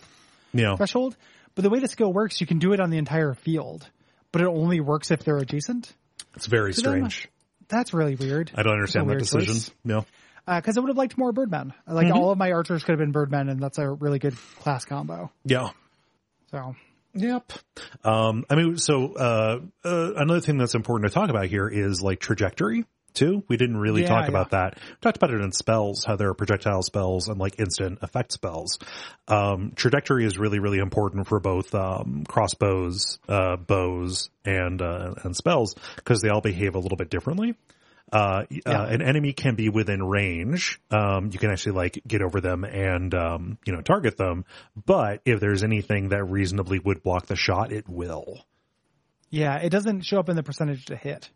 know, 0.52 0.76
threshold. 0.76 1.16
But 1.54 1.62
the 1.62 1.70
way 1.70 1.80
the 1.80 1.88
skill 1.88 2.12
works, 2.12 2.40
you 2.40 2.46
can 2.46 2.58
do 2.58 2.72
it 2.72 2.80
on 2.80 2.90
the 2.90 2.98
entire 2.98 3.34
field, 3.34 3.88
but 4.32 4.40
it 4.42 4.46
only 4.48 4.80
works 4.80 5.10
if 5.10 5.24
they're 5.24 5.36
adjacent. 5.38 5.92
it's 6.34 6.46
very 6.46 6.72
them, 6.72 6.78
strange. 6.78 7.28
That's 7.68 7.92
really 7.94 8.16
weird. 8.16 8.50
I 8.54 8.62
don't 8.62 8.72
understand 8.74 9.08
that 9.10 9.16
It's 9.18 9.32
a 9.32 9.36
weird 9.36 9.46
decision. 9.46 9.70
choice. 9.72 9.74
No. 9.84 10.04
Because 10.46 10.76
I 10.76 10.80
would 10.80 10.88
have 10.88 10.96
liked 10.96 11.16
more 11.16 11.32
Birdmen. 11.32 11.72
Like 11.86 12.06
Mm-hmm. 12.08 12.16
all 12.16 12.30
of 12.32 12.38
my 12.38 12.52
archers 12.52 12.82
could 12.82 12.92
have 12.92 12.98
been 12.98 13.12
Birdmen, 13.12 13.48
and 13.48 13.60
that's 13.60 13.78
a 13.78 13.88
really 13.88 14.18
good 14.18 14.34
class 14.60 14.84
combo. 14.84 15.30
Yeah. 15.44 15.70
So 16.50 16.74
Yep. 17.14 17.52
Um, 18.04 18.44
I 18.48 18.54
mean, 18.54 18.78
so, 18.78 19.12
uh, 19.14 19.60
uh, 19.84 20.12
another 20.16 20.40
thing 20.40 20.58
that's 20.58 20.74
important 20.74 21.10
to 21.10 21.14
talk 21.14 21.30
about 21.30 21.46
here 21.46 21.68
is 21.68 22.00
like 22.02 22.20
trajectory 22.20 22.84
too. 23.14 23.44
We 23.48 23.56
didn't 23.58 23.76
really 23.76 24.02
Yeah, 24.02 24.08
talk 24.08 24.22
yeah. 24.22 24.28
about 24.28 24.50
that. 24.50 24.78
We 24.78 24.96
talked 25.02 25.18
about 25.18 25.30
it 25.30 25.40
in 25.40 25.52
spells, 25.52 26.04
how 26.04 26.16
there 26.16 26.30
are 26.30 26.34
projectile 26.34 26.82
spells 26.82 27.28
and 27.28 27.38
like 27.38 27.58
instant 27.58 27.98
effect 28.02 28.32
spells. 28.32 28.78
Um, 29.28 29.72
trajectory 29.76 30.24
is 30.24 30.38
really, 30.38 30.58
really 30.58 30.78
important 30.78 31.26
for 31.28 31.38
both, 31.38 31.74
um, 31.74 32.24
crossbows, 32.26 33.18
uh, 33.28 33.56
bows 33.56 34.30
and, 34.44 34.80
uh, 34.80 35.14
and 35.22 35.36
spells 35.36 35.74
because 35.96 36.22
they 36.22 36.30
all 36.30 36.40
behave 36.40 36.74
a 36.74 36.78
little 36.78 36.96
bit 36.96 37.10
differently. 37.10 37.54
Uh, 38.12 38.44
uh, 38.66 38.86
an 38.90 39.00
enemy 39.00 39.32
can 39.32 39.54
be 39.54 39.70
within 39.70 40.02
range. 40.02 40.78
Um, 40.90 41.30
you 41.32 41.38
can 41.38 41.50
actually 41.50 41.72
like 41.72 41.98
get 42.06 42.20
over 42.20 42.40
them 42.42 42.62
and, 42.64 43.14
um, 43.14 43.58
you 43.64 43.72
know, 43.72 43.80
target 43.80 44.18
them. 44.18 44.44
But 44.76 45.22
if 45.24 45.40
there's 45.40 45.62
anything 45.64 46.10
that 46.10 46.22
reasonably 46.24 46.78
would 46.78 47.02
block 47.02 47.26
the 47.26 47.36
shot, 47.36 47.72
it 47.72 47.88
will. 47.88 48.44
yeah, 49.30 49.56
it 49.56 49.70
doesn't 49.70 50.02
show 50.02 50.18
up 50.18 50.28
in 50.28 50.36
the 50.36 50.42
percentage 50.42 50.84
to 50.86 50.96
hit, 50.96 51.30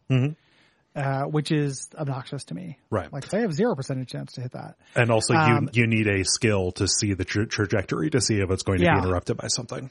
uh, 0.95 1.23
which 1.25 1.51
is 1.51 1.89
obnoxious 1.97 2.45
to 2.45 2.55
me. 2.55 2.63
Mm-hmm. 2.79 2.95
Right. 2.95 3.13
Like 3.13 3.33
I 3.33 3.39
have 3.41 3.55
zero 3.55 3.75
percentage 3.75 4.09
chance 4.11 4.33
to 4.35 4.43
hit 4.43 4.53
that. 4.53 4.77
And 4.95 5.11
also 5.11 5.33
Um, 5.35 5.71
you, 5.73 5.83
you 5.83 5.87
need 5.87 6.07
a 6.09 6.25
skill 6.25 6.73
to 6.73 6.87
see 6.87 7.15
the 7.15 7.25
tra- 7.25 7.47
trajectory 7.47 8.11
to 8.11 8.21
see 8.21 8.41
if 8.41 8.51
it's 8.51 8.63
going 8.63 8.79
to 8.81 8.85
Yeah. 8.85 9.01
be 9.01 9.07
interrupted 9.07 9.39
by 9.39 9.49
something. 9.49 9.89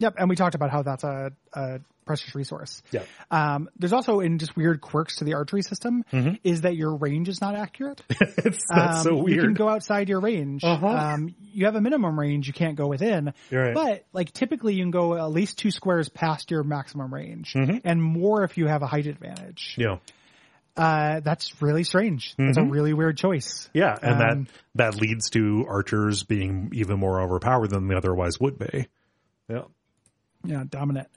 Yep, 0.00 0.14
and 0.18 0.28
we 0.28 0.34
talked 0.36 0.54
about 0.56 0.70
how 0.70 0.82
that's 0.82 1.04
a, 1.04 1.30
a 1.52 1.80
precious 2.06 2.34
resource. 2.34 2.82
Yeah. 2.90 3.02
Um, 3.30 3.68
there's 3.78 3.92
also 3.92 4.18
in 4.18 4.38
just 4.38 4.56
weird 4.56 4.80
quirks 4.80 5.16
to 5.16 5.24
the 5.24 5.34
archery 5.34 5.62
system 5.62 6.02
is 6.42 6.62
that 6.62 6.74
your 6.74 6.96
range 6.96 7.28
is 7.28 7.40
not 7.40 7.54
accurate. 7.54 8.02
it's, 8.10 8.64
that's 8.68 8.96
Um, 8.98 9.02
so 9.04 9.14
weird. 9.22 9.36
You 9.36 9.42
can 9.42 9.54
go 9.54 9.68
outside 9.68 10.08
your 10.08 10.18
range. 10.20 10.64
Uh-huh. 10.64 10.86
Um, 10.88 11.32
you 11.52 11.66
have 11.66 11.76
a 11.76 11.80
minimum 11.80 12.18
range 12.18 12.48
you 12.48 12.52
can't 12.52 12.74
go 12.74 12.88
within. 12.88 13.32
Right. 13.52 13.74
But 13.74 14.06
like 14.12 14.32
typically 14.32 14.74
you 14.74 14.82
can 14.82 14.90
go 14.90 15.14
at 15.16 15.30
least 15.30 15.58
two 15.58 15.70
squares 15.70 16.08
past 16.08 16.50
your 16.50 16.64
maximum 16.64 17.14
range 17.14 17.52
Mm-hmm. 17.52 17.78
and 17.84 18.02
more 18.02 18.42
if 18.42 18.58
you 18.58 18.66
have 18.66 18.82
a 18.82 18.86
height 18.88 19.06
advantage. 19.06 19.76
yeah. 19.78 19.98
Uh, 20.76 21.20
that's 21.20 21.60
really 21.60 21.84
strange. 21.84 22.34
That's 22.38 22.56
a 22.56 22.62
really 22.64 22.94
weird 22.94 23.18
choice. 23.18 23.68
Yeah. 23.74 23.94
And 24.00 24.12
Um, 24.14 24.18
that, 24.74 24.92
that 24.94 25.00
leads 25.00 25.28
to 25.30 25.66
archers 25.68 26.22
being 26.22 26.70
even 26.72 26.98
more 26.98 27.20
overpowered 27.20 27.68
than 27.70 27.86
they 27.88 27.94
otherwise 27.94 28.40
would 28.40 28.58
be. 28.58 28.86
Yeah. 29.48 29.62
Yeah, 30.44 30.64
dominant. 30.68 31.08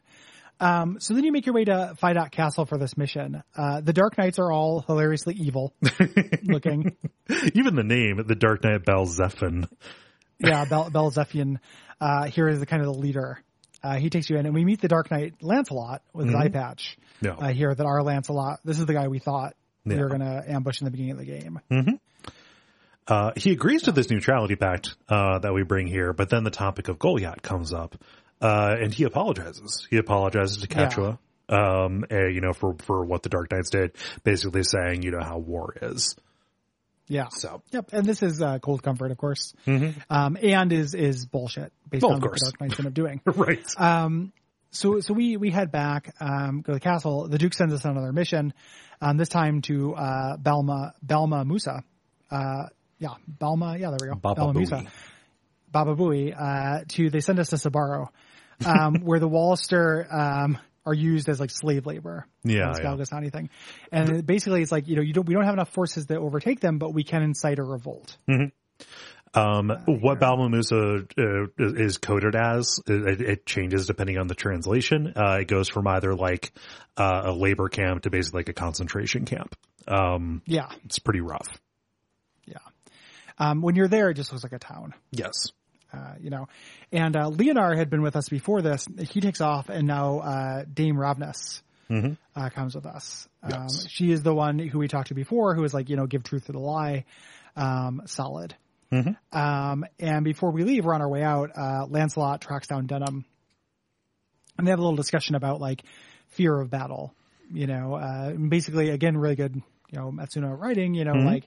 Um, 0.60 1.00
so 1.00 1.14
then 1.14 1.24
you 1.24 1.32
make 1.32 1.46
your 1.46 1.56
way 1.56 1.66
to 1.66 1.96
Phidoch 2.02 2.32
Castle 2.32 2.66
for 2.66 2.78
this 2.78 2.96
mission. 2.96 3.44
Uh, 3.56 3.82
the 3.82 3.94
Dark 3.94 4.18
Knights 4.18 4.40
are 4.40 4.52
all 4.52 4.82
hilariously 4.82 5.34
evil 5.36 5.74
looking. 6.44 6.96
Even 7.54 7.76
the 7.76 7.84
name, 7.84 8.24
the 8.26 8.36
Dark 8.36 8.64
Knight 8.64 8.86
Bell 8.86 9.06
Zephin. 9.06 9.68
yeah, 10.40 10.66
Bel, 10.66 10.90
Bel 10.90 11.12
Zephian, 11.12 11.58
uh, 12.00 12.26
here 12.26 12.48
is 12.48 12.60
the 12.60 12.66
kind 12.66 12.82
of 12.82 12.94
the 12.94 13.00
leader. 13.00 13.40
Uh, 13.84 13.98
he 13.98 14.10
takes 14.10 14.30
you 14.30 14.38
in 14.38 14.46
and 14.46 14.56
we 14.56 14.64
meet 14.64 14.80
the 14.80 14.88
Dark 14.88 15.12
Knight 15.12 15.34
Lancelot 15.42 16.02
with 16.14 16.28
his 16.28 16.36
eye 16.36 16.48
patch. 16.48 16.98
Yeah. 17.20 17.34
Uh, 17.34 17.50
here 17.50 17.74
that 17.74 17.86
our 17.86 18.02
Lancelot, 18.02 18.60
this 18.64 18.80
is 18.80 18.86
the 18.86 18.94
guy 18.94 19.10
we 19.10 19.20
thought 19.20 19.56
we 19.86 19.98
were 19.98 20.08
going 20.08 20.22
to 20.22 20.44
ambush 20.48 20.80
in 20.80 20.86
the 20.86 20.92
beginning 20.92 21.12
of 21.12 21.18
the 21.18 21.26
game. 21.26 21.60
Uh, 23.06 23.32
he 23.36 23.52
agrees 23.52 23.84
to 23.84 23.92
this 23.92 24.10
neutrality 24.10 24.56
pact 24.56 24.96
uh, 25.10 25.40
that 25.40 25.54
we 25.54 25.64
bring 25.64 25.88
here, 25.88 26.14
but 26.14 26.30
then 26.30 26.46
the 26.46 26.52
topic 26.52 26.88
of 26.88 26.98
Golyat 26.98 27.42
comes 27.42 27.74
up, 27.74 27.96
uh, 28.44 28.76
and 28.80 28.94
he 28.94 29.06
apologizes. 29.06 29.88
He 29.90 29.98
apologizes 29.98 30.58
to 30.58 30.68
Catiua, 30.68 31.18
um, 31.50 32.06
eh, 32.10 32.28
you 32.28 32.42
know, 32.42 32.54
for 32.54 32.76
for 32.84 33.04
what 33.06 33.24
the 33.24 33.30
Dark 33.30 33.52
Knights 33.52 33.70
did, 33.70 33.96
basically 34.24 34.64
saying, 34.64 35.02
you 35.02 35.12
know, 35.12 35.24
how 35.24 35.38
war 35.38 35.74
is. 35.82 36.16
Yeah. 37.08 37.28
So. 37.32 37.62
Yep. 37.72 37.90
And 37.92 38.06
this 38.06 38.24
is, 38.24 38.42
uh, 38.42 38.60
cold 38.60 38.82
comfort, 38.82 39.12
of 39.12 39.18
course. 39.18 39.54
Um, 39.68 40.38
and 40.42 40.72
is, 40.72 40.94
is 40.94 41.26
bullshit 41.26 41.74
based 41.90 42.04
Well, 42.04 42.14
on 42.14 42.22
what 42.22 42.32
the 42.32 42.40
Dark 42.40 42.62
Knights 42.62 42.80
end 42.80 42.88
up 42.88 42.94
doing. 42.94 43.22
Right. 43.26 43.66
Um, 43.78 44.32
so 44.72 45.00
so 45.02 45.14
we 45.14 45.38
we 45.38 45.52
head 45.52 45.72
back, 45.72 46.16
um, 46.20 46.62
go 46.62 46.74
to 46.74 46.78
the 46.78 46.80
castle. 46.80 47.28
The 47.28 47.38
Duke 47.38 47.54
sends 47.54 47.74
us 47.74 47.86
on 47.86 47.92
another 47.92 48.12
mission, 48.12 48.54
um, 49.02 49.18
this 49.18 49.30
time 49.30 49.62
to 49.64 49.94
uh, 49.94 50.38
Belma 50.38 50.94
Belma 51.06 51.46
Musa. 51.46 51.84
Uh, 52.32 52.64
yeah, 52.98 53.10
Belma. 53.40 53.80
Yeah, 53.80 53.92
there 53.92 54.00
we 54.02 54.08
go. 54.08 54.16
Baba 54.16 54.42
Belma 54.42 54.54
Booey. 54.54 54.56
Musa. 54.56 54.84
Baba 55.72 55.96
Booey. 55.96 56.34
Uh, 56.36 56.86
to 56.88 57.10
they 57.12 57.20
send 57.20 57.40
us 57.40 57.50
to 57.50 57.58
Sabaro, 57.58 58.08
um, 58.66 58.96
where 59.04 59.20
the 59.20 59.28
Walister 59.30 60.08
um, 60.12 60.58
are 60.86 60.94
used 60.94 61.30
as 61.30 61.40
like 61.40 61.52
slave 61.52 61.86
labor. 61.86 62.28
Yeah, 62.44 62.70
on 62.70 63.24
yeah. 63.24 63.30
Thing, 63.30 63.50
and 63.92 64.26
basically 64.26 64.62
it's 64.62 64.72
like 64.72 64.88
you 64.88 64.96
know 64.96 65.02
you 65.02 65.14
don't 65.14 65.28
we 65.28 65.34
don't 65.34 65.46
have 65.46 65.54
enough 65.54 65.70
forces 65.70 66.06
to 66.08 66.18
overtake 66.18 66.60
them, 66.60 66.78
but 66.78 66.94
we 66.94 67.04
can 67.04 67.24
incite 67.24 67.60
a 67.60 67.64
revolt. 67.64 68.18
Um, 69.36 69.72
what 69.88 70.20
Balmamusa 70.20 71.08
uh, 71.18 71.48
is 71.58 71.98
coded 71.98 72.36
as, 72.36 72.80
it, 72.86 73.22
it 73.22 73.46
changes 73.48 73.88
depending 73.88 74.20
on 74.20 74.28
the 74.28 74.36
translation. 74.36 75.14
Uh, 75.16 75.40
it 75.42 75.48
goes 75.48 75.70
from 75.70 75.88
either 75.88 76.14
like 76.14 76.52
uh, 76.98 77.24
a 77.26 77.32
labor 77.32 77.68
camp 77.68 78.04
to 78.04 78.12
basically 78.12 78.42
like 78.42 78.50
a 78.50 78.54
concentration 78.54 79.26
camp. 79.26 79.56
Um, 79.88 80.44
Yeah, 80.46 80.70
it's 80.86 81.00
pretty 81.00 81.22
rough. 81.22 81.48
yeah. 82.46 82.58
Um, 83.40 83.64
when 83.64 83.76
you're 83.76 83.88
there, 83.88 84.12
it 84.12 84.14
just 84.14 84.32
looks 84.32 84.44
like 84.44 84.54
a 84.54 84.60
town. 84.60 84.94
Yes. 85.12 85.34
Uh, 85.94 86.16
you 86.20 86.30
know. 86.32 86.48
And 86.92 87.16
uh, 87.16 87.30
Leonard 87.30 87.78
had 87.78 87.90
been 87.90 88.02
with 88.02 88.16
us 88.16 88.28
before 88.30 88.62
this. 88.64 88.88
He 89.12 89.22
takes 89.22 89.42
off, 89.42 89.70
and 89.70 89.86
now 89.88 90.20
uh, 90.20 90.64
Dame 90.74 90.96
Ravness 90.96 91.62
uh, 92.36 92.50
comes 92.50 92.74
with 92.74 92.86
us. 92.88 93.28
Um, 93.44 93.52
Yes. 93.52 93.86
she 93.90 94.12
is 94.12 94.24
the 94.24 94.34
one 94.34 94.58
who 94.58 94.80
we 94.80 94.88
talked 94.88 95.10
to 95.10 95.14
before, 95.14 95.54
who 95.54 95.62
was 95.62 95.74
like, 95.74 95.90
you 95.90 95.96
know, 95.96 96.08
give 96.08 96.24
truth 96.24 96.46
to 96.48 96.52
the 96.52 96.60
lie, 96.60 97.06
um, 97.56 98.02
solid. 98.06 98.56
Um, 99.32 99.86
and 100.00 100.24
before 100.24 100.52
we 100.52 100.64
leave, 100.64 100.86
we're 100.86 100.94
on 100.96 101.02
our 101.02 101.10
way 101.10 101.22
out. 101.24 101.52
Uh, 101.56 101.86
Lancelot 101.88 102.42
tracks 102.42 102.68
down 102.68 102.88
Denam, 102.88 103.24
and 104.58 104.66
they 104.68 104.72
have 104.72 104.80
a 104.80 104.82
little 104.82 104.96
discussion 104.98 105.36
about 105.36 105.60
like 105.62 105.84
fear 106.30 106.60
of 106.60 106.70
battle. 106.70 107.14
You 107.52 107.68
know, 107.68 107.96
uh, 107.96 108.32
basically, 108.32 108.90
again, 108.90 109.18
really 109.18 109.36
good, 109.36 109.56
you 109.92 110.00
know, 110.00 110.12
Matsuno 110.12 110.58
writing. 110.58 110.94
You 110.96 111.06
know, 111.06 111.14
like. 111.14 111.46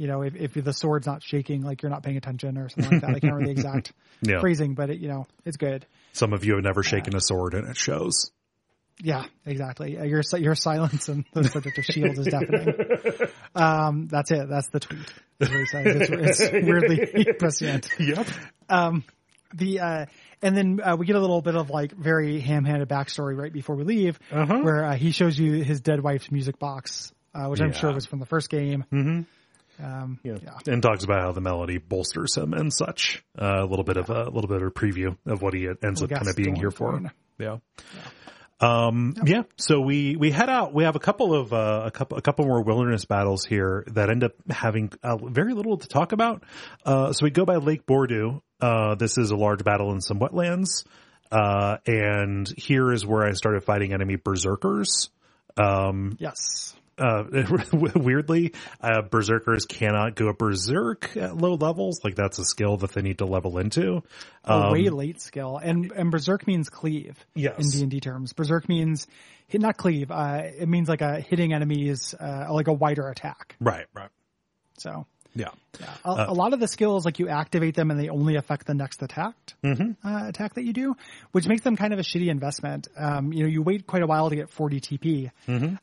You 0.00 0.06
know, 0.08 0.22
if, 0.22 0.34
if 0.34 0.54
the 0.64 0.72
sword's 0.72 1.06
not 1.06 1.22
shaking, 1.22 1.62
like 1.62 1.82
you're 1.82 1.90
not 1.90 2.02
paying 2.02 2.16
attention 2.16 2.56
or 2.58 2.68
something 2.70 2.90
like 2.92 3.00
that. 3.02 3.10
I 3.10 3.20
can't 3.20 3.34
remember 3.34 3.44
the 3.46 3.50
exact 3.52 3.92
Yeah. 4.22 4.40
phrasing, 4.40 4.74
but 4.74 4.90
it, 4.90 4.98
you 4.98 5.08
know, 5.08 5.26
it's 5.44 5.56
good. 5.56 5.86
Some 6.12 6.32
of 6.32 6.44
you 6.44 6.54
have 6.54 6.64
never 6.64 6.82
shaken 6.82 7.14
a 7.14 7.20
sword 7.20 7.54
and 7.54 7.68
it 7.68 7.76
shows. 7.76 8.30
Yeah, 9.02 9.24
exactly. 9.46 9.96
Uh, 9.98 10.04
Your 10.04 10.22
your 10.38 10.54
silence 10.54 11.08
and 11.08 11.24
the 11.32 11.44
subject 11.44 11.78
of 11.78 11.84
shield 11.84 12.18
is 12.18 12.26
deafening. 12.26 12.74
Um, 13.54 14.06
that's 14.08 14.30
it. 14.30 14.48
That's 14.48 14.68
the 14.68 14.78
tweet. 14.80 15.12
That's 15.38 15.50
what 15.50 15.60
he 15.60 15.66
says. 15.66 16.10
It's, 16.10 16.40
it's 16.40 16.52
weirdly 16.66 17.32
prescient. 17.38 17.88
Yep. 17.98 18.26
Um, 18.68 19.04
the 19.54 19.80
uh, 19.80 20.06
and 20.40 20.56
then 20.56 20.80
uh, 20.82 20.96
we 20.96 21.06
get 21.06 21.16
a 21.16 21.20
little 21.20 21.42
bit 21.42 21.56
of 21.56 21.68
like 21.70 21.92
very 21.92 22.38
ham-handed 22.40 22.88
backstory 22.88 23.36
right 23.36 23.52
before 23.52 23.74
we 23.76 23.82
leave, 23.84 24.18
Uh-huh. 24.30 24.60
where 24.60 24.84
uh, 24.84 24.94
he 24.96 25.10
shows 25.10 25.38
you 25.38 25.64
his 25.64 25.80
dead 25.80 26.00
wife's 26.00 26.30
music 26.30 26.58
box, 26.60 27.12
uh, 27.34 27.46
which 27.48 27.60
I'm 27.60 27.72
sure 27.72 27.92
was 27.92 28.06
from 28.06 28.20
the 28.20 28.26
first 28.26 28.48
game. 28.50 28.84
Mm-hmm. 28.92 29.22
Um, 29.82 30.18
Yeah. 30.22 30.36
yeah. 30.42 30.72
And 30.72 30.82
talks 30.82 31.04
about 31.04 31.20
how 31.22 31.32
the 31.32 31.40
melody 31.40 31.78
bolsters 31.78 32.36
him 32.36 32.52
and 32.52 32.72
such. 32.72 33.22
Uh, 33.40 33.62
a 33.62 33.66
little 33.66 33.84
bit 33.84 33.96
of 33.96 34.10
a, 34.10 34.24
little 34.24 34.48
bit 34.48 34.62
of 34.62 34.68
a 34.68 34.70
preview 34.70 35.16
of 35.26 35.42
what 35.42 35.54
he 35.54 35.68
ends 35.82 36.02
up 36.02 36.10
kind 36.10 36.28
of 36.28 36.36
being 36.36 36.54
here 36.54 36.70
for. 36.70 36.92
Gaston 36.92 37.10
Yeah. 37.38 37.56
Um, 38.60 39.14
yeah. 39.24 39.42
So 39.56 39.80
we, 39.80 40.16
we 40.16 40.30
head 40.30 40.50
out. 40.50 40.74
We 40.74 40.84
have 40.84 40.94
a 40.94 41.00
couple 41.00 41.34
of, 41.34 41.52
uh, 41.52 41.82
a 41.86 41.90
couple, 41.90 42.18
a 42.18 42.22
couple 42.22 42.44
more 42.44 42.62
wilderness 42.62 43.06
battles 43.06 43.44
here 43.46 43.84
that 43.94 44.10
end 44.10 44.22
up 44.22 44.32
having 44.50 44.92
uh, 45.02 45.16
very 45.16 45.54
little 45.54 45.78
to 45.78 45.88
talk 45.88 46.12
about. 46.12 46.44
Uh, 46.84 47.12
so 47.12 47.24
we 47.24 47.30
go 47.30 47.46
by 47.46 47.56
Lake 47.56 47.86
Bordeaux. 47.86 48.42
Uh, 48.60 48.96
this 48.96 49.16
is 49.16 49.30
a 49.30 49.36
large 49.36 49.64
battle 49.64 49.92
in 49.92 50.02
some 50.02 50.18
wetlands. 50.20 50.84
Uh, 51.32 51.78
and 51.86 52.52
here 52.58 52.92
is 52.92 53.06
where 53.06 53.26
I 53.26 53.32
started 53.32 53.64
fighting 53.64 53.94
enemy 53.94 54.16
berserkers. 54.16 55.08
Um, 55.56 56.16
Yes. 56.18 56.74
Uh, 57.00 57.24
weirdly, 57.94 58.52
uh, 58.80 59.02
berserkers 59.02 59.66
cannot 59.66 60.14
go 60.14 60.32
berserk 60.32 61.16
at 61.16 61.36
low 61.36 61.54
levels. 61.54 62.00
Like 62.04 62.14
that's 62.14 62.38
a 62.38 62.44
skill 62.44 62.76
that 62.78 62.92
they 62.92 63.02
need 63.02 63.18
to 63.18 63.26
level 63.26 63.58
into. 63.58 64.02
a 64.44 64.52
Um, 64.52 64.72
way 64.72 64.88
late 64.90 65.20
skill, 65.20 65.58
and 65.58 65.90
and 65.92 66.10
berserk 66.10 66.46
means 66.46 66.68
cleave. 66.68 67.18
Yes. 67.34 67.58
In 67.58 67.70
D 67.70 67.82
and 67.82 67.90
D 67.90 68.00
terms, 68.00 68.32
berserk 68.32 68.68
means 68.68 69.06
hit, 69.46 69.60
not 69.60 69.76
cleave. 69.76 70.10
Uh, 70.10 70.42
it 70.44 70.68
means 70.68 70.88
like 70.88 71.00
a 71.00 71.20
hitting 71.20 71.52
enemies, 71.52 72.14
uh, 72.14 72.46
like 72.50 72.68
a 72.68 72.72
wider 72.72 73.08
attack. 73.08 73.56
right, 73.60 73.86
right. 73.94 74.10
So, 74.78 75.06
Yeah. 75.34 75.50
Yeah. 75.80 75.86
A, 76.04 76.26
a 76.30 76.32
lot 76.34 76.52
of 76.52 76.60
the 76.60 76.66
skills, 76.66 77.04
like 77.04 77.18
you 77.18 77.28
activate 77.28 77.74
them 77.74 77.90
and 77.90 78.00
they 78.00 78.08
only 78.08 78.36
affect 78.36 78.66
the 78.66 78.74
next 78.74 79.02
attack, 79.02 79.34
uh, 80.04 80.26
attack 80.28 80.54
that 80.54 80.64
you 80.64 80.72
do, 80.72 80.96
which 81.32 81.46
makes 81.46 81.62
them 81.62 81.76
kind 81.76 81.92
of 81.92 81.98
a 81.98 82.02
shitty 82.02 82.28
investment. 82.28 82.88
Um, 82.96 83.32
you 83.32 83.44
know, 83.44 83.48
you 83.48 83.62
wait 83.62 83.86
quite 83.86 84.02
a 84.02 84.06
while 84.06 84.28
to 84.30 84.36
get 84.36 84.50
40 84.50 84.80
TP, 84.80 85.30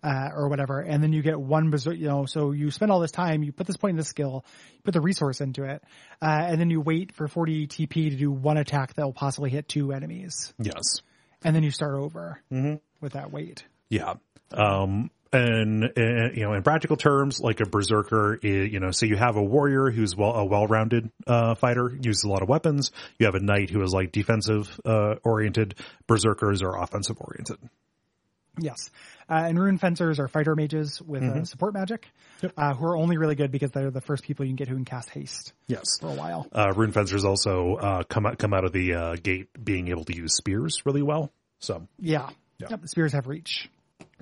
uh, 0.04 0.30
or 0.36 0.50
whatever, 0.50 0.82
and 0.82 1.02
then 1.02 1.14
you 1.14 1.22
get 1.22 1.40
one 1.40 1.70
berserk, 1.70 1.98
you 1.98 2.08
know, 2.08 2.26
so 2.26 2.52
you 2.52 2.72
spend 2.72 2.92
all 2.92 3.00
this 3.00 3.12
time, 3.12 3.44
you 3.44 3.52
put 3.52 3.68
this 3.68 3.78
point 3.78 3.92
in 3.92 3.98
the 3.98 4.04
skill, 4.04 4.44
you 4.74 4.82
put 4.84 4.94
the 4.94 5.02
resource 5.02 5.40
into 5.40 5.64
it, 5.64 5.82
uh, 6.22 6.26
and 6.26 6.60
then 6.60 6.70
you 6.70 6.82
wait 6.82 7.14
for 7.14 7.28
40 7.28 7.68
TP 7.68 8.10
to 8.10 8.16
do 8.16 8.32
one 8.32 8.58
attack 8.58 8.94
that 8.96 9.06
will 9.06 9.14
possibly 9.14 9.50
hit 9.50 9.68
two 9.68 9.94
enemies. 9.94 10.54
Yes. 10.60 11.02
And 11.44 11.56
then 11.56 11.64
you 11.64 11.72
start 11.72 11.96
over 11.96 12.42
with 13.00 13.14
that 13.14 13.32
wait. 13.32 13.64
Yeah. 13.90 14.16
Um, 14.52 15.12
and, 15.34 15.92
you 15.96 16.44
know, 16.44 16.54
in 16.54 16.64
practical 16.64 16.98
terms, 16.98 17.40
like 17.40 17.60
a 17.60 17.66
berserker, 17.66 18.40
you 18.42 18.80
know, 18.80 18.92
so 18.92 19.06
you 19.06 19.16
have 19.16 19.36
a 19.36 19.44
warrior 19.44 19.90
who's 19.92 20.16
well, 20.16 20.34
a 20.34 20.46
well-rounded, 20.46 21.12
uh, 21.26 21.56
fighter, 21.56 21.96
uses 22.02 22.24
a 22.24 22.30
lot 22.30 22.42
of 22.42 22.50
weapons. 22.50 22.92
You 23.20 23.26
have 23.26 23.36
a 23.36 23.40
knight 23.40 23.70
who 23.70 23.82
is 23.84 23.94
like 23.94 24.12
defensive, 24.12 24.80
uh, 24.86 25.16
oriented. 25.24 25.76
Berserkers 26.08 26.62
are 26.62 26.82
offensive 26.82 27.18
oriented. 27.20 27.58
Yes. 28.60 28.90
Uh, 29.30 29.44
and 29.46 29.60
rune 29.60 29.78
fencers 29.78 30.20
are 30.20 30.28
fighter 30.28 30.56
mages 30.56 31.00
with 31.02 31.22
uh, 31.22 31.46
support 31.46 31.74
magic, 31.76 32.08
uh, 32.58 32.74
who 32.74 32.86
are 32.86 32.98
only 32.98 33.18
really 33.18 33.36
good 33.36 33.52
because 33.52 33.72
they're 33.72 33.92
the 33.92 34.02
first 34.02 34.24
people 34.24 34.46
you 34.46 34.50
can 34.50 34.56
get 34.56 34.68
who 34.68 34.76
can 34.76 34.86
cast 34.86 35.10
haste 35.12 35.54
Yes. 35.68 35.84
for 36.00 36.08
a 36.08 36.14
while. 36.14 36.48
Uh, 36.52 36.74
rune 36.76 36.92
fencers 36.92 37.24
also, 37.24 37.76
uh, 37.76 38.04
come 38.04 38.26
out, 38.26 38.40
come 38.40 38.54
out 38.54 38.64
of 38.64 38.72
the, 38.72 38.94
uh, 38.96 39.16
gate 39.16 39.50
being 39.64 39.90
able 39.90 40.06
to 40.06 40.16
use 40.16 40.36
spears 40.36 40.86
really 40.86 41.04
well. 41.04 41.32
So, 41.60 41.88
Yeah. 42.00 42.30
Yeah. 42.58 42.68
Yep. 42.72 42.82
The 42.82 42.88
spears 42.88 43.14
have 43.14 43.28
reach. 43.28 43.70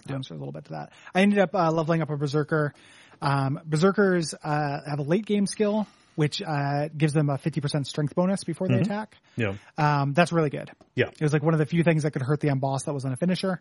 Answer 0.09 0.33
a 0.33 0.37
little 0.37 0.51
bit 0.51 0.65
to 0.65 0.71
that. 0.71 0.91
I 1.13 1.21
ended 1.21 1.39
up 1.39 1.53
uh, 1.55 1.71
leveling 1.71 2.01
up 2.01 2.09
a 2.09 2.17
berserker. 2.17 2.73
Um, 3.21 3.59
berserkers 3.65 4.33
uh, 4.43 4.79
have 4.89 4.99
a 4.99 5.03
late 5.03 5.25
game 5.25 5.47
skill, 5.47 5.87
which 6.15 6.41
uh, 6.41 6.89
gives 6.95 7.13
them 7.13 7.29
a 7.29 7.37
50% 7.37 7.85
strength 7.85 8.13
bonus 8.15 8.43
before 8.43 8.67
they 8.67 8.75
attack. 8.75 9.17
yeah. 9.35 9.55
Um, 9.77 10.13
that's 10.13 10.31
really 10.31 10.49
good. 10.49 10.71
Yeah. 10.95 11.07
It 11.07 11.21
was 11.21 11.33
like 11.33 11.43
one 11.43 11.53
of 11.53 11.59
the 11.59 11.65
few 11.65 11.83
things 11.83 12.03
that 12.03 12.11
could 12.11 12.21
hurt 12.21 12.39
the 12.39 12.49
emboss 12.49 12.83
that 12.83 12.93
wasn't 12.93 13.13
a 13.13 13.17
finisher. 13.17 13.59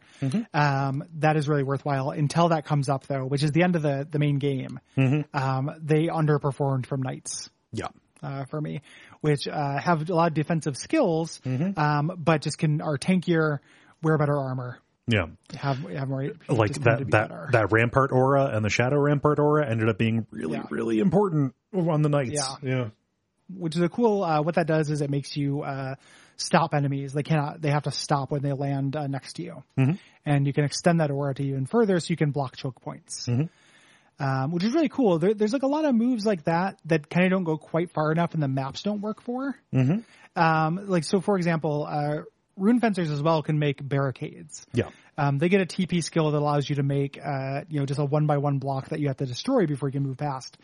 Um, 0.53 1.05
that 1.19 1.37
is 1.37 1.49
really 1.49 1.63
worthwhile 1.63 2.11
until 2.11 2.49
that 2.49 2.65
comes 2.65 2.89
up 2.89 3.07
though, 3.07 3.25
which 3.25 3.43
is 3.43 3.53
the 3.53 3.63
end 3.63 3.77
of 3.77 3.83
the, 3.83 4.07
the 4.11 4.19
main 4.19 4.39
game. 4.39 4.81
Um, 5.33 5.71
they 5.81 6.07
underperformed 6.09 6.87
from 6.87 7.03
knights. 7.03 7.51
Yeah. 7.73 7.89
Uh, 8.23 8.45
for 8.47 8.59
me, 8.59 8.81
which 9.21 9.47
uh, 9.47 9.79
have 9.79 10.09
a 10.09 10.15
lot 10.15 10.29
of 10.29 10.35
defensive 10.35 10.77
skills, 10.79 11.43
um, 11.77 12.11
but 12.17 12.41
just 12.41 12.57
can 12.57 12.81
are 12.81 12.97
tankier, 12.97 13.59
wear 14.03 14.17
better 14.17 14.39
armor, 14.39 14.79
Yeah. 15.07 15.27
have 15.57 15.79
have 15.91 16.09
more 16.09 16.31
like 16.49 16.69
just 16.71 16.83
tend 16.83 16.99
to 16.99 17.05
that 17.07 17.11
that 17.11 17.29
better. 17.29 17.49
that 17.53 17.73
rampart 17.73 18.11
aura 18.13 18.47
and 18.57 18.65
the 18.65 18.71
shadow 18.71 18.99
rampart 18.99 19.39
aura 19.39 19.69
ended 19.71 19.89
up 19.89 19.99
being 19.99 20.27
really 20.31 20.55
Yeah. 20.57 20.65
really 20.71 20.99
important 21.01 21.55
on 21.75 22.01
the 22.03 22.09
knights. 22.09 22.31
Yeah. 22.33 22.55
yeah, 22.63 22.89
which 23.55 23.77
is 23.77 23.83
a 23.83 23.89
cool. 23.89 24.25
Uh, 24.25 24.41
what 24.43 24.55
that 24.55 24.67
does 24.67 24.89
is 24.91 25.03
it 25.03 25.11
makes 25.11 25.37
you 25.37 25.63
uh, 25.63 25.97
stop 26.37 26.73
enemies. 26.75 27.13
They 27.13 27.23
cannot. 27.23 27.61
They 27.61 27.71
have 27.71 27.83
to 27.83 27.91
stop 27.91 28.31
when 28.31 28.41
they 28.43 28.53
land 28.53 28.97
uh, 28.97 29.07
next 29.07 29.35
to 29.35 29.43
you, 29.43 29.63
Mm-hmm. 29.79 29.93
and 30.25 30.47
you 30.47 30.53
can 30.55 30.65
extend 30.65 31.01
that 31.01 31.11
aura 31.11 31.35
to 31.35 31.43
even 31.43 31.67
further, 31.67 32.01
so 32.01 32.07
you 32.11 32.17
can 32.17 32.31
block 32.31 32.57
choke 32.57 32.81
points. 32.81 33.27
Mm-hmm. 33.29 33.45
Um, 34.25 34.53
which 34.53 34.63
is 34.63 34.73
really 34.73 34.89
cool. 34.89 35.19
There, 35.19 35.35
there's 35.35 35.53
like 35.53 35.65
a 35.65 35.69
lot 35.69 35.85
of 35.85 35.95
moves 35.95 36.25
like 36.25 36.45
that 36.45 36.79
that 36.85 37.11
kind 37.11 37.27
of 37.27 37.33
don't 37.33 37.43
go 37.45 37.59
quite 37.59 37.91
far 37.91 38.13
enough, 38.13 38.33
and 38.35 38.43
the 38.43 38.49
maps 38.49 38.83
don't 38.83 39.01
work 39.01 39.21
for. 39.21 39.57
Mm-hmm. 39.75 40.41
Um, 40.41 40.89
like 40.89 41.03
so, 41.05 41.21
for 41.21 41.37
example, 41.37 41.85
uh, 41.89 42.23
rune 42.57 42.81
fencers 42.81 43.11
as 43.11 43.23
well 43.23 43.43
can 43.43 43.59
make 43.59 43.87
barricades. 43.87 44.65
yeah, 44.73 44.89
Um, 45.19 45.39
they 45.39 45.49
get 45.49 45.61
a 45.61 45.67
TP 45.67 46.03
skill 46.03 46.31
that 46.31 46.39
allows 46.39 46.69
you 46.69 46.77
to 46.77 46.83
make, 46.83 47.19
uh, 47.25 47.63
you 47.69 47.81
know, 47.81 47.87
just 47.87 47.99
a 48.01 48.05
one 48.05 48.27
by 48.27 48.39
one 48.39 48.59
block 48.59 48.91
that 48.91 49.01
you 49.01 49.09
have 49.09 49.17
to 49.19 49.27
destroy 49.27 49.67
before 49.67 49.89
you 49.89 49.93
can 49.95 50.03
move 50.03 50.17
past. 50.17 50.57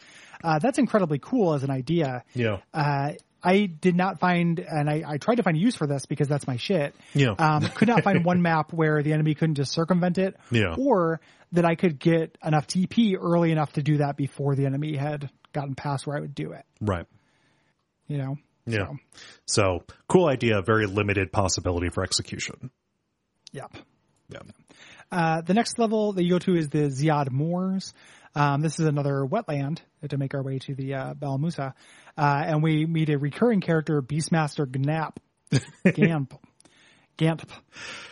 Uh, 0.43 0.59
that's 0.59 0.79
incredibly 0.79 1.19
cool 1.19 1.55
as 1.55 1.63
an 1.65 1.71
idea. 1.71 2.25
yeah, 2.35 2.59
Uh, 2.73 3.13
I 3.43 3.65
did 3.67 3.97
not 3.97 4.21
find, 4.21 4.59
and 4.61 4.91
I, 4.91 5.03
I 5.07 5.17
tried 5.17 5.37
to 5.37 5.43
find 5.43 5.57
a 5.57 5.61
use 5.61 5.75
for 5.75 5.87
this 5.87 6.05
because 6.05 6.29
that's 6.29 6.47
my 6.47 6.57
shit. 6.57 6.95
Yeah. 7.15 7.31
Um, 7.39 7.63
could 7.69 7.89
not 7.89 8.03
find 8.05 8.23
one 8.25 8.43
map 8.51 8.71
where 8.73 9.03
the 9.03 9.15
enemy 9.15 9.35
couldn't 9.35 9.55
just 9.55 9.73
circumvent 9.73 10.19
it. 10.19 10.37
Yeah. 10.51 10.75
Or 10.79 11.21
that 11.53 11.65
I 11.65 11.75
could 11.75 11.99
get 11.99 12.37
enough 12.45 12.67
TP 12.67 13.17
early 13.19 13.51
enough 13.51 13.73
to 13.73 13.83
do 13.83 13.97
that 13.99 14.17
before 14.19 14.55
the 14.57 14.67
enemy 14.67 14.95
had 14.95 15.31
gotten 15.55 15.75
past 15.75 16.07
where 16.07 16.17
I 16.17 16.21
would 16.21 16.35
do 16.35 16.53
it. 16.53 16.65
right. 16.81 17.07
You 18.09 18.19
know? 18.19 18.37
Yeah. 18.73 18.87
So, 18.87 18.97
So 19.47 19.85
cool 20.09 20.27
idea, 20.29 20.63
very 20.63 20.87
limited 20.87 21.33
possibility 21.33 21.89
for 21.91 22.03
execution. 22.03 22.71
yep. 23.53 23.71
Yeah. 24.29 24.41
Uh, 25.13 25.41
the 25.41 25.55
next 25.55 25.79
level 25.79 26.13
that 26.13 26.23
you 26.23 26.31
go 26.35 26.39
to 26.39 26.55
is 26.55 26.69
the 26.69 26.89
Ziad 26.89 27.31
Moors. 27.31 27.93
Um, 28.37 28.61
this 28.61 28.79
is 28.79 28.87
another 28.87 29.27
wetland 29.29 29.79
to 30.09 30.17
make 30.17 30.35
our 30.35 30.43
way 30.43 30.61
to 30.61 30.75
the 30.77 30.95
uh, 30.95 31.15
Balamusa. 31.15 31.73
Uh, 32.17 32.43
and 32.47 32.63
we 32.63 32.87
meet 32.87 33.09
a 33.11 33.19
recurring 33.19 33.61
character, 33.61 34.01
Beastmaster 34.03 34.67
Gnap. 34.71 35.19
Gamp. 35.95 36.35
Gamp. 37.17 37.51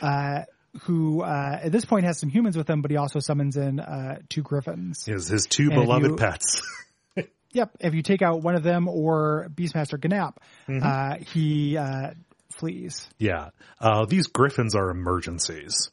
Uh, 0.03 0.41
who 0.83 1.23
uh, 1.23 1.61
at 1.63 1.71
this 1.73 1.85
point 1.85 2.05
has 2.05 2.19
some 2.19 2.29
humans 2.31 2.57
with 2.57 2.69
him, 2.69 2.83
but 2.83 2.91
he 2.91 2.97
also 2.97 3.21
summons 3.21 3.57
in 3.57 3.79
uh, 3.81 4.19
two 4.29 4.43
griffins. 4.43 5.07
His 5.07 5.29
his 5.29 5.47
two 5.49 5.71
And 5.71 5.75
beloved 5.75 6.11
you- 6.11 6.17
pets. 6.17 6.63
Yep. 7.53 7.71
If 7.81 7.95
you 7.95 8.03
take 8.03 8.23
out 8.23 8.43
one 8.43 8.55
of 8.55 8.63
them 8.63 8.89
or 8.89 9.49
Beastmaster 9.55 9.99
Gnap, 10.01 10.39
uh, 10.69 11.17
he 11.33 11.77
uh, 11.77 12.11
flees. 12.59 13.09
yeah. 13.19 13.51
Uh, 13.81 14.05
these 14.05 14.27
griffins 14.27 14.75
are 14.75 14.91
emergencies. 14.91 15.91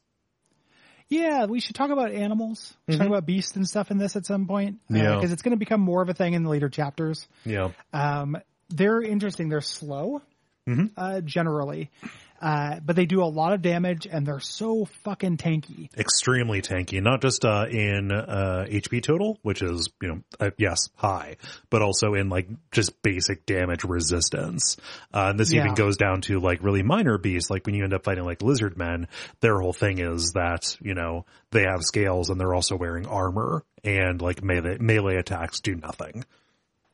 Yeah, 1.08 1.46
we 1.46 1.60
should 1.60 1.76
talk 1.76 1.92
about 1.92 2.12
animals. 2.12 2.76
We 2.88 2.94
should 2.94 3.00
talk 3.00 3.08
about 3.10 3.26
beasts 3.28 3.56
and 3.56 3.68
stuff 3.68 3.92
in 3.92 3.98
this 4.00 4.16
at 4.16 4.26
some 4.26 4.48
point. 4.48 4.78
Mm-hmm. 4.86 4.96
Yeah. 4.96 5.16
Because 5.16 5.32
it's 5.32 5.44
going 5.44 5.52
to 5.52 5.58
become 5.60 5.80
more 5.80 6.02
of 6.02 6.10
a 6.10 6.14
thing 6.14 6.34
in 6.34 6.44
the 6.44 6.50
later 6.50 6.68
chapters. 6.68 7.28
Yeah. 7.46 7.70
Um, 7.94 8.38
they're 8.70 9.02
interesting. 9.02 9.50
They're 9.50 9.62
slow, 9.62 10.22
Mm-hmm. 10.68 10.86
uh, 10.98 11.22
generally. 11.22 11.92
Uh, 12.42 12.80
but 12.84 12.96
they 12.98 13.06
do 13.06 13.24
a 13.24 13.26
lot 13.26 13.54
of 13.54 13.62
damage 13.62 14.06
and 14.06 14.26
they're 14.28 14.40
so 14.42 14.86
fucking 15.04 15.38
tanky. 15.38 15.90
Extremely 15.98 16.62
tanky, 16.62 17.02
not 17.02 17.22
just 17.22 17.46
uh, 17.46 17.66
in 17.70 18.12
uh, 18.12 18.66
HP 18.70 19.02
total, 19.02 19.40
which 19.42 19.62
is 19.62 19.90
you 20.02 20.10
know 20.10 20.20
uh, 20.40 20.50
yes 20.58 20.90
high, 20.96 21.38
but 21.70 21.82
also 21.82 22.14
in 22.14 22.28
like 22.30 22.48
just 22.72 23.02
basic 23.02 23.46
damage 23.46 23.84
resistance. 23.86 24.78
Uh, 25.14 25.28
and 25.30 25.40
this 25.40 25.54
Yeah. 25.54 25.62
even 25.64 25.76
goes 25.76 25.96
down 25.98 26.22
to 26.24 26.40
like 26.40 26.62
really 26.62 26.84
minor 26.84 27.18
beasts, 27.18 27.50
like 27.50 27.66
when 27.66 27.74
you 27.74 27.84
end 27.86 27.94
up 27.94 28.04
fighting 28.04 28.26
like 28.26 28.42
lizard 28.42 28.78
men. 28.78 29.08
Their 29.40 29.60
whole 29.60 29.74
thing 29.74 30.00
is 30.00 30.34
that 30.34 30.76
you 30.82 30.94
know 30.94 31.26
they 31.52 31.64
have 31.64 31.84
scales 31.84 32.30
and 32.30 32.40
they're 32.40 32.54
also 32.54 32.76
wearing 32.76 33.08
armor, 33.08 33.64
and 33.84 34.22
like 34.22 34.44
melee 34.44 34.78
melee 34.80 35.16
attacks 35.16 35.62
do 35.62 35.76
nothing. 35.76 36.26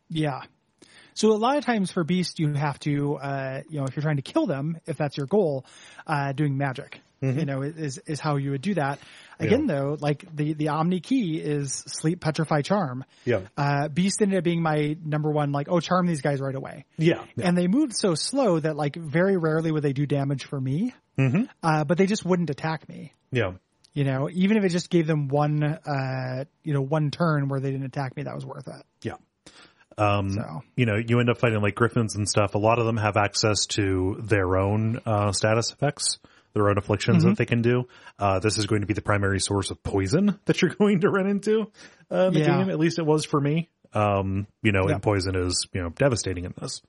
Yeah. 0.08 0.42
So 1.14 1.32
a 1.32 1.36
lot 1.36 1.58
of 1.58 1.66
times 1.66 1.92
for 1.92 2.04
beasts, 2.04 2.40
you 2.40 2.54
have 2.54 2.80
to, 2.80 3.16
uh, 3.18 3.62
you 3.70 3.80
know, 3.80 3.86
if 3.86 3.96
you're 3.96 4.04
trying 4.04 4.16
to 4.16 4.22
kill 4.22 4.46
them, 4.48 4.78
if 4.86 4.98
that's 4.98 5.18
your 5.18 5.28
goal, 5.28 5.66
uh, 6.08 6.32
doing 6.32 6.58
magic, 6.58 7.02
you 7.40 7.46
know, 7.46 7.62
is, 7.62 8.00
is 8.08 8.20
how 8.20 8.38
you 8.38 8.52
would 8.52 8.62
do 8.62 8.74
that. 8.76 9.00
Again, 9.40 9.68
though, 9.68 9.98
like 10.00 10.26
the, 10.36 10.54
the 10.54 10.70
Omni 10.70 11.00
key 11.02 11.38
is 11.40 11.74
sleep, 11.88 12.22
petrify, 12.22 12.62
charm. 12.62 13.04
Yeah. 13.26 13.42
Uh, 13.58 13.88
beast 13.90 14.22
ended 14.22 14.38
up 14.38 14.44
being 14.44 14.62
my 14.62 14.96
number 15.04 15.32
one, 15.32 15.52
like, 15.52 15.68
oh, 15.70 15.80
charm 15.80 16.08
these 16.08 16.22
guys 16.22 16.40
right 16.40 16.56
away. 16.56 16.86
Yeah, 16.98 17.24
And 17.48 17.58
they 17.58 17.68
moved 17.68 17.96
so 17.96 18.16
slow 18.16 18.60
that 18.60 18.76
like 18.76 18.96
very 18.96 19.38
rarely 19.38 19.72
would 19.72 19.84
they 19.84 19.94
do 19.94 20.06
damage 20.06 20.46
for 20.46 20.60
me. 20.60 20.94
Mm-hmm. 21.18 21.44
Uh, 21.62 21.84
but 21.84 21.98
they 21.98 22.06
just 22.06 22.24
wouldn't 22.26 22.50
attack 22.50 22.88
me. 22.88 23.14
yeah, 23.32 23.54
You 23.94 24.04
know, 24.06 24.30
even 24.32 24.58
if 24.58 24.64
it 24.64 24.70
just 24.70 24.90
gave 24.90 25.06
them 25.08 25.28
one, 25.28 25.62
uh, 25.64 26.46
you 26.64 26.74
know, 26.74 26.82
one 26.82 27.12
turn 27.12 27.50
where 27.50 27.60
they 27.60 27.72
didn't 27.72 27.86
attack 27.86 28.16
me, 28.16 28.24
that 28.24 28.34
was 28.34 28.46
worth 28.46 28.68
it. 28.68 28.86
Um, 29.98 30.32
So 30.32 30.64
you 30.76 30.86
know, 30.86 30.96
you 30.96 31.20
end 31.20 31.30
up 31.30 31.38
fighting 31.38 31.62
like 31.62 31.76
griffins 31.76 32.16
and 32.16 32.28
stuff. 32.28 32.56
A 32.56 32.58
lot 32.58 32.80
of 32.80 32.86
them 32.86 32.98
have 32.98 33.18
access 33.18 33.66
to 33.72 34.18
their 34.22 34.58
own 34.58 35.00
uh, 35.06 35.32
status 35.32 35.72
effects, 35.72 36.20
their 36.54 36.70
own 36.70 36.78
afflictions 36.78 37.20
Mm-hmm. 37.20 37.30
that 37.30 37.38
they 37.38 37.46
can 37.46 37.62
do. 37.62 37.88
Uh, 38.20 38.40
this 38.40 38.58
is 38.58 38.66
going 38.66 38.82
to 38.82 38.88
be 38.88 38.94
the 38.94 39.02
primary 39.02 39.40
source 39.40 39.72
of 39.72 39.82
poison 39.84 40.40
that 40.46 40.62
you're 40.62 40.74
going 40.76 41.02
to 41.02 41.10
run 41.10 41.28
into 41.28 41.72
uh, 42.12 42.28
in 42.28 42.34
the 42.34 42.40
Yeah. 42.40 42.58
game. 42.58 42.70
At 42.70 42.80
least 42.80 43.00
it 43.00 43.06
was 43.06 43.26
for 43.26 43.40
me. 43.40 43.70
Um, 43.94 44.48
you 44.64 44.72
know, 44.72 44.88
Yeah. 44.88 44.94
and 44.96 45.04
poison 45.04 45.36
is 45.36 45.68
you 45.74 45.82
know 45.82 45.90
devastating 45.90 46.46
in 46.46 46.54
this. 46.60 46.82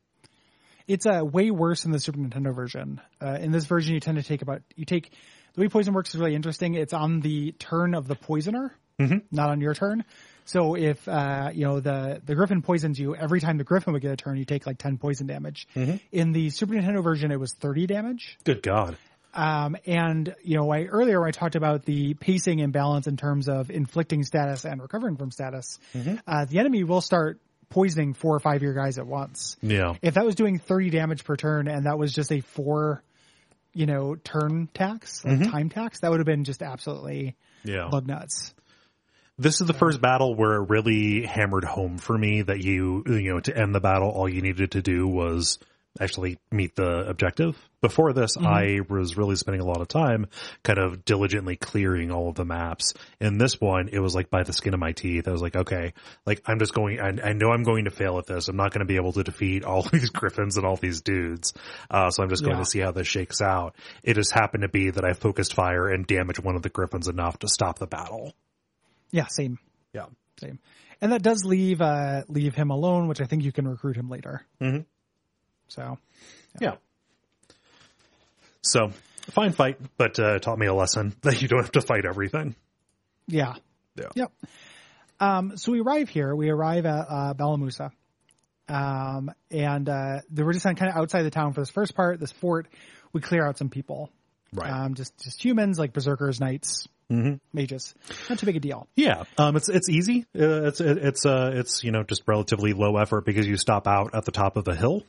It's 0.89 1.07
uh, 1.07 1.23
way 1.25 1.51
worse 1.51 1.85
in 1.85 1.93
the 1.93 2.01
Super 2.01 2.19
Nintendo 2.19 2.55
version. 2.55 3.01
Uh, 3.21 3.39
in 3.41 3.53
this 3.53 3.67
version, 3.67 3.95
you 3.95 4.01
tend 4.01 4.19
to 4.19 4.23
take 4.25 4.43
about 4.43 4.63
you 4.75 4.85
take 4.85 5.13
the 5.55 5.61
way 5.61 5.69
poison 5.69 5.95
works 5.95 6.11
is 6.15 6.19
really 6.21 6.35
interesting. 6.35 6.75
It's 6.75 6.93
on 6.93 7.21
the 7.21 7.53
turn 7.53 7.95
of 7.95 8.09
the 8.09 8.15
poisoner, 8.17 8.75
not 9.31 9.51
on 9.51 9.61
your 9.61 9.75
turn. 9.75 10.05
So 10.45 10.75
if 10.77 11.07
uh, 11.09 11.51
you 11.55 11.65
know 11.65 11.81
the 11.81 12.21
the 12.25 12.35
griffin 12.35 12.63
poisons 12.63 12.99
you, 12.99 13.15
every 13.15 13.41
time 13.41 13.59
the 13.59 13.65
griffin 13.65 13.93
would 13.93 14.03
get 14.03 14.13
a 14.13 14.17
turn, 14.17 14.37
you 14.37 14.45
take 14.45 14.67
like 14.67 14.79
ten 14.79 14.99
poison 14.99 15.27
damage. 15.27 15.67
In 16.11 16.33
the 16.33 16.51
Super 16.51 16.75
Nintendo 16.75 17.03
version, 17.03 17.31
it 17.31 17.39
was 17.41 17.53
thirty 17.53 17.87
damage. 17.87 18.39
Good 18.45 18.63
God. 18.63 18.97
Um, 19.35 19.77
and 19.87 20.35
you 20.43 20.57
know, 20.59 20.71
I 20.71 20.85
earlier 20.85 21.25
I 21.25 21.31
talked 21.31 21.55
about 21.55 21.85
the 21.85 22.15
pacing 22.15 22.59
imbalance 22.59 23.07
in 23.07 23.17
terms 23.17 23.49
of 23.49 23.71
inflicting 23.71 24.25
status 24.25 24.65
and 24.67 24.83
recovering 24.83 25.17
from 25.17 25.31
status, 25.31 25.79
uh, 26.27 26.45
the 26.45 26.59
enemy 26.59 26.85
will 26.85 27.01
start 27.01 27.41
poisoning 27.71 28.13
four 28.13 28.37
or 28.37 28.41
five 28.41 28.57
of 28.57 28.63
your 28.63 28.75
guys 28.75 28.99
at 28.99 29.07
once. 29.07 29.57
Yeah. 29.63 29.95
If 30.03 30.15
that 30.15 30.27
was 30.27 30.35
doing 30.35 30.59
30 30.59 30.91
damage 30.91 31.25
per 31.25 31.37
turn 31.37 31.69
and 31.69 31.87
that 31.87 31.99
was 31.99 32.13
just 32.13 32.31
a 32.31 32.41
four, 32.41 33.03
you 33.73 33.87
know, 33.87 34.15
turn 34.17 34.69
tax, 34.75 35.25
like 35.25 35.51
time 35.51 35.71
tax, 35.71 36.01
that 36.01 36.11
would 36.11 36.21
have 36.21 36.27
been 36.27 36.45
just 36.45 36.63
absolutely 36.63 37.35
Yeah. 37.65 37.89
bug 37.91 38.07
nuts. 38.07 38.53
This 39.43 39.61
is 39.61 39.67
the 39.67 39.75
first 39.75 40.01
battle 40.01 40.35
where 40.37 40.55
it 40.63 40.71
really 40.71 41.27
hammered 41.27 41.65
home 41.65 41.99
for 41.99 42.17
me 42.17 42.43
that 42.43 42.63
you, 42.63 43.03
you 43.07 43.33
know, 43.35 43.41
to 43.41 43.57
end 43.57 43.75
the 43.75 43.81
battle, 43.81 44.09
all 44.09 44.29
you 44.29 44.41
needed 44.41 44.73
to 44.73 44.83
do 44.83 45.07
was 45.09 45.59
actually 46.01 46.39
meet 46.51 46.75
the 46.77 47.07
objective. 47.09 47.57
Before 47.81 48.13
this, 48.13 48.37
Mm-hmm. 48.37 48.47
I 48.47 48.81
was 48.89 49.17
really 49.17 49.35
spending 49.37 49.61
a 49.61 49.65
lot 49.67 49.81
of 49.81 49.89
time 49.89 50.27
kind 50.63 50.79
of 50.79 51.05
diligently 51.05 51.57
clearing 51.57 52.13
all 52.13 52.29
of 52.29 52.37
the 52.37 52.45
maps. 52.45 52.95
In 53.21 53.37
this 53.37 53.61
one, 53.61 53.89
it 53.93 53.99
was 53.99 54.15
like 54.15 54.31
by 54.31 54.45
the 54.45 54.53
skin 54.53 54.73
of 54.75 54.81
my 54.81 54.93
teeth. 54.93 55.27
I 55.27 55.33
was 55.33 55.43
like, 55.43 55.57
okay, 55.57 55.93
like 56.25 56.41
I'm 56.47 56.59
just 56.61 56.73
going, 56.73 57.01
I, 57.01 57.31
I 57.31 57.33
know 57.33 57.51
I'm 57.51 57.65
going 57.65 57.85
to 57.87 57.91
fail 57.91 58.19
at 58.19 58.27
this. 58.27 58.47
I'm 58.49 58.57
not 58.57 58.73
going 58.73 58.87
to 58.87 58.87
be 58.87 58.97
able 58.97 59.13
to 59.15 59.25
defeat 59.25 59.65
all 59.65 59.83
these 59.93 60.11
griffins 60.11 60.57
and 60.57 60.65
all 60.65 60.77
these 60.77 61.01
dudes. 61.03 61.53
Uh, 61.91 62.11
so 62.11 62.23
I'm 62.23 62.29
just 62.31 62.45
going 62.45 62.57
Yeah. 62.57 62.63
to 62.63 62.71
see 62.71 62.79
how 62.79 62.93
this 62.93 63.09
shakes 63.09 63.43
out. 63.43 63.75
It 64.05 64.15
just 64.15 64.33
happened 64.33 64.63
to 64.63 64.69
be 64.69 64.91
that 64.91 65.05
I 65.05 65.15
focused 65.15 65.53
fire 65.55 65.89
and 65.89 66.07
damaged 66.07 66.39
one 66.39 66.55
of 66.55 66.63
the 66.63 66.71
griffins 66.71 67.09
enough 67.09 67.41
to 67.41 67.49
stop 67.49 67.81
the 67.81 67.89
battle. 67.89 68.33
Yeah, 69.13 69.27
same, 69.29 69.59
Yeah. 69.93 70.07
same. 70.41 70.59
And 71.01 71.13
that 71.13 71.23
does 71.23 71.45
leave 71.45 71.81
uh, 71.81 72.23
leave 72.29 72.55
him 72.55 72.71
alone, 72.71 73.07
which 73.09 73.21
I 73.21 73.25
think 73.27 73.45
you 73.45 73.53
can 73.53 73.69
recruit 73.69 73.97
him 73.97 74.09
later. 74.09 74.45
Mhm. 74.61 74.85
So 75.69 75.99
Yeah. 76.61 76.77
So 78.63 78.91
fine 79.31 79.53
fight, 79.53 79.79
but 79.97 80.19
uh, 80.19 80.39
taught 80.39 80.59
me 80.59 80.67
a 80.67 80.75
lesson 80.75 81.15
that 81.23 81.43
you 81.43 81.49
don't 81.49 81.61
have 81.63 81.73
to 81.73 81.81
fight 81.81 82.05
everything. 82.05 82.55
yeah, 83.27 83.55
Yeah. 83.97 84.09
Yep. 84.15 84.33
Um, 85.21 85.57
so 85.57 85.71
we 85.73 85.81
arrive 85.81 86.09
here. 86.09 86.35
We 86.35 86.51
arrive 86.51 86.85
at 86.87 87.07
uh, 87.09 87.35
Balamusa. 87.35 87.91
Um, 88.69 89.31
and 89.51 89.89
uh, 89.89 90.21
they 90.31 90.43
we're 90.43 90.53
just 90.53 90.65
kind 90.65 90.81
of 90.83 90.97
outside 90.97 91.23
the 91.25 91.31
town 91.31 91.53
for 91.53 91.61
this 91.61 91.71
first 91.71 91.95
part, 91.95 92.19
this 92.21 92.33
fort. 92.33 92.69
We 93.13 93.21
clear 93.21 93.47
out 93.47 93.59
some 93.59 93.69
people. 93.69 94.11
Right. 94.53 94.71
Um, 94.71 94.95
just 94.95 95.17
just 95.23 95.45
humans 95.45 95.79
like 95.79 95.93
berserkers, 95.93 96.41
knights, 96.41 96.89
mages. 97.53 97.95
Not 98.29 98.39
too 98.39 98.47
big 98.47 98.57
a 98.57 98.61
deal. 98.61 98.87
Yeah, 98.97 99.25
um, 99.39 99.57
it's 99.57 99.69
it's 99.69 99.89
easy. 99.89 100.27
Uh, 100.39 100.65
it's 100.69 100.81
it, 100.81 100.99
it's 100.99 101.27
uh 101.27 101.53
it's 101.55 101.85
you 101.85 101.93
know 101.93 102.03
just 102.03 102.23
relatively 102.27 102.73
low 102.73 102.97
effort 102.97 103.25
because 103.25 103.47
you 103.47 103.57
stop 103.57 103.87
out 103.87 104.15
at 104.15 104.25
the 104.25 104.33
top 104.33 104.57
of 104.57 104.65
the 104.65 104.75
hill, 104.75 105.03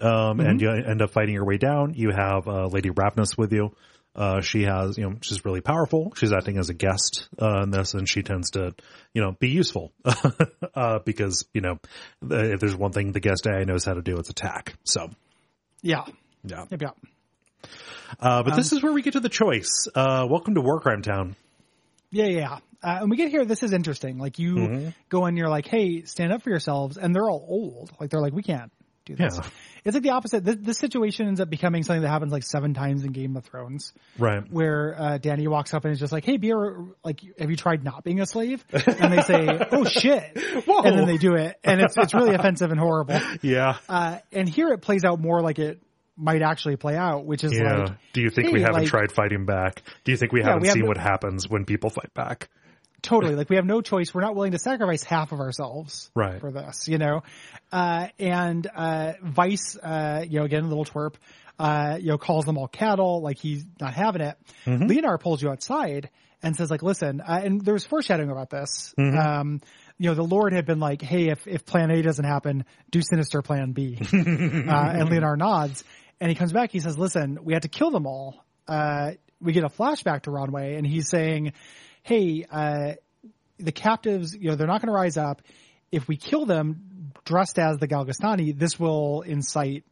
um, 0.00 0.40
and 0.40 0.60
you 0.60 0.70
end 0.70 1.02
up 1.02 1.10
fighting 1.10 1.34
your 1.34 1.44
way 1.44 1.56
down. 1.58 1.94
You 1.94 2.10
have 2.10 2.46
uh, 2.46 2.66
Lady 2.66 2.90
Ravness 2.90 3.36
with 3.36 3.52
you. 3.52 3.74
Uh, 4.14 4.40
she 4.40 4.62
has 4.62 4.98
you 4.98 5.08
know 5.08 5.16
she's 5.20 5.44
really 5.44 5.60
powerful. 5.60 6.12
She's 6.16 6.32
acting 6.32 6.58
as 6.58 6.68
a 6.68 6.74
guest 6.74 7.28
uh, 7.40 7.62
in 7.62 7.70
this, 7.70 7.94
and 7.94 8.08
she 8.08 8.22
tends 8.22 8.50
to 8.52 8.74
you 9.14 9.22
know 9.22 9.32
be 9.32 9.48
useful 9.50 9.92
uh, 10.74 10.98
because 11.04 11.46
you 11.54 11.60
know 11.60 11.78
if 12.28 12.60
there's 12.60 12.76
one 12.76 12.92
thing 12.92 13.12
the 13.12 13.20
guest 13.20 13.46
AI 13.46 13.64
knows 13.64 13.84
how 13.84 13.94
to 13.94 14.02
do, 14.02 14.18
it's 14.18 14.28
attack. 14.30 14.74
So 14.84 15.10
Yeah. 15.82 16.04
yeah. 16.44 16.64
Yep. 16.70 16.82
Yep. 16.82 16.96
Uh, 18.18 18.42
but 18.42 18.56
this 18.56 18.72
is 18.72 18.82
where 18.82 18.92
we 18.92 19.02
get 19.02 19.12
to 19.14 19.20
the 19.20 19.28
choice. 19.28 19.86
Uh, 19.94 20.26
welcome 20.28 20.54
to 20.54 20.60
Warcrime 20.60 21.02
Town. 21.02 21.36
Yeah, 22.10 22.26
yeah. 22.26 22.52
Uh, 22.82 22.98
and 23.02 23.10
we 23.10 23.16
get 23.16 23.30
here. 23.30 23.44
This 23.44 23.62
is 23.62 23.72
interesting. 23.72 24.18
Like 24.18 24.38
you 24.38 24.92
go 25.08 25.26
in, 25.26 25.36
you're 25.36 25.48
like, 25.50 25.66
"Hey, 25.66 26.02
stand 26.04 26.32
up 26.32 26.42
for 26.42 26.50
yourselves," 26.50 26.96
and 26.96 27.14
they're 27.14 27.28
all 27.28 27.44
old. 27.48 27.90
Like 28.00 28.10
they're 28.10 28.20
like, 28.22 28.32
"We 28.32 28.42
can't 28.42 28.72
do 29.04 29.14
this." 29.16 29.36
Yeah. 29.36 29.48
It's 29.84 29.94
like 29.94 30.02
the 30.02 30.10
opposite. 30.10 30.44
This, 30.44 30.56
this 30.60 30.78
situation 30.78 31.26
ends 31.26 31.40
up 31.40 31.48
becoming 31.48 31.82
something 31.82 32.02
that 32.02 32.08
happens 32.08 32.32
like 32.32 32.42
seven 32.42 32.74
times 32.74 33.04
in 33.04 33.12
Game 33.12 33.36
of 33.36 33.44
Thrones, 33.44 33.92
Right. 34.18 34.42
where 34.50 34.94
uh, 34.98 35.18
Danny 35.18 35.46
walks 35.48 35.72
up 35.72 35.84
and 35.84 35.92
is 35.92 36.00
just 36.00 36.12
like, 36.12 36.24
"Hey, 36.24 36.36
be 36.38 36.50
a, 36.50 36.54
like, 37.04 37.20
have 37.38 37.48
you 37.50 37.56
tried 37.56 37.84
not 37.84 38.02
being 38.02 38.20
a 38.20 38.26
slave?" 38.26 38.64
And 38.72 39.12
they 39.12 39.22
say, 39.22 39.46
"Oh 39.72 39.84
shit," 39.84 40.38
Whoa. 40.66 40.82
and 40.82 40.98
then 40.98 41.06
they 41.06 41.16
do 41.18 41.34
it, 41.34 41.58
and 41.62 41.80
it's 41.80 41.96
it's 41.98 42.12
really 42.14 42.34
offensive 42.34 42.70
and 42.70 42.80
horrible. 42.80 43.20
Yeah. 43.42 43.76
Uh, 43.88 44.18
and 44.32 44.48
here 44.48 44.68
it 44.70 44.78
plays 44.82 45.04
out 45.04 45.20
more 45.20 45.40
like 45.42 45.58
it 45.58 45.80
might 46.20 46.42
actually 46.42 46.76
play 46.76 46.96
out, 46.96 47.24
which 47.24 47.42
is 47.44 47.52
Yeah. 47.52 47.78
like, 47.84 47.92
Do 48.12 48.20
you 48.20 48.30
think 48.30 48.52
we 48.52 48.60
haven't 48.60 48.82
like- 48.82 48.88
tried 48.88 49.12
fighting 49.12 49.46
back? 49.46 49.82
Do 50.04 50.12
you 50.12 50.16
think 50.18 50.32
we 50.32 50.42
haven't 50.42 50.60
we 50.62 50.68
have 50.68 50.74
seen 50.74 50.82
no- 50.82 50.88
what 50.88 50.98
happens 50.98 51.48
when 51.48 51.64
people 51.64 51.90
fight 51.90 52.12
back? 52.14 52.48
totally. 53.02 53.34
Like 53.34 53.48
we 53.48 53.56
have 53.56 53.64
no 53.64 53.80
choice. 53.80 54.12
We're 54.12 54.20
not 54.20 54.34
willing 54.34 54.52
to 54.52 54.58
sacrifice 54.58 55.02
half 55.02 55.32
of 55.32 55.40
ourselves 55.40 56.10
Right. 56.14 56.38
for 56.38 56.52
this 56.52 56.86
you 56.86 56.98
know? 56.98 57.22
Uh 57.72 58.08
and 58.18 58.66
uh 58.76 59.14
Vyce 59.24 59.78
uh 59.82 60.22
you 60.28 60.38
know 60.40 60.44
again 60.44 60.64
a 60.64 60.68
little 60.68 60.84
twerp 60.84 61.14
uh 61.58 61.96
you 61.98 62.08
know 62.08 62.18
calls 62.18 62.44
them 62.44 62.58
all 62.58 62.68
cattle 62.68 63.22
like 63.22 63.38
he's 63.38 63.64
not 63.80 63.94
having 63.94 64.20
it. 64.20 64.36
Leonard 64.66 65.20
pulls 65.20 65.40
you 65.40 65.48
outside 65.48 66.10
and 66.42 66.54
says 66.54 66.70
like 66.70 66.82
listen 66.82 67.22
uh, 67.22 67.40
and 67.42 67.64
there's 67.64 67.86
foreshadowing 67.86 68.30
about 68.30 68.50
this. 68.50 68.94
Um 68.98 69.62
you 69.96 70.08
know 70.10 70.14
the 70.14 70.22
lord 70.22 70.52
had 70.52 70.66
been 70.66 70.78
like 70.80 71.00
hey 71.00 71.30
if 71.30 71.46
if 71.46 71.64
plan 71.64 71.90
a 71.90 72.02
doesn't 72.02 72.26
happen 72.26 72.66
do 72.90 73.00
sinister 73.00 73.40
plan 73.40 73.72
b. 73.72 73.96
Uh, 74.12 74.92
and 74.94 75.08
leonard 75.08 75.38
nods 75.38 75.84
and 76.20 76.28
he 76.28 76.34
comes 76.34 76.52
back 76.52 76.70
he 76.70 76.80
says 76.80 76.98
listen 76.98 77.38
we 77.42 77.52
have 77.52 77.62
to 77.62 77.68
kill 77.68 77.90
them 77.90 78.06
all 78.06 78.44
uh 78.68 79.12
we 79.40 79.52
get 79.52 79.64
a 79.64 79.68
flashback 79.68 80.22
to 80.22 80.30
Ronwey 80.30 80.76
and 80.76 80.86
he's 80.86 81.08
saying, 81.08 81.52
Hey, 82.02 82.44
uh, 82.50 82.92
the 83.58 83.72
captives, 83.72 84.34
you 84.34 84.50
know, 84.50 84.56
they're 84.56 84.66
not 84.66 84.80
going 84.80 84.88
to 84.88 84.94
rise 84.94 85.16
up. 85.16 85.42
If 85.90 86.08
we 86.08 86.16
kill 86.16 86.46
them 86.46 87.12
dressed 87.24 87.58
as 87.58 87.78
the 87.78 87.88
Galgastani, 87.88 88.56
this 88.58 88.78
will 88.78 89.22
incite 89.22 89.84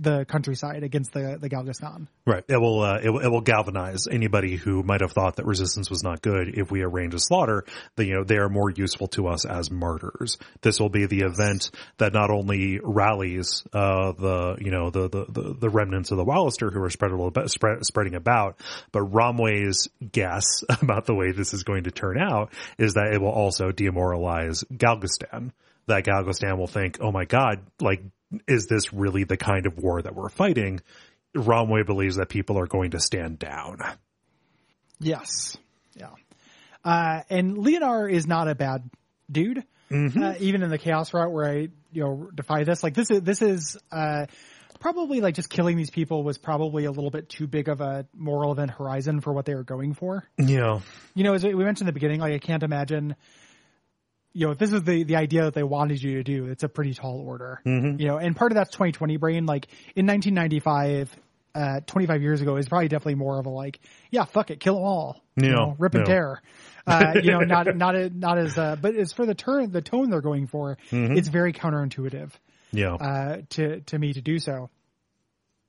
the 0.00 0.24
countryside 0.24 0.82
against 0.82 1.12
the, 1.12 1.38
the 1.40 1.50
Galgastan. 1.50 2.06
Right. 2.26 2.44
It 2.48 2.56
will, 2.56 2.82
uh, 2.82 2.98
it 3.02 3.10
it 3.10 3.28
will 3.28 3.42
galvanize 3.42 4.06
anybody 4.06 4.56
who 4.56 4.82
might 4.82 5.02
have 5.02 5.12
thought 5.12 5.36
that 5.36 5.44
resistance 5.44 5.90
was 5.90 6.02
not 6.02 6.22
good. 6.22 6.58
If 6.58 6.70
we 6.70 6.82
arrange 6.82 7.14
a 7.14 7.18
slaughter, 7.18 7.64
then, 7.96 8.06
you 8.06 8.14
know, 8.14 8.24
they 8.24 8.38
are 8.38 8.48
more 8.48 8.70
useful 8.70 9.08
to 9.08 9.28
us 9.28 9.44
as 9.44 9.70
martyrs. 9.70 10.38
This 10.62 10.80
will 10.80 10.88
be 10.88 11.06
the 11.06 11.20
event 11.20 11.70
that 11.98 12.14
not 12.14 12.30
only 12.30 12.80
rallies, 12.82 13.62
uh, 13.72 14.12
the, 14.12 14.56
you 14.60 14.70
know, 14.70 14.90
the, 14.90 15.08
the, 15.08 15.24
the, 15.28 15.54
the 15.60 15.68
remnants 15.68 16.10
of 16.10 16.16
the 16.16 16.24
Walister 16.24 16.70
who 16.70 16.82
are 16.82 16.90
spread 16.90 17.10
a 17.10 17.14
little 17.14 17.30
bit, 17.30 17.50
spread, 17.50 17.84
spreading 17.84 18.14
about, 18.14 18.60
but 18.92 19.02
Ronwey's 19.02 19.88
guess 20.10 20.64
about 20.82 21.04
the 21.06 21.14
way 21.14 21.32
this 21.32 21.52
is 21.52 21.62
going 21.62 21.84
to 21.84 21.90
turn 21.90 22.18
out 22.18 22.52
is 22.78 22.94
that 22.94 23.12
it 23.12 23.20
will 23.20 23.28
also 23.28 23.70
demoralize 23.70 24.64
Galgastan. 24.72 25.52
That 25.86 26.04
Galgastan 26.04 26.56
will 26.56 26.68
think, 26.68 26.98
oh 27.00 27.10
my 27.10 27.24
god, 27.24 27.60
like, 27.80 28.02
is 28.46 28.66
this 28.66 28.92
really 28.92 29.24
the 29.24 29.36
kind 29.36 29.66
of 29.66 29.78
war 29.78 30.02
that 30.02 30.14
we're 30.14 30.28
fighting? 30.28 30.80
Ronwey 31.34 31.86
believes 31.86 32.16
that 32.16 32.28
people 32.28 32.58
are 32.58 32.66
going 32.66 32.92
to 32.92 33.00
stand 33.00 33.38
down. 33.38 33.78
Yes. 34.98 35.56
Yeah. 35.94 36.10
Uh, 36.84 37.22
and 37.30 37.58
Leonard 37.58 38.12
is 38.12 38.26
not 38.26 38.48
a 38.48 38.54
bad 38.54 38.88
dude. 39.30 39.64
Uh, 39.92 40.34
even 40.38 40.62
in 40.62 40.70
the 40.70 40.78
chaos 40.78 41.12
route 41.12 41.32
where 41.32 41.50
I, 41.50 41.68
you 41.92 42.04
know, 42.04 42.30
defy 42.34 42.62
this, 42.62 42.82
like 42.82 42.94
this 42.94 43.10
is, 43.10 43.22
this 43.22 43.42
is, 43.42 43.76
uh, 43.90 44.26
probably 44.78 45.20
like 45.20 45.34
just 45.34 45.50
killing 45.50 45.76
these 45.76 45.90
people 45.90 46.22
was 46.22 46.38
probably 46.38 46.84
a 46.84 46.90
little 46.90 47.10
bit 47.10 47.28
too 47.28 47.46
big 47.46 47.68
of 47.68 47.80
a 47.80 48.06
moral 48.14 48.52
event 48.52 48.70
horizon 48.70 49.20
for 49.20 49.32
what 49.32 49.44
they 49.44 49.54
were 49.54 49.64
going 49.64 49.92
for. 49.94 50.24
Yeah. 50.38 50.80
You 51.14 51.24
know, 51.24 51.34
as 51.34 51.44
we 51.44 51.52
mentioned 51.54 51.82
in 51.82 51.86
the 51.86 51.92
beginning, 51.92 52.20
like 52.20 52.32
I 52.32 52.38
can't 52.38 52.62
imagine, 52.62 53.14
you 54.32 54.46
know, 54.46 54.52
if 54.52 54.58
this 54.58 54.72
is 54.72 54.82
the, 54.84 55.04
the 55.04 55.16
idea 55.16 55.44
that 55.44 55.54
they 55.54 55.62
wanted 55.62 56.02
you 56.02 56.14
to 56.16 56.22
do, 56.22 56.46
it's 56.46 56.62
a 56.62 56.68
pretty 56.68 56.94
tall 56.94 57.20
order. 57.20 57.60
You 57.64 58.06
know, 58.08 58.16
and 58.16 58.36
part 58.36 58.52
of 58.52 58.56
that's 58.56 58.70
2020 58.70 59.16
brain. 59.16 59.46
Like 59.46 59.66
in 59.96 60.06
1995, 60.06 61.14
uh, 61.54 61.80
25 61.86 62.22
years 62.22 62.40
ago 62.40 62.56
is 62.56 62.68
probably 62.68 62.88
definitely 62.88 63.16
more 63.16 63.38
of 63.40 63.46
a 63.46 63.50
like, 63.50 63.80
yeah, 64.10 64.24
fuck 64.24 64.50
it, 64.50 64.60
kill 64.60 64.74
them 64.76 64.84
all. 64.84 65.20
You 65.36 65.48
Yeah, 65.48 65.54
know, 65.54 65.76
rip 65.78 65.94
and 65.94 66.06
tear. 66.06 66.42
Uh, 66.86 67.14
you 67.22 67.32
know, 67.32 67.40
not, 67.40 67.66
not, 67.76 67.94
a, 67.96 68.10
not 68.10 68.38
as, 68.38 68.56
uh, 68.56 68.76
but 68.80 68.94
as 68.94 69.12
for 69.12 69.26
the 69.26 69.34
turn, 69.34 69.70
the 69.70 69.82
tone 69.82 70.10
they're 70.10 70.20
going 70.20 70.46
for, 70.46 70.78
it's 70.90 71.28
very 71.28 71.52
counterintuitive, 71.52 72.30
Yeah. 72.72 72.94
uh, 72.94 73.36
to, 73.50 73.80
to 73.80 73.98
me 73.98 74.12
to 74.12 74.20
do 74.20 74.38
so 74.38 74.70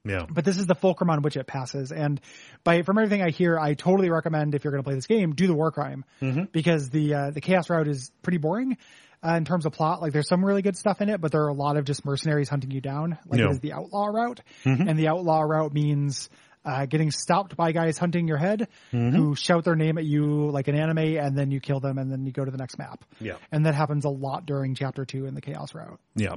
yeah. 0.05 0.25
but 0.29 0.45
this 0.45 0.57
is 0.57 0.65
the 0.65 0.75
fulcrum 0.75 1.09
on 1.09 1.21
which 1.21 1.37
it 1.37 1.47
passes. 1.47 1.91
And 1.91 2.19
by 2.63 2.81
from 2.83 2.97
everything 2.97 3.21
I 3.21 3.29
hear, 3.29 3.59
I 3.59 3.73
totally 3.73 4.09
recommend 4.09 4.55
if 4.55 4.63
you're 4.63 4.71
going 4.71 4.83
to 4.83 4.87
play 4.87 4.95
this 4.95 5.07
game, 5.07 5.33
do 5.33 5.47
the 5.47 5.53
war 5.53 5.71
crime 5.71 6.05
because 6.51 6.89
the 6.89 7.13
uh, 7.13 7.31
the 7.31 7.41
chaos 7.41 7.69
route 7.69 7.87
is 7.87 8.11
pretty 8.21 8.37
boring 8.37 8.77
uh, 9.23 9.33
in 9.35 9.45
terms 9.45 9.65
of 9.65 9.73
plot. 9.73 10.01
Like 10.01 10.13
there's 10.13 10.27
some 10.27 10.43
really 10.43 10.61
good 10.61 10.75
stuff 10.77 11.01
in 11.01 11.09
it, 11.09 11.21
but 11.21 11.31
there 11.31 11.43
are 11.43 11.49
a 11.49 11.53
lot 11.53 11.77
of 11.77 11.85
just 11.85 12.05
mercenaries 12.05 12.49
hunting 12.49 12.71
you 12.71 12.81
down. 12.81 13.17
Like 13.27 13.39
Yeah. 13.39 13.47
it 13.47 13.51
is 13.51 13.59
the 13.59 13.73
outlaw 13.73 14.05
route, 14.05 14.41
and 14.65 14.97
the 14.97 15.07
outlaw 15.09 15.41
route 15.41 15.73
means. 15.73 16.29
Uh, 16.63 16.85
getting 16.85 17.09
stopped 17.09 17.55
by 17.57 17.71
guys 17.71 17.97
hunting 17.97 18.27
your 18.27 18.37
head 18.37 18.67
who 18.91 19.33
shout 19.35 19.63
their 19.63 19.75
name 19.75 19.97
at 19.97 20.05
you 20.05 20.51
like 20.51 20.67
an 20.67 20.75
anime 20.75 21.17
and 21.17 21.35
then 21.35 21.49
you 21.49 21.59
kill 21.59 21.79
them 21.79 21.97
and 21.97 22.11
then 22.11 22.23
you 22.23 22.31
go 22.31 22.45
to 22.45 22.51
the 22.51 22.57
next 22.57 22.77
map. 22.77 23.03
Yeah. 23.19 23.37
And 23.51 23.65
that 23.65 23.73
happens 23.73 24.05
a 24.05 24.09
lot 24.09 24.45
during 24.45 24.75
chapter 24.75 25.03
two 25.03 25.25
in 25.25 25.33
the 25.33 25.41
chaos 25.41 25.73
route. 25.73 25.99
Yeah. 26.15 26.35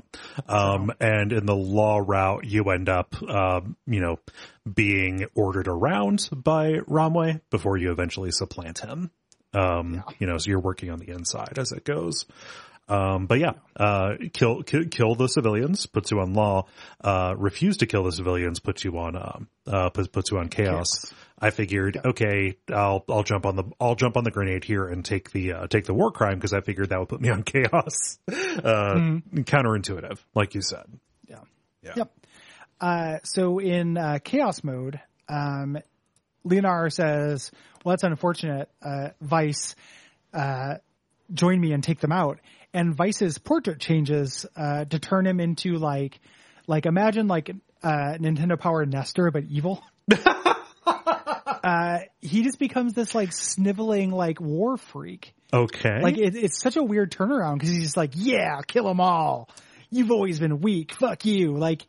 Um, 0.48 0.90
and 0.98 1.30
in 1.30 1.44
the 1.44 1.54
law 1.54 1.98
route, 1.98 2.44
you 2.44 2.70
end 2.70 2.88
up, 2.88 3.22
um, 3.22 3.76
you 3.86 4.00
know, 4.00 4.18
being 4.72 5.26
ordered 5.34 5.68
around 5.68 6.28
by 6.32 6.78
Ronwey 6.88 7.42
before 7.50 7.76
you 7.76 7.92
eventually 7.92 8.30
supplant 8.30 8.78
him. 8.78 9.10
Um, 9.52 10.02
you 10.18 10.26
know, 10.26 10.38
so 10.38 10.50
you're 10.50 10.60
working 10.60 10.90
on 10.90 10.98
the 10.98 11.10
inside 11.10 11.58
as 11.58 11.70
it 11.70 11.84
goes. 11.84 12.26
Um, 12.86 13.26
but 13.26 13.38
yeah, 13.38 13.52
uh, 13.76 14.14
kill, 14.32 14.62
kill, 14.62 14.84
kill 14.84 15.14
the 15.14 15.26
civilians, 15.26 15.86
puts 15.86 16.10
you 16.10 16.20
on 16.20 16.34
law, 16.34 16.66
uh, 17.02 17.34
refuse 17.36 17.78
to 17.78 17.86
kill 17.86 18.04
the 18.04 18.12
civilians, 18.12 18.60
puts 18.60 18.84
you 18.84 18.98
on, 18.98 19.16
um, 19.16 19.48
uh, 19.66 19.88
puts, 19.90 20.08
puts 20.08 20.30
you 20.30 20.38
on 20.38 20.48
chaos. 20.48 20.98
Chaos. 20.98 21.14
I 21.38 21.50
figured, 21.50 21.98
okay, 22.04 22.56
I'll, 22.72 23.04
I'll 23.08 23.22
jump 23.22 23.46
on 23.46 23.56
the, 23.56 23.64
I'll 23.80 23.96
jump 23.96 24.16
on 24.16 24.24
the 24.24 24.30
grenade 24.30 24.64
here 24.64 24.86
and 24.86 25.04
take 25.04 25.30
the, 25.30 25.52
uh, 25.52 25.66
take 25.66 25.86
the 25.86 25.94
war 25.94 26.12
crime 26.12 26.34
because 26.34 26.52
I 26.52 26.60
figured 26.60 26.90
that 26.90 26.98
would 26.98 27.08
put 27.08 27.20
me 27.20 27.30
on 27.30 27.42
chaos. 27.44 28.18
Uh, 28.28 29.20
counterintuitive, 29.34 30.18
like 30.34 30.54
you 30.54 30.62
said. 30.62 30.84
Yeah. 31.26 31.40
Yeah. 31.82 31.92
Yep. 31.96 32.12
Uh, 32.80 33.18
so 33.24 33.58
in 33.60 33.96
uh, 33.96 34.18
chaos 34.22 34.62
mode, 34.62 35.00
um, 35.28 35.78
Leonard 36.44 36.92
says, 36.92 37.50
"Well, 37.82 37.92
that's 37.92 38.02
unfortunate, 38.02 38.68
uh, 38.82 39.10
Vyce. 39.24 39.74
Uh, 40.32 40.74
join 41.32 41.60
me 41.60 41.72
and 41.72 41.82
take 41.82 42.00
them 42.00 42.12
out. 42.12 42.40
And 42.74 42.94
Vyce's 42.94 43.38
portrait 43.38 43.80
changes 43.80 44.44
uh, 44.56 44.84
to 44.84 44.98
turn 44.98 45.26
him 45.26 45.40
into 45.40 45.78
like, 45.78 46.20
like 46.66 46.86
imagine 46.86 47.28
like 47.28 47.50
uh, 47.82 48.18
Nintendo 48.18 48.58
Power 48.58 48.84
Nestor 48.84 49.30
but 49.30 49.44
evil. 49.44 49.82
uh, 50.86 51.98
he 52.20 52.42
just 52.42 52.58
becomes 52.58 52.92
this 52.92 53.14
like 53.14 53.32
sniveling 53.32 54.10
like 54.10 54.40
war 54.40 54.76
freak. 54.76 55.32
Okay. 55.52 56.00
Like 56.02 56.18
it, 56.18 56.34
it's 56.34 56.60
such 56.60 56.76
a 56.76 56.82
weird 56.82 57.12
turnaround 57.12 57.54
because 57.54 57.70
he's 57.70 57.82
just 57.82 57.96
like, 57.96 58.10
yeah, 58.14 58.60
kill 58.66 58.84
them 58.84 59.00
all. 59.00 59.48
You've 59.90 60.10
always 60.10 60.40
been 60.40 60.60
weak. 60.60 60.92
Fuck 60.94 61.24
you. 61.24 61.56
Like, 61.56 61.82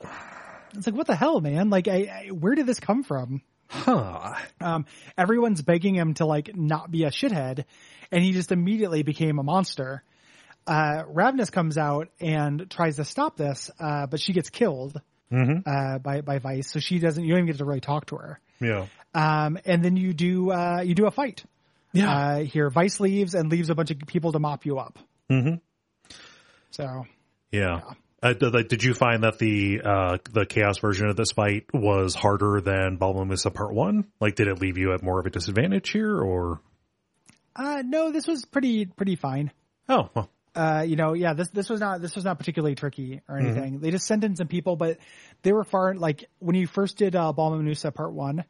it's 0.75 0.85
like, 0.85 0.95
what 0.95 1.07
the 1.07 1.15
hell, 1.15 1.41
man? 1.41 1.71
Like, 1.71 1.87
I, 1.87 2.27
I, 2.27 2.27
where 2.27 2.53
did 2.53 2.67
this 2.67 2.79
come 2.79 3.01
from? 3.01 3.41
huh. 3.69 4.35
Um, 4.61 4.85
everyone's 5.17 5.61
begging 5.61 5.95
him 5.95 6.13
to 6.15 6.25
like 6.25 6.55
not 6.55 6.91
be 6.91 7.03
a 7.03 7.09
shithead, 7.09 7.65
and 8.11 8.23
he 8.23 8.31
just 8.31 8.51
immediately 8.51 9.03
became 9.03 9.39
a 9.39 9.43
monster. 9.43 10.03
Uh, 10.67 11.03
Ravness 11.03 11.51
comes 11.51 11.77
out 11.77 12.09
and 12.19 12.69
tries 12.69 12.95
to 12.95 13.05
stop 13.05 13.37
this, 13.37 13.69
uh, 13.79 14.07
but 14.07 14.19
she 14.19 14.33
gets 14.33 14.49
killed 14.49 14.99
uh, 15.31 15.97
by 15.99 16.21
by 16.21 16.39
Vyce, 16.39 16.65
so 16.65 16.79
she 16.79 16.99
doesn't. 16.99 17.23
You 17.23 17.31
don't 17.33 17.39
even 17.39 17.47
get 17.47 17.57
to 17.59 17.65
really 17.65 17.81
talk 17.81 18.07
to 18.07 18.15
her. 18.17 18.39
Yeah. 18.59 18.85
Um, 19.13 19.57
and 19.65 19.83
then 19.83 19.95
you 19.97 20.13
do 20.13 20.51
uh, 20.51 20.81
you 20.83 20.95
do 20.95 21.05
a 21.07 21.11
fight. 21.11 21.43
Yeah. 21.93 22.11
Uh, 22.11 22.39
here, 22.43 22.69
Vyce 22.69 22.99
leaves 22.99 23.35
and 23.35 23.49
leaves 23.51 23.69
a 23.69 23.75
bunch 23.75 23.91
of 23.91 23.99
people 24.07 24.31
to 24.33 24.39
mop 24.39 24.65
you 24.65 24.79
up. 24.79 24.97
Mhm. 25.29 25.61
So 26.71 27.05
Yeah. 27.51 27.81
Uh, 28.23 28.33
th- 28.33 28.51
th- 28.51 28.67
did 28.69 28.83
you 28.83 28.93
find 28.95 29.23
that 29.23 29.37
the 29.37 29.81
uh, 29.83 30.17
the 30.31 30.45
chaos 30.45 30.79
version 30.79 31.07
of 31.09 31.15
this 31.15 31.31
fight 31.31 31.65
was 31.73 32.15
harder 32.15 32.59
than 32.59 32.97
Balma 32.97 33.25
Musa 33.27 33.51
Part 33.51 33.73
One? 33.73 34.05
Like, 34.19 34.35
did 34.35 34.47
it 34.47 34.59
leave 34.59 34.77
you 34.79 34.93
at 34.93 35.03
more 35.03 35.19
of 35.19 35.25
a 35.25 35.29
disadvantage 35.29 35.89
here, 35.91 36.19
or 36.19 36.59
Uh, 37.55 37.83
no, 37.85 38.11
this 38.11 38.25
was 38.27 38.43
pretty 38.45 38.85
pretty 38.85 39.15
fine. 39.15 39.51
oh, 39.89 40.09
well, 40.15 40.29
Uh, 40.55 40.85
you 40.87 40.95
know, 40.95 41.13
yeah, 41.13 41.33
this 41.33 41.49
this 41.49 41.69
was 41.69 41.79
not 41.79 42.01
this 42.01 42.15
was 42.15 42.23
not 42.23 42.39
particularly 42.39 42.75
tricky 42.75 43.21
or 43.27 43.37
anything. 43.37 43.79
They 43.79 43.91
just 43.91 44.07
sent 44.07 44.23
in 44.23 44.35
some 44.35 44.47
people, 44.47 44.75
but 44.77 44.97
they 45.41 45.51
were 45.51 45.65
far 45.65 45.93
like 45.95 46.25
when 46.39 46.55
you 46.55 46.65
first 46.65 46.97
did 46.97 47.15
uh, 47.15 47.33
Balma 47.35 47.93
Part 47.93 48.13
One, 48.13 48.45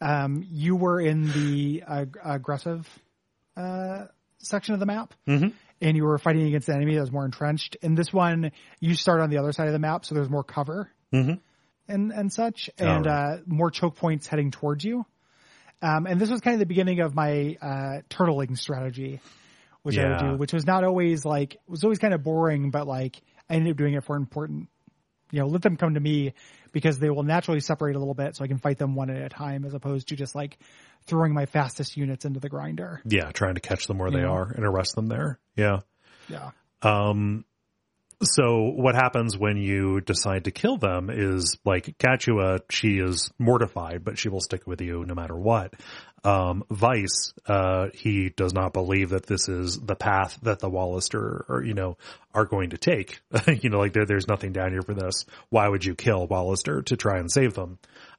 um, 0.00 0.46
you 0.48 0.76
were 0.76 1.00
in 1.00 1.24
the 1.32 1.82
uh, 1.86 2.04
aggressive 2.24 2.88
uh, 3.56 4.06
section 4.38 4.74
of 4.74 4.80
the 4.80 4.86
map, 4.86 5.14
and 5.80 5.96
you 5.96 6.04
were 6.04 6.18
fighting 6.18 6.46
against 6.46 6.68
an 6.68 6.76
enemy 6.76 6.94
that 6.94 7.00
was 7.00 7.12
more 7.12 7.24
entrenched. 7.24 7.76
In 7.82 7.94
this 7.94 8.12
one, 8.12 8.52
you 8.78 8.94
start 8.94 9.20
on 9.20 9.30
the 9.30 9.38
other 9.38 9.52
side 9.52 9.66
of 9.66 9.72
the 9.72 9.78
map, 9.80 10.04
so 10.04 10.14
there's 10.14 10.30
more 10.30 10.44
cover 10.44 10.90
and 11.88 12.12
and 12.12 12.32
such, 12.32 12.70
and 12.78 13.06
right. 13.06 13.34
uh, 13.34 13.36
more 13.46 13.70
choke 13.70 13.96
points 13.96 14.26
heading 14.26 14.50
towards 14.50 14.84
you. 14.84 15.04
Um, 15.80 16.06
and 16.06 16.20
this 16.20 16.30
was 16.30 16.40
kind 16.40 16.54
of 16.54 16.60
the 16.60 16.66
beginning 16.66 17.00
of 17.00 17.14
my 17.14 17.56
uh, 17.62 18.00
turtling 18.10 18.58
strategy, 18.58 19.20
which 19.88 19.98
I 19.98 20.04
would 20.08 20.20
Yeah. 20.20 20.30
do, 20.32 20.36
which 20.36 20.52
was 20.52 20.66
not 20.66 20.84
always 20.84 21.24
like 21.24 21.56
was 21.66 21.82
always 21.82 21.98
kind 21.98 22.14
of 22.14 22.22
boring, 22.22 22.70
but 22.70 22.86
like 22.86 23.20
I 23.50 23.54
ended 23.54 23.72
up 23.72 23.76
doing 23.78 23.94
it 23.94 24.04
for 24.04 24.16
important. 24.16 24.68
You 25.30 25.40
know, 25.40 25.46
let 25.46 25.62
them 25.62 25.76
come 25.76 25.94
to 25.94 26.00
me 26.00 26.32
because 26.72 26.98
they 26.98 27.10
will 27.10 27.22
naturally 27.22 27.60
separate 27.60 27.96
a 27.96 27.98
little 27.98 28.14
bit, 28.14 28.36
so 28.36 28.44
I 28.44 28.48
can 28.48 28.58
fight 28.58 28.78
them 28.78 28.94
one 28.94 29.10
at 29.10 29.20
a 29.20 29.28
time, 29.28 29.64
as 29.64 29.74
opposed 29.74 30.08
to 30.08 30.16
just 30.16 30.34
like 30.34 30.58
throwing 31.06 31.32
my 31.34 31.46
fastest 31.46 31.96
units 31.96 32.24
into 32.24 32.40
the 32.40 32.48
grinder. 32.48 33.00
yeah, 33.04 33.30
trying 33.32 33.54
to 33.54 33.60
catch 33.60 33.86
them 33.86 33.98
where 33.98 34.10
they 34.10 34.20
Yeah. 34.20 34.28
are 34.28 34.50
and 34.50 34.64
arrest 34.64 34.94
them 34.94 35.06
there. 35.08 35.38
Yeah. 35.56 35.80
Yeah, 36.28 36.50
Um, 36.82 37.44
so 38.22 38.72
what 38.74 38.96
happens 38.96 39.38
when 39.38 39.56
you 39.56 40.00
decide 40.00 40.44
to 40.44 40.50
kill 40.50 40.76
them 40.76 41.08
is 41.08 41.56
like 41.64 41.96
Catiua, 41.98 42.60
she 42.70 42.98
is 42.98 43.30
mortified, 43.38 44.04
but 44.04 44.18
she 44.18 44.28
will 44.28 44.40
stick 44.40 44.66
with 44.66 44.80
you 44.80 45.04
no 45.04 45.14
matter 45.14 45.36
what. 45.36 45.74
Um, 46.24 46.64
Vyce, 46.68 47.32
uh, 47.46 47.90
he 47.94 48.30
does 48.30 48.52
not 48.52 48.72
believe 48.72 49.10
that 49.10 49.26
this 49.26 49.48
is 49.48 49.78
the 49.78 49.94
path 49.94 50.36
that 50.42 50.58
the 50.58 50.68
Walister 50.68 51.44
or, 51.48 51.62
you 51.64 51.74
know, 51.74 51.96
are 52.34 52.44
going 52.44 52.70
to 52.70 52.78
take. 52.78 53.20
you 53.46 53.70
know, 53.70 53.78
like 53.78 53.92
there, 53.92 54.04
there's 54.04 54.26
nothing 54.26 54.52
down 54.52 54.72
here 54.72 54.82
for 54.82 54.94
this. 54.94 55.24
Why 55.50 55.68
would 55.68 55.84
you 55.84 55.94
kill 55.94 56.26
Walister 56.26 56.82
to 56.82 56.96
try 56.96 57.18
and 57.18 57.30
save 57.30 57.54
them? 57.54 57.78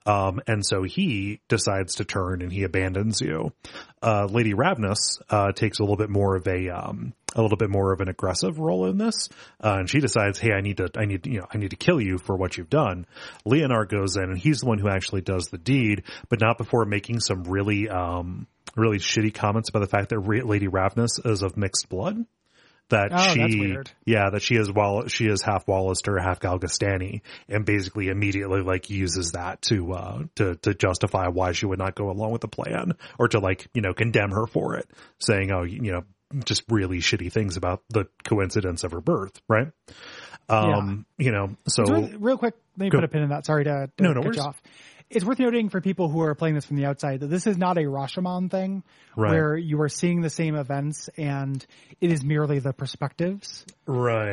Um, 0.10 0.42
and 0.48 0.66
so 0.66 0.82
he 0.82 1.40
decides 1.50 1.96
to 1.96 2.06
turn 2.06 2.42
and 2.42 2.52
he 2.52 2.64
abandons 2.64 3.22
you. 3.22 3.54
Uh, 4.02 4.26
Lady 4.26 4.56
Ravness, 4.56 5.22
uh, 5.30 5.52
takes 5.52 5.78
a 5.78 5.84
little 5.84 5.98
bit 5.98 6.10
more 6.10 6.36
of 6.36 6.48
a, 6.48 6.70
um, 6.70 7.14
a 7.36 7.42
little 7.44 7.58
bit 7.58 7.70
more 7.70 7.94
of 7.94 8.02
an 8.02 8.10
aggressive 8.10 8.58
role 8.58 8.88
in 8.88 8.98
this. 8.98 9.30
Uh, 9.64 9.76
and 9.80 9.90
she 9.90 10.00
decides, 10.00 10.40
Hey, 10.40 10.52
I 10.52 10.62
need 10.62 10.78
to, 10.78 10.90
I 10.98 11.06
need, 11.06 11.28
you 11.28 11.42
know, 11.42 11.48
I 11.54 11.60
need 11.60 11.70
to 11.70 11.76
kill 11.76 12.02
you 12.02 12.18
for 12.18 12.36
what 12.36 12.58
you've 12.58 12.72
done. 12.72 13.06
Leonard 13.46 13.90
goes 13.90 14.16
in 14.16 14.24
and 14.24 14.38
he's 14.38 14.62
the 14.62 14.66
one 14.66 14.80
who 14.80 14.90
actually 14.90 15.22
does 15.22 15.50
the 15.50 15.60
deed, 15.60 16.06
but 16.28 16.42
not 16.42 16.58
before 16.58 16.86
making 16.86 17.20
some 17.20 17.44
really, 17.44 17.88
um, 17.88 18.48
really 18.76 18.98
shitty 18.98 19.32
comments 19.32 19.70
about 19.70 19.82
the 19.82 19.88
fact 19.88 20.10
that 20.10 20.22
Lady 20.22 20.68
Ravness 20.68 21.24
is 21.24 21.44
of 21.44 21.56
mixed 21.56 21.88
blood 21.88 22.26
that 22.90 23.11
Oh, 23.14 23.34
she, 23.34 23.77
yeah, 24.06 24.30
that 24.32 24.42
she 24.42 24.56
is 24.56 24.72
Wall, 24.72 25.08
she 25.08 25.26
is 25.26 25.42
half 25.42 25.66
Walister, 25.68 26.22
half 26.22 26.40
Galgastani, 26.40 27.22
and 27.48 27.66
basically 27.66 28.09
immediately 28.09 28.61
like 28.61 28.90
uses 28.90 29.32
that 29.32 29.61
to, 29.64 29.93
uh, 29.93 30.24
to, 30.35 30.56
to 30.58 30.74
justify 30.74 31.27
why 31.27 31.51
she 31.51 31.66
would 31.66 31.80
not 31.80 31.95
go 31.95 32.09
along 32.09 32.32
with 32.32 32.42
the 32.42 32.48
plan 32.48 32.93
or 33.18 33.27
to 33.30 33.40
like, 33.40 33.68
you 33.74 33.82
know, 33.82 33.93
condemn 33.93 34.32
her 34.32 34.48
for 34.48 34.76
it, 34.76 34.90
saying, 35.19 35.51
oh, 35.51 35.64
you 35.64 35.92
know, 35.92 36.03
just 36.45 36.64
really 36.69 37.00
shitty 37.00 37.32
things 37.32 37.58
about 37.58 37.82
the 37.90 38.06
coincidence 38.24 38.84
of 38.84 38.92
her 38.92 39.01
birth, 39.01 39.42
right? 39.48 39.68
Um, 40.48 41.06
you 41.18 41.32
know, 41.32 41.56
so 41.68 41.84
real 41.84 42.38
quick, 42.38 42.56
let 42.77 42.85
me 42.85 42.90
Go. 42.90 42.98
put 43.00 43.06
a 43.06 43.08
pin 43.08 43.22
in 43.24 43.30
that. 43.30 43.45
Sorry 43.45 43.66
to, 43.66 43.90
to 43.98 44.03
No, 44.03 44.14
no 44.14 44.24
cut 44.24 44.35
you 44.35 44.42
off. 44.42 44.61
It's 45.10 45.26
worth 45.26 45.40
noting 45.40 45.70
for 45.70 45.82
people 45.82 46.08
who 46.10 46.22
are 46.22 46.36
playing 46.36 46.54
this 46.56 46.66
from 46.66 46.78
the 46.78 46.86
outside 46.86 47.22
that 47.22 47.28
this 47.28 47.48
is 47.48 47.58
not 47.58 47.78
a 47.78 47.82
Rashomon 47.82 48.52
thing 48.52 48.84
Right. 49.16 49.32
where 49.32 49.58
you 49.58 49.82
are 49.82 49.90
seeing 49.90 50.22
the 50.22 50.30
same 50.30 50.56
events 50.56 51.10
and 51.18 51.66
it 52.00 52.12
is 52.12 52.24
merely 52.24 52.60
the 52.60 52.74
perspectives 52.74 53.66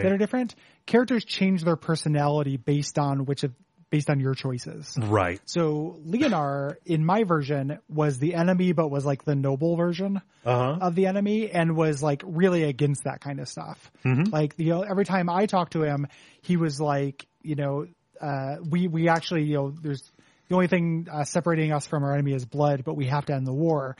that 0.02 0.12
are 0.12 0.18
different. 0.18 0.54
Characters 0.84 1.24
change 1.24 1.64
their 1.64 1.76
personality 1.76 2.56
based 2.58 2.98
on 2.98 3.24
which 3.24 3.42
of 3.42 3.52
based 3.88 4.10
on 4.10 4.18
your 4.18 4.34
choices. 4.34 4.98
right, 5.00 5.40
So 5.44 6.00
Leonar 6.04 6.74
in 6.84 7.04
my 7.04 7.22
version 7.22 7.78
was 7.88 8.18
the 8.18 8.34
enemy 8.34 8.72
but 8.72 8.88
was 8.90 9.06
like 9.06 9.24
the 9.24 9.36
noble 9.36 9.76
version 9.76 10.20
uh 10.44 10.74
huh, 10.74 10.78
of 10.82 10.94
the 10.96 11.06
enemy 11.06 11.50
and 11.50 11.76
was 11.76 12.02
like 12.02 12.22
really 12.26 12.64
against 12.64 13.04
that 13.04 13.20
kind 13.20 13.38
of 13.40 13.48
stuff. 13.48 13.90
Like 14.04 14.54
you 14.58 14.70
know, 14.70 14.82
every 14.82 15.04
time 15.04 15.30
I 15.30 15.46
talked 15.46 15.72
to 15.72 15.82
him, 15.84 16.08
he 16.42 16.56
was 16.56 16.80
like, 16.80 17.26
you 17.42 17.54
know, 17.54 17.86
uh, 18.20 18.56
we 18.68 18.88
we 18.88 19.08
actually 19.08 19.44
you 19.44 19.54
know, 19.54 19.70
there's 19.70 20.02
the 20.48 20.54
only 20.54 20.68
thing 20.68 21.08
uh, 21.10 21.24
separating 21.24 21.72
us 21.72 21.86
from 21.86 22.04
our 22.04 22.14
enemy 22.14 22.32
is 22.32 22.44
blood, 22.44 22.84
but 22.84 22.94
we 22.94 23.06
have 23.06 23.26
to 23.26 23.34
end 23.34 23.46
the 23.46 23.52
war. 23.52 23.96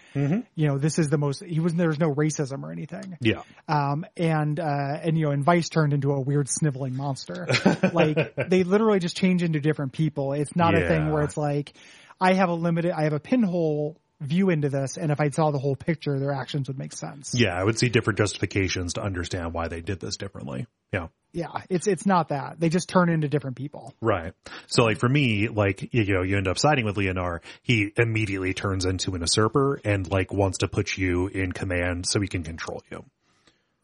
You 0.55 0.69
know, 0.69 0.79
this 0.79 0.99
is 0.99 1.09
the 1.09 1.19
most. 1.19 1.43
He 1.45 1.61
was 1.61 1.75
there's 1.75 1.99
no 1.99 2.15
racism 2.15 2.63
or 2.63 2.73
anything. 2.73 3.17
yeah, 3.21 3.43
Um, 3.69 4.07
and, 4.17 4.59
uh, 4.61 4.99
and, 5.03 5.19
you 5.19 5.27
know, 5.27 5.33
and 5.33 5.45
Vyce 5.45 5.71
turned 5.71 5.93
into 5.93 6.13
a 6.13 6.21
weird 6.21 6.49
sniveling 6.49 6.97
monster. 6.97 7.47
like, 7.93 8.35
they 8.49 8.65
literally 8.65 8.99
just 8.99 9.17
change 9.17 9.43
into 9.43 9.61
different 9.61 9.93
people. 9.93 10.33
It's 10.33 10.55
not 10.55 10.75
a 10.75 10.87
thing 10.89 11.11
where 11.13 11.23
it's 11.23 11.37
like, 11.37 11.73
I 12.21 12.33
have 12.35 12.49
a 12.49 12.55
limited, 12.55 12.93
I 12.93 13.05
have 13.05 13.13
a 13.13 13.21
pinhole 13.21 14.01
view 14.21 14.51
into 14.51 14.69
this, 14.69 14.97
and 14.97 15.11
if 15.13 15.21
I 15.21 15.31
saw 15.31 15.51
the 15.51 15.59
whole 15.59 15.77
picture, 15.77 16.19
their 16.19 16.33
actions 16.33 16.69
would 16.69 16.79
make 16.79 16.93
sense. 16.93 17.35
yeah. 17.35 17.55
I 17.55 17.63
would 17.63 17.79
see 17.79 17.89
different 17.89 18.19
justifications 18.19 18.95
to 18.95 19.03
understand 19.03 19.53
why 19.53 19.69
they 19.69 19.81
did 19.81 20.01
this 20.01 20.17
differently. 20.17 20.67
Yeah. 20.93 21.09
Yeah, 21.33 21.49
it's, 21.69 21.87
it's 21.87 22.07
not 22.07 22.29
that. 22.29 22.59
They 22.59 22.71
just 22.71 22.89
turn 22.89 23.11
into 23.11 23.29
different 23.29 23.57
people. 23.57 23.95
Right. 24.01 24.33
So 24.69 24.85
like 24.85 24.99
for 24.99 25.09
me, 25.09 25.49
like, 25.49 25.93
you 25.93 26.15
know, 26.15 26.23
you 26.23 26.39
end 26.39 26.49
up 26.49 26.59
siding 26.59 26.87
with 26.87 26.97
Leonard, 26.97 27.43
he 27.63 27.93
immediately 27.97 28.55
turns 28.55 28.87
into 28.87 29.15
an 29.15 29.21
usurper 29.21 29.81
and 29.85 30.11
like 30.11 30.33
wants 30.33 30.59
to 30.59 30.69
put 30.69 30.97
you 30.97 31.27
in 31.27 31.53
command 31.53 32.07
so 32.07 32.21
he 32.21 32.29
can 32.29 32.43
control 32.43 32.83
you. 32.91 33.05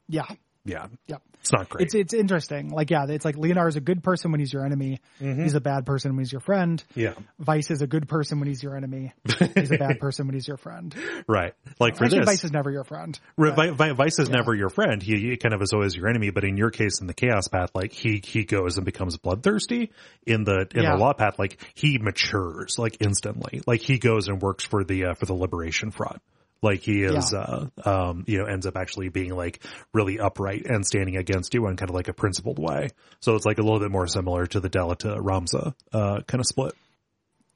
Yeah. 0.08 0.26
Yeah. 0.64 0.86
Yeah. 1.06 1.16
It's 1.40 1.52
not 1.52 1.68
great. 1.68 1.86
It's, 1.86 1.94
it's 1.96 2.14
interesting. 2.14 2.68
Like, 2.70 2.90
yeah, 2.90 3.06
it's 3.08 3.24
like 3.24 3.36
Leonard 3.36 3.70
is 3.70 3.74
a 3.76 3.80
good 3.80 4.04
person 4.04 4.30
when 4.30 4.38
he's 4.38 4.52
your 4.52 4.64
enemy. 4.64 5.00
He's 5.18 5.54
a 5.54 5.60
bad 5.60 5.84
person 5.86 6.12
when 6.12 6.20
he's 6.20 6.30
your 6.30 6.40
friend. 6.40 6.82
yeah. 6.94 7.14
Vyce 7.42 7.72
is 7.72 7.82
a 7.82 7.88
good 7.88 8.06
person 8.08 8.38
when 8.38 8.46
he's 8.46 8.62
your 8.62 8.76
enemy. 8.76 9.12
He's 9.56 9.72
a 9.72 9.76
bad 9.76 9.98
person 9.98 10.26
when 10.28 10.34
he's 10.34 10.46
your 10.46 10.56
friend. 10.56 10.94
Right. 11.26 11.54
Like 11.80 11.96
for 11.96 12.04
Actually, 12.04 12.20
this, 12.20 12.28
Vyce 12.28 12.44
is 12.44 12.52
never 12.52 12.70
your 12.70 12.84
friend. 12.84 13.18
Vi- 13.36 13.70
Vyce 13.72 14.20
is 14.20 14.30
never 14.30 14.54
your 14.54 14.68
friend. 14.68 15.02
He, 15.02 15.18
he 15.18 15.36
kind 15.36 15.52
of 15.52 15.60
is 15.62 15.72
always 15.72 15.96
your 15.96 16.06
enemy, 16.08 16.30
but 16.30 16.44
in 16.44 16.56
your 16.56 16.70
case, 16.70 17.00
in 17.00 17.08
the 17.08 17.14
chaos 17.14 17.48
path, 17.48 17.70
like 17.74 17.92
he, 17.92 18.22
he 18.24 18.44
goes 18.44 18.76
and 18.76 18.84
becomes 18.86 19.16
bloodthirsty. 19.18 19.90
In 20.24 20.44
the, 20.44 20.68
in 20.72 20.84
Yeah. 20.84 20.92
the 20.92 20.98
law 20.98 21.12
path, 21.12 21.40
like 21.40 21.58
he 21.74 21.98
matures 21.98 22.78
like 22.78 22.98
instantly. 23.00 23.62
Like 23.66 23.80
he 23.80 23.98
goes 23.98 24.28
and 24.28 24.40
works 24.40 24.64
for 24.64 24.84
the, 24.84 25.06
uh, 25.06 25.14
for 25.14 25.26
the 25.26 25.34
liberation 25.34 25.90
front. 25.90 26.22
Like 26.62 26.80
he 26.82 27.02
is, 27.02 27.34
uh, 27.34 27.68
um, 27.84 28.24
you 28.28 28.38
know, 28.38 28.44
ends 28.44 28.66
up 28.66 28.76
actually 28.76 29.08
being 29.08 29.34
like 29.34 29.62
really 29.92 30.20
upright 30.20 30.64
and 30.64 30.86
standing 30.86 31.16
against 31.16 31.52
you 31.54 31.66
in 31.66 31.76
kind 31.76 31.90
of 31.90 31.94
like 31.94 32.06
a 32.08 32.12
principled 32.12 32.58
way. 32.58 32.90
So 33.20 33.34
it's 33.34 33.44
like 33.44 33.58
a 33.58 33.62
little 33.62 33.80
bit 33.80 33.90
more 33.90 34.06
similar 34.06 34.46
to 34.46 34.60
the 34.60 34.68
Dela 34.68 34.96
to 34.98 35.08
Ramza, 35.08 35.74
uh, 35.92 36.20
kind 36.22 36.40
of 36.40 36.46
split. 36.46 36.74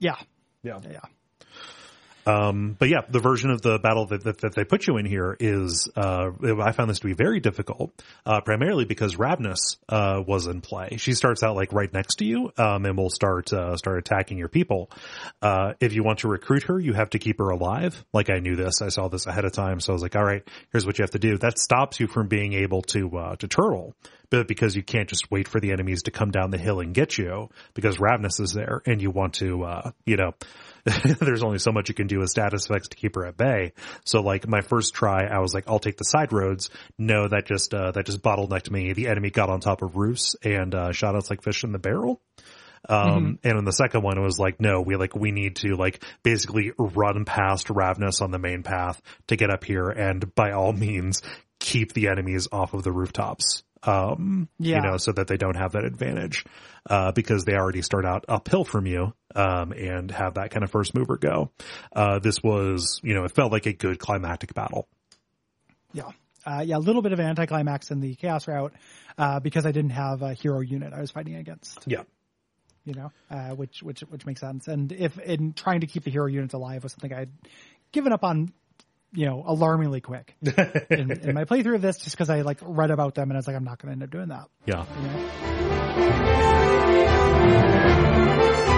Yeah. 0.00 0.16
Yeah. 0.62 0.80
Yeah. 0.90 1.00
Um, 2.26 2.76
but 2.78 2.88
yeah, 2.88 3.02
the 3.08 3.20
version 3.20 3.50
of 3.50 3.62
the 3.62 3.78
battle 3.78 4.06
that, 4.06 4.24
that, 4.24 4.40
that 4.40 4.54
they 4.54 4.64
put 4.64 4.86
you 4.86 4.96
in 4.96 5.06
here 5.06 5.36
is, 5.38 5.88
uh, 5.96 6.30
I 6.60 6.72
found 6.72 6.90
this 6.90 6.98
to 6.98 7.06
be 7.06 7.14
very 7.14 7.38
difficult, 7.38 7.92
uh, 8.24 8.40
primarily 8.40 8.84
because 8.84 9.14
Ravness, 9.14 9.76
uh, 9.88 10.22
was 10.26 10.46
in 10.48 10.60
play. 10.60 10.96
She 10.96 11.14
starts 11.14 11.42
out 11.42 11.54
like 11.54 11.72
right 11.72 11.92
next 11.92 12.16
to 12.16 12.24
you, 12.24 12.52
um, 12.58 12.84
and 12.84 12.96
will 12.96 13.10
start, 13.10 13.52
uh, 13.52 13.76
start 13.76 13.98
attacking 13.98 14.38
your 14.38 14.48
people. 14.48 14.90
Uh, 15.40 15.74
if 15.80 15.92
you 15.92 16.02
want 16.02 16.20
to 16.20 16.28
recruit 16.28 16.64
her, 16.64 16.80
you 16.80 16.92
have 16.94 17.10
to 17.10 17.18
keep 17.18 17.38
her 17.38 17.50
alive. 17.50 18.04
Like 18.12 18.28
I 18.28 18.40
knew 18.40 18.56
this. 18.56 18.82
I 18.82 18.88
saw 18.88 19.08
this 19.08 19.26
ahead 19.26 19.44
of 19.44 19.52
time. 19.52 19.80
So 19.80 19.92
I 19.92 19.94
was 19.94 20.02
like, 20.02 20.16
all 20.16 20.24
right, 20.24 20.42
here's 20.72 20.84
what 20.84 20.98
you 20.98 21.04
have 21.04 21.12
to 21.12 21.18
do. 21.20 21.38
That 21.38 21.58
stops 21.58 22.00
you 22.00 22.08
from 22.08 22.26
being 22.26 22.54
able 22.54 22.82
to, 22.82 23.16
uh, 23.16 23.36
to 23.36 23.46
turtle 23.46 23.94
but 24.30 24.48
because 24.48 24.74
you 24.74 24.82
can't 24.82 25.08
just 25.08 25.30
wait 25.30 25.48
for 25.48 25.60
the 25.60 25.72
enemies 25.72 26.04
to 26.04 26.10
come 26.10 26.30
down 26.30 26.50
the 26.50 26.58
hill 26.58 26.80
and 26.80 26.94
get 26.94 27.18
you 27.18 27.48
because 27.74 27.98
Ravness 27.98 28.40
is 28.40 28.52
there 28.52 28.82
and 28.86 29.00
you 29.00 29.10
want 29.10 29.34
to, 29.34 29.64
uh, 29.64 29.90
you 30.04 30.16
know, 30.16 30.32
there's 31.20 31.42
only 31.42 31.58
so 31.58 31.72
much 31.72 31.88
you 31.88 31.94
can 31.94 32.06
do 32.06 32.20
with 32.20 32.30
status 32.30 32.66
effects 32.66 32.88
to 32.88 32.96
keep 32.96 33.14
her 33.16 33.26
at 33.26 33.36
bay. 33.36 33.72
So 34.04 34.20
like 34.20 34.46
my 34.46 34.60
first 34.60 34.94
try, 34.94 35.26
I 35.26 35.40
was 35.40 35.54
like, 35.54 35.64
I'll 35.68 35.78
take 35.78 35.96
the 35.96 36.04
side 36.04 36.32
roads. 36.32 36.70
No, 36.98 37.28
that 37.28 37.46
just, 37.46 37.74
uh, 37.74 37.92
that 37.92 38.06
just 38.06 38.22
bottlenecked 38.22 38.70
me. 38.70 38.92
The 38.92 39.08
enemy 39.08 39.30
got 39.30 39.50
on 39.50 39.60
top 39.60 39.82
of 39.82 39.96
roofs 39.96 40.36
and, 40.42 40.74
uh, 40.74 40.92
shot 40.92 41.16
us 41.16 41.30
like 41.30 41.42
fish 41.42 41.64
in 41.64 41.72
the 41.72 41.78
barrel. 41.78 42.20
Um, 42.88 42.98
mm-hmm. 42.98 43.48
and 43.48 43.58
in 43.58 43.64
the 43.64 43.72
second 43.72 44.02
one, 44.02 44.16
it 44.16 44.22
was 44.22 44.38
like, 44.38 44.60
no, 44.60 44.80
we 44.80 44.94
like, 44.94 45.16
we 45.16 45.32
need 45.32 45.56
to 45.56 45.74
like 45.74 46.04
basically 46.22 46.72
run 46.78 47.24
past 47.24 47.66
Ravness 47.66 48.22
on 48.22 48.30
the 48.30 48.38
main 48.38 48.62
path 48.62 49.02
to 49.26 49.36
get 49.36 49.50
up 49.50 49.64
here 49.64 49.88
and 49.88 50.32
by 50.36 50.52
all 50.52 50.72
means 50.72 51.22
keep 51.58 51.92
the 51.94 52.08
enemies 52.08 52.46
off 52.52 52.74
of 52.74 52.84
the 52.84 52.92
rooftops 52.92 53.64
um, 53.82 54.48
yeah. 54.58 54.76
you 54.76 54.82
know, 54.82 54.96
so 54.96 55.12
that 55.12 55.26
they 55.28 55.36
don't 55.36 55.56
have 55.56 55.72
that 55.72 55.84
advantage, 55.84 56.44
uh, 56.88 57.12
because 57.12 57.44
they 57.44 57.54
already 57.54 57.82
start 57.82 58.04
out 58.04 58.24
uphill 58.28 58.64
from 58.64 58.86
you, 58.86 59.12
um, 59.34 59.72
and 59.72 60.10
have 60.10 60.34
that 60.34 60.50
kind 60.50 60.64
of 60.64 60.70
first 60.70 60.94
mover 60.94 61.16
go. 61.16 61.50
Uh, 61.94 62.18
this 62.18 62.42
was, 62.42 63.00
you 63.02 63.14
know, 63.14 63.24
it 63.24 63.32
felt 63.32 63.52
like 63.52 63.66
a 63.66 63.72
good 63.72 63.98
climactic 63.98 64.54
battle. 64.54 64.88
Yeah. 65.92 66.10
Uh, 66.44 66.62
yeah, 66.64 66.76
a 66.76 66.78
little 66.78 67.02
bit 67.02 67.12
of 67.12 67.18
an 67.18 67.26
anticlimax 67.26 67.90
in 67.90 68.00
the 68.00 68.14
chaos 68.14 68.46
route, 68.46 68.72
uh, 69.18 69.40
because 69.40 69.66
I 69.66 69.72
didn't 69.72 69.90
have 69.90 70.22
a 70.22 70.32
hero 70.32 70.60
unit 70.60 70.92
I 70.92 71.00
was 71.00 71.10
fighting 71.10 71.34
against. 71.34 71.84
Yeah. 71.86 72.02
You 72.84 72.94
know, 72.94 73.12
uh, 73.30 73.50
which, 73.50 73.82
which, 73.82 74.00
which 74.02 74.24
makes 74.26 74.40
sense. 74.40 74.68
And 74.68 74.92
if 74.92 75.18
in 75.18 75.54
trying 75.54 75.80
to 75.80 75.88
keep 75.88 76.04
the 76.04 76.10
hero 76.12 76.26
units 76.26 76.54
alive 76.54 76.84
was 76.84 76.92
something 76.92 77.12
I'd 77.12 77.32
given 77.90 78.12
up 78.12 78.22
on 78.22 78.52
you 79.16 79.26
know, 79.26 79.42
alarmingly 79.46 80.00
quick 80.02 80.36
in, 80.42 81.10
in, 81.10 81.34
my 81.34 81.44
playthrough 81.44 81.76
of 81.76 81.82
this 81.82 81.96
just 81.98 82.12
because 82.12 82.28
I 82.28 82.42
like 82.42 82.58
read 82.60 82.90
about 82.90 83.14
them 83.14 83.30
and 83.30 83.36
I 83.36 83.38
was 83.38 83.46
like, 83.46 83.56
I'm 83.56 83.64
not 83.64 83.80
going 83.80 83.88
to 83.88 83.92
end 83.92 84.02
up 84.02 84.10
doing 84.10 84.28
that. 84.28 84.48
Yeah. 84.66 84.84
You 85.00 85.08
know? 88.68 88.75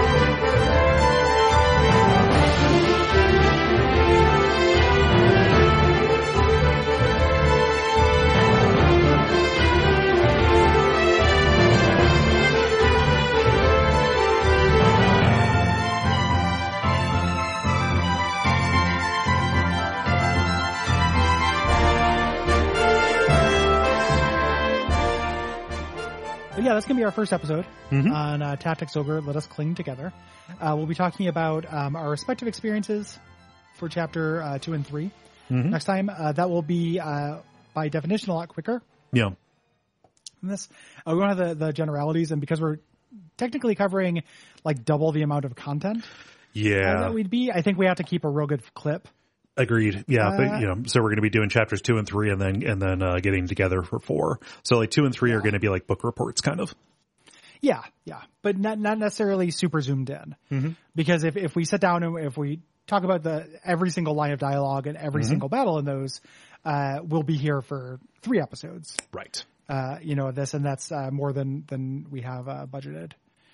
But 26.59 26.65
yeah, 26.65 26.73
that's 26.73 26.85
going 26.85 26.97
to 26.97 26.99
be 26.99 27.05
our 27.05 27.11
first 27.11 27.31
episode 27.31 27.65
mm-hmm. 27.89 28.11
on 28.11 28.41
uh, 28.41 28.57
Tactics 28.57 28.97
Ogre. 28.97 29.21
Let 29.21 29.37
us 29.37 29.47
cling 29.47 29.75
together. 29.75 30.11
Uh, 30.59 30.73
we'll 30.75 30.87
be 30.87 30.93
talking 30.93 31.29
about 31.29 31.65
um, 31.73 31.95
our 31.95 32.09
respective 32.09 32.49
experiences 32.49 33.17
for 33.75 33.87
chapter 33.87 34.41
uh, 34.41 34.59
two 34.59 34.73
and 34.73 34.85
3 34.85 35.05
mm-hmm. 35.49 35.69
next 35.69 35.85
time. 35.85 36.09
Uh, 36.09 36.33
that 36.33 36.49
will 36.49 36.61
be 36.61 36.99
uh, 36.99 37.37
by 37.73 37.87
definition 37.87 38.31
a 38.31 38.33
lot 38.33 38.49
quicker. 38.49 38.81
Yeah. 39.13 39.29
this, 40.43 40.67
uh, 41.07 41.13
we 41.13 41.21
don't 41.21 41.29
have 41.29 41.37
the, 41.37 41.67
the 41.67 41.71
generalities, 41.71 42.31
and 42.33 42.41
because 42.41 42.59
we're 42.59 42.79
technically 43.37 43.75
covering 43.75 44.23
like 44.65 44.83
double 44.83 45.13
the 45.13 45.21
amount 45.21 45.45
of 45.45 45.55
content. 45.55 46.03
Yeah, 46.51 47.03
that 47.03 47.13
we'd 47.13 47.29
be. 47.29 47.53
I 47.53 47.61
think 47.61 47.77
we 47.77 47.85
have 47.85 47.97
to 47.97 48.03
keep 48.03 48.25
a 48.25 48.29
real 48.29 48.47
good 48.47 48.63
clip 48.73 49.07
Agreed. 49.59 50.05
Yeah, 50.07 50.29
uh, 50.29 50.37
but 50.37 50.61
you 50.61 50.67
know, 50.67 50.83
so 50.85 51.01
we're 51.01 51.09
going 51.09 51.17
to 51.17 51.21
be 51.21 51.29
doing 51.29 51.49
chapters 51.49 51.81
two 51.81 51.97
and 51.97 52.07
three, 52.07 52.29
and 52.31 52.39
then 52.39 52.63
and 52.63 52.81
then 52.81 53.01
uh, 53.03 53.19
getting 53.19 53.47
together 53.47 53.83
for 53.83 53.99
four. 53.99 54.39
So 54.63 54.77
like 54.77 54.89
two 54.89 55.05
and 55.05 55.13
three 55.13 55.31
yeah. 55.31 55.37
are 55.37 55.41
going 55.41 55.53
to 55.53 55.59
be 55.59 55.69
like 55.69 55.85
book 55.85 56.03
reports, 56.03 56.41
kind 56.41 56.61
of. 56.61 56.73
Yeah, 57.61 57.81
yeah, 58.05 58.21
but 58.41 58.57
not 58.57 58.79
not 58.79 58.97
necessarily 58.97 59.51
super 59.51 59.81
zoomed 59.81 60.09
in. 60.09 60.35
Mm-hmm. 60.49 60.69
Because 60.95 61.25
if 61.25 61.35
if 61.35 61.55
we 61.55 61.65
sit 61.65 61.81
down 61.81 62.03
and 62.03 62.17
if 62.19 62.37
we 62.37 62.61
talk 62.87 63.03
about 63.03 63.21
the 63.21 63.47
every 63.65 63.89
single 63.89 64.15
line 64.15 64.31
of 64.31 64.39
dialogue 64.39 64.87
and 64.87 64.97
every 64.97 65.23
mm-hmm. 65.23 65.29
single 65.29 65.49
battle 65.49 65.77
in 65.77 65.85
those, 65.85 66.21
uh, 66.63 66.99
we'll 67.03 67.23
be 67.23 67.37
here 67.37 67.61
for 67.61 67.99
three 68.21 68.39
episodes. 68.39 68.95
Right. 69.11 69.43
Uh, 69.67 69.97
you 70.01 70.15
know 70.15 70.31
this, 70.31 70.53
and 70.53 70.65
that's 70.65 70.91
uh, 70.91 71.09
more 71.11 71.33
than 71.33 71.65
than 71.67 72.07
we 72.09 72.21
have 72.21 72.47
uh, 72.47 72.65
budgeted. 72.65 73.11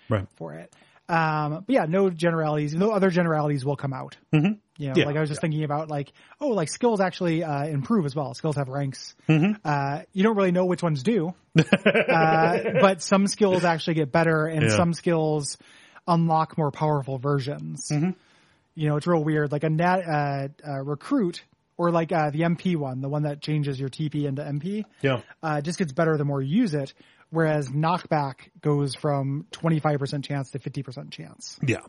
Right. 0.07 0.27
For 0.35 0.53
it. 0.53 0.71
Um, 1.09 1.63
but 1.65 1.73
yeah, 1.73 1.85
no 1.87 2.09
generalities. 2.09 2.75
No 2.75 2.91
other 2.91 3.09
generalities 3.09 3.65
will 3.65 3.75
come 3.75 3.93
out. 3.93 4.17
Mm-hmm. 4.33 4.53
You 4.77 4.89
know, 4.89 4.93
yeah, 4.97 5.05
like 5.05 5.15
I 5.15 5.21
was 5.21 5.29
just 5.29 5.39
yeah. 5.39 5.41
thinking 5.41 5.63
about 5.63 5.89
like, 5.89 6.11
oh, 6.41 6.49
like 6.49 6.69
skills 6.69 6.99
actually 6.99 7.43
uh, 7.43 7.65
improve 7.65 8.05
as 8.05 8.15
well. 8.15 8.33
Skills 8.33 8.57
have 8.57 8.67
ranks. 8.67 9.15
Mm-hmm. 9.29 9.53
Uh, 9.63 10.01
you 10.11 10.23
don't 10.23 10.35
really 10.35 10.51
know 10.51 10.65
which 10.65 10.83
ones 10.83 11.01
do, 11.01 11.33
uh, 11.57 12.57
but 12.81 13.01
some 13.01 13.27
skills 13.27 13.63
actually 13.63 13.93
get 13.95 14.11
better, 14.11 14.47
and 14.47 14.63
yeah. 14.63 14.75
some 14.75 14.93
skills 14.93 15.57
unlock 16.07 16.57
more 16.57 16.71
powerful 16.71 17.17
versions. 17.17 17.89
Mm-hmm. 17.89 18.11
You 18.75 18.89
know, 18.89 18.97
it's 18.97 19.07
real 19.07 19.23
weird. 19.23 19.51
Like 19.51 19.63
a 19.63 19.69
nat 19.69 20.01
uh, 20.01 20.47
uh, 20.67 20.83
recruit 20.83 21.43
or 21.77 21.91
like 21.91 22.11
uh, 22.11 22.31
the 22.31 22.41
MP 22.41 22.75
one, 22.75 22.99
the 23.01 23.09
one 23.09 23.23
that 23.23 23.41
changes 23.41 23.79
your 23.79 23.89
TP 23.89 24.25
into 24.25 24.41
MP. 24.41 24.83
Yeah, 25.01 25.21
just 25.61 25.79
gets 25.79 25.93
better 25.93 26.17
the 26.17 26.25
more 26.25 26.41
you 26.41 26.61
use 26.61 26.73
it 26.73 26.93
whereas 27.29 27.69
knockback 27.69 28.35
goes 28.61 28.95
from 28.95 29.45
25% 29.51 30.23
chance 30.23 30.51
to 30.51 30.59
50% 30.59 31.11
chance. 31.11 31.59
Yeah. 31.65 31.81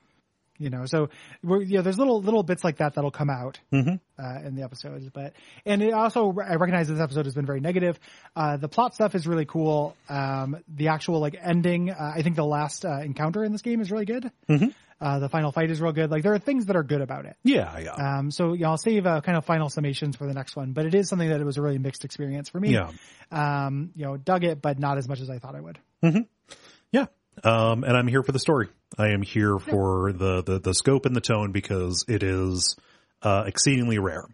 You 0.59 0.71
know, 0.71 0.87
so 0.87 1.11
we're, 1.43 1.63
you 1.63 1.77
know, 1.77 1.83
there's 1.83 1.99
little 1.99 2.21
little 2.23 2.43
bits 2.43 2.65
like 2.65 2.79
that 2.79 2.95
that'll 2.95 3.11
come 3.11 3.31
out 3.31 3.61
mm-hmm. 3.73 3.97
uh, 4.19 4.47
in 4.47 4.55
the 4.55 4.63
episodes, 4.63 5.09
but 5.13 5.35
and 5.65 5.83
it 5.83 5.93
also 5.93 6.35
I 6.43 6.55
recognize 6.55 6.89
this 6.89 7.01
episode 7.01 7.27
has 7.27 7.35
been 7.35 7.47
very 7.47 7.61
negative. 7.61 7.99
Uh, 8.35 8.57
the 8.57 8.69
plot 8.69 8.95
stuff 8.95 9.15
is 9.15 9.27
really 9.27 9.45
cool. 9.45 9.97
Um, 10.09 10.59
the 10.69 10.89
actual 10.89 11.21
like 11.21 11.37
ending, 11.41 11.91
uh, 11.91 12.13
I 12.15 12.23
think 12.23 12.37
the 12.37 12.45
last 12.45 12.85
uh, 12.85 13.01
encounter 13.01 13.45
in 13.45 13.53
this 13.53 13.63
game 13.63 13.81
is 13.81 13.91
really 13.91 14.07
good. 14.07 14.31
Mm-hmm. 14.49 14.69
Uh, 14.99 15.19
the 15.19 15.29
final 15.29 15.53
fight 15.53 15.71
is 15.71 15.79
real 15.81 15.93
good. 15.93 16.11
Like 16.11 16.23
there 16.23 16.33
are 16.33 16.39
things 16.39 16.67
that 16.67 16.77
are 16.77 16.83
good 16.83 17.03
about 17.03 17.27
it. 17.27 17.37
Yeah, 17.45 17.79
yeah. 17.79 17.93
Um, 17.93 18.31
so 18.31 18.55
you 18.55 18.61
know, 18.61 18.71
I'll 18.71 18.79
save 18.79 19.07
uh, 19.07 19.21
kind 19.21 19.37
of 19.37 19.45
final 19.45 19.69
summations 19.69 20.17
for 20.17 20.27
the 20.27 20.33
next 20.33 20.57
one, 20.57 20.73
but 20.73 20.87
it 20.87 20.95
is 20.95 21.09
something 21.09 21.29
that 21.29 21.41
it 21.41 21.45
was 21.45 21.59
a 21.59 21.63
really 21.63 21.79
mixed 21.79 22.05
experience 22.05 22.49
for 22.49 22.59
me. 22.59 22.71
Yeah. 22.71 22.91
Um, 23.31 23.91
you 23.95 24.07
know, 24.07 24.17
dug 24.17 24.45
it, 24.45 24.63
but 24.63 24.79
not 24.79 24.97
as 24.97 25.07
much 25.07 25.21
as 25.21 25.29
I 25.29 25.39
thought 25.39 25.55
I 25.55 25.61
would. 25.61 25.79
Mm-hmm. 26.03 26.21
Yeah. 26.93 27.07
Um, 27.45 27.85
and 27.85 27.97
I'm 27.97 28.07
here 28.07 28.23
for 28.23 28.33
the 28.33 28.39
story. 28.39 28.69
I 28.99 29.09
am 29.09 29.23
here 29.23 29.59
for 29.59 30.13
the, 30.13 30.43
the, 30.43 30.59
the 30.59 30.75
scope 30.75 31.07
and 31.07 31.15
the 31.15 31.21
tone 31.21 31.53
because 31.53 32.05
it 32.09 32.23
is, 32.23 32.77
uh, 33.23 33.45
exceedingly 33.47 33.99
rare, 33.99 34.25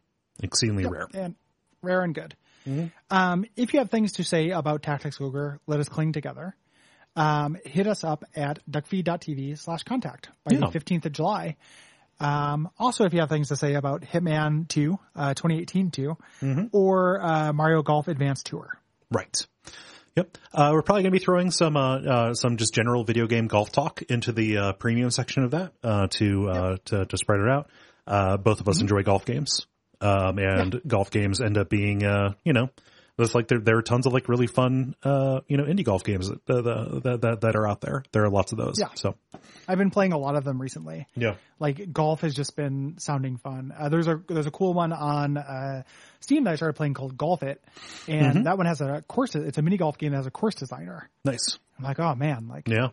exceedingly 0.43 0.85
yep. 0.85 0.93
rare 0.93 1.07
and 1.15 1.35
rare 1.83 2.03
and 2.03 2.15
good. 2.15 2.37
Mm-hmm. 2.67 2.87
Um, 3.11 3.45
if 3.57 3.73
you 3.73 3.81
have 3.81 3.91
things 3.91 4.13
to 4.13 4.25
say 4.25 4.51
about 4.51 4.83
Tactics 4.83 5.21
Ogre, 5.21 5.59
let 5.67 5.81
us 5.81 5.89
cling 5.89 6.13
together 6.13 6.55
um, 7.17 7.57
hit 7.65 7.87
us 7.87 8.05
up 8.05 8.25
at 8.35 8.59
duckfeed.tv 8.71 9.59
slash 9.59 9.83
contact 9.83 10.31
by 10.45 10.55
yeah. 10.55 10.61
the 10.61 10.79
15th 10.79 11.07
of 11.07 11.13
July. 11.13 11.57
Um, 12.21 12.71
also, 12.79 13.05
if 13.05 13.13
you 13.13 13.21
have 13.21 13.29
things 13.29 13.49
to 13.49 13.57
say 13.57 13.75
about 13.75 14.03
Hitman 14.03 14.69
2, 14.69 14.99
uh, 15.17 15.35
2018 15.35 15.91
2, 15.91 16.17
mm-hmm. 16.41 16.65
or 16.73 17.21
uh, 17.21 17.53
Mario 17.53 17.83
Golf 17.83 18.09
Advanced 18.09 18.47
Tour. 18.47 18.79
Right. 19.11 19.47
Yep. 20.17 20.39
Uh, 20.53 20.71
we're 20.73 20.83
probably 20.83 21.03
going 21.05 21.13
to 21.13 21.19
be 21.19 21.25
throwing 21.25 21.51
some, 21.51 21.77
uh, 21.77 21.99
uh, 21.99 22.35
some 22.35 22.59
just 22.59 22.75
general 22.75 23.05
video 23.05 23.27
game 23.27 23.47
golf 23.47 23.73
talk 23.73 24.03
into 24.03 24.33
the, 24.33 24.59
uh, 24.59 24.73
premium 24.75 25.11
section 25.11 25.43
of 25.45 25.53
that, 25.53 25.73
uh, 25.83 26.07
to, 26.11 26.51
uh, 26.51 26.71
yep. 26.71 26.85
to, 26.85 27.05
to 27.07 27.17
spread 27.17 27.41
it 27.41 27.49
out. 27.49 27.71
both 28.43 28.61
of 28.61 28.69
us 28.69 28.77
mm-hmm. 28.77 28.83
enjoy 28.83 29.03
golf 29.03 29.25
games. 29.25 29.67
Um, 30.01 30.39
and 30.39 30.75
yep. 30.75 30.83
golf 30.87 31.11
games 31.11 31.41
end 31.41 31.57
up 31.57 31.71
being, 31.71 32.01
you 32.45 32.53
know, 32.53 32.69
it's 33.19 33.35
like 33.35 33.49
there 33.49 33.59
there 33.59 33.77
are 33.77 33.83
tons 33.83 34.07
of 34.07 34.13
like 34.13 34.29
really 34.29 34.47
fun 34.47 34.95
uh 35.03 35.41
you 35.47 35.57
know 35.57 35.65
indie 35.65 35.85
golf 35.85 36.03
games 36.05 36.29
that 36.29 36.47
that 36.47 37.19
that, 37.21 37.41
that 37.41 37.57
are 37.57 37.67
out 37.67 37.81
there. 37.81 38.05
There 38.13 38.25
are 38.25 38.31
lots 38.31 38.53
of 38.53 38.59
those. 38.59 38.77
Yeah. 38.79 38.89
So 38.95 39.17
I've 39.69 39.79
been 39.79 39.91
playing 39.91 40.13
a 40.13 40.19
lot 40.19 40.35
of 40.37 40.45
them 40.45 40.61
recently. 40.61 41.07
Yeah. 41.15 41.37
Like 41.59 41.93
golf 41.93 42.23
has 42.23 42.35
just 42.35 42.57
been 42.57 42.97
sounding 42.99 43.37
fun. 43.37 43.73
Uh, 43.77 43.89
there's 43.89 44.09
a 44.09 44.21
there's 44.29 44.47
a 44.47 44.51
cool 44.51 44.75
one 44.75 44.93
on 44.93 45.37
uh, 45.37 45.83
Steam 46.21 46.45
that 46.45 46.53
I 46.53 46.57
started 46.57 46.75
playing 46.75 46.95
called 46.95 47.17
Golf 47.17 47.43
It, 47.43 47.63
and 48.09 48.35
mm-hmm. 48.35 48.43
that 48.45 48.57
one 48.57 48.67
has 48.67 48.81
a 48.81 49.03
course. 49.07 49.35
It's 49.35 49.59
a 49.59 49.63
mini 49.63 49.77
golf 49.77 49.99
game 49.99 50.13
that 50.13 50.19
has 50.19 50.27
a 50.27 50.31
course 50.31 50.55
designer. 50.55 51.11
Nice. 51.25 51.59
I'm 51.79 51.85
like, 51.85 52.01
oh 52.01 52.15
man, 52.15 52.49
like 52.49 52.69
yeah, 52.69 52.89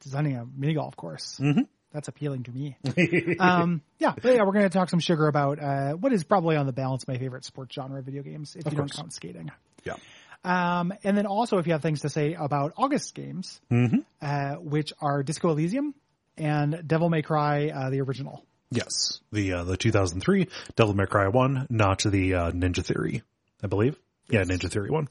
designing 0.00 0.36
a 0.36 0.46
mini 0.56 0.74
golf 0.74 0.96
course. 0.96 1.38
Mm-hmm 1.40 1.62
that's 1.92 2.08
appealing 2.08 2.44
to 2.44 2.52
me. 2.52 2.76
um, 3.40 3.82
yeah, 3.98 4.12
but 4.20 4.34
yeah, 4.34 4.42
we're 4.42 4.52
going 4.52 4.64
to 4.64 4.70
talk 4.70 4.90
some 4.90 5.00
sugar 5.00 5.26
about 5.26 5.58
uh, 5.58 5.92
what 5.92 6.12
is 6.12 6.24
probably 6.24 6.56
on 6.56 6.66
the 6.66 6.72
balance 6.72 7.06
my 7.08 7.18
favorite 7.18 7.44
sports 7.44 7.74
genre 7.74 8.02
video 8.02 8.22
games, 8.22 8.56
if 8.56 8.66
of 8.66 8.72
you 8.72 8.78
course. 8.78 8.92
don't 8.92 9.02
count 9.02 9.12
skating. 9.12 9.50
Yeah. 9.84 9.94
Um, 10.44 10.92
and 11.02 11.16
then 11.16 11.26
also, 11.26 11.58
if 11.58 11.66
you 11.66 11.72
have 11.72 11.82
things 11.82 12.02
to 12.02 12.08
say 12.08 12.34
about 12.34 12.72
August 12.76 13.14
games, 13.14 13.60
mm-hmm. 13.70 13.98
uh, 14.22 14.54
which 14.54 14.92
are 15.00 15.22
Disco 15.22 15.50
Elysium 15.50 15.94
and 16.36 16.82
Devil 16.86 17.10
May 17.10 17.22
Cry, 17.22 17.68
uh, 17.68 17.90
the 17.90 18.00
original. 18.00 18.44
Yes, 18.70 19.20
the 19.32 19.54
uh, 19.54 19.64
the 19.64 19.76
2003 19.76 20.48
Devil 20.76 20.94
May 20.94 21.06
Cry 21.06 21.28
one, 21.28 21.66
not 21.70 22.02
the 22.02 22.34
uh, 22.34 22.50
Ninja 22.52 22.84
Theory, 22.84 23.22
I 23.62 23.66
believe. 23.66 23.98
Yeah, 24.28 24.42
Ninja 24.42 24.70
Theory 24.70 24.90
one. 24.90 25.08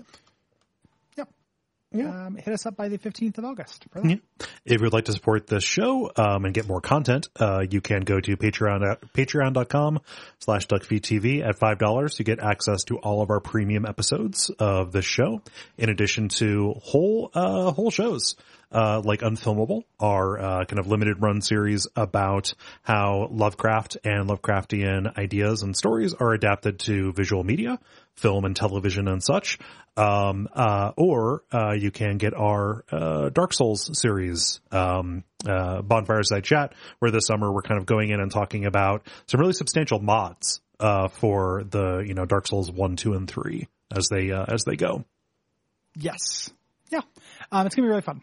Yeah. 1.92 2.26
Um, 2.26 2.36
hit 2.36 2.54
us 2.54 2.66
up 2.66 2.76
by 2.76 2.90
the 2.90 2.98
15th 2.98 3.38
of 3.38 3.46
August. 3.46 3.86
Yeah. 4.04 4.16
If 4.66 4.82
you'd 4.82 4.92
like 4.92 5.06
to 5.06 5.14
support 5.14 5.48
this 5.48 5.64
show 5.64 6.12
um, 6.18 6.44
and 6.44 6.54
get 6.54 6.68
more 6.68 6.82
content, 6.82 7.30
uh, 7.40 7.64
you 7.70 7.80
can 7.80 8.02
go 8.02 8.20
to 8.20 8.36
Patreon 8.36 8.92
at 8.92 9.14
patreon.com 9.14 10.02
slash 10.40 10.68
duckfeedtv 10.68 11.48
at 11.48 11.58
$5. 11.58 12.20
You 12.20 12.26
get 12.26 12.40
access 12.40 12.84
to 12.86 12.98
all 12.98 13.22
of 13.22 13.30
our 13.30 13.40
premium 13.40 13.86
episodes 13.86 14.52
of 14.60 14.92
this 14.92 15.06
show, 15.06 15.42
in 15.78 15.90
addition 15.90 16.28
to 16.30 16.74
whole 16.84 17.32
uh, 17.34 17.72
whole 17.72 17.92
shows. 17.92 18.36
Uh, 18.70 19.02
like 19.06 19.22
Unfilmable, 19.22 19.84
our 19.98 20.38
uh, 20.38 20.66
kind 20.66 20.78
of 20.80 20.88
limited 20.88 21.22
run 21.22 21.40
series 21.42 21.88
about 21.96 22.54
how 22.82 23.30
Lovecraft 23.32 23.96
and 24.04 24.28
Lovecraftian 24.30 25.18
ideas 25.18 25.62
and 25.62 25.74
stories 25.74 26.14
are 26.14 26.34
adapted 26.34 26.80
to 26.80 27.14
visual 27.14 27.46
media, 27.46 27.80
film 28.16 28.44
and 28.44 28.58
television 28.58 29.08
and 29.08 29.24
such. 29.24 29.58
Um, 29.96 30.50
uh, 30.54 30.92
or, 30.98 31.44
uh, 31.52 31.72
you 31.72 31.92
can 31.92 32.18
get 32.18 32.34
our, 32.34 32.84
uh, 32.92 33.30
Dark 33.30 33.54
Souls 33.54 33.90
series, 34.00 34.60
um, 34.72 35.24
uh, 35.46 35.82
Bonfireside 35.82 36.44
Chat, 36.44 36.74
where 37.00 37.10
this 37.10 37.26
summer 37.26 37.50
we're 37.52 37.62
kind 37.62 37.80
of 37.80 37.86
going 37.86 38.10
in 38.10 38.20
and 38.20 38.32
talking 38.32 38.66
about 38.66 39.08
some 39.28 39.40
really 39.40 39.54
substantial 39.54 40.00
mods, 40.00 40.62
for 41.14 41.64
the, 41.64 42.04
you 42.06 42.14
know, 42.14 42.26
Dark 42.26 42.48
Souls 42.48 42.70
1, 42.70 42.98
2, 42.98 43.14
and 43.14 43.28
3 43.28 43.68
as 43.96 44.10
they, 44.10 44.30
as 44.30 44.66
they 44.66 44.76
go. 44.76 45.06
Yes. 45.96 46.52
Yeah. 46.90 47.02
Um, 47.52 47.66
it's 47.66 47.76
going 47.76 47.84
to 47.84 47.88
be 47.88 47.90
really 47.90 48.02
fun. 48.02 48.22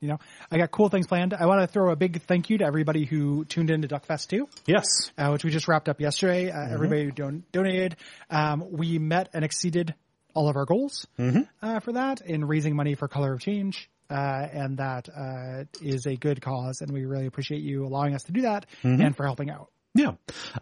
You 0.00 0.08
know, 0.08 0.18
I 0.50 0.56
got 0.56 0.70
cool 0.70 0.88
things 0.88 1.06
planned. 1.06 1.34
I 1.34 1.44
want 1.46 1.60
to 1.60 1.66
throw 1.66 1.90
a 1.92 1.96
big 1.96 2.22
thank 2.22 2.48
you 2.48 2.58
to 2.58 2.64
everybody 2.64 3.04
who 3.04 3.44
tuned 3.44 3.70
in 3.70 3.82
to 3.82 3.88
Duckfest 3.88 4.28
2. 4.28 4.48
Yes. 4.66 4.86
uh, 5.18 5.28
which 5.28 5.44
we 5.44 5.50
just 5.50 5.68
wrapped 5.68 5.88
up 5.90 6.00
yesterday. 6.00 6.50
Uh, 6.50 6.72
Everybody 6.72 7.04
who 7.04 7.10
don- 7.10 7.44
donated, 7.52 7.96
um, 8.30 8.64
we 8.70 8.98
met 8.98 9.28
and 9.34 9.44
exceeded 9.44 9.94
all 10.32 10.48
of 10.48 10.56
our 10.56 10.64
goals 10.64 11.06
uh, 11.18 11.80
for 11.80 11.92
that 11.92 12.22
in 12.22 12.44
raising 12.46 12.74
money 12.74 12.94
for 12.94 13.08
Color 13.08 13.34
of 13.34 13.40
Change. 13.40 13.90
Uh, 14.08 14.48
and 14.52 14.78
that 14.78 15.08
uh, 15.08 15.64
is 15.82 16.06
a 16.06 16.16
good 16.16 16.40
cause, 16.40 16.80
and 16.80 16.90
we 16.90 17.04
really 17.04 17.26
appreciate 17.26 17.60
you 17.62 17.84
allowing 17.86 18.12
us 18.14 18.24
to 18.24 18.32
do 18.32 18.40
that 18.42 18.66
and 18.82 19.14
for 19.16 19.24
helping 19.24 19.50
out. 19.50 19.68
Yeah. 19.94 20.12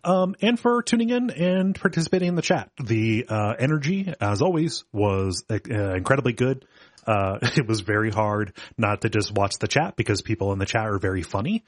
Um, 0.04 0.34
and 0.42 0.58
for 0.58 0.82
tuning 0.82 1.10
in 1.10 1.30
and 1.30 1.74
participating 1.74 2.28
in 2.28 2.34
the 2.34 2.42
chat. 2.42 2.70
The, 2.82 3.26
uh, 3.28 3.54
energy, 3.58 4.12
as 4.20 4.42
always, 4.42 4.84
was 4.92 5.44
uh, 5.50 5.56
incredibly 5.70 6.32
good. 6.32 6.66
Uh, 7.06 7.38
it 7.56 7.66
was 7.66 7.80
very 7.80 8.10
hard 8.10 8.52
not 8.76 9.02
to 9.02 9.08
just 9.08 9.32
watch 9.32 9.54
the 9.60 9.68
chat 9.68 9.96
because 9.96 10.22
people 10.22 10.52
in 10.52 10.58
the 10.58 10.66
chat 10.66 10.86
are 10.86 10.98
very 10.98 11.22
funny. 11.22 11.64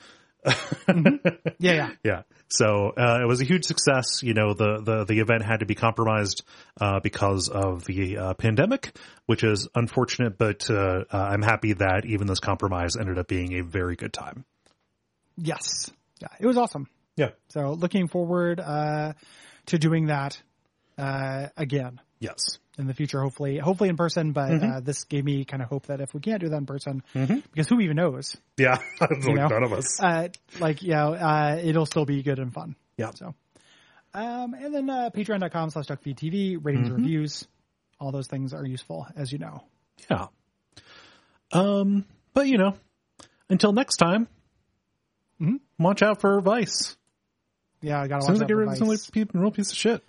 Yeah, 1.59 1.73
yeah. 1.73 1.91
Yeah. 2.05 2.23
So, 2.49 2.92
uh, 2.97 3.20
it 3.23 3.26
was 3.26 3.41
a 3.41 3.44
huge 3.44 3.65
success. 3.65 4.23
You 4.23 4.34
know, 4.34 4.55
the, 4.55 4.81
the, 4.83 5.05
the 5.05 5.20
event 5.20 5.44
had 5.44 5.60
to 5.60 5.67
be 5.67 5.76
compromised, 5.76 6.42
uh, 6.81 6.99
because 6.99 7.49
of 7.49 7.84
the, 7.84 8.18
uh, 8.18 8.34
pandemic, 8.34 8.92
which 9.26 9.44
is 9.44 9.68
unfortunate, 9.75 10.36
but, 10.36 10.68
uh, 10.68 11.05
uh, 11.12 11.17
I'm 11.17 11.42
happy 11.42 11.75
that 11.75 12.07
even 12.07 12.26
this 12.26 12.41
compromise 12.41 12.97
ended 12.97 13.18
up 13.18 13.28
being 13.28 13.60
a 13.60 13.62
very 13.62 13.94
good 13.94 14.12
time. 14.12 14.44
Yes. 15.36 15.92
Yeah, 16.20 16.28
it 16.41 16.47
was 16.47 16.57
awesome. 16.57 16.89
Yeah. 17.17 17.31
So 17.50 17.73
looking 17.75 18.09
forward 18.09 18.59
uh, 18.59 19.12
to 19.67 19.78
doing 19.78 20.07
that 20.07 20.41
uh, 20.99 21.49
again 21.57 22.00
Yes. 22.20 22.58
in 22.78 22.86
the 22.86 22.92
future, 22.94 23.20
hopefully, 23.23 23.57
hopefully 23.58 23.89
in 23.89 23.97
person. 23.97 24.32
But 24.32 24.62
uh, 24.62 24.81
this 24.81 25.05
gave 25.05 25.24
me 25.24 25.44
kind 25.47 25.62
of 25.62 25.68
hope 25.70 25.86
that 25.86 26.00
if 26.00 26.12
we 26.15 26.20
can't 26.20 26.40
do 26.40 26.49
that 26.50 26.57
in 26.57 26.66
person, 26.66 27.02
because 27.15 27.68
who 27.68 27.81
even 27.81 27.97
knows? 27.97 28.36
Yeah. 28.58 28.78
You 29.24 29.34
know? 29.34 29.49
None 29.49 29.62
of 29.62 29.73
us. 29.73 29.99
uh, 30.00 30.28
like, 30.58 30.82
yeah, 30.82 31.07
uh, 31.08 31.60
it'll 31.62 31.86
still 31.86 32.05
be 32.05 32.23
good 32.23 32.39
and 32.39 32.52
fun. 32.52 32.76
Yeah. 32.99 33.10
So, 33.15 33.34
um, 34.15 34.55
and 34.55 34.74
then, 34.74 34.90
uh, 34.90 35.10
patreon.com 35.10 35.70
slash 35.70 35.86
duckfeedtv, 35.86 36.58
ratings, 36.62 36.89
Mm-hmm. 36.89 36.97
reviews, 36.97 37.47
all 37.99 38.12
those 38.12 38.26
things 38.28 38.52
are 38.52 38.66
useful, 38.66 39.07
as 39.16 39.32
you 39.32 39.39
know. 39.39 39.65
Yeah. 40.10 40.26
Um, 41.52 42.05
but 42.34 42.47
you 42.47 42.58
know, 42.58 42.76
until 43.49 43.73
next 43.73 43.97
time, 43.97 44.28
watch 45.78 46.02
out 46.02 46.20
for 46.20 46.40
Vyce. 46.40 46.97
Yeah, 47.82 48.00
I 48.00 48.08
gotta 48.08 48.23
Sounds 48.23 48.40
watch 48.40 48.49
like 48.49 48.49
that 48.49 48.55
a 48.55 48.66
for 48.66 48.76
sounds 48.76 49.10
like 49.16 49.34
a 49.34 49.39
real 49.39 49.50
piece 49.50 49.70
of 49.70 49.76
shit. 49.76 50.02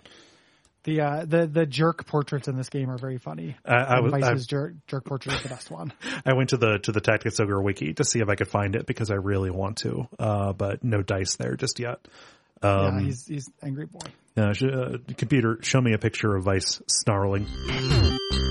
The, 0.84 1.00
uh, 1.00 1.24
the, 1.26 1.46
the 1.46 1.64
jerk 1.64 2.06
portraits 2.06 2.48
in 2.48 2.56
this 2.56 2.68
game 2.68 2.90
are 2.90 2.98
very 2.98 3.18
funny. 3.18 3.56
I- 3.64 3.74
I 3.74 4.00
was- 4.00 4.12
Vyce's 4.12 4.46
jerk, 4.46 4.74
jerk 4.88 5.04
portrait 5.04 5.36
is 5.36 5.42
the 5.44 5.48
best 5.48 5.70
one. 5.70 5.92
I 6.26 6.34
went 6.34 6.50
to 6.50 6.56
the 6.56 6.78
to 6.80 6.92
the 6.92 7.00
Tactics 7.00 7.38
Ogre 7.38 7.62
wiki 7.62 7.92
to 7.94 8.04
see 8.04 8.20
if 8.20 8.28
I 8.28 8.34
could 8.34 8.48
find 8.48 8.74
it 8.74 8.84
because 8.86 9.10
I 9.10 9.14
really 9.14 9.50
want 9.50 9.78
to, 9.78 10.08
uh, 10.18 10.52
but 10.52 10.82
no 10.82 11.02
dice 11.02 11.36
there 11.36 11.54
just 11.56 11.78
yet. 11.78 12.00
Um, 12.62 12.98
yeah, 12.98 13.04
he's, 13.06 13.26
he's 13.26 13.50
angry 13.62 13.86
boy. 13.86 14.00
uh, 14.42 14.52
sh- 14.52 14.62
uh, 14.64 14.98
computer, 15.16 15.58
show 15.62 15.80
me 15.80 15.92
a 15.94 15.98
picture 15.98 16.34
of 16.36 16.44
Vice 16.44 16.80
snarling. 16.88 17.46